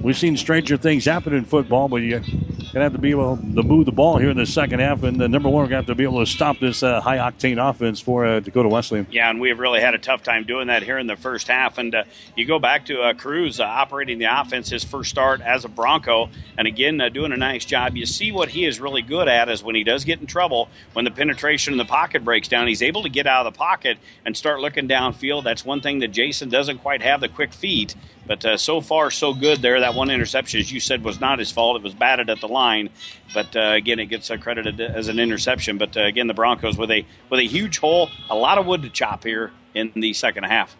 we've 0.00 0.16
seen 0.16 0.36
stranger 0.36 0.76
things 0.76 1.04
happen 1.04 1.32
in 1.32 1.44
football, 1.44 1.88
but 1.88 1.96
you're 1.96 2.20
going 2.20 2.74
to 2.74 2.80
have 2.80 2.92
to 2.92 2.98
be 2.98 3.10
able 3.10 3.36
to 3.36 3.62
move 3.62 3.86
the 3.86 3.92
ball 3.92 4.18
here 4.18 4.30
in 4.30 4.36
the 4.36 4.46
second 4.46 4.80
half. 4.80 5.04
And 5.04 5.20
the 5.20 5.28
number 5.28 5.48
one, 5.48 5.62
we're 5.62 5.68
going 5.68 5.70
to 5.70 5.76
have 5.76 5.86
to 5.86 5.94
be 5.94 6.02
able 6.02 6.24
to 6.24 6.30
stop 6.30 6.58
this 6.58 6.82
uh, 6.82 7.00
high 7.00 7.18
octane 7.18 7.58
offense 7.58 8.00
for 8.00 8.26
uh, 8.26 8.40
Dakota 8.40 8.68
Wesleyan. 8.68 9.06
Yeah, 9.10 9.30
and 9.30 9.40
we 9.40 9.48
have 9.50 9.60
really 9.60 9.80
had 9.80 9.94
a 9.94 9.98
tough 9.98 10.24
time 10.24 10.44
doing 10.44 10.66
that 10.66 10.82
here 10.82 10.98
in 10.98 11.06
the 11.06 11.16
first 11.16 11.46
half. 11.46 11.78
And 11.78 11.94
uh, 11.94 12.04
you 12.36 12.46
go 12.46 12.58
back 12.58 12.86
to 12.86 13.00
uh, 13.00 13.14
Cruz 13.14 13.60
uh, 13.60 13.64
operating 13.64 14.18
the 14.18 14.24
offense, 14.24 14.70
his 14.70 14.82
first 14.82 15.10
start 15.10 15.40
as 15.40 15.64
a 15.64 15.68
Bronco, 15.68 16.30
and 16.58 16.66
again, 16.66 17.00
doing 17.12 17.32
a 17.32 17.36
nice 17.36 17.64
job. 17.64 17.96
You 17.96 18.06
see 18.06 18.32
what 18.32 18.48
he 18.48 18.64
is 18.64 18.80
really 18.80 19.02
good 19.02 19.28
at 19.28 19.48
is 19.48 19.62
when 19.62 19.76
he 19.76 19.84
does 19.84 20.04
get 20.04 20.20
in 20.20 20.26
trouble, 20.26 20.68
when 20.94 21.04
the 21.04 21.10
penetration 21.10 21.74
in 21.74 21.78
the 21.78 21.84
pocket 21.84 22.24
breaks 22.24 22.48
down, 22.48 22.66
he's 22.66 22.82
able 22.82 23.04
to 23.04 23.08
get 23.08 23.26
out 23.26 23.46
of 23.46 23.52
the 23.52 23.56
pocket 23.56 23.98
and 24.26 24.36
start 24.36 24.60
looking 24.60 24.88
downfield. 24.88 25.44
That's 25.44 25.64
one 25.64 25.80
thing 25.80 26.00
that 26.00 26.08
Jason 26.08 26.48
doesn't 26.48 26.78
quite 26.78 27.02
have 27.02 27.20
the 27.20 27.28
quick 27.28 27.52
feet. 27.52 27.94
But 28.26 28.58
so 28.58 28.80
far, 28.80 29.10
so 29.10 29.34
good 29.34 29.60
there. 29.60 29.80
That 29.84 29.94
one 29.94 30.08
interception, 30.08 30.60
as 30.60 30.72
you 30.72 30.80
said, 30.80 31.04
was 31.04 31.20
not 31.20 31.38
his 31.38 31.52
fault. 31.52 31.76
It 31.76 31.82
was 31.82 31.92
batted 31.92 32.30
at 32.30 32.40
the 32.40 32.48
line. 32.48 32.88
But 33.34 33.54
uh, 33.54 33.72
again, 33.72 33.98
it 33.98 34.06
gets 34.06 34.30
credited 34.40 34.80
as 34.80 35.08
an 35.08 35.20
interception. 35.20 35.76
But 35.76 35.94
uh, 35.94 36.04
again, 36.04 36.26
the 36.26 36.32
Broncos 36.32 36.78
with 36.78 36.90
a 36.90 37.04
with 37.28 37.38
a 37.38 37.46
huge 37.46 37.80
hole, 37.80 38.08
a 38.30 38.34
lot 38.34 38.56
of 38.56 38.64
wood 38.64 38.80
to 38.84 38.88
chop 38.88 39.24
here 39.24 39.52
in 39.74 39.92
the 39.94 40.14
second 40.14 40.44
half. 40.44 40.74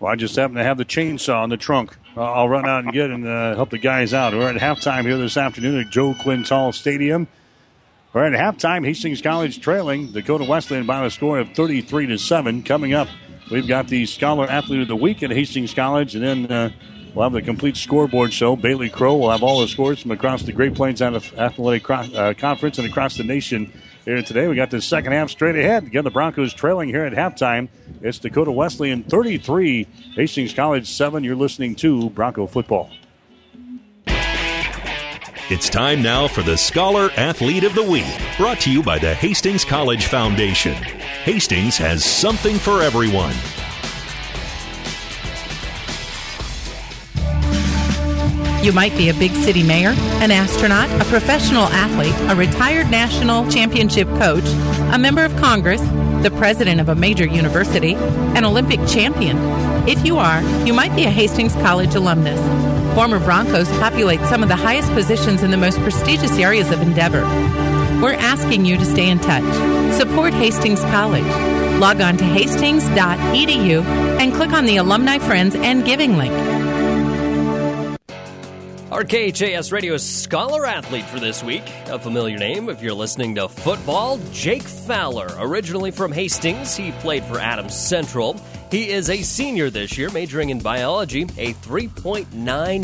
Well, 0.00 0.10
I 0.10 0.16
just 0.16 0.34
happen 0.34 0.56
to 0.56 0.64
have 0.64 0.76
the 0.76 0.84
chainsaw 0.84 1.44
in 1.44 1.50
the 1.50 1.56
trunk. 1.56 1.96
I'll 2.16 2.48
run 2.48 2.68
out 2.68 2.82
and 2.82 2.92
get 2.92 3.10
and 3.10 3.28
uh, 3.28 3.54
help 3.54 3.70
the 3.70 3.78
guys 3.78 4.12
out. 4.12 4.34
We're 4.34 4.50
at 4.50 4.56
halftime 4.56 5.02
here 5.04 5.18
this 5.18 5.36
afternoon 5.36 5.78
at 5.78 5.90
Joe 5.92 6.16
Quintal 6.20 6.72
Stadium. 6.72 7.28
We're 8.12 8.24
at 8.24 8.32
halftime. 8.32 8.84
Hastings 8.84 9.22
College 9.22 9.60
trailing 9.60 10.10
Dakota 10.10 10.42
Wesleyan 10.42 10.84
by 10.84 11.06
a 11.06 11.10
score 11.10 11.38
of 11.38 11.52
33 11.52 12.06
to 12.06 12.18
seven. 12.18 12.64
Coming 12.64 12.92
up, 12.92 13.06
we've 13.52 13.68
got 13.68 13.86
the 13.86 14.04
Scholar 14.04 14.48
Athlete 14.48 14.82
of 14.82 14.88
the 14.88 14.96
Week 14.96 15.22
at 15.22 15.30
Hastings 15.30 15.74
College, 15.74 16.16
and 16.16 16.24
then 16.24 16.50
uh, 16.50 16.70
we'll 17.18 17.24
have 17.24 17.32
the 17.32 17.42
complete 17.42 17.76
scoreboard 17.76 18.32
show. 18.32 18.54
Bailey 18.54 18.88
Crow 18.88 19.16
will 19.16 19.32
have 19.32 19.42
all 19.42 19.60
the 19.60 19.66
scores 19.66 20.00
from 20.00 20.12
across 20.12 20.44
the 20.44 20.52
Great 20.52 20.76
Plains 20.76 21.02
Athletic 21.02 21.90
uh, 21.90 22.32
Conference 22.34 22.78
and 22.78 22.86
across 22.86 23.16
the 23.16 23.24
nation 23.24 23.72
here 24.04 24.22
today. 24.22 24.46
We 24.46 24.54
got 24.54 24.70
the 24.70 24.80
second 24.80 25.10
half 25.10 25.28
straight 25.28 25.56
ahead. 25.56 25.82
Again, 25.82 26.04
the 26.04 26.12
Broncos 26.12 26.54
trailing 26.54 26.88
here 26.90 27.04
at 27.04 27.12
halftime. 27.12 27.70
It's 28.02 28.20
Dakota 28.20 28.52
Wesleyan 28.52 29.02
33, 29.02 29.88
Hastings 30.14 30.54
College 30.54 30.88
7. 30.88 31.24
You're 31.24 31.34
listening 31.34 31.74
to 31.76 32.08
Bronco 32.10 32.46
Football. 32.46 32.88
It's 35.50 35.68
time 35.68 36.02
now 36.02 36.28
for 36.28 36.42
the 36.42 36.56
Scholar 36.56 37.10
Athlete 37.16 37.64
of 37.64 37.74
the 37.74 37.82
Week, 37.82 38.06
brought 38.36 38.60
to 38.60 38.70
you 38.70 38.80
by 38.80 39.00
the 39.00 39.12
Hastings 39.14 39.64
College 39.64 40.06
Foundation. 40.06 40.74
Hastings 41.24 41.76
has 41.78 42.04
something 42.04 42.58
for 42.58 42.80
everyone. 42.80 43.34
You 48.62 48.72
might 48.72 48.96
be 48.96 49.08
a 49.08 49.14
big 49.14 49.30
city 49.32 49.62
mayor, 49.62 49.90
an 50.20 50.32
astronaut, 50.32 50.90
a 51.00 51.04
professional 51.04 51.64
athlete, 51.68 52.14
a 52.28 52.34
retired 52.34 52.90
national 52.90 53.48
championship 53.50 54.08
coach, 54.18 54.44
a 54.92 54.98
member 54.98 55.24
of 55.24 55.34
Congress, 55.36 55.80
the 56.22 56.32
president 56.36 56.80
of 56.80 56.88
a 56.88 56.94
major 56.96 57.24
university, 57.24 57.94
an 57.94 58.44
Olympic 58.44 58.80
champion. 58.88 59.38
If 59.88 60.04
you 60.04 60.18
are, 60.18 60.42
you 60.66 60.72
might 60.72 60.94
be 60.96 61.04
a 61.04 61.10
Hastings 61.10 61.52
College 61.54 61.94
alumnus. 61.94 62.40
Former 62.96 63.20
Broncos 63.20 63.68
populate 63.78 64.20
some 64.22 64.42
of 64.42 64.48
the 64.48 64.56
highest 64.56 64.90
positions 64.92 65.44
in 65.44 65.52
the 65.52 65.56
most 65.56 65.78
prestigious 65.78 66.36
areas 66.36 66.72
of 66.72 66.82
endeavor. 66.82 67.22
We're 68.02 68.14
asking 68.14 68.64
you 68.64 68.76
to 68.76 68.84
stay 68.84 69.08
in 69.08 69.20
touch. 69.20 69.44
Support 69.94 70.34
Hastings 70.34 70.80
College. 70.80 71.24
Log 71.78 72.00
on 72.00 72.16
to 72.16 72.24
hastings.edu 72.24 73.84
and 74.20 74.34
click 74.34 74.50
on 74.50 74.66
the 74.66 74.78
Alumni 74.78 75.18
Friends 75.18 75.54
and 75.54 75.84
Giving 75.84 76.16
link. 76.16 76.34
Our 78.90 79.04
KHAS 79.04 79.70
Radio 79.70 79.98
Scholar 79.98 80.64
Athlete 80.64 81.04
for 81.04 81.20
this 81.20 81.44
week, 81.44 81.62
a 81.88 81.98
familiar 81.98 82.38
name 82.38 82.70
if 82.70 82.80
you're 82.80 82.94
listening 82.94 83.34
to 83.34 83.46
football, 83.46 84.18
Jake 84.32 84.62
Fowler. 84.62 85.28
Originally 85.38 85.90
from 85.90 86.10
Hastings, 86.10 86.74
he 86.74 86.92
played 86.92 87.22
for 87.24 87.38
Adams 87.38 87.78
Central. 87.78 88.40
He 88.70 88.88
is 88.88 89.10
a 89.10 89.20
senior 89.20 89.68
this 89.68 89.98
year, 89.98 90.08
majoring 90.08 90.48
in 90.48 90.60
biology, 90.60 91.24
a 91.36 91.52
3.9 91.52 92.24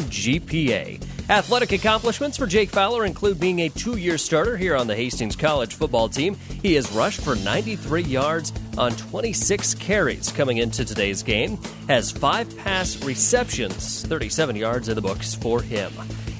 GPA. 0.02 1.13
Athletic 1.30 1.72
accomplishments 1.72 2.36
for 2.36 2.46
Jake 2.46 2.68
Fowler 2.68 3.06
include 3.06 3.40
being 3.40 3.60
a 3.60 3.70
two 3.70 3.96
year 3.96 4.18
starter 4.18 4.58
here 4.58 4.76
on 4.76 4.86
the 4.86 4.94
Hastings 4.94 5.36
College 5.36 5.74
football 5.74 6.06
team. 6.06 6.34
He 6.34 6.74
has 6.74 6.92
rushed 6.92 7.22
for 7.22 7.34
93 7.34 8.02
yards 8.02 8.52
on 8.76 8.92
26 8.92 9.74
carries 9.76 10.30
coming 10.32 10.58
into 10.58 10.84
today's 10.84 11.22
game, 11.22 11.58
has 11.88 12.10
five 12.10 12.54
pass 12.58 13.02
receptions, 13.02 14.04
37 14.04 14.54
yards 14.54 14.90
in 14.90 14.96
the 14.96 15.00
books 15.00 15.34
for 15.34 15.62
him. 15.62 15.90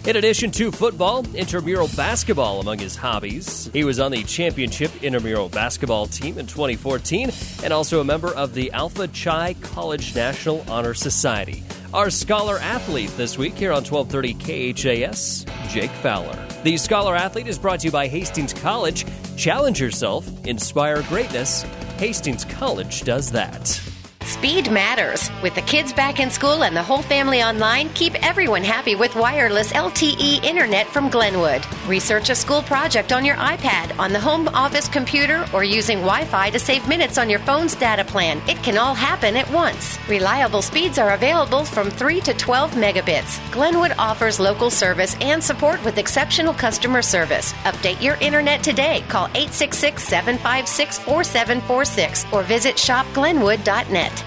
In 0.04 0.16
addition 0.16 0.50
to 0.50 0.70
football, 0.70 1.24
intramural 1.34 1.88
basketball 1.96 2.60
among 2.60 2.78
his 2.78 2.94
hobbies. 2.94 3.70
He 3.72 3.84
was 3.84 3.98
on 3.98 4.10
the 4.12 4.22
championship 4.24 4.90
intramural 5.02 5.48
basketball 5.48 6.08
team 6.08 6.36
in 6.36 6.46
2014 6.46 7.30
and 7.62 7.72
also 7.72 8.02
a 8.02 8.04
member 8.04 8.34
of 8.34 8.52
the 8.52 8.70
Alpha 8.72 9.08
Chi 9.08 9.54
College 9.62 10.14
National 10.14 10.62
Honor 10.68 10.92
Society. 10.92 11.62
Our 11.94 12.10
scholar 12.10 12.58
athlete 12.58 13.16
this 13.16 13.38
week 13.38 13.54
here 13.54 13.70
on 13.70 13.84
1230 13.84 14.72
KHAS, 14.72 15.46
Jake 15.68 15.92
Fowler. 15.92 16.36
The 16.64 16.76
Scholar 16.76 17.14
Athlete 17.14 17.46
is 17.46 17.56
brought 17.56 17.78
to 17.80 17.86
you 17.86 17.92
by 17.92 18.08
Hastings 18.08 18.52
College. 18.52 19.06
Challenge 19.36 19.80
yourself, 19.80 20.28
inspire 20.44 21.02
greatness. 21.02 21.62
Hastings 21.98 22.44
College 22.46 23.02
does 23.02 23.30
that. 23.30 23.80
Speed 24.24 24.70
matters. 24.70 25.30
With 25.42 25.54
the 25.54 25.60
kids 25.62 25.92
back 25.92 26.18
in 26.18 26.30
school 26.30 26.64
and 26.64 26.74
the 26.74 26.82
whole 26.82 27.02
family 27.02 27.42
online, 27.42 27.90
keep 27.90 28.14
everyone 28.26 28.64
happy 28.64 28.94
with 28.94 29.14
wireless 29.16 29.70
LTE 29.74 30.42
internet 30.42 30.86
from 30.86 31.10
Glenwood. 31.10 31.62
Research 31.86 32.30
a 32.30 32.34
school 32.34 32.62
project 32.62 33.12
on 33.12 33.24
your 33.24 33.36
iPad, 33.36 33.96
on 33.98 34.14
the 34.14 34.20
home 34.20 34.48
office 34.48 34.88
computer, 34.88 35.44
or 35.52 35.62
using 35.62 35.98
Wi 35.98 36.24
Fi 36.24 36.48
to 36.50 36.58
save 36.58 36.88
minutes 36.88 37.18
on 37.18 37.28
your 37.28 37.38
phone's 37.40 37.74
data 37.74 38.02
plan. 38.02 38.40
It 38.48 38.62
can 38.62 38.78
all 38.78 38.94
happen 38.94 39.36
at 39.36 39.50
once. 39.50 39.98
Reliable 40.08 40.62
speeds 40.62 40.98
are 40.98 41.12
available 41.12 41.64
from 41.64 41.90
3 41.90 42.20
to 42.22 42.32
12 42.32 42.72
megabits. 42.72 43.38
Glenwood 43.52 43.92
offers 43.98 44.40
local 44.40 44.70
service 44.70 45.16
and 45.20 45.44
support 45.44 45.84
with 45.84 45.98
exceptional 45.98 46.54
customer 46.54 47.02
service. 47.02 47.52
Update 47.64 48.00
your 48.00 48.16
internet 48.16 48.62
today. 48.62 49.04
Call 49.08 49.26
866 49.34 50.02
756 50.02 50.98
4746 51.00 52.32
or 52.32 52.42
visit 52.42 52.76
shopglenwood.net. 52.76 54.23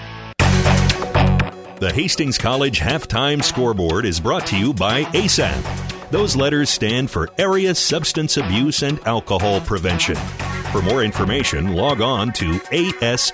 The 1.80 1.92
Hastings 1.92 2.38
College 2.38 2.80
Halftime 2.80 3.40
Scoreboard 3.40 4.04
is 4.04 4.18
brought 4.18 4.44
to 4.48 4.58
you 4.58 4.74
by 4.74 5.04
ASAP. 5.04 6.10
Those 6.10 6.34
letters 6.34 6.70
stand 6.70 7.08
for 7.08 7.28
Area 7.38 7.72
Substance 7.72 8.36
Abuse 8.36 8.82
and 8.82 8.98
Alcohol 9.06 9.60
Prevention. 9.60 10.16
For 10.72 10.82
more 10.82 11.04
information, 11.04 11.76
log 11.76 12.00
on 12.00 12.32
to 12.32 12.54
asaap-ne.org. 12.54 13.28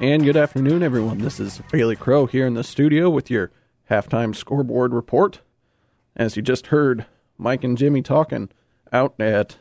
And 0.00 0.24
good 0.24 0.36
afternoon, 0.36 0.82
everyone. 0.82 1.18
This 1.18 1.38
is 1.38 1.62
Bailey 1.70 1.94
Crow 1.94 2.26
here 2.26 2.48
in 2.48 2.54
the 2.54 2.64
studio 2.64 3.08
with 3.08 3.30
your 3.30 3.52
halftime 3.88 4.34
scoreboard 4.34 4.92
report. 4.92 5.42
As 6.16 6.34
you 6.34 6.42
just 6.42 6.66
heard 6.66 7.06
Mike 7.36 7.62
and 7.62 7.78
Jimmy 7.78 8.02
talking 8.02 8.48
out 8.92 9.14
at 9.20 9.58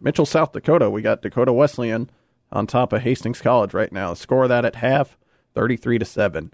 Mitchell, 0.00 0.26
South 0.26 0.52
Dakota, 0.52 0.88
we 0.88 1.02
got 1.02 1.22
Dakota 1.22 1.52
Wesleyan 1.52 2.08
on 2.52 2.66
top 2.66 2.92
of 2.92 3.02
Hastings 3.02 3.40
College 3.40 3.74
right 3.74 3.92
now. 3.92 4.14
Score 4.14 4.48
that 4.48 4.64
at 4.64 4.76
half, 4.76 5.16
33 5.54 5.98
to 5.98 6.04
7. 6.04 6.52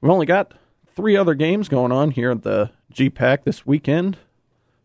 We've 0.00 0.10
only 0.10 0.26
got 0.26 0.54
three 0.94 1.16
other 1.16 1.34
games 1.34 1.68
going 1.68 1.92
on 1.92 2.12
here 2.12 2.30
at 2.30 2.42
the 2.42 2.70
GPAC 2.92 3.44
this 3.44 3.66
weekend. 3.66 4.18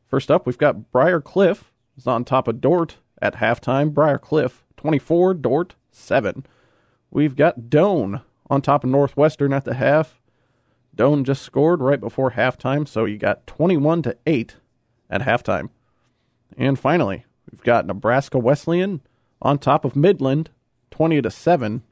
First 0.07 0.31
up, 0.31 0.45
we've 0.45 0.57
got 0.57 0.91
Briar 0.91 1.21
Cliff 1.21 1.71
is 1.97 2.07
on 2.07 2.25
top 2.25 2.47
of 2.47 2.61
Dordt 2.61 2.97
at 3.21 3.35
halftime. 3.35 3.93
Briar 3.93 4.17
Cliff 4.17 4.63
24, 4.77 5.35
Dordt 5.35 5.75
7. 5.91 6.45
We've 7.11 7.35
got 7.35 7.69
Doane 7.69 8.21
on 8.49 8.61
top 8.61 8.83
of 8.83 8.89
Northwestern 8.89 9.53
at 9.53 9.65
the 9.65 9.75
half. 9.75 10.19
Doane 10.95 11.23
just 11.23 11.43
scored 11.43 11.81
right 11.81 11.99
before 11.99 12.31
halftime, 12.31 12.87
so 12.87 13.05
you 13.05 13.17
got 13.17 13.45
21 13.45 14.01
to 14.03 14.17
8 14.25 14.55
at 15.09 15.21
halftime. 15.21 15.69
And 16.57 16.77
finally, 16.77 17.25
we've 17.51 17.63
got 17.63 17.85
Nebraska 17.85 18.39
Wesleyan 18.39 19.01
on 19.41 19.57
top 19.57 19.85
of 19.85 19.95
Midland 19.95 20.49
20 20.91 21.21
to 21.21 21.31
7. 21.31 21.83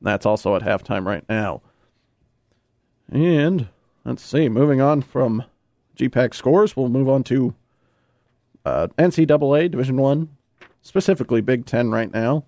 That's 0.00 0.26
also 0.26 0.56
at 0.56 0.62
halftime 0.62 1.06
right 1.06 1.24
now. 1.28 1.62
And 3.10 3.68
let's 4.04 4.22
see, 4.22 4.48
moving 4.48 4.80
on 4.80 5.02
from 5.02 5.44
GPAC 5.96 6.34
scores, 6.34 6.76
we'll 6.76 6.88
move 6.88 7.08
on 7.08 7.24
to 7.24 7.54
uh, 8.64 8.88
NCAA 8.98 9.70
Division 9.70 9.96
One, 9.96 10.28
specifically 10.82 11.40
Big 11.40 11.66
Ten 11.66 11.90
right 11.90 12.12
now. 12.12 12.44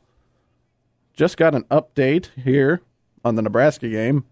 Just 1.14 1.36
got 1.36 1.54
an 1.54 1.64
update 1.64 2.30
here 2.36 2.80
on 3.24 3.34
the 3.34 3.42
Nebraska 3.42 3.88
game. 3.88 4.24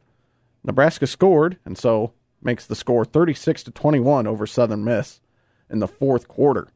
Nebraska 0.64 1.06
scored, 1.06 1.58
and 1.64 1.76
so 1.76 2.12
makes 2.42 2.66
the 2.66 2.74
score 2.74 3.04
36 3.04 3.64
to 3.64 3.70
21 3.70 4.26
over 4.26 4.46
Southern 4.46 4.84
Miss 4.84 5.20
in 5.68 5.78
the 5.78 5.88
fourth 5.88 6.28
quarter. 6.28 6.68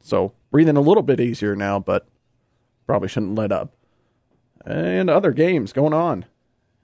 So 0.00 0.32
breathing 0.50 0.76
a 0.76 0.82
little 0.82 1.02
bit 1.02 1.20
easier 1.20 1.56
now, 1.56 1.78
but 1.78 2.06
probably 2.86 3.08
shouldn't 3.08 3.34
let 3.34 3.52
up. 3.52 3.72
And 4.64 5.10
other 5.10 5.32
games 5.32 5.72
going 5.72 5.92
on. 5.92 6.22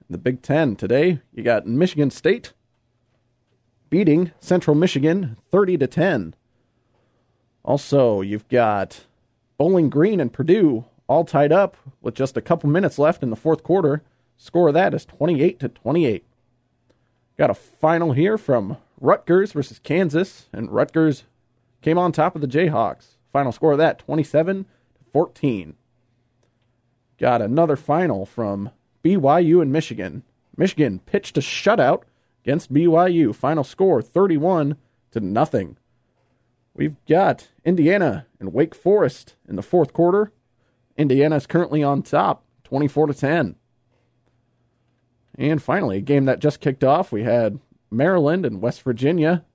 In 0.01 0.11
the 0.11 0.17
Big 0.17 0.41
Ten 0.41 0.75
today, 0.75 1.19
you 1.33 1.43
got 1.43 1.65
Michigan 1.65 2.11
State 2.11 2.53
beating 3.89 4.31
Central 4.39 4.75
Michigan 4.75 5.37
30 5.51 5.77
to 5.77 5.87
10. 5.87 6.35
Also, 7.63 8.21
you've 8.21 8.47
got 8.49 9.05
Bowling 9.57 9.89
Green 9.89 10.19
and 10.19 10.33
Purdue 10.33 10.85
all 11.07 11.23
tied 11.23 11.51
up 11.51 11.77
with 12.01 12.15
just 12.15 12.35
a 12.35 12.41
couple 12.41 12.69
minutes 12.69 12.97
left 12.97 13.23
in 13.23 13.29
the 13.29 13.35
fourth 13.35 13.63
quarter. 13.63 14.01
Score 14.35 14.69
of 14.69 14.73
that 14.73 14.93
is 14.93 15.05
28 15.05 15.59
to 15.59 15.69
28. 15.69 16.25
Got 17.37 17.49
a 17.49 17.53
final 17.53 18.13
here 18.13 18.37
from 18.37 18.77
Rutgers 18.99 19.51
versus 19.51 19.79
Kansas, 19.79 20.47
and 20.51 20.71
Rutgers 20.71 21.23
came 21.81 21.97
on 21.97 22.11
top 22.11 22.35
of 22.35 22.41
the 22.41 22.47
Jayhawks. 22.47 23.17
Final 23.31 23.51
score 23.51 23.73
of 23.73 23.77
that 23.77 23.99
27 23.99 24.63
to 24.63 25.03
14. 25.11 25.75
Got 27.23 27.41
another 27.41 27.77
final 27.77 28.25
from 28.25 28.69
BYU 29.01 29.61
and 29.61 29.71
Michigan. 29.71 30.23
Michigan 30.57 30.99
pitched 31.05 31.37
a 31.37 31.39
shutout 31.39 32.01
against 32.43 32.73
BYU. 32.73 33.33
Final 33.33 33.63
score 33.63 34.01
31 34.01 34.75
to 35.11 35.21
nothing. 35.21 35.77
We've 36.73 36.97
got 37.07 37.47
Indiana 37.63 38.25
and 38.41 38.51
Wake 38.51 38.75
Forest 38.75 39.35
in 39.47 39.55
the 39.55 39.61
fourth 39.61 39.93
quarter. 39.93 40.33
Indiana 40.97 41.37
is 41.37 41.47
currently 41.47 41.81
on 41.81 42.01
top, 42.01 42.43
24 42.65 43.07
to 43.07 43.13
10. 43.13 43.55
And 45.35 45.63
finally, 45.63 45.99
a 45.99 46.01
game 46.01 46.25
that 46.25 46.39
just 46.39 46.59
kicked 46.59 46.83
off, 46.83 47.13
we 47.13 47.23
had 47.23 47.57
Maryland 47.89 48.45
and 48.45 48.61
West 48.61 48.81
Virginia 48.81 49.45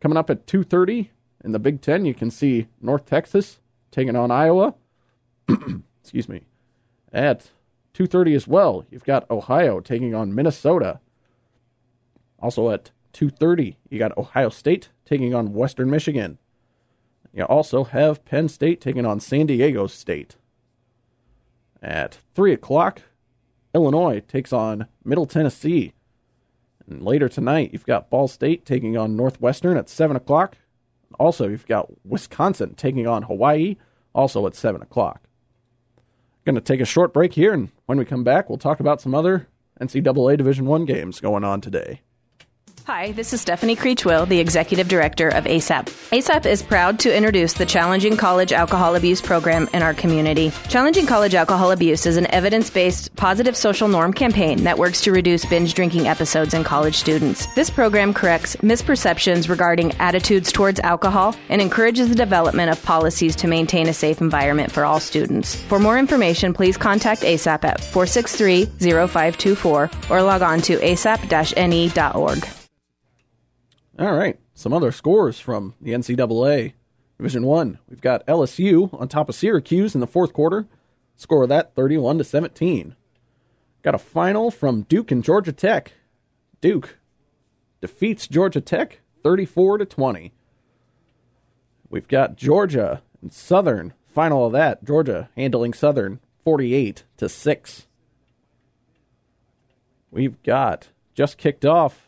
coming 0.00 0.16
up 0.16 0.30
at 0.30 0.46
2:30 0.46 1.10
in 1.44 1.52
the 1.52 1.58
Big 1.58 1.82
10. 1.82 2.06
You 2.06 2.14
can 2.14 2.30
see 2.30 2.68
North 2.80 3.04
Texas 3.04 3.60
taking 3.90 4.16
on 4.16 4.30
Iowa. 4.30 4.74
Excuse 6.00 6.30
me. 6.30 6.44
At 7.14 7.52
2:30 7.94 8.34
as 8.34 8.48
well, 8.48 8.84
you've 8.90 9.04
got 9.04 9.30
Ohio 9.30 9.78
taking 9.78 10.16
on 10.16 10.34
Minnesota. 10.34 10.98
Also 12.40 12.70
at 12.70 12.90
2:30, 13.12 13.76
you 13.88 14.00
got 14.00 14.18
Ohio 14.18 14.48
State 14.48 14.90
taking 15.04 15.32
on 15.32 15.54
Western 15.54 15.88
Michigan. 15.88 16.38
You 17.32 17.44
also 17.44 17.84
have 17.84 18.24
Penn 18.24 18.48
State 18.48 18.80
taking 18.80 19.06
on 19.06 19.20
San 19.20 19.46
Diego 19.46 19.86
State. 19.86 20.36
At 21.80 22.18
3 22.34 22.52
o'clock, 22.52 23.02
Illinois 23.74 24.20
takes 24.26 24.52
on 24.52 24.88
Middle 25.04 25.26
Tennessee. 25.26 25.92
And 26.88 27.02
later 27.02 27.28
tonight, 27.28 27.70
you've 27.72 27.86
got 27.86 28.10
Ball 28.10 28.26
State 28.26 28.64
taking 28.64 28.96
on 28.96 29.16
Northwestern 29.16 29.76
at 29.76 29.88
7 29.88 30.16
o'clock. 30.16 30.58
Also, 31.18 31.48
you've 31.48 31.66
got 31.66 32.04
Wisconsin 32.04 32.74
taking 32.74 33.06
on 33.06 33.22
Hawaii, 33.22 33.76
also 34.14 34.46
at 34.46 34.56
7 34.56 34.82
o'clock. 34.82 35.28
Going 36.44 36.56
to 36.56 36.60
take 36.60 36.80
a 36.80 36.84
short 36.84 37.14
break 37.14 37.32
here, 37.32 37.54
and 37.54 37.70
when 37.86 37.96
we 37.96 38.04
come 38.04 38.22
back, 38.22 38.50
we'll 38.50 38.58
talk 38.58 38.78
about 38.78 39.00
some 39.00 39.14
other 39.14 39.48
NCAA 39.80 40.36
Division 40.36 40.66
One 40.66 40.84
games 40.84 41.18
going 41.20 41.42
on 41.42 41.62
today. 41.62 42.02
Hi, 42.86 43.12
this 43.12 43.32
is 43.32 43.40
Stephanie 43.40 43.76
Creechwill, 43.76 44.28
the 44.28 44.38
Executive 44.38 44.88
Director 44.88 45.28
of 45.28 45.44
ASAP. 45.44 45.86
ASAP 46.10 46.44
is 46.44 46.62
proud 46.62 46.98
to 46.98 47.16
introduce 47.16 47.54
the 47.54 47.64
Challenging 47.64 48.14
College 48.14 48.52
Alcohol 48.52 48.94
Abuse 48.94 49.22
program 49.22 49.70
in 49.72 49.82
our 49.82 49.94
community. 49.94 50.52
Challenging 50.68 51.06
College 51.06 51.34
Alcohol 51.34 51.70
Abuse 51.70 52.04
is 52.04 52.18
an 52.18 52.30
evidence 52.30 52.68
based 52.68 53.16
positive 53.16 53.56
social 53.56 53.88
norm 53.88 54.12
campaign 54.12 54.64
that 54.64 54.76
works 54.76 55.00
to 55.00 55.12
reduce 55.12 55.46
binge 55.46 55.72
drinking 55.72 56.08
episodes 56.08 56.52
in 56.52 56.62
college 56.62 56.96
students. 56.96 57.46
This 57.54 57.70
program 57.70 58.12
corrects 58.12 58.54
misperceptions 58.56 59.48
regarding 59.48 59.92
attitudes 59.92 60.52
towards 60.52 60.78
alcohol 60.80 61.34
and 61.48 61.62
encourages 61.62 62.10
the 62.10 62.14
development 62.14 62.70
of 62.70 62.84
policies 62.84 63.34
to 63.36 63.48
maintain 63.48 63.88
a 63.88 63.94
safe 63.94 64.20
environment 64.20 64.70
for 64.70 64.84
all 64.84 65.00
students. 65.00 65.54
For 65.54 65.78
more 65.78 65.98
information, 65.98 66.52
please 66.52 66.76
contact 66.76 67.22
ASAP 67.22 67.64
at 67.64 67.80
463 67.80 68.66
0524 68.66 69.90
or 70.10 70.22
log 70.22 70.42
on 70.42 70.60
to 70.60 70.76
asap 70.76 71.30
ne.org. 71.56 72.63
All 73.96 74.12
right, 74.12 74.40
some 74.54 74.72
other 74.72 74.90
scores 74.90 75.38
from 75.38 75.74
the 75.80 75.92
NCAA 75.92 76.72
Division 77.16 77.44
One. 77.44 77.78
We've 77.88 78.00
got 78.00 78.26
LSU 78.26 78.92
on 79.00 79.06
top 79.06 79.28
of 79.28 79.36
Syracuse 79.36 79.94
in 79.94 80.00
the 80.00 80.06
fourth 80.08 80.32
quarter. 80.32 80.66
Score 81.16 81.44
of 81.44 81.48
that 81.50 81.76
thirty-one 81.76 82.18
to 82.18 82.24
seventeen. 82.24 82.96
Got 83.82 83.94
a 83.94 83.98
final 83.98 84.50
from 84.50 84.82
Duke 84.82 85.12
and 85.12 85.22
Georgia 85.22 85.52
Tech. 85.52 85.92
Duke 86.60 86.98
defeats 87.80 88.26
Georgia 88.26 88.60
Tech 88.60 88.98
thirty-four 89.22 89.78
to 89.78 89.84
twenty. 89.84 90.32
We've 91.88 92.08
got 92.08 92.36
Georgia 92.36 93.02
and 93.22 93.32
Southern. 93.32 93.92
Final 94.06 94.46
of 94.46 94.52
that, 94.52 94.84
Georgia 94.84 95.28
handling 95.36 95.72
Southern 95.72 96.18
forty-eight 96.42 97.04
to 97.18 97.28
six. 97.28 97.86
We've 100.10 100.42
got 100.42 100.88
just 101.14 101.38
kicked 101.38 101.64
off 101.64 102.03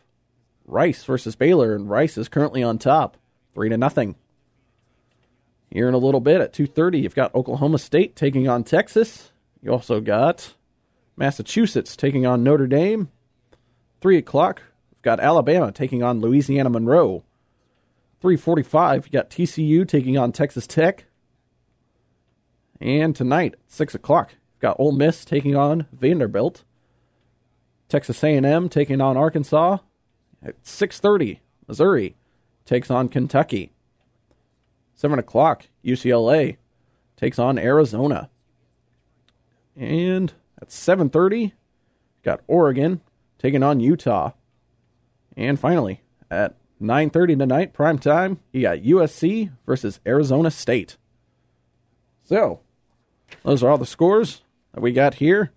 Rice 0.67 1.05
versus 1.05 1.37
Baylor, 1.37 1.75
and 1.75 1.89
Rice 1.89 2.19
is 2.19 2.29
currently 2.29 2.63
on 2.63 2.79
top, 2.79 3.17
three 3.55 3.69
to 3.69 3.77
nothing. 3.77 4.17
Here 5.71 5.89
in 5.89 5.95
a 5.95 5.99
little 5.99 6.21
bit 6.21 6.41
at 6.41 6.53
two 6.53 6.67
thirty, 6.67 7.01
you've 7.01 7.15
got 7.15 7.35
Oklahoma 7.35 7.79
State 7.79 8.17
taking 8.17 8.49
on 8.49 8.65
Texas. 8.65 9.33
You 9.63 9.73
also 9.73 10.01
got 10.01 10.55
Massachusetts 11.17 11.97
taking 11.97 12.27
on 12.27 12.43
Notre 12.43 12.67
Dame. 12.67 13.11
Three 14.01 14.19
o'clock, 14.19 14.63
we've 14.91 15.03
got 15.03 15.21
Alabama 15.21 15.73
taking 15.73 16.03
on 16.03 16.21
Louisiana 16.21 16.71
Monroe. 16.71 17.25
Three 18.21 18.37
forty-five, 18.37 19.07
you 19.07 19.13
got 19.13 19.31
TCU 19.31 19.87
taking 19.87 20.19
on 20.19 20.33
Texas 20.33 20.67
Tech. 20.67 21.07
And 22.81 23.15
tonight, 23.17 23.55
at 23.55 23.61
six 23.71 23.95
o'clock, 23.95 24.33
you've 24.33 24.61
got 24.61 24.77
Ole 24.79 24.93
Miss 24.93 25.25
taking 25.25 25.57
on 25.57 25.87
Vanderbilt. 25.93 26.65
Texas 27.89 28.23
A&M 28.23 28.69
taking 28.69 29.01
on 29.01 29.17
Arkansas. 29.17 29.79
At 30.47 30.63
6.30, 30.63 31.41
Missouri 31.67 32.15
takes 32.65 32.89
on 32.89 33.09
Kentucky. 33.09 33.73
7 34.95 35.19
o'clock, 35.19 35.67
UCLA 35.85 36.57
takes 37.17 37.41
on 37.41 37.59
Arizona. 37.59 38.31
And 39.75 40.33
at 40.63 40.69
7.30, 40.69 41.51
got 42.23 42.43
Oregon 42.47 43.01
taking 43.41 43.65
on 43.65 43.81
Utah. 43.81 44.31
And 45.37 45.59
finally, 45.59 46.03
at 46.31 46.55
9.30 46.81 47.39
tonight, 47.41 47.73
prime 47.73 47.99
time, 47.99 48.39
you 48.53 48.63
got 48.63 48.79
USC 48.79 49.51
versus 49.67 49.99
Arizona 50.07 50.53
State. 50.53 50.97
So, 52.23 52.61
those 53.43 53.65
are 53.65 53.71
all 53.71 53.79
the 53.79 53.85
scores 53.85 54.43
that 54.73 54.81
we 54.81 54.93
got 54.93 55.15
here. 55.15 55.51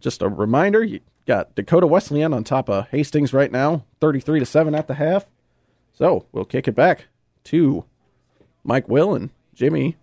Just 0.00 0.20
a 0.20 0.28
reminder, 0.28 0.86
got 1.26 1.54
Dakota 1.54 1.86
Wesleyan 1.86 2.32
on 2.32 2.44
top 2.44 2.68
of 2.68 2.88
Hastings 2.88 3.32
right 3.32 3.50
now, 3.50 3.84
33 4.00 4.40
to 4.40 4.46
7 4.46 4.74
at 4.74 4.86
the 4.86 4.94
half. 4.94 5.26
So, 5.92 6.26
we'll 6.32 6.44
kick 6.44 6.68
it 6.68 6.74
back 6.74 7.06
to 7.44 7.84
Mike 8.64 8.88
Will 8.88 9.14
and 9.14 9.30
Jimmy 9.54 9.96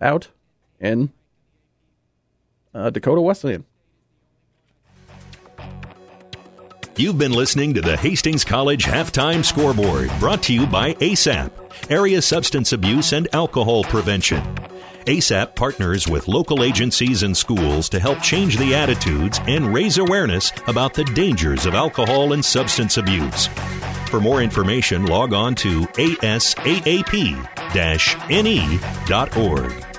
out 0.00 0.28
in 0.80 1.12
uh, 2.74 2.90
Dakota 2.90 3.20
Wesleyan. 3.20 3.64
You've 6.96 7.18
been 7.18 7.32
listening 7.32 7.74
to 7.74 7.82
the 7.82 7.96
Hastings 7.96 8.42
College 8.42 8.86
Halftime 8.86 9.44
Scoreboard, 9.44 10.10
brought 10.18 10.42
to 10.44 10.54
you 10.54 10.66
by 10.66 10.94
ASAP, 10.94 11.50
Area 11.90 12.22
Substance 12.22 12.72
Abuse 12.72 13.12
and 13.12 13.28
Alcohol 13.34 13.84
Prevention. 13.84 14.42
ASAP 15.06 15.54
partners 15.54 16.06
with 16.08 16.26
local 16.28 16.64
agencies 16.64 17.22
and 17.22 17.36
schools 17.36 17.88
to 17.88 18.00
help 18.00 18.20
change 18.20 18.56
the 18.56 18.74
attitudes 18.74 19.38
and 19.46 19.72
raise 19.72 19.98
awareness 19.98 20.52
about 20.66 20.94
the 20.94 21.04
dangers 21.04 21.64
of 21.64 21.74
alcohol 21.74 22.32
and 22.32 22.44
substance 22.44 22.96
abuse. 22.96 23.46
For 24.10 24.20
more 24.20 24.42
information, 24.42 25.06
log 25.06 25.32
on 25.32 25.54
to 25.56 25.82
asaap-ne.org. 25.82 26.46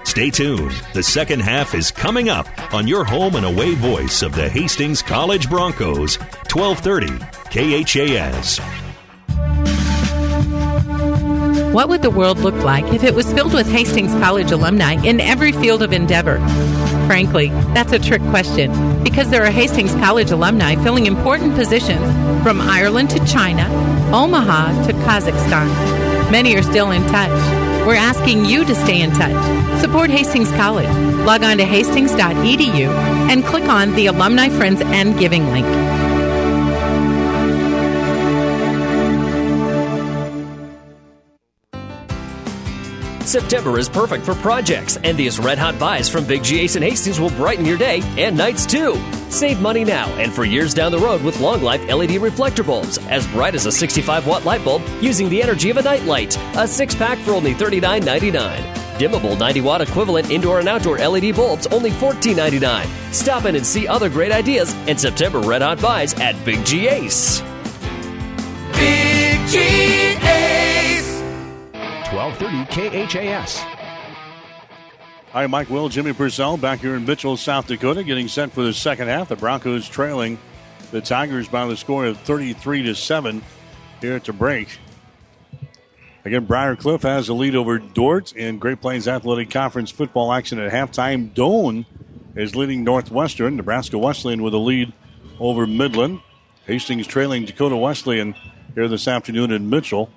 Stay 0.05 0.29
tuned. 0.29 0.71
The 0.93 1.03
second 1.03 1.39
half 1.41 1.73
is 1.73 1.91
coming 1.91 2.29
up 2.29 2.47
on 2.73 2.87
your 2.87 3.03
home 3.03 3.35
and 3.35 3.45
away 3.45 3.75
voice 3.75 4.21
of 4.21 4.33
the 4.33 4.49
Hastings 4.49 5.01
College 5.01 5.49
Broncos, 5.49 6.17
1230 6.51 7.19
KHAS. 7.49 8.86
What 11.77 11.89
would 11.89 12.01
the 12.01 12.09
world 12.09 12.39
look 12.39 12.55
like 12.63 12.91
if 12.91 13.03
it 13.03 13.13
was 13.13 13.31
filled 13.31 13.53
with 13.53 13.71
Hastings 13.71 14.11
College 14.13 14.49
alumni 14.49 14.93
in 15.05 15.19
every 15.21 15.51
field 15.51 15.83
of 15.83 15.93
endeavor? 15.93 16.39
Frankly, 17.05 17.49
that's 17.75 17.91
a 17.91 17.99
trick 17.99 18.23
question 18.31 19.03
because 19.03 19.29
there 19.29 19.45
are 19.45 19.51
Hastings 19.51 19.93
College 19.93 20.31
alumni 20.31 20.73
filling 20.77 21.05
important 21.05 21.53
positions 21.53 22.01
from 22.41 22.61
Ireland 22.61 23.11
to 23.11 23.23
China, 23.27 23.69
Omaha 24.11 24.87
to 24.87 24.93
Kazakhstan. 24.93 26.31
Many 26.31 26.55
are 26.55 26.63
still 26.63 26.89
in 26.89 27.03
touch. 27.09 27.29
We're 27.85 27.93
asking 27.93 28.45
you 28.45 28.65
to 28.65 28.73
stay 28.73 28.99
in 28.99 29.11
touch. 29.11 29.79
Support 29.79 30.09
Hastings 30.09 30.49
College. 30.53 30.89
Log 31.27 31.43
on 31.43 31.57
to 31.57 31.63
hastings.edu 31.63 32.87
and 33.29 33.45
click 33.45 33.65
on 33.65 33.93
the 33.93 34.07
Alumni 34.07 34.49
Friends 34.49 34.81
and 34.81 35.15
Giving 35.19 35.51
link. 35.51 36.06
September 43.27 43.77
is 43.77 43.89
perfect 43.89 44.23
for 44.23 44.35
projects, 44.35 44.95
and 45.03 45.17
these 45.17 45.37
red 45.37 45.57
hot 45.57 45.77
buys 45.77 46.07
from 46.07 46.25
Big 46.25 46.45
G 46.45 46.61
Ace 46.61 46.75
and 46.77 46.83
Hastings 46.83 47.19
will 47.19 47.29
brighten 47.31 47.65
your 47.65 47.77
day 47.77 48.01
and 48.17 48.37
nights 48.37 48.65
too. 48.65 48.95
Save 49.29 49.59
money 49.59 49.83
now 49.83 50.07
and 50.15 50.31
for 50.31 50.45
years 50.45 50.73
down 50.73 50.93
the 50.93 50.97
road 50.97 51.21
with 51.21 51.41
long 51.41 51.61
life 51.61 51.85
LED 51.89 52.11
reflector 52.21 52.63
bulbs, 52.63 52.97
as 53.09 53.27
bright 53.27 53.53
as 53.53 53.65
a 53.65 53.71
65 53.71 54.25
watt 54.25 54.45
light 54.45 54.63
bulb 54.63 54.81
using 55.01 55.27
the 55.27 55.43
energy 55.43 55.69
of 55.69 55.75
a 55.75 55.81
nightlight. 55.81 56.37
A 56.55 56.65
six 56.65 56.95
pack 56.95 57.17
for 57.19 57.31
only 57.31 57.53
$39.99. 57.53 58.31
Dimmable 58.97 59.37
90 59.37 59.59
watt 59.59 59.81
equivalent 59.81 60.31
indoor 60.31 60.59
and 60.59 60.69
outdoor 60.69 60.97
LED 60.97 61.35
bulbs 61.35 61.67
only 61.67 61.91
$14.99. 61.91 63.13
Stop 63.13 63.43
in 63.43 63.57
and 63.57 63.65
see 63.65 63.89
other 63.89 64.09
great 64.09 64.31
ideas 64.31 64.73
and 64.87 64.97
September 64.97 65.41
red 65.41 65.61
hot 65.61 65.81
buys 65.81 66.13
at 66.13 66.33
Big 66.45 66.65
G 66.65 66.87
Ace. 66.87 67.41
Big 68.71 69.47
G. 69.49 69.86
1230 72.27 73.07
KHAS. 73.07 73.59
Hi, 75.31 75.47
Mike 75.47 75.69
Will, 75.69 75.87
Jimmy 75.87 76.11
Purcell 76.11 76.57
back 76.57 76.79
here 76.79 76.95
in 76.95 77.05
Mitchell, 77.05 77.37
South 77.37 77.67
Dakota, 77.67 78.03
getting 78.03 78.27
set 78.27 78.51
for 78.51 78.63
the 78.63 78.73
second 78.73 79.07
half. 79.07 79.29
The 79.29 79.37
Broncos 79.37 79.87
trailing 79.87 80.37
the 80.91 80.99
Tigers 80.99 81.47
by 81.47 81.65
the 81.67 81.77
score 81.77 82.05
of 82.05 82.19
33 82.19 82.83
to 82.83 82.95
7 82.95 83.41
here 84.01 84.15
at 84.15 84.25
the 84.25 84.33
break. 84.33 84.77
Again, 86.25 86.43
Briar 86.43 86.75
Cliff 86.75 87.03
has 87.03 87.27
the 87.27 87.33
lead 87.33 87.55
over 87.55 87.79
Dordt 87.79 88.33
in 88.33 88.59
Great 88.59 88.81
Plains 88.81 89.07
Athletic 89.07 89.49
Conference 89.49 89.89
football 89.89 90.33
action 90.33 90.59
at 90.59 90.73
halftime. 90.73 91.33
Doane 91.33 91.85
is 92.35 92.57
leading 92.57 92.83
Northwestern. 92.83 93.55
Nebraska 93.55 93.97
Wesleyan 93.97 94.43
with 94.43 94.53
a 94.53 94.57
lead 94.57 94.91
over 95.39 95.65
Midland. 95.65 96.19
Hastings 96.65 97.07
trailing 97.07 97.45
Dakota 97.45 97.77
Wesleyan 97.77 98.35
here 98.75 98.89
this 98.89 99.07
afternoon 99.07 99.51
in 99.51 99.69
Mitchell. 99.69 100.09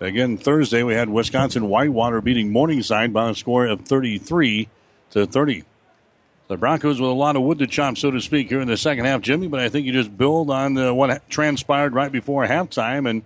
Again, 0.00 0.36
Thursday 0.36 0.82
we 0.82 0.94
had 0.94 1.08
Wisconsin 1.08 1.68
Whitewater 1.68 2.20
beating 2.20 2.50
Morningside 2.50 3.12
by 3.12 3.30
a 3.30 3.34
score 3.34 3.66
of 3.66 3.82
33 3.82 4.68
to 5.10 5.26
30. 5.26 5.64
The 6.48 6.56
Broncos 6.56 7.00
with 7.00 7.08
a 7.08 7.14
lot 7.14 7.36
of 7.36 7.42
wood 7.42 7.58
to 7.60 7.66
chop, 7.66 7.96
so 7.96 8.10
to 8.10 8.20
speak, 8.20 8.48
here 8.48 8.60
in 8.60 8.68
the 8.68 8.76
second 8.76 9.06
half, 9.06 9.22
Jimmy. 9.22 9.48
But 9.48 9.60
I 9.60 9.68
think 9.68 9.86
you 9.86 9.92
just 9.92 10.16
build 10.16 10.50
on 10.50 10.76
uh, 10.76 10.92
what 10.92 11.28
transpired 11.30 11.94
right 11.94 12.12
before 12.12 12.46
halftime 12.46 13.08
and 13.08 13.22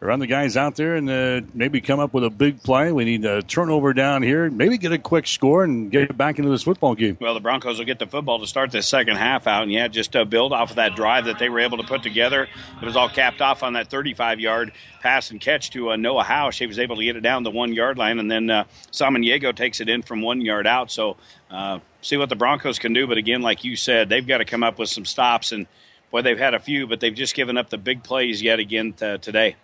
run 0.00 0.18
the 0.18 0.26
guys 0.26 0.56
out 0.56 0.76
there 0.76 0.96
and 0.96 1.10
uh, 1.10 1.42
maybe 1.52 1.80
come 1.80 2.00
up 2.00 2.14
with 2.14 2.24
a 2.24 2.30
big 2.30 2.62
play. 2.62 2.90
We 2.90 3.04
need 3.04 3.24
a 3.26 3.42
turnover 3.42 3.92
down 3.92 4.22
here, 4.22 4.50
maybe 4.50 4.78
get 4.78 4.92
a 4.92 4.98
quick 4.98 5.26
score 5.26 5.62
and 5.62 5.90
get 5.90 6.16
back 6.16 6.38
into 6.38 6.50
this 6.50 6.62
football 6.62 6.94
game. 6.94 7.18
Well, 7.20 7.34
the 7.34 7.40
Broncos 7.40 7.78
will 7.78 7.84
get 7.84 7.98
the 7.98 8.06
football 8.06 8.38
to 8.40 8.46
start 8.46 8.70
the 8.70 8.82
second 8.82 9.16
half 9.16 9.46
out, 9.46 9.64
and 9.64 9.72
yeah, 9.72 9.88
just 9.88 10.16
uh, 10.16 10.24
build 10.24 10.54
off 10.54 10.70
of 10.70 10.76
that 10.76 10.96
drive 10.96 11.26
that 11.26 11.38
they 11.38 11.50
were 11.50 11.60
able 11.60 11.76
to 11.76 11.84
put 11.84 12.02
together. 12.02 12.48
It 12.80 12.84
was 12.84 12.96
all 12.96 13.10
capped 13.10 13.42
off 13.42 13.62
on 13.62 13.74
that 13.74 13.90
35 13.90 14.40
yard 14.40 14.72
pass 15.02 15.30
and 15.30 15.40
catch 15.40 15.70
to 15.72 15.90
uh, 15.90 15.96
Noah 15.96 16.24
Hausch. 16.24 16.58
He 16.58 16.66
was 16.66 16.78
able 16.78 16.96
to 16.96 17.04
get 17.04 17.16
it 17.16 17.20
down 17.20 17.42
the 17.42 17.50
one 17.50 17.74
yard 17.74 17.98
line, 17.98 18.18
and 18.18 18.30
then 18.30 18.48
uh, 18.48 18.64
Samaniego 18.92 19.54
takes 19.54 19.80
it 19.80 19.88
in 19.90 20.02
from 20.02 20.22
one 20.22 20.40
yard 20.40 20.66
out. 20.66 20.90
So, 20.90 21.18
uh, 21.50 21.80
see 22.00 22.16
what 22.16 22.30
the 22.30 22.36
Broncos 22.36 22.78
can 22.78 22.94
do. 22.94 23.06
But 23.06 23.18
again, 23.18 23.42
like 23.42 23.64
you 23.64 23.76
said, 23.76 24.08
they've 24.08 24.26
got 24.26 24.38
to 24.38 24.46
come 24.46 24.62
up 24.62 24.78
with 24.78 24.88
some 24.88 25.04
stops 25.04 25.52
and 25.52 25.66
boy, 26.10 26.22
they've 26.22 26.38
had 26.38 26.54
a 26.54 26.58
few, 26.58 26.86
but 26.86 27.00
they've 27.00 27.14
just 27.14 27.34
given 27.34 27.56
up 27.56 27.70
the 27.70 27.78
big 27.78 28.02
plays 28.02 28.42
yet 28.42 28.58
again 28.58 28.92
t- 28.92 29.18
today. 29.18 29.56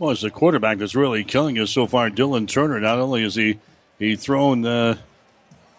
Well, 0.00 0.12
it's 0.12 0.22
the 0.22 0.30
quarterback 0.30 0.78
that's 0.78 0.94
really 0.94 1.24
killing 1.24 1.58
us 1.58 1.70
so 1.70 1.86
far. 1.86 2.08
Dylan 2.08 2.48
Turner. 2.48 2.80
Not 2.80 2.98
only 2.98 3.22
is 3.22 3.34
he 3.34 3.58
he 3.98 4.16
thrown 4.16 4.64
uh, 4.64 4.96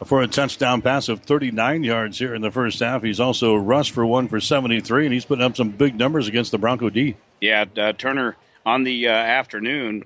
for 0.05 0.21
a 0.21 0.27
touchdown 0.27 0.83
pass 0.83 1.09
of 1.09 1.21
39 1.21 1.83
yards 1.83 2.19
here 2.19 2.35
in 2.35 2.43
the 2.43 2.51
first 2.51 2.79
half, 2.81 3.01
he's 3.01 3.19
also 3.19 3.55
rushed 3.55 3.93
for 3.93 4.05
one 4.05 4.27
for 4.27 4.39
73, 4.39 5.05
and 5.05 5.13
he's 5.13 5.25
putting 5.25 5.43
up 5.43 5.57
some 5.57 5.71
big 5.71 5.97
numbers 5.97 6.27
against 6.27 6.51
the 6.51 6.59
Bronco 6.59 6.91
D. 6.91 7.15
Yeah, 7.41 7.65
uh, 7.75 7.93
Turner 7.93 8.37
on 8.63 8.83
the 8.83 9.07
uh, 9.07 9.11
afternoon. 9.11 10.05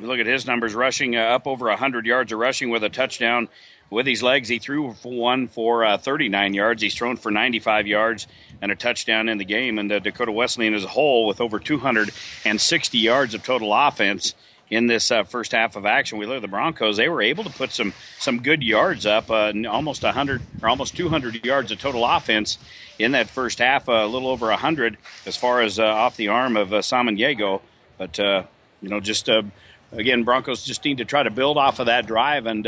Look 0.00 0.18
at 0.18 0.26
his 0.26 0.46
numbers, 0.46 0.74
rushing 0.74 1.16
uh, 1.16 1.20
up 1.20 1.46
over 1.46 1.66
100 1.66 2.06
yards 2.06 2.32
of 2.32 2.38
rushing 2.38 2.70
with 2.70 2.82
a 2.82 2.88
touchdown 2.88 3.50
with 3.90 4.06
his 4.06 4.22
legs. 4.22 4.48
He 4.48 4.58
threw 4.58 4.94
for 4.94 5.12
one 5.12 5.48
for 5.48 5.84
uh, 5.84 5.98
39 5.98 6.54
yards. 6.54 6.82
He's 6.82 6.94
thrown 6.94 7.16
for 7.16 7.30
95 7.30 7.86
yards 7.86 8.26
and 8.60 8.72
a 8.72 8.76
touchdown 8.76 9.28
in 9.28 9.38
the 9.38 9.44
game. 9.44 9.78
And 9.78 9.90
uh, 9.90 9.98
Dakota 9.98 10.32
Wesleyan 10.32 10.74
as 10.74 10.84
a 10.84 10.88
whole, 10.88 11.26
with 11.26 11.40
over 11.40 11.58
260 11.58 12.98
yards 12.98 13.34
of 13.34 13.42
total 13.42 13.72
offense 13.72 14.34
in 14.70 14.86
this 14.86 15.10
uh, 15.10 15.24
first 15.24 15.52
half 15.52 15.76
of 15.76 15.86
action. 15.86 16.18
We 16.18 16.26
look 16.26 16.36
at 16.36 16.42
the 16.42 16.48
Broncos; 16.48 16.96
they 16.96 17.08
were 17.08 17.22
able 17.22 17.44
to 17.44 17.50
put 17.50 17.70
some 17.70 17.92
some 18.18 18.42
good 18.42 18.62
yards 18.62 19.06
up, 19.06 19.30
uh, 19.30 19.52
almost 19.68 20.02
100 20.02 20.42
or 20.62 20.68
almost 20.68 20.96
200 20.96 21.44
yards 21.44 21.70
of 21.70 21.78
total 21.78 22.04
offense 22.04 22.58
in 22.98 23.12
that 23.12 23.28
first 23.28 23.58
half. 23.58 23.88
a 23.88 24.06
little 24.06 24.28
over 24.28 24.48
100 24.48 24.96
as 25.26 25.36
far 25.36 25.60
as 25.60 25.78
uh, 25.78 25.84
off 25.84 26.16
the 26.16 26.28
arm 26.28 26.56
of 26.56 26.72
uh, 26.72 26.78
Samaniego, 26.78 27.60
but 27.98 28.18
uh, 28.18 28.42
you 28.82 28.88
know, 28.88 29.00
just 29.00 29.28
uh, 29.28 29.42
again, 29.92 30.24
Broncos 30.24 30.64
just 30.64 30.84
need 30.84 30.98
to 30.98 31.04
try 31.04 31.22
to 31.22 31.30
build 31.30 31.58
off 31.58 31.78
of 31.78 31.86
that 31.86 32.06
drive 32.06 32.46
and 32.46 32.66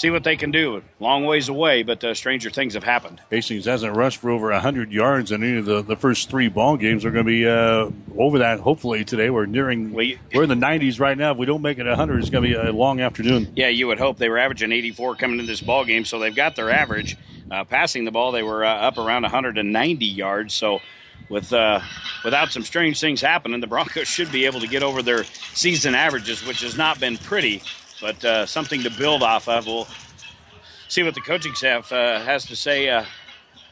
see 0.00 0.10
what 0.10 0.24
they 0.24 0.36
can 0.36 0.50
do. 0.50 0.82
Long 0.98 1.26
ways 1.26 1.48
away, 1.48 1.82
but 1.82 2.02
uh, 2.02 2.14
stranger 2.14 2.48
things 2.48 2.74
have 2.74 2.84
happened. 2.84 3.20
Hastings 3.30 3.66
hasn't 3.66 3.94
rushed 3.94 4.18
for 4.18 4.30
over 4.30 4.50
100 4.50 4.90
yards 4.90 5.30
in 5.30 5.42
any 5.44 5.58
of 5.58 5.66
the, 5.66 5.82
the 5.82 5.96
first 5.96 6.30
three 6.30 6.48
ball 6.48 6.76
games. 6.78 7.04
We're 7.04 7.10
going 7.10 7.26
to 7.26 7.30
be 7.30 7.46
uh, 7.46 7.90
over 8.18 8.38
that 8.38 8.60
hopefully 8.60 9.04
today. 9.04 9.28
We're 9.28 9.46
nearing, 9.46 9.92
we, 9.92 10.18
we're 10.32 10.44
in 10.44 10.48
the 10.48 10.54
90s 10.54 10.98
right 10.98 11.16
now. 11.16 11.32
If 11.32 11.36
we 11.36 11.46
don't 11.46 11.62
make 11.62 11.78
it 11.78 11.86
100, 11.86 12.18
it's 12.18 12.30
going 12.30 12.44
to 12.44 12.48
be 12.48 12.54
a 12.54 12.72
long 12.72 13.00
afternoon. 13.00 13.52
Yeah, 13.54 13.68
you 13.68 13.86
would 13.88 13.98
hope. 13.98 14.16
They 14.16 14.30
were 14.30 14.38
averaging 14.38 14.72
84 14.72 15.16
coming 15.16 15.38
into 15.38 15.50
this 15.50 15.60
ball 15.60 15.84
game, 15.84 16.04
so 16.06 16.18
they've 16.18 16.34
got 16.34 16.56
their 16.56 16.70
average. 16.70 17.16
Uh, 17.50 17.64
passing 17.64 18.04
the 18.04 18.10
ball, 18.10 18.32
they 18.32 18.42
were 18.42 18.64
uh, 18.64 18.74
up 18.74 18.96
around 18.96 19.22
190 19.22 20.06
yards, 20.06 20.54
so 20.54 20.80
with 21.28 21.52
uh, 21.52 21.80
without 22.24 22.50
some 22.50 22.62
strange 22.62 23.00
things 23.00 23.20
happening, 23.20 23.60
the 23.60 23.66
Broncos 23.66 24.08
should 24.08 24.32
be 24.32 24.46
able 24.46 24.60
to 24.60 24.66
get 24.66 24.82
over 24.82 25.02
their 25.02 25.24
season 25.54 25.94
averages, 25.94 26.46
which 26.46 26.62
has 26.62 26.76
not 26.76 27.00
been 27.00 27.18
pretty 27.18 27.62
but 28.00 28.24
uh, 28.24 28.46
something 28.46 28.82
to 28.82 28.90
build 28.90 29.22
off 29.22 29.48
of. 29.48 29.66
We'll 29.66 29.88
see 30.88 31.02
what 31.02 31.14
the 31.14 31.20
coaching 31.20 31.54
staff 31.54 31.92
uh, 31.92 32.20
has 32.20 32.46
to 32.46 32.56
say 32.56 32.88
uh, 32.88 33.04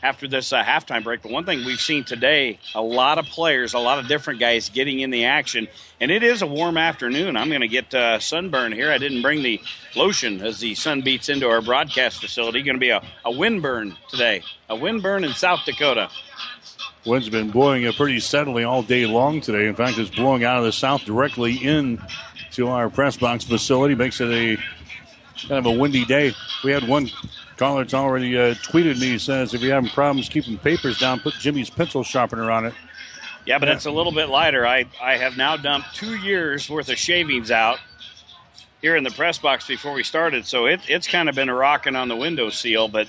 after 0.03 0.29
this 0.29 0.53
uh, 0.53 0.63
halftime 0.63 1.03
break. 1.03 1.23
But 1.23 1.33
one 1.33 1.45
thing 1.45 1.65
we've 1.65 1.81
seen 1.81 2.05
today, 2.05 2.59
a 2.75 2.83
lot 2.83 3.19
of 3.19 3.27
players, 3.27 3.75
a 3.75 3.79
lot 3.79 3.99
of 3.99 4.07
different 4.07 4.41
guys 4.41 4.69
getting 4.69 5.01
in 5.01 5.11
the 5.11 5.25
action, 5.25 5.69
and 6.01 6.11
it 6.11 6.23
is 6.23 6.43
a 6.43 6.47
warm 6.47 6.77
afternoon. 6.77 7.37
I'm 7.37 7.49
going 7.49 7.63
to 7.63 7.69
get 7.69 7.93
uh, 7.95 8.19
sunburn 8.21 8.73
here. 8.73 8.93
I 8.93 8.99
didn't 8.99 9.23
bring 9.23 9.43
the 9.43 9.61
lotion 9.97 10.41
as 10.43 10.61
the 10.61 10.75
sun 10.75 11.01
beats 11.01 11.29
into 11.29 11.49
our 11.49 11.61
broadcast 11.61 12.21
facility. 12.21 12.63
Going 12.63 12.77
to 12.77 12.81
be 12.81 12.91
a, 12.91 13.03
a 13.25 13.33
wind 13.33 13.63
burn 13.63 13.97
today, 14.09 14.43
a 14.69 14.77
wind 14.77 15.03
burn 15.03 15.25
in 15.25 15.33
South 15.33 15.61
Dakota. 15.65 16.11
Wind's 17.05 17.31
been 17.31 17.51
blowing 17.51 17.91
pretty 17.93 18.21
steadily 18.21 18.65
all 18.65 18.83
day 18.83 19.07
long 19.07 19.41
today. 19.41 19.67
In 19.67 19.75
fact, 19.75 19.99
it's 19.99 20.11
blowing 20.11 20.45
out 20.45 20.59
of 20.59 20.65
the 20.65 20.73
south 20.73 21.05
directly 21.05 21.55
in 21.55 22.03
to 22.59 22.67
our 22.67 22.91
press 22.91 23.17
box 23.17 23.45
facility. 23.45 23.95
Makes 23.95 24.21
it 24.21 24.31
a 24.31 24.57
kind 25.47 25.65
of 25.65 25.67
a 25.67 25.73
windy 25.73 26.05
day. 26.05 26.35
We 26.65 26.73
had 26.73 26.87
one 26.87 27.09
caller 27.57 27.85
that's 27.85 27.95
already 27.95 28.37
uh, 28.37 28.55
tweeted 28.55 29.01
me. 29.01 29.17
Says, 29.17 29.55
if 29.55 29.63
you're 29.63 29.75
having 29.75 29.91
problems 29.91 30.29
keeping 30.29 30.59
papers 30.59 30.99
down, 30.99 31.21
put 31.21 31.35
Jimmy's 31.35 31.71
pencil 31.71 32.03
sharpener 32.03 32.51
on 32.51 32.67
it. 32.67 32.75
Yeah, 33.47 33.59
but 33.59 33.69
it's 33.69 33.87
a 33.87 33.91
little 33.93 34.13
bit 34.13 34.29
lighter. 34.29 34.67
I, 34.67 34.87
I 35.01 35.17
have 35.17 35.37
now 35.37 35.57
dumped 35.57 35.95
two 35.95 36.17
years 36.17 36.69
worth 36.69 36.91
of 36.91 36.99
shavings 36.99 37.53
out 37.53 37.79
here 38.83 38.97
in 38.97 39.05
the 39.05 39.11
press 39.11 39.39
box 39.39 39.67
before 39.67 39.93
we 39.93 40.03
started, 40.03 40.45
so 40.45 40.67
it, 40.67 40.81
it's 40.89 41.07
kind 41.07 41.29
of 41.29 41.35
been 41.35 41.49
a 41.49 41.55
rocking 41.55 41.97
on 41.97 42.09
the 42.09 42.17
window 42.17 42.51
seal, 42.51 42.89
but 42.89 43.07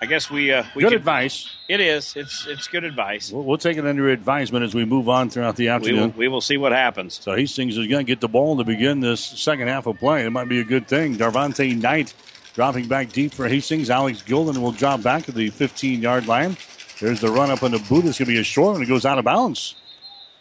I 0.00 0.06
guess 0.06 0.30
we 0.30 0.52
uh, 0.52 0.64
we 0.74 0.82
good 0.82 0.92
advice. 0.92 1.48
It 1.68 1.80
is. 1.80 2.14
It's 2.16 2.46
it's 2.46 2.68
good 2.68 2.84
advice. 2.84 3.32
We'll, 3.32 3.44
we'll, 3.44 3.58
take 3.58 3.78
it 3.78 3.86
under 3.86 4.10
advisement 4.10 4.64
as 4.64 4.74
we 4.74 4.84
move 4.84 5.08
on 5.08 5.30
throughout 5.30 5.56
the 5.56 5.68
afternoon. 5.68 5.96
We 5.96 6.06
will, 6.06 6.18
we 6.18 6.28
will 6.28 6.40
see 6.40 6.58
what 6.58 6.72
happens. 6.72 7.18
So 7.22 7.34
Hastings 7.34 7.78
is 7.78 7.86
going 7.86 8.04
to 8.04 8.10
get 8.10 8.20
the 8.20 8.28
ball 8.28 8.58
to 8.58 8.64
begin 8.64 9.00
this 9.00 9.20
second 9.20 9.68
half 9.68 9.86
of 9.86 9.98
play. 9.98 10.26
It 10.26 10.30
might 10.30 10.48
be 10.48 10.60
a 10.60 10.64
good 10.64 10.86
thing. 10.86 11.16
Darvante 11.16 11.80
Knight 11.80 12.12
dropping 12.52 12.88
back 12.88 13.10
deep 13.10 13.32
for 13.32 13.48
Hastings. 13.48 13.88
Alex 13.88 14.22
Gilden 14.22 14.58
will 14.58 14.72
drop 14.72 15.02
back 15.02 15.24
to 15.24 15.32
the 15.32 15.48
15 15.50 16.02
yard 16.02 16.26
line. 16.26 16.56
There's 17.00 17.20
the 17.20 17.30
run 17.30 17.50
up 17.50 17.62
on 17.62 17.72
the 17.72 17.78
boot. 17.78 18.04
It's 18.04 18.18
going 18.18 18.26
to 18.26 18.32
be 18.32 18.38
a 18.38 18.44
short 18.44 18.74
one. 18.74 18.82
It 18.82 18.86
goes 18.86 19.04
out 19.06 19.18
of 19.18 19.24
bounds. 19.24 19.76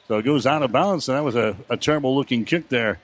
So 0.07 0.17
it 0.17 0.23
goes 0.23 0.45
out 0.45 0.63
of 0.63 0.71
bounds, 0.71 1.09
and 1.09 1.17
that 1.17 1.23
was 1.23 1.35
a, 1.35 1.55
a 1.69 1.77
terrible 1.77 2.15
looking 2.15 2.45
kick 2.45 2.69
there 2.69 2.99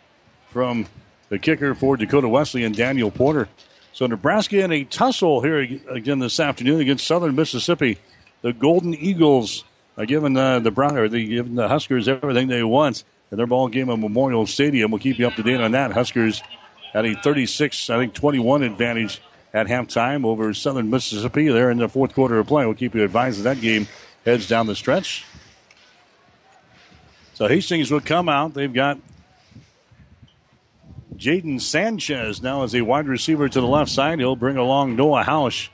from 0.50 0.86
the 1.30 1.40
kicker 1.40 1.74
for 1.74 1.98
Dakota 1.98 2.28
Wesleyan 2.28 2.74
Daniel 2.74 3.10
Porter. 3.10 3.48
So 3.94 4.06
Nebraska 4.08 4.64
in 4.64 4.72
a 4.72 4.84
tussle 4.86 5.42
here 5.42 5.60
again 5.90 6.20
this 6.20 6.40
afternoon 6.40 6.80
against 6.80 7.06
Southern 7.06 7.36
Mississippi. 7.36 7.98
The 8.42 8.54
Golden 8.54 8.94
Eagles 8.96 9.66
are 9.98 10.06
giving 10.06 10.38
uh, 10.38 10.60
the 10.60 10.72
Brown 10.72 10.98
or 10.98 11.10
the 11.10 11.26
giving 11.28 11.56
the 11.56 11.68
Huskers 11.68 12.08
everything 12.08 12.48
they 12.48 12.64
want 12.64 13.04
in 13.32 13.38
their 13.38 13.48
ball 13.48 13.68
game 13.68 13.90
at 13.90 14.00
Memorial 14.00 14.48
Stadium. 14.48 14.92
We'll 14.92 15.00
keep 15.00 15.20
you 15.20 15.28
up 15.28 15.36
to 15.36 15.44
date 15.44 15.60
on 15.60 15.72
that. 15.74 15.92
Huskers 15.92 16.42
had 16.94 17.06
a 17.06 17.16
36, 17.16 17.90
I 17.90 17.98
think 17.98 18.14
21 18.14 18.64
advantage 18.64 19.22
at 19.54 19.68
halftime 19.68 20.26
over 20.26 20.54
Southern 20.54 20.90
Mississippi. 20.90 21.48
They're 21.50 21.72
in 21.72 21.78
the 21.78 21.90
fourth 21.90 22.14
quarter 22.14 22.40
of 22.40 22.48
play. 22.48 22.66
We'll 22.66 22.76
keep 22.76 22.96
you 22.96 23.04
advised 23.04 23.40
as 23.40 23.44
that 23.44 23.62
game 23.62 23.88
heads 24.26 24.48
down 24.48 24.68
the 24.68 24.76
stretch. 24.76 25.26
So 27.34 27.48
Hastings 27.48 27.92
will 27.92 28.02
come 28.02 28.30
out. 28.30 28.54
They've 28.54 28.74
got 28.74 29.00
Jaden 31.16 31.60
Sanchez 31.62 32.42
now 32.42 32.64
as 32.64 32.74
a 32.74 32.82
wide 32.82 33.08
receiver 33.08 33.48
to 33.50 33.62
the 33.62 33.68
left 33.68 33.92
side. 33.92 34.20
He'll 34.20 34.36
bring 34.36 34.58
along 34.58 34.96
Noah 34.96 35.24
Hausch. 35.24 35.70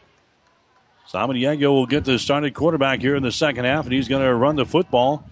Samaniego 1.11 1.69
will 1.69 1.85
get 1.85 2.03
the 2.03 2.19
starting 2.19 2.53
quarterback 2.53 2.99
here 2.99 3.15
in 3.15 3.23
the 3.23 3.31
second 3.31 3.65
half, 3.65 3.85
and 3.85 3.93
he's 3.93 4.07
going 4.09 4.25
to 4.25 4.33
run 4.33 4.57
the 4.57 4.65
football. 4.65 5.23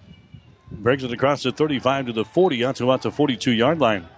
Breaks 0.70 1.02
it 1.02 1.12
across 1.12 1.42
the 1.42 1.52
35 1.52 2.06
to 2.06 2.12
the 2.12 2.24
40, 2.24 2.64
out 2.64 2.76
to 2.76 2.84
about 2.84 3.02
the 3.02 3.10
42 3.10 3.52
yard 3.52 3.78
line. 3.78 4.08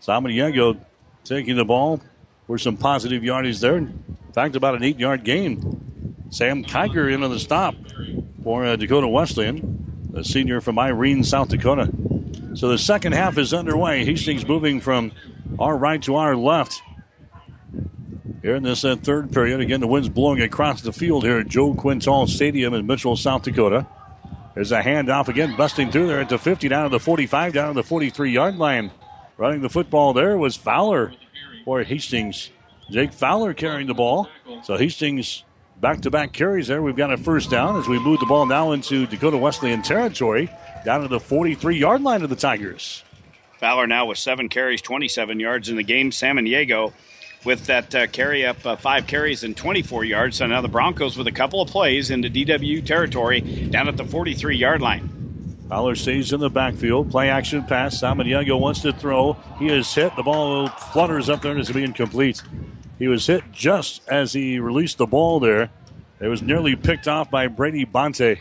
Samaniego 0.00 0.78
taking 1.24 1.56
the 1.56 1.64
ball 1.64 2.00
for 2.46 2.58
some 2.58 2.76
positive 2.76 3.22
yardage 3.22 3.60
there. 3.60 3.76
In 3.76 4.04
fact, 4.32 4.56
about 4.56 4.76
an 4.76 4.82
eight 4.82 4.98
yard 4.98 5.24
gain. 5.24 5.82
Sam 6.30 6.64
Kiger 6.64 7.12
into 7.12 7.28
the 7.28 7.38
stop 7.38 7.74
for 8.42 8.64
uh, 8.64 8.76
Dakota 8.76 9.08
Wesleyan, 9.08 10.12
a 10.14 10.24
senior 10.24 10.60
from 10.60 10.78
Irene, 10.78 11.22
South 11.22 11.48
Dakota. 11.48 11.90
So 12.56 12.68
the 12.68 12.78
second 12.78 13.12
half 13.12 13.36
is 13.36 13.52
underway. 13.52 14.06
Hastings 14.06 14.46
moving 14.48 14.80
from 14.80 15.12
our 15.58 15.76
right 15.76 16.02
to 16.04 16.16
our 16.16 16.34
left. 16.34 16.80
Here 18.40 18.54
in 18.54 18.62
this 18.62 18.82
uh, 18.82 18.96
third 18.96 19.30
period, 19.30 19.60
again, 19.60 19.80
the 19.80 19.86
wind's 19.86 20.08
blowing 20.08 20.40
across 20.40 20.80
the 20.80 20.92
field 20.92 21.24
here 21.24 21.38
at 21.38 21.48
Joe 21.48 21.74
Quintal 21.74 22.26
Stadium 22.26 22.72
in 22.72 22.86
Mitchell, 22.86 23.14
South 23.14 23.42
Dakota. 23.42 23.86
There's 24.54 24.72
a 24.72 24.80
handoff 24.80 25.28
again, 25.28 25.54
busting 25.54 25.90
through 25.90 26.06
there 26.06 26.20
at 26.20 26.30
the 26.30 26.38
50, 26.38 26.68
down 26.68 26.84
to 26.84 26.88
the 26.88 26.98
45, 26.98 27.52
down 27.52 27.74
to 27.74 27.74
the 27.74 27.86
43 27.86 28.30
yard 28.30 28.56
line. 28.56 28.90
Running 29.36 29.60
the 29.60 29.68
football 29.68 30.14
there 30.14 30.38
was 30.38 30.56
Fowler 30.56 31.12
for 31.66 31.82
Hastings. 31.82 32.48
Jake 32.90 33.12
Fowler 33.12 33.52
carrying 33.52 33.86
the 33.86 33.92
ball. 33.92 34.30
So 34.62 34.78
Hastings 34.78 35.44
back 35.78 36.00
to 36.00 36.10
back 36.10 36.32
carries 36.32 36.68
there. 36.68 36.80
We've 36.80 36.96
got 36.96 37.12
a 37.12 37.18
first 37.18 37.50
down 37.50 37.76
as 37.76 37.86
we 37.86 37.98
move 37.98 38.18
the 38.20 38.26
ball 38.26 38.46
now 38.46 38.72
into 38.72 39.06
Dakota 39.06 39.36
Wesleyan 39.36 39.82
territory 39.82 40.48
down 40.86 41.02
to 41.02 41.08
the 41.08 41.18
43 41.18 41.76
yard 41.76 42.02
line 42.02 42.22
of 42.22 42.30
the 42.30 42.36
Tigers. 42.36 43.02
Fowler 43.58 43.88
now 43.88 44.06
with 44.06 44.18
seven 44.18 44.48
carries, 44.48 44.80
27 44.80 45.40
yards 45.40 45.68
in 45.68 45.74
the 45.74 45.82
game. 45.82 46.10
Samaniego 46.10 46.92
with 47.44 47.66
that 47.66 47.92
uh, 47.92 48.06
carry 48.06 48.46
up 48.46 48.64
uh, 48.64 48.76
five 48.76 49.08
carries 49.08 49.42
and 49.42 49.56
24 49.56 50.04
yards. 50.04 50.36
So 50.36 50.46
now 50.46 50.60
the 50.60 50.68
Broncos 50.68 51.16
with 51.16 51.26
a 51.26 51.32
couple 51.32 51.60
of 51.60 51.68
plays 51.68 52.10
into 52.10 52.30
DW 52.30 52.86
territory 52.86 53.40
down 53.40 53.88
at 53.88 53.96
the 53.96 54.04
43 54.04 54.56
yard 54.56 54.80
line. 54.80 55.56
Fowler 55.68 55.96
stays 55.96 56.32
in 56.32 56.38
the 56.38 56.48
backfield. 56.48 57.10
Play 57.10 57.30
action 57.30 57.64
pass. 57.64 57.98
Simon 57.98 58.28
Samaniego 58.28 58.58
wants 58.60 58.82
to 58.82 58.92
throw. 58.92 59.32
He 59.58 59.68
is 59.68 59.92
hit. 59.92 60.14
The 60.14 60.22
ball 60.22 60.68
flutters 60.68 61.28
up 61.28 61.42
there 61.42 61.50
and 61.50 61.60
is 61.60 61.72
being 61.72 61.86
incomplete. 61.86 62.40
He 63.00 63.08
was 63.08 63.26
hit 63.26 63.42
just 63.50 64.02
as 64.06 64.32
he 64.32 64.60
released 64.60 64.98
the 64.98 65.06
ball 65.06 65.40
there. 65.40 65.70
It 66.20 66.28
was 66.28 66.42
nearly 66.42 66.76
picked 66.76 67.08
off 67.08 67.28
by 67.28 67.48
Brady 67.48 67.84
Bonte. 67.84 68.38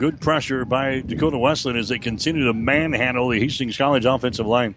Good 0.00 0.18
pressure 0.18 0.64
by 0.64 1.02
Dakota 1.02 1.36
Wesleyan 1.36 1.76
as 1.76 1.90
they 1.90 1.98
continue 1.98 2.46
to 2.46 2.54
manhandle 2.54 3.28
the 3.28 3.38
Hastings 3.38 3.76
College 3.76 4.06
offensive 4.06 4.46
line. 4.46 4.74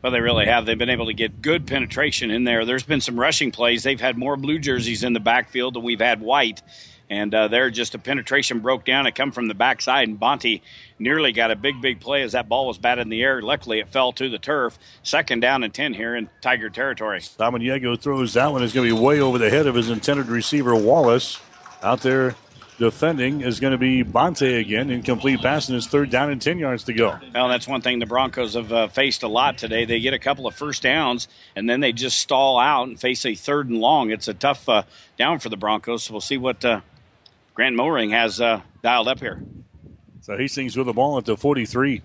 Well, 0.00 0.10
they 0.10 0.22
really 0.22 0.46
have. 0.46 0.64
They've 0.64 0.78
been 0.78 0.88
able 0.88 1.04
to 1.04 1.12
get 1.12 1.42
good 1.42 1.66
penetration 1.66 2.30
in 2.30 2.44
there. 2.44 2.64
There's 2.64 2.82
been 2.82 3.02
some 3.02 3.20
rushing 3.20 3.50
plays. 3.50 3.82
They've 3.82 4.00
had 4.00 4.16
more 4.16 4.38
blue 4.38 4.58
jerseys 4.58 5.04
in 5.04 5.12
the 5.12 5.20
backfield 5.20 5.74
than 5.74 5.82
we've 5.82 6.00
had 6.00 6.22
white. 6.22 6.62
And 7.10 7.34
uh, 7.34 7.48
there, 7.48 7.68
just 7.68 7.94
a 7.94 7.98
penetration 7.98 8.60
broke 8.60 8.86
down. 8.86 9.06
It 9.06 9.14
come 9.14 9.32
from 9.32 9.48
the 9.48 9.54
backside, 9.54 10.08
and 10.08 10.18
Bonte 10.18 10.62
nearly 10.98 11.32
got 11.32 11.50
a 11.50 11.56
big, 11.56 11.82
big 11.82 12.00
play 12.00 12.22
as 12.22 12.32
that 12.32 12.48
ball 12.48 12.66
was 12.66 12.78
batted 12.78 13.02
in 13.02 13.10
the 13.10 13.22
air. 13.22 13.42
Luckily, 13.42 13.80
it 13.80 13.88
fell 13.88 14.12
to 14.14 14.30
the 14.30 14.38
turf. 14.38 14.78
Second 15.02 15.40
down 15.40 15.62
and 15.62 15.74
10 15.74 15.92
here 15.92 16.16
in 16.16 16.30
Tiger 16.40 16.70
territory. 16.70 17.20
Samaniego 17.20 18.00
throws 18.00 18.32
that 18.32 18.50
one. 18.50 18.62
It's 18.62 18.72
going 18.72 18.88
to 18.88 18.94
be 18.94 18.98
way 18.98 19.20
over 19.20 19.36
the 19.36 19.50
head 19.50 19.66
of 19.66 19.74
his 19.74 19.90
intended 19.90 20.28
receiver, 20.28 20.74
Wallace. 20.74 21.38
out 21.82 22.00
there 22.00 22.34
defending 22.78 23.40
is 23.40 23.60
going 23.60 23.72
to 23.72 23.78
be 23.78 24.02
Bonte 24.02 24.58
again. 24.60 24.90
Incomplete 24.90 25.40
pass, 25.40 25.68
and 25.68 25.74
his 25.74 25.86
third 25.86 26.10
down 26.10 26.30
and 26.30 26.40
10 26.40 26.58
yards 26.58 26.84
to 26.84 26.92
go. 26.92 27.18
Well, 27.34 27.48
that's 27.48 27.68
one 27.68 27.80
thing 27.80 27.98
the 27.98 28.06
Broncos 28.06 28.54
have 28.54 28.72
uh, 28.72 28.88
faced 28.88 29.22
a 29.22 29.28
lot 29.28 29.58
today. 29.58 29.84
They 29.84 30.00
get 30.00 30.14
a 30.14 30.18
couple 30.18 30.46
of 30.46 30.54
first 30.54 30.82
downs, 30.82 31.28
and 31.56 31.68
then 31.68 31.80
they 31.80 31.92
just 31.92 32.18
stall 32.18 32.58
out 32.58 32.88
and 32.88 33.00
face 33.00 33.24
a 33.24 33.34
third 33.34 33.68
and 33.68 33.80
long. 33.80 34.10
It's 34.10 34.28
a 34.28 34.34
tough 34.34 34.68
uh, 34.68 34.82
down 35.16 35.38
for 35.38 35.48
the 35.48 35.56
Broncos. 35.56 36.04
So 36.04 36.14
we'll 36.14 36.20
see 36.20 36.38
what 36.38 36.64
uh, 36.64 36.80
Grant 37.54 37.78
has 38.10 38.40
uh, 38.40 38.60
dialed 38.82 39.08
up 39.08 39.20
here. 39.20 39.42
So 40.22 40.36
Hastings 40.36 40.76
with 40.76 40.86
the 40.86 40.92
ball 40.92 41.18
at 41.18 41.24
the 41.26 41.36
43. 41.36 42.02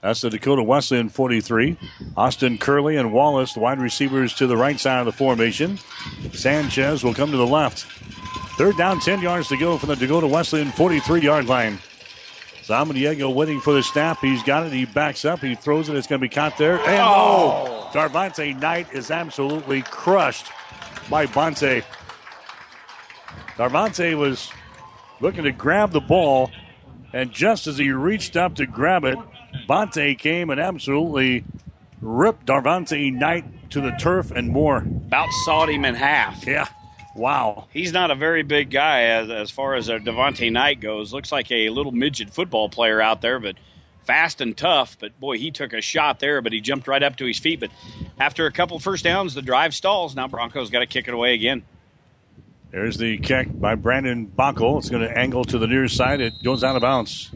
That's 0.00 0.20
the 0.20 0.30
Dakota 0.30 0.62
Wesleyan 0.64 1.10
43. 1.10 1.76
Austin 2.16 2.58
Curley 2.58 2.96
and 2.96 3.12
Wallace, 3.12 3.52
the 3.52 3.60
wide 3.60 3.78
receivers 3.78 4.34
to 4.34 4.48
the 4.48 4.56
right 4.56 4.78
side 4.78 4.98
of 4.98 5.06
the 5.06 5.12
formation. 5.12 5.78
Sanchez 6.32 7.04
will 7.04 7.14
come 7.14 7.30
to 7.30 7.36
the 7.36 7.46
left. 7.46 7.86
Third 8.56 8.76
down, 8.76 9.00
10 9.00 9.22
yards 9.22 9.48
to 9.48 9.56
go 9.56 9.78
from 9.78 9.88
the 9.88 9.96
Dakota 9.96 10.26
Wesleyan 10.26 10.70
43 10.70 11.20
yard 11.20 11.46
line. 11.46 11.78
Samaniego 12.62 13.34
waiting 13.34 13.60
for 13.60 13.72
the 13.72 13.82
snap. 13.82 14.18
He's 14.20 14.42
got 14.42 14.66
it. 14.66 14.72
He 14.72 14.84
backs 14.84 15.24
up. 15.24 15.40
He 15.40 15.54
throws 15.54 15.88
it. 15.88 15.96
It's 15.96 16.06
going 16.06 16.20
to 16.20 16.24
be 16.24 16.32
caught 16.32 16.56
there. 16.58 16.78
And 16.78 17.00
oh! 17.00 17.66
oh. 17.66 17.90
Darvante 17.92 18.58
Knight 18.60 18.92
is 18.92 19.10
absolutely 19.10 19.82
crushed 19.82 20.46
by 21.10 21.26
Bonte. 21.26 21.82
Darvante 23.56 24.16
was 24.16 24.50
looking 25.20 25.44
to 25.44 25.52
grab 25.52 25.90
the 25.90 26.00
ball, 26.00 26.50
and 27.12 27.32
just 27.32 27.66
as 27.66 27.78
he 27.78 27.90
reached 27.90 28.36
up 28.36 28.54
to 28.56 28.66
grab 28.66 29.04
it, 29.04 29.18
Bonte 29.66 30.18
came 30.18 30.50
and 30.50 30.60
absolutely 30.60 31.44
ripped 32.00 32.46
Darvante 32.46 33.12
Knight 33.12 33.70
to 33.70 33.80
the 33.80 33.90
turf 33.92 34.30
and 34.30 34.48
more. 34.48 34.78
About 34.78 35.30
sawed 35.44 35.68
him 35.68 35.84
in 35.84 35.94
half. 35.94 36.46
Yeah. 36.46 36.68
Wow. 37.14 37.66
He's 37.72 37.92
not 37.92 38.10
a 38.10 38.14
very 38.14 38.42
big 38.42 38.70
guy 38.70 39.02
as, 39.02 39.30
as 39.30 39.50
far 39.50 39.74
as 39.74 39.90
uh, 39.90 39.98
Darvante 39.98 40.50
Knight 40.50 40.80
goes. 40.80 41.12
Looks 41.12 41.30
like 41.30 41.50
a 41.50 41.68
little 41.68 41.92
midget 41.92 42.30
football 42.30 42.68
player 42.68 43.02
out 43.02 43.20
there, 43.20 43.38
but 43.38 43.56
fast 44.04 44.40
and 44.40 44.56
tough. 44.56 44.96
But 44.98 45.18
boy, 45.20 45.38
he 45.38 45.50
took 45.50 45.72
a 45.72 45.80
shot 45.80 46.20
there, 46.20 46.40
but 46.40 46.52
he 46.52 46.60
jumped 46.60 46.88
right 46.88 47.02
up 47.02 47.16
to 47.16 47.26
his 47.26 47.38
feet. 47.38 47.60
But 47.60 47.70
after 48.18 48.46
a 48.46 48.52
couple 48.52 48.78
first 48.78 49.04
downs, 49.04 49.34
the 49.34 49.42
drive 49.42 49.74
stalls. 49.74 50.16
Now 50.16 50.28
Broncos 50.28 50.70
got 50.70 50.80
to 50.80 50.86
kick 50.86 51.06
it 51.08 51.14
away 51.14 51.34
again. 51.34 51.64
There's 52.70 52.96
the 52.96 53.18
kick 53.18 53.48
by 53.60 53.74
Brandon 53.74 54.26
Bockel. 54.26 54.78
It's 54.78 54.88
going 54.88 55.06
to 55.06 55.18
angle 55.18 55.44
to 55.44 55.58
the 55.58 55.66
near 55.66 55.88
side. 55.88 56.22
It 56.22 56.32
goes 56.42 56.64
out 56.64 56.74
of 56.74 56.80
bounds. 56.80 57.30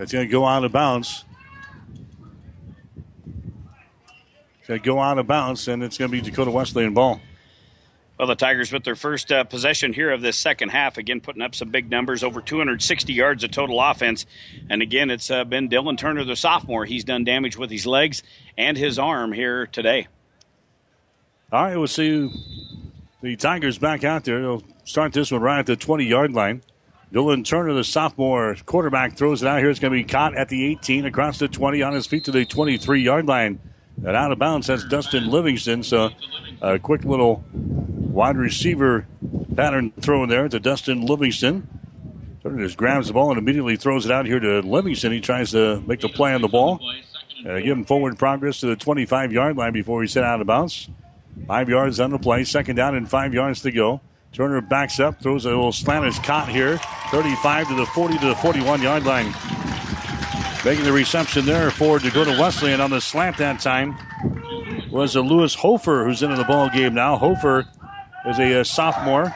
It's 0.00 0.12
going 0.12 0.26
to 0.26 0.32
go 0.32 0.44
out 0.44 0.64
of 0.64 0.72
bounds. 0.72 1.24
It's 4.34 4.40
going 4.40 4.58
to 4.70 4.78
go 4.78 5.00
out 5.00 5.18
of 5.18 5.26
bounds, 5.26 5.68
and 5.68 5.82
it's 5.82 5.98
going 5.98 6.10
to 6.10 6.16
be 6.16 6.20
Dakota 6.20 6.50
Wesleyan 6.50 6.94
ball. 6.94 7.20
Well, 8.18 8.28
the 8.28 8.34
Tigers 8.34 8.70
with 8.70 8.84
their 8.84 8.96
first 8.96 9.32
uh, 9.32 9.44
possession 9.44 9.94
here 9.94 10.10
of 10.10 10.20
this 10.20 10.38
second 10.38 10.68
half, 10.68 10.98
again 10.98 11.22
putting 11.22 11.40
up 11.40 11.54
some 11.54 11.70
big 11.70 11.90
numbers, 11.90 12.22
over 12.22 12.42
260 12.42 13.14
yards 13.14 13.44
of 13.44 13.50
total 13.50 13.80
offense. 13.80 14.26
And 14.68 14.82
again, 14.82 15.10
it's 15.10 15.30
uh, 15.30 15.44
been 15.44 15.70
Dylan 15.70 15.96
Turner, 15.96 16.22
the 16.24 16.36
sophomore. 16.36 16.84
He's 16.84 17.02
done 17.02 17.24
damage 17.24 17.56
with 17.56 17.70
his 17.70 17.86
legs 17.86 18.22
and 18.58 18.76
his 18.76 18.98
arm 18.98 19.32
here 19.32 19.66
today. 19.66 20.06
All 21.50 21.64
right, 21.64 21.76
we'll 21.76 21.86
see 21.86 22.30
the 23.22 23.36
Tigers 23.36 23.78
back 23.78 24.04
out 24.04 24.24
there. 24.24 24.40
They'll 24.42 24.64
start 24.84 25.14
this 25.14 25.32
one 25.32 25.40
right 25.40 25.60
at 25.60 25.66
the 25.66 25.76
20 25.76 26.04
yard 26.04 26.34
line. 26.34 26.62
Dylan 27.12 27.44
Turner, 27.44 27.72
the 27.72 27.84
sophomore 27.84 28.54
quarterback, 28.66 29.16
throws 29.16 29.42
it 29.42 29.48
out 29.48 29.58
here. 29.60 29.70
It's 29.70 29.80
going 29.80 29.92
to 29.92 29.98
be 29.98 30.04
caught 30.04 30.36
at 30.36 30.50
the 30.50 30.66
18, 30.66 31.06
across 31.06 31.38
the 31.38 31.48
20, 31.48 31.82
on 31.82 31.94
his 31.94 32.06
feet 32.06 32.24
to 32.24 32.30
the 32.30 32.44
23 32.44 33.02
yard 33.02 33.26
line. 33.26 33.58
And 33.98 34.16
out 34.16 34.32
of 34.32 34.38
bounds, 34.38 34.66
that's 34.66 34.84
Dustin 34.84 35.28
Livingston. 35.28 35.82
So 35.82 36.10
a 36.62 36.78
quick 36.78 37.04
little 37.04 37.44
wide 37.52 38.36
receiver 38.36 39.06
pattern 39.56 39.92
throw 40.00 40.26
there 40.26 40.48
to 40.48 40.58
Dustin 40.58 41.02
Livingston. 41.02 41.68
Turner 42.42 42.64
just 42.64 42.78
grabs 42.78 43.08
the 43.08 43.12
ball 43.12 43.30
and 43.30 43.38
immediately 43.38 43.76
throws 43.76 44.06
it 44.06 44.12
out 44.12 44.24
here 44.24 44.40
to 44.40 44.60
Livingston. 44.60 45.12
He 45.12 45.20
tries 45.20 45.50
to 45.50 45.80
make 45.82 46.00
the 46.00 46.08
play 46.08 46.32
on 46.32 46.40
the 46.40 46.48
ball. 46.48 46.80
Uh, 47.46 47.58
give 47.58 47.76
him 47.76 47.84
forward 47.84 48.18
progress 48.18 48.60
to 48.60 48.66
the 48.66 48.76
25 48.76 49.32
yard 49.32 49.56
line 49.56 49.72
before 49.72 50.00
he's 50.02 50.12
set 50.12 50.24
out 50.24 50.40
of 50.40 50.46
bounds. 50.46 50.88
Five 51.46 51.68
yards 51.68 52.00
on 52.00 52.10
the 52.10 52.18
play, 52.18 52.44
second 52.44 52.76
down 52.76 52.94
and 52.94 53.08
five 53.08 53.34
yards 53.34 53.62
to 53.62 53.70
go. 53.70 54.00
Turner 54.32 54.60
backs 54.60 55.00
up, 55.00 55.20
throws 55.20 55.44
a 55.44 55.48
little 55.48 55.72
slant 55.72 56.06
is 56.06 56.18
caught 56.20 56.48
here. 56.48 56.78
35 57.10 57.68
to 57.68 57.74
the 57.74 57.86
40 57.86 58.18
to 58.18 58.26
the 58.28 58.36
41 58.36 58.82
yard 58.82 59.04
line. 59.04 59.34
Making 60.62 60.84
the 60.84 60.92
reception 60.92 61.46
there 61.46 61.70
for 61.70 61.98
Dakota 61.98 62.36
Wesleyan 62.38 62.82
on 62.82 62.90
the 62.90 63.00
slant 63.00 63.38
that 63.38 63.60
time 63.60 63.96
was 64.90 65.16
a 65.16 65.22
Lewis 65.22 65.54
Hofer 65.54 66.04
who's 66.04 66.22
into 66.22 66.36
the 66.36 66.44
ball 66.44 66.68
game 66.68 66.92
now. 66.92 67.16
Hofer 67.16 67.66
is 68.26 68.38
a, 68.38 68.60
a 68.60 68.64
sophomore 68.66 69.32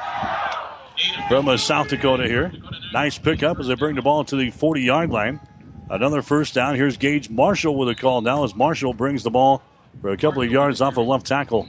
from 1.28 1.49
uh, 1.49 1.57
South 1.57 1.89
Dakota 1.89 2.28
here. 2.28 2.53
Nice 2.93 3.17
pickup 3.17 3.59
as 3.59 3.69
they 3.69 3.75
bring 3.75 3.94
the 3.94 4.03
ball 4.03 4.23
to 4.25 4.36
the 4.36 4.51
40 4.51 4.83
yard 4.83 5.09
line. 5.11 5.41
Another 5.89 6.20
first 6.20 6.53
down. 6.53 6.75
Here's 6.75 6.99
Gage 6.99 7.31
Marshall 7.31 7.75
with 7.75 7.89
a 7.89 7.94
call 7.94 8.20
now 8.20 8.44
as 8.44 8.55
Marshall 8.55 8.93
brings 8.93 9.23
the 9.23 9.31
ball 9.31 9.62
for 10.03 10.11
a 10.11 10.19
couple 10.19 10.43
of 10.43 10.51
yards 10.51 10.83
off 10.83 10.99
a 10.99 11.01
of 11.01 11.07
left 11.07 11.27
tackle. 11.27 11.67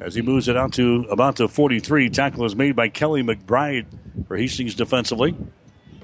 As 0.00 0.16
he 0.16 0.22
moves 0.22 0.48
it 0.48 0.56
out 0.56 0.72
to 0.72 1.06
about 1.08 1.36
the 1.36 1.46
43, 1.46 2.10
tackle 2.10 2.44
is 2.44 2.56
made 2.56 2.74
by 2.74 2.88
Kelly 2.88 3.22
McBride 3.22 3.86
for 4.26 4.36
Hastings 4.36 4.74
defensively. 4.74 5.36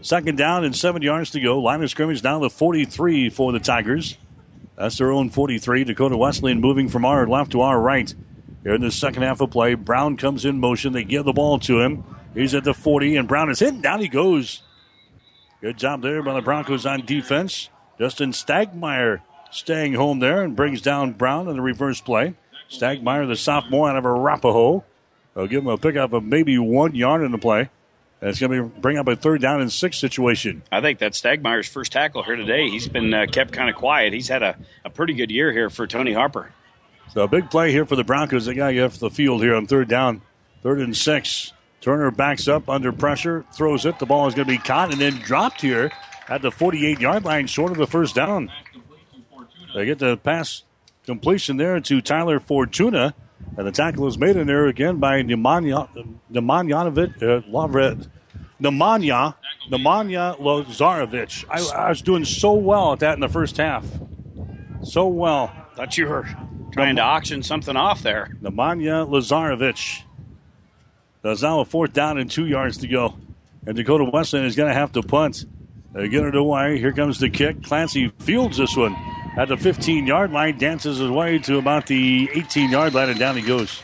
Second 0.01 0.39
down 0.39 0.65
and 0.65 0.75
seven 0.75 1.02
yards 1.02 1.31
to 1.31 1.41
go. 1.41 1.59
Line 1.59 1.83
of 1.83 1.91
scrimmage 1.91 2.23
down 2.23 2.41
to 2.43 2.51
43 2.51 3.31
for 3.31 3.52
the 3.52 3.59
Tigers. 3.59 4.17
That's 4.77 4.99
their 4.99 5.10
own 5.10 5.31
43. 5.31 5.85
Dakota 5.85 6.17
Wesleyan 6.17 6.60
moving 6.60 6.89
from 6.89 7.05
our 7.05 7.27
left 7.27 7.52
to 7.52 7.60
our 7.62 7.81
right. 7.81 8.15
Here 8.62 8.75
in 8.75 8.81
the 8.81 8.93
second 8.93 9.23
half 9.23 9.41
of 9.41 9.51
play, 9.51 9.75
Brown 9.75 10.17
comes 10.17 10.44
in 10.44 10.60
motion. 10.60 10.93
They 10.93 11.05
give 11.05 11.25
the 11.25 11.33
ball 11.33 11.59
to 11.60 11.81
him. 11.81 12.05
He's 12.35 12.55
at 12.55 12.65
the 12.65 12.75
40, 12.75 13.17
and 13.17 13.27
Brown 13.27 13.51
is 13.51 13.59
hit. 13.59 13.83
Down 13.83 14.01
he 14.01 14.09
goes. 14.09 14.62
Good 15.60 15.78
job 15.78 16.02
there 16.02 16.23
by 16.23 16.35
the 16.35 16.43
Broncos 16.43 16.86
on 16.86 17.05
defense. 17.05 17.68
Justin 17.99 18.31
Stagmeyer 18.31 19.23
staying 19.51 19.94
home 19.94 20.20
there 20.20 20.43
and 20.43 20.55
brings 20.55 20.81
down 20.81 21.12
Brown 21.12 21.49
in 21.49 21.57
the 21.57 21.62
reverse 21.62 22.01
play. 22.01 22.35
Stagmeyer, 22.70 23.27
the 23.27 23.35
sophomore 23.35 23.91
out 23.91 23.97
of 23.97 24.05
Arapahoe, 24.05 24.85
will 25.35 25.47
give 25.49 25.62
him 25.62 25.68
a 25.68 25.78
pickup 25.78 26.12
of 26.12 26.23
maybe 26.23 26.59
one 26.59 26.94
yard 26.94 27.23
in 27.23 27.33
the 27.33 27.39
play. 27.39 27.70
And 28.21 28.31
it's 28.31 28.41
going 28.41 28.51
to 28.51 28.65
be 28.65 28.81
bring 28.81 28.99
up 28.99 29.07
a 29.07 29.15
third 29.15 29.41
down 29.41 29.61
and 29.61 29.73
six 29.73 29.97
situation. 29.97 30.63
I 30.73 30.81
think 30.81 30.99
that's 30.99 31.21
Stagmeyer's 31.21 31.69
first 31.69 31.93
tackle 31.93 32.23
here 32.25 32.37
today. 32.37 32.69
He's 32.69 32.89
been 32.89 33.15
uh, 33.15 33.27
kept 33.31 33.53
kind 33.53 33.71
of 33.71 33.77
quiet. 33.77 34.13
He's 34.13 34.29
had 34.29 34.43
a, 34.43 34.57
a 34.85 34.91
pretty 34.91 35.15
good 35.15 35.31
year 35.31 35.53
here 35.53 35.71
for 35.71 35.87
Tony 35.87 36.13
Harper. 36.13 36.53
So 37.13 37.23
a 37.23 37.29
big 37.29 37.49
play 37.51 37.71
here 37.71 37.87
for 37.87 37.97
the 37.97 38.05
Broncos. 38.05 38.47
They 38.47 38.55
got 38.55 38.69
to 38.69 38.75
get 38.75 38.85
off 38.85 38.99
the 38.99 39.11
field 39.11 39.43
here 39.43 39.55
on 39.55 39.67
third 39.67 39.89
down. 39.89 40.23
Third 40.63 40.81
and 40.81 40.97
six. 40.97 41.53
Turner 41.81 42.11
backs 42.11 42.49
up 42.49 42.69
under 42.69 42.93
pressure, 42.93 43.45
throws 43.55 43.87
it. 43.87 43.99
The 44.01 44.07
ball 44.07 44.27
is 44.27 44.35
going 44.35 44.49
to 44.49 44.53
be 44.53 44.59
caught 44.59 44.91
and 44.91 45.01
then 45.01 45.15
dropped 45.19 45.61
here 45.61 45.93
at 46.29 46.43
the 46.43 46.51
48 46.51 47.01
yard 47.01 47.25
line, 47.25 47.47
short 47.47 47.71
of 47.71 47.79
the 47.79 47.87
first 47.87 48.17
down. 48.17 48.51
They 49.75 49.87
get 49.87 50.01
the 50.01 50.17
pass 50.17 50.65
completion 51.05 51.57
there 51.57 51.79
to 51.81 52.01
Tyler 52.01 52.41
Fortuna. 52.41 53.15
And 53.57 53.67
the 53.67 53.73
tackle 53.73 54.07
is 54.07 54.17
made 54.18 54.36
in 54.36 54.47
there 54.47 54.68
again 54.68 54.99
by 54.99 55.23
Nemanja 55.23 55.89
Nemanja 56.33 56.86
uh, 56.86 57.41
Lavret. 57.50 58.08
Nemanja 58.60 59.34
Nemanja 59.68 60.39
Lazarevic. 60.39 61.44
I, 61.50 61.86
I, 61.86 61.89
was 61.89 62.00
doing 62.00 62.25
so 62.25 62.52
well 62.52 62.92
at 62.92 63.00
that 63.00 63.15
in 63.15 63.20
the 63.20 63.28
first 63.28 63.57
half. 63.57 63.84
So 64.84 65.08
well. 65.08 65.52
Thought 65.75 65.99
you 65.99 66.07
were 66.07 66.28
trying 66.73 66.97
to 66.97 67.02
auction 67.02 67.42
something 67.42 67.76
off 67.76 68.02
there. 68.02 68.36
Nemanja 68.41 69.08
Lazarevic. 69.08 70.02
There's 71.23 71.42
now 71.42 71.58
a 71.58 71.65
fourth 71.65 71.92
down 71.92 72.18
and 72.18 72.31
two 72.31 72.47
yards 72.47 72.78
to 72.78 72.86
go. 72.86 73.17
And 73.67 73.76
Dakota 73.76 74.05
Wesleyan 74.05 74.47
is 74.47 74.55
going 74.55 74.68
to 74.68 74.75
have 74.75 74.92
to 74.92 75.02
punt. 75.02 75.44
They 75.94 76.08
get 76.08 76.25
it 76.25 76.36
away. 76.36 76.78
Here 76.78 76.92
comes 76.92 77.18
the 77.18 77.28
kick. 77.28 77.65
Clancy 77.65 78.08
fields 78.20 78.58
this 78.58 78.76
one 78.76 78.94
at 79.39 79.49
the 79.49 79.57
15 79.57 80.07
yard 80.07 80.33
line, 80.33 80.58
dances 80.58 80.99
his 80.99 81.10
way 81.10 81.39
to 81.39 81.57
about 81.58 81.86
the 81.86 82.28
18 82.34 82.70
yard 82.70 82.92
line, 82.92 83.08
and 83.08 83.18
down 83.18 83.36
he 83.36 83.42
goes. 83.42 83.81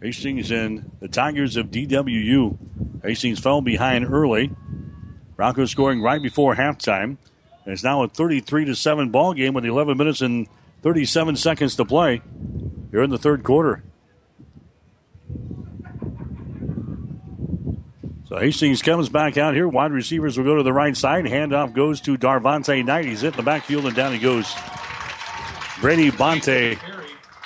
Hastings 0.00 0.50
and 0.50 0.90
the 1.00 1.08
Tigers 1.08 1.58
of 1.58 1.66
DWU. 1.66 2.56
Hastings 3.02 3.38
fell 3.38 3.60
behind 3.60 4.06
early. 4.06 4.50
Broncos 5.36 5.70
scoring 5.70 6.00
right 6.00 6.22
before 6.22 6.56
halftime. 6.56 7.18
And 7.64 7.72
it's 7.72 7.82
now 7.82 8.02
a 8.02 8.08
33 8.08 8.66
to 8.66 8.74
7 8.74 9.10
ball 9.10 9.34
game 9.34 9.54
with 9.54 9.64
11 9.64 9.96
minutes 9.96 10.20
and 10.20 10.46
37 10.82 11.36
seconds 11.36 11.76
to 11.76 11.84
play 11.84 12.20
here 12.90 13.02
in 13.02 13.10
the 13.10 13.18
third 13.18 13.42
quarter. 13.42 13.82
So 18.28 18.38
Hastings 18.38 18.82
comes 18.82 19.08
back 19.08 19.36
out 19.36 19.54
here. 19.54 19.68
Wide 19.68 19.92
receivers 19.92 20.36
will 20.36 20.44
go 20.44 20.56
to 20.56 20.62
the 20.62 20.72
right 20.72 20.96
side. 20.96 21.24
Handoff 21.24 21.72
goes 21.72 22.00
to 22.02 22.18
Darvante 22.18 22.84
Knight. 22.84 23.04
He's 23.04 23.22
in 23.22 23.32
the 23.32 23.42
backfield 23.42 23.86
and 23.86 23.94
down 23.94 24.12
he 24.12 24.18
goes. 24.18 24.52
Brady 25.80 26.10
Bonte 26.10 26.78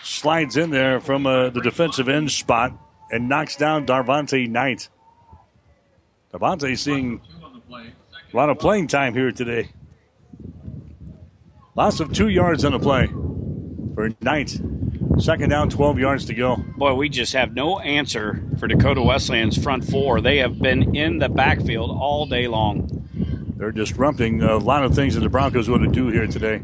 slides 0.03 0.57
in 0.57 0.71
there 0.71 1.01
from 1.01 1.27
uh, 1.27 1.51
the 1.51 1.61
defensive 1.61 2.09
end 2.09 2.31
spot. 2.31 2.73
and 3.11 3.29
knocks 3.29 3.57
down 3.57 3.87
Darvante 3.87 4.49
Knight. 4.49 4.89
Darvante 6.33 6.77
seeing 6.77 7.21
a 7.71 8.37
lot 8.37 8.51
of 8.51 8.59
playing 8.59 8.87
time 8.87 9.15
here 9.15 9.33
today. 9.33 9.71
Loss 11.79 12.01
of 12.01 12.13
two 12.13 12.27
yards 12.27 12.65
on 12.65 12.73
the 12.73 12.81
play 12.81 13.07
for 13.95 14.11
Knight. 14.21 14.61
Second 15.21 15.51
down, 15.51 15.71
12 15.71 16.01
yards 16.01 16.25
to 16.25 16.35
go. 16.35 16.57
Boy, 16.77 16.95
we 16.95 17.09
just 17.09 17.35
have 17.35 17.55
no 17.55 17.79
answer 17.79 18.43
for 18.59 18.67
Dakota 18.67 19.01
Wesleyan's 19.01 19.57
front 19.57 19.85
four. 19.85 20.21
They 20.21 20.39
have 20.39 20.59
been 20.59 20.97
in 20.97 21.21
the 21.21 21.29
backfield 21.29 21.93
all 21.93 22.27
day 22.27 22.49
long. 22.49 23.09
They're 23.57 23.71
disrupting 23.71 24.43
a 24.43 24.57
lot 24.57 24.83
of 24.83 24.97
things 24.97 25.15
that 25.15 25.21
the 25.21 25.29
Broncos 25.29 25.71
want 25.71 25.85
to 25.85 25.89
do 25.89 26.09
here 26.09 26.27
today. 26.27 26.63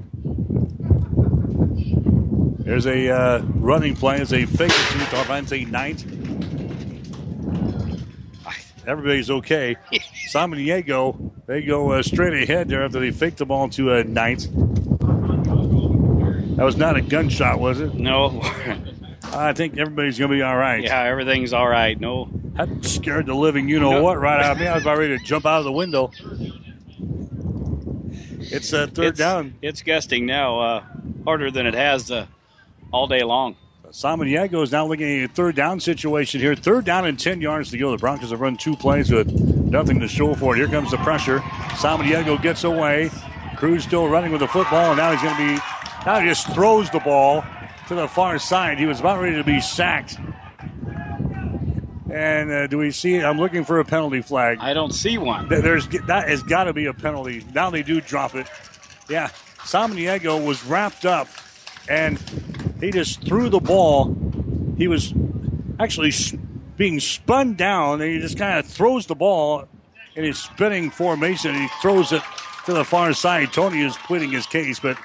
There's 2.65 2.86
a 2.86 3.09
uh, 3.09 3.43
running 3.55 3.94
play 3.94 4.20
as 4.20 4.33
a 4.33 4.47
fake 4.47 4.73
it 4.73 4.99
to 4.99 4.99
Darvante 5.15 5.70
Knight. 5.70 6.05
Everybody's 8.84 9.31
okay. 9.31 9.76
Samaniego, 10.33 11.31
they 11.47 11.62
go 11.62 11.93
uh, 11.93 12.02
straight 12.02 12.43
ahead 12.43 12.68
there 12.68 12.84
after 12.84 12.99
they 12.99 13.12
fake 13.12 13.36
the 13.36 13.47
ball 13.47 13.68
to 13.68 13.93
uh, 13.93 14.02
Knight. 14.02 14.49
That 16.57 16.65
was 16.65 16.76
not 16.76 16.97
a 16.97 17.00
gunshot, 17.00 17.58
was 17.58 17.81
it? 17.81 17.94
No. 17.94 18.41
I 19.24 19.52
think 19.52 19.76
everybody's 19.78 20.18
going 20.18 20.31
to 20.31 20.36
be 20.36 20.42
all 20.42 20.57
right. 20.57 20.83
Yeah, 20.83 21.02
everything's 21.02 21.52
all 21.52 21.68
right. 21.68 21.99
No. 21.99 22.28
That 22.55 22.84
scared 22.84 23.26
the 23.26 23.34
living 23.34 23.68
you 23.68 23.81
know 23.81 23.92
No. 23.92 24.02
what 24.02 24.20
right 24.20 24.41
out 24.41 24.52
of 24.52 24.60
me. 24.60 24.66
I 24.66 24.74
was 24.74 24.84
about 24.84 24.99
ready 24.99 25.18
to 25.18 25.24
jump 25.24 25.47
out 25.47 25.58
of 25.58 25.65
the 25.65 25.73
window. 25.73 26.12
It's 28.52 28.73
uh, 28.73 28.86
third 28.86 29.07
it's, 29.07 29.18
down. 29.18 29.55
It's 29.62 29.83
gusting 29.83 30.26
now, 30.26 30.60
uh, 30.60 30.84
harder 31.24 31.50
than 31.50 31.66
it 31.66 31.74
has 31.74 32.10
uh, 32.10 32.26
all 32.92 33.08
day 33.08 33.23
long. 33.23 33.57
Samaniego 33.89 34.62
is 34.62 34.73
now 34.73 34.86
looking 34.86 35.23
at 35.23 35.31
a 35.31 35.33
third 35.33 35.55
down 35.57 35.81
situation 35.81 36.41
here. 36.41 36.55
Third 36.55 36.84
down 36.84 37.07
and 37.07 37.18
10 37.18 37.41
yards 37.41 37.70
to 37.70 37.78
go. 37.78 37.92
The 37.92 37.99
Broncos 37.99 38.31
have 38.31 38.41
run 38.41 38.57
two 38.57 38.76
plays 38.76 39.10
with 39.10 39.28
nothing 39.31 40.00
to 40.00 40.08
show 40.08 40.34
for 40.34 40.55
it. 40.55 40.58
Here 40.58 40.68
comes 40.68 40.91
the 40.91 40.97
pressure. 40.99 41.39
Samaniego 41.78 42.41
gets 42.42 42.65
away. 42.65 43.10
Cruz 43.57 43.84
still 43.84 44.08
running 44.08 44.33
with 44.33 44.41
the 44.41 44.49
football, 44.49 44.91
and 44.91 44.97
now 44.97 45.12
he's 45.12 45.23
going 45.23 45.36
to 45.36 45.55
be, 45.55 45.62
now 46.07 46.20
he 46.20 46.28
just 46.28 46.47
throws 46.52 46.91
the 46.91 47.00
ball 47.00 47.44
to 47.89 47.94
the 47.94 48.08
far 48.08 48.39
side. 48.39 48.78
He 48.78 48.86
was 48.86 49.00
about 49.00 49.20
ready 49.20 49.36
to 49.36 49.44
be 49.44 49.60
sacked. 49.60 50.18
And 52.10 52.50
uh, 52.50 52.66
do 52.68 52.78
we 52.78 52.92
see? 52.92 53.20
I'm 53.20 53.39
looking 53.39 53.65
for 53.65 53.81
a 53.81 53.84
penalty 53.84 54.23
flag. 54.23 54.58
I 54.60 54.73
don't 54.73 54.92
see 54.92 55.18
one. 55.18 55.49
There's 55.49 55.89
that 56.07 56.28
has 56.28 56.42
got 56.44 56.65
to 56.65 56.73
be 56.73 56.86
a 56.86 56.94
penalty. 56.94 57.44
Now 57.52 57.70
they 57.70 57.83
do 57.83 58.00
drop 58.00 58.36
it. 58.36 58.49
Yeah, 59.08 59.28
Samaniego 59.58 60.44
was 60.44 60.65
wrapped 60.65 61.05
up, 61.05 61.28
and 61.89 62.23
he 62.81 62.92
just 62.92 63.23
threw 63.23 63.49
the 63.49 63.58
ball. 63.58 64.16
He 64.78 64.86
was 64.86 65.12
actually 65.81 66.12
being 66.76 67.00
spun 67.00 67.55
down, 67.55 68.00
and 68.00 68.12
he 68.12 68.20
just 68.20 68.39
kind 68.39 68.58
of 68.58 68.66
throws 68.66 69.07
the 69.07 69.16
ball 69.16 69.66
in 70.15 70.24
his 70.24 70.39
spinning 70.39 70.91
formation. 70.91 71.55
He 71.55 71.68
throws 71.83 72.12
it 72.12 72.23
to 72.66 72.73
the 72.73 72.84
far 72.84 73.12
side. 73.12 73.52
Tony 73.52 73.83
is 73.83 73.97
pleading 73.97 74.31
his 74.31 74.47
case, 74.47 74.78
but 74.78 74.97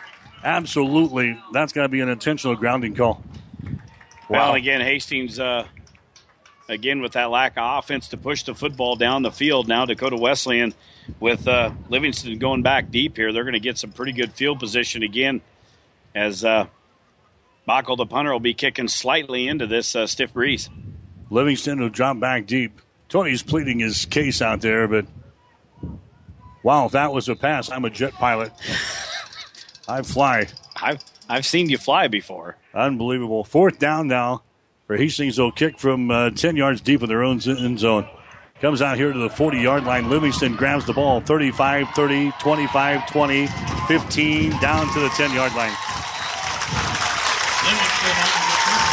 absolutely, 0.44 1.40
that's 1.52 1.74
got 1.74 1.84
to 1.84 1.90
be 1.90 2.02
an 2.02 2.10
intentional 2.10 2.56
grounding 2.56 2.96
call. 2.96 3.24
Well, 4.30 4.54
again, 4.54 4.82
Hastings, 4.82 5.40
uh, 5.40 5.66
again, 6.68 7.02
with 7.02 7.14
that 7.14 7.32
lack 7.32 7.54
of 7.58 7.80
offense 7.80 8.10
to 8.10 8.18
push 8.18 8.44
the 8.44 8.54
football 8.54 8.96
down 8.96 9.24
the 9.24 9.32
field. 9.32 9.68
Now, 9.68 9.86
Dakota 9.86 10.18
Wesleyan 10.18 10.74
with 11.20 11.48
uh, 11.48 11.72
Livingston 11.90 12.38
going 12.38 12.62
back 12.62 12.92
deep 12.92 13.18
here, 13.18 13.34
they're 13.34 13.44
going 13.44 13.54
to 13.54 13.60
get 13.60 13.78
some 13.78 13.92
pretty 13.92 14.12
good 14.12 14.34
field 14.34 14.60
position 14.60 15.02
again 15.02 15.42
as 16.14 16.46
uh, 16.46 16.68
Backel, 17.68 17.98
the 17.98 18.06
punter, 18.06 18.32
will 18.32 18.40
be 18.40 18.54
kicking 18.54 18.88
slightly 18.88 19.48
into 19.48 19.68
this 19.68 19.96
uh, 19.96 20.08
stiff 20.08 20.34
breeze. 20.34 20.70
Livingston 21.30 21.80
will 21.80 21.90
drop 21.90 22.20
back 22.20 22.46
deep. 22.46 22.82
Tony's 23.10 23.44
pleading 23.44 23.80
his 23.80 24.06
case 24.06 24.42
out 24.42 24.62
there, 24.62 24.88
but 24.88 25.06
wow, 26.62 26.86
if 26.86 26.92
that 26.92 27.12
was 27.12 27.30
a 27.30 27.36
pass, 27.36 27.72
I'm 27.72 27.86
a 27.86 27.90
jet 27.90 28.14
pilot. 28.14 28.52
I 29.90 30.04
fly. 30.04 30.48
I've 30.82 31.04
I've 31.28 31.46
seen 31.46 31.70
you 31.70 31.78
fly 31.78 32.08
before. 32.08 32.58
Unbelievable. 32.74 33.44
Fourth 33.44 33.80
down 33.80 34.08
now 34.08 34.44
for 34.88 34.96
Hastings. 34.98 35.36
They'll 35.36 35.52
kick 35.52 35.78
from 35.78 36.10
uh, 36.10 36.30
10 36.32 36.56
yards 36.56 36.82
deep 36.82 37.02
in 37.02 37.10
their 37.10 37.24
own 37.24 37.40
end 37.46 37.80
zone. 37.80 38.08
Comes 38.62 38.82
out 38.82 38.98
here 38.98 39.14
to 39.14 39.20
the 39.20 39.30
40 39.30 39.60
yard 39.60 39.86
line. 39.86 40.10
Livingston 40.10 40.56
grabs 40.56 40.86
the 40.86 40.94
ball 40.94 41.22
35 41.22 41.90
30, 41.90 42.32
25 42.40 43.12
20, 43.12 43.48
15, 43.88 44.52
down 44.60 44.94
to 44.94 45.00
the 45.00 45.10
10 45.10 45.34
yard 45.34 45.54
line. 45.56 45.74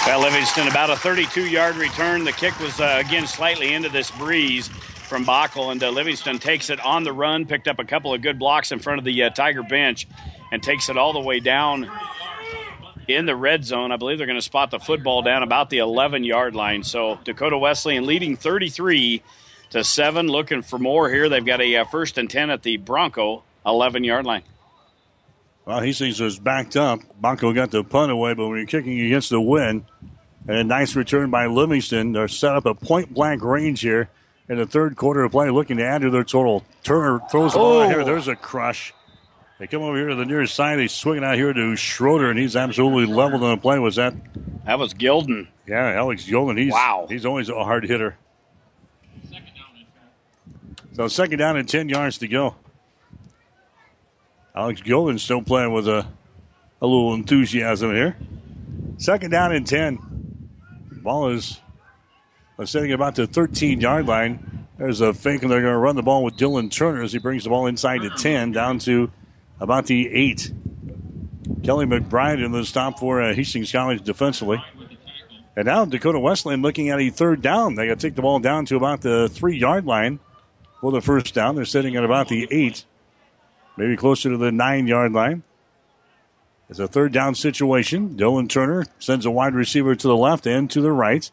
Well, 0.07 0.21
Livingston 0.21 0.69
about 0.69 0.91
a 0.91 0.97
32 0.97 1.49
yard 1.49 1.77
return. 1.77 2.25
The 2.25 2.33
kick 2.33 2.59
was 2.61 2.81
uh, 2.81 3.03
again 3.05 3.27
slightly 3.27 3.75
into 3.75 3.89
this 3.89 4.11
breeze 4.13 4.69
from 4.69 5.25
Bockel, 5.25 5.73
and 5.73 5.83
uh, 5.83 5.91
Livingston 5.91 6.39
takes 6.39 6.71
it 6.71 6.79
on 6.81 7.03
the 7.03 7.13
run, 7.13 7.45
picked 7.45 7.67
up 7.67 7.79
a 7.81 7.85
couple 7.85 8.15
of 8.15 8.23
good 8.23 8.39
blocks 8.39 8.71
in 8.71 8.79
front 8.79 8.99
of 8.99 9.05
the 9.05 9.25
uh, 9.25 9.31
Tiger 9.31 9.63
bench, 9.63 10.07
and 10.53 10.63
takes 10.63 10.89
it 10.89 10.97
all 10.97 11.13
the 11.13 11.21
way 11.21 11.41
down 11.41 11.91
in 13.09 13.27
the 13.27 13.37
red 13.37 13.65
zone. 13.65 13.93
I 13.93 13.97
believe 13.97 14.19
they're 14.19 14.27
going 14.27 14.39
to 14.39 14.43
spot 14.43 14.71
the 14.71 14.79
football 14.79 15.23
down 15.23 15.43
about 15.43 15.71
the 15.71 15.79
11 15.79 16.25
yard 16.25 16.55
line. 16.55 16.83
So 16.83 17.19
Dakota 17.25 17.59
Wesleyan 17.59 18.07
leading 18.07 18.37
33 18.37 19.23
to 19.71 19.85
7, 19.85 20.29
looking 20.29 20.63
for 20.63 20.79
more 20.79 21.09
here. 21.11 21.29
They've 21.29 21.45
got 21.45 21.61
a 21.61 21.77
uh, 21.77 21.85
first 21.87 22.19
and 22.19 22.31
10 22.31 22.51
at 22.51 22.63
the 22.63 22.77
Bronco 22.77 23.43
11 23.65 24.05
yard 24.05 24.25
line. 24.27 24.43
Well, 25.65 25.81
Hastings 25.81 26.21
was 26.21 26.39
backed 26.39 26.77
up. 26.77 27.01
Bronco 27.21 27.53
got 27.53 27.73
the 27.73 27.83
punt 27.83 28.13
away, 28.13 28.35
but 28.35 28.47
when 28.47 28.59
you're 28.59 28.67
kicking 28.67 29.01
against 29.01 29.31
the 29.31 29.41
wind, 29.41 29.85
and 30.47 30.59
a 30.59 30.63
nice 30.65 30.95
return 30.95 31.29
by 31.31 31.47
Livingston, 31.47 32.13
they're 32.13 32.29
set 32.29 32.55
up 32.55 32.67
a 32.67 32.75
point 32.75 33.13
blank 33.13 33.43
range 33.43 33.81
here 33.81 34.09
in 34.49 34.59
the 34.59 34.67
third 34.67 34.95
quarter 34.95 35.25
of 35.25 35.33
play, 35.33 35.51
looking 35.51 35.79
to 35.79 35.85
add 35.85 36.03
to 36.03 36.11
their 36.11 36.23
total. 36.23 36.65
Turner 36.85 37.19
throws 37.33 37.53
the 37.55 37.59
ball 37.59 37.81
Oh. 37.83 37.89
here. 37.89 38.05
There's 38.05 38.29
a 38.29 38.37
crush. 38.37 38.95
They 39.59 39.67
come 39.67 39.83
over 39.83 39.97
here 39.97 40.09
to 40.09 40.15
the 40.15 40.27
near 40.27 40.47
side. 40.47 40.79
They 40.79 40.87
swing 40.89 41.19
it 41.19 41.25
out 41.25 41.37
here 41.37 41.53
to 41.53 41.77
Schroeder, 41.77 42.29
and 42.29 42.39
he's 42.39 42.57
absolutely 42.57 43.07
leveled 43.07 43.43
on 43.43 43.57
the 43.57 43.61
play. 43.61 43.79
Was 43.79 43.97
that? 43.97 44.15
That 44.67 44.79
was 44.79 44.93
Gilden. 44.93 45.49
Yeah, 45.67 45.93
Alex 45.93 46.25
Gilden. 46.25 46.59
He's 46.59 46.73
Wow. 46.73 47.07
He's 47.09 47.25
always 47.25 47.49
a 47.49 47.65
hard 47.65 47.85
hitter. 47.85 48.17
So 50.93 51.09
second 51.09 51.39
down 51.39 51.57
and 51.57 51.69
ten 51.69 51.89
yards 51.89 52.19
to 52.19 52.29
go. 52.29 52.55
Alex 54.55 54.81
Gilden 54.83 55.19
still 55.19 55.43
playing 55.43 55.73
with 55.73 55.89
a 55.89 56.07
a 56.81 56.87
little 56.87 57.15
enthusiasm 57.15 57.95
here. 57.95 58.17
Second 58.99 59.31
down 59.31 59.53
and 59.53 59.67
ten. 59.67 59.99
Ball 61.03 61.31
is 61.31 61.61
uh, 62.59 62.65
sitting 62.65 62.93
about 62.93 63.15
the 63.15 63.27
13 63.27 63.81
yard 63.81 64.07
line. 64.07 64.67
There's 64.77 65.01
a 65.01 65.15
fake, 65.15 65.43
and 65.43 65.51
they're 65.51 65.63
going 65.63 65.73
to 65.73 65.79
run 65.79 65.97
the 65.97 66.03
ball 66.03 66.25
with 66.25 66.37
Dylan 66.37 66.71
Turner 66.71 67.03
as 67.03 67.13
he 67.13 67.19
brings 67.19 67.45
the 67.45 67.51
ball 67.51 67.67
inside 67.67 68.03
the 68.03 68.11
10 68.11 68.53
down 68.53 68.79
to 68.81 69.11
about 69.61 69.87
the 69.87 70.09
8. 70.13 70.53
Kelly 71.63 71.87
McBride 71.87 72.45
in 72.45 72.53
the 72.53 72.65
stop 72.65 72.99
for 72.99 73.23
uh, 73.23 73.35
Hastings 73.35 73.73
College 73.73 74.03
defensively. 74.03 74.63
And 75.57 75.67
now 75.67 75.85
Dakota 75.85 76.21
Wesleyan 76.21 76.61
looking 76.63 76.91
at 76.91 77.01
a 77.01 77.11
third 77.11 77.41
down. 77.41 77.75
They 77.75 77.87
got 77.89 77.99
to 77.99 78.07
take 78.07 78.15
the 78.15 78.23
ball 78.23 78.39
down 78.39 78.67
to 78.67 78.77
about 78.77 79.01
the 79.01 79.29
three 79.29 79.57
yard 79.57 79.87
line 79.87 80.21
for 80.81 80.93
the 80.93 81.01
first 81.01 81.35
down. 81.35 81.57
They're 81.57 81.65
sitting 81.65 81.97
at 81.97 82.05
about 82.05 82.29
the 82.29 82.47
8, 82.51 82.85
maybe 83.77 83.97
closer 83.97 84.31
to 84.31 84.37
the 84.37 84.53
9 84.53 84.87
yard 84.87 85.13
line. 85.13 85.43
It's 86.69 86.79
a 86.79 86.89
third 86.89 87.13
down 87.13 87.35
situation. 87.35 88.17
Dylan 88.17 88.49
Turner 88.49 88.87
sends 88.99 89.25
a 89.25 89.31
wide 89.31 89.55
receiver 89.55 89.95
to 89.95 90.09
the 90.09 90.17
left 90.17 90.47
and 90.47 90.71
to 90.73 90.81
the 90.81 90.93
right. 90.93 91.31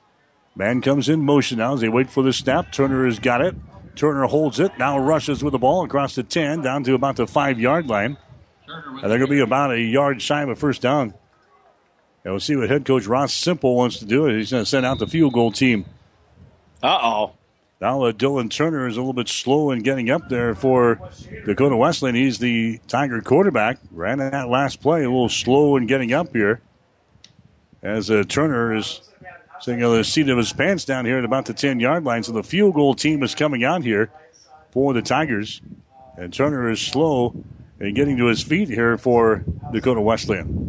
Man 0.55 0.81
comes 0.81 1.09
in 1.09 1.21
motion 1.21 1.57
now 1.57 1.73
as 1.73 1.81
they 1.81 1.89
wait 1.89 2.09
for 2.09 2.23
the 2.23 2.31
snap. 2.31 2.71
Turner 2.71 3.05
has 3.05 3.19
got 3.19 3.41
it. 3.41 3.55
Turner 3.95 4.25
holds 4.25 4.59
it. 4.59 4.77
Now 4.77 4.97
rushes 4.97 5.43
with 5.43 5.51
the 5.51 5.59
ball 5.59 5.85
across 5.85 6.15
the 6.15 6.23
10 6.23 6.61
down 6.61 6.83
to 6.83 6.93
about 6.93 7.15
the 7.15 7.27
5 7.27 7.59
yard 7.59 7.87
line. 7.87 8.17
And 8.67 9.03
they're 9.03 9.19
going 9.19 9.29
to 9.29 9.35
be 9.35 9.41
about 9.41 9.71
a 9.71 9.79
yard 9.79 10.21
shy 10.21 10.41
of 10.41 10.49
a 10.49 10.55
first 10.55 10.81
down. 10.81 11.13
And 12.23 12.33
we'll 12.33 12.39
see 12.39 12.55
what 12.55 12.69
head 12.69 12.85
coach 12.85 13.05
Ross 13.05 13.33
Sempel 13.33 13.75
wants 13.75 13.99
to 13.99 14.05
do. 14.05 14.25
He's 14.25 14.51
going 14.51 14.63
to 14.63 14.69
send 14.69 14.85
out 14.85 14.99
the 14.99 15.07
field 15.07 15.33
goal 15.33 15.51
team. 15.51 15.85
Uh 16.81 16.99
oh. 17.01 17.33
Now 17.81 18.03
uh, 18.03 18.11
Dylan 18.13 18.49
Turner 18.49 18.87
is 18.87 18.95
a 18.95 19.01
little 19.01 19.13
bit 19.13 19.27
slow 19.27 19.71
in 19.71 19.79
getting 19.79 20.09
up 20.09 20.29
there 20.29 20.55
for 20.55 20.99
Dakota 21.45 21.75
Wesleyan. 21.75 22.15
He's 22.15 22.39
the 22.39 22.79
Tiger 22.87 23.21
quarterback. 23.21 23.77
Ran 23.91 24.21
in 24.21 24.31
that 24.31 24.47
last 24.47 24.79
play 24.79 25.03
a 25.03 25.09
little 25.09 25.27
slow 25.27 25.75
in 25.75 25.85
getting 25.85 26.13
up 26.13 26.33
here. 26.33 26.61
As 27.81 28.09
uh, 28.09 28.23
Turner 28.25 28.73
is 28.73 29.01
on 29.67 29.79
the 29.79 30.03
seat 30.03 30.29
of 30.29 30.37
his 30.37 30.53
pants 30.53 30.85
down 30.85 31.05
here 31.05 31.17
at 31.17 31.25
about 31.25 31.45
the 31.45 31.53
10 31.53 31.79
yard 31.79 32.03
line. 32.03 32.23
So 32.23 32.31
the 32.31 32.43
field 32.43 32.75
goal 32.75 32.95
team 32.95 33.23
is 33.23 33.33
coming 33.35 33.63
out 33.63 33.83
here 33.83 34.11
for 34.71 34.93
the 34.93 35.01
Tigers. 35.01 35.61
And 36.17 36.33
Turner 36.33 36.69
is 36.69 36.81
slow 36.81 37.35
in 37.79 37.93
getting 37.93 38.17
to 38.17 38.25
his 38.25 38.43
feet 38.43 38.69
here 38.69 38.97
for 38.97 39.43
Dakota 39.71 40.01
Wesleyan. 40.01 40.63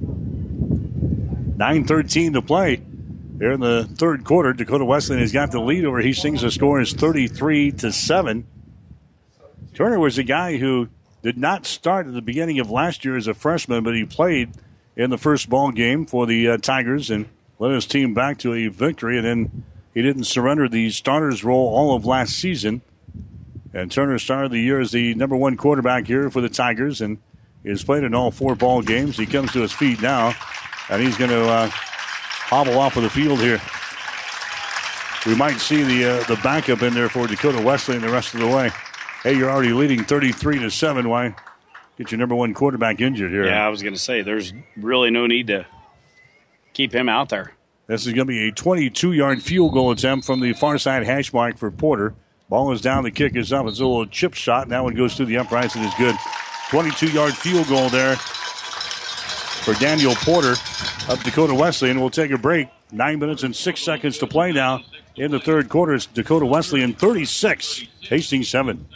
9.13 1.59 2.33
to 2.35 2.43
play. 2.43 2.81
Here 3.39 3.53
in 3.53 3.61
the 3.61 3.85
third 3.85 4.25
quarter, 4.25 4.53
Dakota 4.53 4.85
Wesleyan 4.85 5.21
has 5.21 5.33
got 5.33 5.51
the 5.51 5.61
lead 5.61 5.85
over 5.85 6.01
Hastings. 6.01 6.43
The 6.43 6.51
score 6.51 6.81
is 6.81 6.93
33 6.93 7.73
to 7.73 7.93
7. 7.93 8.47
Turner 9.75 9.99
was 9.99 10.19
a 10.19 10.23
guy 10.23 10.57
who 10.57 10.89
did 11.23 11.37
not 11.37 11.67
start 11.67 12.07
at 12.07 12.15
the 12.15 12.23
beginning 12.23 12.61
of 12.61 12.71
last 12.71 13.05
year 13.05 13.17
as 13.17 13.27
a 13.27 13.35
freshman, 13.35 13.83
but 13.83 13.95
he 13.95 14.05
played 14.05 14.51
in 14.97 15.11
the 15.11 15.19
first 15.19 15.49
ball 15.49 15.73
game 15.73 16.07
for 16.07 16.27
the 16.27 16.49
uh, 16.49 16.59
Tigers 16.59 17.11
and 17.11 17.29
led 17.59 17.73
his 17.73 17.87
team 17.87 18.15
back 18.15 18.39
to 18.39 18.55
a 18.55 18.69
victory. 18.69 19.17
And 19.17 19.27
then 19.27 19.65
He 19.95 20.03
didn't 20.03 20.25
surrender 20.25 20.69
the 20.69 20.91
starter's 20.91 21.45
role 21.45 21.69
all 21.75 21.95
of 21.95 22.05
last 22.05 22.37
season. 22.37 22.83
And 23.73 23.91
Turner 23.91 24.19
started 24.19 24.53
the 24.53 24.61
year 24.61 24.81
as 24.81 24.93
the 24.93 25.15
number 25.15 25.37
one 25.37 25.57
quarterback 25.57 26.07
here 26.07 26.31
for 26.31 26.41
the 26.41 26.49
Tigers 26.49 27.01
and 27.01 27.19
he 27.65 27.71
has 27.71 27.83
played 27.83 28.05
in 28.05 28.15
all 28.15 28.31
four 28.31 28.55
ball 28.55 28.83
games. 28.83 29.17
He 29.17 29.25
comes 29.25 29.51
to 29.53 29.61
his 29.63 29.73
feet 29.73 30.03
now, 30.03 30.35
and 30.91 31.03
he's 31.03 31.17
going 31.17 31.31
to 31.31 31.49
uh, 31.49 31.71
hobble 31.73 32.79
off 32.79 32.99
of 32.99 33.03
the 33.03 33.11
field 33.11 33.41
here. 33.41 33.59
We 35.27 35.35
might 35.35 35.59
see 35.59 35.83
the 35.83 36.05
uh, 36.05 36.25
the 36.25 36.39
backup 36.43 36.83
in 36.83 36.93
there 36.93 37.09
for 37.09 37.27
Dakota 37.27 37.63
Wesleyan 37.63 38.03
the 38.03 38.11
rest 38.11 38.35
of 38.35 38.41
the 38.41 38.47
way. 38.47 38.71
Hey, 39.23 39.39
you're 39.39 39.51
already 39.51 39.73
leading 39.73 40.05
33 40.05 40.59
to 40.59 40.71
seven. 40.71 41.09
Why 41.09 41.35
get 41.97 42.13
your 42.13 42.19
number 42.19 42.35
one 42.35 42.53
quarterback 42.53 43.01
injured 43.01 43.31
here? 43.31 43.47
Yeah, 43.47 43.65
I 43.65 43.71
was 43.71 43.83
going 43.83 43.95
to 43.95 43.99
say 43.99 44.21
there's 44.21 44.53
really 44.77 45.11
no 45.11 45.27
need 45.27 45.47
to 45.47 45.65
keep 46.75 46.93
him 46.93 47.09
out 47.09 47.31
there. 47.31 47.55
This 47.87 48.07
is 48.07 48.13
going 48.13 48.27
to 48.27 48.33
be 48.33 48.49
a 48.49 48.53
22 48.53 49.13
yard 49.13 49.43
field 49.43 49.73
goal 49.73 49.91
attempt 49.91 50.27
from 50.27 50.41
the 50.41 50.53
far 50.53 50.79
side 50.79 51.05
hash 51.05 51.33
mark 51.33 51.57
for 51.57 51.71
Porter. 51.71 52.15
Ball 52.49 52.73
is 52.73 52.83
down, 52.83 53.05
the 53.05 53.11
kick 53.11 53.37
is 53.37 53.53
up. 53.53 53.67
It's 53.67 53.81
a 53.81 53.87
little 53.87 54.07
chip 54.07 54.35
shot, 54.35 54.65
and 54.65 54.73
that 54.73 54.85
one 54.85 54.95
goes 54.95 55.17
through 55.17 55.27
the 55.27 55.39
uprights 55.39 55.75
and 55.77 55.85
is 55.85 55.95
good. 55.95 56.15
22 56.71 57.09
yard 57.09 57.35
field 57.35 57.69
goal 57.69 57.89
there 57.89 58.17
for 58.17 59.75
Daniel 59.75 60.15
Porter 60.17 60.55
of 61.09 61.23
Dakota 61.25 61.55
Wesleyan. 61.55 62.01
We'll 62.01 62.11
take 62.11 62.31
a 62.31 62.39
break. 62.39 62.69
Nine 62.93 63.19
minutes 63.19 63.43
and 63.43 63.57
six 63.57 63.81
seconds 63.81 64.19
to 64.19 64.27
play 64.27 64.53
now 64.53 64.83
in 65.17 65.31
the 65.31 65.41
third 65.41 65.69
quarter. 65.69 65.95
It's 65.95 66.07
Dakota 66.07 66.47
Wesleyan 66.47 66.93
36, 66.95 67.85
Hastings 68.01 68.49
7. 68.49 68.87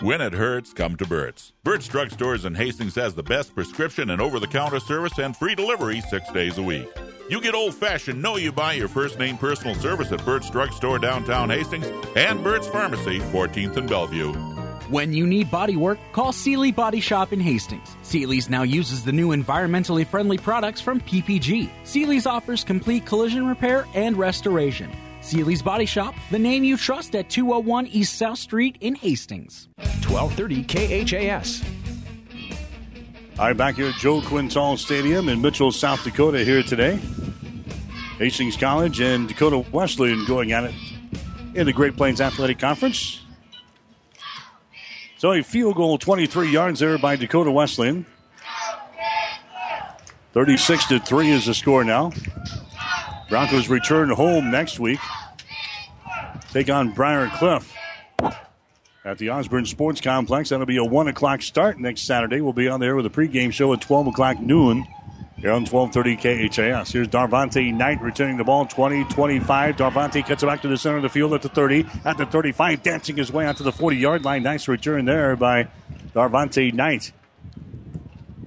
When 0.00 0.22
it 0.22 0.32
hurts, 0.32 0.72
come 0.72 0.96
to 0.96 1.06
Burt's. 1.06 1.52
Burt's 1.62 1.86
Drug 1.86 2.10
Stores 2.10 2.46
in 2.46 2.54
Hastings 2.54 2.94
has 2.94 3.14
the 3.14 3.22
best 3.22 3.54
prescription 3.54 4.08
and 4.08 4.22
over 4.22 4.40
the 4.40 4.46
counter 4.46 4.80
service 4.80 5.18
and 5.18 5.36
free 5.36 5.54
delivery 5.54 6.00
six 6.00 6.26
days 6.32 6.56
a 6.56 6.62
week. 6.62 6.88
You 7.28 7.38
get 7.38 7.54
old 7.54 7.74
fashioned, 7.74 8.22
know 8.22 8.38
you 8.38 8.50
buy 8.50 8.72
your 8.72 8.88
first 8.88 9.18
name 9.18 9.36
personal 9.36 9.74
service 9.74 10.10
at 10.10 10.24
Burt's 10.24 10.48
Drug 10.48 10.72
Store 10.72 10.98
downtown 10.98 11.50
Hastings 11.50 11.86
and 12.16 12.42
Burt's 12.42 12.66
Pharmacy, 12.66 13.18
14th 13.18 13.76
and 13.76 13.90
Bellevue. 13.90 14.32
When 14.88 15.12
you 15.12 15.26
need 15.26 15.50
body 15.50 15.76
work, 15.76 15.98
call 16.12 16.32
Seely 16.32 16.72
Body 16.72 17.00
Shop 17.00 17.34
in 17.34 17.40
Hastings. 17.40 17.94
Seely's 18.02 18.48
now 18.48 18.62
uses 18.62 19.04
the 19.04 19.12
new 19.12 19.36
environmentally 19.36 20.06
friendly 20.06 20.38
products 20.38 20.80
from 20.80 21.02
PPG. 21.02 21.68
Seely's 21.84 22.24
offers 22.24 22.64
complete 22.64 23.04
collision 23.04 23.46
repair 23.46 23.86
and 23.92 24.16
restoration. 24.16 24.90
Seely's 25.30 25.62
Body 25.62 25.86
Shop, 25.86 26.12
the 26.32 26.38
name 26.40 26.64
you 26.64 26.76
trust 26.76 27.14
at 27.14 27.30
201 27.30 27.86
East 27.86 28.18
South 28.18 28.36
Street 28.36 28.76
in 28.80 28.96
Hastings. 28.96 29.68
1230 29.78 30.64
KHAS. 30.64 31.62
All 33.38 33.46
right, 33.46 33.56
back 33.56 33.76
here 33.76 33.86
at 33.86 33.94
Joe 33.94 34.20
Quintal 34.22 34.76
Stadium 34.76 35.28
in 35.28 35.40
Mitchell, 35.40 35.70
South 35.70 36.02
Dakota 36.02 36.44
here 36.44 36.64
today. 36.64 36.98
Hastings 38.18 38.56
College 38.56 39.00
and 39.00 39.28
Dakota 39.28 39.64
Wesleyan 39.70 40.26
going 40.26 40.50
at 40.50 40.64
it 40.64 40.74
in 41.54 41.64
the 41.64 41.72
Great 41.72 41.96
Plains 41.96 42.20
Athletic 42.20 42.58
Conference. 42.58 43.20
So 45.18 45.30
a 45.30 45.44
field 45.44 45.76
goal, 45.76 45.96
23 45.96 46.50
yards 46.50 46.80
there 46.80 46.98
by 46.98 47.14
Dakota 47.14 47.52
Wesleyan. 47.52 48.04
36 50.32 50.86
to 50.86 50.98
3 50.98 51.30
is 51.30 51.46
the 51.46 51.54
score 51.54 51.84
now. 51.84 52.10
Broncos 53.30 53.68
return 53.68 54.10
home 54.10 54.50
next 54.50 54.80
week. 54.80 54.98
Take 56.50 56.68
on 56.68 56.90
Briar 56.90 57.28
Cliff 57.28 57.72
at 59.04 59.18
the 59.18 59.30
Osborne 59.30 59.66
Sports 59.66 60.00
Complex. 60.00 60.48
That'll 60.48 60.66
be 60.66 60.78
a 60.78 60.84
1 60.84 61.06
o'clock 61.06 61.40
start 61.40 61.78
next 61.78 62.02
Saturday. 62.02 62.40
We'll 62.40 62.52
be 62.52 62.68
on 62.68 62.80
there 62.80 62.96
with 62.96 63.06
a 63.06 63.10
pregame 63.10 63.52
show 63.52 63.72
at 63.72 63.80
12 63.80 64.08
o'clock 64.08 64.40
noon 64.40 64.84
here 65.36 65.52
on 65.52 65.64
1230 65.64 66.16
KHAS. 66.48 66.90
Here's 66.90 67.06
Darvante 67.06 67.72
Knight 67.72 68.02
returning 68.02 68.36
the 68.36 68.42
ball 68.42 68.66
20 68.66 69.04
25. 69.04 69.76
Darvante 69.76 70.26
cuts 70.26 70.42
it 70.42 70.46
back 70.46 70.62
to 70.62 70.68
the 70.68 70.76
center 70.76 70.96
of 70.96 71.04
the 71.04 71.08
field 71.08 71.32
at 71.32 71.42
the 71.42 71.48
30, 71.48 71.86
at 72.04 72.18
the 72.18 72.26
35, 72.26 72.82
dancing 72.82 73.16
his 73.16 73.30
way 73.30 73.46
out 73.46 73.56
to 73.58 73.62
the 73.62 73.72
40 73.72 73.96
yard 73.96 74.24
line. 74.24 74.42
Nice 74.42 74.66
return 74.66 75.04
there 75.04 75.36
by 75.36 75.68
Darvante 76.14 76.74
Knight. 76.74 77.12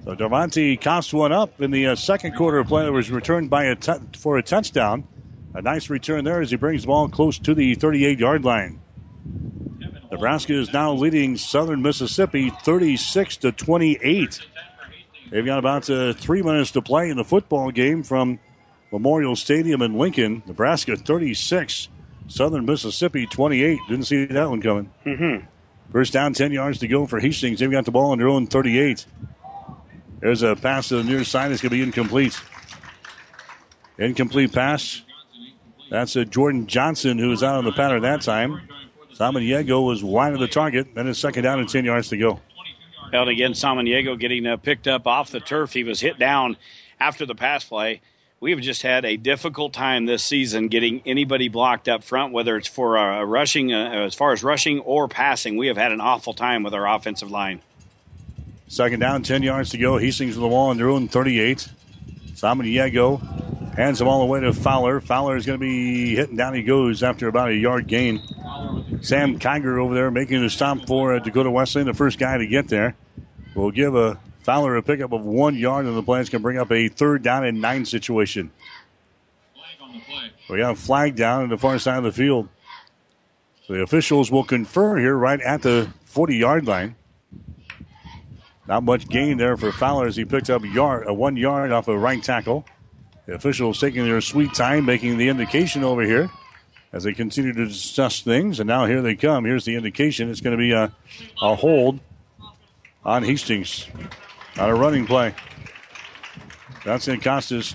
So 0.04 0.14
Darvante 0.14 0.78
costs 0.78 1.14
one 1.14 1.32
up 1.32 1.62
in 1.62 1.70
the 1.70 1.86
uh, 1.86 1.94
second 1.96 2.36
quarter 2.36 2.58
of 2.58 2.68
play 2.68 2.84
that 2.84 2.92
was 2.92 3.10
returned 3.10 3.48
by 3.48 3.64
a 3.64 3.74
t- 3.74 3.92
for 4.18 4.36
a 4.36 4.42
touchdown. 4.42 5.08
A 5.54 5.62
nice 5.62 5.88
return 5.88 6.24
there 6.24 6.42
as 6.42 6.50
he 6.50 6.56
brings 6.56 6.82
the 6.82 6.88
ball 6.88 7.08
close 7.08 7.38
to 7.38 7.54
the 7.54 7.74
38 7.74 8.18
yard 8.18 8.44
line. 8.44 8.82
Nebraska 10.10 10.52
is 10.52 10.72
now 10.72 10.92
leading 10.92 11.38
Southern 11.38 11.80
Mississippi 11.80 12.50
36 12.50 13.38
to 13.38 13.52
28. 13.52 14.40
They've 15.30 15.46
got 15.46 15.58
about 15.58 15.88
uh, 15.88 16.12
three 16.12 16.42
minutes 16.42 16.70
to 16.72 16.82
play 16.82 17.08
in 17.08 17.16
the 17.16 17.24
football 17.24 17.70
game 17.70 18.02
from 18.02 18.38
Memorial 18.92 19.34
Stadium 19.34 19.80
in 19.80 19.94
Lincoln. 19.94 20.42
Nebraska 20.46 20.96
36, 20.96 21.88
Southern 22.28 22.66
Mississippi 22.66 23.26
28. 23.26 23.78
Didn't 23.88 24.04
see 24.04 24.26
that 24.26 24.50
one 24.50 24.60
coming. 24.60 24.92
Mm-hmm. 25.06 25.46
First 25.90 26.12
down, 26.12 26.34
10 26.34 26.52
yards 26.52 26.78
to 26.80 26.88
go 26.88 27.06
for 27.06 27.20
Hastings. 27.20 27.60
They've 27.60 27.70
got 27.70 27.86
the 27.86 27.90
ball 27.90 28.10
on 28.10 28.18
their 28.18 28.28
own 28.28 28.46
38. 28.46 29.06
There's 30.24 30.42
a 30.42 30.56
pass 30.56 30.88
to 30.88 30.96
the 30.96 31.04
near 31.04 31.22
side. 31.22 31.52
It's 31.52 31.60
going 31.60 31.68
to 31.68 31.76
be 31.76 31.82
incomplete. 31.82 32.40
Incomplete 33.98 34.54
pass. 34.54 35.02
That's 35.90 36.16
a 36.16 36.24
Jordan 36.24 36.66
Johnson 36.66 37.18
who 37.18 37.28
was 37.28 37.42
out 37.42 37.56
on 37.56 37.66
the 37.66 37.72
pattern 37.72 38.00
that 38.02 38.22
time. 38.22 38.66
Samaniego 39.12 39.84
was 39.86 40.02
wide 40.02 40.32
of 40.32 40.40
the 40.40 40.48
target. 40.48 40.94
Then 40.94 41.08
it's 41.08 41.18
second 41.18 41.42
down 41.42 41.60
and 41.60 41.68
10 41.68 41.84
yards 41.84 42.08
to 42.08 42.16
go. 42.16 42.40
Held 43.12 43.28
again, 43.28 43.52
Samaniego 43.52 44.18
getting 44.18 44.46
uh, 44.46 44.56
picked 44.56 44.88
up 44.88 45.06
off 45.06 45.30
the 45.30 45.40
turf. 45.40 45.74
He 45.74 45.84
was 45.84 46.00
hit 46.00 46.18
down 46.18 46.56
after 46.98 47.26
the 47.26 47.34
pass 47.34 47.62
play. 47.62 48.00
We've 48.40 48.62
just 48.62 48.80
had 48.80 49.04
a 49.04 49.18
difficult 49.18 49.74
time 49.74 50.06
this 50.06 50.24
season 50.24 50.68
getting 50.68 51.02
anybody 51.04 51.48
blocked 51.48 51.86
up 51.86 52.02
front, 52.02 52.32
whether 52.32 52.56
it's 52.56 52.66
for 52.66 52.96
uh, 52.96 53.22
rushing, 53.24 53.74
uh, 53.74 53.90
as 54.06 54.14
far 54.14 54.32
as 54.32 54.42
rushing 54.42 54.80
or 54.80 55.06
passing. 55.06 55.58
We 55.58 55.66
have 55.66 55.76
had 55.76 55.92
an 55.92 56.00
awful 56.00 56.32
time 56.32 56.62
with 56.62 56.72
our 56.72 56.88
offensive 56.88 57.30
line. 57.30 57.60
Second 58.66 59.00
down, 59.00 59.22
10 59.22 59.42
yards 59.42 59.70
to 59.70 59.78
go. 59.78 59.98
Hastings 59.98 60.36
with 60.36 60.42
the 60.42 60.48
ball 60.48 60.70
on 60.70 60.76
their 60.76 60.88
own 60.88 61.08
38. 61.08 61.68
Samaniego 62.34 63.20
hands 63.74 63.98
them 63.98 64.08
all 64.08 64.20
the 64.20 64.26
ball 64.26 64.28
away 64.28 64.40
to 64.40 64.52
Fowler. 64.52 65.00
Fowler 65.00 65.36
is 65.36 65.46
going 65.46 65.58
to 65.58 65.64
be 65.64 66.14
hitting 66.14 66.36
down. 66.36 66.54
He 66.54 66.62
goes 66.62 67.02
after 67.02 67.28
about 67.28 67.50
a 67.50 67.54
yard 67.54 67.86
gain. 67.86 68.20
Sam 69.02 69.38
Kiger 69.38 69.82
over 69.82 69.94
there 69.94 70.10
making 70.10 70.40
the 70.42 70.50
stop 70.50 70.86
for 70.86 71.14
uh, 71.14 71.18
Dakota 71.18 71.50
Wesleyan, 71.50 71.86
the 71.86 71.94
first 71.94 72.18
guy 72.18 72.38
to 72.38 72.46
get 72.46 72.68
there. 72.68 72.96
Will 73.54 73.70
give 73.70 73.94
a 73.94 74.18
Fowler 74.40 74.76
a 74.76 74.82
pickup 74.82 75.12
of 75.12 75.24
one 75.24 75.56
yard, 75.56 75.86
and 75.86 75.96
the 75.96 76.02
play 76.02 76.24
can 76.24 76.42
bring 76.42 76.58
up 76.58 76.70
a 76.72 76.88
third 76.88 77.22
down 77.22 77.44
and 77.44 77.60
nine 77.60 77.84
situation. 77.84 78.50
We 80.50 80.58
got 80.58 80.72
a 80.72 80.76
flag 80.76 81.16
down 81.16 81.44
in 81.44 81.50
the 81.50 81.56
far 81.56 81.78
side 81.78 81.98
of 81.98 82.04
the 82.04 82.12
field. 82.12 82.48
So 83.66 83.72
the 83.72 83.82
officials 83.82 84.30
will 84.30 84.44
confer 84.44 84.98
here 84.98 85.16
right 85.16 85.40
at 85.40 85.62
the 85.62 85.88
40 86.04 86.36
yard 86.36 86.66
line. 86.66 86.96
Not 88.66 88.82
much 88.82 89.08
gain 89.08 89.36
there 89.36 89.56
for 89.56 89.72
Fowler 89.72 90.06
as 90.06 90.16
he 90.16 90.24
picked 90.24 90.48
up 90.48 90.64
yard, 90.64 91.06
a 91.06 91.12
one 91.12 91.36
yard 91.36 91.70
off 91.70 91.88
a 91.88 91.96
right 91.96 92.22
tackle. 92.22 92.64
The 93.26 93.34
officials 93.34 93.80
taking 93.80 94.04
their 94.04 94.20
sweet 94.20 94.54
time, 94.54 94.84
making 94.84 95.18
the 95.18 95.28
indication 95.28 95.84
over 95.84 96.02
here 96.02 96.30
as 96.92 97.04
they 97.04 97.12
continue 97.12 97.52
to 97.52 97.66
discuss 97.66 98.20
things. 98.20 98.60
And 98.60 98.68
now 98.68 98.86
here 98.86 99.02
they 99.02 99.16
come. 99.16 99.44
Here's 99.44 99.64
the 99.64 99.76
indication. 99.76 100.30
It's 100.30 100.40
going 100.40 100.56
to 100.56 100.60
be 100.60 100.72
a, 100.72 100.92
a 101.42 101.54
hold 101.54 102.00
on 103.04 103.22
Hastings 103.22 103.88
on 104.58 104.70
a 104.70 104.74
running 104.74 105.06
play. 105.06 105.34
That's 106.84 107.06
going 107.06 107.18
to 107.18 107.24
cost 107.24 107.50
us 107.52 107.74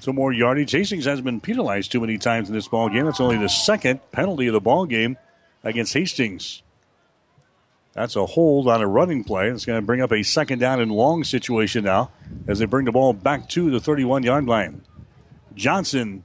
some 0.00 0.14
more 0.14 0.32
yardage. 0.32 0.72
Hastings 0.72 1.04
has 1.04 1.20
been 1.20 1.40
penalized 1.40 1.92
too 1.92 2.00
many 2.00 2.18
times 2.18 2.48
in 2.48 2.54
this 2.54 2.68
ball 2.68 2.88
game. 2.88 3.06
It's 3.06 3.20
only 3.20 3.36
the 3.36 3.48
second 3.48 4.00
penalty 4.10 4.46
of 4.46 4.54
the 4.54 4.60
ball 4.60 4.86
game 4.86 5.16
against 5.62 5.92
Hastings. 5.94 6.62
That's 8.00 8.16
a 8.16 8.24
hold 8.24 8.66
on 8.66 8.80
a 8.80 8.86
running 8.86 9.24
play. 9.24 9.50
It's 9.50 9.66
going 9.66 9.78
to 9.78 9.84
bring 9.84 10.00
up 10.00 10.10
a 10.10 10.22
second 10.22 10.58
down 10.58 10.80
and 10.80 10.90
long 10.90 11.22
situation 11.22 11.84
now 11.84 12.10
as 12.48 12.58
they 12.58 12.64
bring 12.64 12.86
the 12.86 12.92
ball 12.92 13.12
back 13.12 13.46
to 13.50 13.70
the 13.70 13.78
31 13.78 14.22
yard 14.22 14.46
line. 14.46 14.80
Johnson, 15.54 16.24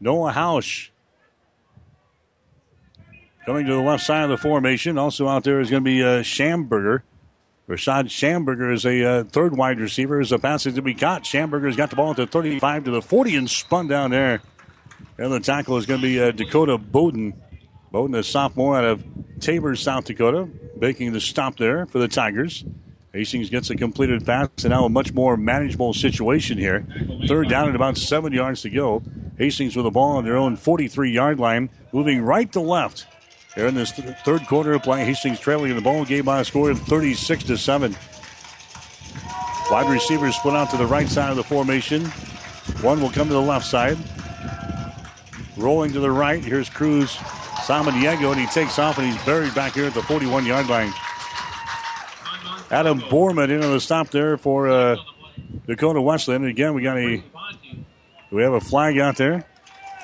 Noah 0.00 0.32
Hausch 0.32 0.90
coming 3.46 3.64
to 3.64 3.72
the 3.72 3.80
left 3.80 4.04
side 4.04 4.24
of 4.24 4.28
the 4.28 4.36
formation. 4.36 4.98
Also 4.98 5.26
out 5.26 5.44
there 5.44 5.60
is 5.60 5.70
going 5.70 5.82
to 5.82 5.90
be 5.90 6.02
uh, 6.02 6.22
Schamberger. 6.22 7.00
Rashad 7.66 8.08
Schamberger 8.08 8.70
is 8.70 8.84
a 8.84 9.02
uh, 9.02 9.24
third 9.24 9.56
wide 9.56 9.80
receiver. 9.80 10.20
As 10.20 10.30
a 10.30 10.38
pass 10.38 10.66
is 10.66 10.74
to 10.74 10.82
be 10.82 10.92
caught. 10.92 11.24
Schamberger's 11.24 11.76
got 11.76 11.88
the 11.88 11.96
ball 11.96 12.10
at 12.10 12.18
the 12.18 12.26
35 12.26 12.84
to 12.84 12.90
the 12.90 13.00
40 13.00 13.34
and 13.34 13.48
spun 13.48 13.88
down 13.88 14.10
there. 14.10 14.42
And 15.16 15.32
the 15.32 15.40
tackle 15.40 15.78
is 15.78 15.86
going 15.86 16.02
to 16.02 16.06
be 16.06 16.20
uh, 16.20 16.32
Dakota 16.32 16.76
Bowden. 16.76 17.32
Bowden, 17.90 18.14
a 18.14 18.22
sophomore 18.22 18.76
out 18.76 18.84
of 18.84 19.04
Tabor, 19.40 19.74
South 19.74 20.04
Dakota, 20.04 20.48
making 20.76 21.12
the 21.12 21.20
stop 21.20 21.56
there 21.56 21.86
for 21.86 21.98
the 21.98 22.08
Tigers. 22.08 22.64
Hastings 23.12 23.48
gets 23.48 23.70
a 23.70 23.76
completed 23.76 24.26
pass 24.26 24.48
and 24.58 24.70
now 24.70 24.84
a 24.84 24.88
much 24.90 25.14
more 25.14 25.36
manageable 25.36 25.94
situation 25.94 26.58
here. 26.58 26.86
Third 27.26 27.48
down 27.48 27.66
and 27.66 27.74
about 27.74 27.96
seven 27.96 28.32
yards 28.32 28.62
to 28.62 28.70
go. 28.70 29.02
Hastings 29.38 29.74
with 29.74 29.84
the 29.84 29.90
ball 29.90 30.18
on 30.18 30.24
their 30.24 30.36
own 30.36 30.56
43 30.56 31.10
yard 31.10 31.40
line, 31.40 31.70
moving 31.92 32.20
right 32.20 32.52
to 32.52 32.60
left. 32.60 33.06
Here 33.54 33.66
in 33.66 33.74
this 33.74 33.92
th- 33.92 34.14
third 34.24 34.46
quarter 34.46 34.74
of 34.74 34.82
play, 34.82 35.04
Hastings 35.04 35.40
trailing 35.40 35.70
in 35.70 35.76
the 35.76 35.82
ball 35.82 36.04
game 36.04 36.26
by 36.26 36.40
a 36.40 36.44
score 36.44 36.70
of 36.70 36.78
36 36.82 37.44
to 37.44 37.56
7. 37.56 37.96
Wide 39.70 39.90
receivers 39.90 40.36
split 40.36 40.54
out 40.54 40.70
to 40.70 40.76
the 40.76 40.86
right 40.86 41.08
side 41.08 41.30
of 41.30 41.36
the 41.36 41.44
formation. 41.44 42.04
One 42.82 43.00
will 43.00 43.10
come 43.10 43.28
to 43.28 43.34
the 43.34 43.40
left 43.40 43.66
side. 43.66 43.96
rolling 45.56 45.92
to 45.92 46.00
the 46.00 46.10
right. 46.10 46.44
Here's 46.44 46.68
Cruz 46.68 47.18
Samaniego, 47.68 48.32
and 48.32 48.40
he 48.40 48.46
takes 48.46 48.78
off 48.78 48.96
and 48.96 49.06
he's 49.06 49.24
buried 49.26 49.54
back 49.54 49.74
here 49.74 49.84
at 49.84 49.92
the 49.92 50.00
41 50.00 50.46
yard 50.46 50.68
line. 50.68 50.90
Adam 52.70 52.98
Borman 52.98 53.50
into 53.50 53.68
the 53.68 53.78
stop 53.78 54.08
there 54.08 54.38
for 54.38 54.68
uh, 54.70 54.96
Dakota 55.66 56.00
Wesleyan. 56.00 56.44
And 56.44 56.50
again, 56.50 56.72
we 56.72 56.82
got 56.82 56.96
a 56.96 57.22
we 58.30 58.42
have 58.42 58.54
a 58.54 58.60
flag 58.60 58.98
out 58.98 59.18
there. 59.18 59.44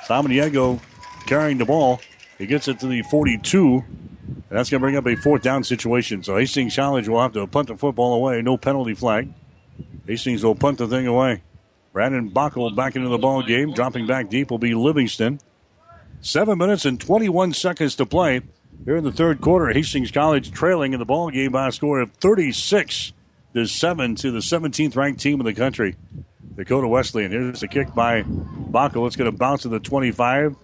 Samaniego 0.06 0.78
carrying 1.26 1.56
the 1.56 1.64
ball. 1.64 2.02
He 2.36 2.44
gets 2.44 2.68
it 2.68 2.80
to 2.80 2.86
the 2.86 3.00
42. 3.00 3.82
And 3.86 4.44
that's 4.50 4.68
going 4.68 4.80
to 4.80 4.84
bring 4.84 4.96
up 4.96 5.06
a 5.06 5.16
fourth 5.16 5.40
down 5.40 5.64
situation. 5.64 6.22
So 6.22 6.36
Hastings 6.36 6.76
College 6.76 7.08
will 7.08 7.22
have 7.22 7.32
to 7.32 7.46
punt 7.46 7.68
the 7.68 7.78
football 7.78 8.12
away. 8.12 8.42
No 8.42 8.58
penalty 8.58 8.92
flag. 8.92 9.32
Hastings 10.06 10.44
will 10.44 10.54
punt 10.54 10.76
the 10.76 10.86
thing 10.86 11.06
away. 11.06 11.42
Brandon 11.94 12.30
Bockel 12.30 12.76
back 12.76 12.94
into 12.94 13.08
the 13.08 13.16
ball 13.16 13.42
game. 13.42 13.72
Dropping 13.72 14.06
back 14.06 14.28
deep 14.28 14.50
will 14.50 14.58
be 14.58 14.74
Livingston. 14.74 15.40
Seven 16.24 16.56
minutes 16.56 16.86
and 16.86 16.98
21 16.98 17.52
seconds 17.52 17.96
to 17.96 18.06
play 18.06 18.40
here 18.86 18.96
in 18.96 19.04
the 19.04 19.12
third 19.12 19.42
quarter. 19.42 19.68
Hastings 19.68 20.10
College 20.10 20.52
trailing 20.52 20.94
in 20.94 20.98
the 20.98 21.04
ball 21.04 21.28
game 21.28 21.52
by 21.52 21.68
a 21.68 21.72
score 21.72 22.00
of 22.00 22.12
36 22.14 23.12
to 23.52 23.66
7 23.66 24.14
to 24.14 24.30
the 24.30 24.38
17th 24.38 24.96
ranked 24.96 25.20
team 25.20 25.38
in 25.38 25.44
the 25.44 25.52
country. 25.52 25.96
Dakota 26.56 26.88
Wesleyan. 26.88 27.30
Here's 27.30 27.62
a 27.62 27.68
kick 27.68 27.94
by 27.94 28.22
Bockel. 28.22 29.06
It's 29.06 29.16
going 29.16 29.30
to 29.30 29.36
bounce 29.36 29.62
to 29.62 29.68
the 29.68 29.80
25. 29.80 30.56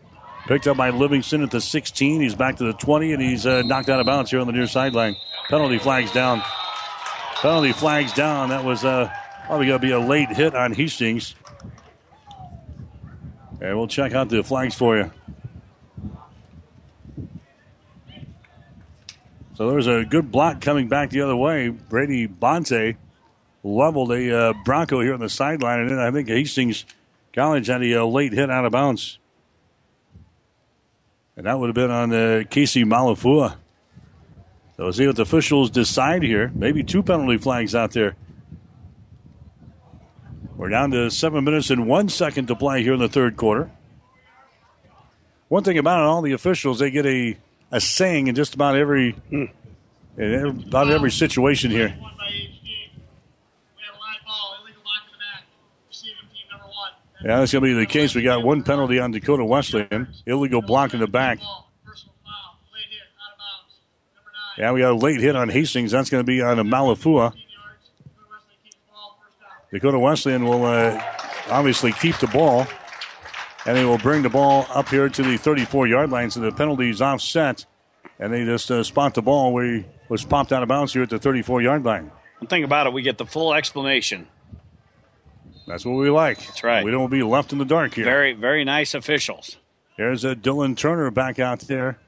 Picked 0.47 0.67
up 0.67 0.79
by 0.79 0.89
Livingston 0.89 1.43
at 1.43 1.51
the 1.51 1.61
16. 1.61 2.23
He's 2.23 2.35
back 2.35 2.57
to 2.57 2.65
the 2.65 2.73
20, 2.73 3.13
and 3.13 3.23
he's 3.23 3.45
uh, 3.45 3.61
knocked 3.61 3.91
out 3.91 4.01
of 4.01 4.07
bounds 4.07 4.31
here 4.31 4.41
on 4.41 4.47
the 4.47 4.55
near 4.55 4.67
sideline. 4.67 5.15
Penalty 5.51 5.79
flags 5.79 6.11
down. 6.11 6.41
Penalty 7.35 7.73
flags 7.73 8.15
down. 8.15 8.49
That 8.49 8.65
was 8.65 8.83
uh, 8.83 9.13
probably 9.45 9.67
going 9.67 9.79
to 9.79 9.87
be 9.87 9.93
a 9.93 10.01
late 10.01 10.31
hit 10.31 10.55
on 10.55 10.73
Hastings. 10.73 11.35
And 13.61 13.77
we'll 13.77 13.89
check 13.89 14.15
out 14.15 14.31
the 14.31 14.43
flags 14.43 14.75
for 14.75 14.97
you. 14.97 15.11
So 19.61 19.71
there's 19.71 19.89
a 19.89 20.07
good 20.07 20.33
block 20.33 20.63
coming 20.63 20.89
back 20.89 21.11
the 21.11 21.21
other 21.21 21.37
way. 21.37 21.69
Brady 21.69 22.27
Bonte 22.27 22.97
leveled 23.63 24.11
a 24.11 24.35
uh, 24.35 24.53
Bronco 24.65 25.03
here 25.03 25.13
on 25.13 25.21
the 25.21 25.29
sideline, 25.29 25.81
and 25.81 25.91
then 25.91 25.99
I 25.99 26.11
think 26.11 26.29
Hastings 26.29 26.87
College 27.35 27.67
had 27.67 27.83
a 27.83 28.01
uh, 28.01 28.07
late 28.07 28.33
hit 28.33 28.51
out 28.51 28.65
of 28.65 28.73
bounds. 28.73 29.19
And 31.37 31.45
that 31.45 31.59
would 31.59 31.67
have 31.67 31.75
been 31.75 31.91
on 31.91 32.11
uh, 32.11 32.45
Casey 32.49 32.85
Malafua. 32.85 33.57
So 34.79 34.85
we'll 34.85 34.95
see 34.95 35.07
what 35.07 35.17
the 35.17 35.23
officials 35.25 35.69
decide 35.69 36.23
here. 36.23 36.51
Maybe 36.55 36.83
two 36.83 37.03
penalty 37.03 37.37
flags 37.37 37.75
out 37.75 37.93
there. 37.93 38.17
We're 40.57 40.71
down 40.71 40.91
to 40.93 41.11
seven 41.11 41.45
minutes 41.45 41.69
and 41.69 41.87
one 41.87 42.09
second 42.09 42.47
to 42.47 42.57
play 42.57 42.83
here 42.83 42.95
in 42.95 43.01
the 43.01 43.11
third 43.11 43.37
quarter. 43.37 43.71
One 45.49 45.65
thing 45.65 45.77
about 45.77 46.01
it, 46.01 46.07
all 46.07 46.23
the 46.23 46.33
officials, 46.33 46.79
they 46.79 46.91
get 46.91 47.05
a, 47.05 47.37
a 47.71 47.81
saying 47.81 48.29
in 48.29 48.35
just 48.35 48.55
about 48.55 48.77
every 48.77 49.17
in 49.31 49.51
about 50.67 50.91
every 50.91 51.11
situation 51.11 51.71
here. 51.71 51.97
Yeah, 57.23 57.39
that's 57.39 57.53
going 57.53 57.63
to 57.63 57.69
be 57.69 57.75
the 57.75 57.85
case. 57.85 58.15
We 58.15 58.23
got 58.23 58.43
one 58.43 58.63
penalty 58.63 58.99
on 58.99 59.11
Dakota 59.11 59.45
Wesleyan. 59.45 60.09
Illegal 60.25 60.63
block 60.63 60.95
in 60.95 61.01
the 61.01 61.07
back. 61.07 61.39
Yeah, 64.57 64.73
we 64.73 64.81
got 64.81 64.93
a 64.93 64.95
late 64.95 65.21
hit 65.21 65.37
on 65.37 65.51
Hastings. 65.51 65.91
That's 65.91 66.09
going 66.09 66.25
to 66.25 66.27
be 66.27 66.41
on 66.41 66.59
a 66.59 66.65
Malafua. 66.65 67.35
Dakota 69.71 69.99
Wesleyan 69.99 70.45
will 70.45 70.65
uh, 70.65 71.01
obviously 71.51 71.93
keep 71.93 72.17
the 72.19 72.27
ball, 72.27 72.67
and 73.67 73.77
they 73.77 73.85
will 73.85 73.99
bring 73.99 74.23
the 74.23 74.29
ball 74.29 74.67
up 74.71 74.89
here 74.89 75.09
to 75.09 75.23
the 75.23 75.37
34 75.37 75.87
yard 75.87 76.11
line. 76.11 76.31
So 76.31 76.41
the 76.41 76.53
penalty 76.53 76.91
is 76.91 77.01
offset, 77.03 77.65
and 78.19 78.33
they 78.33 78.45
just 78.45 78.71
uh, 78.71 78.83
spot 78.83 79.15
the 79.15 79.23
ball 79.23 79.53
where 79.53 79.65
he 79.65 79.87
was 80.09 80.25
popped 80.25 80.53
out 80.53 80.63
of 80.63 80.69
bounds 80.69 80.93
here 80.93 81.03
at 81.03 81.11
the 81.11 81.19
34 81.19 81.63
yard 81.63 81.85
line. 81.85 82.11
One 82.39 82.49
thing 82.49 82.65
about 82.65 82.87
it, 82.87 82.93
we 82.93 83.03
get 83.03 83.19
the 83.19 83.27
full 83.27 83.55
explanation. 83.55 84.27
That's 85.67 85.85
what 85.85 85.93
we 85.93 86.11
like. 86.11 86.39
That's 86.39 86.65
right. 86.65 86.85
We 86.85 86.91
don't 86.91 87.11
be 87.11 87.23
left 87.23 87.53
in 87.53 87.59
the 87.59 87.65
dark 87.65 87.95
here. 87.95 88.05
Very, 88.05 88.33
very 88.33 88.65
nice 88.65 88.95
officials. 88.95 89.57
There's 89.97 90.25
a 90.25 90.35
Dylan 90.35 90.77
Turner 90.77 91.11
back 91.11 91.39
out 91.39 91.61
there 91.61 91.99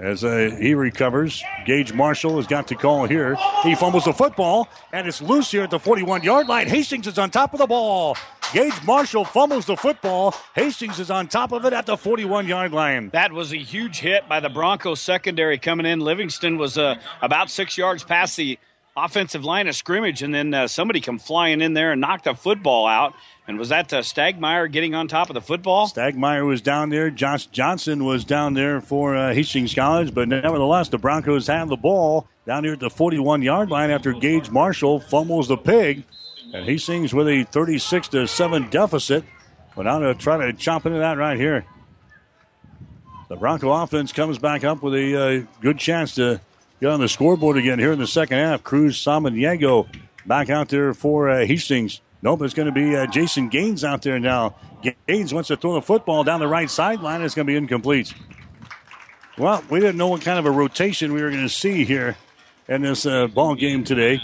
as 0.00 0.24
uh, 0.24 0.56
he 0.58 0.74
recovers. 0.74 1.44
Gage 1.66 1.92
Marshall 1.92 2.36
has 2.36 2.46
got 2.46 2.66
to 2.68 2.74
call 2.74 3.06
here. 3.06 3.36
He 3.62 3.74
fumbles 3.74 4.06
the 4.06 4.14
football, 4.14 4.68
and 4.92 5.06
it's 5.06 5.20
loose 5.20 5.50
here 5.50 5.62
at 5.62 5.70
the 5.70 5.78
41 5.78 6.22
yard 6.22 6.48
line. 6.48 6.66
Hastings 6.66 7.06
is 7.06 7.18
on 7.18 7.30
top 7.30 7.52
of 7.52 7.58
the 7.58 7.66
ball. 7.66 8.16
Gage 8.52 8.82
Marshall 8.84 9.24
fumbles 9.24 9.66
the 9.66 9.76
football. 9.76 10.34
Hastings 10.54 10.98
is 10.98 11.10
on 11.10 11.28
top 11.28 11.52
of 11.52 11.64
it 11.66 11.72
at 11.72 11.86
the 11.86 11.96
41 11.96 12.48
yard 12.48 12.72
line. 12.72 13.10
That 13.10 13.32
was 13.32 13.52
a 13.52 13.58
huge 13.58 14.00
hit 14.00 14.28
by 14.28 14.40
the 14.40 14.48
Broncos 14.48 15.00
secondary 15.00 15.58
coming 15.58 15.86
in. 15.86 16.00
Livingston 16.00 16.56
was 16.56 16.78
uh, 16.78 16.96
about 17.20 17.50
six 17.50 17.76
yards 17.76 18.02
past 18.02 18.36
the 18.36 18.58
offensive 18.96 19.44
line 19.44 19.68
of 19.68 19.76
scrimmage, 19.76 20.22
and 20.22 20.34
then 20.34 20.52
uh, 20.52 20.66
somebody 20.66 21.00
come 21.00 21.18
flying 21.18 21.60
in 21.60 21.74
there 21.74 21.92
and 21.92 22.00
knocked 22.00 22.24
the 22.24 22.34
football 22.34 22.86
out. 22.86 23.14
And 23.50 23.58
was 23.58 23.70
that 23.70 23.92
uh, 23.92 23.98
Stagmeyer 23.98 24.70
getting 24.70 24.94
on 24.94 25.08
top 25.08 25.28
of 25.28 25.34
the 25.34 25.40
football? 25.40 25.88
Stagmeyer 25.88 26.46
was 26.46 26.60
down 26.60 26.90
there. 26.90 27.10
Josh 27.10 27.46
Johnson 27.46 28.04
was 28.04 28.24
down 28.24 28.54
there 28.54 28.80
for 28.80 29.16
uh, 29.16 29.34
Hastings 29.34 29.74
College, 29.74 30.14
but 30.14 30.28
nevertheless, 30.28 30.88
the 30.88 30.98
Broncos 30.98 31.48
have 31.48 31.68
the 31.68 31.76
ball 31.76 32.28
down 32.46 32.62
here 32.62 32.74
at 32.74 32.78
the 32.78 32.88
41 32.88 33.42
yard 33.42 33.68
line 33.68 33.90
after 33.90 34.12
Gage 34.12 34.50
Marshall 34.50 35.00
fumbles 35.00 35.48
the 35.48 35.56
pig. 35.56 36.04
And 36.54 36.64
Hastings 36.64 37.12
with 37.12 37.26
a 37.26 37.42
36 37.42 38.06
to 38.10 38.28
7 38.28 38.70
deficit. 38.70 39.24
But 39.74 39.82
now 39.82 39.98
to 39.98 40.14
try 40.14 40.46
to 40.46 40.52
chop 40.52 40.86
into 40.86 41.00
that 41.00 41.18
right 41.18 41.36
here. 41.36 41.66
The 43.28 43.34
Bronco 43.34 43.72
offense 43.72 44.12
comes 44.12 44.38
back 44.38 44.62
up 44.62 44.80
with 44.80 44.94
a 44.94 45.40
uh, 45.40 45.46
good 45.60 45.80
chance 45.80 46.14
to 46.14 46.40
get 46.80 46.90
on 46.90 47.00
the 47.00 47.08
scoreboard 47.08 47.56
again 47.56 47.80
here 47.80 47.90
in 47.90 47.98
the 47.98 48.06
second 48.06 48.38
half. 48.38 48.62
Cruz 48.62 48.96
Samaniego 48.96 49.88
back 50.24 50.50
out 50.50 50.68
there 50.68 50.94
for 50.94 51.28
uh, 51.28 51.44
Hastings. 51.44 52.00
Nope, 52.22 52.42
it's 52.42 52.54
going 52.54 52.66
to 52.66 52.72
be 52.72 52.94
uh, 52.96 53.06
Jason 53.06 53.48
Gaines 53.48 53.82
out 53.82 54.02
there 54.02 54.18
now. 54.18 54.56
Gaines 55.08 55.32
wants 55.32 55.48
to 55.48 55.56
throw 55.56 55.74
the 55.74 55.82
football 55.82 56.22
down 56.22 56.40
the 56.40 56.48
right 56.48 56.68
sideline. 56.68 57.22
It's 57.22 57.34
going 57.34 57.46
to 57.46 57.50
be 57.50 57.56
incomplete. 57.56 58.12
Well, 59.38 59.64
we 59.70 59.80
didn't 59.80 59.96
know 59.96 60.08
what 60.08 60.20
kind 60.20 60.38
of 60.38 60.44
a 60.44 60.50
rotation 60.50 61.14
we 61.14 61.22
were 61.22 61.30
going 61.30 61.42
to 61.42 61.48
see 61.48 61.84
here 61.84 62.16
in 62.68 62.82
this 62.82 63.06
uh, 63.06 63.26
ball 63.26 63.54
game 63.54 63.84
today. 63.84 64.20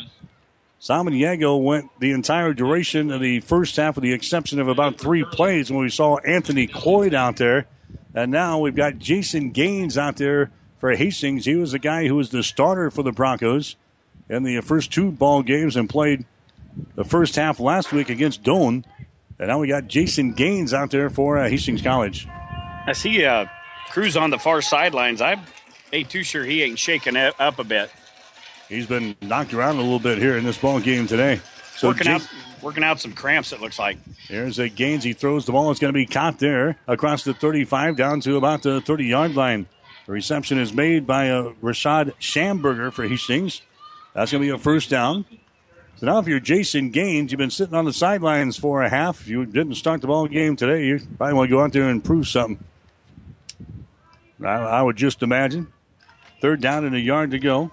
Samaniego 0.78 1.62
went 1.62 1.88
the 2.00 2.12
entire 2.12 2.52
duration 2.52 3.10
of 3.10 3.22
the 3.22 3.40
first 3.40 3.76
half 3.76 3.94
with 3.94 4.02
the 4.02 4.12
exception 4.12 4.60
of 4.60 4.68
about 4.68 4.98
three 4.98 5.24
plays 5.24 5.70
when 5.70 5.80
we 5.80 5.88
saw 5.88 6.18
Anthony 6.18 6.66
Cloyd 6.66 7.14
out 7.14 7.36
there. 7.38 7.66
And 8.14 8.30
now 8.30 8.58
we've 8.58 8.76
got 8.76 8.98
Jason 8.98 9.50
Gaines 9.52 9.96
out 9.96 10.16
there 10.16 10.50
for 10.78 10.94
Hastings. 10.94 11.46
He 11.46 11.54
was 11.54 11.72
the 11.72 11.78
guy 11.78 12.06
who 12.06 12.14
was 12.14 12.30
the 12.30 12.42
starter 12.42 12.90
for 12.90 13.02
the 13.02 13.12
Broncos 13.12 13.76
in 14.28 14.42
the 14.42 14.60
first 14.60 14.92
two 14.92 15.10
ball 15.10 15.42
games 15.42 15.76
and 15.76 15.88
played 15.88 16.26
the 16.94 17.04
first 17.04 17.36
half 17.36 17.60
last 17.60 17.92
week 17.92 18.10
against 18.10 18.42
Doane. 18.42 18.84
And 19.38 19.48
now 19.48 19.58
we 19.58 19.68
got 19.68 19.86
Jason 19.86 20.32
Gaines 20.32 20.72
out 20.72 20.90
there 20.90 21.10
for 21.10 21.38
uh, 21.38 21.48
Hastings 21.48 21.82
College. 21.82 22.26
I 22.86 22.92
see 22.92 23.24
uh, 23.24 23.46
Cruz 23.90 24.16
on 24.16 24.30
the 24.30 24.38
far 24.38 24.62
sidelines. 24.62 25.20
I 25.20 25.36
ain't 25.92 26.08
too 26.08 26.22
sure 26.22 26.44
he 26.44 26.62
ain't 26.62 26.78
shaking 26.78 27.16
it 27.16 27.34
up 27.38 27.58
a 27.58 27.64
bit. 27.64 27.90
He's 28.68 28.86
been 28.86 29.14
knocked 29.20 29.54
around 29.54 29.76
a 29.76 29.82
little 29.82 29.98
bit 29.98 30.18
here 30.18 30.36
in 30.36 30.44
this 30.44 30.58
ball 30.58 30.80
game 30.80 31.06
today. 31.06 31.40
So 31.76 31.88
working 31.88 32.04
Jas- 32.04 32.24
out, 32.24 32.62
working 32.62 32.82
out 32.82 33.00
some 33.00 33.12
cramps. 33.12 33.52
It 33.52 33.60
looks 33.60 33.78
like. 33.78 33.98
Here's 34.28 34.58
a 34.58 34.68
Gaines. 34.68 35.04
He 35.04 35.12
throws 35.12 35.44
the 35.44 35.52
ball. 35.52 35.70
It's 35.70 35.78
going 35.78 35.92
to 35.92 35.96
be 35.96 36.06
caught 36.06 36.38
there 36.38 36.78
across 36.88 37.22
the 37.22 37.34
35 37.34 37.96
down 37.96 38.20
to 38.22 38.36
about 38.36 38.62
the 38.62 38.80
30 38.80 39.04
yard 39.04 39.34
line. 39.34 39.66
The 40.06 40.12
reception 40.12 40.58
is 40.58 40.72
made 40.72 41.06
by 41.06 41.30
uh, 41.30 41.52
Rashad 41.62 42.14
Schamberger 42.20 42.92
for 42.92 43.06
Hastings. 43.06 43.62
That's 44.14 44.32
going 44.32 44.42
to 44.42 44.46
be 44.46 44.54
a 44.54 44.58
first 44.58 44.88
down. 44.88 45.26
So 45.98 46.04
now, 46.04 46.18
if 46.18 46.26
you're 46.26 46.40
Jason 46.40 46.90
Gaines, 46.90 47.32
you've 47.32 47.38
been 47.38 47.50
sitting 47.50 47.74
on 47.74 47.86
the 47.86 47.92
sidelines 47.92 48.58
for 48.58 48.82
a 48.82 48.88
half. 48.90 49.22
If 49.22 49.28
you 49.28 49.46
didn't 49.46 49.76
start 49.76 50.02
the 50.02 50.08
ball 50.08 50.26
game 50.26 50.54
today, 50.54 50.84
you 50.84 51.00
probably 51.16 51.34
want 51.34 51.48
to 51.48 51.56
go 51.56 51.62
out 51.62 51.72
there 51.72 51.88
and 51.88 52.04
prove 52.04 52.28
something. 52.28 52.62
I, 54.44 54.52
I 54.52 54.82
would 54.82 54.96
just 54.96 55.22
imagine. 55.22 55.72
Third 56.42 56.60
down 56.60 56.84
and 56.84 56.94
a 56.94 57.00
yard 57.00 57.30
to 57.30 57.38
go. 57.38 57.70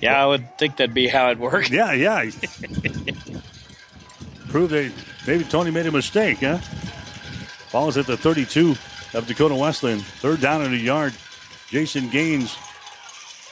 Yeah, 0.00 0.22
I 0.22 0.26
would 0.26 0.58
think 0.58 0.76
that'd 0.76 0.94
be 0.94 1.08
how 1.08 1.30
it 1.30 1.38
worked. 1.38 1.70
Yeah, 1.70 1.92
yeah. 1.92 2.30
Prove 4.48 4.70
that 4.70 4.92
maybe 5.26 5.42
Tony 5.42 5.72
made 5.72 5.86
a 5.86 5.92
mistake, 5.92 6.38
huh? 6.38 6.58
Ball 7.72 7.88
is 7.88 7.98
at 7.98 8.06
the 8.06 8.16
32 8.16 8.76
of 9.14 9.26
Dakota 9.26 9.56
Wesleyan. 9.56 9.98
Third 9.98 10.40
down 10.40 10.62
and 10.62 10.72
a 10.72 10.78
yard. 10.78 11.14
Jason 11.68 12.08
Gaines 12.10 12.56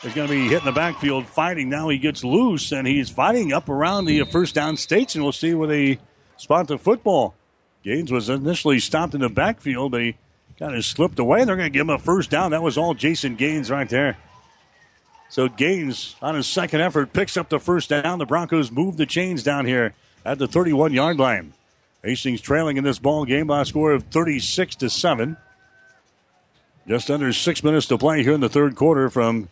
is 0.05 0.15
going 0.15 0.29
to 0.29 0.35
be 0.35 0.49
hitting 0.49 0.67
the 0.67 0.73
backfield 0.73 1.27
fighting. 1.27 1.69
Now 1.69 1.89
he 1.89 1.99
gets 1.99 2.23
loose 2.23 2.73
and 2.73 2.87
he's 2.87 3.11
fighting 3.11 3.53
up 3.53 3.69
around 3.69 4.05
the 4.05 4.25
first 4.25 4.55
down 4.55 4.77
stakes, 4.77 5.15
and 5.15 5.25
we'll 5.25 5.33
see 5.33 5.55
where 5.55 5.69
they 5.69 5.99
spot 6.37 6.69
the 6.69 6.79
football. 6.79 7.35
Gaines 7.83 8.13
was 8.13 8.29
initially 8.29 8.81
stopped 8.81 9.15
in 9.15 9.21
the 9.21 9.29
backfield, 9.29 9.93
but 9.93 10.03
he 10.03 10.17
kind 10.59 10.75
of 10.75 10.85
slipped 10.85 11.19
away. 11.19 11.45
They're 11.45 11.57
going 11.57 11.71
to 11.71 11.73
give 11.73 11.83
him 11.83 11.91
a 11.91 11.99
first 11.99 12.31
down. 12.31 12.51
That 12.51 12.63
was 12.63 12.79
all 12.79 12.95
Jason 12.95 13.37
Gaines 13.37 13.71
right 13.71 13.89
there. 13.89 14.17
So 15.29 15.49
Gaines, 15.49 16.17
on 16.23 16.35
his 16.35 16.47
second 16.47 16.81
effort, 16.81 17.13
picks 17.13 17.37
up 17.37 17.49
the 17.49 17.59
first 17.59 17.91
down. 17.91 18.19
The 18.19 18.27
Broncos 18.27 18.71
move 18.71 18.97
the 18.97 19.07
chains 19.07 19.43
down 19.43 19.67
here 19.67 19.95
at 20.25 20.39
the 20.39 20.47
31 20.47 20.93
yard 20.93 21.19
line. 21.19 21.55
Hastings 22.05 22.41
trailing 22.41 22.77
in 22.77 22.85
this 22.85 22.99
ball 22.99 23.25
game 23.25 23.47
by 23.47 23.63
a 23.63 23.65
score 23.65 23.93
of 23.93 24.05
36 24.05 24.77
to 24.77 24.91
7. 24.91 25.37
Just 26.87 27.11
under 27.11 27.33
six 27.33 27.65
minutes 27.65 27.87
to 27.87 27.97
play 27.97 28.23
here 28.23 28.35
in 28.35 28.41
the 28.41 28.49
third 28.49 28.77
quarter 28.77 29.09
from 29.09 29.49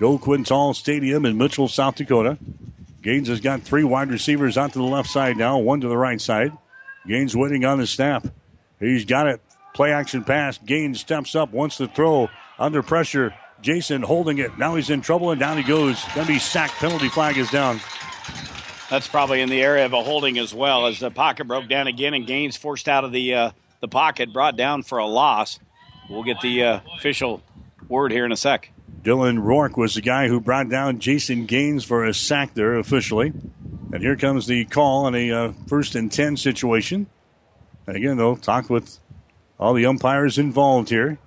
Joe 0.00 0.16
Quintal 0.16 0.72
Stadium 0.72 1.26
in 1.26 1.36
Mitchell, 1.36 1.68
South 1.68 1.96
Dakota. 1.96 2.38
Gaines 3.02 3.28
has 3.28 3.38
got 3.38 3.60
three 3.60 3.84
wide 3.84 4.10
receivers 4.10 4.56
out 4.56 4.72
to 4.72 4.78
the 4.78 4.84
left 4.84 5.10
side 5.10 5.36
now, 5.36 5.58
one 5.58 5.82
to 5.82 5.88
the 5.88 5.96
right 5.96 6.18
side. 6.18 6.56
Gaines 7.06 7.36
waiting 7.36 7.66
on 7.66 7.76
the 7.76 7.86
snap. 7.86 8.26
He's 8.78 9.04
got 9.04 9.26
it. 9.26 9.42
Play 9.74 9.92
action 9.92 10.24
pass. 10.24 10.56
Gaines 10.56 11.00
steps 11.00 11.34
up, 11.34 11.52
wants 11.52 11.76
to 11.76 11.86
throw 11.86 12.30
under 12.58 12.82
pressure. 12.82 13.34
Jason 13.60 14.00
holding 14.00 14.38
it. 14.38 14.56
Now 14.56 14.74
he's 14.76 14.88
in 14.88 15.02
trouble 15.02 15.32
and 15.32 15.38
down 15.38 15.58
he 15.58 15.62
goes. 15.62 16.02
Going 16.14 16.26
to 16.26 16.32
be 16.32 16.38
sacked. 16.38 16.76
Penalty 16.76 17.10
flag 17.10 17.36
is 17.36 17.50
down. 17.50 17.78
That's 18.88 19.06
probably 19.06 19.42
in 19.42 19.50
the 19.50 19.62
area 19.62 19.84
of 19.84 19.92
a 19.92 20.02
holding 20.02 20.38
as 20.38 20.54
well 20.54 20.86
as 20.86 20.98
the 20.98 21.10
pocket 21.10 21.46
broke 21.46 21.68
down 21.68 21.88
again 21.88 22.14
and 22.14 22.26
Gaines 22.26 22.56
forced 22.56 22.88
out 22.88 23.04
of 23.04 23.12
the 23.12 23.34
uh, 23.34 23.50
the 23.80 23.88
pocket, 23.88 24.32
brought 24.32 24.56
down 24.56 24.82
for 24.82 24.96
a 24.96 25.06
loss. 25.06 25.58
We'll 26.08 26.22
get 26.22 26.40
the 26.40 26.64
uh, 26.64 26.80
official 26.96 27.42
word 27.86 28.12
here 28.12 28.24
in 28.24 28.32
a 28.32 28.36
sec. 28.36 28.70
Dylan 29.02 29.42
Rourke 29.42 29.76
was 29.76 29.94
the 29.94 30.00
guy 30.00 30.28
who 30.28 30.40
brought 30.40 30.68
down 30.68 30.98
Jason 30.98 31.46
Gaines 31.46 31.84
for 31.84 32.04
a 32.04 32.12
sack 32.12 32.54
there 32.54 32.78
officially. 32.78 33.32
And 33.92 34.02
here 34.02 34.16
comes 34.16 34.46
the 34.46 34.64
call 34.66 35.06
on 35.06 35.14
a 35.14 35.32
uh, 35.32 35.52
first 35.66 35.94
and 35.94 36.12
10 36.12 36.36
situation. 36.36 37.06
And 37.86 37.96
again, 37.96 38.16
they'll 38.16 38.36
talk 38.36 38.70
with 38.70 38.98
all 39.58 39.74
the 39.74 39.86
umpires 39.86 40.38
involved 40.38 40.90
here. 40.90 41.18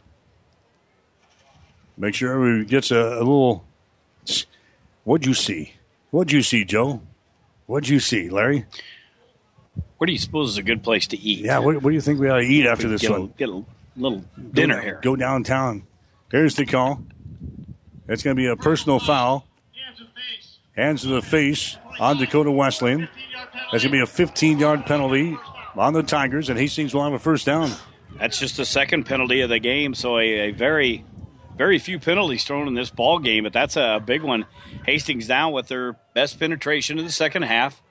Make 1.98 2.16
sure 2.16 2.34
everybody 2.34 2.66
gets 2.66 2.92
a, 2.92 2.98
a 2.98 3.20
little. 3.20 3.66
What'd 5.04 5.26
you 5.26 5.34
see? 5.34 5.74
What'd 6.12 6.32
you 6.32 6.42
see, 6.42 6.64
Joe? 6.64 7.02
What'd 7.66 7.90
you 7.90 8.00
see, 8.00 8.30
Larry? 8.30 8.66
Where 9.98 10.06
do 10.06 10.14
you 10.14 10.20
suppose 10.20 10.52
is 10.52 10.58
a 10.58 10.64
good 10.64 10.84
place 10.84 11.08
to 11.08 11.18
eat? 11.20 11.46
Yeah, 11.46 11.60
what, 11.60 11.82
what 11.82 11.90
do 11.90 11.96
you 11.96 12.02
think 12.02 12.20
we 12.20 12.30
ought 12.30 12.38
to 12.38 12.46
eat 12.46 12.66
after 12.66 12.88
this 12.88 13.02
get 13.02 13.12
one? 13.12 13.22
A, 13.22 13.28
get 13.28 13.50
a 13.50 13.64
little 13.96 14.24
dinner 14.52 14.76
go, 14.76 14.82
here. 14.82 15.00
Go 15.02 15.16
downtown. 15.16 15.88
Here's 16.32 16.56
the 16.56 16.66
call. 16.66 17.04
It's 18.08 18.24
going 18.24 18.36
to 18.36 18.40
be 18.42 18.48
a 18.48 18.56
personal 18.56 19.00
foul. 19.00 19.48
Hands 20.76 21.02
to 21.02 21.08
the 21.08 21.22
face 21.22 21.78
on 22.00 22.18
Dakota 22.18 22.52
Wesleyan. 22.52 23.08
That's 23.72 23.84
going 23.84 23.92
to 23.94 23.98
be 23.98 24.02
a 24.02 24.08
15 24.08 24.60
yard 24.60 24.86
penalty 24.86 25.38
on 25.76 25.94
the 25.94 26.04
Tigers, 26.04 26.50
and 26.50 26.58
Hastings 26.58 26.94
will 26.94 27.04
have 27.04 27.14
a 27.14 27.20
first 27.20 27.46
down. 27.46 27.72
That's 28.20 28.40
just 28.40 28.58
the 28.58 28.66
second 28.66 29.06
penalty 29.06 29.42
of 29.42 29.50
the 29.50 29.60
game, 29.60 29.94
so 29.94 30.18
a, 30.18 30.50
a 30.50 30.52
very, 30.52 31.06
very 31.58 31.80
few 31.80 32.00
penalties 32.00 32.44
thrown 32.44 32.68
in 32.68 32.74
this 32.74 32.90
ball 32.90 33.20
game, 33.20 33.44
but 33.44 33.54
that's 33.54 33.76
a 33.76 34.02
big 34.04 34.22
one. 34.22 34.46
Hastings 34.86 35.28
down 35.28 35.52
with 35.54 35.68
their 35.68 35.94
best 36.14 36.40
penetration 36.40 37.00
of 37.00 37.06
the 37.06 37.12
second 37.12 37.44
half. 37.44 37.82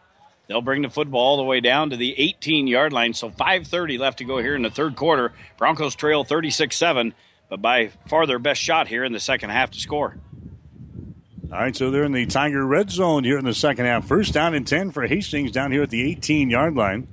They'll 0.49 0.61
bring 0.61 0.83
the 0.83 0.91
football 0.91 1.21
all 1.21 1.37
the 1.37 1.45
way 1.45 1.61
down 1.61 1.91
to 1.91 1.97
the 1.97 2.19
18 2.19 2.67
yard 2.67 2.93
line, 2.93 3.15
so 3.15 3.31
5.30 3.31 3.99
left 3.99 4.19
to 4.19 4.25
go 4.25 4.39
here 4.39 4.55
in 4.55 4.63
the 4.63 4.71
third 4.71 4.97
quarter. 4.97 5.33
Broncos 5.57 5.95
trail 5.95 6.25
36 6.25 6.77
7, 6.77 7.15
but 7.53 7.61
by 7.61 7.89
far 8.07 8.27
their 8.27 8.39
best 8.39 8.63
shot 8.63 8.89
here 8.89 9.05
in 9.05 9.13
the 9.13 9.21
second 9.21 9.51
half 9.51 9.73
to 9.73 9.79
score. 9.79 10.17
All 11.53 11.59
right, 11.59 11.77
so 11.77 11.91
they're 11.91 12.05
in 12.05 12.13
the 12.13 12.25
Tiger 12.25 12.67
red 12.67 12.91
zone 12.91 13.25
here 13.25 13.37
in 13.37 13.45
the 13.45 13.53
second 13.53 13.85
half. 13.85 14.09
First 14.09 14.33
down 14.33 14.55
and 14.55 14.67
10 14.67 14.91
for 14.91 15.07
Hastings 15.07 15.53
down 15.53 15.71
here 15.71 15.83
at 15.83 15.91
the 15.91 16.03
18 16.13 16.49
yard 16.49 16.75
line. 16.75 17.07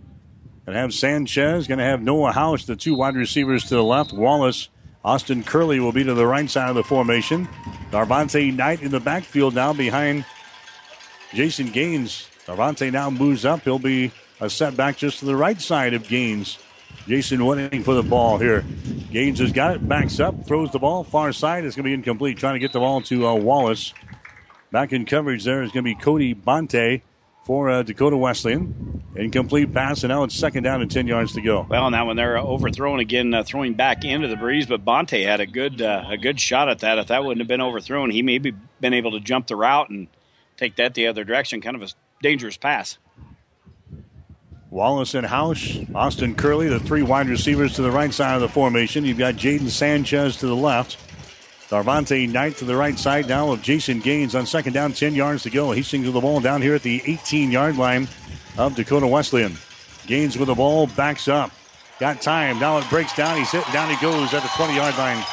Going 0.66 0.76
to 0.76 0.80
have 0.80 0.94
Sanchez, 0.94 1.68
going 1.68 1.80
to 1.80 1.84
have 1.84 2.02
Noah 2.02 2.32
Hausch, 2.32 2.66
the 2.66 2.78
two 2.78 2.96
wide 2.96 3.18
receivers 3.18 3.66
to 3.66 3.76
the 3.76 3.84
left. 3.84 4.14
Wallace, 4.14 4.70
Austin 5.04 5.44
Curley 5.44 5.82
will 5.82 5.92
be 5.92 6.06
to 6.06 6.14
the 6.14 6.26
right 6.26 6.50
side 6.50 6.70
of 6.70 6.76
the 6.76 6.86
formation. 6.86 7.50
Darvante 7.92 8.56
Knight 8.56 8.82
in 8.82 8.92
the 8.92 9.02
backfield 9.02 9.56
now 9.56 9.74
behind 9.74 10.24
Jason 11.34 11.68
Gaines. 11.70 12.30
Darvante 12.46 12.90
now 12.94 13.10
moves 13.10 13.44
up. 13.44 13.64
He'll 13.64 13.78
be 13.78 14.14
a 14.40 14.50
setback 14.50 14.96
just 14.96 15.20
to 15.20 15.26
the 15.26 15.36
right 15.36 15.60
side 15.60 15.94
of 15.94 16.08
Gaines. 16.08 16.60
Jason 17.10 17.44
waiting 17.44 17.84
for 17.84 17.96
the 17.96 18.04
ball 18.04 18.38
here. 18.38 18.64
Gaines 19.12 19.40
has 19.40 19.52
got 19.52 19.74
it, 19.74 19.90
backs 19.90 20.20
up, 20.20 20.46
throws 20.46 20.70
the 20.70 20.78
ball 20.78 21.04
far 21.04 21.34
side. 21.34 21.66
It's 21.66 21.76
going 21.76 21.86
to 21.86 21.88
be 21.88 21.94
incomplete. 21.96 22.38
Trying 22.38 22.54
to 22.54 22.60
get 22.60 22.72
the 22.72 22.78
ball 22.78 23.02
to 23.02 23.26
uh, 23.26 23.34
Wallace. 23.34 23.96
Back 24.72 24.94
in 24.94 25.08
coverage 25.08 25.44
there 25.44 25.64
is 25.64 25.72
going 25.72 25.84
to 25.84 25.92
be 25.92 25.96
Cody 25.96 26.36
Bonte 26.36 27.02
for 27.46 27.72
uh, 27.72 27.82
Dakota 27.82 28.16
Wesleyan. 28.16 29.02
Incomplete 29.16 29.74
pass, 29.74 30.04
and 30.04 30.12
now 30.12 30.22
it's 30.22 30.36
second 30.36 30.62
down 30.62 30.84
and 30.84 30.92
10 30.92 31.08
yards 31.08 31.34
to 31.34 31.42
go. 31.42 31.66
Well, 31.68 31.90
now 31.90 32.06
when 32.06 32.16
they're 32.16 32.38
uh, 32.38 32.44
overthrown 32.44 33.00
again, 33.00 33.34
uh, 33.34 33.42
throwing 33.44 33.74
back 33.74 34.06
into 34.06 34.28
the 34.28 34.38
breeze, 34.38 34.68
but 34.68 34.86
Bonte 34.86 35.24
had 35.24 35.40
a 35.40 35.48
good 35.48 35.82
uh, 35.82 36.06
a 36.10 36.18
good 36.18 36.40
shot 36.40 36.70
at 36.70 36.78
that. 36.80 37.00
If 37.00 37.08
that 37.08 37.24
wouldn't 37.24 37.42
have 37.42 37.48
been 37.48 37.60
overthrown, 37.60 38.12
he 38.12 38.22
maybe 38.22 38.54
been 38.80 38.94
able 38.94 39.14
to 39.14 39.20
jump 39.20 39.48
the 39.48 39.56
route 39.56 39.90
and 39.90 40.10
take 40.58 40.76
that 40.76 40.94
the 40.94 41.08
other 41.08 41.24
direction. 41.24 41.60
Kind 41.60 41.76
of 41.76 41.82
a 41.82 41.88
dangerous 42.22 42.56
pass. 42.56 43.00
Wallace 44.72 45.16
and 45.16 45.26
Hausch, 45.26 45.84
Austin 45.96 46.36
Curley, 46.36 46.68
the 46.68 46.80
three 46.80 47.02
wide 47.02 47.28
receivers 47.28 47.74
to 47.74 47.82
the 47.82 47.90
right 47.90 48.14
side 48.14 48.36
of 48.36 48.42
the 48.42 48.50
formation. 48.50 49.04
You've 49.04 49.18
got 49.18 49.36
Jaden 49.36 49.70
Sanchez 49.70 50.38
to 50.38 50.48
the 50.48 50.56
left. 50.56 50.98
Darvante 51.70 52.32
Knight 52.32 52.58
to 52.58 52.66
the 52.66 52.76
right 52.76 52.98
side 52.98 53.28
now 53.28 53.52
of 53.52 53.62
Jason 53.62 54.00
Gaines 54.00 54.36
on 54.36 54.46
second 54.46 54.74
down, 54.74 54.94
10 54.94 55.16
yards 55.16 55.44
to 55.44 55.50
go. 55.50 55.72
Hastings 55.72 56.06
with 56.06 56.14
the 56.14 56.22
ball 56.22 56.40
down 56.40 56.62
here 56.62 56.76
at 56.76 56.84
the 56.84 57.02
18 57.06 57.52
yard 57.52 57.78
line 57.78 58.08
of 58.58 58.76
Dakota 58.76 59.08
Wesleyan. 59.08 59.56
Gaines 60.06 60.38
with 60.38 60.48
the 60.48 60.56
ball, 60.56 60.88
backs 60.88 61.28
up. 61.28 61.52
Got 62.00 62.22
time. 62.22 62.60
Now 62.60 62.78
it 62.78 62.90
breaks 62.90 63.16
down. 63.16 63.38
He's 63.38 63.52
hit. 63.52 63.66
Down 63.74 63.90
he 63.90 64.02
goes 64.02 64.34
at 64.34 64.42
the 64.42 64.50
20 64.56 64.76
yard 64.76 64.98
line. 64.98 65.24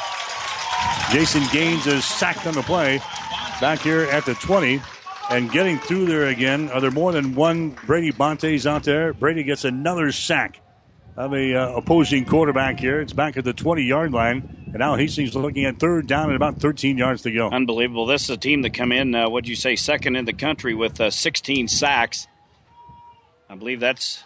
Jason 1.11 1.43
Gaines 1.51 1.87
is 1.87 2.05
sacked 2.05 2.45
on 2.45 2.53
the 2.53 2.63
play 2.63 2.99
back 3.61 3.79
here 3.79 4.03
at 4.03 4.25
the 4.25 4.35
20. 4.35 4.81
And 5.29 5.51
getting 5.51 5.77
through 5.77 6.05
there 6.05 6.27
again, 6.27 6.69
are 6.69 6.79
there 6.79 6.91
more 6.91 7.11
than 7.11 7.35
one 7.35 7.71
Brady 7.85 8.11
Bontes 8.11 8.65
out 8.65 8.83
there? 8.83 9.11
Brady 9.11 9.43
gets 9.43 9.65
another 9.65 10.13
sack 10.13 10.61
of 11.17 11.33
a 11.33 11.53
uh, 11.53 11.75
opposing 11.75 12.23
quarterback 12.23 12.79
here. 12.79 13.01
It's 13.01 13.11
back 13.11 13.35
at 13.35 13.43
the 13.43 13.51
20 13.51 13.83
yard 13.83 14.13
line. 14.13 14.65
And 14.67 14.77
now 14.77 14.95
Hastings 14.95 15.35
looking 15.35 15.65
at 15.65 15.79
third 15.79 16.07
down 16.07 16.27
and 16.27 16.35
about 16.35 16.61
13 16.61 16.97
yards 16.97 17.23
to 17.23 17.31
go. 17.31 17.49
Unbelievable. 17.49 18.05
This 18.05 18.23
is 18.23 18.29
a 18.29 18.37
team 18.37 18.61
that 18.61 18.73
come 18.73 18.93
in, 18.93 19.13
uh, 19.15 19.29
what'd 19.29 19.49
you 19.49 19.55
say, 19.57 19.75
second 19.75 20.15
in 20.15 20.23
the 20.23 20.33
country 20.33 20.73
with 20.73 21.01
uh, 21.01 21.11
16 21.11 21.67
sacks. 21.67 22.25
I 23.49 23.55
believe 23.55 23.81
that's 23.81 24.23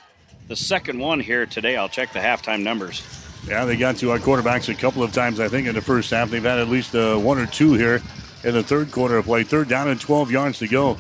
the 0.50 0.56
second 0.56 1.00
one 1.00 1.20
here 1.20 1.48
today. 1.48 1.78
I'll 1.78 1.90
check 1.90 2.14
the 2.14 2.20
halftime 2.20 2.62
numbers. 2.62 3.02
Yeah, 3.48 3.66
they 3.66 3.76
got 3.76 3.98
to 3.98 4.12
our 4.12 4.20
quarterbacks 4.20 4.70
a 4.70 4.76
couple 4.76 5.02
of 5.02 5.14
times, 5.14 5.40
I 5.40 5.48
think, 5.48 5.68
in 5.68 5.74
the 5.74 5.82
first 5.82 6.12
half. 6.12 6.30
They've 6.30 6.44
had 6.44 6.60
at 6.60 6.68
least 6.68 6.94
uh, 6.94 7.18
one 7.18 7.40
or 7.40 7.48
two 7.48 7.74
here 7.74 8.04
in 8.44 8.54
the 8.54 8.64
third 8.64 8.92
quarter 8.92 9.18
of 9.18 9.26
play. 9.26 9.44
Third 9.44 9.68
down 9.68 9.88
and 9.88 10.00
12 10.00 10.32
yards 10.32 10.60
to 10.60 10.68
go. 10.68 10.98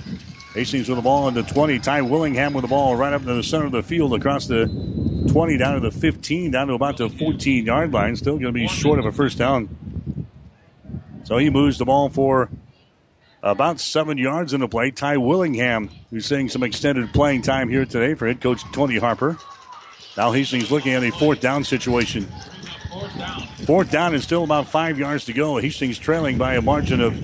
Hastings 0.53 0.89
with 0.89 0.97
the 0.97 1.01
ball 1.01 1.27
in 1.27 1.33
the 1.33 1.43
20. 1.43 1.79
Ty 1.79 2.01
Willingham 2.01 2.53
with 2.53 2.63
the 2.63 2.67
ball 2.67 2.95
right 2.95 3.13
up 3.13 3.23
to 3.23 3.33
the 3.33 3.43
center 3.43 3.65
of 3.65 3.71
the 3.71 3.83
field 3.83 4.13
across 4.13 4.47
the 4.47 4.65
20 5.31 5.57
down 5.57 5.75
to 5.75 5.79
the 5.79 5.91
15, 5.91 6.51
down 6.51 6.67
to 6.67 6.73
about 6.73 6.97
the 6.97 7.09
14 7.09 7.65
yard 7.65 7.93
line. 7.93 8.15
Still 8.15 8.33
going 8.33 8.45
to 8.45 8.51
be 8.51 8.67
short 8.67 8.99
of 8.99 9.05
a 9.05 9.11
first 9.11 9.37
down. 9.37 10.27
So 11.23 11.37
he 11.37 11.49
moves 11.49 11.77
the 11.77 11.85
ball 11.85 12.09
for 12.09 12.49
about 13.41 13.79
seven 13.79 14.17
yards 14.17 14.53
in 14.53 14.59
the 14.59 14.67
play. 14.67 14.91
Ty 14.91 15.17
Willingham, 15.17 15.89
who's 16.09 16.25
seeing 16.25 16.49
some 16.49 16.63
extended 16.63 17.13
playing 17.13 17.43
time 17.43 17.69
here 17.69 17.85
today 17.85 18.13
for 18.13 18.27
head 18.27 18.41
coach 18.41 18.61
Tony 18.73 18.97
Harper. 18.97 19.37
Now 20.17 20.33
Hastings 20.33 20.69
looking 20.69 20.93
at 20.93 21.03
a 21.03 21.11
fourth 21.11 21.39
down 21.39 21.63
situation. 21.63 22.27
Fourth 22.91 23.17
down 23.17 23.47
and 23.69 24.21
still 24.21 24.43
about 24.43 24.67
five 24.67 24.97
yards 24.97 25.25
to 25.25 25.33
go. 25.33 25.57
Hastings 25.57 25.97
trailing 25.97 26.37
by 26.37 26.55
a 26.55 26.61
margin 26.61 27.01
of 27.01 27.15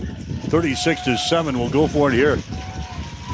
36 0.50 1.02
to 1.02 1.18
7. 1.18 1.58
We'll 1.58 1.70
go 1.70 1.88
for 1.88 2.10
it 2.10 2.16
here. 2.16 2.38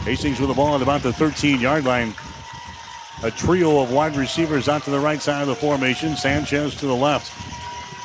Hastings 0.03 0.39
with 0.39 0.49
the 0.49 0.55
ball 0.55 0.75
at 0.75 0.81
about 0.81 1.01
the 1.01 1.13
13 1.13 1.59
yard 1.59 1.85
line. 1.85 2.13
A 3.23 3.31
trio 3.31 3.79
of 3.81 3.91
wide 3.91 4.15
receivers 4.15 4.67
out 4.67 4.83
to 4.83 4.89
the 4.89 4.99
right 4.99 5.21
side 5.21 5.41
of 5.41 5.47
the 5.47 5.55
formation. 5.55 6.15
Sanchez 6.15 6.75
to 6.75 6.87
the 6.87 6.95
left. 6.95 7.31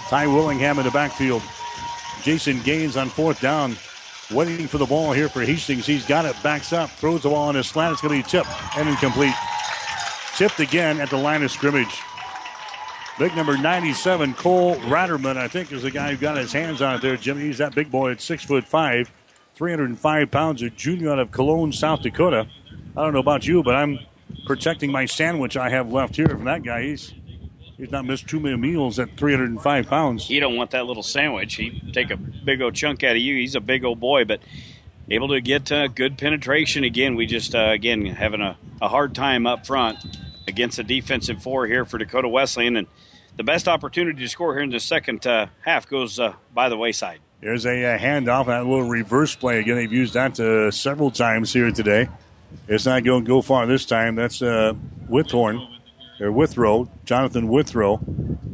Ty 0.09 0.27
Willingham 0.27 0.79
in 0.79 0.85
the 0.85 0.91
backfield. 0.91 1.43
Jason 2.23 2.61
Gaines 2.63 2.97
on 2.97 3.09
fourth 3.09 3.41
down. 3.41 3.77
Waiting 4.31 4.69
for 4.69 4.79
the 4.79 4.87
ball 4.87 5.13
here 5.13 5.29
for 5.29 5.41
Hastings. 5.41 5.87
He's 5.87 6.05
got 6.07 6.27
it, 6.27 6.37
backs 6.43 6.73
up, 6.73 6.91
throws 6.91 7.23
the 7.23 7.31
ball 7.31 7.49
on 7.49 7.55
his 7.55 7.67
slant. 7.67 7.93
It's 7.93 8.03
going 8.03 8.23
to 8.23 8.27
be 8.27 8.31
tipped 8.31 8.51
and 8.77 8.89
incomplete. 8.89 9.35
Tipped 10.37 10.61
again 10.61 11.01
at 11.01 11.09
the 11.09 11.17
line 11.17 11.43
of 11.43 11.51
scrimmage. 11.51 12.03
Big 13.19 13.35
number 13.35 13.59
97, 13.59 14.35
Cole 14.35 14.77
Ratterman, 14.77 15.37
I 15.37 15.49
think, 15.49 15.73
is 15.73 15.83
the 15.83 15.91
guy 15.91 16.13
who 16.13 16.17
got 16.17 16.37
his 16.37 16.53
hands 16.53 16.81
on 16.81 16.95
it 16.95 17.03
there, 17.03 17.17
Jimmy. 17.17 17.43
He's 17.43 17.59
that 17.59 17.75
big 17.75 17.91
boy 17.91 18.13
at 18.13 18.21
six 18.21 18.45
foot 18.45 18.63
five, 18.63 19.11
305 19.57 20.31
pounds, 20.31 20.63
a 20.63 20.71
junior 20.71 21.11
out 21.11 21.19
of 21.19 21.33
Colome, 21.33 21.75
South 21.75 22.03
Dakota. 22.03 22.47
I 22.97 23.03
don't 23.03 23.13
know 23.13 23.19
about 23.19 23.45
you, 23.45 23.65
but 23.65 23.75
I'm 23.75 23.99
protecting 24.47 24.93
my 24.93 25.05
sandwich 25.05 25.57
I 25.57 25.69
have 25.69 25.93
left 25.93 26.15
here 26.15 26.29
from 26.29 26.45
that 26.45 26.63
guy. 26.63 26.83
He's 26.83 27.13
he's 27.77 27.91
not 27.91 28.05
missed 28.05 28.29
too 28.29 28.39
many 28.39 28.57
meals 28.57 29.01
at 29.01 29.17
305 29.17 29.89
pounds. 29.89 30.31
You 30.31 30.39
don't 30.39 30.55
want 30.55 30.71
that 30.71 30.87
little 30.87 31.03
sandwich. 31.03 31.57
He'd 31.57 31.93
take 31.93 32.13
a 32.13 32.17
big 32.17 32.63
old 32.63 32.77
chunk 32.77 33.03
out 33.03 33.17
of 33.17 33.23
you. 33.23 33.35
He's 33.35 33.57
a 33.57 33.61
big 33.61 33.85
old 33.85 33.99
boy, 33.99 34.27
but 34.27 34.41
able 35.11 35.29
to 35.29 35.41
get 35.41 35.73
uh, 35.73 35.89
good 35.89 36.19
penetration 36.19 36.85
again. 36.85 37.17
We 37.17 37.27
just 37.27 37.53
uh, 37.53 37.71
again 37.71 38.07
having 38.07 38.43
a, 38.43 38.57
a 38.81 38.87
hard 38.87 39.17
time 39.17 39.45
up 39.45 39.67
front 39.67 39.99
against 40.47 40.79
a 40.79 40.85
defensive 40.85 41.43
four 41.43 41.67
here 41.67 41.85
for 41.85 41.99
Dakota 41.99 42.29
Wesleyan, 42.29 42.77
and 42.77 42.87
the 43.39 43.45
best 43.45 43.69
opportunity 43.69 44.21
to 44.21 44.29
score 44.29 44.53
here 44.53 44.65
in 44.65 44.71
the 44.71 44.81
second 44.81 45.25
uh, 45.25 45.47
half 45.63 45.89
goes 45.89 46.19
uh, 46.19 46.35
by 46.53 46.69
the 46.69 46.77
wayside. 46.77 47.21
There's 47.41 47.65
a, 47.65 47.95
a 47.95 47.97
handoff, 47.99 48.47
that 48.47 48.67
little 48.67 48.89
reverse 48.89 49.37
play 49.37 49.61
again. 49.61 49.77
They've 49.77 49.93
used 49.93 50.15
that 50.15 50.39
uh, 50.41 50.73
several 50.73 51.13
times 51.13 51.53
here 51.53 51.71
today. 51.71 52.09
It's 52.67 52.85
not 52.85 53.05
going 53.05 53.25
to 53.25 53.29
go 53.29 53.41
far 53.41 53.65
this 53.67 53.87
time. 53.87 54.17
That's 54.17 54.43
uh, 54.43 54.75
Withorn. 55.09 55.65
or 56.21 56.33
Withrow, 56.33 56.91
Jonathan 57.05 57.47
Withrow, 57.47 58.01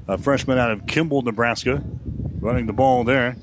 a 0.07 0.19
freshman 0.19 0.59
out 0.59 0.71
of 0.71 0.87
Kimball, 0.87 1.23
Nebraska, 1.23 1.83
running 2.39 2.67
the 2.67 2.75
ball 2.75 3.05
there. 3.05 3.37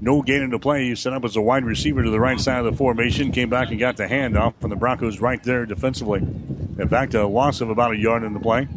No 0.00 0.22
gain 0.22 0.42
in 0.42 0.50
the 0.50 0.60
play. 0.60 0.84
He 0.84 0.94
set 0.94 1.12
up 1.12 1.24
as 1.24 1.34
a 1.34 1.40
wide 1.40 1.64
receiver 1.64 2.04
to 2.04 2.10
the 2.10 2.20
right 2.20 2.38
side 2.38 2.64
of 2.64 2.66
the 2.66 2.78
formation. 2.78 3.32
Came 3.32 3.50
back 3.50 3.70
and 3.70 3.80
got 3.80 3.96
the 3.96 4.06
handoff 4.06 4.54
from 4.60 4.70
the 4.70 4.76
Broncos 4.76 5.18
right 5.18 5.42
there 5.42 5.66
defensively. 5.66 6.20
In 6.20 6.88
fact, 6.88 7.14
a 7.14 7.26
loss 7.26 7.60
of 7.60 7.70
about 7.70 7.90
a 7.90 7.96
yard 7.96 8.22
in 8.22 8.34
the 8.34 8.38
play. 8.38 8.68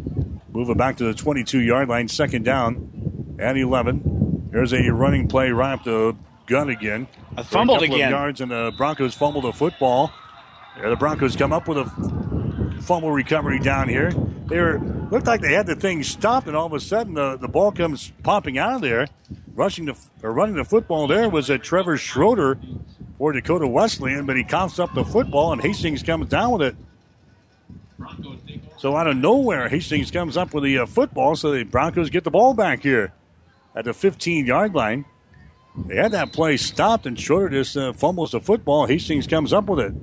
Moving 0.54 0.78
back 0.78 0.98
to 0.98 1.06
the 1.06 1.14
22 1.14 1.60
yard 1.60 1.88
line, 1.88 2.08
second 2.08 2.44
down 2.44 3.36
and 3.40 3.58
11. 3.58 4.50
There's 4.52 4.74
a 4.74 4.90
running 4.90 5.28
play 5.28 5.52
right 5.52 5.74
up 5.74 5.84
the 5.84 6.16
gun 6.46 6.70
again. 6.70 7.08
I 7.38 7.44
fumbled 7.44 7.82
a 7.82 7.86
again. 7.86 8.12
Yards 8.12 8.42
and 8.42 8.52
the 8.52 8.74
Broncos 8.78 9.16
fumbled 9.16 9.46
the 9.46 9.54
football. 9.54 10.12
Yeah, 10.78 10.90
the 10.90 10.96
Broncos 10.98 11.36
come 11.36 11.54
up 11.54 11.68
with 11.68 11.78
a 11.78 12.82
fumble 12.82 13.12
recovery 13.12 13.60
down 13.60 13.88
here. 13.88 14.12
They 14.48 14.60
were 14.60 14.80
looked 15.12 15.28
like 15.28 15.42
they 15.42 15.54
had 15.54 15.68
the 15.68 15.76
thing 15.76 16.04
stopped, 16.04 16.48
and 16.48 16.56
all 16.56 16.66
of 16.66 16.74
a 16.74 16.80
sudden 16.80 17.14
the, 17.14 17.38
the 17.38 17.48
ball 17.48 17.72
comes 17.72 18.12
popping 18.24 18.58
out 18.58 18.76
of 18.76 18.82
there. 18.82 19.08
Rushing 19.54 19.86
the 19.86 19.96
or 20.24 20.34
running 20.34 20.56
the 20.56 20.66
football 20.66 21.08
there 21.08 21.30
was 21.30 21.50
a 21.50 21.58
Trevor 21.58 21.98
Schroeder 21.98 22.58
for 23.18 23.32
Dakota 23.32 23.68
Wesleyan, 23.68 24.26
but 24.26 24.36
he 24.36 24.44
coughs 24.44 24.80
up 24.80 24.94
the 24.94 25.06
football, 25.06 25.54
and 25.54 25.62
Hastings 25.62 26.04
comes 26.04 26.28
down 26.28 26.52
with 26.52 26.62
it. 26.62 26.76
So 28.82 28.96
out 28.96 29.06
of 29.06 29.16
nowhere, 29.16 29.70
Hastings 29.70 30.10
comes 30.10 30.36
up 30.36 30.56
with 30.56 30.64
the 30.64 30.80
uh, 30.80 30.86
football, 30.88 31.36
so 31.36 31.52
the 31.52 31.64
Broncos 31.64 32.10
get 32.10 32.24
the 32.24 32.32
ball 32.32 32.56
back 32.56 32.82
here 32.82 33.14
at 33.76 33.86
the 33.86 33.94
15 33.94 34.48
yard 34.48 34.74
line. 34.74 35.06
They 35.86 35.98
had 35.98 36.14
that 36.14 36.34
play 36.34 36.58
stopped, 36.58 37.06
and 37.06 37.16
Schroeder 37.16 37.50
just 37.50 37.78
uh, 37.78 37.94
fumbles 37.94 38.32
the 38.32 38.40
football. 38.40 38.88
Hastings 38.88 39.28
comes 39.28 39.54
up 39.54 39.66
with 39.66 39.82
it. 39.82 39.94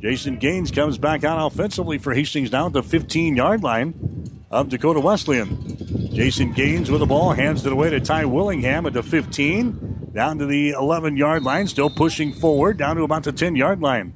Jason 0.00 0.38
Gaines 0.38 0.72
comes 0.72 0.98
back 0.98 1.22
out 1.22 1.46
offensively 1.46 1.98
for 1.98 2.12
Hastings 2.12 2.50
down 2.50 2.66
at 2.66 2.72
the 2.72 2.82
15 2.82 3.36
yard 3.36 3.62
line 3.62 4.44
of 4.50 4.70
Dakota 4.70 4.98
Wesleyan. 4.98 6.12
Jason 6.12 6.52
Gaines 6.52 6.90
with 6.90 6.98
the 6.98 7.06
ball, 7.06 7.30
hands 7.30 7.64
it 7.64 7.72
away 7.72 7.90
to 7.90 8.00
Ty 8.00 8.24
Willingham 8.24 8.86
at 8.86 8.92
the 8.92 9.04
15, 9.04 10.10
down 10.12 10.38
to 10.38 10.46
the 10.46 10.70
11 10.70 11.16
yard 11.16 11.44
line, 11.44 11.68
still 11.68 11.90
pushing 11.90 12.32
forward, 12.32 12.76
down 12.76 12.96
to 12.96 13.04
about 13.04 13.22
the 13.22 13.30
10 13.30 13.54
yard 13.54 13.80
line. 13.80 14.14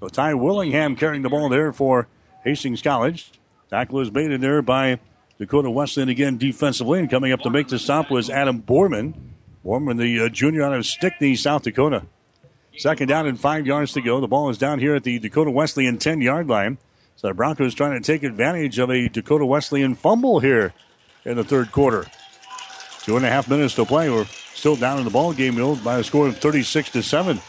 So 0.00 0.08
Ty 0.08 0.32
Willingham 0.32 0.96
carrying 0.96 1.20
the 1.20 1.28
ball 1.28 1.50
there 1.50 1.74
for 1.74 2.08
Hastings 2.44 2.82
College. 2.82 3.32
Tackle 3.70 4.00
is 4.00 4.10
made 4.10 4.30
in 4.30 4.40
there 4.40 4.62
by 4.62 4.98
Dakota 5.38 5.70
Wesleyan 5.70 6.08
again 6.08 6.38
defensively, 6.38 7.00
and 7.00 7.10
coming 7.10 7.32
up 7.32 7.40
to 7.40 7.50
make 7.50 7.68
the 7.68 7.78
stop 7.78 8.10
was 8.10 8.30
Adam 8.30 8.62
Borman. 8.62 9.14
Borman, 9.64 9.98
the 9.98 10.24
uh, 10.24 10.28
junior 10.28 10.62
out 10.62 10.72
of 10.72 10.86
Stickney, 10.86 11.36
South 11.36 11.62
Dakota. 11.62 12.06
Second 12.76 13.08
down 13.08 13.26
and 13.26 13.38
five 13.38 13.66
yards 13.66 13.92
to 13.92 14.00
go. 14.00 14.20
The 14.20 14.28
ball 14.28 14.50
is 14.50 14.58
down 14.58 14.78
here 14.78 14.94
at 14.94 15.02
the 15.02 15.18
Dakota 15.18 15.50
Wesleyan 15.50 15.98
10 15.98 16.20
yard 16.20 16.48
line. 16.48 16.78
So 17.16 17.26
the 17.26 17.34
Broncos 17.34 17.74
trying 17.74 18.00
to 18.00 18.06
take 18.06 18.22
advantage 18.22 18.78
of 18.78 18.90
a 18.90 19.08
Dakota 19.08 19.44
Wesleyan 19.44 19.96
fumble 19.96 20.38
here 20.38 20.72
in 21.24 21.36
the 21.36 21.42
third 21.42 21.72
quarter. 21.72 22.06
Two 23.02 23.16
and 23.16 23.26
a 23.26 23.28
half 23.28 23.48
minutes 23.48 23.74
to 23.74 23.84
play. 23.84 24.08
We're 24.08 24.26
still 24.54 24.76
down 24.76 24.98
in 24.98 25.04
the 25.04 25.10
ball 25.10 25.32
game 25.32 25.56
though, 25.56 25.74
by 25.74 25.98
a 25.98 26.04
score 26.04 26.28
of 26.28 26.38
36 26.38 26.90
to 26.90 27.02
7. 27.02 27.40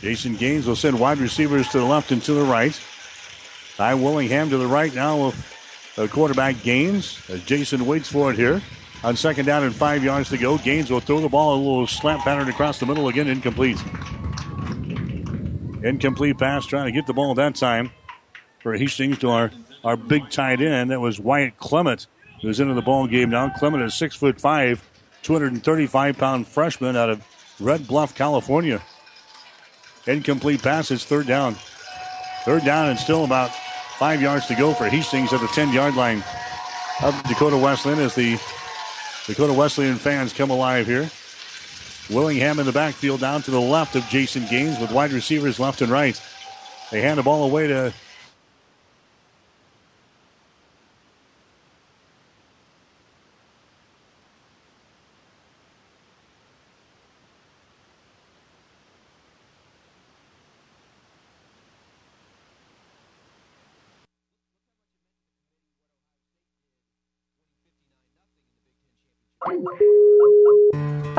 Jason 0.00 0.34
Gaines 0.34 0.66
will 0.66 0.76
send 0.76 0.98
wide 0.98 1.18
receivers 1.18 1.68
to 1.68 1.78
the 1.78 1.84
left 1.84 2.10
and 2.10 2.22
to 2.24 2.32
the 2.32 2.42
right. 2.42 2.78
Ty 3.80 3.94
Willingham 3.94 4.50
to 4.50 4.58
the 4.58 4.66
right 4.66 4.94
now 4.94 5.24
with 5.24 5.34
uh, 5.96 6.02
the 6.02 6.08
quarterback 6.08 6.62
Gaines 6.62 7.18
as 7.30 7.42
Jason 7.44 7.86
waits 7.86 8.10
for 8.10 8.30
it 8.30 8.36
here. 8.36 8.60
On 9.02 9.16
second 9.16 9.46
down 9.46 9.62
and 9.62 9.74
five 9.74 10.04
yards 10.04 10.28
to 10.28 10.36
go, 10.36 10.58
Gaines 10.58 10.90
will 10.90 11.00
throw 11.00 11.18
the 11.22 11.30
ball 11.30 11.54
a 11.54 11.56
little 11.56 11.86
slant 11.86 12.20
pattern 12.20 12.50
across 12.50 12.78
the 12.78 12.84
middle 12.84 13.08
again, 13.08 13.26
incomplete. 13.26 13.78
Incomplete 15.82 16.36
pass, 16.36 16.66
trying 16.66 16.84
to 16.84 16.92
get 16.92 17.06
the 17.06 17.14
ball 17.14 17.34
that 17.34 17.54
time 17.54 17.90
for 18.62 18.76
Hastings 18.76 19.16
to 19.20 19.30
our, 19.30 19.50
our 19.82 19.96
big 19.96 20.28
tight 20.28 20.60
end. 20.60 20.90
That 20.90 21.00
was 21.00 21.18
Wyatt 21.18 21.56
Clement, 21.56 22.06
who's 22.42 22.60
into 22.60 22.74
the 22.74 22.82
ball 22.82 23.06
game 23.06 23.30
now. 23.30 23.48
Clement 23.48 23.82
is 23.82 23.94
six 23.94 24.14
foot 24.14 24.38
five, 24.38 24.86
235 25.22 26.18
pound 26.18 26.46
freshman 26.46 26.96
out 26.96 27.08
of 27.08 27.26
Red 27.58 27.88
Bluff, 27.88 28.14
California. 28.14 28.82
Incomplete 30.06 30.62
pass 30.62 30.90
is 30.90 31.06
third 31.06 31.26
down. 31.26 31.56
Third 32.44 32.66
down 32.66 32.90
and 32.90 32.98
still 32.98 33.24
about 33.24 33.50
five 34.00 34.22
yards 34.22 34.46
to 34.46 34.54
go 34.54 34.72
for 34.72 34.88
Hastings 34.88 35.30
at 35.34 35.42
the 35.42 35.46
10 35.48 35.74
yard 35.74 35.94
line 35.94 36.24
of 37.02 37.22
Dakota 37.24 37.58
Wesleyan 37.58 37.98
as 37.98 38.14
the 38.14 38.38
Dakota 39.26 39.52
Wesleyan 39.52 39.96
fans 39.96 40.32
come 40.32 40.48
alive 40.48 40.86
here. 40.86 41.10
Willingham 42.08 42.58
in 42.58 42.64
the 42.64 42.72
backfield 42.72 43.20
down 43.20 43.42
to 43.42 43.50
the 43.50 43.60
left 43.60 43.96
of 43.96 44.02
Jason 44.04 44.46
Gaines 44.48 44.80
with 44.80 44.90
wide 44.90 45.12
receivers 45.12 45.60
left 45.60 45.82
and 45.82 45.92
right. 45.92 46.18
They 46.90 47.02
hand 47.02 47.18
the 47.18 47.22
ball 47.22 47.44
away 47.44 47.66
to 47.66 47.92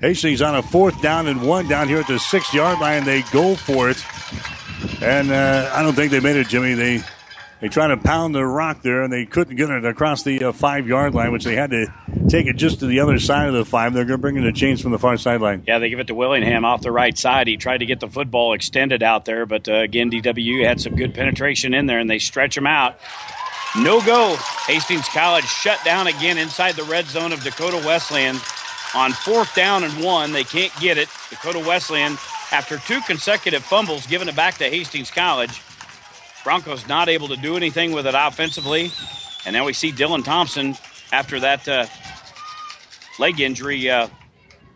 Hastings 0.00 0.40
on 0.40 0.56
a 0.56 0.62
fourth 0.62 1.00
down 1.02 1.26
and 1.26 1.42
one 1.42 1.68
down 1.68 1.88
here 1.88 1.98
at 1.98 2.06
the 2.06 2.18
six 2.18 2.54
yard 2.54 2.78
line. 2.80 3.04
They 3.04 3.22
go 3.32 3.54
for 3.54 3.90
it. 3.90 4.02
And 5.02 5.30
uh, 5.30 5.70
I 5.74 5.82
don't 5.82 5.94
think 5.94 6.10
they 6.10 6.20
made 6.20 6.36
it, 6.36 6.48
Jimmy. 6.48 6.74
They 6.74 7.02
they 7.60 7.68
try 7.68 7.88
to 7.88 7.98
pound 7.98 8.34
the 8.34 8.44
rock 8.44 8.80
there, 8.80 9.02
and 9.02 9.12
they 9.12 9.26
couldn't 9.26 9.56
get 9.56 9.68
it 9.68 9.84
across 9.84 10.22
the 10.22 10.44
uh, 10.44 10.52
five 10.52 10.88
yard 10.88 11.14
line, 11.14 11.30
which 11.32 11.44
they 11.44 11.54
had 11.54 11.70
to 11.70 11.92
take 12.28 12.46
it 12.46 12.56
just 12.56 12.80
to 12.80 12.86
the 12.86 13.00
other 13.00 13.18
side 13.18 13.48
of 13.48 13.54
the 13.54 13.66
five. 13.66 13.92
They're 13.92 14.06
going 14.06 14.18
to 14.18 14.22
bring 14.22 14.36
in 14.36 14.44
the 14.44 14.52
chains 14.52 14.80
from 14.80 14.92
the 14.92 14.98
far 14.98 15.18
sideline. 15.18 15.64
Yeah, 15.66 15.78
they 15.78 15.90
give 15.90 16.00
it 16.00 16.06
to 16.06 16.14
Willingham 16.14 16.64
off 16.64 16.80
the 16.80 16.90
right 16.90 17.16
side. 17.16 17.46
He 17.46 17.58
tried 17.58 17.78
to 17.78 17.86
get 17.86 18.00
the 18.00 18.08
football 18.08 18.54
extended 18.54 19.02
out 19.02 19.26
there, 19.26 19.44
but 19.44 19.68
uh, 19.68 19.74
again, 19.74 20.10
DWU 20.10 20.64
had 20.64 20.80
some 20.80 20.96
good 20.96 21.12
penetration 21.12 21.74
in 21.74 21.84
there, 21.84 21.98
and 21.98 22.08
they 22.08 22.18
stretch 22.18 22.56
him 22.56 22.66
out. 22.66 22.98
No 23.76 24.00
go. 24.00 24.36
Hastings 24.66 25.06
College 25.08 25.44
shut 25.44 25.84
down 25.84 26.06
again 26.06 26.38
inside 26.38 26.76
the 26.76 26.84
red 26.84 27.06
zone 27.06 27.32
of 27.32 27.42
Dakota 27.44 27.76
Wesleyan. 27.86 28.36
On 28.94 29.12
fourth 29.12 29.54
down 29.54 29.84
and 29.84 30.02
one, 30.02 30.32
they 30.32 30.42
can't 30.44 30.72
get 30.80 30.98
it. 30.98 31.08
Dakota 31.30 31.60
Wesleyan, 31.60 32.12
after 32.50 32.78
two 32.78 33.00
consecutive 33.02 33.62
fumbles, 33.64 34.06
giving 34.06 34.28
it 34.28 34.34
back 34.34 34.54
to 34.56 34.64
Hastings 34.64 35.10
College. 35.10 35.62
Broncos 36.42 36.88
not 36.88 37.08
able 37.08 37.28
to 37.28 37.36
do 37.36 37.56
anything 37.56 37.92
with 37.92 38.06
it 38.06 38.14
offensively. 38.16 38.90
And 39.46 39.54
now 39.54 39.64
we 39.64 39.72
see 39.74 39.92
Dylan 39.92 40.24
Thompson 40.24 40.74
after 41.12 41.38
that 41.40 41.68
uh, 41.68 41.86
leg 43.18 43.40
injury 43.40 43.88
uh, 43.90 44.08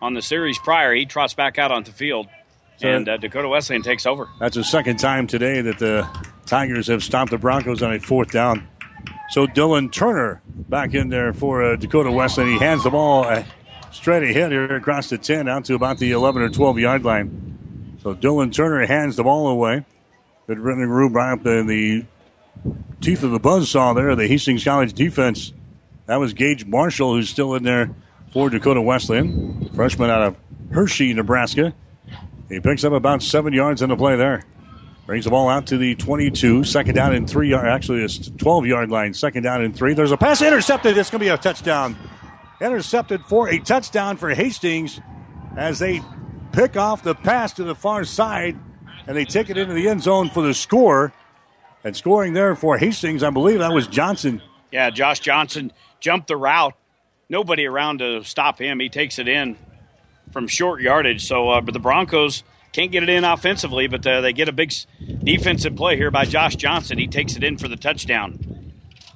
on 0.01 0.15
the 0.15 0.23
series 0.23 0.59
prior. 0.59 0.95
He 0.95 1.07
trots 1.07 1.35
back 1.35 1.59
out 1.59 1.73
onto 1.73 1.91
the 1.91 1.97
field. 1.97 2.29
So- 2.77 2.89
and 2.89 3.09
uh, 3.09 3.17
Dakota 3.17 3.49
Wesleyan 3.49 3.83
takes 3.83 4.05
over. 4.07 4.29
That's 4.41 4.57
the 4.57 4.65
second 4.65 4.99
time 4.99 5.27
today 5.27 5.61
that 5.63 5.79
the 5.79 6.09
Tigers 6.47 6.87
have 6.89 7.03
stopped 7.03 7.31
the 7.31 7.39
Broncos 7.39 7.83
on 7.83 7.93
a 7.95 8.01
fourth 8.01 8.31
down. 8.31 8.69
So 9.31 9.47
Dylan 9.47 9.91
Turner 9.91 10.43
back 10.69 10.93
in 10.95 11.09
there 11.09 11.33
for 11.33 11.63
uh, 11.65 11.77
Dakota 11.77 12.11
Wesleyan. 12.13 12.51
He 12.53 12.59
hands 12.59 12.85
the 12.85 12.91
ball 12.91 13.25
straight 13.95 14.23
ahead 14.29 14.53
here 14.53 14.77
across 14.77 15.09
the 15.09 15.19
10 15.19 15.49
out 15.49 15.65
to 15.67 15.75
about 15.75 15.99
the 15.99 16.13
11 16.13 16.43
or 16.43 16.49
12 16.51 16.79
yard 16.79 17.05
line. 17.05 17.99
So 18.03 18.15
Dylan 18.15 18.53
Turner 18.53 18.85
hands 18.87 19.17
the 19.17 19.25
ball 19.25 19.49
away. 19.49 19.85
Good 20.47 20.59
running 20.59 20.89
room 20.89 21.15
right 21.15 21.33
up 21.33 21.47
in 21.47 21.67
the 21.67 22.05
teeth 23.01 23.23
of 23.23 23.31
the 23.31 23.41
buzzsaw 23.41 23.95
there, 23.95 24.15
the 24.15 24.27
Hastings 24.27 24.65
College 24.65 24.93
defense. 24.93 25.53
That 26.07 26.17
was 26.17 26.35
Gage 26.35 26.67
Marshall, 26.67 27.15
who's 27.15 27.31
still 27.31 27.55
in 27.55 27.63
there 27.63 27.91
for 28.33 28.51
Dakota 28.51 28.83
Wesleyan, 28.83 29.71
freshman 29.75 30.11
out 30.11 30.23
of 30.23 30.37
Hershey, 30.71 31.15
Nebraska. 31.15 31.73
He 32.51 32.61
picks 32.61 32.85
up 32.85 32.93
about 32.93 33.23
seven 33.23 33.55
yards 33.55 33.81
in 33.81 33.89
the 33.89 33.97
play 33.97 34.17
there. 34.17 34.43
Brings 35.07 35.25
the 35.25 35.31
ball 35.31 35.49
out 35.49 35.67
to 35.69 35.79
the 35.79 35.95
22. 35.95 36.65
Second 36.65 36.95
down 36.95 37.15
and 37.15 37.29
three. 37.29 37.55
Actually, 37.55 38.03
it's 38.03 38.31
12 38.39 38.67
yard 38.67 38.91
line. 38.91 39.13
Second 39.15 39.43
down 39.43 39.63
and 39.63 39.77
three. 39.77 39.95
There's 39.95 40.13
a 40.13 40.17
pass 40.17 40.41
intercepted. 40.41 40.97
It's 40.97 41.11
going 41.11 41.21
to 41.21 41.25
be 41.25 41.29
a 41.29 41.37
touchdown. 41.37 41.97
Intercepted 42.61 43.25
for 43.25 43.49
a 43.49 43.59
touchdown 43.59 44.17
for 44.17 44.31
Hastings 44.31 45.01
as 45.57 45.79
they 45.79 46.03
pick 46.53 46.77
off 46.77 47.03
the 47.03 47.15
pass 47.15 47.53
to 47.55 47.65
the 47.65 47.75
far 47.75 48.05
side. 48.05 48.57
and 49.07 49.17
they 49.17 49.25
take 49.25 49.51
it 49.51 49.59
into 49.59 49.75
the 49.75 49.89
end 49.89 50.03
zone 50.03 50.31
for 50.31 50.43
the 50.43 50.55
score. 50.55 51.13
And 51.83 51.95
scoring 51.95 52.33
there 52.33 52.55
for 52.57 52.79
Hastings, 52.79 53.23
I 53.23 53.29
believe 53.31 53.59
that 53.59 53.73
was 53.73 53.87
Johnson. 53.87 54.41
Yeah, 54.73 54.89
Josh 54.91 55.21
Johnson 55.21 55.71
jumped 56.01 56.29
the 56.29 56.37
route. 56.37 56.73
Nobody 57.29 57.67
around 57.67 57.99
to 57.99 58.25
stop 58.25 58.59
him. 58.59 58.81
He 58.81 58.89
takes 58.89 59.19
it 59.19 59.29
in 59.29 59.57
from 60.33 60.49
short 60.49 60.81
yardage. 60.81 61.27
So, 61.27 61.51
uh, 61.51 61.61
but 61.61 61.75
the 61.75 61.81
Broncos 61.81 62.43
can't 62.73 62.91
get 62.91 63.03
it 63.03 63.09
in 63.11 63.25
offensively, 63.25 63.87
but 63.87 64.07
uh, 64.07 64.21
they 64.23 64.33
get 64.33 64.49
a 64.49 64.53
big 64.53 64.73
defensive 65.23 65.77
play 65.77 65.97
here 65.97 66.11
by 66.11 66.25
Josh 66.25 66.57
Johnson. 66.57 66.99
He 66.99 67.07
takes 67.07 67.37
it 67.37 67.45
in 67.45 67.59
for 67.59 67.69
the 67.69 67.77
touchdown. 67.77 68.39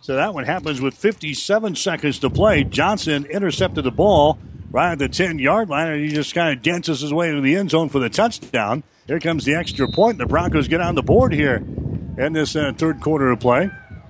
So 0.08 0.16
that 0.16 0.32
one 0.32 0.44
happens 0.44 0.80
with 0.80 0.94
57 0.94 1.76
seconds 1.76 2.18
to 2.20 2.30
play. 2.30 2.64
Johnson 2.64 3.26
intercepted 3.26 3.84
the 3.84 3.90
ball 3.90 4.38
right 4.70 4.92
at 4.92 4.98
the 4.98 5.06
10 5.06 5.38
yard 5.38 5.68
line, 5.68 5.92
and 5.92 6.00
he 6.02 6.08
just 6.08 6.34
kind 6.34 6.50
of 6.50 6.62
dances 6.62 7.02
his 7.02 7.12
way 7.12 7.28
into 7.28 7.42
the 7.42 7.56
end 7.56 7.68
zone 7.68 7.90
for 7.90 7.98
the 7.98 8.08
touchdown. 8.08 8.84
Here 9.06 9.20
comes 9.20 9.44
the 9.44 9.54
extra 9.54 9.86
point. 9.86 10.16
The 10.16 10.24
Broncos 10.24 10.66
get 10.66 10.80
on 10.80 10.94
the 10.94 11.02
board 11.02 11.34
here 11.34 11.56
in 11.56 12.32
this 12.32 12.56
uh, 12.56 12.72
third 12.74 13.02
quarter 13.02 13.30
of 13.30 13.40
play. 13.40 13.68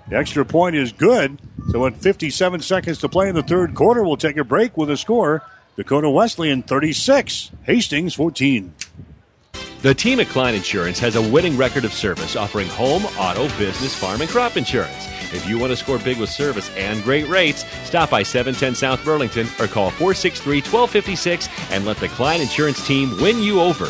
The 0.09 0.17
extra 0.17 0.44
point 0.44 0.77
is 0.77 0.93
good. 0.93 1.36
So, 1.73 1.81
with 1.81 1.97
57 1.97 2.60
seconds 2.60 2.99
to 2.99 3.09
play 3.09 3.28
in 3.28 3.35
the 3.35 3.43
third 3.43 3.75
quarter, 3.75 4.05
we'll 4.05 4.17
take 4.17 4.36
a 4.36 4.44
break 4.44 4.77
with 4.77 4.91
a 4.91 4.97
score 4.97 5.43
Dakota 5.75 6.09
Wesleyan 6.09 6.62
36, 6.62 7.51
Hastings 7.65 8.15
14. 8.15 8.73
The 9.83 9.94
team 9.94 10.20
at 10.20 10.28
Klein 10.28 10.55
Insurance 10.55 11.01
has 11.01 11.17
a 11.17 11.23
winning 11.23 11.57
record 11.57 11.85
of 11.85 11.93
service 11.93 12.36
offering 12.36 12.68
home, 12.68 13.05
auto, 13.18 13.49
business, 13.59 13.97
farm, 13.97 14.20
and 14.20 14.31
crop 14.31 14.57
insurance. 14.57 15.17
If 15.32 15.47
you 15.47 15.58
want 15.58 15.70
to 15.70 15.76
score 15.76 15.98
big 15.98 16.18
with 16.18 16.31
service 16.31 16.70
and 16.76 17.02
great 17.02 17.28
rates, 17.28 17.65
stop 17.84 18.10
by 18.10 18.23
710 18.23 18.74
South 18.74 19.05
Burlington 19.05 19.47
or 19.60 19.66
call 19.66 19.90
463 19.90 20.58
1256 20.58 21.48
and 21.70 21.84
let 21.84 21.98
the 21.98 22.08
Klein 22.08 22.40
Insurance 22.40 22.86
team 22.86 23.10
win 23.20 23.42
you 23.42 23.60
over. 23.60 23.89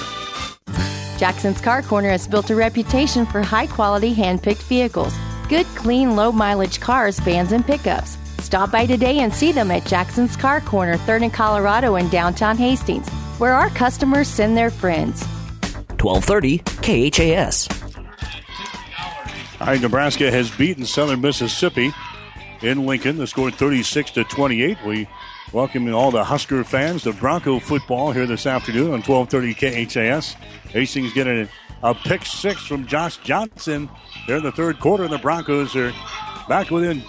Jackson's 1.19 1.61
Car 1.61 1.83
Corner 1.83 2.11
has 2.11 2.29
built 2.29 2.51
a 2.51 2.55
reputation 2.55 3.27
for 3.27 3.43
high 3.43 3.67
quality 3.67 4.13
hand 4.13 4.43
picked 4.43 4.63
vehicles, 4.63 5.15
good, 5.49 5.67
clean, 5.75 6.15
low 6.15 6.31
mileage 6.31 6.81
cars, 6.81 7.19
vans, 7.19 7.53
and 7.53 7.67
pickups. 7.67 8.17
Stop 8.39 8.71
by 8.71 8.87
today 8.87 9.19
and 9.19 9.35
see 9.35 9.53
them 9.53 9.71
at 9.71 9.85
Jackson's 9.85 10.37
Car 10.37 10.61
Corner, 10.61 10.97
3rd 10.97 11.25
and 11.25 11.35
Colorado 11.35 11.97
in 11.97 12.09
downtown 12.09 12.57
Hastings, 12.57 13.09
where 13.39 13.53
our 13.53 13.69
customers 13.71 14.29
send 14.29 14.57
their 14.57 14.71
friends. 14.71 15.25
1230 16.01 16.59
KHAS. 17.11 17.78
All 19.61 19.67
right, 19.67 19.81
Nebraska 19.81 20.31
has 20.31 20.53
beaten 20.53 20.87
Southern 20.87 21.21
Mississippi 21.21 21.93
in 22.63 22.87
Lincoln. 22.87 23.17
The 23.17 23.27
score 23.27 23.51
36 23.51 24.13
to 24.13 24.23
28. 24.23 24.79
We 24.87 25.09
welcome 25.53 25.93
all 25.93 26.13
the 26.13 26.23
Husker 26.23 26.63
fans 26.63 27.03
to 27.03 27.13
Bronco 27.13 27.59
football 27.59 28.13
here 28.13 28.25
this 28.25 28.47
afternoon 28.47 28.93
on 28.93 29.03
1230 29.03 29.87
KHAS. 29.87 30.35
Hastings 30.69 31.13
getting 31.13 31.49
a, 31.83 31.93
pick 31.93 32.25
six 32.25 32.65
from 32.67 32.87
Josh 32.87 33.17
Johnson. 33.17 33.91
There 34.29 34.37
in 34.37 34.45
the 34.45 34.53
third 34.53 34.79
quarter, 34.79 35.03
and 35.03 35.13
the 35.13 35.19
Broncos 35.19 35.75
are 35.75 35.93
back 36.49 36.71
within 36.71 37.03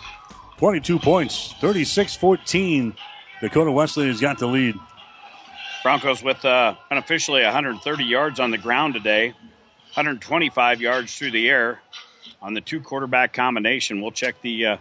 22 0.57 0.97
points, 0.97 1.53
36 1.61 2.15
14. 2.15 2.95
Dakota 3.41 3.71
Wesley 3.71 4.07
has 4.07 4.19
got 4.19 4.39
the 4.39 4.47
lead. 4.47 4.73
Broncos 5.83 6.23
with 6.23 6.43
uh, 6.43 6.73
unofficially 6.89 7.43
130 7.43 8.03
yards 8.03 8.39
on 8.39 8.49
the 8.49 8.57
ground 8.57 8.95
today, 8.95 9.35
125 9.93 10.81
yards 10.81 11.15
through 11.15 11.31
the 11.31 11.47
air 11.47 11.79
on 12.41 12.53
the 12.53 12.61
two 12.61 12.81
quarterback 12.81 13.33
combination. 13.33 14.01
We'll 14.01 14.11
check 14.11 14.41
the 14.41 14.65
uh, 14.65 14.77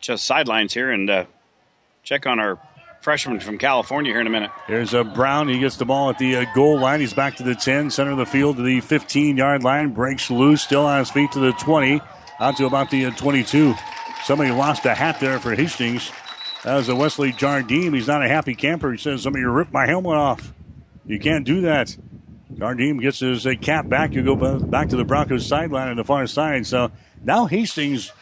just 0.00 0.24
sidelines 0.24 0.74
here 0.74 0.90
and 0.90 1.08
uh, 1.08 1.24
check 2.02 2.26
on 2.26 2.38
our 2.38 2.58
freshman 3.00 3.40
from 3.40 3.58
California 3.58 4.12
here 4.12 4.20
in 4.20 4.26
a 4.26 4.30
minute. 4.30 4.50
Here's 4.66 4.92
a 4.94 5.04
Brown. 5.04 5.48
He 5.48 5.58
gets 5.58 5.76
the 5.76 5.84
ball 5.86 6.10
at 6.10 6.18
the 6.18 6.36
uh, 6.36 6.44
goal 6.54 6.78
line. 6.78 7.00
He's 7.00 7.14
back 7.14 7.36
to 7.36 7.42
the 7.42 7.54
10, 7.54 7.90
center 7.90 8.10
of 8.10 8.18
the 8.18 8.26
field 8.26 8.56
to 8.56 8.62
the 8.62 8.80
15 8.80 9.36
yard 9.36 9.62
line. 9.62 9.92
Breaks 9.92 10.30
loose, 10.30 10.62
still 10.62 10.84
on 10.84 10.98
his 10.98 11.10
feet 11.10 11.32
to 11.32 11.40
the 11.40 11.52
20, 11.52 12.00
out 12.40 12.56
to 12.58 12.66
about 12.66 12.90
the 12.90 13.06
uh, 13.06 13.10
22. 13.12 13.74
Somebody 14.24 14.50
lost 14.50 14.84
a 14.84 14.94
hat 14.94 15.18
there 15.18 15.38
for 15.38 15.54
Hastings. 15.54 16.12
That 16.64 16.76
was 16.76 16.90
a 16.90 16.94
Wesley 16.94 17.32
Jardim. 17.32 17.94
He's 17.94 18.06
not 18.06 18.22
a 18.22 18.28
happy 18.28 18.54
camper. 18.54 18.92
He 18.92 18.98
says, 18.98 19.22
Somebody 19.22 19.44
ripped 19.44 19.72
my 19.72 19.86
helmet 19.86 20.12
off. 20.12 20.52
You 21.06 21.18
can't 21.18 21.46
do 21.46 21.62
that. 21.62 21.96
Jardim 22.54 23.00
gets 23.00 23.20
his 23.20 23.46
uh, 23.46 23.54
cap 23.60 23.88
back. 23.88 24.12
You 24.12 24.22
go 24.22 24.36
back 24.58 24.88
to 24.90 24.96
the 24.96 25.04
Broncos 25.04 25.46
sideline 25.46 25.88
on 25.88 25.96
the 25.96 26.04
far 26.04 26.26
side. 26.26 26.66
So 26.66 26.90
now 27.22 27.46
Hastings 27.46 28.12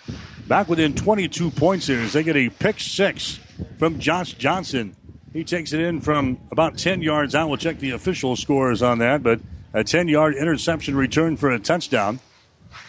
back 0.46 0.68
within 0.68 0.94
22 0.94 1.50
points 1.50 1.86
here 1.86 2.00
as 2.00 2.12
they 2.12 2.22
get 2.22 2.36
a 2.36 2.48
pick 2.48 2.80
six 2.80 3.40
from 3.78 3.98
Josh 3.98 4.34
Johnson. 4.34 4.96
He 5.32 5.44
takes 5.44 5.72
it 5.72 5.80
in 5.80 6.00
from 6.00 6.38
about 6.50 6.78
10 6.78 7.02
yards 7.02 7.34
out. 7.34 7.48
We'll 7.48 7.58
check 7.58 7.78
the 7.78 7.90
official 7.90 8.34
scores 8.36 8.82
on 8.82 8.98
that, 8.98 9.22
but 9.22 9.40
a 9.72 9.84
10 9.84 10.08
yard 10.08 10.34
interception 10.34 10.96
return 10.96 11.36
for 11.36 11.50
a 11.50 11.58
touchdown. 11.58 12.20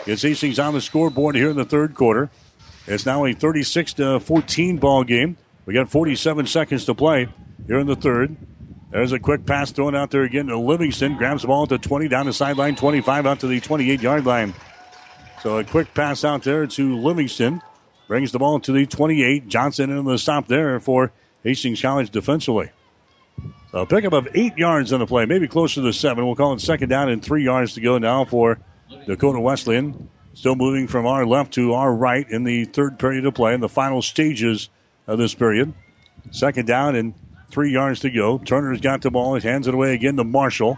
It's 0.06 0.22
Hastings 0.22 0.60
on 0.60 0.74
the 0.74 0.82
scoreboard 0.82 1.36
here 1.36 1.50
in 1.50 1.58
the 1.58 1.66
third 1.66 1.96
quarter. 1.96 2.30
It's 2.88 3.06
now 3.06 3.26
a 3.26 3.34
36 3.34 3.94
to 3.94 4.20
14 4.20 4.78
ball 4.78 5.04
game. 5.04 5.38
We 5.66 5.74
got 5.74 5.90
47 5.90 6.48
seconds 6.48 6.86
to 6.86 6.96
play 6.96 7.28
here 7.68 7.80
in 7.80 7.88
the 7.88 7.96
third. 7.96 8.36
There's 8.92 9.12
a 9.12 9.20
quick 9.20 9.46
pass 9.46 9.72
thrown 9.72 9.96
out 9.96 10.10
there 10.10 10.24
again 10.24 10.48
to 10.48 10.58
Livingston. 10.58 11.16
Grabs 11.16 11.44
the 11.44 11.48
ball 11.48 11.64
at 11.64 11.70
the 11.70 11.78
20 11.78 12.08
down 12.08 12.26
the 12.26 12.34
sideline, 12.34 12.76
25 12.76 13.26
out 13.28 13.40
to 13.42 13.48
the 13.48 13.60
28 13.60 14.02
yard 14.02 14.26
line. 14.26 14.54
So 15.44 15.60
a 15.60 15.64
quick 15.64 15.94
pass 15.94 16.24
out 16.24 16.44
there 16.44 16.66
to 16.66 16.98
Livingston. 16.98 17.62
Brings 18.08 18.32
the 18.32 18.40
ball 18.40 18.60
to 18.62 18.72
the 18.72 18.88
28. 18.88 19.48
Johnson 19.48 19.92
in 19.92 20.06
the 20.06 20.18
stop 20.18 20.48
there 20.48 20.80
for 20.80 21.12
Hastings 21.44 21.82
College 21.82 22.10
defensively. 22.10 22.72
So 23.72 23.80
a 23.80 23.86
pickup 23.86 24.14
of 24.14 24.28
eight 24.34 24.58
yards 24.58 24.92
on 24.92 25.00
the 25.00 25.06
play, 25.06 25.26
maybe 25.26 25.48
closer 25.48 25.82
to 25.84 25.94
seven. 25.94 26.26
We'll 26.26 26.36
call 26.36 26.54
it 26.54 26.62
second 26.62 26.90
down 26.90 27.10
and 27.10 27.24
three 27.24 27.44
yards 27.44 27.76
to 27.76 27.82
go 27.82 28.00
now 28.00 28.26
for 28.26 28.60
Dakota 29.06 29.40
Wesleyan. 29.40 30.10
Still 30.34 30.56
moving 30.56 30.88
from 30.88 31.06
our 31.06 31.26
left 31.26 31.54
to 31.54 31.74
our 31.74 31.94
right 31.94 32.28
in 32.30 32.44
the 32.44 32.66
third 32.66 32.98
period 32.98 33.26
of 33.26 33.36
play 33.36 33.54
in 33.54 33.62
the 33.62 33.70
final 33.70 34.02
stages 34.02 34.70
of 35.06 35.20
this 35.20 35.36
period. 35.36 35.74
Second 36.32 36.66
down 36.66 36.96
and 36.96 37.14
three 37.50 37.72
yards 37.72 38.00
to 38.02 38.10
go. 38.10 38.38
Turner's 38.38 38.82
got 38.82 39.02
the 39.02 39.12
ball. 39.12 39.36
He 39.36 39.48
hands 39.48 39.68
it 39.68 39.74
away 39.74 39.94
again 39.94 40.16
to 40.18 40.24
Marshall. 40.24 40.78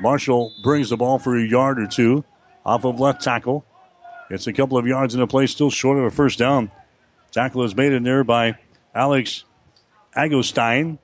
Marshall 0.00 0.52
brings 0.62 0.90
the 0.90 0.96
ball 0.96 1.18
for 1.18 1.36
a 1.36 1.42
yard 1.42 1.78
or 1.78 1.86
two 1.86 2.24
off 2.64 2.84
of 2.84 3.00
left 3.00 3.22
tackle. 3.22 3.64
It's 4.30 4.46
a 4.46 4.52
couple 4.52 4.78
of 4.78 4.86
yards 4.86 5.14
in 5.14 5.20
the 5.20 5.26
play, 5.26 5.46
still 5.46 5.70
short 5.70 5.98
of 5.98 6.04
a 6.04 6.10
first 6.10 6.38
down. 6.38 6.70
Tackle 7.30 7.64
is 7.64 7.76
made 7.76 7.92
in 7.92 8.02
there 8.02 8.24
by 8.24 8.56
Alex 8.94 9.44
Agostein 10.16 10.98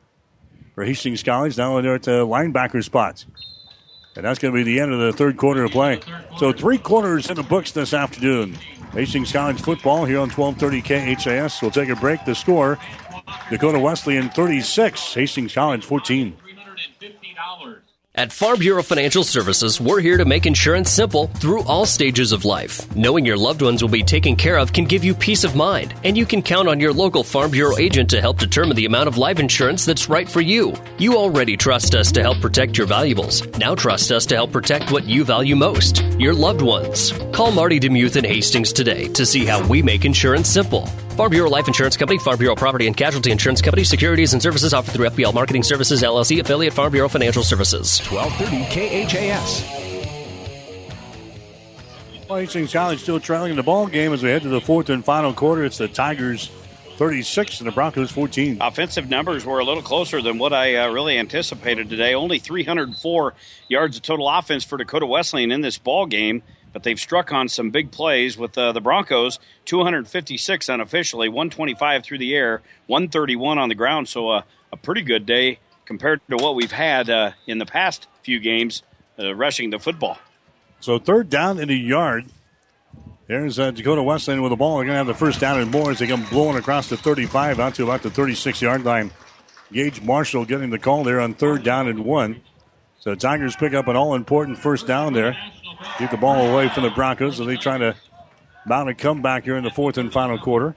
for 0.74 0.84
Hastings 0.84 1.22
College. 1.22 1.56
Now 1.56 1.80
they're 1.80 1.94
at 1.94 2.02
the 2.04 2.26
linebacker 2.26 2.82
spot. 2.82 3.24
And 4.16 4.24
that's 4.24 4.38
going 4.38 4.52
to 4.52 4.56
be 4.56 4.64
the 4.64 4.80
end 4.80 4.92
of 4.92 4.98
the 4.98 5.12
third 5.12 5.36
quarter 5.36 5.64
of 5.64 5.70
play. 5.70 6.00
So 6.38 6.52
three 6.52 6.78
quarters 6.78 7.30
in 7.30 7.36
the 7.36 7.42
books 7.42 7.70
this 7.72 7.94
afternoon. 7.94 8.54
Hastings 8.92 9.30
College 9.30 9.60
football 9.60 10.04
here 10.04 10.18
on 10.18 10.30
1230 10.30 11.14
KHAS. 11.14 11.62
We'll 11.62 11.70
take 11.70 11.88
a 11.88 11.96
break. 11.96 12.24
The 12.24 12.34
score, 12.34 12.78
Dakota 13.50 13.78
Wesleyan 13.78 14.28
36, 14.30 15.14
Hastings 15.14 15.54
College 15.54 15.84
14. 15.84 16.36
At 18.18 18.32
Farm 18.32 18.58
Bureau 18.58 18.82
Financial 18.82 19.22
Services, 19.22 19.80
we're 19.80 20.00
here 20.00 20.16
to 20.16 20.24
make 20.24 20.44
insurance 20.44 20.90
simple 20.90 21.28
through 21.28 21.62
all 21.62 21.86
stages 21.86 22.32
of 22.32 22.44
life. 22.44 22.84
Knowing 22.96 23.24
your 23.24 23.36
loved 23.36 23.62
ones 23.62 23.80
will 23.80 23.88
be 23.88 24.02
taken 24.02 24.34
care 24.34 24.58
of 24.58 24.72
can 24.72 24.86
give 24.86 25.04
you 25.04 25.14
peace 25.14 25.44
of 25.44 25.54
mind, 25.54 25.94
and 26.02 26.18
you 26.18 26.26
can 26.26 26.42
count 26.42 26.66
on 26.66 26.80
your 26.80 26.92
local 26.92 27.22
Farm 27.22 27.52
Bureau 27.52 27.76
agent 27.78 28.10
to 28.10 28.20
help 28.20 28.38
determine 28.38 28.76
the 28.76 28.86
amount 28.86 29.06
of 29.06 29.18
life 29.18 29.38
insurance 29.38 29.84
that's 29.84 30.08
right 30.08 30.28
for 30.28 30.40
you. 30.40 30.74
You 30.98 31.16
already 31.16 31.56
trust 31.56 31.94
us 31.94 32.10
to 32.10 32.20
help 32.20 32.40
protect 32.40 32.76
your 32.76 32.88
valuables. 32.88 33.46
Now 33.56 33.76
trust 33.76 34.10
us 34.10 34.26
to 34.26 34.34
help 34.34 34.50
protect 34.50 34.90
what 34.90 35.04
you 35.04 35.24
value 35.24 35.54
most 35.54 36.02
your 36.18 36.34
loved 36.34 36.62
ones. 36.62 37.12
Call 37.32 37.52
Marty 37.52 37.78
Demuth 37.78 38.16
in 38.16 38.24
Hastings 38.24 38.72
today 38.72 39.06
to 39.12 39.24
see 39.24 39.44
how 39.44 39.64
we 39.68 39.80
make 39.80 40.04
insurance 40.04 40.48
simple. 40.48 40.88
Farm 41.18 41.30
Bureau 41.32 41.50
Life 41.50 41.66
Insurance 41.66 41.96
Company, 41.96 42.20
Farm 42.20 42.38
Bureau 42.38 42.54
Property 42.54 42.86
and 42.86 42.96
Casualty 42.96 43.32
Insurance 43.32 43.60
Company, 43.60 43.82
securities 43.82 44.34
and 44.34 44.40
services 44.40 44.72
offered 44.72 44.92
through 44.92 45.08
FBL 45.08 45.34
Marketing 45.34 45.64
Services, 45.64 46.00
LLC, 46.00 46.38
affiliate 46.38 46.72
Farm 46.72 46.92
Bureau 46.92 47.08
Financial 47.08 47.42
Services. 47.42 47.98
1230 48.08 49.08
KHAS. 49.08 49.64
Well, 52.28 52.38
Hastings 52.38 52.72
College 52.72 53.00
still 53.00 53.18
trailing 53.18 53.50
in 53.50 53.56
the 53.56 53.64
ball 53.64 53.88
game 53.88 54.12
as 54.12 54.22
we 54.22 54.28
head 54.28 54.42
to 54.42 54.48
the 54.48 54.60
fourth 54.60 54.90
and 54.90 55.04
final 55.04 55.32
quarter. 55.32 55.64
It's 55.64 55.78
the 55.78 55.88
Tigers 55.88 56.52
36 56.98 57.58
and 57.58 57.66
the 57.66 57.72
Broncos 57.72 58.12
14. 58.12 58.58
Offensive 58.60 59.10
numbers 59.10 59.44
were 59.44 59.58
a 59.58 59.64
little 59.64 59.82
closer 59.82 60.22
than 60.22 60.38
what 60.38 60.52
I 60.52 60.76
uh, 60.76 60.92
really 60.92 61.18
anticipated 61.18 61.90
today. 61.90 62.14
Only 62.14 62.38
304 62.38 63.34
yards 63.66 63.96
of 63.96 64.04
total 64.04 64.28
offense 64.28 64.62
for 64.62 64.78
Dakota 64.78 65.06
Wesleyan 65.06 65.50
in 65.50 65.62
this 65.62 65.78
ball 65.78 66.06
game 66.06 66.44
but 66.72 66.82
they've 66.82 66.98
struck 66.98 67.32
on 67.32 67.48
some 67.48 67.70
big 67.70 67.90
plays 67.90 68.36
with 68.36 68.56
uh, 68.56 68.72
the 68.72 68.80
Broncos 68.80 69.38
256 69.64 70.68
unofficially, 70.68 71.28
125 71.28 72.04
through 72.04 72.18
the 72.18 72.34
air, 72.34 72.62
131 72.86 73.58
on 73.58 73.68
the 73.68 73.74
ground. 73.74 74.08
So 74.08 74.30
uh, 74.30 74.42
a 74.72 74.76
pretty 74.76 75.02
good 75.02 75.26
day 75.26 75.58
compared 75.84 76.20
to 76.28 76.36
what 76.36 76.54
we've 76.54 76.72
had 76.72 77.08
uh, 77.08 77.32
in 77.46 77.58
the 77.58 77.66
past 77.66 78.06
few 78.22 78.38
games 78.38 78.82
uh, 79.18 79.34
rushing 79.34 79.70
the 79.70 79.78
football. 79.78 80.18
So 80.80 80.98
third 80.98 81.28
down 81.28 81.58
in 81.58 81.68
the 81.68 81.76
yard. 81.76 82.26
There's 83.26 83.58
uh, 83.58 83.72
Dakota 83.72 84.02
Wesleyan 84.02 84.40
with 84.40 84.50
the 84.50 84.56
ball. 84.56 84.76
They're 84.76 84.86
going 84.86 84.94
to 84.94 84.98
have 84.98 85.06
the 85.06 85.14
first 85.14 85.38
down 85.38 85.60
and 85.60 85.70
more 85.70 85.90
as 85.90 85.98
they 85.98 86.06
come 86.06 86.24
blowing 86.30 86.56
across 86.56 86.88
the 86.88 86.96
35 86.96 87.60
out 87.60 87.74
to 87.74 87.82
about 87.82 88.02
the 88.02 88.10
36 88.10 88.62
yard 88.62 88.84
line. 88.84 89.10
Gage 89.70 90.00
Marshall 90.00 90.46
getting 90.46 90.70
the 90.70 90.78
call 90.78 91.04
there 91.04 91.20
on 91.20 91.34
third 91.34 91.62
down 91.62 91.88
and 91.88 92.04
one. 92.04 92.40
So 93.00 93.14
Tigers 93.14 93.54
pick 93.54 93.74
up 93.74 93.86
an 93.86 93.96
all 93.96 94.14
important 94.14 94.58
first 94.58 94.86
down 94.86 95.12
there. 95.12 95.36
Keep 95.98 96.10
the 96.10 96.16
ball 96.16 96.48
away 96.48 96.68
from 96.68 96.82
the 96.82 96.90
Broncos 96.90 97.40
as 97.40 97.46
they 97.46 97.56
try 97.56 97.78
to 97.78 97.94
mount 98.66 98.88
a 98.88 98.94
comeback 98.94 99.44
here 99.44 99.56
in 99.56 99.64
the 99.64 99.70
fourth 99.70 99.96
and 99.98 100.12
final 100.12 100.38
quarter. 100.38 100.74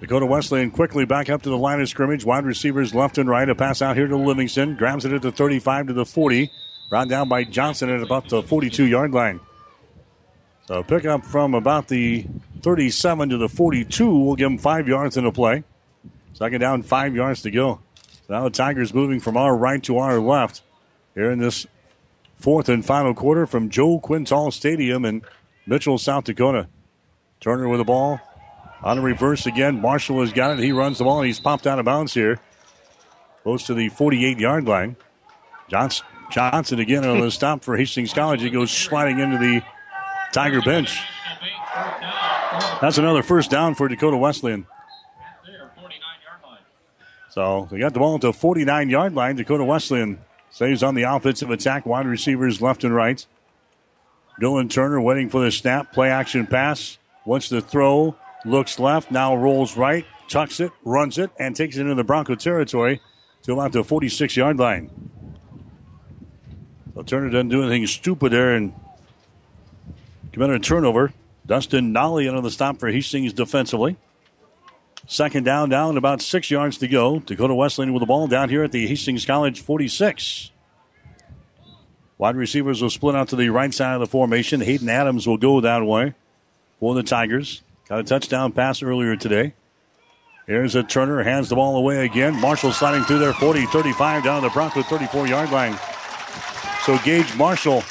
Dakota 0.00 0.24
Wesleyan 0.24 0.70
quickly 0.70 1.04
back 1.04 1.28
up 1.28 1.42
to 1.42 1.50
the 1.50 1.58
line 1.58 1.80
of 1.80 1.88
scrimmage. 1.88 2.24
Wide 2.24 2.44
receivers 2.44 2.94
left 2.94 3.18
and 3.18 3.28
right. 3.28 3.48
A 3.48 3.54
pass 3.54 3.82
out 3.82 3.96
here 3.96 4.06
to 4.06 4.16
Livingston. 4.16 4.76
Grabs 4.76 5.04
it 5.04 5.12
at 5.12 5.20
the 5.22 5.32
35 5.32 5.88
to 5.88 5.92
the 5.92 6.06
40. 6.06 6.50
Brought 6.88 7.08
down 7.08 7.28
by 7.28 7.44
Johnson 7.44 7.90
at 7.90 8.02
about 8.02 8.28
the 8.28 8.42
42 8.42 8.86
yard 8.86 9.12
line. 9.12 9.40
So 10.66 10.82
pick 10.82 11.04
up 11.04 11.24
from 11.24 11.54
about 11.54 11.88
the 11.88 12.26
37 12.62 13.30
to 13.30 13.36
the 13.36 13.48
42. 13.48 14.24
We'll 14.24 14.36
give 14.36 14.46
them 14.46 14.58
five 14.58 14.88
yards 14.88 15.16
in 15.16 15.24
the 15.24 15.32
play. 15.32 15.64
Second 16.32 16.60
down, 16.60 16.82
five 16.82 17.14
yards 17.14 17.42
to 17.42 17.50
go. 17.50 17.80
Now 18.28 18.44
the 18.44 18.50
Tigers 18.50 18.94
moving 18.94 19.20
from 19.20 19.36
our 19.36 19.56
right 19.56 19.82
to 19.82 19.98
our 19.98 20.18
left 20.18 20.62
here 21.14 21.30
in 21.30 21.38
this 21.38 21.66
fourth 22.40 22.68
and 22.68 22.84
final 22.84 23.14
quarter 23.14 23.46
from 23.46 23.70
Joe 23.70 24.00
Quintal 24.00 24.50
Stadium 24.50 25.04
in 25.04 25.22
Mitchell, 25.66 25.98
South 25.98 26.24
Dakota. 26.24 26.68
Turner 27.40 27.68
with 27.68 27.78
the 27.78 27.84
ball. 27.84 28.20
On 28.82 28.96
the 28.96 29.02
reverse 29.02 29.46
again. 29.46 29.80
Marshall 29.80 30.20
has 30.20 30.32
got 30.32 30.58
it. 30.58 30.62
He 30.62 30.72
runs 30.72 30.98
the 30.98 31.04
ball 31.04 31.18
and 31.18 31.26
he's 31.26 31.40
popped 31.40 31.66
out 31.66 31.78
of 31.78 31.84
bounds 31.84 32.14
here. 32.14 32.40
Close 33.42 33.66
to 33.66 33.74
the 33.74 33.88
48 33.90 34.38
yard 34.38 34.64
line. 34.64 34.96
Johnson, 35.68 36.06
Johnson 36.30 36.78
again 36.80 37.04
on 37.04 37.20
the 37.20 37.30
stop 37.30 37.62
for 37.62 37.76
Hastings 37.76 38.12
College. 38.12 38.40
He 38.42 38.50
goes 38.50 38.70
sliding 38.70 39.18
into 39.18 39.38
the 39.38 39.62
Tiger 40.32 40.62
bench. 40.62 40.98
That's 42.80 42.98
another 42.98 43.22
first 43.22 43.50
down 43.50 43.74
for 43.74 43.88
Dakota 43.88 44.16
Wesleyan. 44.16 44.66
So 47.28 47.68
they 47.70 47.78
got 47.78 47.92
the 47.92 48.00
ball 48.00 48.18
the 48.18 48.32
49 48.32 48.90
yard 48.90 49.14
line. 49.14 49.36
Dakota 49.36 49.64
Wesleyan 49.64 50.18
stays 50.50 50.82
on 50.82 50.94
the 50.94 51.02
offensive 51.02 51.50
attack. 51.50 51.86
Wide 51.86 52.06
receivers 52.06 52.60
left 52.60 52.84
and 52.84 52.94
right. 52.94 53.24
Dylan 54.40 54.70
Turner 54.70 55.00
waiting 55.00 55.28
for 55.28 55.42
the 55.44 55.50
snap. 55.50 55.92
Play 55.92 56.10
action 56.10 56.46
pass. 56.46 56.98
Wants 57.24 57.48
the 57.48 57.60
throw. 57.60 58.16
Looks 58.44 58.78
left. 58.78 59.10
Now 59.10 59.34
rolls 59.34 59.76
right. 59.76 60.06
Tucks 60.28 60.60
it. 60.60 60.72
Runs 60.84 61.18
it. 61.18 61.30
And 61.38 61.54
takes 61.54 61.76
it 61.76 61.82
into 61.82 61.94
the 61.94 62.04
Bronco 62.04 62.34
territory 62.34 63.00
to 63.42 63.52
about 63.52 63.72
the 63.72 63.84
46 63.84 64.36
yard 64.36 64.58
line. 64.58 64.90
So 66.94 67.02
Turner 67.02 67.30
doesn't 67.30 67.48
do 67.48 67.62
anything 67.62 67.86
stupid 67.86 68.32
there 68.32 68.54
and 68.54 68.72
committed 70.32 70.56
a 70.56 70.58
turnover. 70.58 71.12
Dustin 71.46 71.92
Nolly 71.92 72.28
under 72.28 72.40
the 72.40 72.50
stop 72.50 72.78
for 72.78 72.90
Hastings 72.90 73.32
defensively. 73.32 73.96
Second 75.10 75.42
down, 75.42 75.68
down, 75.70 75.96
about 75.96 76.22
six 76.22 76.52
yards 76.52 76.78
to 76.78 76.86
go. 76.86 77.18
Dakota 77.18 77.52
Wesleyan 77.52 77.92
with 77.92 78.00
the 78.00 78.06
ball 78.06 78.28
down 78.28 78.48
here 78.48 78.62
at 78.62 78.70
the 78.70 78.86
Hastings 78.86 79.26
College 79.26 79.60
46. 79.60 80.52
Wide 82.16 82.36
receivers 82.36 82.80
will 82.80 82.90
split 82.90 83.16
out 83.16 83.26
to 83.30 83.34
the 83.36 83.48
right 83.48 83.74
side 83.74 83.94
of 83.94 83.98
the 83.98 84.06
formation. 84.06 84.60
Hayden 84.60 84.88
Adams 84.88 85.26
will 85.26 85.36
go 85.36 85.60
that 85.62 85.84
way 85.84 86.14
for 86.78 86.94
the 86.94 87.02
Tigers. 87.02 87.62
Got 87.88 87.98
a 87.98 88.04
touchdown 88.04 88.52
pass 88.52 88.84
earlier 88.84 89.16
today. 89.16 89.54
Here's 90.46 90.76
a 90.76 90.84
Turner, 90.84 91.24
hands 91.24 91.48
the 91.48 91.56
ball 91.56 91.76
away 91.76 92.04
again. 92.04 92.40
Marshall 92.40 92.70
sliding 92.70 93.02
through 93.02 93.18
there, 93.18 93.32
40 93.32 93.66
35 93.66 94.22
down 94.22 94.42
to 94.42 94.48
the 94.48 94.52
Bronco 94.52 94.80
34 94.80 95.26
yard 95.26 95.50
line. 95.50 95.76
So 96.84 96.96
Gage 96.98 97.36
Marshall 97.36 97.82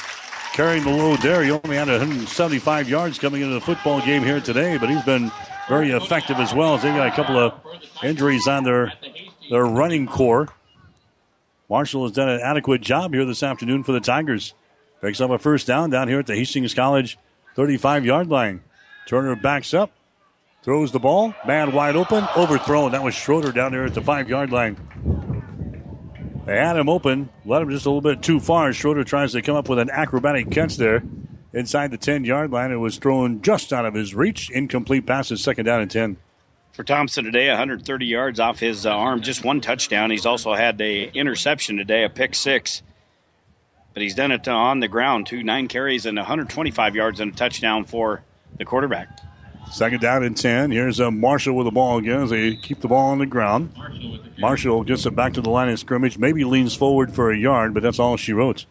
carrying 0.54 0.84
the 0.84 0.90
load 0.90 1.20
there. 1.20 1.42
He 1.42 1.50
only 1.50 1.76
had 1.76 1.88
175 1.88 2.88
yards 2.88 3.18
coming 3.18 3.42
into 3.42 3.52
the 3.52 3.60
football 3.60 4.00
game 4.00 4.22
here 4.22 4.40
today, 4.40 4.78
but 4.78 4.88
he's 4.88 5.04
been 5.04 5.30
very 5.68 5.90
effective 5.90 6.38
as 6.38 6.54
well 6.54 6.74
as 6.74 6.82
they 6.82 6.90
got 6.90 7.08
a 7.08 7.12
couple 7.12 7.38
of 7.38 7.54
injuries 8.02 8.46
on 8.48 8.64
their 8.64 8.92
their 9.50 9.64
running 9.64 10.06
core. 10.06 10.48
Marshall 11.68 12.04
has 12.04 12.12
done 12.12 12.28
an 12.28 12.40
adequate 12.40 12.80
job 12.80 13.14
here 13.14 13.24
this 13.24 13.42
afternoon 13.42 13.84
for 13.84 13.92
the 13.92 14.00
Tigers. 14.00 14.54
Picks 15.00 15.20
up 15.20 15.30
a 15.30 15.38
first 15.38 15.66
down 15.66 15.90
down 15.90 16.08
here 16.08 16.18
at 16.18 16.26
the 16.26 16.34
Hastings 16.34 16.74
College 16.74 17.18
35 17.54 18.04
yard 18.04 18.28
line. 18.28 18.62
Turner 19.06 19.34
backs 19.34 19.72
up, 19.72 19.90
throws 20.62 20.92
the 20.92 20.98
ball, 20.98 21.34
man 21.46 21.72
wide 21.72 21.96
open, 21.96 22.26
overthrown. 22.36 22.92
That 22.92 23.02
was 23.02 23.14
Schroeder 23.14 23.52
down 23.52 23.72
there 23.72 23.84
at 23.84 23.94
the 23.94 24.02
five 24.02 24.28
yard 24.28 24.50
line. 24.50 24.76
They 26.46 26.56
had 26.56 26.76
him 26.76 26.88
open, 26.88 27.28
let 27.44 27.62
him 27.62 27.70
just 27.70 27.86
a 27.86 27.90
little 27.90 28.00
bit 28.00 28.22
too 28.22 28.40
far. 28.40 28.72
Schroeder 28.72 29.04
tries 29.04 29.32
to 29.32 29.42
come 29.42 29.56
up 29.56 29.68
with 29.68 29.78
an 29.78 29.90
acrobatic 29.90 30.50
catch 30.50 30.76
there 30.76 31.02
inside 31.52 31.90
the 31.90 31.98
10 31.98 32.24
yard 32.24 32.50
line. 32.50 32.72
It 32.72 32.76
was 32.76 32.98
thrown 32.98 33.42
just 33.42 33.72
out 33.72 33.86
of 33.86 33.94
his 33.94 34.14
reach. 34.14 34.50
Incomplete 34.50 35.06
passes, 35.06 35.42
second 35.42 35.66
down 35.66 35.80
and 35.80 35.90
10. 35.90 36.16
For 36.72 36.84
Thompson 36.84 37.24
today, 37.24 37.48
130 37.48 38.06
yards 38.06 38.38
off 38.40 38.60
his 38.60 38.86
uh, 38.86 38.90
arm, 38.90 39.22
just 39.22 39.44
one 39.44 39.60
touchdown. 39.60 40.10
He's 40.10 40.24
also 40.26 40.54
had 40.54 40.80
a 40.80 41.10
interception 41.10 41.76
today, 41.76 42.04
a 42.04 42.08
pick 42.08 42.34
six. 42.34 42.82
But 43.92 44.02
he's 44.02 44.14
done 44.14 44.30
it 44.30 44.46
on 44.46 44.78
the 44.78 44.88
ground, 44.88 45.26
too. 45.26 45.42
Nine 45.42 45.66
carries 45.66 46.06
and 46.06 46.16
125 46.16 46.94
yards 46.94 47.18
and 47.18 47.32
a 47.32 47.36
touchdown 47.36 47.84
for 47.84 48.22
the 48.56 48.64
quarterback. 48.64 49.08
Second 49.72 50.00
down 50.00 50.22
and 50.22 50.36
10. 50.36 50.70
Here's 50.70 51.00
a 51.00 51.10
Marshall 51.10 51.56
with 51.56 51.64
the 51.64 51.70
ball 51.72 51.98
again 51.98 52.22
as 52.22 52.30
they 52.30 52.54
keep 52.56 52.80
the 52.80 52.88
ball 52.88 53.10
on 53.10 53.18
the 53.18 53.26
ground. 53.26 53.72
Marshall 54.38 54.84
gets 54.84 55.06
it 55.06 55.14
back 55.14 55.34
to 55.34 55.40
the 55.40 55.50
line 55.50 55.68
of 55.68 55.78
scrimmage, 55.78 56.18
maybe 56.18 56.44
leans 56.44 56.74
forward 56.74 57.12
for 57.12 57.30
a 57.30 57.36
yard, 57.36 57.74
but 57.74 57.82
that's 57.82 57.98
all 57.98 58.16
she 58.16 58.32
wrote. 58.32 58.64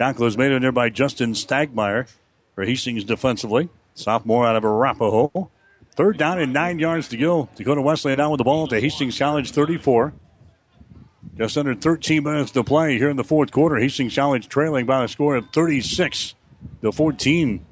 Tackle 0.00 0.24
is 0.24 0.38
made 0.38 0.50
in 0.50 0.62
there 0.62 0.72
by 0.72 0.88
Justin 0.88 1.34
Stagmeyer 1.34 2.10
for 2.54 2.64
Hastings 2.64 3.04
defensively. 3.04 3.68
Sophomore 3.92 4.46
out 4.46 4.56
of 4.56 4.64
Arapahoe. 4.64 5.50
Third 5.94 6.16
down 6.16 6.38
and 6.38 6.54
nine 6.54 6.78
yards 6.78 7.08
to 7.08 7.18
go. 7.18 7.50
Dakota 7.54 7.82
Wesleyan 7.82 8.16
down 8.16 8.30
with 8.30 8.38
the 8.38 8.44
ball 8.44 8.66
the 8.66 8.80
Hastings 8.80 9.18
College 9.18 9.50
34. 9.50 10.14
Just 11.36 11.58
under 11.58 11.74
13 11.74 12.24
minutes 12.24 12.50
to 12.52 12.64
play 12.64 12.96
here 12.96 13.10
in 13.10 13.18
the 13.18 13.24
fourth 13.24 13.52
quarter. 13.52 13.76
Hastings 13.76 14.14
College 14.14 14.48
trailing 14.48 14.86
by 14.86 15.04
a 15.04 15.08
score 15.08 15.36
of 15.36 15.50
36 15.52 16.34
to 16.80 16.92
14. 16.92 17.66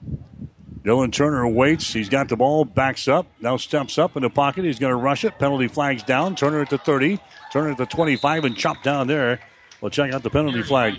Dylan 0.82 1.10
Turner 1.10 1.48
waits. 1.48 1.94
He's 1.94 2.10
got 2.10 2.28
the 2.28 2.36
ball, 2.36 2.66
backs 2.66 3.08
up, 3.08 3.26
now 3.40 3.56
steps 3.56 3.96
up 3.96 4.16
in 4.16 4.22
the 4.22 4.28
pocket. 4.28 4.66
He's 4.66 4.78
going 4.78 4.92
to 4.92 4.96
rush 4.96 5.24
it. 5.24 5.38
Penalty 5.38 5.66
flags 5.66 6.02
down. 6.02 6.36
Turner 6.36 6.60
at 6.60 6.68
the 6.68 6.76
30, 6.76 7.20
Turner 7.50 7.70
at 7.70 7.78
the 7.78 7.86
25, 7.86 8.44
and 8.44 8.54
chopped 8.54 8.84
down 8.84 9.06
there. 9.06 9.40
We'll 9.80 9.90
check 9.90 10.12
out 10.12 10.22
the 10.22 10.30
penalty 10.30 10.62
flag. 10.62 10.98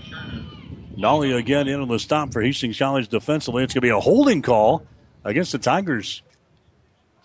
Nolly 0.99 1.31
again 1.31 1.69
in 1.69 1.79
on 1.79 1.87
the 1.87 1.97
stop 1.97 2.33
for 2.33 2.41
Hastings 2.41 2.77
College 2.77 3.07
defensively. 3.07 3.63
It's 3.63 3.73
going 3.73 3.81
to 3.81 3.85
be 3.85 3.89
a 3.89 3.99
holding 4.01 4.41
call 4.41 4.85
against 5.23 5.53
the 5.53 5.57
Tigers. 5.57 6.21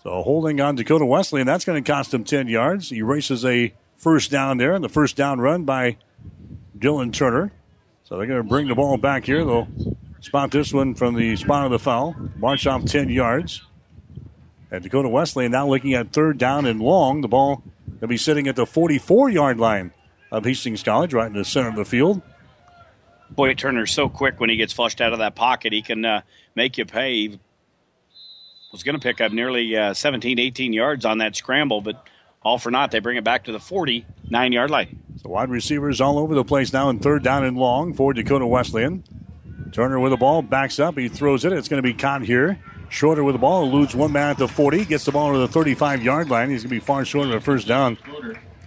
So 0.01 0.21
holding 0.21 0.61
on 0.61 0.75
Dakota 0.75 1.05
Wesley, 1.05 1.41
and 1.41 1.49
that's 1.49 1.65
going 1.65 1.83
to 1.83 1.91
cost 1.91 2.13
him 2.13 2.23
10 2.23 2.47
yards. 2.47 2.89
He 2.89 3.01
races 3.01 3.43
a 3.43 3.73
first 3.97 4.31
down 4.31 4.57
there, 4.57 4.73
and 4.73 4.83
the 4.83 4.89
first 4.89 5.17
down 5.17 5.41
run 5.41 5.65
by 5.65 5.97
Dylan 6.77 7.11
Turner. 7.11 7.51
So 8.05 8.17
they're 8.17 8.27
going 8.27 8.41
to 8.41 8.47
bring 8.47 8.67
the 8.67 8.75
ball 8.75 8.95
back 8.97 9.25
here. 9.25 9.43
They'll 9.43 9.67
spot 10.21 10.51
this 10.51 10.71
one 10.71 10.95
from 10.95 11.15
the 11.15 11.35
spot 11.35 11.65
of 11.65 11.71
the 11.71 11.79
foul. 11.79 12.15
March 12.37 12.65
off 12.67 12.85
10 12.85 13.09
yards. 13.09 13.61
And 14.71 14.83
Dakota 14.83 15.09
Wesley 15.09 15.49
now 15.49 15.67
looking 15.67 15.95
at 15.95 16.13
third 16.13 16.37
down 16.37 16.65
and 16.65 16.79
long. 16.79 17.21
The 17.21 17.27
ball 17.27 17.61
will 17.99 18.07
be 18.07 18.17
sitting 18.17 18.47
at 18.47 18.55
the 18.55 18.65
44 18.65 19.31
yard 19.31 19.59
line 19.59 19.91
of 20.31 20.45
Hastings 20.45 20.83
College, 20.83 21.13
right 21.13 21.27
in 21.27 21.33
the 21.33 21.43
center 21.43 21.69
of 21.69 21.75
the 21.75 21.85
field. 21.85 22.21
Boy, 23.29 23.53
Turner's 23.53 23.91
so 23.91 24.07
quick 24.09 24.39
when 24.39 24.49
he 24.49 24.55
gets 24.55 24.73
flushed 24.73 25.01
out 25.01 25.13
of 25.13 25.19
that 25.19 25.35
pocket. 25.35 25.73
He 25.73 25.81
can 25.81 26.05
uh, 26.05 26.21
make 26.55 26.77
you 26.77 26.85
pay. 26.85 27.27
He 27.27 27.39
was 28.71 28.83
going 28.83 28.95
to 28.95 29.01
pick 29.01 29.21
up 29.21 29.31
nearly 29.31 29.75
uh, 29.75 29.93
17, 29.93 30.39
18 30.39 30.73
yards 30.73 31.05
on 31.05 31.17
that 31.19 31.35
scramble, 31.35 31.81
but 31.81 32.07
all 32.43 32.57
for 32.57 32.71
naught. 32.71 32.91
They 32.91 32.99
bring 32.99 33.17
it 33.17 33.23
back 33.23 33.45
to 33.45 33.51
the 33.51 33.59
49 33.59 34.51
yard 34.51 34.69
line. 34.69 34.99
So 35.21 35.29
wide 35.29 35.49
receivers 35.49 35.99
all 35.99 36.19
over 36.19 36.35
the 36.35 36.45
place 36.45 36.71
now 36.71 36.89
in 36.89 36.99
third 36.99 37.23
down 37.23 37.43
and 37.43 37.57
long 37.57 37.93
for 37.93 38.13
Dakota 38.13 38.45
Wesleyan. 38.45 39.03
Turner 39.71 39.99
with 39.99 40.11
the 40.11 40.17
ball, 40.17 40.41
backs 40.41 40.79
up. 40.79 40.97
He 40.97 41.09
throws 41.09 41.43
it. 41.43 41.51
It's 41.51 41.67
going 41.67 41.81
to 41.81 41.87
be 41.87 41.93
caught 41.93 42.21
here. 42.21 42.59
Shorter 42.89 43.23
with 43.23 43.33
the 43.33 43.39
ball, 43.39 43.63
eludes 43.63 43.95
one 43.95 44.11
man 44.11 44.29
at 44.29 44.37
the 44.37 44.47
40, 44.47 44.85
gets 44.85 45.05
the 45.05 45.11
ball 45.11 45.33
to 45.33 45.39
the 45.39 45.47
35 45.47 46.03
yard 46.03 46.29
line. 46.29 46.49
He's 46.49 46.61
going 46.63 46.69
to 46.69 46.75
be 46.75 46.79
far 46.79 47.03
short 47.03 47.27
of 47.27 47.33
a 47.33 47.41
first 47.41 47.67
down. 47.67 47.97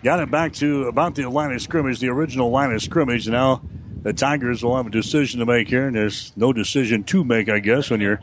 Got 0.03 0.21
it 0.21 0.31
back 0.31 0.53
to 0.55 0.85
about 0.85 1.15
the 1.15 1.29
line 1.31 1.53
of 1.53 1.63
scrimmage, 1.63 2.01
the 2.01 2.09
original 2.09 2.51
line 2.51 2.73
of 2.73 2.83
scrimmage. 2.83 3.29
Now 3.29 3.63
the 4.09 4.15
Tigers 4.15 4.65
will 4.65 4.75
have 4.75 4.87
a 4.87 4.91
decision 4.91 5.39
to 5.41 5.45
make 5.45 5.69
here, 5.69 5.87
and 5.87 5.95
there's 5.95 6.33
no 6.35 6.51
decision 6.55 7.05
to 7.05 7.25
make, 7.25 7.51
I 7.51 7.59
guess, 7.59 7.91
when 7.91 8.01
you're 8.01 8.19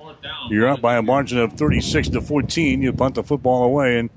you're 0.50 0.68
up 0.68 0.82
by 0.82 0.98
a 0.98 1.04
margin 1.04 1.38
of 1.38 1.54
36 1.54 2.10
to 2.10 2.22
14. 2.22 2.82
You 2.82 2.92
punt 2.92 3.14
the 3.14 3.24
football 3.24 3.66
away 3.66 4.00
and 4.00 4.10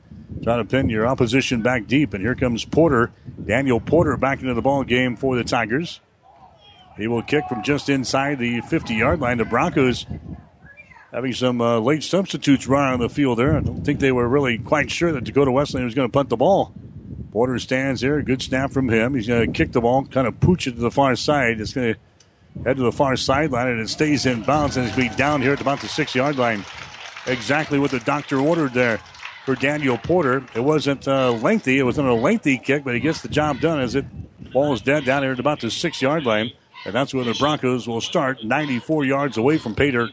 try 0.42 0.56
to 0.56 0.64
pin 0.64 0.88
your 0.88 1.06
opposition 1.06 1.60
back 1.60 1.86
deep. 1.86 2.14
And 2.14 2.22
here 2.22 2.34
comes 2.34 2.64
Porter, 2.64 3.12
Daniel 3.44 3.80
Porter, 3.80 4.16
back 4.16 4.40
into 4.40 4.54
the 4.54 4.62
ball 4.62 4.82
game 4.82 5.14
for 5.14 5.36
the 5.36 5.44
Tigers. 5.44 6.00
He 6.96 7.06
will 7.06 7.22
kick 7.22 7.44
from 7.50 7.62
just 7.62 7.90
inside 7.90 8.38
the 8.38 8.62
50 8.62 8.94
yard 8.94 9.20
line. 9.20 9.36
The 9.36 9.44
Broncos 9.44 10.06
having 11.12 11.34
some 11.34 11.60
uh, 11.60 11.80
late 11.80 12.02
substitutes 12.02 12.66
run 12.66 12.94
on 12.94 12.98
the 12.98 13.10
field 13.10 13.38
there. 13.38 13.58
I 13.58 13.60
don't 13.60 13.84
think 13.84 14.00
they 14.00 14.12
were 14.12 14.26
really 14.26 14.56
quite 14.56 14.90
sure 14.90 15.12
that 15.12 15.24
Dakota 15.24 15.52
Wesleyan 15.52 15.84
was 15.84 15.94
going 15.94 16.08
to 16.08 16.12
punt 16.12 16.30
the 16.30 16.36
ball. 16.38 16.72
Porter 17.32 17.58
stands 17.58 18.00
there. 18.00 18.20
Good 18.22 18.42
snap 18.42 18.72
from 18.72 18.88
him. 18.88 19.14
He's 19.14 19.26
going 19.26 19.52
to 19.52 19.56
kick 19.56 19.72
the 19.72 19.80
ball, 19.80 20.04
kind 20.04 20.26
of 20.26 20.40
pooch 20.40 20.66
it 20.66 20.72
to 20.72 20.80
the 20.80 20.90
far 20.90 21.14
side. 21.16 21.60
It's 21.60 21.72
going 21.72 21.94
to 21.94 22.62
head 22.64 22.76
to 22.76 22.82
the 22.82 22.92
far 22.92 23.16
sideline, 23.16 23.68
and 23.68 23.80
it 23.80 23.88
stays 23.88 24.26
in 24.26 24.42
bounds, 24.42 24.76
and 24.76 24.86
it's 24.86 24.96
going 24.96 25.08
to 25.08 25.14
be 25.14 25.18
down 25.18 25.42
here 25.42 25.52
at 25.52 25.60
about 25.60 25.80
the 25.80 25.88
six 25.88 26.14
yard 26.14 26.36
line. 26.36 26.64
Exactly 27.26 27.78
what 27.78 27.90
the 27.90 28.00
doctor 28.00 28.38
ordered 28.38 28.72
there 28.72 28.98
for 29.44 29.54
Daniel 29.54 29.98
Porter. 29.98 30.44
It 30.54 30.60
wasn't 30.60 31.06
uh, 31.06 31.32
lengthy. 31.32 31.78
It 31.78 31.82
wasn't 31.82 32.08
a 32.08 32.14
lengthy 32.14 32.58
kick, 32.58 32.84
but 32.84 32.94
he 32.94 33.00
gets 33.00 33.20
the 33.20 33.28
job 33.28 33.60
done 33.60 33.80
as 33.80 33.94
it 33.94 34.06
Ball 34.52 34.72
is 34.72 34.80
dead 34.80 35.04
down 35.04 35.22
here 35.22 35.32
at 35.32 35.40
about 35.40 35.60
the 35.60 35.70
six 35.70 36.00
yard 36.00 36.24
line. 36.24 36.52
And 36.84 36.94
that's 36.94 37.12
where 37.12 37.24
the 37.24 37.34
Broncos 37.34 37.88
will 37.88 38.00
start, 38.00 38.44
94 38.44 39.04
yards 39.04 39.36
away 39.36 39.58
from 39.58 39.74
Pater. 39.74 40.10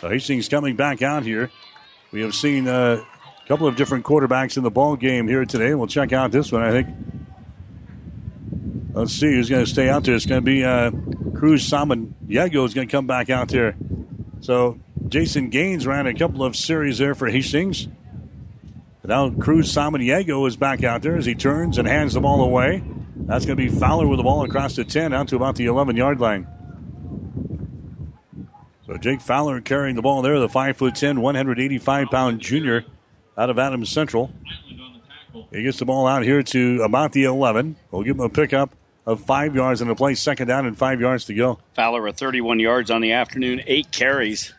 So 0.00 0.08
Hastings 0.10 0.48
coming 0.48 0.76
back 0.76 1.02
out 1.02 1.22
here. 1.22 1.50
We 2.12 2.20
have 2.20 2.34
seen 2.34 2.68
uh, 2.68 3.04
a 3.44 3.48
couple 3.48 3.66
of 3.66 3.76
different 3.76 4.04
quarterbacks 4.04 4.56
in 4.56 4.62
the 4.62 4.70
ball 4.70 4.96
game 4.96 5.28
here 5.28 5.44
today. 5.44 5.74
We'll 5.74 5.86
check 5.86 6.12
out 6.12 6.30
this 6.30 6.50
one, 6.50 6.62
I 6.62 6.70
think. 6.70 6.88
Let's 8.94 9.12
see 9.12 9.32
who's 9.32 9.50
going 9.50 9.64
to 9.64 9.70
stay 9.70 9.88
out 9.88 10.04
there. 10.04 10.14
It's 10.14 10.24
going 10.24 10.40
to 10.40 10.44
be 10.44 10.64
uh, 10.64 10.90
Cruz 11.34 11.68
Samaniego 11.68 12.64
is 12.64 12.72
going 12.72 12.88
to 12.88 12.92
come 12.92 13.06
back 13.06 13.28
out 13.28 13.48
there. 13.48 13.76
So 14.40 14.78
Jason 15.08 15.50
Gaines 15.50 15.86
ran 15.86 16.06
a 16.06 16.14
couple 16.14 16.42
of 16.42 16.56
series 16.56 16.98
there 16.98 17.14
for 17.14 17.28
Hastings. 17.28 17.88
Now 19.02 19.28
Cruz 19.30 19.70
Samaniego 19.70 20.48
is 20.48 20.56
back 20.56 20.82
out 20.82 21.02
there 21.02 21.16
as 21.16 21.26
he 21.26 21.34
turns 21.34 21.76
and 21.76 21.86
hands 21.86 22.14
the 22.14 22.20
ball 22.20 22.42
away. 22.42 22.82
That's 23.16 23.44
going 23.44 23.58
to 23.58 23.62
be 23.62 23.68
Fowler 23.68 24.06
with 24.06 24.18
the 24.18 24.22
ball 24.22 24.44
across 24.44 24.76
the 24.76 24.84
10 24.84 25.12
out 25.12 25.28
to 25.28 25.36
about 25.36 25.56
the 25.56 25.66
11 25.66 25.96
yard 25.96 26.18
line. 26.18 26.46
So 28.86 28.96
Jake 28.96 29.20
Fowler 29.20 29.60
carrying 29.60 29.96
the 29.96 30.02
ball 30.02 30.22
there, 30.22 30.38
the 30.38 30.48
5'10, 30.48 31.18
185 31.18 32.08
pound 32.08 32.40
junior 32.40 32.84
out 33.36 33.50
of 33.50 33.58
Adams 33.58 33.90
Central. 33.90 34.32
He 35.50 35.62
gets 35.62 35.78
the 35.78 35.84
ball 35.84 36.06
out 36.06 36.22
here 36.22 36.42
to 36.42 36.82
about 36.82 37.12
the 37.12 37.24
11. 37.24 37.76
We'll 37.90 38.02
give 38.02 38.16
him 38.16 38.22
a 38.22 38.28
pickup 38.28 38.74
of 39.06 39.20
five 39.20 39.54
yards 39.54 39.82
in 39.82 39.88
the 39.88 39.94
play, 39.94 40.14
second 40.14 40.48
down 40.48 40.66
and 40.66 40.76
five 40.76 41.00
yards 41.00 41.24
to 41.26 41.34
go. 41.34 41.58
Fowler 41.74 42.02
with 42.02 42.16
31 42.16 42.60
yards 42.60 42.90
on 42.90 43.00
the 43.00 43.12
afternoon, 43.12 43.62
eight 43.66 43.90
carries. 43.90 44.52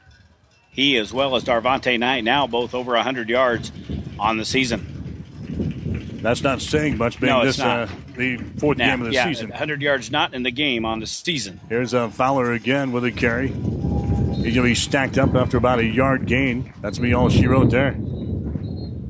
He, 0.71 0.97
as 0.97 1.13
well 1.13 1.35
as 1.35 1.43
Darvante 1.45 1.97
Knight, 1.97 2.23
now 2.25 2.47
both 2.47 2.73
over 2.73 2.93
100 2.93 3.29
yards 3.29 3.71
on 4.19 4.37
the 4.37 4.43
season. 4.45 6.19
That's 6.21 6.41
not 6.41 6.61
saying 6.61 6.97
much, 6.97 7.19
being 7.19 7.31
No, 7.31 7.45
this. 7.45 7.59
Uh, 7.59 7.87
the 8.17 8.37
fourth 8.57 8.77
Now, 8.77 8.91
game 8.91 9.01
of 9.01 9.07
the 9.07 9.13
yeah, 9.13 9.25
season. 9.25 9.49
100 9.49 9.81
yards 9.81 10.11
not 10.11 10.33
in 10.33 10.43
the 10.43 10.51
game 10.51 10.83
on 10.85 10.99
the 10.99 11.07
season. 11.07 11.59
Here's 11.69 11.93
uh, 11.93 12.09
Fowler 12.09 12.51
again 12.51 12.91
with 12.91 13.05
a 13.05 13.11
carry. 13.11 13.49
He's 13.49 13.55
going 13.57 14.53
to 14.55 14.61
be 14.63 14.75
stacked 14.75 15.17
up 15.17 15.35
after 15.35 15.57
about 15.57 15.79
a 15.79 15.85
yard 15.85 16.25
gain. 16.25 16.73
That's 16.81 16.99
me 16.99 17.13
all 17.13 17.29
she 17.29 17.47
wrote 17.47 17.69
there. 17.71 17.95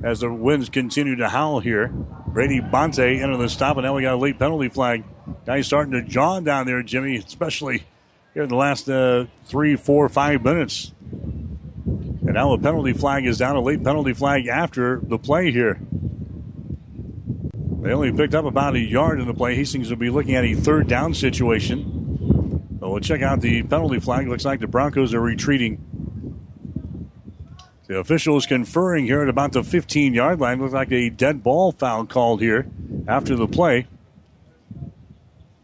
As 0.06 0.20
the 0.20 0.32
winds 0.32 0.70
continue 0.70 1.16
to 1.16 1.28
howl 1.28 1.62
here, 1.62 1.88
Brady 2.28 2.60
Bonte 2.60 3.00
into 3.24 3.38
the 3.38 3.50
stop, 3.50 3.78
and 3.78 3.86
now 3.86 3.96
we 3.96 4.04
got 4.04 4.14
a 4.14 4.18
late 4.18 4.38
penalty 4.38 4.70
flag. 4.70 5.04
Guys 5.48 5.66
starting 5.66 5.94
to 5.94 6.04
jaw 6.04 6.40
down 6.42 6.68
there, 6.68 6.84
Jimmy, 6.84 7.18
especially 7.18 7.86
here 8.36 8.44
in 8.44 8.50
the 8.50 8.56
last 8.56 8.88
uh, 8.88 9.26
three, 9.46 9.76
four, 9.76 10.08
five 10.08 10.44
minutes. 10.44 10.94
And 11.02 12.36
now 12.36 12.54
a 12.54 12.60
penalty 12.60 12.94
flag 12.94 13.26
is 13.26 13.40
down, 13.40 13.56
a 13.56 13.62
late 13.62 13.84
penalty 13.84 14.14
flag 14.14 14.46
after 14.46 15.00
the 15.02 15.18
play 15.18 15.52
here. 15.52 15.80
They 17.82 17.92
only 17.92 18.12
picked 18.12 18.36
up 18.36 18.46
about 18.46 18.76
a 18.76 18.80
yard 18.80 19.20
in 19.20 19.26
the 19.26 19.34
play. 19.34 19.56
Hastings 19.56 19.90
will 19.90 19.98
be 19.98 20.12
looking 20.12 20.36
at 20.36 20.46
a 20.46 20.54
third 20.54 20.88
down 20.88 21.16
situation. 21.16 22.78
So 22.80 22.92
we'll 22.92 23.00
check 23.00 23.24
out 23.24 23.42
the 23.42 23.64
penalty 23.64 24.00
flag. 24.00 24.28
Looks 24.28 24.46
like 24.46 24.60
the 24.60 24.68
Broncos 24.68 25.16
are 25.16 25.22
retreating. 25.22 25.95
The 27.88 28.00
officials 28.00 28.46
conferring 28.48 29.06
here 29.06 29.22
at 29.22 29.30
about 29.30 29.52
the 29.52 29.64
15 29.64 30.14
yard 30.14 30.40
line. 30.40 30.60
Looks 30.60 30.74
like 30.74 30.92
a 30.92 31.10
dead 31.10 31.44
ball 31.44 31.72
foul 31.72 32.06
called 32.06 32.42
here 32.42 32.68
after 33.08 33.36
the 33.36 33.48
play. 33.48 33.88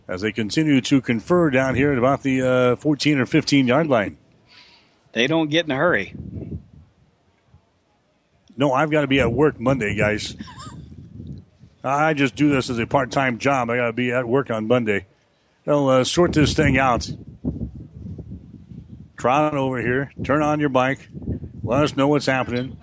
As 0.08 0.22
they 0.22 0.32
continue 0.32 0.82
to 0.82 1.02
confer 1.02 1.50
down 1.50 1.76
here 1.76 1.92
at 1.92 1.98
about 1.98 2.22
the 2.22 2.42
uh, 2.42 2.76
14 2.76 3.20
or 3.20 3.26
15 3.26 3.68
yard 3.68 3.88
line. 3.88 4.18
They 5.14 5.28
don't 5.28 5.50
get 5.50 5.66
in 5.66 5.72
a 5.72 5.76
hurry. 5.76 6.14
No, 8.56 8.74
I've 8.74 8.92
got 8.92 9.02
to 9.02 9.08
be 9.08 9.20
at 9.20 9.32
work 9.32 9.60
Monday, 9.60 9.96
guys. 9.96 10.36
I 11.84 12.14
just 12.14 12.36
do 12.36 12.50
this 12.50 12.70
as 12.70 12.78
a 12.78 12.86
part 12.86 13.12
time 13.12 13.40
job. 13.40 13.70
I 13.70 13.78
got 13.78 13.88
to 13.88 13.94
be 13.94 14.12
at 14.12 14.28
work 14.28 14.52
on 14.52 14.68
Monday. 14.68 15.08
They'll 15.66 15.88
uh, 15.88 16.04
sort 16.04 16.34
this 16.34 16.54
thing 16.54 16.78
out. 16.78 17.10
Trot 19.22 19.54
over 19.54 19.80
here. 19.80 20.12
Turn 20.24 20.42
on 20.42 20.60
your 20.60 20.70
bike. 20.70 21.08
Let 21.62 21.84
us 21.84 21.96
know 21.96 22.08
what's 22.08 22.26
happening. 22.26 22.76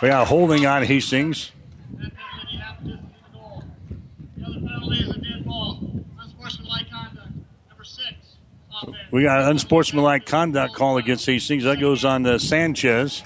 We 0.00 0.08
got 0.08 0.26
holding 0.26 0.64
on 0.64 0.82
Hastings. 0.82 1.52
We 9.10 9.22
got 9.22 9.50
unsportsmanlike 9.50 10.24
conduct 10.24 10.72
call 10.72 10.96
against 10.96 11.26
Hastings. 11.26 11.64
That 11.64 11.78
goes 11.78 12.06
on 12.06 12.24
to 12.24 12.38
Sanchez. 12.38 13.22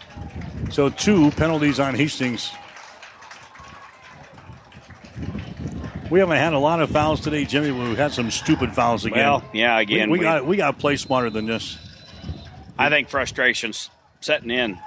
So 0.73 0.89
two 0.91 1.31
penalties 1.31 1.79
on 1.79 1.95
Hastings. 1.95 2.51
We 6.11 6.19
haven't 6.19 6.39
had 6.39 6.53
a 6.55 6.59
lot 6.59 6.81
of 6.81 6.91
fouls 6.91 7.21
today, 7.21 7.45
Jimmy. 7.45 7.71
We've 7.71 7.97
had 7.97 8.13
some 8.13 8.31
stupid 8.33 8.75
fouls 8.75 9.05
again. 9.05 9.19
Well, 9.19 9.45
yeah, 9.53 9.79
again, 9.79 10.11
we, 10.11 10.19
we 10.19 10.19
we- 10.19 10.25
got 10.25 10.47
we 10.47 10.57
got 10.57 10.73
to 10.73 10.77
play 10.77 10.97
smarter 10.97 11.31
than 11.31 11.47
this. 11.47 11.79
I 12.79 12.89
think 12.89 13.09
frustration's 13.09 13.91
setting 14.21 14.51
in. 14.51 14.79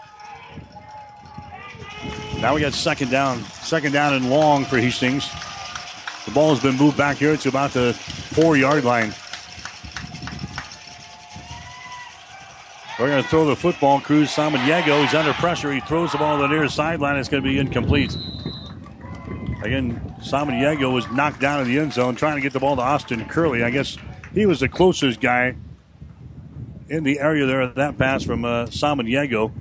Now 2.40 2.54
we 2.56 2.60
got 2.62 2.74
second 2.74 3.10
down, 3.10 3.40
second 3.44 3.94
down 3.94 4.16
and 4.16 4.30
long 4.30 4.66
for 4.66 4.78
Hastings. 4.78 5.30
The 6.26 6.32
ball 6.32 6.54
has 6.54 6.62
been 6.62 6.76
moved 6.76 6.98
back 6.98 7.18
here 7.18 7.38
to 7.38 7.50
about 7.50 7.72
the 7.72 7.94
four 7.94 8.58
yard 8.58 8.84
line. 8.84 9.14
We're 13.00 13.08
going 13.10 13.24
to 13.24 13.30
throw 13.30 13.46
the 13.46 13.56
football. 13.56 14.00
Cruz 14.02 14.30
Samaniego. 14.30 15.02
He's 15.04 15.14
under 15.14 15.34
pressure. 15.34 15.72
He 15.72 15.80
throws 15.82 16.12
the 16.12 16.18
ball 16.20 16.38
to 16.38 16.44
the 16.44 16.48
near 16.48 16.68
sideline. 16.70 17.18
It's 17.18 17.28
going 17.28 17.42
to 17.44 17.50
be 17.50 17.58
incomplete. 17.60 18.16
Again, 19.64 20.16
Simon 20.22 20.56
Samaniego 20.56 20.94
was 20.94 21.10
knocked 21.10 21.40
down 21.40 21.62
in 21.62 21.68
the 21.70 21.80
end 21.80 21.94
zone 21.94 22.16
trying 22.16 22.36
to 22.36 22.42
get 22.42 22.52
the 22.52 22.60
ball 22.60 22.76
to 22.76 22.82
Austin 22.82 23.24
Curley. 23.26 23.64
I 23.64 23.70
guess 23.70 23.98
he 24.34 24.46
was 24.46 24.60
the 24.60 24.68
closest 24.68 25.22
guy 25.22 25.56
in 26.90 27.06
the 27.06 27.20
area 27.20 27.46
there. 27.46 27.68
That 27.68 27.98
pass 27.98 28.24
from 28.24 28.44
uh, 28.44 28.66
Samaniego. 28.66 29.54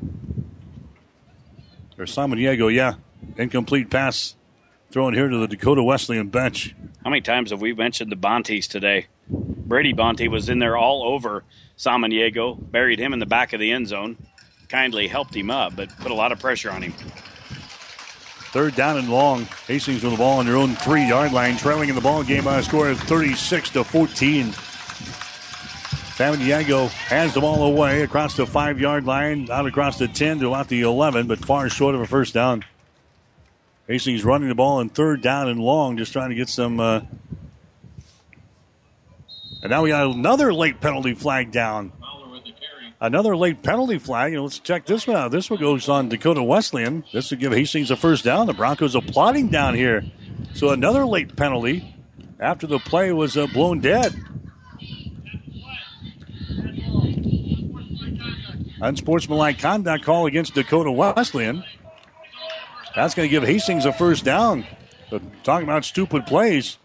Or 1.97 2.05
Samaniego, 2.05 2.75
yeah. 2.75 2.95
Incomplete 3.37 3.91
pass 3.91 4.35
thrown 4.91 5.15
here 5.15 5.29
to 5.29 5.39
the 5.39 5.47
Dakota 5.47 5.85
Wesleyan 5.85 6.31
bench. 6.31 6.75
How 7.05 7.11
many 7.11 7.21
times 7.21 7.51
have 7.51 7.61
we 7.61 7.73
mentioned 7.73 8.11
the 8.11 8.17
Bontes 8.17 8.67
today? 8.67 9.07
Brady 9.29 9.93
Bonte 9.93 10.29
was 10.29 10.49
in 10.49 10.59
there 10.59 10.77
all 10.77 11.05
over 11.05 11.45
Simon 11.77 12.11
Samaniego, 12.11 12.59
buried 12.73 12.99
him 12.99 13.13
in 13.13 13.21
the 13.21 13.27
back 13.27 13.53
of 13.53 13.61
the 13.61 13.71
end 13.71 13.87
zone, 13.87 14.17
kindly 14.69 15.07
helped 15.07 15.35
him 15.35 15.49
up, 15.49 15.77
but 15.77 15.97
put 16.01 16.11
a 16.11 16.15
lot 16.15 16.33
of 16.33 16.41
pressure 16.41 16.73
on 16.73 16.83
him. 16.83 16.93
Third 18.53 18.75
down 18.75 18.99
and 18.99 19.09
long. 19.09 19.47
Hastings 19.67 20.03
with 20.03 20.13
the 20.13 20.19
ball 20.19 20.39
on 20.39 20.45
their 20.45 20.57
own 20.57 20.77
three 20.77 21.09
yard 21.09 21.33
line, 21.33 21.57
trailing 21.57 21.89
in 21.89 21.95
the 21.95 22.03
ball 22.03 22.23
game 22.23 22.45
by 22.45 22.59
a 22.59 22.63
score 22.63 22.91
of 22.91 23.01
36 23.01 23.71
to 23.71 23.83
14. 23.83 24.53
Samaniego 26.13 26.91
hands 26.91 27.33
the 27.33 27.41
ball 27.41 27.63
away 27.63 28.03
across 28.03 28.37
the 28.37 28.47
five 28.47 28.79
yard 28.79 29.07
line, 29.07 29.51
out 29.51 29.65
across 29.65 29.97
the 29.99 30.07
10 30.07 30.41
to 30.41 30.49
about 30.49 30.69
the 30.69 30.83
11, 30.83 31.27
but 31.27 31.43
far 31.43 31.71
short 31.71 31.95
of 31.95 32.03
a 32.03 32.07
first 32.07 32.35
down. 32.35 32.63
Hastings 33.89 34.23
running 34.23 34.51
the 34.51 34.55
ball 34.55 34.81
in 34.81 34.91
third 34.91 35.23
down 35.23 35.49
and 35.49 35.59
long, 35.59 35.97
just 35.97 36.13
trying 36.13 36.29
to 36.29 36.37
get 36.37 36.51
some. 36.51 36.79
Uh... 36.79 37.01
And 39.63 39.71
now 39.71 39.83
we 39.83 39.89
got 39.89 40.15
another 40.15 40.53
late 40.53 40.79
penalty 40.79 41.15
flag 41.15 41.53
down. 41.53 41.91
Another 43.03 43.37
late 43.37 43.65
penalty 43.65 43.99
flag. 43.99 44.33
And 44.33 44.45
let's 44.45 44.61
check 44.61 44.87
this 44.87 45.09
one 45.09 45.17
out. 45.17 45.33
This 45.33 45.51
one 45.51 45.59
goes 45.59 45.89
on 45.89 46.09
Dakota 46.09 46.41
Wesleyan. 46.41 47.03
This 47.13 47.31
would 47.31 47.41
give 47.41 47.53
Hastings 47.53 47.91
a 47.91 47.97
first 47.97 48.23
down. 48.23 48.47
The 48.47 48.53
Broncos 48.53 48.95
are 48.95 49.03
plotting 49.03 49.49
down 49.49 49.75
here. 49.75 50.05
So 50.55 50.71
another 50.71 51.05
late 51.05 51.35
penalty 51.35 51.97
after 52.39 52.69
the 52.69 52.79
play 52.79 53.13
was 53.13 53.37
uh, 53.37 53.49
blown 53.49 53.81
dead. 53.81 54.15
Unsportsmanlike 58.81 59.59
conduct 59.59 60.05
call 60.05 60.27
against 60.27 60.55
Dakota 60.55 60.93
Wesleyan. 60.93 61.65
That's 62.95 63.17
going 63.17 63.29
to 63.29 63.31
give 63.31 63.43
Hastings 63.43 63.85
a 63.85 63.93
first 63.93 64.25
down. 64.25 64.65
But 65.11 65.23
talking 65.43 65.65
about 65.65 65.85
stupid 65.85 66.25
plays. 66.25 66.79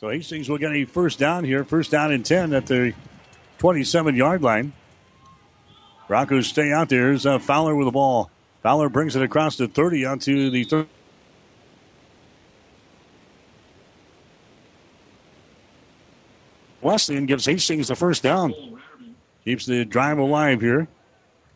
So 0.00 0.08
Hastings 0.08 0.48
will 0.48 0.56
get 0.56 0.72
a 0.72 0.86
first 0.86 1.18
down 1.18 1.44
here, 1.44 1.62
first 1.62 1.90
down 1.90 2.10
and 2.10 2.24
10 2.24 2.54
at 2.54 2.64
the 2.64 2.94
27 3.58 4.16
yard 4.16 4.40
line. 4.40 4.72
Broncos 6.08 6.46
stay 6.46 6.72
out 6.72 6.88
there. 6.88 7.12
Uh, 7.12 7.38
Fowler 7.38 7.76
with 7.76 7.86
the 7.86 7.92
ball. 7.92 8.30
Fowler 8.62 8.88
brings 8.88 9.14
it 9.14 9.22
across 9.22 9.58
the 9.58 9.68
30 9.68 10.06
onto 10.06 10.50
the 10.50 10.64
30. 10.64 10.88
Wesleyan 16.80 17.26
gives 17.26 17.44
Hastings 17.44 17.88
the 17.88 17.94
first 17.94 18.22
down. 18.22 18.54
Keeps 19.44 19.66
the 19.66 19.84
drive 19.84 20.16
alive 20.16 20.62
here. 20.62 20.88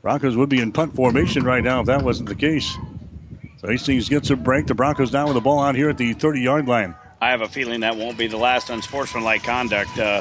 Broncos 0.03 0.37
would 0.37 0.51
be 0.51 0.61
in 0.61 0.71
punt 0.71 0.95
formation 0.95 1.45
right 1.45 1.65
now 1.65 1.81
if 1.81 1.87
that 1.87 2.03
wasn't 2.03 2.29
the 2.29 2.35
case. 2.35 2.77
So 3.63 3.69
Hastings 3.69 4.11
gets 4.11 4.29
a 4.29 4.37
break. 4.37 4.67
The 4.67 4.75
Broncos 4.75 5.11
down 5.11 5.29
with 5.29 5.35
the 5.35 5.41
ball 5.41 5.61
out 5.61 5.75
here 5.77 5.89
at 5.89 5.97
the 5.97 6.13
30 6.13 6.43
yard 6.43 6.69
line. 6.69 6.95
I 7.25 7.31
have 7.31 7.41
a 7.41 7.49
feeling 7.49 7.81
that 7.81 7.97
won't 7.97 8.19
be 8.19 8.27
the 8.27 8.37
last 8.37 8.69
unsportsmanlike 8.69 9.43
conduct 9.45 9.99
uh, 9.99 10.21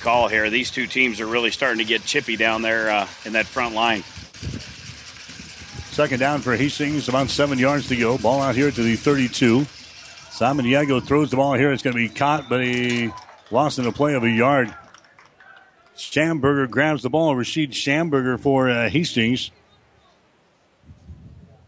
call 0.00 0.26
here. 0.26 0.50
These 0.50 0.72
two 0.72 0.88
teams 0.88 1.20
are 1.20 1.26
really 1.26 1.52
starting 1.52 1.78
to 1.78 1.84
get 1.84 2.04
chippy 2.04 2.34
down 2.34 2.60
there 2.60 2.90
uh, 2.90 3.06
in 3.24 3.34
that 3.34 3.46
front 3.46 3.72
line. 3.72 4.02
Second 5.92 6.18
down 6.18 6.40
for 6.40 6.56
Hastings, 6.56 7.08
about 7.08 7.30
seven 7.30 7.56
yards 7.56 7.86
to 7.86 7.94
go. 7.94 8.18
Ball 8.18 8.42
out 8.42 8.56
here 8.56 8.72
to 8.72 8.82
the 8.82 8.96
32. 8.96 9.60
Samaniego 9.60 11.00
throws 11.00 11.30
the 11.30 11.36
ball 11.36 11.54
here. 11.54 11.70
It's 11.70 11.84
going 11.84 11.94
to 11.94 12.02
be 12.02 12.08
caught, 12.08 12.48
but 12.48 12.64
he 12.64 13.12
lost 13.52 13.78
in 13.78 13.86
a 13.86 13.92
play 13.92 14.14
of 14.14 14.24
a 14.24 14.30
yard. 14.30 14.74
Schamberger 15.94 16.68
grabs 16.68 17.04
the 17.04 17.10
ball. 17.10 17.36
Rashid 17.36 17.70
Schamberger 17.70 18.40
for 18.40 18.68
uh, 18.68 18.90
Hastings. 18.90 19.52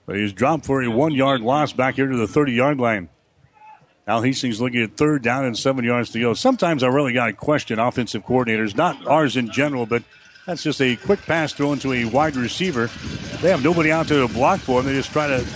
But 0.07 0.17
he's 0.17 0.33
dropped 0.33 0.67
for 0.67 0.83
a 0.83 0.91
one 0.91 1.13
yard 1.13 1.41
loss 1.41 1.73
back 1.73 1.95
here 1.95 2.09
to 2.09 2.17
the 2.17 2.27
30 2.27 2.51
yard 2.51 2.81
line. 2.81 3.11
Now 4.07 4.21
Hastings 4.21 4.61
looking 4.61 4.83
at 4.83 4.97
third 4.97 5.23
down 5.23 5.45
and 5.45 5.57
seven 5.57 5.85
yards 5.85 6.11
to 6.11 6.21
go. 6.21 6.35
Sometimes 6.35 6.83
I 6.83 6.89
really 6.89 7.13
got 7.13 7.27
to 7.27 7.33
question 7.33 7.79
offensive 7.79 8.25
coordinators, 8.25 8.77
not 8.77 9.07
ours 9.07 9.37
in 9.37 9.51
general, 9.51 9.87
but 9.87 10.03
that's 10.45 10.63
just 10.65 10.81
a 10.81 10.97
quick 10.97 11.23
pass 11.23 11.53
thrown 11.53 11.79
to 11.81 11.93
a 11.93 12.05
wide 12.07 12.35
receiver. 12.35 12.91
They 13.41 13.51
have 13.51 13.63
nobody 13.63 13.93
out 13.93 14.09
there 14.09 14.27
to 14.27 14.33
block 14.33 14.59
for 14.59 14.81
him. 14.81 14.87
They 14.87 14.95
just 14.95 15.13
try 15.13 15.29
to 15.29 15.47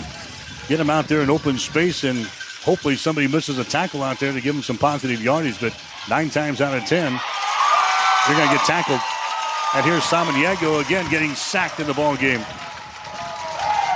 get 0.69 0.79
him 0.79 0.89
out 0.89 1.07
there 1.09 1.21
in 1.21 1.29
open 1.29 1.57
space, 1.57 2.05
and 2.05 2.25
hopefully 2.63 2.95
somebody 2.95 3.27
misses 3.27 3.59
a 3.59 3.65
tackle 3.65 4.01
out 4.01 4.19
there 4.19 4.31
to 4.31 4.39
give 4.39 4.55
him 4.55 4.61
some 4.61 4.77
positive 4.77 5.21
yardage. 5.21 5.59
But 5.59 5.77
nine 6.09 6.29
times 6.29 6.61
out 6.61 6.77
of 6.77 6.85
ten, 6.85 7.11
you're 8.27 8.37
going 8.37 8.47
to 8.47 8.55
get 8.55 8.65
tackled. 8.65 9.01
And 9.75 9.85
here's 9.85 10.03
Samaniego 10.03 10.85
again 10.85 11.09
getting 11.11 11.35
sacked 11.35 11.81
in 11.81 11.87
the 11.87 11.93
ball 11.93 12.15
game. 12.15 12.39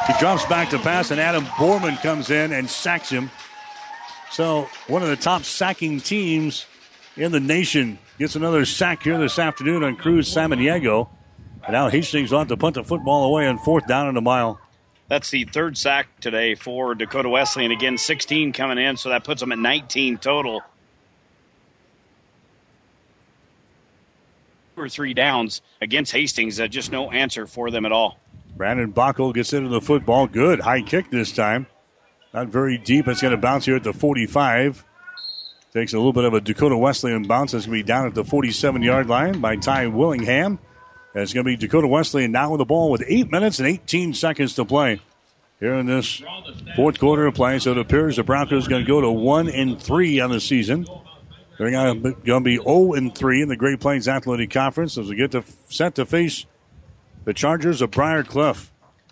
He 0.07 0.13
drops 0.19 0.45
back 0.45 0.69
to 0.71 0.79
pass, 0.79 1.11
and 1.11 1.21
Adam 1.21 1.45
Borman 1.45 2.01
comes 2.01 2.31
in 2.31 2.51
and 2.51 2.69
sacks 2.69 3.09
him. 3.09 3.31
So 4.31 4.69
one 4.87 5.03
of 5.03 5.09
the 5.09 5.17
top 5.17 5.43
sacking 5.43 5.99
teams 5.99 6.65
in 7.17 7.33
the 7.33 7.39
nation 7.39 7.99
gets 8.17 8.35
another 8.35 8.65
sack 8.65 9.03
here 9.03 9.17
this 9.17 9.37
afternoon 9.37 9.83
on 9.83 9.97
Cruz 9.97 10.33
Samaniego. 10.33 11.09
And 11.63 11.73
now 11.73 11.89
Hastings 11.89 12.31
will 12.31 12.39
have 12.39 12.47
to 12.47 12.57
punt 12.57 12.75
the 12.75 12.83
football 12.83 13.25
away 13.25 13.47
on 13.47 13.57
fourth 13.59 13.87
down 13.87 14.07
and 14.07 14.17
a 14.17 14.21
mile. 14.21 14.59
That's 15.09 15.29
the 15.29 15.43
third 15.43 15.77
sack 15.77 16.07
today 16.21 16.55
for 16.55 16.95
Dakota 16.95 17.27
Wesleyan. 17.27 17.71
And 17.71 17.79
again, 17.79 17.97
16 17.97 18.53
coming 18.53 18.77
in, 18.77 18.95
so 18.95 19.09
that 19.09 19.25
puts 19.25 19.41
them 19.41 19.51
at 19.51 19.59
19 19.59 20.17
total. 20.19 20.61
Two 24.75 24.81
or 24.83 24.87
three 24.87 25.13
downs 25.13 25.61
against 25.81 26.13
Hastings. 26.13 26.57
Uh, 26.57 26.67
just 26.67 26.93
no 26.93 27.11
answer 27.11 27.45
for 27.45 27.69
them 27.69 27.85
at 27.85 27.91
all. 27.91 28.17
Brandon 28.55 28.93
Bockel 28.93 29.33
gets 29.33 29.51
into 29.51 29.67
the 29.67 29.81
football. 29.81 30.27
Good. 30.27 30.61
High 30.61 30.81
kick 30.81 31.11
this 31.11 31.33
time. 31.33 31.67
Not 32.33 32.47
very 32.47 32.77
deep. 32.77 33.07
It's 33.07 33.21
going 33.21 33.31
to 33.31 33.37
bounce 33.37 33.65
here 33.65 33.75
at 33.75 33.83
the 33.83 33.93
45. 33.93 34.85
Takes 35.73 35.93
a 35.93 35.97
little 35.97 36.13
bit 36.13 36.25
of 36.25 36.33
a 36.33 36.41
Dakota 36.41 36.77
Wesleyan 36.77 37.23
bounce. 37.23 37.53
It's 37.53 37.65
going 37.65 37.79
to 37.79 37.83
be 37.83 37.87
down 37.87 38.05
at 38.05 38.13
the 38.13 38.25
47 38.25 38.81
yard 38.81 39.07
line 39.07 39.39
by 39.39 39.55
Ty 39.55 39.87
Willingham. 39.87 40.59
And 41.13 41.23
it's 41.23 41.33
going 41.33 41.45
to 41.45 41.49
be 41.49 41.55
Dakota 41.55 41.87
Wesleyan 41.87 42.31
now 42.31 42.51
with 42.51 42.59
the 42.59 42.65
ball 42.65 42.91
with 42.91 43.03
8 43.05 43.31
minutes 43.31 43.59
and 43.59 43.67
18 43.67 44.13
seconds 44.13 44.55
to 44.55 44.65
play 44.65 45.01
here 45.59 45.75
in 45.75 45.85
this 45.85 46.21
fourth 46.75 46.99
quarter 46.99 47.25
of 47.25 47.35
play. 47.35 47.59
So 47.59 47.71
it 47.71 47.77
appears 47.77 48.15
the 48.15 48.23
Broncos 48.23 48.67
are 48.67 48.69
going 48.69 48.83
to 48.83 48.87
go 48.87 49.01
to 49.01 49.11
1 49.11 49.49
and 49.49 49.81
3 49.81 50.19
on 50.19 50.31
the 50.31 50.39
season. 50.39 50.85
They're 51.57 51.71
going 51.71 52.01
to 52.01 52.39
be 52.41 52.57
0 52.57 52.93
and 52.93 53.13
3 53.13 53.41
in 53.41 53.47
the 53.47 53.55
Great 53.55 53.79
Plains 53.79 54.07
Athletic 54.07 54.49
Conference 54.49 54.97
as 54.97 55.09
we 55.09 55.15
get 55.15 55.31
to 55.31 55.43
set 55.69 55.95
to 55.95 56.05
face 56.05 56.45
the 57.23 57.33
Chargers 57.33 57.81
of 57.81 57.91
Briar 57.91 58.23
Cliff. 58.23 58.71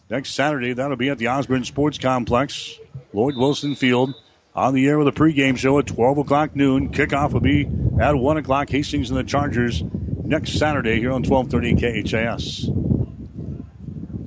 Next 0.09 0.31
Saturday, 0.31 0.73
that'll 0.73 0.97
be 0.97 1.09
at 1.09 1.19
the 1.19 1.27
Osborne 1.27 1.63
Sports 1.63 1.99
Complex, 1.99 2.79
Lloyd 3.13 3.35
Wilson 3.37 3.75
Field. 3.75 4.13
On 4.55 4.73
the 4.73 4.87
air 4.87 4.97
with 4.97 5.07
a 5.07 5.11
pregame 5.11 5.57
show 5.57 5.79
at 5.79 5.87
12 5.87 6.17
o'clock 6.17 6.55
noon. 6.55 6.91
Kickoff 6.91 7.31
will 7.31 7.39
be 7.39 7.69
at 7.99 8.15
1 8.15 8.37
o'clock. 8.37 8.69
Hastings 8.69 9.09
and 9.09 9.17
the 9.17 9.23
Chargers 9.23 9.83
next 10.23 10.53
Saturday 10.57 10.99
here 10.99 11.11
on 11.11 11.23
1230 11.23 12.03
KHAS. 12.03 12.69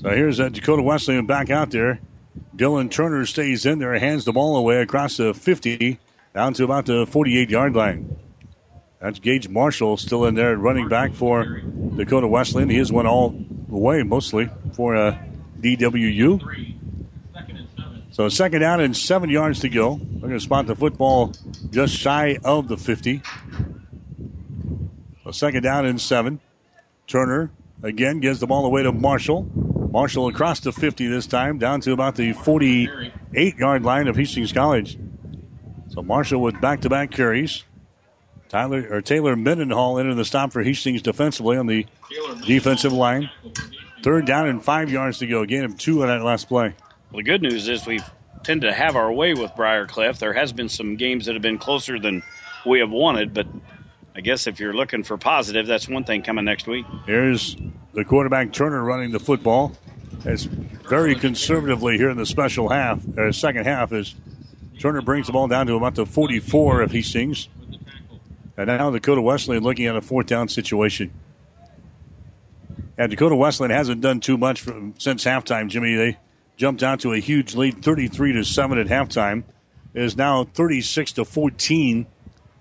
So 0.00 0.08
here's 0.10 0.40
uh, 0.40 0.48
Dakota 0.48 0.82
Wesleyan 0.82 1.26
back 1.26 1.50
out 1.50 1.70
there. 1.70 2.00
Dylan 2.56 2.90
Turner 2.90 3.26
stays 3.26 3.66
in 3.66 3.78
there, 3.78 3.98
hands 3.98 4.24
the 4.24 4.32
ball 4.32 4.56
away 4.56 4.80
across 4.80 5.16
the 5.16 5.34
50 5.34 5.98
down 6.34 6.54
to 6.54 6.64
about 6.64 6.86
the 6.86 7.06
48 7.06 7.50
yard 7.50 7.74
line. 7.74 8.16
That's 9.00 9.18
Gage 9.18 9.48
Marshall 9.48 9.96
still 9.96 10.24
in 10.24 10.34
there 10.34 10.56
running 10.56 10.88
back 10.88 11.12
for 11.12 11.60
Dakota 11.96 12.28
Wesleyan. 12.28 12.70
He 12.70 12.78
has 12.78 12.92
went 12.92 13.08
all 13.08 13.30
the 13.30 13.76
way 13.76 14.02
mostly 14.02 14.48
for 14.74 14.96
uh, 14.96 15.18
DWU. 15.60 16.80
So 18.12 18.28
second 18.28 18.60
down 18.60 18.80
and 18.80 18.94
seven 18.94 19.30
yards 19.30 19.60
to 19.60 19.70
go. 19.70 19.94
We're 19.94 20.28
going 20.28 20.32
to 20.34 20.40
spot 20.40 20.66
the 20.66 20.76
football 20.76 21.32
just 21.70 21.96
shy 21.96 22.38
of 22.44 22.68
the 22.68 22.76
50. 22.76 23.22
So 25.24 25.30
second 25.30 25.62
down 25.62 25.86
and 25.86 25.98
seven. 25.98 26.40
Turner 27.06 27.50
again 27.82 28.20
gives 28.20 28.38
the 28.38 28.46
ball 28.46 28.66
away 28.66 28.82
to 28.82 28.92
Marshall. 28.92 29.44
Marshall 29.90 30.28
across 30.28 30.60
the 30.60 30.72
50 30.72 31.06
this 31.06 31.26
time, 31.26 31.58
down 31.58 31.80
to 31.82 31.92
about 31.92 32.16
the 32.16 32.34
48 32.34 33.56
yard 33.56 33.82
line 33.82 34.08
of 34.08 34.16
Hastings 34.16 34.52
College. 34.52 34.98
So 35.88 36.02
Marshall 36.02 36.42
with 36.42 36.60
back 36.60 36.82
to 36.82 36.90
back 36.90 37.10
carries. 37.10 37.64
Tyler 38.50 38.86
or 38.90 39.00
Taylor 39.00 39.36
Mendenhall 39.36 39.96
into 39.96 40.14
the 40.14 40.26
stop 40.26 40.52
for 40.52 40.62
Hastings 40.62 41.00
defensively 41.00 41.56
on 41.56 41.66
the 41.66 41.86
defensive 42.46 42.92
line. 42.92 43.30
Third 44.02 44.26
down 44.26 44.48
and 44.48 44.62
five 44.62 44.90
yards 44.90 45.18
to 45.18 45.26
go. 45.26 45.46
Gain 45.46 45.64
of 45.64 45.78
two 45.78 46.02
on 46.02 46.08
that 46.08 46.22
last 46.22 46.48
play. 46.48 46.74
Well, 47.12 47.18
the 47.18 47.24
good 47.24 47.42
news 47.42 47.68
is 47.68 47.84
we 47.84 48.00
tend 48.42 48.62
to 48.62 48.72
have 48.72 48.96
our 48.96 49.12
way 49.12 49.34
with 49.34 49.54
Briar 49.54 49.86
Cliff. 49.86 50.18
There 50.18 50.32
has 50.32 50.50
been 50.50 50.70
some 50.70 50.96
games 50.96 51.26
that 51.26 51.34
have 51.34 51.42
been 51.42 51.58
closer 51.58 51.98
than 51.98 52.22
we 52.64 52.78
have 52.78 52.90
wanted, 52.90 53.34
but 53.34 53.46
I 54.14 54.22
guess 54.22 54.46
if 54.46 54.58
you're 54.58 54.72
looking 54.72 55.02
for 55.02 55.18
positive, 55.18 55.66
that's 55.66 55.86
one 55.86 56.04
thing 56.04 56.22
coming 56.22 56.46
next 56.46 56.66
week. 56.66 56.86
Here's 57.04 57.54
the 57.92 58.02
quarterback 58.02 58.54
Turner 58.54 58.82
running 58.82 59.10
the 59.12 59.20
football. 59.20 59.76
It's 60.24 60.44
very 60.44 61.14
conservatively 61.14 61.98
here 61.98 62.08
in 62.08 62.16
the 62.16 62.24
special 62.24 62.70
half, 62.70 63.02
or 63.18 63.30
second 63.32 63.66
half, 63.66 63.92
as 63.92 64.14
Turner 64.78 65.02
brings 65.02 65.26
the 65.26 65.34
ball 65.34 65.48
down 65.48 65.66
to 65.66 65.74
about 65.74 65.96
the 65.96 66.06
44 66.06 66.82
if 66.82 66.92
he 66.92 67.02
sings. 67.02 67.50
And 68.56 68.68
now 68.68 68.90
Dakota 68.90 69.20
Wesleyan 69.20 69.62
looking 69.62 69.84
at 69.84 69.96
a 69.96 70.00
fourth 70.00 70.28
down 70.28 70.48
situation. 70.48 71.12
And 72.96 73.10
Dakota 73.10 73.36
Wesleyan 73.36 73.70
hasn't 73.70 74.00
done 74.00 74.20
too 74.20 74.38
much 74.38 74.62
from, 74.62 74.94
since 74.96 75.24
halftime, 75.24 75.68
Jimmy. 75.68 75.94
They 75.94 76.18
jumped 76.56 76.82
out 76.82 77.00
to 77.00 77.12
a 77.12 77.18
huge 77.18 77.54
lead, 77.54 77.82
33 77.82 78.32
to 78.34 78.44
7 78.44 78.78
at 78.78 78.86
halftime. 78.86 79.44
It 79.94 80.02
is 80.02 80.16
now 80.16 80.44
36 80.44 81.12
to 81.12 81.24
14 81.24 82.06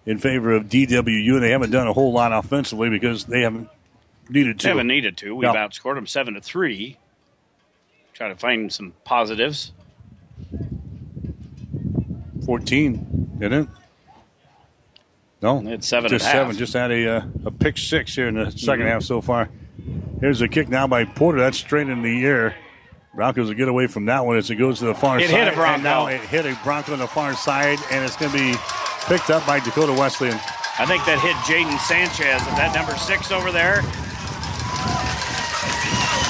in 0.06 0.18
favor 0.18 0.52
of 0.52 0.66
DWU. 0.66 1.34
and 1.36 1.44
They 1.44 1.52
haven't 1.52 1.72
done 1.72 1.88
a 1.88 1.94
whole 1.94 2.12
lot 2.12 2.32
offensively 2.34 2.90
because 2.90 3.26
they 3.26 3.42
haven't 3.42 3.70
needed 4.30 4.60
to. 4.60 4.64
They 4.64 4.70
haven't 4.70 4.88
needed 4.88 5.18
to. 5.18 5.36
We've 5.36 5.44
No. 5.44 5.54
outscored 5.54 5.96
them 5.96 6.08
7 6.08 6.34
to 6.34 6.42
3. 6.42 6.98
Try 8.14 8.28
to 8.30 8.36
find 8.36 8.72
some 8.72 8.94
positives. 9.04 9.72
14, 12.46 13.36
didn't 13.40 13.64
it? 13.64 13.70
No, 15.42 15.60
It's 15.66 15.88
seven 15.88 16.10
just 16.12 16.26
and 16.26 16.34
a 16.34 16.38
half. 16.38 16.46
seven. 16.48 16.58
Just 16.58 16.74
had 16.74 16.92
a 16.92 17.18
uh, 17.18 17.24
a 17.46 17.52
pick 17.52 17.76
six 17.78 18.14
here 18.14 18.28
in 18.28 18.36
the 18.36 18.46
2nd 18.46 18.86
half 18.88 19.02
so 19.02 19.22
far. 19.22 19.50
Here's 20.20 20.40
a 20.42 20.48
kick 20.48 20.70
now 20.70 20.86
by 20.86 21.04
Porter. 21.04 21.40
That's 21.40 21.58
straight 21.58 21.90
in 21.90 22.04
the 22.04 22.24
air. 22.26 22.56
Broncos 23.14 23.48
will 23.50 23.56
get 23.56 23.68
away 23.68 23.88
from 23.88 24.06
that 24.06 24.26
one 24.26 24.38
as 24.38 24.50
it 24.50 24.56
goes 24.56 24.80
to 24.80 24.86
the 24.86 24.96
far 24.96 25.20
It 25.20 25.30
side. 25.30 25.34
It 25.34 25.44
hit 25.46 25.54
a 25.54 25.56
Bronco. 25.56 25.82
Now 25.84 26.08
it 26.08 26.22
hit 26.22 26.46
a 26.46 26.58
Bronco 26.64 26.94
on 26.94 27.00
the 27.00 27.08
far 27.08 27.34
side, 27.34 27.78
and 27.92 28.06
it's 28.06 28.16
going 28.16 28.32
to 28.32 28.38
be 28.38 28.56
picked 29.08 29.30
up 29.30 29.46
by 29.46 29.60
Dakota 29.60 29.92
Wesleyan. 29.94 30.40
I 30.80 30.86
think 30.86 31.04
that 31.06 31.20
hit 31.20 31.36
Jaden 31.44 31.78
Sanchez. 31.80 32.42
Is 32.42 32.56
that 32.56 32.74
number 32.74 32.96
six 32.96 33.32
over 33.32 33.52
there? 33.52 33.82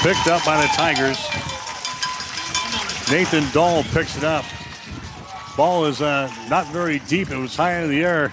Picked 0.02 0.26
up 0.26 0.44
by 0.44 0.60
the 0.60 0.66
Tigers. 0.74 1.18
Nathan 3.10 3.44
Dahl 3.52 3.84
picks 3.84 4.16
it 4.16 4.24
up. 4.24 4.44
Ball 5.56 5.84
is 5.84 6.02
uh, 6.02 6.32
not 6.48 6.66
very 6.68 6.98
deep. 7.00 7.30
It 7.30 7.36
was 7.36 7.54
high 7.54 7.78
in 7.80 7.90
the 7.90 8.02
air. 8.02 8.32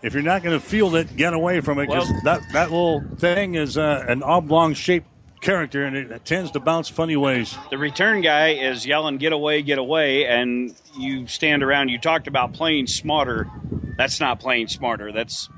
If 0.00 0.14
you're 0.14 0.22
not 0.22 0.42
going 0.42 0.58
to 0.58 0.64
field 0.64 0.94
it, 0.94 1.14
get 1.16 1.34
away 1.34 1.60
from 1.60 1.78
it 1.80 1.86
because 1.88 2.08
Well- 2.08 2.20
that, 2.24 2.40
that 2.54 2.70
little 2.70 3.02
thing 3.18 3.56
is 3.56 3.76
uh, 3.76 4.06
an 4.08 4.22
oblong 4.22 4.72
shaped 4.72 5.08
character 5.40 5.84
and 5.84 5.96
it 5.96 6.24
tends 6.24 6.50
to 6.52 6.60
bounce 6.60 6.88
funny 6.88 7.16
ways. 7.16 7.56
The 7.70 7.78
return 7.78 8.20
guy 8.20 8.50
is 8.54 8.84
yelling, 8.86 9.18
get 9.18 9.32
away, 9.32 9.62
get 9.62 9.78
away, 9.78 10.26
and 10.26 10.74
you 10.98 11.26
stand 11.26 11.62
around. 11.62 11.88
You 11.88 11.98
talked 11.98 12.26
about 12.26 12.52
playing 12.52 12.86
smarter. 12.86 13.48
That's 13.96 14.20
not 14.20 14.40
playing 14.40 14.68
smarter. 14.68 15.12
That's 15.12 15.48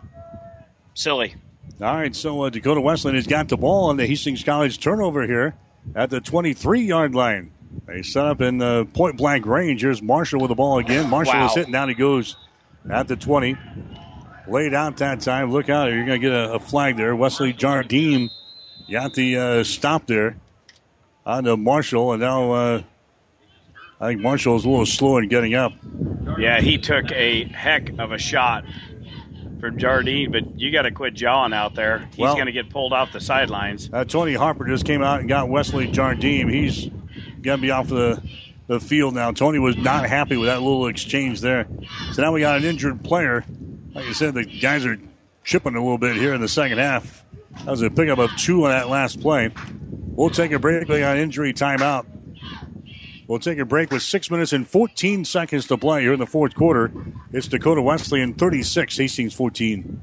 silly. 0.94 1.34
All 1.80 1.94
right, 1.94 2.14
so 2.14 2.42
uh, 2.42 2.50
Dakota 2.50 2.80
Wesleyan 2.80 3.16
has 3.16 3.26
got 3.26 3.48
the 3.48 3.56
ball 3.56 3.88
on 3.88 3.96
the 3.96 4.06
Hastings 4.06 4.44
College 4.44 4.78
turnover 4.80 5.26
here 5.26 5.54
at 5.94 6.10
the 6.10 6.20
23 6.20 6.82
yard 6.82 7.14
line. 7.14 7.52
They 7.86 8.02
set 8.02 8.26
up 8.26 8.40
in 8.40 8.58
the 8.58 8.86
point 8.92 9.16
blank 9.16 9.46
range. 9.46 9.80
Here's 9.82 10.02
Marshall 10.02 10.40
with 10.40 10.48
the 10.50 10.54
ball 10.54 10.78
again. 10.78 11.08
Marshall 11.08 11.34
Wow. 11.34 11.46
is 11.46 11.54
hitting 11.54 11.72
down. 11.72 11.88
He 11.88 11.94
goes 11.94 12.36
at 12.90 13.08
the 13.08 13.16
20. 13.16 13.56
Laid 14.48 14.74
out 14.74 14.96
that 14.98 15.20
time. 15.20 15.52
Look 15.52 15.68
out. 15.68 15.90
You're 15.92 16.04
going 16.04 16.20
to 16.20 16.26
get 16.28 16.32
a, 16.32 16.54
a 16.54 16.58
flag 16.58 16.96
there. 16.96 17.14
Wesley 17.14 17.52
Jardine 17.52 18.30
got 18.90 19.14
the 19.14 19.36
uh, 19.36 19.64
stop 19.64 20.06
there. 20.06 20.36
on 21.26 21.44
to 21.44 21.56
Marshall, 21.56 22.12
and 22.12 22.20
now 22.20 22.52
uh, 22.52 22.82
I 24.00 24.08
think 24.08 24.20
Marshall's 24.20 24.64
a 24.64 24.68
little 24.68 24.86
slow 24.86 25.18
in 25.18 25.28
getting 25.28 25.54
up. 25.54 25.72
Yeah, 26.38 26.60
he 26.60 26.78
took 26.78 27.10
a 27.12 27.44
heck 27.44 27.90
of 27.98 28.12
a 28.12 28.18
shot 28.18 28.64
from 29.60 29.78
Jardine, 29.78 30.32
but 30.32 30.58
you 30.58 30.72
got 30.72 30.82
to 30.82 30.90
quit 30.90 31.12
jawing 31.14 31.52
out 31.52 31.74
there. 31.74 32.08
He's 32.10 32.18
Well- 32.18 32.34
going 32.34 32.46
to 32.46 32.52
get 32.52 32.70
pulled 32.70 32.92
off 32.92 33.12
the 33.12 33.20
sidelines. 33.20 33.90
Uh, 33.92 34.04
Tony 34.04 34.34
Harper 34.34 34.66
just 34.66 34.84
came 34.86 35.02
out 35.02 35.20
and 35.20 35.28
got 35.28 35.48
Wesley 35.48 35.86
Jardine. 35.90 36.48
He's 36.48 36.86
going 37.42 37.58
to 37.58 37.62
be 37.62 37.70
off 37.70 37.88
the, 37.88 38.22
the 38.68 38.80
field 38.80 39.14
now. 39.14 39.32
Tony 39.32 39.58
was 39.58 39.76
not 39.76 40.08
happy 40.08 40.36
with 40.38 40.48
that 40.48 40.62
little 40.62 40.86
exchange 40.86 41.40
there. 41.42 41.66
So 42.12 42.22
now 42.22 42.32
we 42.32 42.40
got 42.40 42.56
an 42.58 42.64
injured 42.64 43.04
player. 43.04 43.44
Like 43.94 44.06
I 44.06 44.12
said, 44.12 44.32
the 44.34 44.44
guys 44.44 44.86
are 44.86 44.96
chipping 45.44 45.74
a 45.74 45.80
little 45.82 45.98
bit 45.98 46.16
here 46.16 46.32
in 46.32 46.40
the 46.40 46.48
second 46.48 46.78
half. 46.78 47.24
That 47.64 47.72
was 47.72 47.82
a 47.82 47.90
pickup 47.90 48.18
of 48.18 48.30
two 48.36 48.64
on 48.64 48.70
that 48.70 48.88
last 48.88 49.20
play. 49.20 49.50
We'll 50.12 50.30
take 50.30 50.52
a 50.52 50.58
break. 50.58 50.88
We 50.88 51.02
injury 51.02 51.52
timeout. 51.52 52.06
We'll 53.28 53.38
take 53.38 53.58
a 53.58 53.64
break 53.64 53.92
with 53.92 54.02
six 54.02 54.30
minutes 54.30 54.52
and 54.52 54.66
14 54.66 55.24
seconds 55.24 55.66
to 55.68 55.78
play 55.78 56.02
here 56.02 56.12
in 56.12 56.18
the 56.18 56.26
fourth 56.26 56.54
quarter. 56.54 56.90
It's 57.32 57.46
Dakota 57.46 57.80
Wesleyan 57.80 58.34
36, 58.34 58.96
Hastings 58.96 59.34
14. 59.34 60.02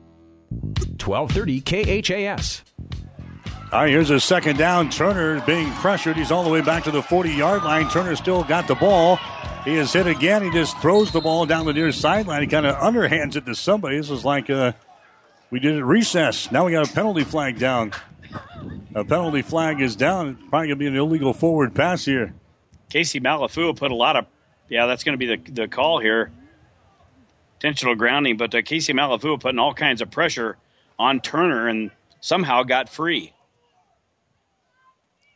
1230 0.51 1.61
KHAS. 1.61 2.63
All 3.71 3.79
right, 3.79 3.89
here's 3.89 4.09
a 4.09 4.19
second 4.19 4.57
down. 4.57 4.89
Turner 4.89 5.39
being 5.45 5.71
pressured. 5.75 6.17
He's 6.17 6.29
all 6.29 6.43
the 6.43 6.49
way 6.49 6.61
back 6.61 6.83
to 6.83 6.91
the 6.91 7.01
40 7.01 7.31
yard 7.31 7.63
line. 7.63 7.89
Turner 7.89 8.17
still 8.17 8.43
got 8.43 8.67
the 8.67 8.75
ball. 8.75 9.17
He 9.63 9.75
is 9.75 9.93
hit 9.93 10.07
again. 10.07 10.43
He 10.43 10.51
just 10.51 10.77
throws 10.79 11.11
the 11.11 11.21
ball 11.21 11.45
down 11.45 11.65
the 11.65 11.73
near 11.73 11.91
sideline. 11.91 12.41
He 12.41 12.47
kind 12.47 12.65
of 12.65 12.75
underhands 12.75 13.35
it 13.37 13.45
to 13.45 13.55
somebody. 13.55 13.97
This 13.97 14.09
is 14.09 14.25
like 14.25 14.49
uh, 14.49 14.73
we 15.51 15.59
did 15.59 15.77
at 15.77 15.85
recess. 15.85 16.51
Now 16.51 16.65
we 16.65 16.73
got 16.73 16.89
a 16.89 16.93
penalty 16.93 17.23
flag 17.23 17.59
down. 17.59 17.93
A 18.93 19.05
penalty 19.05 19.41
flag 19.41 19.79
is 19.79 19.95
down. 19.95 20.29
It's 20.29 20.49
probably 20.49 20.67
going 20.67 20.69
to 20.69 20.75
be 20.75 20.87
an 20.87 20.95
illegal 20.97 21.33
forward 21.33 21.73
pass 21.73 22.03
here. 22.03 22.33
Casey 22.89 23.21
Malafua 23.21 23.77
put 23.77 23.91
a 23.91 23.95
lot 23.95 24.17
of, 24.17 24.25
yeah, 24.67 24.85
that's 24.85 25.03
going 25.05 25.17
to 25.17 25.25
be 25.25 25.35
the, 25.37 25.51
the 25.51 25.67
call 25.69 25.99
here. 25.99 26.31
Intentional 27.63 27.93
grounding, 27.93 28.37
but 28.37 28.55
uh, 28.55 28.63
Casey 28.63 28.91
Malafua 28.91 29.39
putting 29.39 29.59
all 29.59 29.75
kinds 29.75 30.01
of 30.01 30.09
pressure 30.09 30.57
on 30.97 31.21
Turner 31.21 31.67
and 31.67 31.91
somehow 32.19 32.63
got 32.63 32.89
free. 32.89 33.33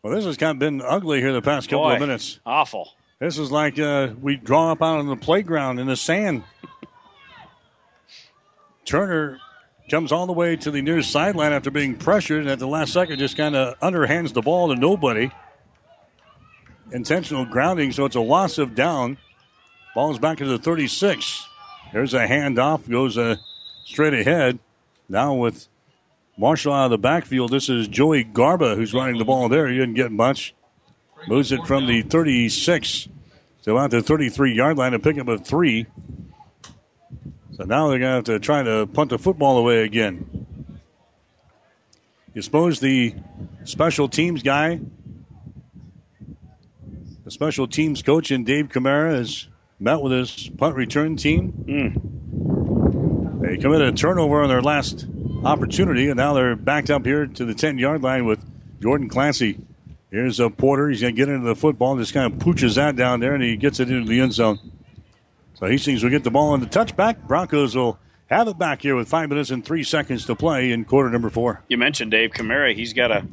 Well, 0.01 0.11
this 0.15 0.25
has 0.25 0.35
kind 0.35 0.55
of 0.55 0.59
been 0.59 0.81
ugly 0.81 1.19
here 1.21 1.31
the 1.33 1.43
past 1.43 1.69
couple 1.69 1.83
Boy, 1.83 1.93
of 1.93 1.99
minutes. 1.99 2.39
Awful. 2.43 2.93
This 3.19 3.37
is 3.37 3.51
like 3.51 3.77
uh, 3.77 4.09
we 4.19 4.37
draw 4.37 4.71
up 4.71 4.81
out 4.81 4.97
on 4.97 5.05
the 5.05 5.15
playground 5.15 5.79
in 5.79 5.85
the 5.85 5.95
sand. 5.95 6.43
Turner 8.85 9.37
comes 9.91 10.11
all 10.11 10.25
the 10.25 10.33
way 10.33 10.55
to 10.55 10.71
the 10.71 10.81
near 10.81 11.03
sideline 11.03 11.53
after 11.53 11.69
being 11.69 11.95
pressured, 11.95 12.41
and 12.41 12.49
at 12.49 12.57
the 12.57 12.67
last 12.67 12.91
second, 12.91 13.19
just 13.19 13.37
kind 13.37 13.55
of 13.55 13.79
underhands 13.81 14.33
the 14.33 14.41
ball 14.41 14.69
to 14.69 14.75
nobody. 14.75 15.29
Intentional 16.91 17.45
grounding, 17.45 17.91
so 17.91 18.05
it's 18.05 18.15
a 18.15 18.19
loss 18.19 18.57
of 18.57 18.73
down. 18.73 19.19
Ball's 19.93 20.17
back 20.17 20.39
to 20.39 20.45
the 20.45 20.57
36. 20.57 21.47
There's 21.95 22.13
a 22.13 22.27
handoff, 22.27 22.89
goes 22.89 23.17
uh, 23.17 23.37
straight 23.85 24.13
ahead. 24.13 24.59
Now 25.07 25.33
with 25.33 25.69
Marshall 26.37 26.73
out 26.73 26.85
of 26.85 26.91
the 26.91 26.97
backfield, 26.97 27.51
this 27.51 27.69
is 27.69 27.87
Joey 27.87 28.25
Garba 28.25 28.75
who's 28.75 28.93
running 28.93 29.17
the 29.17 29.23
ball 29.23 29.47
there. 29.47 29.69
He 29.69 29.77
didn't 29.77 29.93
get 29.93 30.11
much. 30.11 30.53
Moves 31.29 31.53
it 31.53 31.65
from 31.65 31.87
the 31.87 32.01
36 32.01 33.07
to 33.63 33.71
about 33.71 33.91
the 33.91 34.01
33 34.01 34.53
yard 34.53 34.77
line, 34.77 34.93
a 34.93 34.99
pickup 34.99 35.29
of 35.29 35.47
three. 35.47 35.85
So 37.53 37.63
now 37.63 37.87
they're 37.87 37.99
going 37.99 38.01
to 38.01 38.15
have 38.15 38.23
to 38.25 38.39
try 38.39 38.61
to 38.61 38.87
punt 38.87 39.11
the 39.11 39.17
football 39.17 39.57
away 39.57 39.85
again. 39.85 40.47
You 42.33 42.41
suppose 42.41 42.81
the 42.81 43.15
special 43.63 44.09
teams 44.09 44.43
guy, 44.43 44.81
the 47.23 47.31
special 47.31 47.69
teams 47.69 48.03
coach 48.03 48.31
in 48.31 48.43
Dave 48.43 48.67
Kamara, 48.67 49.15
has 49.15 49.47
met 49.79 50.01
with 50.01 50.11
his 50.11 50.49
punt 50.57 50.75
return 50.75 51.15
team. 51.17 51.49
Hmm. 51.51 53.41
They 53.41 53.57
committed 53.57 53.89
a 53.89 53.91
turnover 53.91 54.41
on 54.41 54.49
their 54.49 54.61
last 54.61 55.05
opportunity, 55.43 56.07
and 56.07 56.17
now 56.17 56.33
they're 56.33 56.55
backed 56.55 56.89
up 56.89 57.05
here 57.05 57.27
to 57.27 57.45
the 57.45 57.53
10 57.53 57.77
yard 57.77 58.01
line 58.01 58.25
with 58.25 58.39
Jordan 58.81 59.09
Clancy. 59.09 59.59
Here's 60.11 60.39
a 60.39 60.49
Porter. 60.49 60.89
He's 60.89 61.01
going 61.01 61.15
to 61.15 61.17
get 61.17 61.29
into 61.29 61.45
the 61.45 61.55
football, 61.55 61.97
just 61.97 62.13
kind 62.13 62.31
of 62.31 62.39
pooches 62.39 62.75
that 62.75 62.95
down 62.95 63.19
there, 63.19 63.33
and 63.33 63.43
he 63.43 63.57
gets 63.57 63.79
it 63.79 63.89
into 63.89 64.07
the 64.07 64.19
end 64.21 64.33
zone. 64.33 64.59
So 65.55 65.67
Hastings 65.67 66.03
will 66.03 66.09
get 66.09 66.23
the 66.23 66.31
ball 66.31 66.53
on 66.53 66.59
the 66.59 66.65
touchback. 66.65 67.27
Broncos 67.27 67.75
will 67.75 67.99
have 68.27 68.47
it 68.47 68.57
back 68.57 68.81
here 68.81 68.95
with 68.95 69.07
five 69.07 69.29
minutes 69.29 69.51
and 69.51 69.63
three 69.63 69.83
seconds 69.83 70.25
to 70.25 70.35
play 70.35 70.71
in 70.71 70.85
quarter 70.85 71.09
number 71.09 71.29
four. 71.29 71.63
You 71.67 71.77
mentioned 71.77 72.11
Dave 72.11 72.31
Kamara. 72.31 72.73
He's 72.75 72.93
got 72.93 73.11
a 73.11 73.25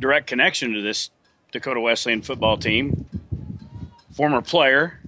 direct 0.00 0.26
connection 0.26 0.72
to 0.74 0.82
this 0.82 1.10
Dakota 1.52 1.80
Wesleyan 1.80 2.22
football 2.22 2.56
team. 2.56 3.06
Former 4.14 4.42
player, 4.42 5.00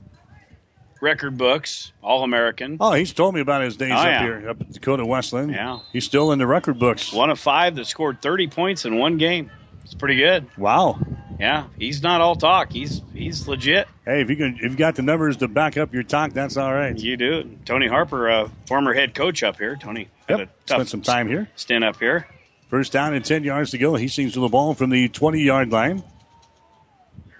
record 1.04 1.38
books, 1.38 1.92
All 2.02 2.24
American. 2.24 2.78
Oh, 2.80 2.92
he's 2.94 3.12
told 3.12 3.34
me 3.34 3.40
about 3.40 3.62
his 3.62 3.76
days 3.76 3.92
Oh, 3.92 3.96
up 3.96 4.04
yeah. 4.06 4.22
here, 4.22 4.48
up 4.48 4.60
at 4.60 4.72
Dakota 4.72 5.04
Wesleyan. 5.06 5.50
Yeah. 5.50 5.78
He's 5.92 6.04
still 6.04 6.32
in 6.32 6.38
the 6.40 6.46
record 6.46 6.78
books. 6.80 7.12
One 7.12 7.30
of 7.30 7.38
five 7.38 7.76
that 7.76 7.86
scored 7.86 8.20
30 8.22 8.48
points 8.48 8.84
in 8.84 8.98
one 8.98 9.16
game. 9.18 9.50
It's 9.84 9.94
pretty 9.94 10.16
good. 10.16 10.46
Wow. 10.58 10.98
Yeah, 11.38 11.66
he's 11.78 12.02
not 12.02 12.20
all 12.20 12.36
talk. 12.36 12.72
He's 12.72 13.02
he's 13.12 13.46
legit. 13.48 13.88
Hey, 14.06 14.20
if 14.22 14.30
you 14.30 14.36
can, 14.36 14.56
if 14.62 14.70
you 14.70 14.76
got 14.76 14.94
the 14.94 15.02
numbers 15.02 15.36
to 15.38 15.48
back 15.48 15.76
up 15.76 15.92
your 15.92 16.04
talk, 16.04 16.32
that's 16.32 16.56
all 16.56 16.72
right. 16.72 16.96
You 16.96 17.16
do. 17.16 17.58
Tony 17.64 17.88
Harper, 17.88 18.30
uh, 18.30 18.48
former 18.66 18.94
head 18.94 19.14
coach 19.14 19.42
up 19.42 19.58
here. 19.58 19.74
Tony 19.76 20.08
had 20.28 20.38
Yep. 20.38 20.48
a 20.48 20.50
tough 20.66 20.76
Spent 20.76 20.88
some 20.88 21.02
time 21.02 21.28
here. 21.28 21.48
Stand 21.56 21.82
up 21.82 21.98
here. 21.98 22.28
First 22.68 22.92
down 22.92 23.14
and 23.14 23.24
10 23.24 23.42
yards 23.44 23.72
to 23.72 23.78
go. 23.78 23.96
Hastings 23.96 24.32
to 24.34 24.40
the 24.40 24.48
ball 24.48 24.74
from 24.74 24.90
the 24.90 25.08
20 25.08 25.40
yard 25.42 25.70
line. 25.72 26.02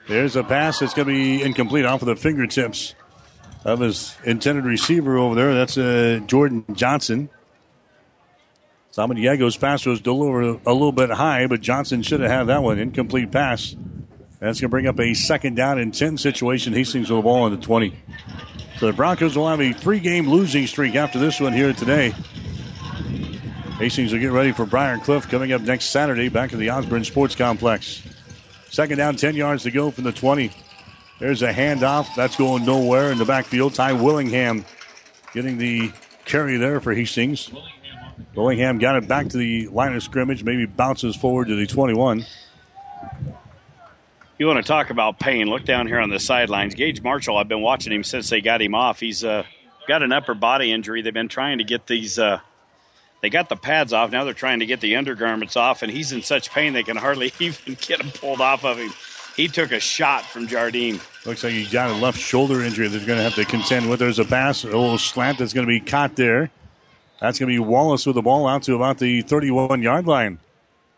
There's 0.08 0.36
a 0.36 0.42
pass 0.44 0.80
that's 0.80 0.92
going 0.92 1.08
to 1.08 1.14
be 1.14 1.42
incomplete 1.42 1.84
off 1.86 2.02
of 2.02 2.06
the 2.06 2.16
fingertips 2.16 2.94
of 3.64 3.80
his 3.80 4.16
intended 4.24 4.64
receiver 4.64 5.16
over 5.16 5.34
there. 5.34 5.54
That's 5.54 5.78
uh, 5.78 6.20
Jordan 6.26 6.64
Johnson. 6.74 7.30
Samaniego's 8.92 9.56
pass 9.56 9.86
was 9.86 10.00
delivered 10.00 10.60
a 10.66 10.72
little 10.72 10.92
bit 10.92 11.10
high, 11.10 11.46
but 11.48 11.60
Johnson 11.60 12.02
should 12.02 12.20
have 12.20 12.30
had 12.30 12.44
that 12.44 12.62
one. 12.62 12.78
Incomplete 12.78 13.32
pass. 13.32 13.74
That's 14.38 14.60
going 14.60 14.68
to 14.68 14.68
bring 14.68 14.86
up 14.86 15.00
a 15.00 15.14
second 15.14 15.56
down 15.56 15.78
and 15.78 15.92
10 15.92 16.18
situation. 16.18 16.72
Hastings 16.72 17.10
with 17.10 17.18
the 17.18 17.22
ball 17.22 17.44
on 17.44 17.50
the 17.50 17.56
20. 17.56 17.94
So 18.78 18.86
the 18.86 18.92
Broncos 18.92 19.36
will 19.36 19.48
have 19.48 19.60
a 19.60 19.72
three 19.72 20.00
game 20.00 20.28
losing 20.28 20.66
streak 20.66 20.94
after 20.94 21.18
this 21.18 21.40
one 21.40 21.52
here 21.52 21.72
today. 21.72 22.14
Hastings 23.78 24.12
will 24.12 24.20
get 24.20 24.30
ready 24.30 24.52
for 24.52 24.66
Briar 24.66 24.98
Cliff 24.98 25.28
coming 25.28 25.52
up 25.52 25.62
next 25.62 25.86
Saturday 25.86 26.28
back 26.28 26.52
at 26.52 26.58
the 26.58 26.70
Osborne 26.70 27.04
Sports 27.04 27.34
Complex. 27.34 28.02
Second 28.70 28.98
down, 28.98 29.16
10 29.16 29.34
yards 29.34 29.64
to 29.64 29.70
go 29.70 29.90
from 29.90 30.04
the 30.04 30.12
20. 30.12 30.52
There's 31.24 31.40
a 31.40 31.54
handoff. 31.54 32.14
That's 32.14 32.36
going 32.36 32.66
nowhere 32.66 33.10
in 33.10 33.16
the 33.16 33.24
backfield. 33.24 33.72
Ty 33.72 33.94
Willingham 33.94 34.62
getting 35.32 35.56
the 35.56 35.90
carry 36.26 36.58
there 36.58 36.82
for 36.82 36.92
Hastings. 36.92 37.50
Willingham 38.34 38.76
got 38.76 38.96
it 38.96 39.08
back 39.08 39.30
to 39.30 39.38
the 39.38 39.68
line 39.68 39.94
of 39.94 40.02
scrimmage, 40.02 40.44
maybe 40.44 40.66
bounces 40.66 41.16
forward 41.16 41.48
to 41.48 41.56
the 41.56 41.66
21. 41.66 42.26
You 44.36 44.46
want 44.46 44.58
to 44.58 44.68
talk 44.68 44.90
about 44.90 45.18
pain? 45.18 45.48
Look 45.48 45.64
down 45.64 45.86
here 45.86 45.98
on 45.98 46.10
the 46.10 46.20
sidelines. 46.20 46.74
Gage 46.74 47.00
Marshall, 47.00 47.38
I've 47.38 47.48
been 47.48 47.62
watching 47.62 47.94
him 47.94 48.04
since 48.04 48.28
they 48.28 48.42
got 48.42 48.60
him 48.60 48.74
off. 48.74 49.00
He's 49.00 49.24
uh, 49.24 49.44
got 49.88 50.02
an 50.02 50.12
upper 50.12 50.34
body 50.34 50.72
injury. 50.72 51.00
They've 51.00 51.14
been 51.14 51.28
trying 51.28 51.56
to 51.56 51.64
get 51.64 51.86
these. 51.86 52.18
Uh, 52.18 52.40
they 53.22 53.30
got 53.30 53.48
the 53.48 53.56
pads 53.56 53.94
off. 53.94 54.10
Now 54.10 54.24
they're 54.24 54.34
trying 54.34 54.60
to 54.60 54.66
get 54.66 54.82
the 54.82 54.96
undergarments 54.96 55.56
off, 55.56 55.80
and 55.80 55.90
he's 55.90 56.12
in 56.12 56.20
such 56.20 56.50
pain 56.50 56.74
they 56.74 56.82
can 56.82 56.98
hardly 56.98 57.32
even 57.38 57.78
get 57.80 58.00
them 58.00 58.10
pulled 58.10 58.42
off 58.42 58.62
of 58.62 58.76
him. 58.76 58.92
He 59.38 59.48
took 59.48 59.72
a 59.72 59.80
shot 59.80 60.26
from 60.26 60.48
Jardine. 60.48 61.00
Looks 61.24 61.42
like 61.42 61.54
he 61.54 61.64
got 61.64 61.88
a 61.88 61.94
left 61.94 62.18
shoulder 62.18 62.62
injury 62.62 62.86
they're 62.88 63.06
going 63.06 63.16
to 63.18 63.24
have 63.24 63.34
to 63.36 63.46
contend 63.46 63.88
with. 63.88 63.98
There's 63.98 64.18
a 64.18 64.26
pass, 64.26 64.62
a 64.62 64.66
little 64.66 64.98
slant 64.98 65.38
that's 65.38 65.54
going 65.54 65.66
to 65.66 65.70
be 65.70 65.80
caught 65.80 66.16
there. 66.16 66.50
That's 67.18 67.38
going 67.38 67.50
to 67.50 67.54
be 67.54 67.58
Wallace 67.58 68.04
with 68.04 68.16
the 68.16 68.22
ball 68.22 68.46
out 68.46 68.64
to 68.64 68.74
about 68.74 68.98
the 68.98 69.22
31 69.22 69.80
yard 69.80 70.06
line. 70.06 70.38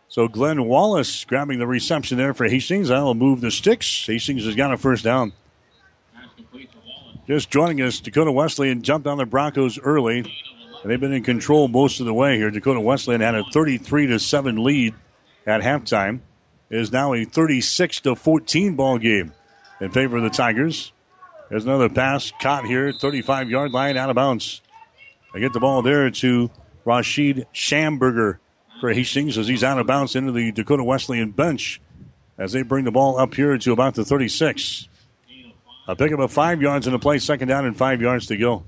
So 0.08 0.26
Glenn 0.26 0.64
Wallace 0.64 1.24
grabbing 1.24 1.60
the 1.60 1.66
reception 1.66 2.18
there 2.18 2.34
for 2.34 2.48
Hastings. 2.48 2.88
That'll 2.88 3.14
move 3.14 3.40
the 3.40 3.52
sticks. 3.52 4.06
Hastings 4.06 4.44
has 4.44 4.56
got 4.56 4.72
a 4.72 4.76
first 4.76 5.04
down. 5.04 5.32
Just 7.28 7.50
joining 7.50 7.80
us, 7.82 8.00
Dakota 8.00 8.32
Wesleyan 8.32 8.82
jumped 8.82 9.06
on 9.06 9.18
the 9.18 9.26
Broncos 9.26 9.78
early, 9.78 10.18
and 10.18 10.90
they've 10.90 11.00
been 11.00 11.12
in 11.12 11.22
control 11.22 11.68
most 11.68 12.00
of 12.00 12.06
the 12.06 12.14
way 12.14 12.36
here. 12.36 12.50
Dakota 12.50 12.80
Wesleyan 12.80 13.20
had 13.20 13.34
a 13.36 13.44
33 13.52 14.08
to 14.08 14.18
seven 14.18 14.64
lead 14.64 14.94
at 15.46 15.60
halftime. 15.60 16.20
It 16.68 16.80
is 16.80 16.90
now 16.90 17.14
a 17.14 17.24
36 17.24 18.00
to 18.00 18.16
14 18.16 18.74
ball 18.74 18.98
game 18.98 19.32
in 19.80 19.90
favor 19.90 20.16
of 20.16 20.22
the 20.22 20.30
Tigers. 20.30 20.92
There's 21.48 21.64
another 21.64 21.88
pass 21.88 22.32
caught 22.40 22.66
here, 22.66 22.92
35 22.92 23.50
yard 23.50 23.72
line 23.72 23.96
out 23.96 24.10
of 24.10 24.16
bounds. 24.16 24.62
They 25.32 25.40
get 25.40 25.52
the 25.52 25.60
ball 25.60 25.82
there 25.82 26.10
to 26.10 26.50
Rashid 26.84 27.46
Schamberger 27.52 28.38
for 28.80 28.92
Hastings 28.92 29.38
as 29.38 29.48
he's 29.48 29.64
out 29.64 29.78
of 29.78 29.86
bounds 29.86 30.16
into 30.16 30.32
the 30.32 30.52
Dakota 30.52 30.84
Wesleyan 30.84 31.30
bench 31.30 31.80
as 32.38 32.52
they 32.52 32.62
bring 32.62 32.84
the 32.84 32.90
ball 32.90 33.18
up 33.18 33.34
here 33.34 33.56
to 33.56 33.72
about 33.72 33.94
the 33.94 34.04
36. 34.04 34.88
A 35.88 35.94
pickup 35.94 36.18
of 36.18 36.32
five 36.32 36.60
yards 36.60 36.86
in 36.86 36.92
the 36.92 36.98
play, 36.98 37.18
second 37.18 37.48
down 37.48 37.64
and 37.64 37.76
five 37.76 38.00
yards 38.00 38.26
to 38.26 38.36
go. 38.36 38.64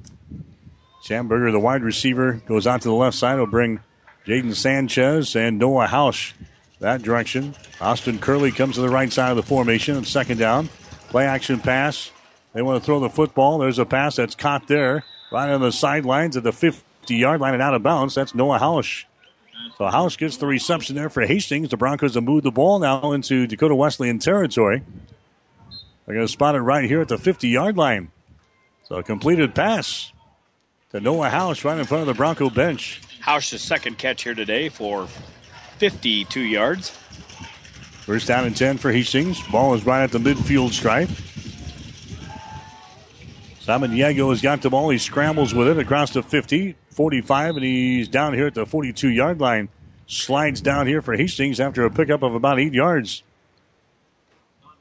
Schamberger, 1.04 1.50
the 1.50 1.58
wide 1.58 1.82
receiver, 1.82 2.40
goes 2.46 2.66
out 2.66 2.82
to 2.82 2.88
the 2.88 2.94
left 2.94 3.16
side. 3.16 3.38
Will 3.38 3.46
bring 3.46 3.80
Jaden 4.26 4.54
Sanchez 4.54 5.34
and 5.34 5.58
Noah 5.58 5.86
Hausch 5.86 6.32
that 6.80 7.02
direction. 7.02 7.54
Austin 7.80 8.18
Curley 8.18 8.52
comes 8.52 8.76
to 8.76 8.80
the 8.80 8.88
right 8.88 9.12
side 9.12 9.30
of 9.30 9.36
the 9.36 9.42
formation 9.42 9.96
and 9.96 10.06
second 10.06 10.38
down. 10.38 10.68
Play 11.08 11.26
action 11.26 11.60
pass. 11.60 12.10
They 12.52 12.62
want 12.62 12.82
to 12.82 12.84
throw 12.84 13.00
the 13.00 13.08
football. 13.10 13.58
There's 13.58 13.78
a 13.78 13.86
pass 13.86 14.16
that's 14.16 14.34
caught 14.34 14.68
there, 14.68 15.04
right 15.30 15.50
on 15.50 15.60
the 15.60 15.72
sidelines 15.72 16.36
at 16.36 16.42
the 16.42 16.52
50 16.52 16.82
yard 17.14 17.40
line 17.40 17.54
and 17.54 17.62
out 17.62 17.74
of 17.74 17.82
bounds. 17.82 18.14
That's 18.14 18.34
Noah 18.34 18.58
Hausch. 18.58 19.04
So 19.76 19.84
Hausch 19.84 20.18
gets 20.18 20.36
the 20.36 20.46
reception 20.46 20.96
there 20.96 21.08
for 21.08 21.24
Hastings. 21.24 21.70
The 21.70 21.76
Broncos 21.76 22.14
have 22.14 22.24
moved 22.24 22.44
the 22.44 22.50
ball 22.50 22.78
now 22.78 23.12
into 23.12 23.46
Dakota 23.46 23.74
Wesleyan 23.74 24.18
territory. 24.18 24.82
They're 26.04 26.14
going 26.14 26.26
to 26.26 26.32
spot 26.32 26.54
it 26.54 26.60
right 26.60 26.88
here 26.88 27.00
at 27.00 27.08
the 27.08 27.18
50 27.18 27.48
yard 27.48 27.76
line. 27.76 28.10
So 28.84 28.96
a 28.96 29.02
completed 29.02 29.54
pass 29.54 30.12
to 30.90 31.00
Noah 31.00 31.28
Hausch 31.28 31.64
right 31.64 31.78
in 31.78 31.84
front 31.84 32.00
of 32.02 32.06
the 32.06 32.14
Bronco 32.14 32.50
bench. 32.50 33.02
Hausch's 33.22 33.62
second 33.62 33.98
catch 33.98 34.24
here 34.24 34.34
today 34.34 34.68
for 34.68 35.06
52 35.78 36.40
yards. 36.40 36.96
First 38.08 38.26
down 38.26 38.46
and 38.46 38.56
10 38.56 38.78
for 38.78 38.90
Hastings. 38.90 39.46
Ball 39.48 39.74
is 39.74 39.84
right 39.84 40.02
at 40.02 40.12
the 40.12 40.18
midfield 40.18 40.72
stripe. 40.72 41.10
Samaniego 43.60 44.30
has 44.30 44.40
got 44.40 44.62
the 44.62 44.70
ball. 44.70 44.88
He 44.88 44.96
scrambles 44.96 45.52
with 45.52 45.68
it 45.68 45.78
across 45.78 46.14
the 46.14 46.22
50, 46.22 46.74
45, 46.88 47.56
and 47.56 47.64
he's 47.66 48.08
down 48.08 48.32
here 48.32 48.46
at 48.46 48.54
the 48.54 48.64
42 48.64 49.10
yard 49.10 49.42
line. 49.42 49.68
Slides 50.06 50.62
down 50.62 50.86
here 50.86 51.02
for 51.02 51.16
Hastings 51.16 51.60
after 51.60 51.84
a 51.84 51.90
pickup 51.90 52.22
of 52.22 52.34
about 52.34 52.58
eight 52.58 52.72
yards. 52.72 53.24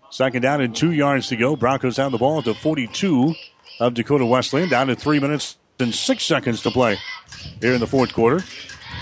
Second 0.10 0.42
down 0.42 0.62
and 0.62 0.74
two 0.74 0.94
yards 0.94 1.28
to 1.28 1.36
go. 1.36 1.58
Broncos 1.58 1.98
have 1.98 2.14
the 2.14 2.18
ball 2.18 2.40
at 2.40 2.46
the 2.46 2.54
42 2.54 3.36
of 3.82 3.94
Dakota 3.94 4.26
Wesleyan. 4.26 4.70
Down 4.70 4.88
to 4.88 4.96
three 4.96 5.20
minutes 5.20 5.58
and 5.82 5.94
six 5.94 6.24
seconds 6.24 6.62
to 6.62 6.72
play 6.72 6.98
here 7.60 7.74
in 7.74 7.82
the 7.82 7.88
fourth 7.88 8.14
quarter. 8.14 8.42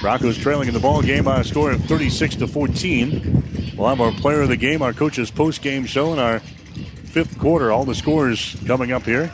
Broncos 0.01 0.37
trailing 0.37 0.67
in 0.67 0.73
the 0.73 0.79
ball 0.79 1.01
game 1.01 1.23
by 1.23 1.39
a 1.39 1.43
score 1.43 1.71
of 1.71 1.83
36 1.85 2.35
to 2.37 2.47
14. 2.47 3.73
We'll 3.77 3.87
have 3.87 4.01
our 4.01 4.11
player 4.11 4.41
of 4.41 4.49
the 4.49 4.57
game, 4.57 4.81
our 4.81 4.93
coach's 4.93 5.31
post 5.31 5.61
game 5.61 5.85
show 5.85 6.13
in 6.13 6.19
our 6.19 6.39
fifth 6.39 7.37
quarter. 7.39 7.71
All 7.71 7.85
the 7.85 7.95
scores 7.95 8.55
coming 8.65 8.91
up 8.91 9.03
here 9.03 9.31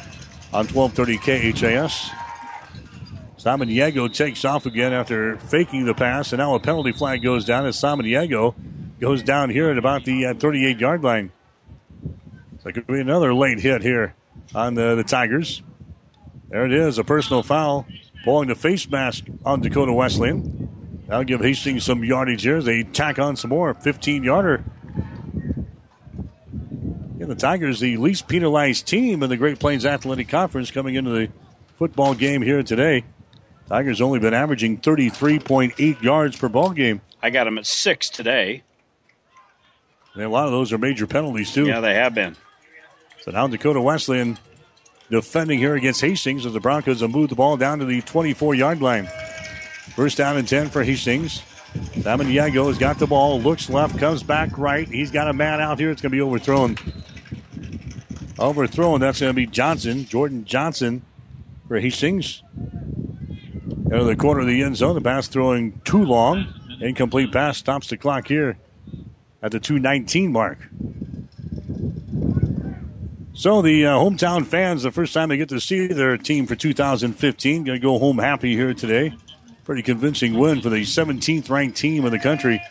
on 0.53 0.67
1230 0.67 1.17
KHAS. 1.53 2.11
Samaniego 3.37 4.13
takes 4.13 4.45
off 4.45 4.67
again 4.67 4.93
after 4.93 5.37
faking 5.37 5.85
the 5.85 5.95
pass, 5.95 6.31
and 6.31 6.39
now 6.39 6.53
a 6.53 6.59
penalty 6.59 6.91
flag 6.91 7.23
goes 7.23 7.43
down 7.43 7.65
as 7.65 7.75
Samaniego 7.75 8.53
goes 8.99 9.23
down 9.23 9.49
here 9.49 9.71
at 9.71 9.79
about 9.79 10.05
the 10.05 10.31
38 10.33 10.75
uh, 10.75 10.79
yard 10.79 11.03
line. 11.03 11.31
So 12.61 12.69
it 12.69 12.73
could 12.73 12.85
be 12.85 12.99
another 12.99 13.33
late 13.33 13.59
hit 13.59 13.81
here 13.81 14.13
on 14.53 14.75
the, 14.75 14.93
the 14.95 15.03
Tigers. 15.03 15.63
There 16.49 16.65
it 16.65 16.73
is, 16.73 16.99
a 16.99 17.03
personal 17.03 17.41
foul, 17.41 17.87
pulling 18.23 18.49
the 18.49 18.55
face 18.55 18.89
mask 18.89 19.25
on 19.45 19.61
Dakota 19.61 19.93
Wesleyan. 19.93 21.03
That'll 21.07 21.23
give 21.23 21.41
Hastings 21.41 21.83
some 21.83 22.03
yardage 22.03 22.43
here 22.43 22.57
as 22.57 22.65
they 22.65 22.83
tack 22.83 23.19
on 23.19 23.35
some 23.35 23.49
more. 23.49 23.73
15 23.73 24.23
yarder 24.23 24.63
and 27.21 27.29
the 27.29 27.35
Tigers, 27.35 27.79
the 27.79 27.97
least 27.97 28.27
penalized 28.27 28.87
team 28.87 29.21
in 29.21 29.29
the 29.29 29.37
Great 29.37 29.59
Plains 29.59 29.85
Athletic 29.85 30.27
Conference, 30.27 30.71
coming 30.71 30.95
into 30.95 31.11
the 31.11 31.29
football 31.77 32.15
game 32.15 32.41
here 32.41 32.63
today. 32.63 33.03
Tigers 33.69 34.01
only 34.01 34.17
been 34.17 34.33
averaging 34.33 34.79
33.8 34.79 36.01
yards 36.01 36.37
per 36.37 36.49
ball 36.49 36.71
game. 36.71 36.99
I 37.21 37.29
got 37.29 37.43
them 37.43 37.59
at 37.59 37.67
six 37.67 38.09
today. 38.09 38.63
And 40.15 40.23
a 40.23 40.29
lot 40.29 40.45
of 40.45 40.51
those 40.51 40.73
are 40.73 40.79
major 40.79 41.05
penalties, 41.05 41.53
too. 41.53 41.67
Yeah, 41.67 41.79
they 41.79 41.93
have 41.93 42.15
been. 42.15 42.35
So 43.21 43.31
now 43.31 43.47
Dakota 43.47 43.79
Wesleyan 43.79 44.39
defending 45.11 45.59
here 45.59 45.75
against 45.75 46.01
Hastings 46.01 46.45
as 46.45 46.53
the 46.53 46.59
Broncos 46.59 47.01
have 47.01 47.11
moved 47.11 47.31
the 47.31 47.35
ball 47.35 47.57
down 47.57 47.79
to 47.79 47.85
the 47.85 48.01
24 48.01 48.55
yard 48.55 48.81
line. 48.81 49.07
First 49.95 50.17
down 50.17 50.37
and 50.37 50.47
10 50.47 50.69
for 50.69 50.83
Hastings. 50.83 51.43
Samaniego 51.73 52.67
has 52.67 52.77
got 52.77 52.97
the 52.97 53.07
ball, 53.07 53.39
looks 53.39 53.69
left, 53.69 53.97
comes 53.99 54.23
back 54.23 54.57
right. 54.57 54.87
He's 54.87 55.11
got 55.11 55.27
a 55.27 55.33
man 55.33 55.61
out 55.61 55.79
here. 55.79 55.91
It's 55.91 56.01
going 56.01 56.11
to 56.11 56.15
be 56.15 56.21
overthrown. 56.21 56.77
Overthrown. 58.39 58.99
That's 59.01 59.19
going 59.19 59.29
to 59.29 59.35
be 59.35 59.45
Johnson, 59.45 60.05
Jordan 60.05 60.45
Johnson 60.45 61.03
for 61.67 61.79
Hastings. 61.79 62.41
Out 63.87 63.99
of 63.99 64.05
the 64.07 64.15
corner 64.15 64.41
of 64.41 64.47
the 64.47 64.63
end 64.63 64.77
zone. 64.77 64.95
The 64.95 65.01
pass 65.01 65.27
throwing 65.27 65.81
too 65.81 66.03
long. 66.03 66.53
Incomplete 66.79 67.31
pass 67.31 67.57
stops 67.57 67.87
the 67.87 67.97
clock 67.97 68.27
here 68.27 68.57
at 69.41 69.51
the 69.51 69.59
219 69.59 70.31
mark. 70.31 70.57
So 73.33 73.61
the 73.61 73.85
uh, 73.85 73.91
hometown 73.97 74.45
fans, 74.45 74.83
the 74.83 74.91
first 74.91 75.13
time 75.13 75.29
they 75.29 75.37
get 75.37 75.49
to 75.49 75.61
see 75.61 75.87
their 75.87 76.17
team 76.17 76.45
for 76.45 76.55
2015, 76.55 77.63
going 77.63 77.79
to 77.79 77.81
go 77.81 77.97
home 77.97 78.17
happy 78.17 78.55
here 78.55 78.73
today. 78.73 79.15
Pretty 79.63 79.81
convincing 79.81 80.37
win 80.37 80.61
for 80.61 80.69
the 80.69 80.81
17th 80.81 81.49
ranked 81.49 81.77
team 81.77 82.05
in 82.05 82.11
the 82.11 82.19
country 82.19 82.61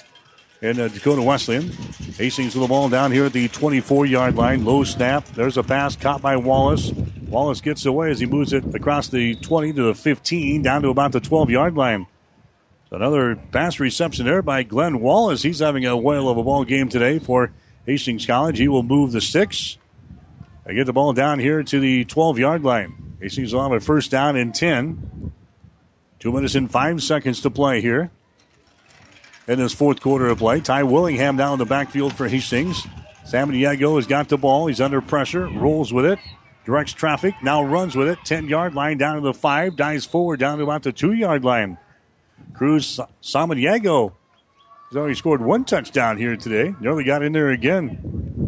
in 0.61 0.79
uh, 0.79 0.89
Dakota 0.89 1.23
Wesleyan. 1.23 1.71
Hastings 2.19 2.55
with 2.55 2.63
the 2.63 2.69
ball 2.69 2.91
down 2.91 3.11
here 3.11 3.25
at 3.25 3.33
the 3.33 3.49
24 3.49 4.05
yard 4.05 4.37
line. 4.37 4.65
Low 4.65 4.85
snap. 4.85 5.27
There's 5.29 5.57
a 5.57 5.63
pass 5.63 5.97
caught 5.97 6.21
by 6.21 6.37
Wallace. 6.37 6.93
Wallace 7.29 7.63
gets 7.63 7.87
away 7.87 8.11
as 8.11 8.21
he 8.21 8.27
moves 8.27 8.53
it 8.53 8.75
across 8.75 9.09
the 9.09 9.37
20 9.37 9.73
to 9.73 9.83
the 9.85 9.95
15, 9.95 10.61
down 10.63 10.83
to 10.83 10.89
about 10.89 11.13
the 11.13 11.21
12 11.21 11.49
yard 11.49 11.75
line. 11.75 12.07
Another 12.91 13.37
pass 13.37 13.81
reception 13.81 14.27
there 14.27 14.43
by 14.43 14.63
Glenn 14.63 15.01
Wallace. 15.01 15.43
He's 15.43 15.61
having 15.61 15.87
a 15.87 15.97
whale 15.97 16.29
of 16.29 16.37
a 16.37 16.43
ball 16.43 16.65
game 16.65 16.91
today 16.91 17.19
for 17.19 17.53
Hastings 17.87 18.27
College. 18.27 18.59
He 18.59 18.69
will 18.69 18.83
move 18.83 19.13
the 19.13 19.21
sticks. 19.23 19.79
They 20.71 20.77
get 20.77 20.87
the 20.87 20.93
ball 20.93 21.13
down 21.13 21.41
here 21.41 21.65
to 21.65 21.81
the 21.81 22.05
12 22.05 22.39
yard 22.39 22.63
line. 22.63 23.17
Hastings 23.21 23.53
will 23.53 23.65
have 23.65 23.73
a 23.73 23.81
first 23.81 24.09
down 24.09 24.37
in 24.37 24.53
10. 24.53 25.33
Two 26.21 26.31
minutes 26.31 26.55
and 26.55 26.71
five 26.71 27.03
seconds 27.03 27.41
to 27.41 27.51
play 27.51 27.81
here 27.81 28.13
in 29.49 29.59
this 29.59 29.75
fourth 29.75 30.01
quarter 30.01 30.29
of 30.29 30.39
play. 30.39 30.61
Ty 30.61 30.85
Willingham 30.85 31.37
down 31.37 31.55
in 31.55 31.59
the 31.59 31.65
backfield 31.65 32.15
for 32.15 32.29
Hastings. 32.29 32.87
Samaniego 33.27 33.97
has 33.97 34.07
got 34.07 34.29
the 34.29 34.39
ball. 34.39 34.69
He's 34.69 34.81
under 34.81 35.01
pressure, 35.01 35.49
rolls 35.49 35.93
with 35.93 36.07
it, 36.07 36.21
directs 36.65 36.93
traffic, 36.93 37.35
now 37.43 37.65
runs 37.65 37.97
with 37.97 38.07
it. 38.07 38.21
10 38.25 38.47
yard 38.49 38.73
line 38.73 38.97
down 38.97 39.17
to 39.17 39.23
the 39.23 39.35
five, 39.35 39.75
dives 39.75 40.07
forward 40.07 40.39
down 40.39 40.59
to 40.59 40.63
about 40.63 40.85
the 40.85 40.93
two 40.93 41.15
yard 41.15 41.43
line. 41.45 41.79
Cruz 42.55 43.01
Samaniego 43.21 44.13
has 44.89 44.97
already 44.97 45.17
scored 45.17 45.43
one 45.43 45.65
touchdown 45.65 46.17
here 46.17 46.37
today. 46.37 46.77
Nearly 46.81 47.03
got 47.03 47.25
in 47.25 47.33
there 47.33 47.51
again. 47.51 48.40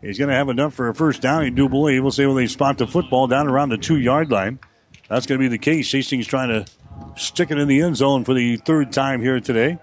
He's 0.00 0.18
going 0.18 0.28
to 0.28 0.34
have 0.34 0.48
enough 0.48 0.74
for 0.74 0.88
a 0.88 0.94
first 0.94 1.20
down, 1.20 1.42
I 1.42 1.48
do 1.50 1.68
believe. 1.68 2.02
We'll 2.02 2.12
see 2.12 2.26
when 2.26 2.36
they 2.36 2.46
spot 2.46 2.78
the 2.78 2.86
football 2.86 3.26
down 3.26 3.48
around 3.48 3.70
the 3.70 3.78
two 3.78 3.98
yard 3.98 4.30
line. 4.30 4.60
That's 5.08 5.26
going 5.26 5.40
to 5.40 5.44
be 5.44 5.48
the 5.48 5.58
case. 5.58 5.90
Hastings 5.90 6.26
trying 6.26 6.48
to 6.50 6.70
stick 7.16 7.50
it 7.50 7.58
in 7.58 7.66
the 7.66 7.80
end 7.80 7.96
zone 7.96 8.24
for 8.24 8.34
the 8.34 8.56
third 8.58 8.92
time 8.92 9.20
here 9.20 9.40
today. 9.40 9.78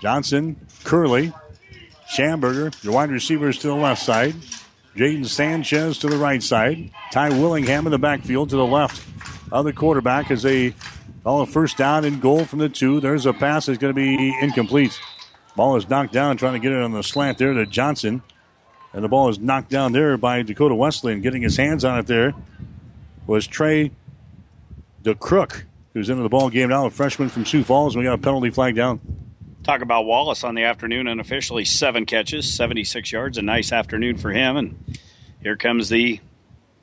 Johnson, 0.00 0.56
Curley, 0.84 1.32
Schamberger, 2.08 2.82
your 2.84 2.92
wide 2.92 3.10
receivers 3.10 3.58
to 3.58 3.68
the 3.68 3.74
left 3.74 4.02
side. 4.02 4.34
Jaden 4.94 5.26
Sanchez 5.26 5.98
to 5.98 6.08
the 6.08 6.16
right 6.16 6.42
side. 6.42 6.90
Ty 7.10 7.30
Willingham 7.30 7.86
in 7.86 7.90
the 7.90 7.98
backfield 7.98 8.50
to 8.50 8.56
the 8.56 8.66
left 8.66 9.04
of 9.50 9.64
the 9.64 9.72
quarterback 9.72 10.30
as 10.30 10.42
they 10.42 10.74
call 11.24 11.40
a 11.40 11.46
first 11.46 11.76
down 11.76 12.04
and 12.04 12.20
goal 12.20 12.44
from 12.44 12.60
the 12.60 12.68
two. 12.68 13.00
There's 13.00 13.26
a 13.26 13.32
pass 13.32 13.66
that's 13.66 13.78
going 13.78 13.92
to 13.92 13.94
be 13.94 14.38
incomplete. 14.40 14.96
Ball 15.56 15.76
is 15.76 15.88
knocked 15.88 16.12
down, 16.12 16.36
trying 16.36 16.52
to 16.52 16.58
get 16.60 16.72
it 16.72 16.80
on 16.80 16.92
the 16.92 17.02
slant 17.02 17.38
there 17.38 17.52
to 17.52 17.66
Johnson. 17.66 18.22
And 18.94 19.02
the 19.02 19.08
ball 19.08 19.28
is 19.28 19.40
knocked 19.40 19.70
down 19.70 19.90
there 19.90 20.16
by 20.16 20.42
Dakota 20.42 20.74
Wesleyan. 20.74 21.20
Getting 21.20 21.42
his 21.42 21.56
hands 21.56 21.84
on 21.84 21.98
it 21.98 22.06
there 22.06 22.32
was 23.26 23.44
Trey 23.44 23.90
DeCrook, 25.02 25.64
who's 25.92 26.08
into 26.08 26.22
the 26.22 26.28
ball 26.28 26.48
game 26.48 26.68
now, 26.68 26.86
a 26.86 26.90
freshman 26.90 27.28
from 27.28 27.44
Sioux 27.44 27.64
Falls. 27.64 27.96
We 27.96 28.04
got 28.04 28.14
a 28.14 28.18
penalty 28.18 28.50
flag 28.50 28.76
down. 28.76 29.00
Talk 29.64 29.80
about 29.80 30.04
Wallace 30.04 30.44
on 30.44 30.54
the 30.54 30.62
afternoon 30.62 31.08
unofficially 31.08 31.64
seven 31.64 32.06
catches, 32.06 32.52
76 32.54 33.10
yards. 33.10 33.36
A 33.36 33.42
nice 33.42 33.72
afternoon 33.72 34.16
for 34.16 34.30
him. 34.30 34.56
And 34.56 34.98
here 35.42 35.56
comes 35.56 35.88
the 35.88 36.20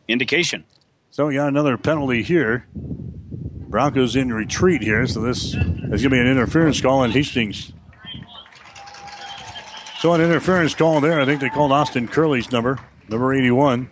indication. 0.08 0.66
So 1.12 1.28
we 1.28 1.36
got 1.36 1.48
another 1.48 1.78
penalty 1.78 2.24
here. 2.24 2.66
Broncos 2.76 4.18
in 4.18 4.34
retreat 4.34 4.82
here, 4.82 5.08
so 5.08 5.22
this 5.22 5.46
is 5.46 5.54
going 5.54 6.02
to 6.02 6.10
be 6.10 6.20
an 6.20 6.28
interference 6.28 6.82
call 6.82 7.06
in 7.06 7.12
Hastings. 7.12 7.72
So 10.02 10.14
an 10.14 10.22
interference 10.22 10.74
call 10.74 11.00
there. 11.00 11.22
I 11.22 11.26
think 11.26 11.42
they 11.42 11.50
called 11.50 11.72
Austin 11.72 12.08
Curley's 12.08 12.52
number, 12.52 12.80
number 13.08 13.36
81. 13.36 13.88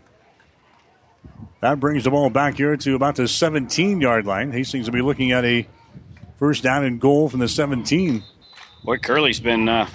That 1.62 1.80
brings 1.80 2.04
the 2.04 2.10
ball 2.10 2.32
back 2.32 2.58
here 2.58 2.76
to 2.76 2.96
about 2.96 3.16
the 3.16 3.28
17 3.28 4.02
yard 4.02 4.26
line. 4.26 4.52
Hastings 4.52 4.88
will 4.88 4.96
be 4.96 5.04
looking 5.04 5.34
at 5.34 5.46
a 5.46 5.68
first 6.38 6.64
down 6.64 6.84
and 6.84 7.00
goal 7.00 7.30
from 7.30 7.42
the 7.42 7.48
17. 7.48 8.24
Boy, 8.84 8.98
Curley's 8.98 9.40
been 9.40 9.70
uh, 9.70 9.88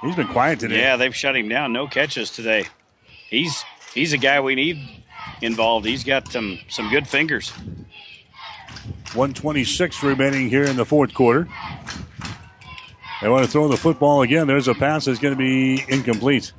He's 0.00 0.16
been 0.16 0.28
quiet 0.28 0.60
today. 0.60 0.80
Yeah, 0.80 0.96
they've 0.96 1.14
shut 1.14 1.36
him 1.36 1.50
down. 1.50 1.74
No 1.74 1.86
catches 1.86 2.30
today. 2.30 2.64
He's 3.28 3.66
he's 3.92 4.14
a 4.14 4.18
guy 4.18 4.40
we 4.40 4.54
need 4.54 4.78
involved. 5.42 5.84
He's 5.84 6.04
got 6.04 6.32
some 6.32 6.58
some 6.70 6.88
good 6.88 7.06
fingers. 7.06 7.50
126 9.12 10.02
remaining 10.02 10.48
here 10.48 10.64
in 10.64 10.76
the 10.76 10.86
fourth 10.86 11.12
quarter. 11.12 11.48
They 13.20 13.28
want 13.28 13.44
to 13.44 13.50
throw 13.50 13.68
the 13.68 13.76
football 13.76 14.22
again. 14.22 14.46
There's 14.46 14.68
a 14.68 14.74
pass 14.74 15.06
that's 15.06 15.18
going 15.18 15.34
to 15.34 15.38
be 15.38 15.82
incomplete. 15.88 16.52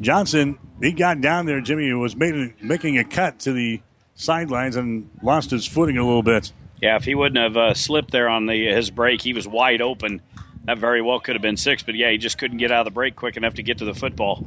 Johnson, 0.00 0.58
he 0.80 0.92
got 0.92 1.20
down 1.20 1.46
there. 1.46 1.60
Jimmy 1.60 1.92
was 1.94 2.14
made, 2.14 2.54
making 2.62 2.98
a 2.98 3.04
cut 3.04 3.38
to 3.40 3.52
the 3.52 3.80
sidelines 4.14 4.76
and 4.76 5.08
lost 5.22 5.50
his 5.50 5.66
footing 5.66 5.96
a 5.96 6.04
little 6.04 6.22
bit. 6.22 6.52
Yeah, 6.80 6.96
if 6.96 7.04
he 7.04 7.14
wouldn't 7.14 7.42
have 7.42 7.56
uh, 7.56 7.74
slipped 7.74 8.10
there 8.10 8.28
on 8.28 8.46
the 8.46 8.66
his 8.66 8.90
break, 8.90 9.22
he 9.22 9.32
was 9.32 9.46
wide 9.46 9.80
open. 9.80 10.20
That 10.64 10.78
very 10.78 11.00
well 11.00 11.20
could 11.20 11.34
have 11.34 11.42
been 11.42 11.56
six, 11.56 11.82
but 11.82 11.94
yeah, 11.94 12.10
he 12.10 12.18
just 12.18 12.38
couldn't 12.38 12.58
get 12.58 12.70
out 12.70 12.80
of 12.80 12.84
the 12.86 12.90
break 12.90 13.16
quick 13.16 13.36
enough 13.36 13.54
to 13.54 13.62
get 13.62 13.78
to 13.78 13.84
the 13.84 13.94
football. 13.94 14.46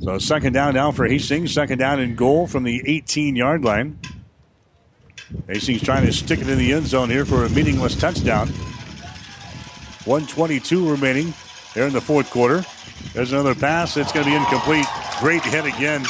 So 0.00 0.18
second 0.18 0.54
down 0.54 0.74
now 0.74 0.92
for 0.92 1.06
Hastings. 1.06 1.52
Second 1.52 1.78
down 1.78 2.00
in 2.00 2.14
goal 2.16 2.46
from 2.46 2.62
the 2.62 2.82
18 2.86 3.36
yard 3.36 3.64
line. 3.64 3.98
Hastings 5.46 5.82
trying 5.82 6.06
to 6.06 6.12
stick 6.12 6.40
it 6.40 6.48
in 6.48 6.58
the 6.58 6.72
end 6.72 6.86
zone 6.86 7.10
here 7.10 7.26
for 7.26 7.44
a 7.44 7.48
meaningless 7.50 7.94
touchdown. 7.94 8.50
122 10.10 10.90
remaining 10.90 11.32
here 11.72 11.84
in 11.84 11.92
the 11.92 12.00
fourth 12.00 12.28
quarter. 12.30 12.64
There's 13.14 13.30
another 13.30 13.54
pass. 13.54 13.96
It's 13.96 14.10
going 14.10 14.24
to 14.24 14.30
be 14.32 14.36
incomplete. 14.36 14.84
Great 15.20 15.44
hit 15.44 15.64
again. 15.64 16.04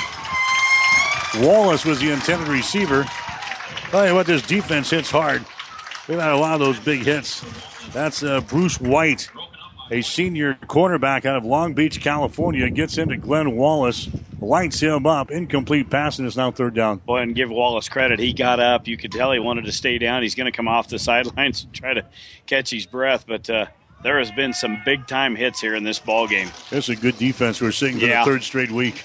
Wallace 1.40 1.84
was 1.84 2.00
the 2.00 2.10
intended 2.10 2.48
receiver. 2.48 3.04
Tell 3.90 4.06
you 4.06 4.14
what, 4.14 4.24
this 4.24 4.40
defense 4.40 4.88
hits 4.88 5.10
hard. 5.10 5.44
They've 6.06 6.18
had 6.18 6.32
a 6.32 6.38
lot 6.38 6.54
of 6.54 6.60
those 6.60 6.80
big 6.80 7.00
hits. 7.00 7.44
That's 7.92 8.22
uh, 8.22 8.40
Bruce 8.40 8.80
White, 8.80 9.28
a 9.90 10.00
senior 10.00 10.54
cornerback 10.62 11.26
out 11.26 11.36
of 11.36 11.44
Long 11.44 11.74
Beach, 11.74 12.00
California, 12.00 12.70
gets 12.70 12.96
into 12.96 13.18
Glenn 13.18 13.54
Wallace, 13.54 14.08
lights 14.40 14.80
him 14.80 15.04
up. 15.04 15.30
Incomplete 15.30 15.90
pass, 15.90 16.18
and 16.18 16.26
it's 16.26 16.38
now 16.38 16.50
third 16.50 16.72
down. 16.74 17.02
Boy, 17.04 17.18
and 17.18 17.34
give 17.34 17.50
Wallace 17.50 17.90
credit. 17.90 18.18
He 18.18 18.32
got 18.32 18.60
up. 18.60 18.88
You 18.88 18.96
could 18.96 19.12
tell 19.12 19.30
he 19.30 19.38
wanted 19.38 19.66
to 19.66 19.72
stay 19.72 19.98
down. 19.98 20.22
He's 20.22 20.34
going 20.34 20.50
to 20.50 20.56
come 20.56 20.68
off 20.68 20.88
the 20.88 20.98
sidelines 21.10 21.64
and 21.64 21.74
try 21.74 21.92
to 21.92 22.06
catch 22.46 22.70
his 22.70 22.86
breath, 22.86 23.26
but 23.28 23.50
uh, 23.50 23.66
there 24.02 24.18
has 24.18 24.30
been 24.32 24.52
some 24.52 24.80
big 24.84 25.06
time 25.06 25.36
hits 25.36 25.60
here 25.60 25.74
in 25.74 25.84
this 25.84 25.98
ball 25.98 26.26
game. 26.26 26.48
Is 26.70 26.88
a 26.88 26.96
good 26.96 27.18
defense 27.18 27.60
we're 27.60 27.72
seeing 27.72 27.98
for 27.98 28.06
Yeah. 28.06 28.24
the 28.24 28.30
third 28.30 28.42
straight 28.42 28.70
week. 28.70 29.02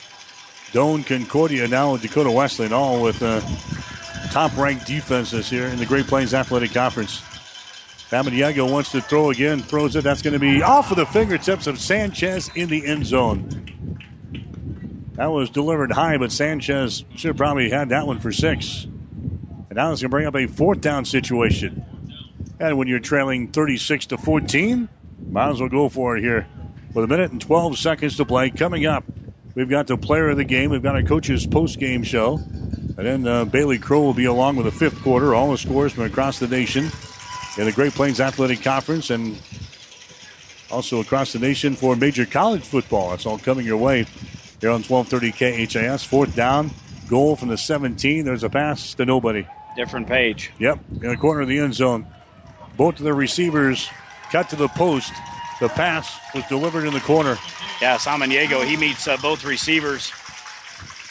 Doane, 0.72 1.06
Concordia, 1.06 1.68
now 1.68 1.94
with 1.94 2.02
Dakota 2.02 2.32
Wesleyan, 2.32 2.74
all 2.74 3.02
with 3.02 3.22
uh, 3.22 3.42
top 4.32 4.56
ranked 4.58 4.86
defenses 4.88 5.50
here 5.50 5.68
in 5.68 5.78
the 5.78 5.86
Great 5.86 6.08
Plains 6.08 6.34
Athletic 6.34 6.74
Conference. 6.74 7.22
Samaniego 8.10 8.70
wants 8.72 8.92
to 8.92 9.02
throw 9.02 9.32
again, 9.32 9.60
throws 9.62 9.96
it. 9.96 10.04
That's 10.04 10.22
going 10.22 10.34
to 10.34 10.40
be 10.40 10.62
off 10.62 10.92
of 10.92 10.98
the 10.98 11.06
fingertips 11.06 11.66
of 11.68 11.80
Sanchez 11.80 12.50
in 12.56 12.70
the 12.70 12.86
end 12.86 13.06
zone. 13.06 13.98
That 15.14 15.28
was 15.28 15.50
delivered 15.50 15.92
high, 15.94 16.18
but 16.18 16.32
Sanchez 16.32 17.04
should 17.16 17.30
have 17.30 17.38
probably 17.38 17.70
had 17.70 17.90
that 17.90 18.06
one 18.06 18.20
for 18.20 18.32
six. 18.32 18.84
And 18.84 19.76
now 19.76 19.92
it's 19.92 20.02
going 20.02 20.10
to 20.10 20.10
bring 20.10 20.28
up 20.28 20.36
a 20.36 20.46
fourth 20.46 20.82
down 20.82 21.06
situation. 21.06 21.84
And 22.60 22.78
when 22.78 22.88
you're 22.88 23.00
trailing 23.00 23.50
36 23.50 24.08
to 24.08 24.18
14, 24.18 24.88
might 25.30 25.50
as 25.50 25.60
well 25.60 25.70
go 25.70 25.90
for 25.90 26.18
it 26.18 26.22
here. 26.22 26.48
With 26.94 27.04
a 27.04 27.08
minute 27.08 27.32
and 27.32 27.42
12 27.42 27.78
seconds 27.78 28.16
to 28.18 28.26
play, 28.26 28.50
coming 28.50 28.86
up, 28.86 29.04
we've 29.54 29.70
got 29.70 29.88
the 29.88 29.98
player 29.98 30.30
of 30.30 30.38
the 30.38 30.46
game. 30.46 30.72
We've 30.72 30.84
got 30.84 30.96
our 30.96 31.04
coach's 31.04 31.46
post 31.46 31.80
game 31.80 32.04
show. 32.04 32.36
And 32.98 33.06
then 33.06 33.28
uh, 33.28 33.44
Bailey 33.46 33.78
Crow 33.78 34.02
will 34.02 34.14
be 34.14 34.26
along 34.26 34.56
with 34.56 34.66
the 34.66 34.72
fifth 34.72 35.02
quarter, 35.02 35.36
all 35.36 35.52
the 35.52 35.58
scores 35.58 35.92
from 35.92 36.06
across 36.06 36.40
the 36.40 36.48
nation 36.48 36.90
in 37.58 37.66
the 37.66 37.74
Great 37.74 37.94
Plains 37.94 38.22
Athletic 38.22 38.62
Conference 38.62 39.10
and 39.10 39.38
also 40.72 41.02
across 41.02 41.34
the 41.34 41.40
nation 41.40 41.76
for 41.76 41.96
major 41.96 42.26
college 42.26 42.64
football. 42.64 43.10
That's 43.10 43.26
all 43.26 43.38
coming 43.38 43.66
your 43.66 43.78
way 43.78 44.06
here 44.62 44.72
on 44.72 44.82
1230 44.84 45.68
KHAS. 45.68 46.06
Fourth 46.06 46.36
down, 46.36 46.72
goal 47.10 47.36
from 47.36 47.50
the 47.50 47.58
17. 47.58 48.24
There's 48.24 48.44
a 48.44 48.50
pass 48.50 48.94
to 48.96 49.06
nobody. 49.06 49.46
Different 49.76 50.08
page. 50.08 50.52
Yep, 50.60 50.80
in 51.02 51.10
the 51.10 51.18
corner 51.18 51.42
of 51.42 51.50
the 51.50 51.60
end 51.60 51.74
zone. 51.74 52.08
Both 52.78 53.00
of 53.00 53.06
the 53.06 53.14
receivers 53.14 53.90
cut 54.32 54.50
to 54.50 54.56
the 54.56 54.68
post. 54.68 55.14
The 55.60 55.70
pass 55.70 56.18
was 56.34 56.44
delivered 56.48 56.86
in 56.86 56.94
the 56.94 57.00
corner. 57.00 57.38
Yeah, 57.82 57.98
Samaniego, 57.98 58.66
he 58.66 58.76
meets 58.76 59.08
uh, 59.08 59.18
both 59.18 59.46
receivers. 59.46 60.12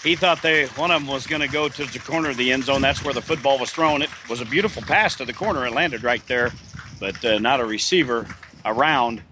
He 0.03 0.17
thought 0.17 0.43
they 0.43 0.67
one 0.67 0.91
of 0.91 1.01
them 1.01 1.11
was 1.11 1.27
going 1.27 1.41
to 1.41 1.49
go 1.49 1.69
to 1.69 1.85
the 1.87 1.99
corner 1.99 2.29
of 2.29 2.37
the 2.37 2.53
end 2.53 2.65
zone. 2.65 2.83
That's 2.83 3.03
where 3.03 3.15
the 3.15 3.23
football 3.23 3.59
was 3.59 3.71
thrown. 3.71 4.03
It 4.03 4.11
was 4.29 4.43
a 4.43 4.45
beautiful 4.45 4.83
pass 4.83 5.15
to 5.17 5.25
the 5.25 5.33
corner. 5.33 5.67
It 5.67 5.73
landed 5.73 6.03
right 6.03 6.25
there, 6.27 6.53
but 7.01 7.25
uh, 7.25 7.39
not 7.39 7.61
a 7.61 7.65
receiver 7.65 8.27
around. 8.67 9.23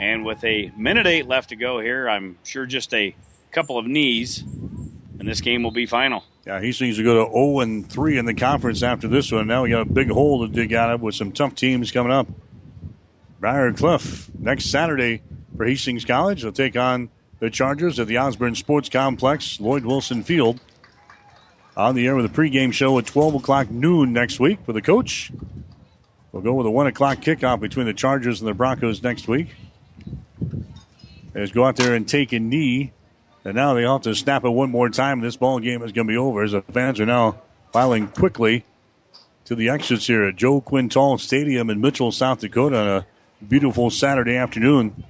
And 0.00 0.24
with 0.24 0.42
a 0.44 0.72
minute 0.78 1.06
eight 1.06 1.26
left 1.26 1.50
to 1.50 1.56
go 1.56 1.78
here, 1.78 2.08
I'm 2.08 2.38
sure 2.42 2.64
just 2.64 2.94
a 2.94 3.14
couple 3.52 3.76
of 3.76 3.86
knees, 3.86 4.40
and 4.40 5.28
this 5.28 5.42
game 5.42 5.62
will 5.62 5.72
be 5.72 5.84
final. 5.84 6.24
Yeah, 6.46 6.60
he 6.60 6.72
seems 6.72 6.98
to 6.98 7.02
go 7.02 7.24
to 7.24 7.32
0 7.32 7.60
and 7.60 7.90
3 7.90 8.18
in 8.18 8.26
the 8.26 8.34
conference 8.34 8.82
after 8.82 9.08
this 9.08 9.32
one. 9.32 9.46
Now 9.46 9.62
we 9.62 9.70
got 9.70 9.82
a 9.82 9.90
big 9.90 10.10
hole 10.10 10.46
to 10.46 10.52
dig 10.52 10.74
out 10.74 10.90
of 10.90 11.00
with 11.00 11.14
some 11.14 11.32
tough 11.32 11.54
teams 11.54 11.90
coming 11.90 12.12
up. 12.12 12.26
Briar 13.40 13.72
Cliff 13.72 14.30
next 14.38 14.66
Saturday 14.66 15.22
for 15.56 15.64
Hastings 15.64 16.04
College. 16.04 16.42
They'll 16.42 16.52
take 16.52 16.76
on 16.76 17.08
the 17.40 17.48
Chargers 17.48 17.98
at 17.98 18.08
the 18.08 18.18
Osborne 18.18 18.54
Sports 18.54 18.88
Complex, 18.90 19.58
Lloyd 19.58 19.86
Wilson 19.86 20.22
Field. 20.22 20.60
On 21.76 21.94
the 21.94 22.06
air 22.06 22.14
with 22.14 22.26
a 22.26 22.28
pregame 22.28 22.72
show 22.72 22.98
at 22.98 23.06
12 23.06 23.36
o'clock 23.36 23.70
noon 23.70 24.12
next 24.12 24.38
week 24.38 24.60
for 24.64 24.72
the 24.72 24.82
coach. 24.82 25.32
We'll 26.30 26.42
go 26.42 26.54
with 26.54 26.66
a 26.66 26.70
1 26.70 26.86
o'clock 26.86 27.18
kickoff 27.18 27.60
between 27.60 27.86
the 27.86 27.94
Chargers 27.94 28.40
and 28.40 28.48
the 28.48 28.54
Broncos 28.54 29.02
next 29.02 29.28
week. 29.28 29.48
Just 31.34 31.54
go 31.54 31.64
out 31.64 31.76
there 31.76 31.94
and 31.94 32.06
take 32.06 32.32
a 32.32 32.38
knee. 32.38 32.92
And 33.44 33.54
now 33.54 33.74
they 33.74 33.82
have 33.82 34.02
to 34.02 34.14
snap 34.14 34.44
it 34.44 34.50
one 34.50 34.70
more 34.70 34.88
time. 34.88 35.20
This 35.20 35.36
ball 35.36 35.58
game 35.60 35.82
is 35.82 35.92
going 35.92 36.06
to 36.06 36.12
be 36.12 36.16
over 36.16 36.42
as 36.42 36.52
the 36.52 36.62
fans 36.62 36.98
are 36.98 37.06
now 37.06 37.42
filing 37.72 38.08
quickly 38.08 38.64
to 39.44 39.54
the 39.54 39.68
exits 39.68 40.06
here 40.06 40.24
at 40.24 40.36
Joe 40.36 40.60
Quintal 40.60 41.18
Stadium 41.18 41.68
in 41.68 41.80
Mitchell, 41.80 42.10
South 42.10 42.40
Dakota 42.40 42.78
on 42.78 42.88
a 42.88 43.06
beautiful 43.44 43.90
Saturday 43.90 44.36
afternoon. 44.36 45.04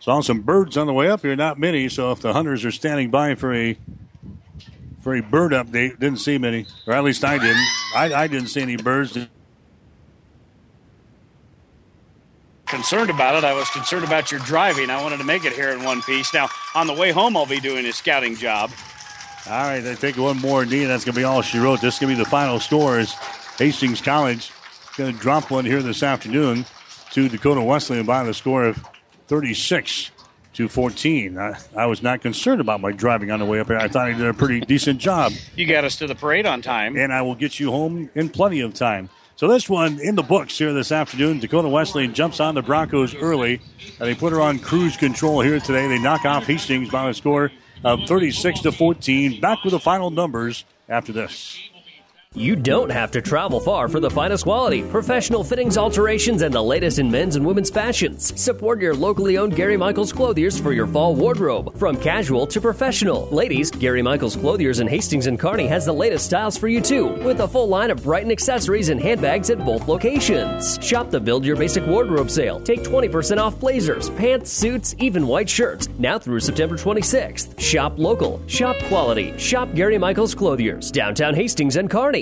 Saw 0.00 0.20
some 0.20 0.40
birds 0.40 0.76
on 0.76 0.86
the 0.86 0.92
way 0.92 1.08
up 1.08 1.20
here, 1.20 1.36
not 1.36 1.58
many. 1.58 1.88
So 1.88 2.10
if 2.10 2.20
the 2.20 2.32
hunters 2.32 2.64
are 2.64 2.72
standing 2.72 3.10
by 3.10 3.34
for 3.34 3.54
a 3.54 3.76
for 5.02 5.14
a 5.14 5.20
bird 5.20 5.52
update, 5.52 5.98
didn't 5.98 6.18
see 6.18 6.38
many, 6.38 6.66
or 6.86 6.94
at 6.94 7.04
least 7.04 7.24
I 7.24 7.36
didn't. 7.36 7.66
I, 7.94 8.14
I 8.14 8.26
didn't 8.28 8.48
see 8.48 8.62
any 8.62 8.76
birds. 8.76 9.18
Concerned 12.72 13.10
about 13.10 13.34
it. 13.34 13.44
I 13.44 13.52
was 13.52 13.68
concerned 13.68 14.02
about 14.02 14.32
your 14.32 14.40
driving. 14.40 14.88
I 14.88 15.02
wanted 15.02 15.18
to 15.18 15.24
make 15.24 15.44
it 15.44 15.52
here 15.52 15.68
in 15.72 15.84
one 15.84 16.00
piece. 16.00 16.32
Now, 16.32 16.48
on 16.74 16.86
the 16.86 16.94
way 16.94 17.10
home, 17.10 17.36
I'll 17.36 17.44
be 17.44 17.60
doing 17.60 17.84
a 17.84 17.92
scouting 17.92 18.34
job. 18.34 18.70
All 19.46 19.64
right, 19.64 19.86
I 19.86 19.94
take 19.94 20.16
one 20.16 20.38
more 20.38 20.64
knee. 20.64 20.84
That's 20.86 21.04
going 21.04 21.12
to 21.12 21.20
be 21.20 21.24
all 21.24 21.42
she 21.42 21.58
wrote. 21.58 21.82
This 21.82 21.96
is 21.96 22.00
going 22.00 22.14
to 22.14 22.16
be 22.16 22.24
the 22.24 22.30
final 22.30 22.58
score. 22.60 22.98
Is 22.98 23.12
Hastings 23.58 24.00
College 24.00 24.50
going 24.96 25.12
to 25.12 25.20
drop 25.20 25.50
one 25.50 25.66
here 25.66 25.82
this 25.82 26.02
afternoon 26.02 26.64
to 27.10 27.28
Dakota 27.28 27.60
Wesleyan 27.60 28.06
by 28.06 28.24
the 28.24 28.32
score 28.32 28.64
of 28.64 28.82
36 29.26 30.10
to 30.54 30.66
14. 30.66 31.36
I, 31.36 31.58
I 31.76 31.84
was 31.84 32.02
not 32.02 32.22
concerned 32.22 32.62
about 32.62 32.80
my 32.80 32.92
driving 32.92 33.30
on 33.30 33.38
the 33.38 33.44
way 33.44 33.60
up 33.60 33.66
here. 33.66 33.76
I 33.76 33.88
thought 33.88 34.08
I 34.08 34.14
did 34.14 34.26
a 34.26 34.32
pretty 34.32 34.60
decent 34.60 34.98
job. 34.98 35.32
You 35.56 35.66
got 35.66 35.84
us 35.84 35.96
to 35.96 36.06
the 36.06 36.14
parade 36.14 36.46
on 36.46 36.62
time. 36.62 36.96
And 36.96 37.12
I 37.12 37.20
will 37.20 37.34
get 37.34 37.60
you 37.60 37.70
home 37.70 38.08
in 38.14 38.30
plenty 38.30 38.60
of 38.60 38.72
time. 38.72 39.10
So 39.42 39.48
this 39.48 39.68
one 39.68 39.98
in 39.98 40.14
the 40.14 40.22
books 40.22 40.56
here 40.56 40.72
this 40.72 40.92
afternoon. 40.92 41.40
Dakota 41.40 41.68
Wesleyan 41.68 42.14
jumps 42.14 42.38
on 42.38 42.54
the 42.54 42.62
Broncos 42.62 43.12
early, 43.16 43.60
and 43.98 44.08
they 44.08 44.14
put 44.14 44.32
her 44.32 44.40
on 44.40 44.60
cruise 44.60 44.96
control 44.96 45.40
here 45.40 45.58
today. 45.58 45.88
They 45.88 45.98
knock 45.98 46.24
off 46.24 46.46
Hastings 46.46 46.90
by 46.90 47.10
a 47.10 47.12
score 47.12 47.50
of 47.82 48.06
36 48.06 48.60
to 48.60 48.70
14. 48.70 49.40
Back 49.40 49.64
with 49.64 49.72
the 49.72 49.80
final 49.80 50.12
numbers 50.12 50.64
after 50.88 51.12
this. 51.12 51.58
You 52.34 52.56
don't 52.56 52.90
have 52.90 53.10
to 53.10 53.20
travel 53.20 53.60
far 53.60 53.88
for 53.88 54.00
the 54.00 54.08
finest 54.08 54.44
quality, 54.44 54.82
professional 54.84 55.44
fittings, 55.44 55.76
alterations, 55.76 56.40
and 56.40 56.54
the 56.54 56.62
latest 56.62 56.98
in 56.98 57.10
men's 57.10 57.36
and 57.36 57.44
women's 57.44 57.68
fashions. 57.68 58.40
Support 58.40 58.80
your 58.80 58.94
locally 58.94 59.36
owned 59.36 59.54
Gary 59.54 59.76
Michaels 59.76 60.14
Clothiers 60.14 60.58
for 60.58 60.72
your 60.72 60.86
fall 60.86 61.14
wardrobe, 61.14 61.76
from 61.78 61.94
casual 62.00 62.46
to 62.46 62.58
professional. 62.58 63.28
Ladies, 63.28 63.70
Gary 63.70 64.00
Michaels 64.00 64.34
Clothiers 64.34 64.80
in 64.80 64.88
Hastings 64.88 65.26
and 65.26 65.38
Kearney 65.38 65.66
has 65.66 65.84
the 65.84 65.92
latest 65.92 66.24
styles 66.24 66.56
for 66.56 66.68
you 66.68 66.80
too, 66.80 67.08
with 67.22 67.40
a 67.40 67.48
full 67.48 67.68
line 67.68 67.90
of 67.90 68.02
Brighton 68.02 68.30
accessories 68.30 68.88
and 68.88 68.98
handbags 68.98 69.50
at 69.50 69.62
both 69.62 69.86
locations. 69.86 70.78
Shop 70.82 71.10
the 71.10 71.20
Build 71.20 71.44
Your 71.44 71.56
Basic 71.56 71.86
Wardrobe 71.86 72.30
sale. 72.30 72.60
Take 72.60 72.82
20% 72.82 73.36
off 73.36 73.60
blazers, 73.60 74.08
pants, 74.08 74.50
suits, 74.50 74.94
even 74.98 75.26
white 75.26 75.50
shirts, 75.50 75.90
now 75.98 76.18
through 76.18 76.40
September 76.40 76.76
26th. 76.76 77.60
Shop 77.60 77.92
local, 77.98 78.40
shop 78.46 78.78
quality, 78.84 79.36
shop 79.36 79.68
Gary 79.74 79.98
Michaels 79.98 80.34
Clothiers, 80.34 80.90
downtown 80.90 81.34
Hastings 81.34 81.76
and 81.76 81.90
Kearney. 81.90 82.21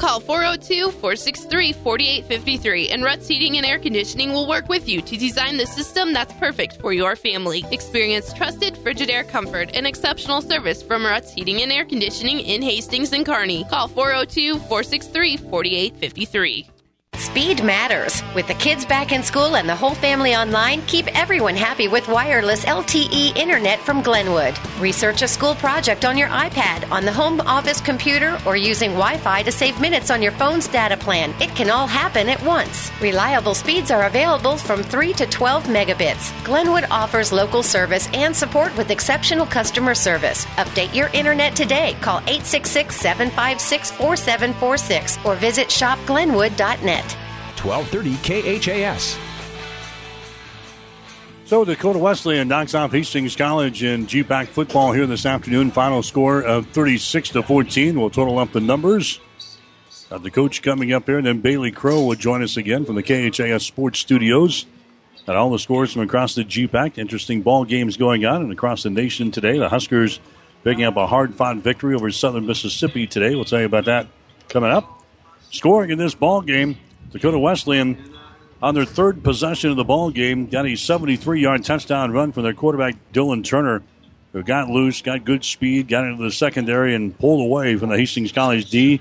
Call 0.00 0.18
402 0.18 0.92
463 0.92 1.74
4853 1.74 2.88
and 2.88 3.04
Ruts 3.04 3.28
Heating 3.28 3.58
and 3.58 3.66
Air 3.66 3.78
Conditioning 3.78 4.32
will 4.32 4.48
work 4.48 4.66
with 4.66 4.88
you 4.88 5.02
to 5.02 5.16
design 5.18 5.58
the 5.58 5.66
system 5.66 6.14
that's 6.14 6.32
perfect 6.34 6.80
for 6.80 6.94
your 6.94 7.16
family. 7.16 7.66
Experience 7.70 8.32
trusted 8.32 8.76
Frigidaire 8.76 9.28
comfort 9.28 9.72
and 9.74 9.86
exceptional 9.86 10.40
service 10.40 10.82
from 10.82 11.04
Ruts 11.04 11.34
Heating 11.34 11.60
and 11.60 11.70
Air 11.70 11.84
Conditioning 11.84 12.40
in 12.40 12.62
Hastings 12.62 13.12
and 13.12 13.26
Kearney. 13.26 13.64
Call 13.64 13.88
402 13.88 14.54
463 14.60 15.36
4853. 15.36 16.79
Speed 17.20 17.62
matters. 17.62 18.22
With 18.34 18.48
the 18.48 18.54
kids 18.54 18.86
back 18.86 19.12
in 19.12 19.22
school 19.22 19.56
and 19.56 19.68
the 19.68 19.76
whole 19.76 19.94
family 19.94 20.34
online, 20.34 20.80
keep 20.86 21.06
everyone 21.08 21.54
happy 21.54 21.86
with 21.86 22.08
wireless 22.08 22.64
LTE 22.64 23.36
internet 23.36 23.78
from 23.78 24.00
Glenwood. 24.00 24.58
Research 24.80 25.20
a 25.20 25.28
school 25.28 25.54
project 25.56 26.06
on 26.06 26.16
your 26.16 26.28
iPad, 26.28 26.90
on 26.90 27.04
the 27.04 27.12
home 27.12 27.38
office 27.42 27.78
computer, 27.78 28.40
or 28.46 28.56
using 28.56 28.92
Wi 28.92 29.18
Fi 29.18 29.42
to 29.42 29.52
save 29.52 29.78
minutes 29.82 30.10
on 30.10 30.22
your 30.22 30.32
phone's 30.32 30.66
data 30.66 30.96
plan. 30.96 31.34
It 31.42 31.54
can 31.54 31.68
all 31.68 31.86
happen 31.86 32.26
at 32.30 32.42
once. 32.42 32.90
Reliable 33.02 33.54
speeds 33.54 33.90
are 33.90 34.06
available 34.06 34.56
from 34.56 34.82
3 34.82 35.12
to 35.12 35.26
12 35.26 35.64
megabits. 35.64 36.32
Glenwood 36.42 36.86
offers 36.90 37.32
local 37.32 37.62
service 37.62 38.08
and 38.14 38.34
support 38.34 38.74
with 38.78 38.90
exceptional 38.90 39.44
customer 39.44 39.94
service. 39.94 40.46
Update 40.56 40.94
your 40.94 41.08
internet 41.08 41.54
today. 41.54 41.98
Call 42.00 42.20
866 42.20 42.96
756 42.96 43.90
4746 43.90 45.18
or 45.26 45.36
visit 45.36 45.68
shopglenwood.net. 45.68 47.09
1230 47.64 48.58
KHAS. 48.60 49.18
So 51.44 51.64
Dakota 51.64 51.98
Wesleyan 51.98 52.46
knocks 52.46 52.74
off 52.74 52.92
Hastings 52.92 53.34
College 53.34 53.82
in 53.82 54.06
GPAC 54.06 54.46
football 54.46 54.92
here 54.92 55.06
this 55.06 55.26
afternoon. 55.26 55.72
Final 55.72 56.02
score 56.02 56.40
of 56.40 56.66
36 56.68 57.30
to 57.30 57.42
14. 57.42 57.98
We'll 57.98 58.08
total 58.08 58.38
up 58.38 58.52
the 58.52 58.60
numbers. 58.60 59.18
Got 60.10 60.22
the 60.22 60.30
coach 60.30 60.62
coming 60.62 60.92
up 60.92 61.06
here, 61.06 61.18
and 61.18 61.26
then 61.26 61.40
Bailey 61.40 61.72
Crow 61.72 62.04
will 62.04 62.14
join 62.14 62.42
us 62.42 62.56
again 62.56 62.84
from 62.84 62.94
the 62.94 63.02
KHAS 63.02 63.64
Sports 63.64 63.98
Studios. 63.98 64.66
Got 65.26 65.36
all 65.36 65.50
the 65.50 65.58
scores 65.58 65.92
from 65.92 66.02
across 66.02 66.34
the 66.36 66.44
GPAC. 66.44 66.98
Interesting 66.98 67.42
ball 67.42 67.64
games 67.64 67.96
going 67.96 68.24
on 68.24 68.42
and 68.42 68.52
across 68.52 68.84
the 68.84 68.90
nation 68.90 69.30
today. 69.30 69.58
The 69.58 69.68
Huskers 69.68 70.20
picking 70.62 70.84
up 70.84 70.96
a 70.96 71.06
hard-fought 71.06 71.58
victory 71.58 71.94
over 71.94 72.10
Southern 72.10 72.46
Mississippi 72.46 73.06
today. 73.06 73.34
We'll 73.34 73.44
tell 73.44 73.60
you 73.60 73.66
about 73.66 73.86
that 73.86 74.06
coming 74.48 74.70
up. 74.70 75.04
Scoring 75.50 75.90
in 75.90 75.98
this 75.98 76.14
ball 76.14 76.42
game, 76.42 76.76
Dakota 77.12 77.38
Wesleyan 77.38 77.98
on 78.62 78.74
their 78.74 78.84
third 78.84 79.22
possession 79.24 79.70
of 79.70 79.76
the 79.76 79.84
ball 79.84 80.10
game 80.10 80.46
got 80.46 80.64
a 80.64 80.70
73-yard 80.70 81.64
touchdown 81.64 82.12
run 82.12 82.32
from 82.32 82.42
their 82.42 82.54
quarterback 82.54 82.96
Dylan 83.12 83.44
Turner, 83.44 83.82
who 84.32 84.42
got 84.42 84.68
loose, 84.68 85.02
got 85.02 85.24
good 85.24 85.44
speed, 85.44 85.88
got 85.88 86.04
into 86.04 86.22
the 86.22 86.30
secondary 86.30 86.94
and 86.94 87.18
pulled 87.18 87.40
away 87.40 87.76
from 87.76 87.88
the 87.88 87.96
Hastings 87.96 88.32
College 88.32 88.70
D. 88.70 89.00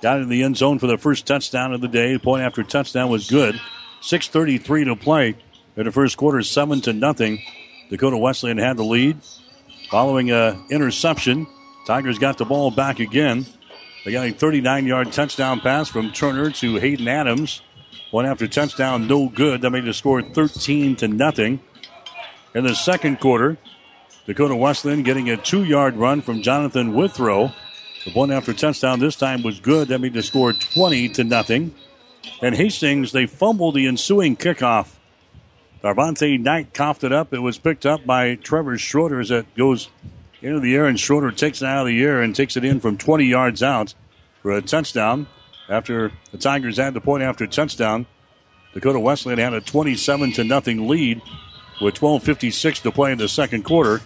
Got 0.00 0.20
in 0.20 0.28
the 0.28 0.42
end 0.42 0.56
zone 0.56 0.78
for 0.78 0.86
the 0.86 0.98
first 0.98 1.26
touchdown 1.26 1.72
of 1.72 1.80
the 1.80 1.88
day. 1.88 2.18
Point 2.18 2.42
after 2.42 2.62
touchdown 2.62 3.10
was 3.10 3.28
good. 3.28 3.60
6:33 4.00 4.84
to 4.84 4.96
play 4.96 5.34
in 5.76 5.84
the 5.84 5.92
first 5.92 6.16
quarter, 6.16 6.40
seven 6.42 6.80
to 6.82 6.92
nothing. 6.92 7.42
Dakota 7.90 8.16
Wesleyan 8.16 8.58
had 8.58 8.76
the 8.76 8.84
lead. 8.84 9.18
Following 9.90 10.30
a 10.30 10.60
interception, 10.70 11.46
Tigers 11.86 12.18
got 12.18 12.38
the 12.38 12.44
ball 12.44 12.70
back 12.70 13.00
again. 13.00 13.46
They 14.04 14.12
got 14.12 14.26
a 14.26 14.32
39-yard 14.32 15.12
touchdown 15.12 15.60
pass 15.60 15.88
from 15.88 16.12
Turner 16.12 16.50
to 16.52 16.76
Hayden 16.76 17.08
Adams. 17.08 17.62
One 18.10 18.26
after 18.26 18.46
touchdown, 18.46 19.06
no 19.06 19.28
good. 19.28 19.62
That 19.62 19.70
made 19.70 19.84
the 19.84 19.92
score 19.92 20.22
13 20.22 20.96
to 20.96 21.08
nothing. 21.08 21.60
In 22.54 22.64
the 22.64 22.74
second 22.74 23.20
quarter, 23.20 23.58
Dakota 24.26 24.56
Wesleyan 24.56 25.02
getting 25.02 25.28
a 25.28 25.36
two-yard 25.36 25.96
run 25.96 26.22
from 26.22 26.42
Jonathan 26.42 26.94
Withrow. 26.94 27.52
The 28.04 28.12
one 28.12 28.30
after 28.30 28.54
touchdown 28.54 29.00
this 29.00 29.16
time 29.16 29.42
was 29.42 29.60
good. 29.60 29.88
That 29.88 30.00
made 30.00 30.14
the 30.14 30.22
score 30.22 30.52
20 30.52 31.10
to 31.10 31.24
nothing. 31.24 31.74
And 32.40 32.54
Hastings, 32.54 33.12
they 33.12 33.26
fumbled 33.26 33.74
the 33.74 33.86
ensuing 33.86 34.36
kickoff. 34.36 34.94
Darvante 35.82 36.40
Knight 36.40 36.72
coughed 36.72 37.04
it 37.04 37.12
up. 37.12 37.32
It 37.32 37.40
was 37.40 37.58
picked 37.58 37.86
up 37.86 38.06
by 38.06 38.36
Trevor 38.36 38.78
Schroeder 38.78 39.20
as 39.20 39.30
it 39.30 39.54
goes 39.54 39.90
into 40.42 40.60
the 40.60 40.74
air, 40.74 40.86
and 40.86 40.98
Schroeder 40.98 41.30
takes 41.30 41.62
it 41.62 41.66
out 41.66 41.82
of 41.82 41.86
the 41.86 42.02
air 42.02 42.22
and 42.22 42.34
takes 42.34 42.56
it 42.56 42.64
in 42.64 42.80
from 42.80 42.96
20 42.96 43.24
yards 43.24 43.62
out 43.62 43.94
for 44.42 44.52
a 44.52 44.62
touchdown. 44.62 45.26
After 45.68 46.12
the 46.32 46.38
Tigers 46.38 46.78
had 46.78 46.94
the 46.94 47.00
point 47.00 47.22
after 47.22 47.44
a 47.44 47.48
touchdown, 47.48 48.06
Dakota 48.72 49.00
Wesleyan 49.00 49.38
had 49.38 49.52
a 49.52 49.60
27 49.60 50.32
to 50.32 50.44
nothing 50.44 50.88
lead 50.88 51.20
with 51.80 51.94
12:56 51.94 52.80
to 52.82 52.90
play 52.90 53.12
in 53.12 53.18
the 53.18 53.28
second 53.28 53.64
quarter. 53.64 54.00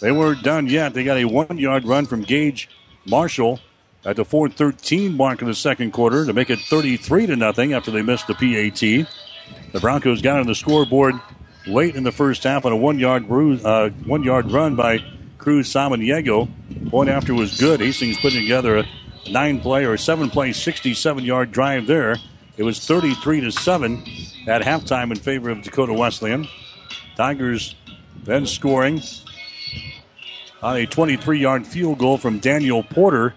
They 0.00 0.10
weren't 0.10 0.42
done 0.42 0.66
yet. 0.66 0.94
They 0.94 1.04
got 1.04 1.18
a 1.18 1.24
one-yard 1.24 1.84
run 1.84 2.06
from 2.06 2.22
Gage 2.22 2.68
Marshall 3.06 3.60
at 4.04 4.16
the 4.16 4.24
4:13 4.24 5.16
mark 5.16 5.42
of 5.42 5.48
the 5.48 5.54
second 5.54 5.92
quarter 5.92 6.24
to 6.26 6.32
make 6.32 6.50
it 6.50 6.58
33 6.58 7.26
to 7.26 7.36
nothing 7.36 7.72
after 7.72 7.90
they 7.90 8.02
missed 8.02 8.26
the 8.26 8.34
PAT. 8.34 9.06
The 9.72 9.80
Broncos 9.80 10.22
got 10.22 10.40
on 10.40 10.46
the 10.46 10.54
scoreboard 10.54 11.14
late 11.66 11.94
in 11.94 12.02
the 12.02 12.12
first 12.12 12.42
half 12.42 12.64
on 12.64 12.72
a 12.72 12.76
one-yard 12.76 13.30
uh, 13.30 13.90
one-yard 14.04 14.50
run 14.50 14.74
by 14.74 14.98
Cruz 15.42 15.68
Samaniego. 15.68 16.48
Point 16.88 17.10
after 17.10 17.34
was 17.34 17.58
good. 17.58 17.80
Hastings 17.80 18.16
putting 18.18 18.42
together 18.42 18.78
a 18.78 18.86
nine-play 19.28 19.84
or 19.84 19.96
seven-play, 19.96 20.50
67-yard 20.50 21.50
drive 21.50 21.88
there. 21.88 22.16
It 22.56 22.62
was 22.62 22.78
33 22.86 23.40
to 23.40 23.50
seven 23.50 24.04
at 24.46 24.62
halftime 24.62 25.10
in 25.10 25.16
favor 25.16 25.50
of 25.50 25.62
Dakota 25.62 25.94
Wesleyan. 25.94 26.46
Tigers 27.16 27.74
then 28.22 28.46
scoring 28.46 29.02
on 30.62 30.76
a 30.76 30.86
23-yard 30.86 31.66
field 31.66 31.98
goal 31.98 32.18
from 32.18 32.38
Daniel 32.38 32.84
Porter 32.84 33.34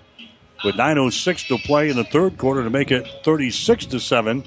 with 0.63 0.75
9:06 0.75 1.47
to 1.47 1.57
play 1.57 1.89
in 1.89 1.95
the 1.95 2.03
third 2.03 2.37
quarter 2.37 2.63
to 2.63 2.69
make 2.69 2.91
it 2.91 3.07
36 3.23 3.87
to 3.87 3.99
seven. 3.99 4.43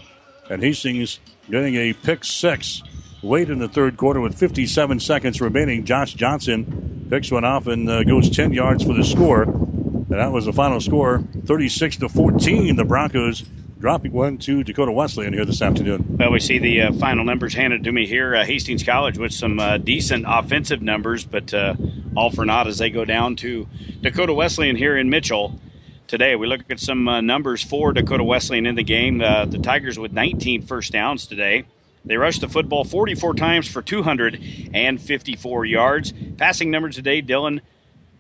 And 0.49 0.63
Hastings 0.63 1.19
getting 1.51 1.75
a 1.75 1.93
pick 1.93 2.25
six 2.25 2.83
late 3.23 3.51
in 3.51 3.59
the 3.59 3.69
third 3.69 3.97
quarter 3.97 4.21
with 4.21 4.39
57 4.39 5.01
seconds 5.01 5.41
remaining. 5.41 5.85
Josh 5.85 6.15
Johnson 6.15 7.07
picks 7.11 7.31
one 7.31 7.45
off 7.45 7.67
and 7.67 7.89
uh, 7.89 8.05
goes 8.05 8.31
10 8.31 8.53
yards 8.53 8.85
for 8.85 8.95
the 8.95 9.05
score. 9.05 9.43
And 9.43 10.11
that 10.11 10.33
was 10.33 10.45
the 10.47 10.53
final 10.53 10.81
score 10.81 11.23
36 11.47 11.97
to 11.99 12.09
14. 12.09 12.77
The 12.77 12.85
Broncos 12.85 13.45
dropping 13.79 14.13
one 14.13 14.39
to 14.39 14.65
Dakota 14.65 14.91
Wesleyan 14.91 15.33
here 15.33 15.45
this 15.45 15.63
afternoon. 15.63 16.17
Well, 16.19 16.33
we 16.33 16.41
see 16.41 16.59
the 16.59 16.83
uh, 16.83 16.93
final 16.95 17.25
numbers 17.25 17.55
handed 17.55 17.85
to 17.85 17.93
me 17.93 18.07
here. 18.07 18.35
Uh, 18.35 18.45
Hastings 18.45 18.83
College 18.83 19.19
with 19.19 19.33
some 19.33 19.61
uh, 19.61 19.79
decent 19.79 20.25
offensive 20.27 20.83
numbers, 20.83 21.25
but 21.25 21.53
uh, 21.55 21.75
all 22.17 22.31
for 22.31 22.45
naught 22.45 22.67
as 22.67 22.79
they 22.79 22.91
go 22.91 23.05
down 23.05 23.37
to 23.37 23.69
Dakota 24.01 24.33
Wesleyan 24.35 24.77
here 24.77 24.97
in 24.97 25.11
Mitchell 25.11 25.61
today. 26.09 26.35
We 26.35 26.47
look 26.47 26.63
at 26.71 26.81
some 26.81 27.07
uh, 27.07 27.21
numbers 27.21 27.63
for 27.63 27.93
Dakota 27.93 28.25
Wesleyan 28.25 28.67
in 28.67 28.75
the 28.75 28.83
game. 28.83 29.21
Uh, 29.21 29.45
the 29.45 29.59
Tigers 29.59 29.99
with 29.99 30.13
19 30.13 30.63
first 30.63 30.93
downs 30.93 31.27
today. 31.27 31.65
They 32.09 32.17
rushed 32.17 32.41
the 32.41 32.49
football 32.49 32.85
44 32.85 33.35
times 33.35 33.69
for 33.69 33.83
254 33.83 35.65
yards. 35.67 36.15
Passing 36.39 36.71
numbers 36.71 36.97
today, 36.97 37.21
Dylan 37.21 37.61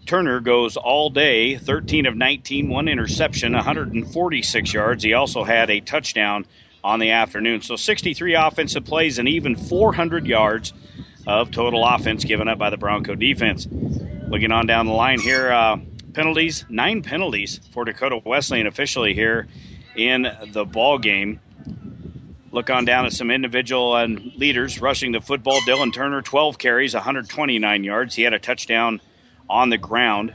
Turner 0.05 0.41
goes 0.41 0.77
all 0.77 1.11
day, 1.11 1.57
13 1.57 2.07
of 2.07 2.17
19, 2.17 2.69
one 2.69 2.87
interception, 2.89 3.55
146 3.55 4.73
yards. 4.73 5.05
He 5.05 5.15
also 5.15 5.43
had 5.45 5.71
a 5.71 5.81
touchdown 5.81 6.47
on 6.85 6.99
the 6.99 7.11
afternoon. 7.11 7.63
So 7.63 7.77
63 7.77 8.35
offensive 8.35 8.85
plays 8.85 9.19
and 9.19 9.29
even 9.29 9.57
400 9.57 10.27
yards 10.27 10.73
of 11.27 11.51
total 11.51 11.85
offense 11.85 12.25
given 12.25 12.49
up 12.49 12.59
by 12.59 12.71
the 12.71 12.77
Bronco 12.77 13.15
defense. 13.15 13.67
Looking 14.29 14.53
on 14.53 14.67
down 14.67 14.87
the 14.87 14.93
line 14.93 15.21
here, 15.21 15.51
uh, 15.51 15.79
penalties, 16.13 16.65
nine 16.69 17.03
penalties 17.03 17.61
for 17.73 17.85
Dakota 17.85 18.21
Wesleyan 18.25 18.67
officially 18.67 19.15
here 19.15 19.47
in 19.97 20.27
the 20.53 20.65
ball 20.65 20.99
game. 20.99 21.41
Look 22.51 22.71
on 22.71 22.87
down 22.87 23.05
at 23.05 23.13
some 23.13 23.31
individual 23.31 23.95
and 23.97 24.33
leaders 24.37 24.81
rushing 24.81 25.13
the 25.13 25.21
football. 25.21 25.61
Dylan 25.61 25.93
Turner, 25.93 26.23
12 26.23 26.59
carries, 26.59 26.95
129 26.95 27.85
yards. 27.85 28.15
He 28.15 28.23
had 28.23 28.33
a 28.33 28.39
touchdown 28.39 29.01
on 29.51 29.69
the 29.69 29.77
ground. 29.77 30.35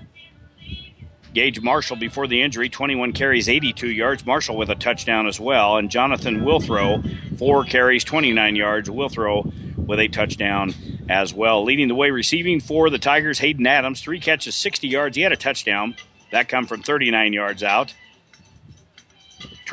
Gage 1.34 1.60
Marshall, 1.62 1.96
before 1.96 2.28
the 2.28 2.44
injury, 2.44 2.70
21 2.70 3.14
carries, 3.14 3.50
82 3.50 3.88
yards. 3.88 4.24
Marshall 4.26 4.56
with 4.56 4.70
a 4.70 4.76
touchdown 4.76 5.26
as 5.26 5.40
well. 5.40 5.78
And 5.78 5.90
Jonathan 5.90 6.46
Withrow, 6.46 7.02
four 7.40 7.64
carries, 7.64 8.04
29 8.04 8.56
yards. 8.56 8.92
Withrow 8.92 9.52
with 9.76 10.00
a 10.00 10.08
touchdown 10.08 10.76
as 11.10 11.34
well. 11.34 11.64
Leading 11.64 11.88
the 11.88 11.96
way 11.96 12.12
receiving 12.12 12.60
for 12.60 12.92
the 12.92 13.00
Tigers, 13.00 13.40
Hayden 13.40 13.66
Adams, 13.66 14.02
three 14.02 14.20
catches, 14.20 14.54
60 14.56 14.88
yards. 14.88 15.18
He 15.18 15.24
had 15.24 15.32
a 15.32 15.38
touchdown. 15.38 15.96
That 16.32 16.48
come 16.48 16.68
from 16.68 16.84
39 16.84 17.34
yards 17.34 17.64
out. 17.64 17.96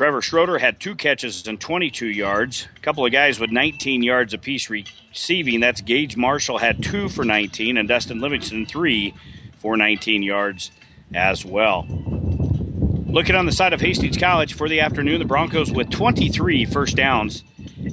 Trevor 0.01 0.23
Schroeder 0.23 0.57
had 0.57 0.79
two 0.79 0.95
catches 0.95 1.45
and 1.45 1.61
22 1.61 2.07
yards. 2.07 2.67
A 2.75 2.79
couple 2.79 3.05
of 3.05 3.11
guys 3.11 3.39
with 3.39 3.51
19 3.51 4.01
yards 4.01 4.33
apiece 4.33 4.67
receiving. 4.67 5.59
That's 5.59 5.79
Gage 5.79 6.17
Marshall 6.17 6.57
had 6.57 6.81
two 6.81 7.07
for 7.07 7.23
19, 7.23 7.77
and 7.77 7.87
Dustin 7.87 8.19
Livingston 8.19 8.65
three 8.65 9.13
for 9.59 9.77
19 9.77 10.23
yards 10.23 10.71
as 11.13 11.45
well. 11.45 11.85
Looking 11.87 13.35
on 13.35 13.45
the 13.45 13.51
side 13.51 13.73
of 13.73 13.81
Hastings 13.81 14.17
College 14.17 14.55
for 14.55 14.67
the 14.67 14.79
afternoon, 14.79 15.19
the 15.19 15.25
Broncos 15.25 15.71
with 15.71 15.91
23 15.91 16.65
first 16.65 16.95
downs 16.95 17.43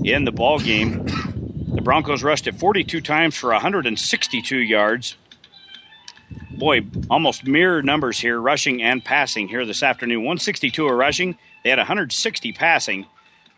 in 0.03 0.25
the 0.25 0.33
ball 0.33 0.59
game. 0.61 1.07
The 1.69 1.83
Broncos 1.83 2.23
rushed 2.23 2.47
it 2.47 2.59
42 2.59 3.03
times 3.03 3.37
for 3.37 3.51
162 3.51 4.57
yards. 4.57 5.17
boy, 6.53 6.81
almost 7.11 7.47
mirror 7.47 7.83
numbers 7.83 8.19
here, 8.19 8.41
rushing 8.41 8.83
and 8.83 9.05
passing 9.05 9.47
here 9.47 9.67
this 9.67 9.83
afternoon. 9.83 10.21
162 10.21 10.87
are 10.87 10.97
rushing. 10.97 11.37
They 11.69 11.73
had 11.73 11.81
160 11.81 12.53
passing. 12.53 13.05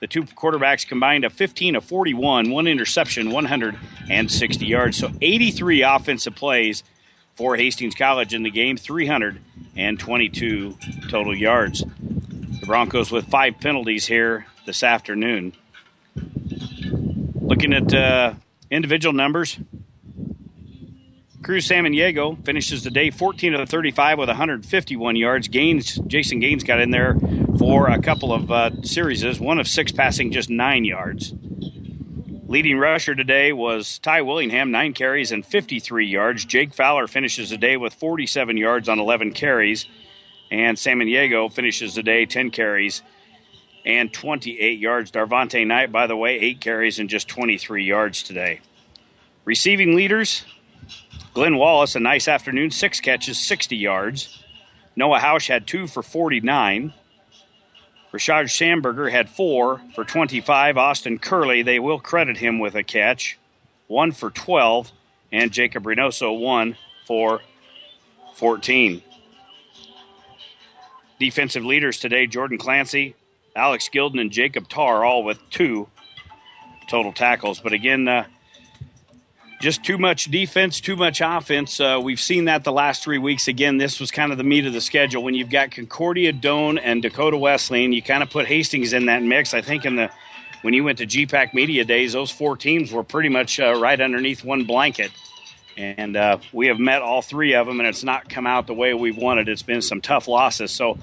The 0.00 0.08
two 0.08 0.24
quarterbacks 0.24 0.84
combined 0.84 1.24
a 1.24 1.30
15 1.30 1.76
of 1.76 1.84
41, 1.84 2.50
one 2.50 2.66
interception, 2.66 3.30
160 3.30 4.66
yards. 4.66 4.96
So 4.96 5.12
83 5.20 5.82
offensive 5.82 6.34
plays 6.34 6.82
for 7.36 7.54
Hastings 7.54 7.94
College 7.94 8.34
in 8.34 8.42
the 8.42 8.50
game, 8.50 8.76
322 8.76 10.76
total 11.08 11.36
yards. 11.36 11.84
The 11.84 12.66
Broncos 12.66 13.12
with 13.12 13.28
five 13.28 13.60
penalties 13.60 14.08
here 14.08 14.46
this 14.66 14.82
afternoon. 14.82 15.52
Looking 16.16 17.72
at 17.72 17.94
uh, 17.94 18.34
individual 18.72 19.12
numbers, 19.12 19.56
Cruz 21.44 21.68
Samaniego 21.68 22.44
finishes 22.44 22.82
the 22.82 22.90
day 22.90 23.12
14 23.12 23.54
of 23.54 23.68
35 23.68 24.18
with 24.18 24.28
151 24.28 25.14
yards. 25.14 25.46
Gaines, 25.46 25.94
Jason 26.08 26.40
Gaines 26.40 26.64
got 26.64 26.80
in 26.80 26.90
there 26.90 27.16
for 27.60 27.90
a 27.90 28.00
couple 28.00 28.32
of 28.32 28.50
uh, 28.50 28.70
series, 28.80 29.38
one 29.38 29.60
of 29.60 29.68
six 29.68 29.92
passing 29.92 30.32
just 30.32 30.48
nine 30.48 30.82
yards. 30.86 31.34
Leading 32.46 32.78
rusher 32.78 33.14
today 33.14 33.52
was 33.52 33.98
Ty 33.98 34.22
Willingham, 34.22 34.70
nine 34.70 34.94
carries 34.94 35.30
and 35.30 35.44
53 35.44 36.06
yards. 36.06 36.46
Jake 36.46 36.72
Fowler 36.72 37.06
finishes 37.06 37.50
the 37.50 37.58
day 37.58 37.76
with 37.76 37.92
47 37.92 38.56
yards 38.56 38.88
on 38.88 38.98
11 38.98 39.32
carries. 39.32 39.86
And 40.50 40.78
Samaniego 40.78 41.52
finishes 41.52 41.94
the 41.94 42.02
day 42.02 42.24
10 42.24 42.50
carries 42.50 43.02
and 43.84 44.10
28 44.10 44.78
yards. 44.78 45.10
Darvante 45.10 45.66
Knight, 45.66 45.92
by 45.92 46.06
the 46.06 46.16
way, 46.16 46.40
eight 46.40 46.62
carries 46.62 46.98
and 46.98 47.10
just 47.10 47.28
23 47.28 47.84
yards 47.84 48.22
today. 48.22 48.60
Receiving 49.44 49.94
leaders 49.94 50.46
Glenn 51.34 51.58
Wallace, 51.58 51.94
a 51.94 52.00
nice 52.00 52.26
afternoon, 52.26 52.70
six 52.70 53.00
catches, 53.00 53.38
60 53.38 53.76
yards. 53.76 54.42
Noah 54.96 55.18
Hausch 55.18 55.48
had 55.48 55.66
two 55.66 55.86
for 55.86 56.02
49. 56.02 56.94
Rashad 58.12 58.44
Schamberger 58.44 59.10
had 59.10 59.30
four 59.30 59.80
for 59.94 60.04
25. 60.04 60.76
Austin 60.76 61.18
Curley, 61.18 61.62
they 61.62 61.78
will 61.78 62.00
credit 62.00 62.36
him 62.36 62.58
with 62.58 62.74
a 62.74 62.82
catch, 62.82 63.38
one 63.86 64.12
for 64.12 64.30
12. 64.30 64.90
And 65.32 65.52
Jacob 65.52 65.84
Reynoso, 65.84 66.36
one 66.36 66.76
for 67.06 67.40
14. 68.34 69.00
Defensive 71.20 71.64
leaders 71.64 72.00
today 72.00 72.26
Jordan 72.26 72.58
Clancy, 72.58 73.14
Alex 73.54 73.88
Gilden, 73.92 74.20
and 74.20 74.32
Jacob 74.32 74.68
Tarr, 74.68 75.04
all 75.04 75.22
with 75.22 75.38
two 75.50 75.86
total 76.88 77.12
tackles. 77.12 77.60
But 77.60 77.72
again, 77.72 78.08
uh, 78.08 78.24
just 79.60 79.84
too 79.84 79.98
much 79.98 80.24
defense, 80.24 80.80
too 80.80 80.96
much 80.96 81.20
offense. 81.22 81.78
Uh, 81.78 82.00
we've 82.02 82.20
seen 82.20 82.46
that 82.46 82.64
the 82.64 82.72
last 82.72 83.04
three 83.04 83.18
weeks. 83.18 83.46
Again, 83.46 83.76
this 83.76 84.00
was 84.00 84.10
kind 84.10 84.32
of 84.32 84.38
the 84.38 84.44
meat 84.44 84.66
of 84.66 84.72
the 84.72 84.80
schedule. 84.80 85.22
When 85.22 85.34
you've 85.34 85.50
got 85.50 85.70
Concordia, 85.70 86.32
Doane, 86.32 86.80
and 86.82 87.02
Dakota 87.02 87.36
Wesleyan, 87.36 87.92
you 87.92 88.02
kind 88.02 88.22
of 88.22 88.30
put 88.30 88.46
Hastings 88.46 88.94
in 88.94 89.06
that 89.06 89.22
mix. 89.22 89.52
I 89.52 89.60
think 89.60 89.84
in 89.84 89.96
the 89.96 90.10
when 90.62 90.74
you 90.74 90.84
went 90.84 90.98
to 90.98 91.06
GPAC 91.06 91.54
Media 91.54 91.84
Days, 91.84 92.12
those 92.12 92.30
four 92.30 92.56
teams 92.56 92.92
were 92.92 93.04
pretty 93.04 93.28
much 93.28 93.60
uh, 93.60 93.78
right 93.78 94.00
underneath 94.00 94.44
one 94.44 94.64
blanket. 94.64 95.10
And 95.76 96.16
uh, 96.16 96.38
we 96.52 96.66
have 96.66 96.78
met 96.78 97.00
all 97.00 97.22
three 97.22 97.54
of 97.54 97.66
them, 97.66 97.80
and 97.80 97.88
it's 97.88 98.04
not 98.04 98.28
come 98.28 98.46
out 98.46 98.66
the 98.66 98.74
way 98.74 98.92
we've 98.92 99.16
wanted. 99.16 99.48
It's 99.48 99.62
been 99.62 99.80
some 99.80 100.00
tough 100.00 100.28
losses. 100.28 100.70
So 100.70 100.98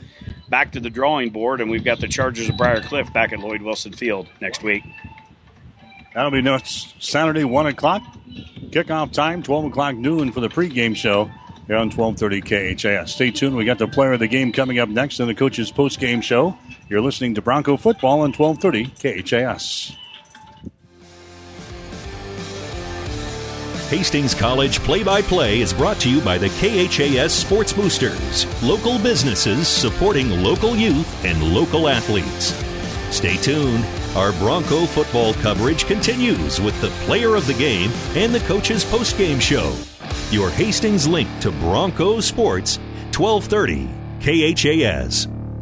back 0.50 0.74
to 0.74 0.80
the 0.80 0.90
drawing 0.90 1.30
board, 1.30 1.62
and 1.62 1.72
we've 1.72 1.84
got 1.84 2.00
the 2.00 2.08
Chargers 2.08 2.50
of 2.50 2.58
Briar 2.58 2.82
Cliff 2.82 3.12
back 3.14 3.34
at 3.34 3.40
Lloyd 3.40 3.62
Wilson 3.62 3.94
Field 3.94 4.28
next 4.42 4.62
week. 4.62 4.84
That'll 6.18 6.32
be 6.32 6.42
next 6.42 6.96
Saturday, 7.00 7.44
1 7.44 7.68
o'clock. 7.68 8.02
Kickoff 8.72 9.12
time, 9.12 9.44
12 9.44 9.66
o'clock 9.66 9.94
noon 9.94 10.32
for 10.32 10.40
the 10.40 10.50
pregame 10.50 10.96
show 10.96 11.26
here 11.68 11.76
on 11.76 11.92
1230 11.92 12.42
KHAS. 12.42 13.14
Stay 13.14 13.30
tuned. 13.30 13.56
We 13.56 13.66
got 13.66 13.78
the 13.78 13.88
player 13.88 14.14
of 14.14 14.20
the 14.20 14.28
game 14.28 14.52
coming 14.52 14.80
up 14.80 14.90
next 14.90 15.20
in 15.20 15.28
the 15.28 15.36
coach's 15.36 15.72
postgame 15.72 16.24
show. 16.24 16.58
You're 16.90 17.02
listening 17.02 17.36
to 17.36 17.44
Bronco 17.44 17.78
Football 17.78 18.22
on 18.22 18.34
1230 18.34 19.22
KHAS. 19.22 19.96
Hastings 23.92 24.34
College 24.34 24.80
Play 24.80 25.04
by 25.04 25.22
Play 25.22 25.62
is 25.62 25.72
brought 25.72 26.00
to 26.00 26.10
you 26.10 26.20
by 26.22 26.40
the 26.40 26.50
KHAS 26.50 27.32
Sports 27.32 27.74
Boosters, 27.74 28.64
local 28.64 28.98
businesses 28.98 29.68
supporting 29.68 30.32
local 30.42 30.76
youth 30.76 31.24
and 31.24 31.54
local 31.54 31.88
athletes. 31.88 32.56
Stay 33.12 33.38
tuned. 33.38 33.86
Our 34.16 34.32
Bronco 34.34 34.86
football 34.86 35.34
coverage 35.36 35.86
continues 35.86 36.60
with 36.60 36.80
the 36.82 36.90
player 37.06 37.36
of 37.36 37.48
the 37.48 37.54
game 37.54 37.92
and 38.16 38.34
the 38.34 38.40
coach's 38.42 38.84
postgame 38.86 39.42
show. 39.42 39.76
Your 40.32 40.50
Hastings 40.50 41.08
link 41.08 41.30
to 41.40 41.52
Bronco 41.52 42.20
Sports, 42.20 42.78
1230 43.16 43.88
KHAS. 44.20 45.37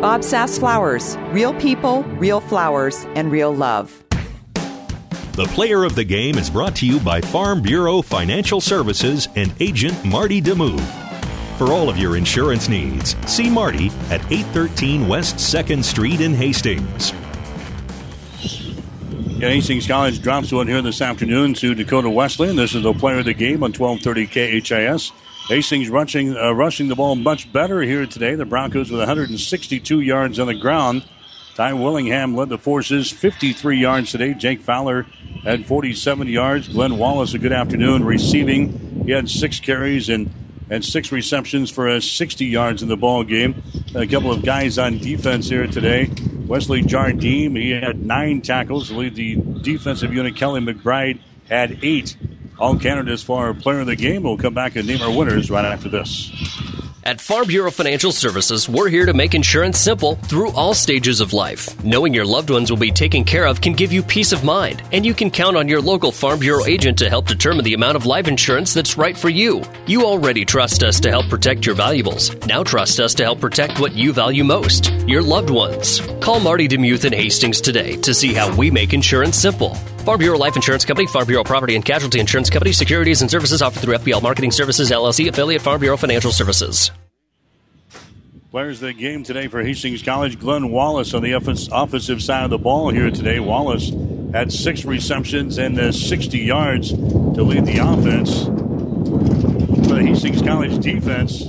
Bob 0.00 0.24
Sass 0.24 0.58
Flowers. 0.58 1.16
Real 1.30 1.54
people, 1.54 2.02
real 2.18 2.40
flowers, 2.40 3.04
and 3.14 3.30
real 3.30 3.54
love. 3.54 4.04
The 5.34 5.46
player 5.46 5.82
of 5.82 5.94
the 5.96 6.04
game 6.04 6.38
is 6.38 6.48
brought 6.48 6.76
to 6.76 6.86
you 6.86 7.00
by 7.00 7.20
Farm 7.20 7.60
Bureau 7.60 8.02
Financial 8.02 8.60
Services 8.60 9.28
and 9.34 9.52
agent 9.60 10.04
Marty 10.04 10.40
DeMove. 10.40 10.80
For 11.58 11.72
all 11.72 11.88
of 11.88 11.96
your 11.96 12.16
insurance 12.16 12.68
needs, 12.68 13.16
see 13.26 13.50
Marty 13.50 13.88
at 14.10 14.20
813 14.30 15.08
West 15.08 15.36
2nd 15.36 15.82
Street 15.82 16.20
in 16.20 16.34
Hastings. 16.34 17.12
Yeah, 19.38 19.48
Hastings 19.48 19.86
College 19.86 20.22
drops 20.22 20.52
one 20.52 20.68
here 20.68 20.82
this 20.82 21.00
afternoon 21.00 21.54
to 21.54 21.74
Dakota 21.74 22.08
Wesleyan. 22.08 22.56
This 22.56 22.74
is 22.74 22.84
the 22.84 22.94
player 22.94 23.18
of 23.18 23.24
the 23.24 23.34
game 23.34 23.62
on 23.64 23.72
1230 23.72 24.60
KHAS. 24.60 25.12
Hastings 25.48 25.90
rushing 25.90 26.34
uh, 26.34 26.52
rushing 26.52 26.88
the 26.88 26.94
ball 26.94 27.14
much 27.16 27.52
better 27.52 27.82
here 27.82 28.06
today. 28.06 28.34
The 28.34 28.46
Broncos 28.46 28.90
with 28.90 29.00
162 29.00 30.00
yards 30.00 30.38
on 30.38 30.46
the 30.46 30.54
ground. 30.54 31.04
Ty 31.54 31.74
Willingham 31.74 32.34
led 32.34 32.48
the 32.48 32.56
forces, 32.56 33.12
53 33.12 33.78
yards 33.78 34.10
today. 34.10 34.32
Jake 34.32 34.62
Fowler 34.62 35.02
had 35.44 35.66
47 35.66 36.28
yards. 36.28 36.68
Glenn 36.68 36.96
Wallace, 36.96 37.34
a 37.34 37.38
good 37.38 37.52
afternoon 37.52 38.04
receiving. 38.04 39.04
He 39.04 39.12
had 39.12 39.28
six 39.28 39.60
carries 39.60 40.08
and 40.08 40.32
and 40.70 40.82
six 40.82 41.12
receptions 41.12 41.70
for 41.70 41.90
uh, 41.90 42.00
60 42.00 42.46
yards 42.46 42.82
in 42.82 42.88
the 42.88 42.96
ball 42.96 43.22
game. 43.22 43.62
A 43.94 44.06
couple 44.06 44.32
of 44.32 44.42
guys 44.42 44.78
on 44.78 44.96
defense 44.96 45.50
here 45.50 45.66
today. 45.66 46.10
Wesley 46.46 46.82
Jardim, 46.82 47.54
he 47.56 47.70
had 47.70 48.02
nine 48.04 48.40
tackles. 48.40 48.90
Lead 48.90 49.14
the 49.14 49.36
defensive 49.60 50.12
unit, 50.14 50.36
Kelly 50.36 50.62
McBride, 50.62 51.20
had 51.50 51.78
eight. 51.82 52.16
All 52.58 52.78
candidates 52.78 53.22
for 53.22 53.52
player 53.54 53.80
of 53.80 53.86
the 53.86 53.96
game. 53.96 54.22
We'll 54.22 54.38
come 54.38 54.54
back 54.54 54.76
and 54.76 54.86
name 54.86 55.02
our 55.02 55.16
winners 55.16 55.50
right 55.50 55.64
after 55.64 55.88
this. 55.88 56.30
At 57.06 57.20
Farm 57.20 57.46
Bureau 57.46 57.70
Financial 57.70 58.12
Services, 58.12 58.66
we're 58.66 58.88
here 58.88 59.04
to 59.04 59.12
make 59.12 59.34
insurance 59.34 59.78
simple 59.78 60.14
through 60.14 60.52
all 60.52 60.72
stages 60.72 61.20
of 61.20 61.34
life. 61.34 61.84
Knowing 61.84 62.14
your 62.14 62.24
loved 62.24 62.48
ones 62.48 62.70
will 62.70 62.78
be 62.78 62.90
taken 62.90 63.24
care 63.24 63.44
of 63.44 63.60
can 63.60 63.74
give 63.74 63.92
you 63.92 64.02
peace 64.02 64.32
of 64.32 64.42
mind, 64.42 64.82
and 64.90 65.04
you 65.04 65.12
can 65.12 65.30
count 65.30 65.54
on 65.54 65.68
your 65.68 65.82
local 65.82 66.10
Farm 66.10 66.38
Bureau 66.38 66.64
agent 66.64 66.96
to 66.98 67.10
help 67.10 67.26
determine 67.26 67.62
the 67.62 67.74
amount 67.74 67.96
of 67.96 68.06
life 68.06 68.26
insurance 68.26 68.72
that's 68.72 68.96
right 68.96 69.18
for 69.18 69.28
you. 69.28 69.62
You 69.86 70.06
already 70.06 70.46
trust 70.46 70.82
us 70.82 70.98
to 71.00 71.10
help 71.10 71.28
protect 71.28 71.66
your 71.66 71.74
valuables. 71.74 72.34
Now 72.46 72.62
trust 72.62 72.98
us 72.98 73.12
to 73.16 73.22
help 73.22 73.38
protect 73.38 73.80
what 73.80 73.92
you 73.92 74.14
value 74.14 74.44
most 74.44 74.90
your 75.06 75.20
loved 75.20 75.50
ones. 75.50 76.00
Call 76.22 76.40
Marty 76.40 76.66
Demuth 76.66 77.04
in 77.04 77.12
Hastings 77.12 77.60
today 77.60 77.96
to 77.96 78.14
see 78.14 78.32
how 78.32 78.54
we 78.56 78.70
make 78.70 78.94
insurance 78.94 79.36
simple. 79.36 79.76
Farm 80.04 80.18
Bureau 80.18 80.36
Life 80.36 80.54
Insurance 80.54 80.84
Company, 80.84 81.06
Farm 81.06 81.26
Bureau 81.26 81.44
Property 81.44 81.74
and 81.74 81.84
Casualty 81.84 82.20
Insurance 82.20 82.50
Company, 82.50 82.72
securities 82.72 83.22
and 83.22 83.30
services 83.30 83.62
offered 83.62 83.80
through 83.80 83.96
FBL 83.96 84.22
Marketing 84.22 84.50
Services, 84.50 84.90
LLC, 84.90 85.28
affiliate 85.28 85.62
Farm 85.62 85.80
Bureau 85.80 85.96
Financial 85.96 86.30
Services. 86.30 86.90
Of 88.52 88.80
the 88.80 88.92
game 88.92 89.24
today 89.24 89.48
for 89.48 89.64
Hastings 89.64 90.02
College. 90.02 90.38
Glenn 90.38 90.70
Wallace 90.70 91.12
on 91.12 91.24
the 91.24 91.32
offensive 91.32 92.22
side 92.22 92.44
of 92.44 92.50
the 92.50 92.58
ball 92.58 92.90
here 92.90 93.10
today. 93.10 93.40
Wallace 93.40 93.90
had 94.32 94.52
six 94.52 94.84
receptions 94.84 95.58
and 95.58 95.76
uh, 95.76 95.90
60 95.90 96.38
yards 96.38 96.90
to 96.90 97.42
lead 97.42 97.66
the 97.66 97.78
offense. 97.78 98.44
For 99.88 99.94
the 99.94 100.02
Hastings 100.06 100.40
College 100.40 100.78
defense, 100.78 101.46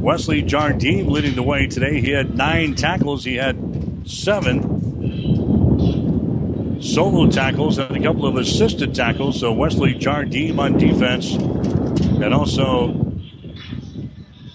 Wesley 0.00 0.42
Jardim 0.42 1.10
leading 1.10 1.34
the 1.34 1.42
way 1.42 1.66
today. 1.66 2.00
He 2.00 2.10
had 2.10 2.36
nine 2.36 2.74
tackles. 2.74 3.24
He 3.24 3.34
had 3.34 3.58
seven 4.06 4.79
solo 6.80 7.30
tackles 7.30 7.78
and 7.78 7.96
a 7.96 8.02
couple 8.02 8.26
of 8.26 8.36
assisted 8.36 8.94
tackles. 8.94 9.40
So 9.40 9.52
Wesley 9.52 9.94
Jardim 9.94 10.58
on 10.58 10.78
defense. 10.78 11.34
And 11.34 12.34
also 12.34 12.88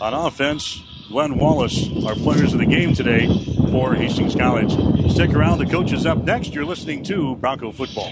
on 0.02 0.14
offense, 0.14 0.82
Glenn 1.10 1.38
Wallace, 1.38 1.88
our 2.06 2.16
players 2.16 2.54
of 2.54 2.60
the 2.60 2.66
game 2.66 2.94
today 2.94 3.28
for 3.72 3.94
Hastings 3.96 4.36
College. 4.36 4.72
Stick 5.12 5.32
around. 5.32 5.60
The 5.60 5.66
coach 5.66 5.92
is 5.92 6.06
up 6.06 6.20
next. 6.24 6.54
You're 6.54 6.66
listening 6.66 7.04
to 7.06 7.36
Bronco 7.38 7.72
Football. 7.72 8.12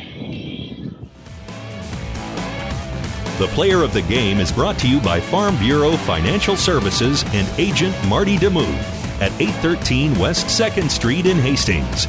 The 3.39 3.47
player 3.47 3.81
of 3.81 3.93
the 3.93 4.03
game 4.03 4.39
is 4.39 4.51
brought 4.51 4.77
to 4.79 4.87
you 4.87 4.99
by 5.01 5.19
Farm 5.19 5.57
Bureau 5.57 5.97
Financial 5.97 6.55
Services 6.55 7.25
and 7.33 7.47
agent 7.59 7.95
Marty 8.07 8.37
DeMove 8.37 8.77
at 9.21 9.31
813 9.41 10.17
West 10.19 10.45
2nd 10.47 10.89
Street 10.89 11.25
in 11.25 11.37
Hastings. 11.37 12.07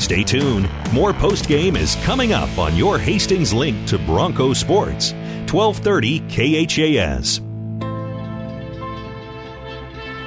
Stay 0.00 0.24
tuned. 0.24 0.68
More 0.92 1.12
post 1.12 1.46
game 1.46 1.76
is 1.76 1.94
coming 2.04 2.32
up 2.32 2.58
on 2.58 2.74
your 2.74 2.98
Hastings 2.98 3.52
link 3.52 3.86
to 3.88 3.98
Bronco 3.98 4.52
Sports. 4.54 5.12
1230 5.52 6.20
KHAS. 6.66 7.49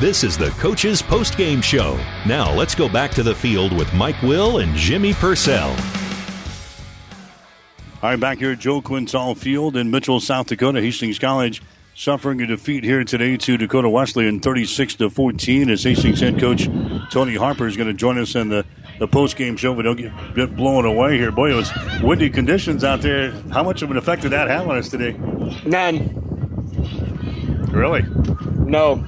This 0.00 0.24
is 0.24 0.38
the 0.38 0.48
Coach's 0.52 1.02
Post 1.02 1.36
Game 1.36 1.60
Show. 1.60 2.00
Now 2.26 2.50
let's 2.54 2.74
go 2.74 2.88
back 2.88 3.10
to 3.10 3.22
the 3.22 3.34
field 3.34 3.70
with 3.76 3.92
Mike 3.92 4.22
Will 4.22 4.60
and 4.60 4.74
Jimmy 4.74 5.12
Purcell. 5.12 5.68
All 8.02 8.08
right, 8.08 8.18
back 8.18 8.38
here 8.38 8.52
at 8.52 8.60
Joe 8.60 8.80
Quintal 8.80 9.34
Field 9.34 9.76
in 9.76 9.90
Mitchell, 9.90 10.18
South 10.18 10.46
Dakota. 10.46 10.80
Hastings 10.80 11.18
College 11.18 11.60
suffering 11.94 12.40
a 12.40 12.46
defeat 12.46 12.82
here 12.82 13.04
today 13.04 13.36
to 13.36 13.58
Dakota 13.58 13.90
Wesleyan 13.90 14.40
36 14.40 14.94
to 14.94 15.10
14 15.10 15.68
as 15.68 15.84
Hastings 15.84 16.20
head 16.20 16.40
coach 16.40 16.64
Tony 17.10 17.36
Harper 17.36 17.66
is 17.66 17.76
going 17.76 17.88
to 17.88 17.92
join 17.92 18.16
us 18.16 18.34
in 18.34 18.48
the, 18.48 18.64
the 19.00 19.06
post 19.06 19.36
game 19.36 19.58
show. 19.58 19.74
We 19.74 19.82
don't 19.82 19.96
get, 19.96 20.12
get 20.34 20.56
blown 20.56 20.86
away 20.86 21.18
here. 21.18 21.30
Boy, 21.30 21.52
it 21.52 21.56
was 21.56 21.70
windy 22.00 22.30
conditions 22.30 22.84
out 22.84 23.02
there. 23.02 23.32
How 23.52 23.62
much 23.62 23.82
of 23.82 23.90
an 23.90 23.98
effect 23.98 24.22
did 24.22 24.32
that 24.32 24.48
have 24.48 24.66
on 24.66 24.78
us 24.78 24.88
today? 24.88 25.12
None. 25.66 26.16
Really? 27.70 28.00
No. 28.64 29.06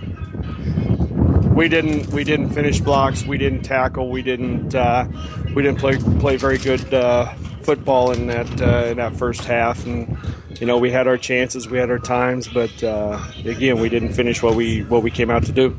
We 1.54 1.68
didn't. 1.68 2.08
We 2.08 2.24
didn't 2.24 2.50
finish 2.50 2.80
blocks. 2.80 3.24
We 3.24 3.38
didn't 3.38 3.62
tackle. 3.62 4.10
We 4.10 4.22
didn't. 4.22 4.74
Uh, 4.74 5.06
we 5.54 5.62
didn't 5.62 5.78
play 5.78 5.98
play 6.18 6.36
very 6.36 6.58
good 6.58 6.92
uh, 6.94 7.32
football 7.62 8.10
in 8.12 8.26
that 8.28 8.60
uh, 8.60 8.86
in 8.90 8.96
that 8.96 9.16
first 9.16 9.44
half. 9.44 9.84
And 9.84 10.16
you 10.60 10.66
know, 10.66 10.78
we 10.78 10.90
had 10.90 11.06
our 11.06 11.18
chances. 11.18 11.68
We 11.68 11.78
had 11.78 11.90
our 11.90 11.98
times, 11.98 12.48
but 12.48 12.82
uh, 12.82 13.20
again, 13.44 13.80
we 13.80 13.88
didn't 13.88 14.14
finish 14.14 14.42
what 14.42 14.54
we 14.54 14.82
what 14.84 15.02
we 15.02 15.10
came 15.10 15.30
out 15.30 15.44
to 15.44 15.52
do. 15.52 15.76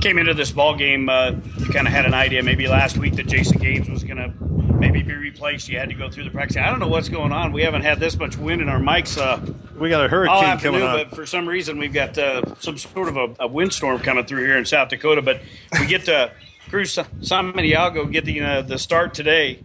Came 0.00 0.18
into 0.18 0.34
this 0.34 0.50
ball 0.50 0.74
game, 0.76 1.08
uh, 1.08 1.32
you 1.58 1.66
kind 1.66 1.86
of 1.86 1.92
had 1.92 2.04
an 2.04 2.12
idea 2.12 2.42
maybe 2.42 2.68
last 2.68 2.98
week 2.98 3.14
that 3.14 3.26
Jason 3.26 3.58
Gaines 3.58 3.88
was 3.88 4.04
going 4.04 4.18
to 4.18 4.53
maybe 4.90 5.02
be 5.02 5.14
replaced. 5.14 5.68
You 5.68 5.78
had 5.78 5.88
to 5.88 5.94
go 5.94 6.10
through 6.10 6.24
the 6.24 6.30
practice. 6.30 6.56
I 6.58 6.66
don't 6.70 6.78
know 6.78 6.88
what's 6.88 7.08
going 7.08 7.32
on. 7.32 7.52
We 7.52 7.62
haven't 7.62 7.82
had 7.82 7.98
this 8.00 8.18
much 8.18 8.36
wind 8.36 8.60
in 8.60 8.68
our 8.68 8.78
mics. 8.80 9.16
Uh, 9.18 9.40
we 9.78 9.88
got 9.88 10.04
a 10.04 10.08
hurricane 10.08 10.44
all 10.44 10.58
coming 10.58 10.82
on. 10.82 10.96
but 10.96 11.16
for 11.16 11.26
some 11.26 11.48
reason 11.48 11.78
we've 11.78 11.92
got 11.92 12.16
uh, 12.18 12.54
some 12.60 12.76
sort 12.76 13.08
of 13.08 13.16
a, 13.16 13.34
a 13.40 13.46
windstorm 13.46 13.98
coming 14.00 14.24
through 14.26 14.44
here 14.44 14.58
in 14.58 14.64
South 14.64 14.88
Dakota. 14.90 15.22
But 15.22 15.40
we 15.80 15.86
get 15.86 16.04
to 16.06 16.32
Cruz 16.68 16.94
Samaniego 16.96 18.10
get 18.10 18.24
the 18.24 18.40
uh, 18.40 18.62
the 18.62 18.78
start 18.78 19.14
today. 19.14 19.60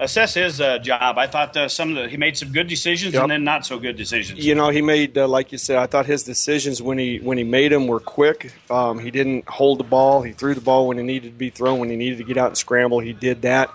Assess 0.00 0.34
his 0.34 0.60
uh, 0.60 0.78
job. 0.78 1.16
I 1.16 1.28
thought 1.28 1.56
uh, 1.56 1.68
some 1.68 1.90
of 1.90 1.96
the 1.96 2.08
he 2.08 2.16
made 2.16 2.36
some 2.36 2.50
good 2.50 2.66
decisions 2.66 3.14
Yep. 3.14 3.22
and 3.22 3.30
then 3.30 3.44
not 3.44 3.64
so 3.64 3.78
good 3.78 3.94
decisions. 3.96 4.44
You 4.44 4.56
know, 4.56 4.70
he 4.70 4.82
made 4.82 5.16
uh, 5.16 5.28
like 5.28 5.52
you 5.52 5.58
said. 5.58 5.76
I 5.76 5.86
thought 5.86 6.06
his 6.06 6.24
decisions 6.24 6.82
when 6.82 6.98
he 6.98 7.18
when 7.18 7.38
he 7.38 7.44
made 7.44 7.70
them 7.70 7.86
were 7.86 8.00
quick. 8.00 8.52
Um, 8.68 8.98
he 8.98 9.12
didn't 9.12 9.48
hold 9.48 9.78
the 9.78 9.84
ball. 9.84 10.22
He 10.22 10.32
threw 10.32 10.54
the 10.54 10.60
ball 10.60 10.88
when 10.88 10.96
he 10.96 11.04
needed 11.04 11.28
to 11.32 11.38
be 11.38 11.50
thrown. 11.50 11.78
When 11.78 11.88
he 11.90 11.94
needed 11.96 12.18
to 12.18 12.24
get 12.24 12.36
out 12.36 12.48
and 12.48 12.58
scramble, 12.58 12.98
he 12.98 13.12
did 13.12 13.42
that. 13.42 13.70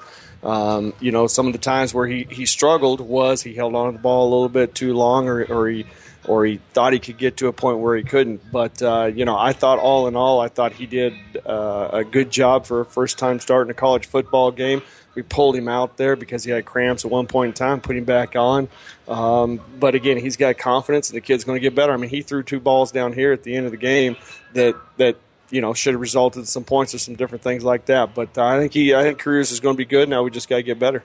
Um, 0.47 0.93
you 1.01 1.11
know, 1.11 1.27
some 1.27 1.47
of 1.47 1.53
the 1.53 1.59
times 1.59 1.93
where 1.93 2.07
he, 2.07 2.25
he 2.29 2.45
struggled 2.45 3.01
was 3.01 3.43
he 3.43 3.53
held 3.53 3.75
on 3.75 3.87
to 3.87 3.97
the 3.97 4.01
ball 4.01 4.29
a 4.29 4.31
little 4.33 4.49
bit 4.49 4.73
too 4.73 4.93
long, 4.93 5.27
or, 5.27 5.43
or 5.43 5.67
he 5.67 5.85
or 6.25 6.45
he 6.45 6.59
thought 6.73 6.93
he 6.93 6.99
could 6.99 7.17
get 7.17 7.37
to 7.37 7.47
a 7.47 7.53
point 7.53 7.79
where 7.79 7.97
he 7.97 8.03
couldn't. 8.03 8.49
But 8.49 8.81
uh, 8.81 9.11
you 9.13 9.25
know, 9.25 9.37
I 9.37 9.51
thought 9.51 9.77
all 9.77 10.07
in 10.07 10.15
all, 10.15 10.39
I 10.39 10.47
thought 10.47 10.71
he 10.71 10.85
did 10.85 11.13
uh, 11.45 11.89
a 11.91 12.03
good 12.05 12.31
job 12.31 12.65
for 12.65 12.79
a 12.79 12.85
first 12.85 13.19
time 13.19 13.41
starting 13.41 13.71
a 13.71 13.73
college 13.73 14.05
football 14.05 14.51
game. 14.51 14.81
We 15.15 15.23
pulled 15.23 15.55
him 15.55 15.67
out 15.67 15.97
there 15.97 16.15
because 16.15 16.43
he 16.43 16.51
had 16.51 16.63
cramps 16.63 17.03
at 17.03 17.11
one 17.11 17.27
point 17.27 17.49
in 17.49 17.53
time, 17.53 17.81
put 17.81 17.97
him 17.97 18.05
back 18.05 18.35
on. 18.35 18.69
Um, 19.07 19.59
but 19.79 19.95
again, 19.95 20.17
he's 20.17 20.37
got 20.37 20.57
confidence, 20.59 21.09
and 21.09 21.17
the 21.17 21.21
kid's 21.21 21.43
going 21.43 21.55
to 21.55 21.59
get 21.59 21.73
better. 21.75 21.91
I 21.91 21.97
mean, 21.97 22.11
he 22.11 22.21
threw 22.21 22.43
two 22.43 22.59
balls 22.59 22.91
down 22.91 23.13
here 23.13 23.33
at 23.33 23.43
the 23.43 23.55
end 23.55 23.65
of 23.65 23.71
the 23.71 23.77
game 23.77 24.15
that 24.53 24.75
that 24.97 25.17
you 25.49 25.61
know 25.61 25.73
should 25.73 25.93
have 25.93 26.01
resulted 26.01 26.41
in 26.41 26.45
some 26.45 26.63
points 26.63 26.93
or 26.93 26.99
some 26.99 27.15
different 27.15 27.43
things 27.43 27.63
like 27.63 27.85
that. 27.85 28.13
But 28.13 28.37
uh, 28.37 28.45
I 28.45 28.59
think 28.59 28.73
he, 28.73 28.93
I 28.93 29.03
think 29.03 29.19
Cruz 29.19 29.51
is 29.51 29.59
going 29.59 29.75
to 29.75 29.77
be 29.77 29.85
good. 29.85 30.09
Now 30.09 30.23
we 30.23 30.31
just 30.31 30.49
got 30.49 30.57
to 30.57 30.63
get 30.63 30.79
better. 30.79 31.03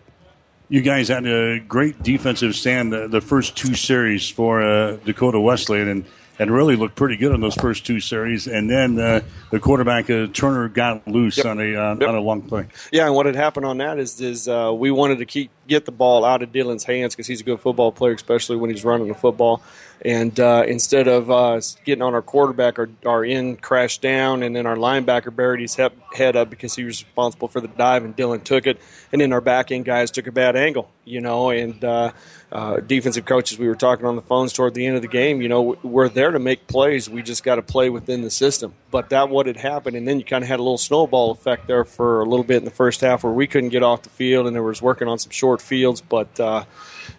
You 0.68 0.80
guys 0.80 1.08
had 1.08 1.26
a 1.26 1.60
great 1.60 2.02
defensive 2.02 2.54
stand 2.54 2.92
the, 2.92 3.06
the 3.06 3.20
first 3.20 3.56
two 3.56 3.74
series 3.74 4.30
for 4.30 4.62
uh, 4.62 4.96
Dakota 5.04 5.38
Wesleyan 5.38 5.86
and, 5.86 6.04
and 6.38 6.50
really 6.50 6.76
looked 6.76 6.94
pretty 6.94 7.18
good 7.18 7.30
on 7.30 7.42
those 7.42 7.56
first 7.56 7.84
two 7.84 8.00
series. 8.00 8.46
And 8.46 8.70
then 8.70 8.98
uh, 8.98 9.20
the 9.50 9.60
quarterback, 9.60 10.08
uh, 10.08 10.28
Turner, 10.28 10.68
got 10.70 11.06
loose 11.06 11.44
on, 11.44 11.60
a, 11.60 11.74
uh, 11.74 12.08
on 12.08 12.14
a 12.14 12.20
long 12.20 12.40
play. 12.40 12.68
Yeah, 12.90 13.04
and 13.04 13.14
what 13.14 13.26
had 13.26 13.34
happened 13.34 13.66
on 13.66 13.76
that 13.78 13.98
is 13.98 14.18
is 14.22 14.48
uh, 14.48 14.72
we 14.74 14.90
wanted 14.90 15.18
to 15.18 15.26
keep 15.26 15.50
get 15.68 15.84
the 15.84 15.92
ball 15.92 16.24
out 16.24 16.42
of 16.42 16.52
Dylan's 16.52 16.84
hands 16.84 17.14
because 17.14 17.26
he's 17.26 17.42
a 17.42 17.44
good 17.44 17.60
football 17.60 17.92
player, 17.92 18.14
especially 18.14 18.56
when 18.56 18.70
he's 18.70 18.84
running 18.84 19.08
the 19.08 19.14
football. 19.14 19.62
And 20.04 20.38
uh, 20.40 20.64
instead 20.66 21.06
of 21.06 21.30
uh, 21.30 21.60
getting 21.84 22.02
on 22.02 22.12
our 22.14 22.22
quarterback, 22.22 22.78
our, 22.80 22.88
our 23.06 23.24
end 23.24 23.62
crashed 23.62 24.02
down, 24.02 24.42
and 24.42 24.54
then 24.54 24.66
our 24.66 24.74
linebacker 24.74 25.34
buried 25.34 25.60
his 25.60 25.76
he- 25.76 25.86
head 26.14 26.34
up 26.34 26.50
because 26.50 26.74
he 26.74 26.82
was 26.82 27.04
responsible 27.04 27.46
for 27.46 27.60
the 27.60 27.68
dive, 27.68 28.04
and 28.04 28.16
Dylan 28.16 28.42
took 28.42 28.66
it. 28.66 28.80
And 29.12 29.20
then 29.20 29.32
our 29.32 29.40
back 29.40 29.70
end 29.70 29.84
guys 29.84 30.10
took 30.10 30.26
a 30.26 30.32
bad 30.32 30.56
angle, 30.56 30.90
you 31.04 31.20
know. 31.20 31.50
And 31.50 31.84
uh, 31.84 32.10
uh, 32.50 32.80
defensive 32.80 33.26
coaches, 33.26 33.60
we 33.60 33.68
were 33.68 33.76
talking 33.76 34.04
on 34.04 34.16
the 34.16 34.22
phones 34.22 34.52
toward 34.52 34.74
the 34.74 34.84
end 34.86 34.96
of 34.96 35.02
the 35.02 35.08
game. 35.08 35.40
You 35.40 35.48
know, 35.48 35.78
we're 35.84 36.08
there 36.08 36.32
to 36.32 36.40
make 36.40 36.66
plays. 36.66 37.08
We 37.08 37.22
just 37.22 37.44
got 37.44 37.56
to 37.56 37.62
play 37.62 37.88
within 37.88 38.22
the 38.22 38.30
system. 38.30 38.74
But 38.90 39.10
that 39.10 39.28
what 39.28 39.46
had 39.46 39.56
happened, 39.56 39.96
and 39.96 40.08
then 40.08 40.18
you 40.18 40.24
kind 40.24 40.42
of 40.42 40.48
had 40.48 40.58
a 40.58 40.64
little 40.64 40.78
snowball 40.78 41.30
effect 41.30 41.68
there 41.68 41.84
for 41.84 42.22
a 42.22 42.24
little 42.24 42.44
bit 42.44 42.56
in 42.56 42.64
the 42.64 42.72
first 42.72 43.02
half, 43.02 43.22
where 43.22 43.32
we 43.32 43.46
couldn't 43.46 43.70
get 43.70 43.84
off 43.84 44.02
the 44.02 44.10
field, 44.10 44.48
and 44.48 44.56
there 44.56 44.64
was 44.64 44.82
working 44.82 45.06
on 45.06 45.20
some 45.20 45.30
short 45.30 45.62
fields, 45.62 46.00
but. 46.00 46.40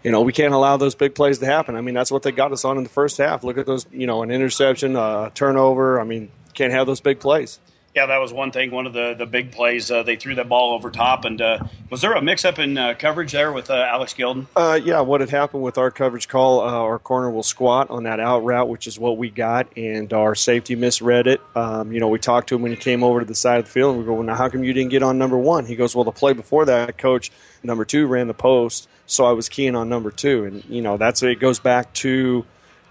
You 0.04 0.12
know, 0.12 0.22
we 0.22 0.34
can't 0.34 0.54
allow 0.54 0.78
those 0.78 0.96
big 0.96 1.16
plays 1.16 1.40
to 1.40 1.46
happen. 1.46 1.76
I 1.76 1.82
mean, 1.82 1.96
that's 1.96 2.12
what 2.12 2.24
they 2.24 2.32
got 2.32 2.52
us 2.52 2.66
on 2.66 2.78
in 2.78 2.84
the 2.84 2.90
first 2.90 3.18
half. 3.18 3.44
Look 3.44 3.58
at 3.58 3.66
those, 3.66 3.86
you 3.92 4.08
know, 4.08 4.24
an 4.24 4.32
interception, 4.32 4.96
a 4.96 5.32
turnover. 5.34 6.00
I 6.00 6.04
mean, 6.04 6.32
can't 6.54 6.74
have 6.74 6.88
those 6.88 7.02
big 7.02 7.20
plays. 7.20 7.60
Yeah, 7.96 8.08
that 8.08 8.18
was 8.18 8.34
one 8.34 8.50
thing. 8.50 8.72
One 8.72 8.88
of 8.88 8.94
the, 8.94 9.14
the 9.16 9.28
big 9.28 9.52
plays, 9.52 9.92
uh, 9.92 10.02
they 10.02 10.16
threw 10.16 10.34
that 10.34 10.50
ball 10.50 10.74
over 10.74 10.90
top. 10.90 11.26
And 11.26 11.40
uh, 11.40 11.60
was 11.92 12.02
there 12.02 12.14
a 12.14 12.24
mix 12.24 12.44
up 12.44 12.58
in 12.58 12.76
uh, 12.76 12.96
coverage 12.98 13.32
there 13.32 13.52
with 13.52 13.70
uh, 13.70 13.76
Alex 13.76 14.16
Gilden? 14.16 14.48
Uh, 14.56 14.80
yeah, 14.84 15.02
what 15.02 15.22
had 15.22 15.30
happened 15.30 15.62
with 15.62 15.78
our 15.78 15.92
coverage 15.92 16.28
call, 16.28 16.62
uh, 16.62 16.72
our 16.72 16.98
corner 16.98 17.30
will 17.30 17.44
squat 17.44 17.92
on 17.92 18.04
that 18.04 18.20
out 18.20 18.44
route, 18.44 18.68
which 18.68 18.88
is 18.88 18.98
what 18.98 19.20
we 19.20 19.30
got, 19.30 19.78
and 19.78 20.12
our 20.12 20.34
safety 20.34 20.76
misread 20.76 21.28
it. 21.28 21.40
Um, 21.56 21.92
you 21.92 22.00
know, 22.00 22.08
we 22.08 22.18
talked 22.18 22.50
to 22.50 22.56
him 22.56 22.64
when 22.64 22.72
he 22.72 22.78
came 22.78 23.04
over 23.04 23.20
to 23.20 23.26
the 23.28 23.36
side 23.36 23.60
of 23.60 23.66
the 23.66 23.72
field, 23.72 23.92
and 23.92 24.00
we 24.00 24.08
go, 24.08 24.16
well, 24.16 24.24
now 24.24 24.36
how 24.36 24.50
come 24.50 24.64
you 24.64 24.74
didn't 24.74 24.90
get 24.90 25.04
on 25.04 25.20
number 25.20 25.38
one? 25.38 25.68
He 25.68 25.76
goes, 25.76 25.96
well, 25.96 26.04
the 26.04 26.12
play 26.12 26.34
before 26.34 26.66
that, 26.66 26.98
coach, 26.98 27.32
number 27.62 27.86
two 27.86 28.08
ran 28.08 28.26
the 28.26 28.34
post, 28.34 28.90
so 29.06 29.26
I 29.26 29.32
was 29.32 29.50
keying 29.50 29.76
on 29.76 29.90
number 29.90 30.12
two. 30.12 30.46
And, 30.46 30.66
you 30.66 30.82
know, 30.82 30.98
that's 30.98 31.24
it 31.24 31.40
goes 31.40 31.60
back 31.60 31.94
to 31.96 32.46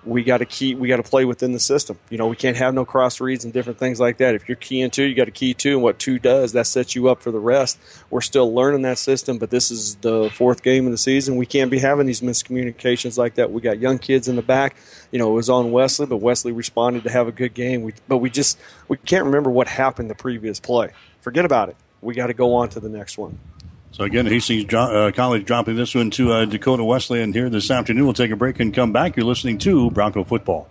we 0.05 0.25
got 0.25 0.39
to 0.39 0.45
keep 0.45 0.79
we 0.79 0.89
got 0.89 0.97
to 0.97 1.03
play 1.03 1.25
within 1.25 1.53
the 1.53 1.61
system. 1.61 1.99
You 2.11 2.19
know, 2.19 2.27
we 2.27 2.37
can't 2.37 2.57
have 2.57 2.75
no 2.75 2.85
cross 2.85 3.21
reads 3.21 3.45
and 3.45 3.53
different 3.53 3.79
things 3.79 4.01
like 4.01 4.17
that. 4.17 4.35
If 4.35 4.49
you're 4.49 4.57
keying 4.57 4.91
two, 4.91 5.05
you 5.05 5.15
got 5.15 5.27
to 5.27 5.31
key 5.31 5.55
two, 5.55 5.75
and 5.75 5.83
what 5.83 5.99
two 5.99 6.19
does, 6.19 6.53
that 6.53 6.67
sets 6.67 6.95
you 6.95 7.09
up 7.09 7.23
for 7.23 7.31
the 7.31 7.39
rest. 7.39 7.79
We're 8.11 8.21
still 8.21 8.53
learning 8.53 8.83
that 8.83 8.99
system, 8.99 9.39
but 9.39 9.51
this 9.51 9.71
is 9.71 9.97
the 9.97 10.31
fourth 10.31 10.63
game 10.63 10.87
of 10.87 10.93
the 10.93 10.99
season. 10.99 11.37
We 11.37 11.47
can't 11.47 11.71
be 11.71 11.79
having 11.79 12.07
these 12.07 12.21
miscommunications 12.21 13.17
like 13.17 13.37
that. 13.37 13.53
We 13.53 13.61
got 13.61 13.79
young 13.79 13.99
kids 13.99 14.29
in 14.29 14.37
the 14.37 14.43
back. 14.43 14.77
You 15.13 15.19
know, 15.19 15.31
it 15.31 15.35
was 15.35 15.51
on 15.51 15.71
Wesley, 15.71 16.07
but 16.07 16.17
Wesley 16.17 16.53
responded 16.53 17.05
to 17.05 17.11
have 17.11 17.29
a 17.29 17.33
good 17.33 17.55
game. 17.55 17.83
We, 17.83 17.95
but 18.09 18.19
we 18.19 18.31
just 18.31 18.59
we 18.89 18.97
can't 18.97 19.27
remember 19.27 19.51
what 19.51 19.69
happened 19.69 20.11
the 20.11 20.15
previous 20.15 20.59
play. 20.59 20.91
Forget 21.21 21.45
about 21.45 21.69
it. 21.69 21.77
We 22.01 22.15
got 22.15 22.27
to 22.27 22.35
go 22.35 22.55
on 22.57 22.69
to 22.71 22.81
the 22.81 22.89
next 22.89 23.17
one. 23.17 23.39
So 23.93 24.05
again, 24.05 24.27
Hastings 24.27 24.73
uh, 24.73 25.13
College 25.15 25.45
dropping 25.45 25.77
this 25.77 25.95
one 25.95 26.11
to 26.13 26.33
uh, 26.33 26.45
Dakota 26.47 26.83
Wesleyan 26.83 27.33
here 27.33 27.51
this 27.51 27.71
afternoon. 27.71 28.05
We'll 28.05 28.15
take 28.15 28.31
a 28.31 28.37
break 28.37 28.59
and 28.59 28.75
come 28.75 28.91
back. 28.91 29.17
You're 29.17 29.27
listening 29.27 29.59
to 29.59 29.91
Bronco 29.91 30.25
Football. 30.25 30.69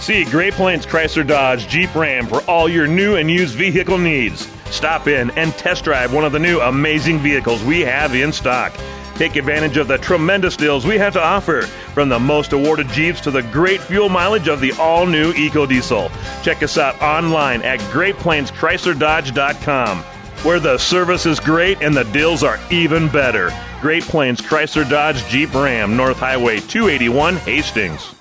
See 0.00 0.24
Great 0.24 0.54
Plains 0.54 0.84
Chrysler 0.84 1.26
Dodge 1.26 1.66
Jeep 1.68 1.94
Ram 1.94 2.26
for 2.26 2.42
all 2.42 2.68
your 2.68 2.86
new 2.86 3.16
and 3.16 3.30
used 3.30 3.54
vehicle 3.54 3.96
needs. 3.96 4.48
Stop 4.66 5.06
in 5.06 5.30
and 5.30 5.52
test 5.54 5.84
drive 5.84 6.12
one 6.12 6.24
of 6.24 6.32
the 6.32 6.38
new 6.38 6.60
amazing 6.60 7.20
vehicles 7.20 7.62
we 7.62 7.80
have 7.80 8.14
in 8.14 8.32
stock. 8.32 8.74
Take 9.14 9.36
advantage 9.36 9.76
of 9.76 9.86
the 9.86 9.98
tremendous 9.98 10.56
deals 10.56 10.84
we 10.84 10.98
have 10.98 11.12
to 11.12 11.22
offer, 11.22 11.62
from 11.94 12.08
the 12.08 12.18
most 12.18 12.52
awarded 12.52 12.88
Jeeps 12.88 13.20
to 13.22 13.30
the 13.30 13.44
great 13.44 13.80
fuel 13.80 14.08
mileage 14.08 14.48
of 14.48 14.60
the 14.60 14.72
all 14.72 15.06
new 15.06 15.32
EcoDiesel. 15.34 16.10
Check 16.42 16.64
us 16.64 16.76
out 16.76 17.00
online 17.00 17.62
at 17.62 17.78
GreatPlainsChryslerDodge.com, 17.80 20.04
where 20.44 20.60
the 20.60 20.78
service 20.78 21.26
is 21.26 21.40
great 21.40 21.80
and 21.80 21.96
the 21.96 22.04
deals 22.04 22.42
are 22.42 22.60
even 22.70 23.08
better. 23.08 23.50
Great 23.80 24.02
Plains 24.04 24.40
Chrysler 24.40 24.88
Dodge 24.88 25.24
Jeep 25.26 25.52
Ram, 25.54 25.96
North 25.96 26.18
Highway 26.18 26.60
281, 26.60 27.36
Hastings. 27.36 28.14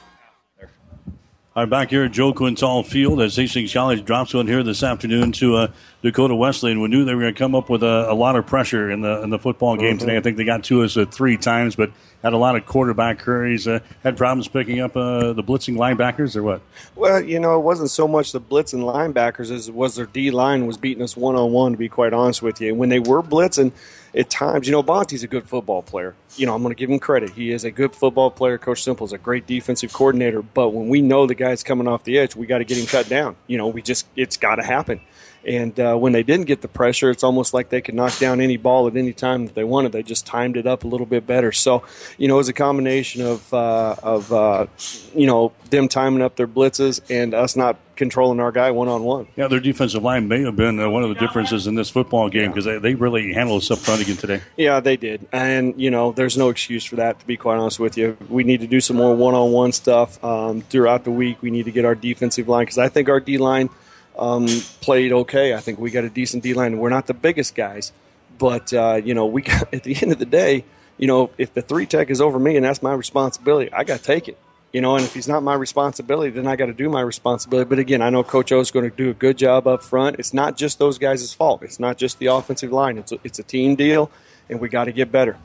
All 1.56 1.62
right, 1.62 1.70
back 1.70 1.92
here 1.92 2.06
at 2.06 2.12
Joe 2.12 2.34
Quintal 2.34 2.82
Field 2.82 3.22
as 3.22 3.36
Hastings 3.36 3.72
College 3.72 4.04
drops 4.04 4.34
one 4.34 4.48
here 4.48 4.64
this 4.64 4.82
afternoon 4.82 5.32
to 5.34 5.56
uh, 5.56 5.68
Dakota 6.02 6.34
Wesleyan. 6.34 6.82
We 6.82 6.88
knew 6.88 7.06
they 7.06 7.14
were 7.14 7.22
going 7.22 7.34
to 7.36 7.38
come 7.38 7.54
up 7.54 7.70
with 7.70 7.84
a, 7.84 8.10
a, 8.10 8.16
lot 8.16 8.36
of 8.36 8.48
pressure 8.48 8.90
in 8.90 9.02
the 9.02 9.22
in 9.22 9.30
the 9.30 9.38
football 9.38 9.78
game 9.78 9.92
mm-hmm. 9.92 10.00
today. 10.00 10.18
I 10.18 10.22
think 10.22 10.38
they 10.38 10.46
got 10.46 10.64
to 10.64 10.82
us 10.82 10.98
uh, 10.98 11.06
three 11.06 11.38
times, 11.38 11.76
but 11.76 11.92
had 12.24 12.34
a 12.34 12.38
lot 12.38 12.56
of 12.56 12.66
quarterback 12.66 13.22
hurries. 13.22 13.68
Uh, 13.68 13.82
had 14.02 14.18
problems 14.18 14.48
picking 14.48 14.80
up 14.80 14.98
uh, 14.98 15.34
the 15.34 15.44
blitzing 15.44 15.76
linebackers, 15.76 16.36
or 16.36 16.42
what? 16.42 16.62
Well, 16.96 17.24
you 17.24 17.40
know, 17.40 17.56
it 17.60 17.62
wasn't 17.62 17.92
so 17.92 18.08
much 18.08 18.32
the 18.32 18.42
blitzing 18.42 18.82
linebackers 18.82 19.52
as 19.52 19.68
it 19.68 19.76
was 19.76 19.96
their 19.96 20.08
D 20.08 20.32
line 20.32 20.66
was 20.66 20.78
beating 20.78 21.04
us 21.04 21.16
one 21.16 21.36
on 21.36 21.52
one. 21.52 21.74
To 21.74 21.78
be 21.78 21.88
quite 21.88 22.14
honest 22.14 22.42
with 22.42 22.62
you, 22.62 22.70
and 22.70 22.80
when 22.80 22.90
they 22.90 22.98
were 22.98 23.22
blitzing 23.22 23.74
at 24.16 24.30
times, 24.30 24.68
you 24.68 24.72
know, 24.72 24.84
Bonte's 24.84 25.24
a 25.24 25.28
good 25.28 25.48
football 25.48 25.82
player. 25.82 26.16
You 26.36 26.46
know, 26.46 26.54
I'm 26.54 26.62
going 26.62 26.74
to 26.74 26.80
give 26.80 26.90
him 26.90 27.00
credit. 27.00 27.32
He 27.32 27.52
is 27.52 27.64
a 27.64 27.72
good 27.72 27.96
football 27.96 28.30
player. 28.30 28.58
Coach 28.58 28.84
Sempel 28.84 29.06
is 29.06 29.14
a 29.14 29.18
great 29.18 29.48
defensive 29.48 29.92
coordinator. 29.92 30.42
But 30.42 30.70
when 30.70 30.88
we 30.88 31.02
know 31.02 31.26
the 31.26 31.36
guy's 31.36 31.64
coming 31.64 31.88
off 31.88 32.04
the 32.04 32.20
edge, 32.20 32.36
we 32.36 32.46
got 32.46 32.60
to 32.60 32.66
get 32.66 32.78
him 32.78 32.86
cut 32.86 33.10
down. 33.10 33.36
You 33.48 33.58
know, 33.58 33.68
we 33.68 33.82
just, 33.82 34.06
it's 34.16 34.38
got 34.38 34.56
to 34.56 34.64
happen. 34.64 35.02
And 35.46 35.78
uh, 35.80 35.96
when 35.96 36.14
they 36.14 36.24
didn't 36.24 36.46
get 36.46 36.62
the 36.62 36.68
pressure, 36.68 37.10
it's 37.10 37.24
almost 37.24 37.54
like 37.54 37.70
they 37.70 37.82
could 37.82 37.96
knock 37.96 38.18
down 38.18 38.40
any 38.40 38.58
ball 38.58 38.88
at 38.88 38.96
any 38.96 39.14
time 39.14 39.46
that 39.46 39.56
they 39.56 39.64
wanted. 39.64 39.92
They 39.92 40.04
just 40.04 40.26
timed 40.26 40.58
it 40.58 40.66
up 40.66 40.84
a 40.84 40.88
little 40.88 41.06
bit 41.06 41.28
better. 41.28 41.52
So, 41.52 41.84
you 42.18 42.28
know, 42.28 42.36
it 42.36 42.38
was 42.38 42.50
a 42.50 42.54
combination 42.54 43.22
of, 43.22 43.54
uh, 43.54 43.96
of 44.02 44.32
uh, 44.32 44.68
you 45.14 45.28
know, 45.28 45.52
them 45.70 45.88
timing 45.88 46.22
up 46.22 46.36
their 46.36 46.48
blitzes 46.48 47.02
and 47.10 47.34
us 47.34 47.56
not 47.56 47.78
controlling 47.96 48.40
our 48.40 48.52
guy 48.52 48.72
one 48.72 48.88
on 48.88 49.04
one. 49.04 49.28
Yeah, 49.36 49.48
their 49.48 49.60
defensive 49.60 50.02
line 50.02 50.28
may 50.28 50.42
have 50.44 50.56
been 50.56 50.80
uh, 50.80 50.90
one 50.90 51.04
of 51.04 51.10
the 51.10 51.16
differences 51.16 51.68
in 51.68 51.76
this 51.76 51.90
football 51.90 52.30
game 52.30 52.50
because 52.50 52.66
they, 52.66 52.80
they 52.80 52.96
really 52.96 53.34
handled 53.34 53.62
us 53.62 53.70
up 53.70 53.80
front 53.80 54.02
again 54.02 54.18
today. 54.18 54.42
Yeah, 54.58 54.80
they 54.80 54.98
did. 54.98 55.28
And, 55.32 55.80
you 55.80 55.92
know, 55.92 56.12
there's 56.12 56.38
no 56.38 56.50
excuse 56.50 56.86
for 56.86 56.96
that, 56.96 57.20
to 57.20 57.28
be 57.28 57.38
quite 57.38 57.58
honest 57.58 57.80
with 57.80 57.98
you. 57.98 58.18
We 58.30 58.44
need 58.44 58.62
to 58.62 58.68
do 58.68 58.80
some 58.80 58.98
more 58.98 59.16
one 59.16 59.36
on 59.36 59.52
one 59.52 59.74
stuff 59.74 60.24
um, 60.24 60.62
throughout 60.62 61.04
the 61.04 61.12
week. 61.12 61.42
We 61.42 61.52
need 61.52 61.66
to 61.66 61.72
get 61.72 61.86
our 61.86 61.96
defensive 61.96 62.48
line 62.48 62.64
because 62.64 62.78
I 62.78 62.88
think 62.88 63.10
our 63.10 63.20
D 63.20 63.38
line– 63.38 63.70
um, 64.18 64.46
played 64.82 65.12
okay. 65.12 65.54
I 65.54 65.60
think 65.60 65.80
we 65.80 65.92
got 65.92 66.04
a 66.04 66.10
decent 66.10 66.44
D 66.44 66.54
line. 66.54 66.78
We're 66.78 66.90
not 66.90 67.08
the 67.08 67.14
biggest 67.14 67.56
guys, 67.56 67.92
but 68.38 68.74
uh, 68.74 69.02
you 69.04 69.14
know, 69.14 69.26
we 69.26 69.42
got, 69.50 69.74
at 69.74 69.84
the 69.84 69.96
end 70.02 70.12
of 70.12 70.20
the 70.20 70.26
day, 70.26 70.66
you 70.98 71.08
know, 71.08 71.32
if 71.38 71.54
the 71.54 71.62
three 71.62 71.86
tech 71.86 72.10
is 72.10 72.22
over 72.22 72.40
me 72.40 72.56
and 72.56 72.66
that's 72.66 72.82
my 72.82 72.94
responsibility, 72.94 73.72
I 73.74 73.84
got 73.84 74.00
to 74.00 74.04
take 74.04 74.28
it. 74.28 74.38
You 74.72 74.82
know, 74.82 74.96
and 74.96 75.06
if 75.06 75.14
he's 75.14 75.28
not 75.28 75.44
my 75.44 75.54
responsibility, 75.54 76.32
then 76.32 76.48
I 76.48 76.56
got 76.56 76.66
to 76.66 76.74
do 76.74 76.90
my 76.90 77.02
responsibility. 77.02 77.70
But 77.70 77.78
again, 77.78 78.02
I 78.02 78.10
know 78.10 78.24
Coach 78.24 78.52
O 78.52 78.60
is 78.60 78.72
going 78.72 78.90
to 78.90 78.96
do 78.96 79.12
a 79.12 79.14
good 79.14 79.38
job 79.38 79.68
up 79.68 79.84
front. 79.84 80.18
It's 80.18 80.34
not 80.34 80.58
just 80.58 80.80
those 80.80 80.98
guys' 80.98 81.32
fault. 81.32 81.62
It's 81.62 81.80
not 81.80 81.98
just 81.98 82.18
the 82.18 82.26
offensive 82.28 82.72
line. 82.72 82.98
It's 82.98 83.12
a, 83.12 83.20
it's 83.24 83.38
a 83.38 83.44
team 83.44 83.76
deal, 83.76 84.10
and 84.50 84.60
we 84.60 84.70
got 84.70 84.86
to 84.86 84.92
get 84.92 85.12
better 85.12 85.38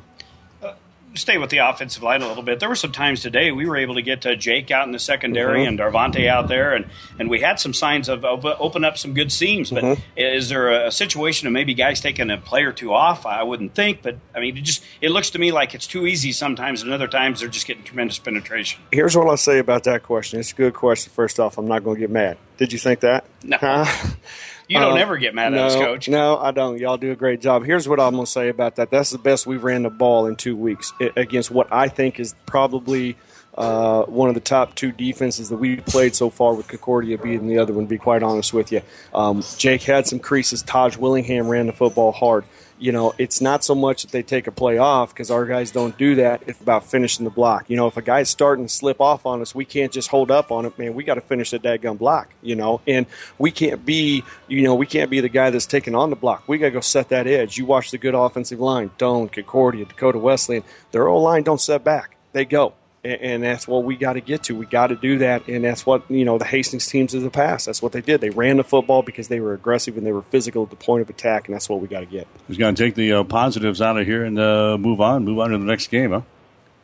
stay 1.18 1.38
with 1.38 1.50
the 1.50 1.58
offensive 1.58 2.02
line 2.02 2.22
a 2.22 2.28
little 2.28 2.42
bit. 2.42 2.60
There 2.60 2.68
were 2.68 2.74
some 2.74 2.92
times 2.92 3.22
today 3.22 3.52
we 3.52 3.66
were 3.66 3.76
able 3.76 3.96
to 3.96 4.02
get 4.02 4.24
uh, 4.26 4.34
Jake 4.34 4.70
out 4.70 4.86
in 4.86 4.92
the 4.92 4.98
secondary 4.98 5.60
mm-hmm. 5.60 5.68
and 5.68 5.78
Darvante 5.78 6.26
out 6.28 6.48
there, 6.48 6.74
and, 6.74 6.86
and 7.18 7.28
we 7.28 7.40
had 7.40 7.60
some 7.60 7.74
signs 7.74 8.08
of, 8.08 8.24
open 8.24 8.84
up 8.84 8.96
some 8.98 9.14
good 9.14 9.30
seams. 9.30 9.70
But 9.70 9.84
mm-hmm. 9.84 10.02
is 10.16 10.48
there 10.48 10.86
a, 10.86 10.92
situation 10.92 11.46
of 11.46 11.52
maybe 11.52 11.74
guys 11.74 12.00
taking 12.00 12.30
a 12.30 12.38
play 12.38 12.62
or 12.62 12.72
two 12.72 12.92
off? 12.92 13.26
I 13.26 13.42
wouldn't 13.42 13.74
think, 13.74 14.02
but 14.02 14.16
I 14.34 14.40
mean, 14.40 14.56
it 14.56 14.62
just 14.62 14.82
it 15.00 15.10
looks 15.10 15.30
to 15.30 15.38
me 15.38 15.52
like 15.52 15.74
it's 15.74 15.86
too 15.86 16.06
easy 16.06 16.32
sometimes, 16.32 16.82
and 16.82 16.92
other 16.92 17.08
times 17.08 17.40
they're 17.40 17.48
just 17.48 17.66
getting 17.66 17.84
tremendous 17.84 18.18
penetration. 18.18 18.80
Here's 18.92 19.16
what 19.16 19.28
I'll 19.28 19.36
say 19.36 19.58
about 19.58 19.84
that 19.84 20.02
question. 20.02 20.40
It's 20.40 20.52
a 20.52 20.56
good 20.56 20.74
question. 20.74 21.12
First 21.12 21.38
off, 21.38 21.58
I'm 21.58 21.68
not 21.68 21.84
going 21.84 21.96
to 21.96 22.00
get 22.00 22.10
mad. 22.10 22.38
Did 22.56 22.72
you 22.72 22.78
think 22.78 23.00
that? 23.00 23.24
No. 23.42 23.58
Huh? 23.58 23.86
You 24.68 24.78
don't 24.78 24.92
um, 24.92 24.98
ever 24.98 25.16
get 25.16 25.34
mad 25.34 25.52
no, 25.52 25.58
at 25.58 25.64
us, 25.64 25.74
coach. 25.76 26.08
No, 26.10 26.36
I 26.36 26.50
don't. 26.50 26.78
Y'all 26.78 26.98
do 26.98 27.10
a 27.10 27.16
great 27.16 27.40
job. 27.40 27.64
Here's 27.64 27.88
what 27.88 27.98
I'm 27.98 28.12
going 28.12 28.26
to 28.26 28.30
say 28.30 28.50
about 28.50 28.76
that. 28.76 28.90
That's 28.90 29.10
the 29.10 29.18
best 29.18 29.46
we've 29.46 29.64
ran 29.64 29.82
the 29.82 29.90
ball 29.90 30.26
in 30.26 30.36
two 30.36 30.56
weeks 30.56 30.92
against 31.16 31.50
what 31.50 31.72
I 31.72 31.88
think 31.88 32.20
is 32.20 32.34
probably 32.44 33.16
uh, 33.56 34.04
one 34.04 34.28
of 34.28 34.34
the 34.34 34.42
top 34.42 34.74
two 34.74 34.92
defenses 34.92 35.48
that 35.48 35.56
we 35.56 35.76
played 35.76 36.14
so 36.14 36.28
far, 36.28 36.54
with 36.54 36.68
Concordia 36.68 37.16
being 37.16 37.48
the 37.48 37.58
other 37.58 37.72
one. 37.72 37.84
To 37.84 37.88
be 37.88 37.96
quite 37.96 38.22
honest 38.22 38.52
with 38.52 38.70
you, 38.70 38.82
um, 39.14 39.42
Jake 39.56 39.82
had 39.82 40.06
some 40.06 40.18
creases. 40.18 40.62
Taj 40.62 40.98
Willingham 40.98 41.48
ran 41.48 41.66
the 41.66 41.72
football 41.72 42.12
hard 42.12 42.44
you 42.78 42.92
know, 42.92 43.14
it's 43.18 43.40
not 43.40 43.64
so 43.64 43.74
much 43.74 44.02
that 44.02 44.12
they 44.12 44.22
take 44.22 44.46
a 44.46 44.52
play 44.52 44.78
off 44.78 45.12
because 45.12 45.30
our 45.30 45.44
guys 45.44 45.70
don't 45.70 45.96
do 45.98 46.14
that. 46.16 46.42
It's 46.46 46.60
about 46.60 46.84
finishing 46.84 47.24
the 47.24 47.30
block. 47.30 47.68
You 47.68 47.76
know, 47.76 47.86
if 47.86 47.96
a 47.96 48.02
guy's 48.02 48.30
starting 48.30 48.66
to 48.66 48.72
slip 48.72 49.00
off 49.00 49.26
on 49.26 49.40
us, 49.40 49.54
we 49.54 49.64
can't 49.64 49.92
just 49.92 50.08
hold 50.08 50.30
up 50.30 50.50
on 50.52 50.64
it, 50.64 50.78
man. 50.78 50.94
We 50.94 51.04
got 51.04 51.14
to 51.14 51.20
finish 51.20 51.50
the 51.50 51.58
daggum 51.58 51.98
block, 51.98 52.32
you 52.42 52.56
know, 52.56 52.80
and 52.86 53.06
we 53.38 53.50
can't 53.50 53.84
be, 53.84 54.24
you 54.46 54.62
know, 54.62 54.74
we 54.74 54.86
can't 54.86 55.10
be 55.10 55.20
the 55.20 55.28
guy 55.28 55.50
that's 55.50 55.66
taking 55.66 55.94
on 55.94 56.10
the 56.10 56.16
block. 56.16 56.44
We 56.46 56.58
got 56.58 56.66
to 56.66 56.72
go 56.72 56.80
set 56.80 57.08
that 57.10 57.26
edge. 57.26 57.58
You 57.58 57.66
watch 57.66 57.90
the 57.90 57.98
good 57.98 58.14
offensive 58.14 58.60
line, 58.60 58.90
Doane, 58.98 59.30
Concordia, 59.32 59.84
Dakota 59.84 60.18
Wesleyan, 60.18 60.62
their 60.92 61.08
old 61.08 61.24
line 61.24 61.42
don't 61.42 61.60
set 61.60 61.84
back. 61.84 62.16
They 62.32 62.44
go 62.44 62.74
and 63.08 63.42
that's 63.42 63.66
what 63.66 63.84
we 63.84 63.96
got 63.96 64.14
to 64.14 64.20
get 64.20 64.44
to. 64.44 64.56
We 64.56 64.66
got 64.66 64.88
to 64.88 64.96
do 64.96 65.18
that, 65.18 65.48
and 65.48 65.64
that's 65.64 65.86
what 65.86 66.10
you 66.10 66.24
know 66.24 66.38
the 66.38 66.44
Hastings 66.44 66.86
teams 66.86 67.14
of 67.14 67.22
the 67.22 67.30
past. 67.30 67.66
That's 67.66 67.82
what 67.82 67.92
they 67.92 68.00
did. 68.00 68.20
They 68.20 68.30
ran 68.30 68.56
the 68.56 68.64
football 68.64 69.02
because 69.02 69.28
they 69.28 69.40
were 69.40 69.54
aggressive 69.54 69.96
and 69.96 70.06
they 70.06 70.12
were 70.12 70.22
physical 70.22 70.62
at 70.62 70.70
the 70.70 70.76
point 70.76 71.02
of 71.02 71.10
attack, 71.10 71.48
and 71.48 71.54
that's 71.54 71.68
what 71.68 71.80
we 71.80 71.88
got 71.88 72.00
to 72.00 72.06
get. 72.06 72.26
He's 72.46 72.58
going 72.58 72.74
to 72.74 72.84
take 72.84 72.94
the 72.94 73.12
uh, 73.12 73.24
positives 73.24 73.80
out 73.80 73.98
of 73.98 74.06
here 74.06 74.24
and 74.24 74.38
uh, 74.38 74.76
move 74.78 75.00
on, 75.00 75.24
move 75.24 75.38
on 75.38 75.50
to 75.50 75.58
the 75.58 75.64
next 75.64 75.88
game, 75.88 76.12
huh? 76.12 76.22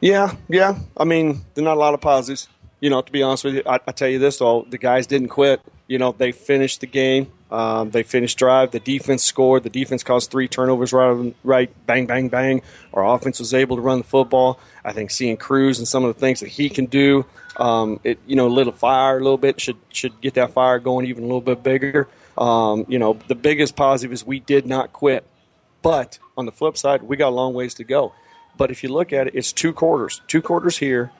Yeah, 0.00 0.34
yeah. 0.48 0.78
I 0.96 1.04
mean, 1.04 1.44
there's 1.54 1.64
not 1.64 1.76
a 1.76 1.80
lot 1.80 1.94
of 1.94 2.00
positives. 2.00 2.48
You 2.80 2.90
know, 2.90 3.00
to 3.00 3.10
be 3.10 3.22
honest 3.22 3.44
with 3.44 3.54
you, 3.54 3.62
I, 3.64 3.80
I 3.86 3.92
tell 3.92 4.08
you 4.08 4.18
this 4.18 4.38
though: 4.38 4.66
the 4.68 4.78
guys 4.78 5.06
didn't 5.06 5.28
quit. 5.28 5.60
You 5.86 5.98
know, 5.98 6.12
they 6.12 6.32
finished 6.32 6.80
the 6.80 6.86
game. 6.86 7.32
Um, 7.54 7.90
they 7.90 8.02
finished 8.02 8.36
drive. 8.36 8.72
The 8.72 8.80
defense 8.80 9.22
scored. 9.22 9.62
The 9.62 9.70
defense 9.70 10.02
caused 10.02 10.32
three 10.32 10.48
turnovers 10.48 10.92
right, 10.92 11.32
right, 11.44 11.86
bang, 11.86 12.04
bang, 12.06 12.28
bang. 12.28 12.62
Our 12.92 13.06
offense 13.14 13.38
was 13.38 13.54
able 13.54 13.76
to 13.76 13.82
run 13.82 13.98
the 13.98 14.04
football. 14.04 14.58
I 14.84 14.92
think 14.92 15.12
seeing 15.12 15.36
Cruz 15.36 15.78
and 15.78 15.86
some 15.86 16.04
of 16.04 16.12
the 16.12 16.20
things 16.20 16.40
that 16.40 16.48
he 16.48 16.68
can 16.68 16.86
do, 16.86 17.26
um, 17.56 18.00
it 18.02 18.18
you 18.26 18.34
know, 18.34 18.48
lit 18.48 18.66
a 18.66 18.72
fire 18.72 19.18
a 19.18 19.22
little 19.22 19.38
bit. 19.38 19.60
Should 19.60 19.76
should 19.90 20.20
get 20.20 20.34
that 20.34 20.50
fire 20.50 20.80
going 20.80 21.06
even 21.06 21.22
a 21.22 21.26
little 21.26 21.40
bit 21.40 21.62
bigger. 21.62 22.08
Um, 22.36 22.86
you 22.88 22.98
know, 22.98 23.16
the 23.28 23.36
biggest 23.36 23.76
positive 23.76 24.12
is 24.12 24.26
we 24.26 24.40
did 24.40 24.66
not 24.66 24.92
quit. 24.92 25.24
But 25.80 26.18
on 26.36 26.46
the 26.46 26.52
flip 26.52 26.76
side, 26.76 27.04
we 27.04 27.16
got 27.16 27.28
a 27.28 27.36
long 27.36 27.54
ways 27.54 27.74
to 27.74 27.84
go. 27.84 28.14
But 28.56 28.72
if 28.72 28.82
you 28.82 28.88
look 28.88 29.12
at 29.12 29.28
it, 29.28 29.36
it's 29.36 29.52
two 29.52 29.72
quarters. 29.72 30.22
Two 30.26 30.42
quarters 30.42 30.78
here, 30.78 31.12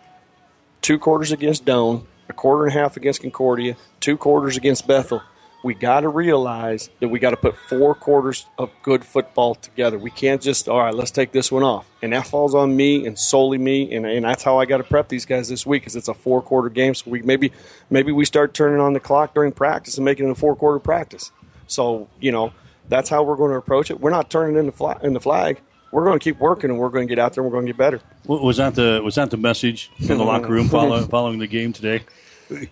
two 0.83 0.99
quarters 0.99 1.31
against 1.31 1.65
Doane, 1.65 2.07
a 2.29 2.33
quarter 2.33 2.67
and 2.67 2.75
a 2.75 2.79
half 2.81 2.97
against 2.97 3.23
Concordia, 3.23 3.77
two 4.01 4.17
quarters 4.17 4.57
against 4.57 4.89
Bethel 4.89 5.23
we 5.65 5.73
got 5.73 6.01
to 6.01 6.11
realize 6.11 6.91
that 7.01 7.09
we 7.09 7.19
got 7.19 7.31
to 7.31 7.39
put 7.39 7.57
four 7.57 7.95
quarters 7.95 8.47
of 8.59 8.71
good 8.83 9.03
football 9.03 9.55
together. 9.55 9.99
We 9.99 10.11
can't 10.11 10.43
just, 10.43 10.69
all 10.69 10.79
right, 10.79 10.95
let's 10.95 11.11
take 11.11 11.33
this 11.33 11.51
one 11.51 11.63
off. 11.63 11.87
And 12.03 12.13
that 12.13 12.27
falls 12.27 12.55
on 12.55 12.77
me 12.77 13.07
and 13.07 13.19
solely 13.19 13.57
me. 13.57 13.95
And, 13.95 14.05
and 14.05 14.27
that's 14.27 14.43
how 14.43 14.59
I 14.59 14.67
got 14.67 14.77
to 14.77 14.85
prep 14.85 15.09
these 15.09 15.25
guys 15.25 15.49
this 15.49 15.65
week 15.65 15.83
because 15.83 15.97
it's 15.97 16.09
a 16.09 16.15
four 16.15 16.43
quarter 16.43 16.69
game. 16.69 16.95
So 16.95 17.11
we 17.11 17.23
maybe 17.23 17.51
maybe 17.89 18.13
we 18.13 18.27
start 18.27 18.53
turning 18.53 18.79
on 18.79 18.93
the 18.93 19.01
clock 19.01 19.33
during 19.33 19.53
practice 19.53 19.97
and 19.97 20.05
making 20.05 20.29
it 20.29 20.33
a 20.33 20.35
four 20.35 20.55
quarter 20.55 20.79
practice. 20.79 21.33
So, 21.67 22.09
you 22.21 22.31
know, 22.31 22.53
that's 22.91 23.09
how 23.09 23.23
we're 23.23 23.37
going 23.37 23.53
to 23.53 23.57
approach 23.57 23.91
it. 23.91 23.99
We're 23.99 24.11
not 24.11 24.29
turning 24.29 24.57
in 24.57 24.67
the, 24.67 24.73
flag, 24.73 24.99
in 25.03 25.15
the 25.15 25.21
flag. 25.21 25.63
We're 25.93 26.05
going 26.05 26.19
to 26.19 26.23
keep 26.23 26.39
working 26.41 26.69
and 26.69 26.79
we're 26.79 26.91
going 26.91 27.09
to 27.09 27.11
get 27.11 27.19
out 27.19 27.33
there 27.33 27.43
and 27.43 27.51
we're 27.51 27.57
going 27.57 27.67
to 27.67 27.73
get 27.73 27.79
better. 27.79 28.03
Was 28.27 28.59
that 28.59 28.75
the 28.75 29.01
was 29.03 29.15
that 29.15 29.31
the 29.31 29.39
message 29.39 29.91
in 29.99 30.19
the 30.19 30.25
locker 30.25 30.49
room 30.49 30.69
following, 30.69 31.09
following 31.09 31.39
the 31.39 31.47
game 31.47 31.73
today? 31.73 32.03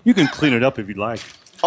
You 0.04 0.12
can 0.12 0.26
clean 0.26 0.52
it 0.52 0.62
up 0.62 0.78
if 0.78 0.88
you'd 0.88 0.98
like 0.98 1.22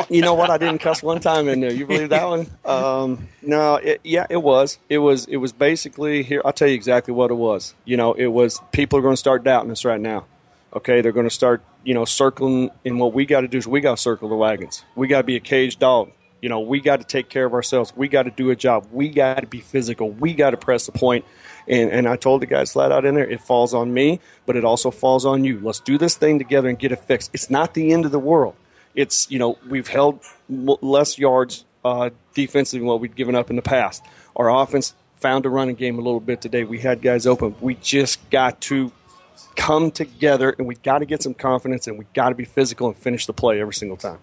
you 0.10 0.22
know 0.22 0.34
what? 0.34 0.50
I 0.50 0.58
didn't 0.58 0.80
cuss 0.80 1.02
one 1.02 1.20
time 1.20 1.48
in 1.48 1.60
there. 1.62 1.74
You 1.74 1.86
believe 1.86 2.10
that 2.10 2.28
one? 2.28 2.48
Um, 2.66 3.28
no, 3.42 3.76
it, 3.76 4.02
yeah, 4.04 4.26
it 4.30 4.38
was. 4.38 4.80
It 4.90 4.98
was. 4.98 5.26
It 5.28 5.38
was 5.38 5.54
basically 5.54 6.24
here. 6.24 6.42
I'll 6.44 6.52
tell 6.52 6.68
you 6.68 6.74
exactly 6.74 7.14
what 7.14 7.30
it 7.30 7.36
was. 7.36 7.76
You 7.86 7.96
know, 7.96 8.14
it 8.14 8.28
was 8.28 8.60
people 8.72 8.98
are 9.00 9.02
going 9.02 9.14
to 9.14 9.18
start 9.18 9.44
doubting 9.44 9.72
us 9.72 9.86
right 9.86 10.02
now. 10.02 10.26
Okay, 10.74 11.02
they're 11.02 11.12
going 11.12 11.28
to 11.28 11.34
start, 11.34 11.64
you 11.84 11.94
know, 11.94 12.06
circling. 12.06 12.72
And 12.84 13.00
what 13.00 13.14
we 13.14 13.26
got 13.26 13.42
to 13.42 13.48
do 13.48 13.58
is 13.58 13.68
we 13.68 13.82
got 13.82 13.98
to 13.98 14.02
circle 14.02 14.30
the 14.30 14.36
wagons. 14.36 14.84
We 14.96 15.08
got 15.08 15.20
to 15.20 15.24
be 15.24 15.36
a 15.36 15.40
caged 15.40 15.80
dog. 15.80 16.12
You 16.42 16.50
know, 16.50 16.60
we 16.60 16.82
got 16.82 17.00
to 17.00 17.06
take 17.06 17.30
care 17.30 17.46
of 17.46 17.54
ourselves. 17.54 17.94
We 17.96 18.08
got 18.08 18.24
to 18.24 18.32
do 18.32 18.50
a 18.50 18.56
job. 18.56 18.88
We 18.92 19.10
got 19.10 19.42
to 19.42 19.48
be 19.48 19.62
physical. 19.62 20.10
We 20.10 20.34
got 20.34 20.52
to 20.52 20.58
press 20.58 20.86
the 20.88 20.92
point. 20.92 21.24
And, 21.68 21.92
and 21.92 22.08
I 22.08 22.18
told 22.18 22.42
the 22.42 22.46
guys 22.46 22.74
flat 22.74 22.92
out 22.92 23.06
in 23.06 23.16
there, 23.16 23.28
it 23.28 23.42
falls 23.42 23.74
on 23.74 23.94
me, 23.94 24.20
but 24.46 24.56
it 24.56 24.66
also 24.66 24.92
falls 24.92 25.26
on 25.26 25.44
you. 25.44 25.60
Let's 25.60 25.80
do 25.80 25.98
this 25.98 26.16
thing 26.16 26.38
together 26.38 26.70
and 26.70 26.78
get 26.78 26.92
it 26.92 27.00
fixed. 27.00 27.32
It's 27.34 27.50
not 27.50 27.74
the 27.74 27.94
end 27.94 28.06
of 28.06 28.12
the 28.12 28.20
world 28.20 28.56
it's 28.96 29.30
you 29.30 29.40
know 29.40 29.58
we've 29.68 29.88
held 29.88 30.22
less 30.50 31.18
yards 31.18 31.66
uh, 31.84 32.10
defensively 32.34 32.80
than 32.80 32.88
what 32.88 33.00
we'd 33.00 33.16
given 33.16 33.36
up 33.36 33.50
in 33.50 33.56
the 33.56 33.62
past. 33.62 34.04
Our 34.36 34.50
offense 34.50 34.94
found 35.18 35.46
a 35.46 35.50
running 35.50 35.76
game 35.76 35.98
a 35.98 36.02
little 36.02 36.20
bit 36.20 36.42
today. 36.42 36.64
We 36.64 36.80
had 36.80 37.02
guys 37.02 37.26
open. 37.26 37.56
We 37.62 37.76
just 37.76 38.30
got 38.30 38.62
to 38.62 38.92
come 39.56 39.92
together 39.92 40.54
and 40.58 40.68
we 40.68 40.76
got 40.76 41.00
to 41.00 41.06
get 41.06 41.24
some 41.24 41.34
confidence 41.34 41.88
and 41.88 41.98
we 41.98 42.06
got 42.14 42.30
to 42.30 42.36
be 42.36 42.46
physical 42.46 42.88
and 42.88 42.98
finish 42.98 43.26
the 43.26 43.34
play 43.34 43.62
every 43.62 43.74
single 43.74 43.98
time. 43.98 44.20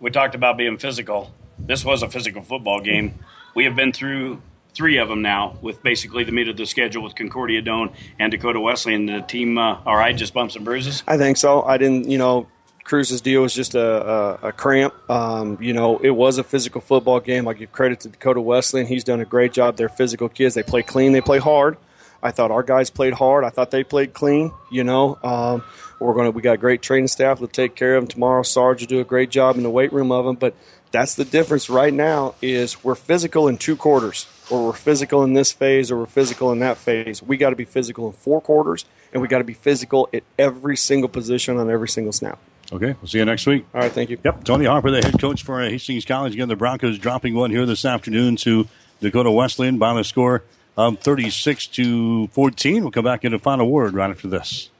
We 0.00 0.10
talked 0.10 0.34
about 0.34 0.56
being 0.56 0.78
physical. 0.78 1.32
This 1.58 1.84
was 1.84 2.02
a 2.02 2.08
physical 2.08 2.42
football 2.42 2.80
game. 2.80 3.18
We 3.54 3.64
have 3.64 3.76
been 3.76 3.92
through 3.92 4.40
three 4.74 4.96
of 4.98 5.08
them 5.08 5.22
now 5.22 5.58
with 5.60 5.82
basically 5.82 6.24
the 6.24 6.32
meat 6.32 6.48
of 6.48 6.56
the 6.56 6.66
schedule 6.66 7.02
with 7.02 7.14
Concordia 7.14 7.62
Doane 7.62 7.92
and 8.18 8.30
Dakota 8.30 8.60
Wesleyan. 8.60 9.08
And 9.08 9.22
the 9.22 9.26
team, 9.26 9.58
uh, 9.58 9.78
all 9.84 9.96
right, 9.96 10.16
just 10.16 10.34
bumps 10.34 10.56
and 10.56 10.64
bruises. 10.64 11.02
I 11.06 11.18
think 11.18 11.36
so. 11.36 11.62
I 11.62 11.76
didn't, 11.76 12.08
you 12.08 12.18
know, 12.18 12.46
Cruz's 12.84 13.20
deal 13.20 13.42
was 13.42 13.54
just 13.54 13.74
a, 13.74 14.40
a, 14.42 14.48
a 14.48 14.52
cramp. 14.52 14.94
Um, 15.10 15.58
you 15.60 15.72
know, 15.72 15.98
it 15.98 16.10
was 16.10 16.38
a 16.38 16.44
physical 16.44 16.80
football 16.80 17.20
game. 17.20 17.46
I 17.46 17.54
give 17.54 17.72
credit 17.72 18.00
to 18.00 18.08
Dakota 18.08 18.40
Wesleyan. 18.40 18.86
He's 18.86 19.04
done 19.04 19.20
a 19.20 19.24
great 19.24 19.52
job. 19.52 19.76
They're 19.76 19.88
physical 19.88 20.28
kids. 20.28 20.54
They 20.54 20.62
play 20.62 20.82
clean. 20.82 21.12
They 21.12 21.20
play 21.20 21.38
hard. 21.38 21.76
I 22.22 22.30
thought 22.30 22.50
our 22.50 22.62
guys 22.62 22.90
played 22.90 23.14
hard. 23.14 23.44
I 23.44 23.50
thought 23.50 23.70
they 23.70 23.82
played 23.82 24.14
clean. 24.14 24.52
You 24.70 24.84
know, 24.84 25.18
um, 25.24 25.64
we're 25.98 26.14
gonna 26.14 26.30
we 26.30 26.42
got 26.42 26.60
great 26.60 26.80
training 26.82 27.08
staff 27.08 27.40
to 27.40 27.46
take 27.48 27.74
care 27.74 27.96
of 27.96 28.02
them 28.02 28.08
tomorrow. 28.08 28.42
Sarge 28.42 28.80
will 28.80 28.88
do 28.88 29.00
a 29.00 29.04
great 29.04 29.30
job 29.30 29.56
in 29.56 29.62
the 29.62 29.70
weight 29.70 29.92
room 29.92 30.12
of 30.12 30.24
them. 30.24 30.36
But 30.36 30.54
that's 30.92 31.14
the 31.14 31.24
difference 31.24 31.68
right 31.68 31.92
now 31.92 32.34
is 32.40 32.84
we're 32.84 32.94
physical 32.94 33.48
in 33.48 33.58
two 33.58 33.74
quarters, 33.74 34.28
or 34.50 34.66
we're 34.66 34.72
physical 34.72 35.24
in 35.24 35.32
this 35.34 35.50
phase, 35.50 35.90
or 35.90 35.98
we're 35.98 36.06
physical 36.06 36.52
in 36.52 36.60
that 36.60 36.76
phase. 36.76 37.22
We 37.22 37.36
got 37.36 37.50
to 37.50 37.56
be 37.56 37.64
physical 37.64 38.06
in 38.06 38.12
four 38.12 38.40
quarters, 38.40 38.84
and 39.12 39.20
we 39.20 39.26
got 39.26 39.38
to 39.38 39.44
be 39.44 39.54
physical 39.54 40.08
at 40.12 40.22
every 40.38 40.76
single 40.76 41.08
position 41.08 41.58
on 41.58 41.70
every 41.70 41.88
single 41.88 42.12
snap. 42.12 42.38
Okay, 42.72 42.94
we'll 43.00 43.06
see 43.06 43.18
you 43.18 43.24
next 43.26 43.46
week. 43.46 43.66
All 43.74 43.82
right, 43.82 43.92
thank 43.92 44.08
you. 44.08 44.18
Yep, 44.24 44.44
Tony 44.44 44.64
Harper, 44.64 44.90
the 44.90 45.02
head 45.02 45.20
coach 45.20 45.42
for 45.42 45.60
Hastings 45.60 46.06
College. 46.06 46.32
Again, 46.32 46.48
the 46.48 46.56
Broncos 46.56 46.98
dropping 46.98 47.34
one 47.34 47.50
here 47.50 47.66
this 47.66 47.84
afternoon 47.84 48.36
to 48.36 48.66
Dakota 49.00 49.30
Wesleyan 49.30 49.76
by 49.76 49.92
the 49.92 50.04
score 50.04 50.42
of 50.76 50.98
36 51.00 51.66
to 51.66 52.28
14. 52.28 52.82
We'll 52.82 52.90
come 52.90 53.04
back 53.04 53.24
in 53.24 53.34
a 53.34 53.38
final 53.38 53.70
word 53.70 53.92
right 53.92 54.10
after 54.10 54.26
this. 54.26 54.70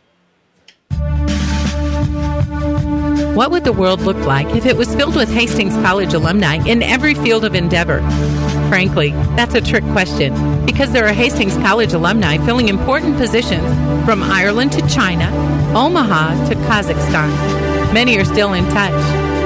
What 3.34 3.50
would 3.50 3.64
the 3.64 3.72
world 3.72 4.02
look 4.02 4.18
like 4.18 4.54
if 4.54 4.66
it 4.66 4.76
was 4.76 4.94
filled 4.94 5.16
with 5.16 5.32
Hastings 5.32 5.74
College 5.74 6.14
alumni 6.14 6.56
in 6.66 6.82
every 6.82 7.14
field 7.14 7.44
of 7.44 7.54
endeavor? 7.54 8.00
Frankly, 8.68 9.10
that's 9.36 9.54
a 9.54 9.60
trick 9.60 9.84
question 9.92 10.34
because 10.64 10.92
there 10.92 11.06
are 11.06 11.12
Hastings 11.12 11.54
College 11.56 11.92
alumni 11.92 12.38
filling 12.38 12.68
important 12.68 13.16
positions 13.16 13.66
from 14.04 14.22
Ireland 14.22 14.72
to 14.72 14.86
China, 14.88 15.30
Omaha 15.74 16.48
to 16.48 16.54
Kazakhstan. 16.54 17.81
Many 17.92 18.16
are 18.18 18.24
still 18.24 18.54
in 18.54 18.64
touch. 18.70 18.92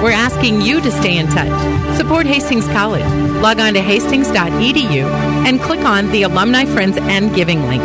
We're 0.03 0.13
asking 0.13 0.61
you 0.61 0.81
to 0.81 0.91
stay 0.91 1.19
in 1.19 1.27
touch. 1.27 1.97
Support 1.97 2.27
Hastings 2.27 2.67
College. 2.67 3.05
Log 3.43 3.59
on 3.59 3.75
to 3.75 3.81
hastings.edu 3.81 5.03
and 5.47 5.61
click 5.61 5.81
on 5.81 6.11
the 6.13 6.23
Alumni 6.23 6.65
Friends 6.65 6.97
and 6.97 7.35
Giving 7.35 7.67
link. 7.67 7.83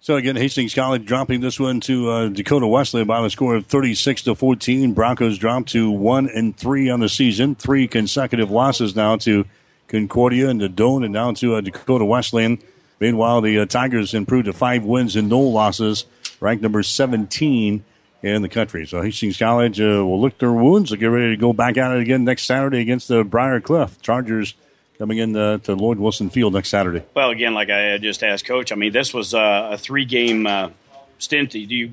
So 0.00 0.16
again, 0.16 0.34
Hastings 0.34 0.74
College 0.74 1.04
dropping 1.04 1.40
this 1.40 1.60
one 1.60 1.78
to 1.82 2.10
uh, 2.10 2.28
Dakota 2.28 2.66
Wesleyan 2.66 3.06
by 3.06 3.22
the 3.22 3.30
score 3.30 3.54
of 3.54 3.66
36 3.66 4.24
to 4.24 4.34
14. 4.34 4.94
Broncos 4.94 5.38
dropped 5.38 5.68
to 5.70 5.92
one 5.92 6.28
and 6.28 6.56
three 6.56 6.90
on 6.90 6.98
the 6.98 7.08
season, 7.08 7.54
three 7.54 7.86
consecutive 7.86 8.50
losses 8.50 8.96
now 8.96 9.16
to 9.18 9.46
Concordia 9.86 10.48
and 10.48 10.60
the 10.60 10.68
Doane, 10.68 11.04
and 11.04 11.12
now 11.12 11.32
to 11.34 11.54
uh, 11.54 11.60
Dakota 11.60 12.04
Wesleyan. 12.04 12.58
Meanwhile, 13.02 13.40
the 13.40 13.58
uh, 13.58 13.66
Tigers 13.66 14.14
improved 14.14 14.44
to 14.44 14.52
five 14.52 14.84
wins 14.84 15.16
and 15.16 15.28
no 15.28 15.40
losses, 15.40 16.04
ranked 16.38 16.62
number 16.62 16.84
17 16.84 17.82
in 18.22 18.42
the 18.42 18.48
country. 18.48 18.86
So 18.86 19.02
Hastings 19.02 19.36
College 19.36 19.80
uh, 19.80 20.06
will 20.06 20.20
lick 20.20 20.38
their 20.38 20.52
wounds. 20.52 20.90
They'll 20.90 21.00
get 21.00 21.06
ready 21.06 21.30
to 21.30 21.36
go 21.36 21.52
back 21.52 21.76
at 21.76 21.96
it 21.96 22.00
again 22.00 22.22
next 22.22 22.44
Saturday 22.44 22.78
against 22.78 23.08
the 23.08 23.24
Briar 23.24 23.60
Cliff 23.60 24.00
Chargers 24.02 24.54
coming 24.98 25.18
in 25.18 25.34
uh, 25.34 25.58
to 25.58 25.74
Lloyd 25.74 25.98
Wilson 25.98 26.30
Field 26.30 26.52
next 26.52 26.68
Saturday. 26.68 27.02
Well, 27.12 27.30
again, 27.30 27.54
like 27.54 27.70
I 27.70 27.98
just 27.98 28.22
asked 28.22 28.46
Coach, 28.46 28.70
I 28.70 28.76
mean, 28.76 28.92
this 28.92 29.12
was 29.12 29.34
uh, 29.34 29.70
a 29.72 29.76
three 29.78 30.04
game 30.04 30.46
uh, 30.46 30.70
stint. 31.18 31.50
Do 31.50 31.58
you 31.58 31.90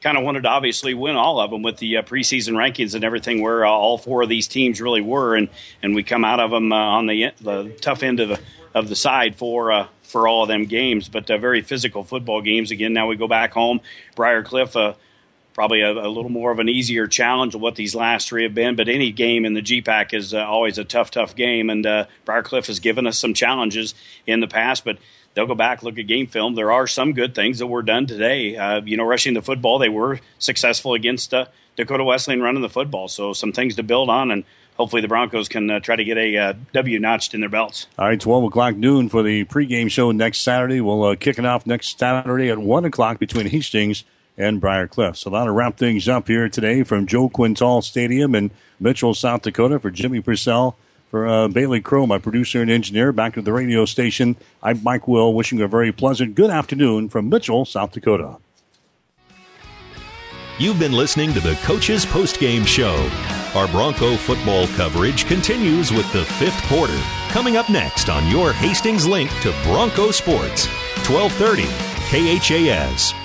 kind 0.00 0.16
of 0.16 0.24
wanted 0.24 0.44
to 0.44 0.48
obviously 0.48 0.94
win 0.94 1.16
all 1.16 1.38
of 1.38 1.50
them 1.50 1.60
with 1.60 1.76
the 1.76 1.98
uh, 1.98 2.02
preseason 2.02 2.54
rankings 2.54 2.94
and 2.94 3.04
everything, 3.04 3.42
where 3.42 3.66
uh, 3.66 3.68
all 3.68 3.98
four 3.98 4.22
of 4.22 4.30
these 4.30 4.48
teams 4.48 4.80
really 4.80 5.02
were, 5.02 5.36
and, 5.36 5.50
and 5.82 5.94
we 5.94 6.02
come 6.02 6.24
out 6.24 6.40
of 6.40 6.50
them 6.50 6.72
uh, 6.72 6.76
on 6.76 7.06
the 7.08 7.30
the 7.42 7.76
tough 7.82 8.02
end 8.02 8.20
of 8.20 8.30
the 8.30 8.40
of 8.74 8.88
the 8.88 8.96
side 8.96 9.36
for 9.36 9.72
uh, 9.72 9.86
for 10.10 10.28
all 10.28 10.42
of 10.42 10.48
them 10.48 10.64
games, 10.64 11.08
but 11.08 11.30
uh, 11.30 11.38
very 11.38 11.62
physical 11.62 12.04
football 12.04 12.42
games. 12.42 12.70
Again, 12.70 12.92
now 12.92 13.06
we 13.06 13.16
go 13.16 13.28
back 13.28 13.52
home. 13.52 13.80
Briar 14.16 14.42
Cliff, 14.42 14.76
uh, 14.76 14.94
probably 15.54 15.80
a, 15.80 15.90
a, 15.92 16.08
little 16.08 16.30
more 16.30 16.50
of 16.50 16.58
an 16.58 16.68
easier 16.68 17.06
challenge 17.06 17.54
of 17.54 17.60
what 17.60 17.76
these 17.76 17.94
last 17.94 18.28
three 18.28 18.44
have 18.44 18.54
been. 18.54 18.76
But 18.76 18.88
any 18.88 19.12
game 19.12 19.44
in 19.44 19.54
the 19.54 19.62
GPAC 19.62 20.14
is 20.14 20.34
uh, 20.34 20.44
always 20.44 20.78
a 20.78 20.84
tough, 20.84 21.10
tough 21.10 21.34
game. 21.34 21.70
And 21.70 21.86
uh, 21.86 22.06
Briar 22.24 22.42
Cliff 22.42 22.66
has 22.66 22.80
given 22.80 23.06
us 23.06 23.18
some 23.18 23.34
challenges 23.34 23.94
in 24.26 24.40
the 24.40 24.48
past, 24.48 24.84
but 24.84 24.98
they'll 25.34 25.46
go 25.46 25.54
back 25.54 25.82
look 25.82 25.98
at 25.98 26.06
game 26.06 26.26
film. 26.26 26.54
There 26.54 26.72
are 26.72 26.86
some 26.86 27.12
good 27.12 27.34
things 27.34 27.58
that 27.58 27.66
were 27.66 27.82
done 27.82 28.06
today. 28.06 28.56
Uh, 28.56 28.80
you 28.82 28.96
know, 28.96 29.04
rushing 29.04 29.34
the 29.34 29.42
football, 29.42 29.78
they 29.78 29.88
were 29.88 30.20
successful 30.38 30.94
against 30.94 31.32
uh, 31.34 31.46
Dakota 31.76 32.04
Wesleyan 32.04 32.42
running 32.42 32.62
the 32.62 32.68
football. 32.68 33.08
So 33.08 33.32
some 33.32 33.52
things 33.52 33.76
to 33.76 33.82
build 33.82 34.10
on 34.10 34.30
and. 34.30 34.44
Hopefully 34.80 35.02
the 35.02 35.08
Broncos 35.08 35.50
can 35.50 35.68
uh, 35.68 35.78
try 35.78 35.94
to 35.94 36.04
get 36.04 36.16
a 36.16 36.34
uh, 36.38 36.52
W 36.72 36.98
notched 36.98 37.34
in 37.34 37.40
their 37.40 37.50
belts. 37.50 37.86
All 37.98 38.06
right, 38.06 38.18
12 38.18 38.44
o'clock 38.44 38.76
noon 38.76 39.10
for 39.10 39.22
the 39.22 39.44
pregame 39.44 39.90
show 39.90 40.10
next 40.10 40.38
Saturday. 40.38 40.80
We'll 40.80 41.04
uh, 41.04 41.16
kick 41.16 41.38
it 41.38 41.44
off 41.44 41.66
next 41.66 41.98
Saturday 41.98 42.48
at 42.48 42.56
1 42.56 42.86
o'clock 42.86 43.18
between 43.18 43.48
Hastings 43.48 44.04
and 44.38 44.58
Briar 44.58 44.88
Cliff. 44.88 45.18
So 45.18 45.28
that'll 45.28 45.52
wrap 45.52 45.76
things 45.76 46.08
up 46.08 46.28
here 46.28 46.48
today 46.48 46.82
from 46.82 47.06
Joe 47.06 47.28
Quintal 47.28 47.82
Stadium 47.82 48.34
in 48.34 48.52
Mitchell, 48.80 49.12
South 49.12 49.42
Dakota. 49.42 49.78
For 49.78 49.90
Jimmy 49.90 50.22
Purcell, 50.22 50.78
for 51.10 51.28
uh, 51.28 51.48
Bailey 51.48 51.82
Crow, 51.82 52.06
my 52.06 52.16
producer 52.16 52.62
and 52.62 52.70
engineer, 52.70 53.12
back 53.12 53.36
at 53.36 53.44
the 53.44 53.52
radio 53.52 53.84
station. 53.84 54.34
I'm 54.62 54.82
Mike 54.82 55.06
Will, 55.06 55.34
wishing 55.34 55.58
you 55.58 55.66
a 55.66 55.68
very 55.68 55.92
pleasant 55.92 56.34
good 56.34 56.48
afternoon 56.48 57.10
from 57.10 57.28
Mitchell, 57.28 57.66
South 57.66 57.92
Dakota. 57.92 58.38
You've 60.60 60.78
been 60.78 60.92
listening 60.92 61.32
to 61.32 61.40
the 61.40 61.54
Coach's 61.62 62.04
Postgame 62.04 62.66
Show. 62.66 63.08
Our 63.58 63.66
Bronco 63.66 64.14
football 64.18 64.66
coverage 64.66 65.24
continues 65.24 65.90
with 65.90 66.12
the 66.12 66.26
fifth 66.26 66.62
quarter. 66.64 67.00
Coming 67.30 67.56
up 67.56 67.70
next 67.70 68.10
on 68.10 68.28
your 68.28 68.52
Hastings 68.52 69.06
link 69.06 69.30
to 69.40 69.54
Bronco 69.62 70.10
Sports, 70.10 70.66
1230 71.08 71.62
KHAS. 72.10 73.19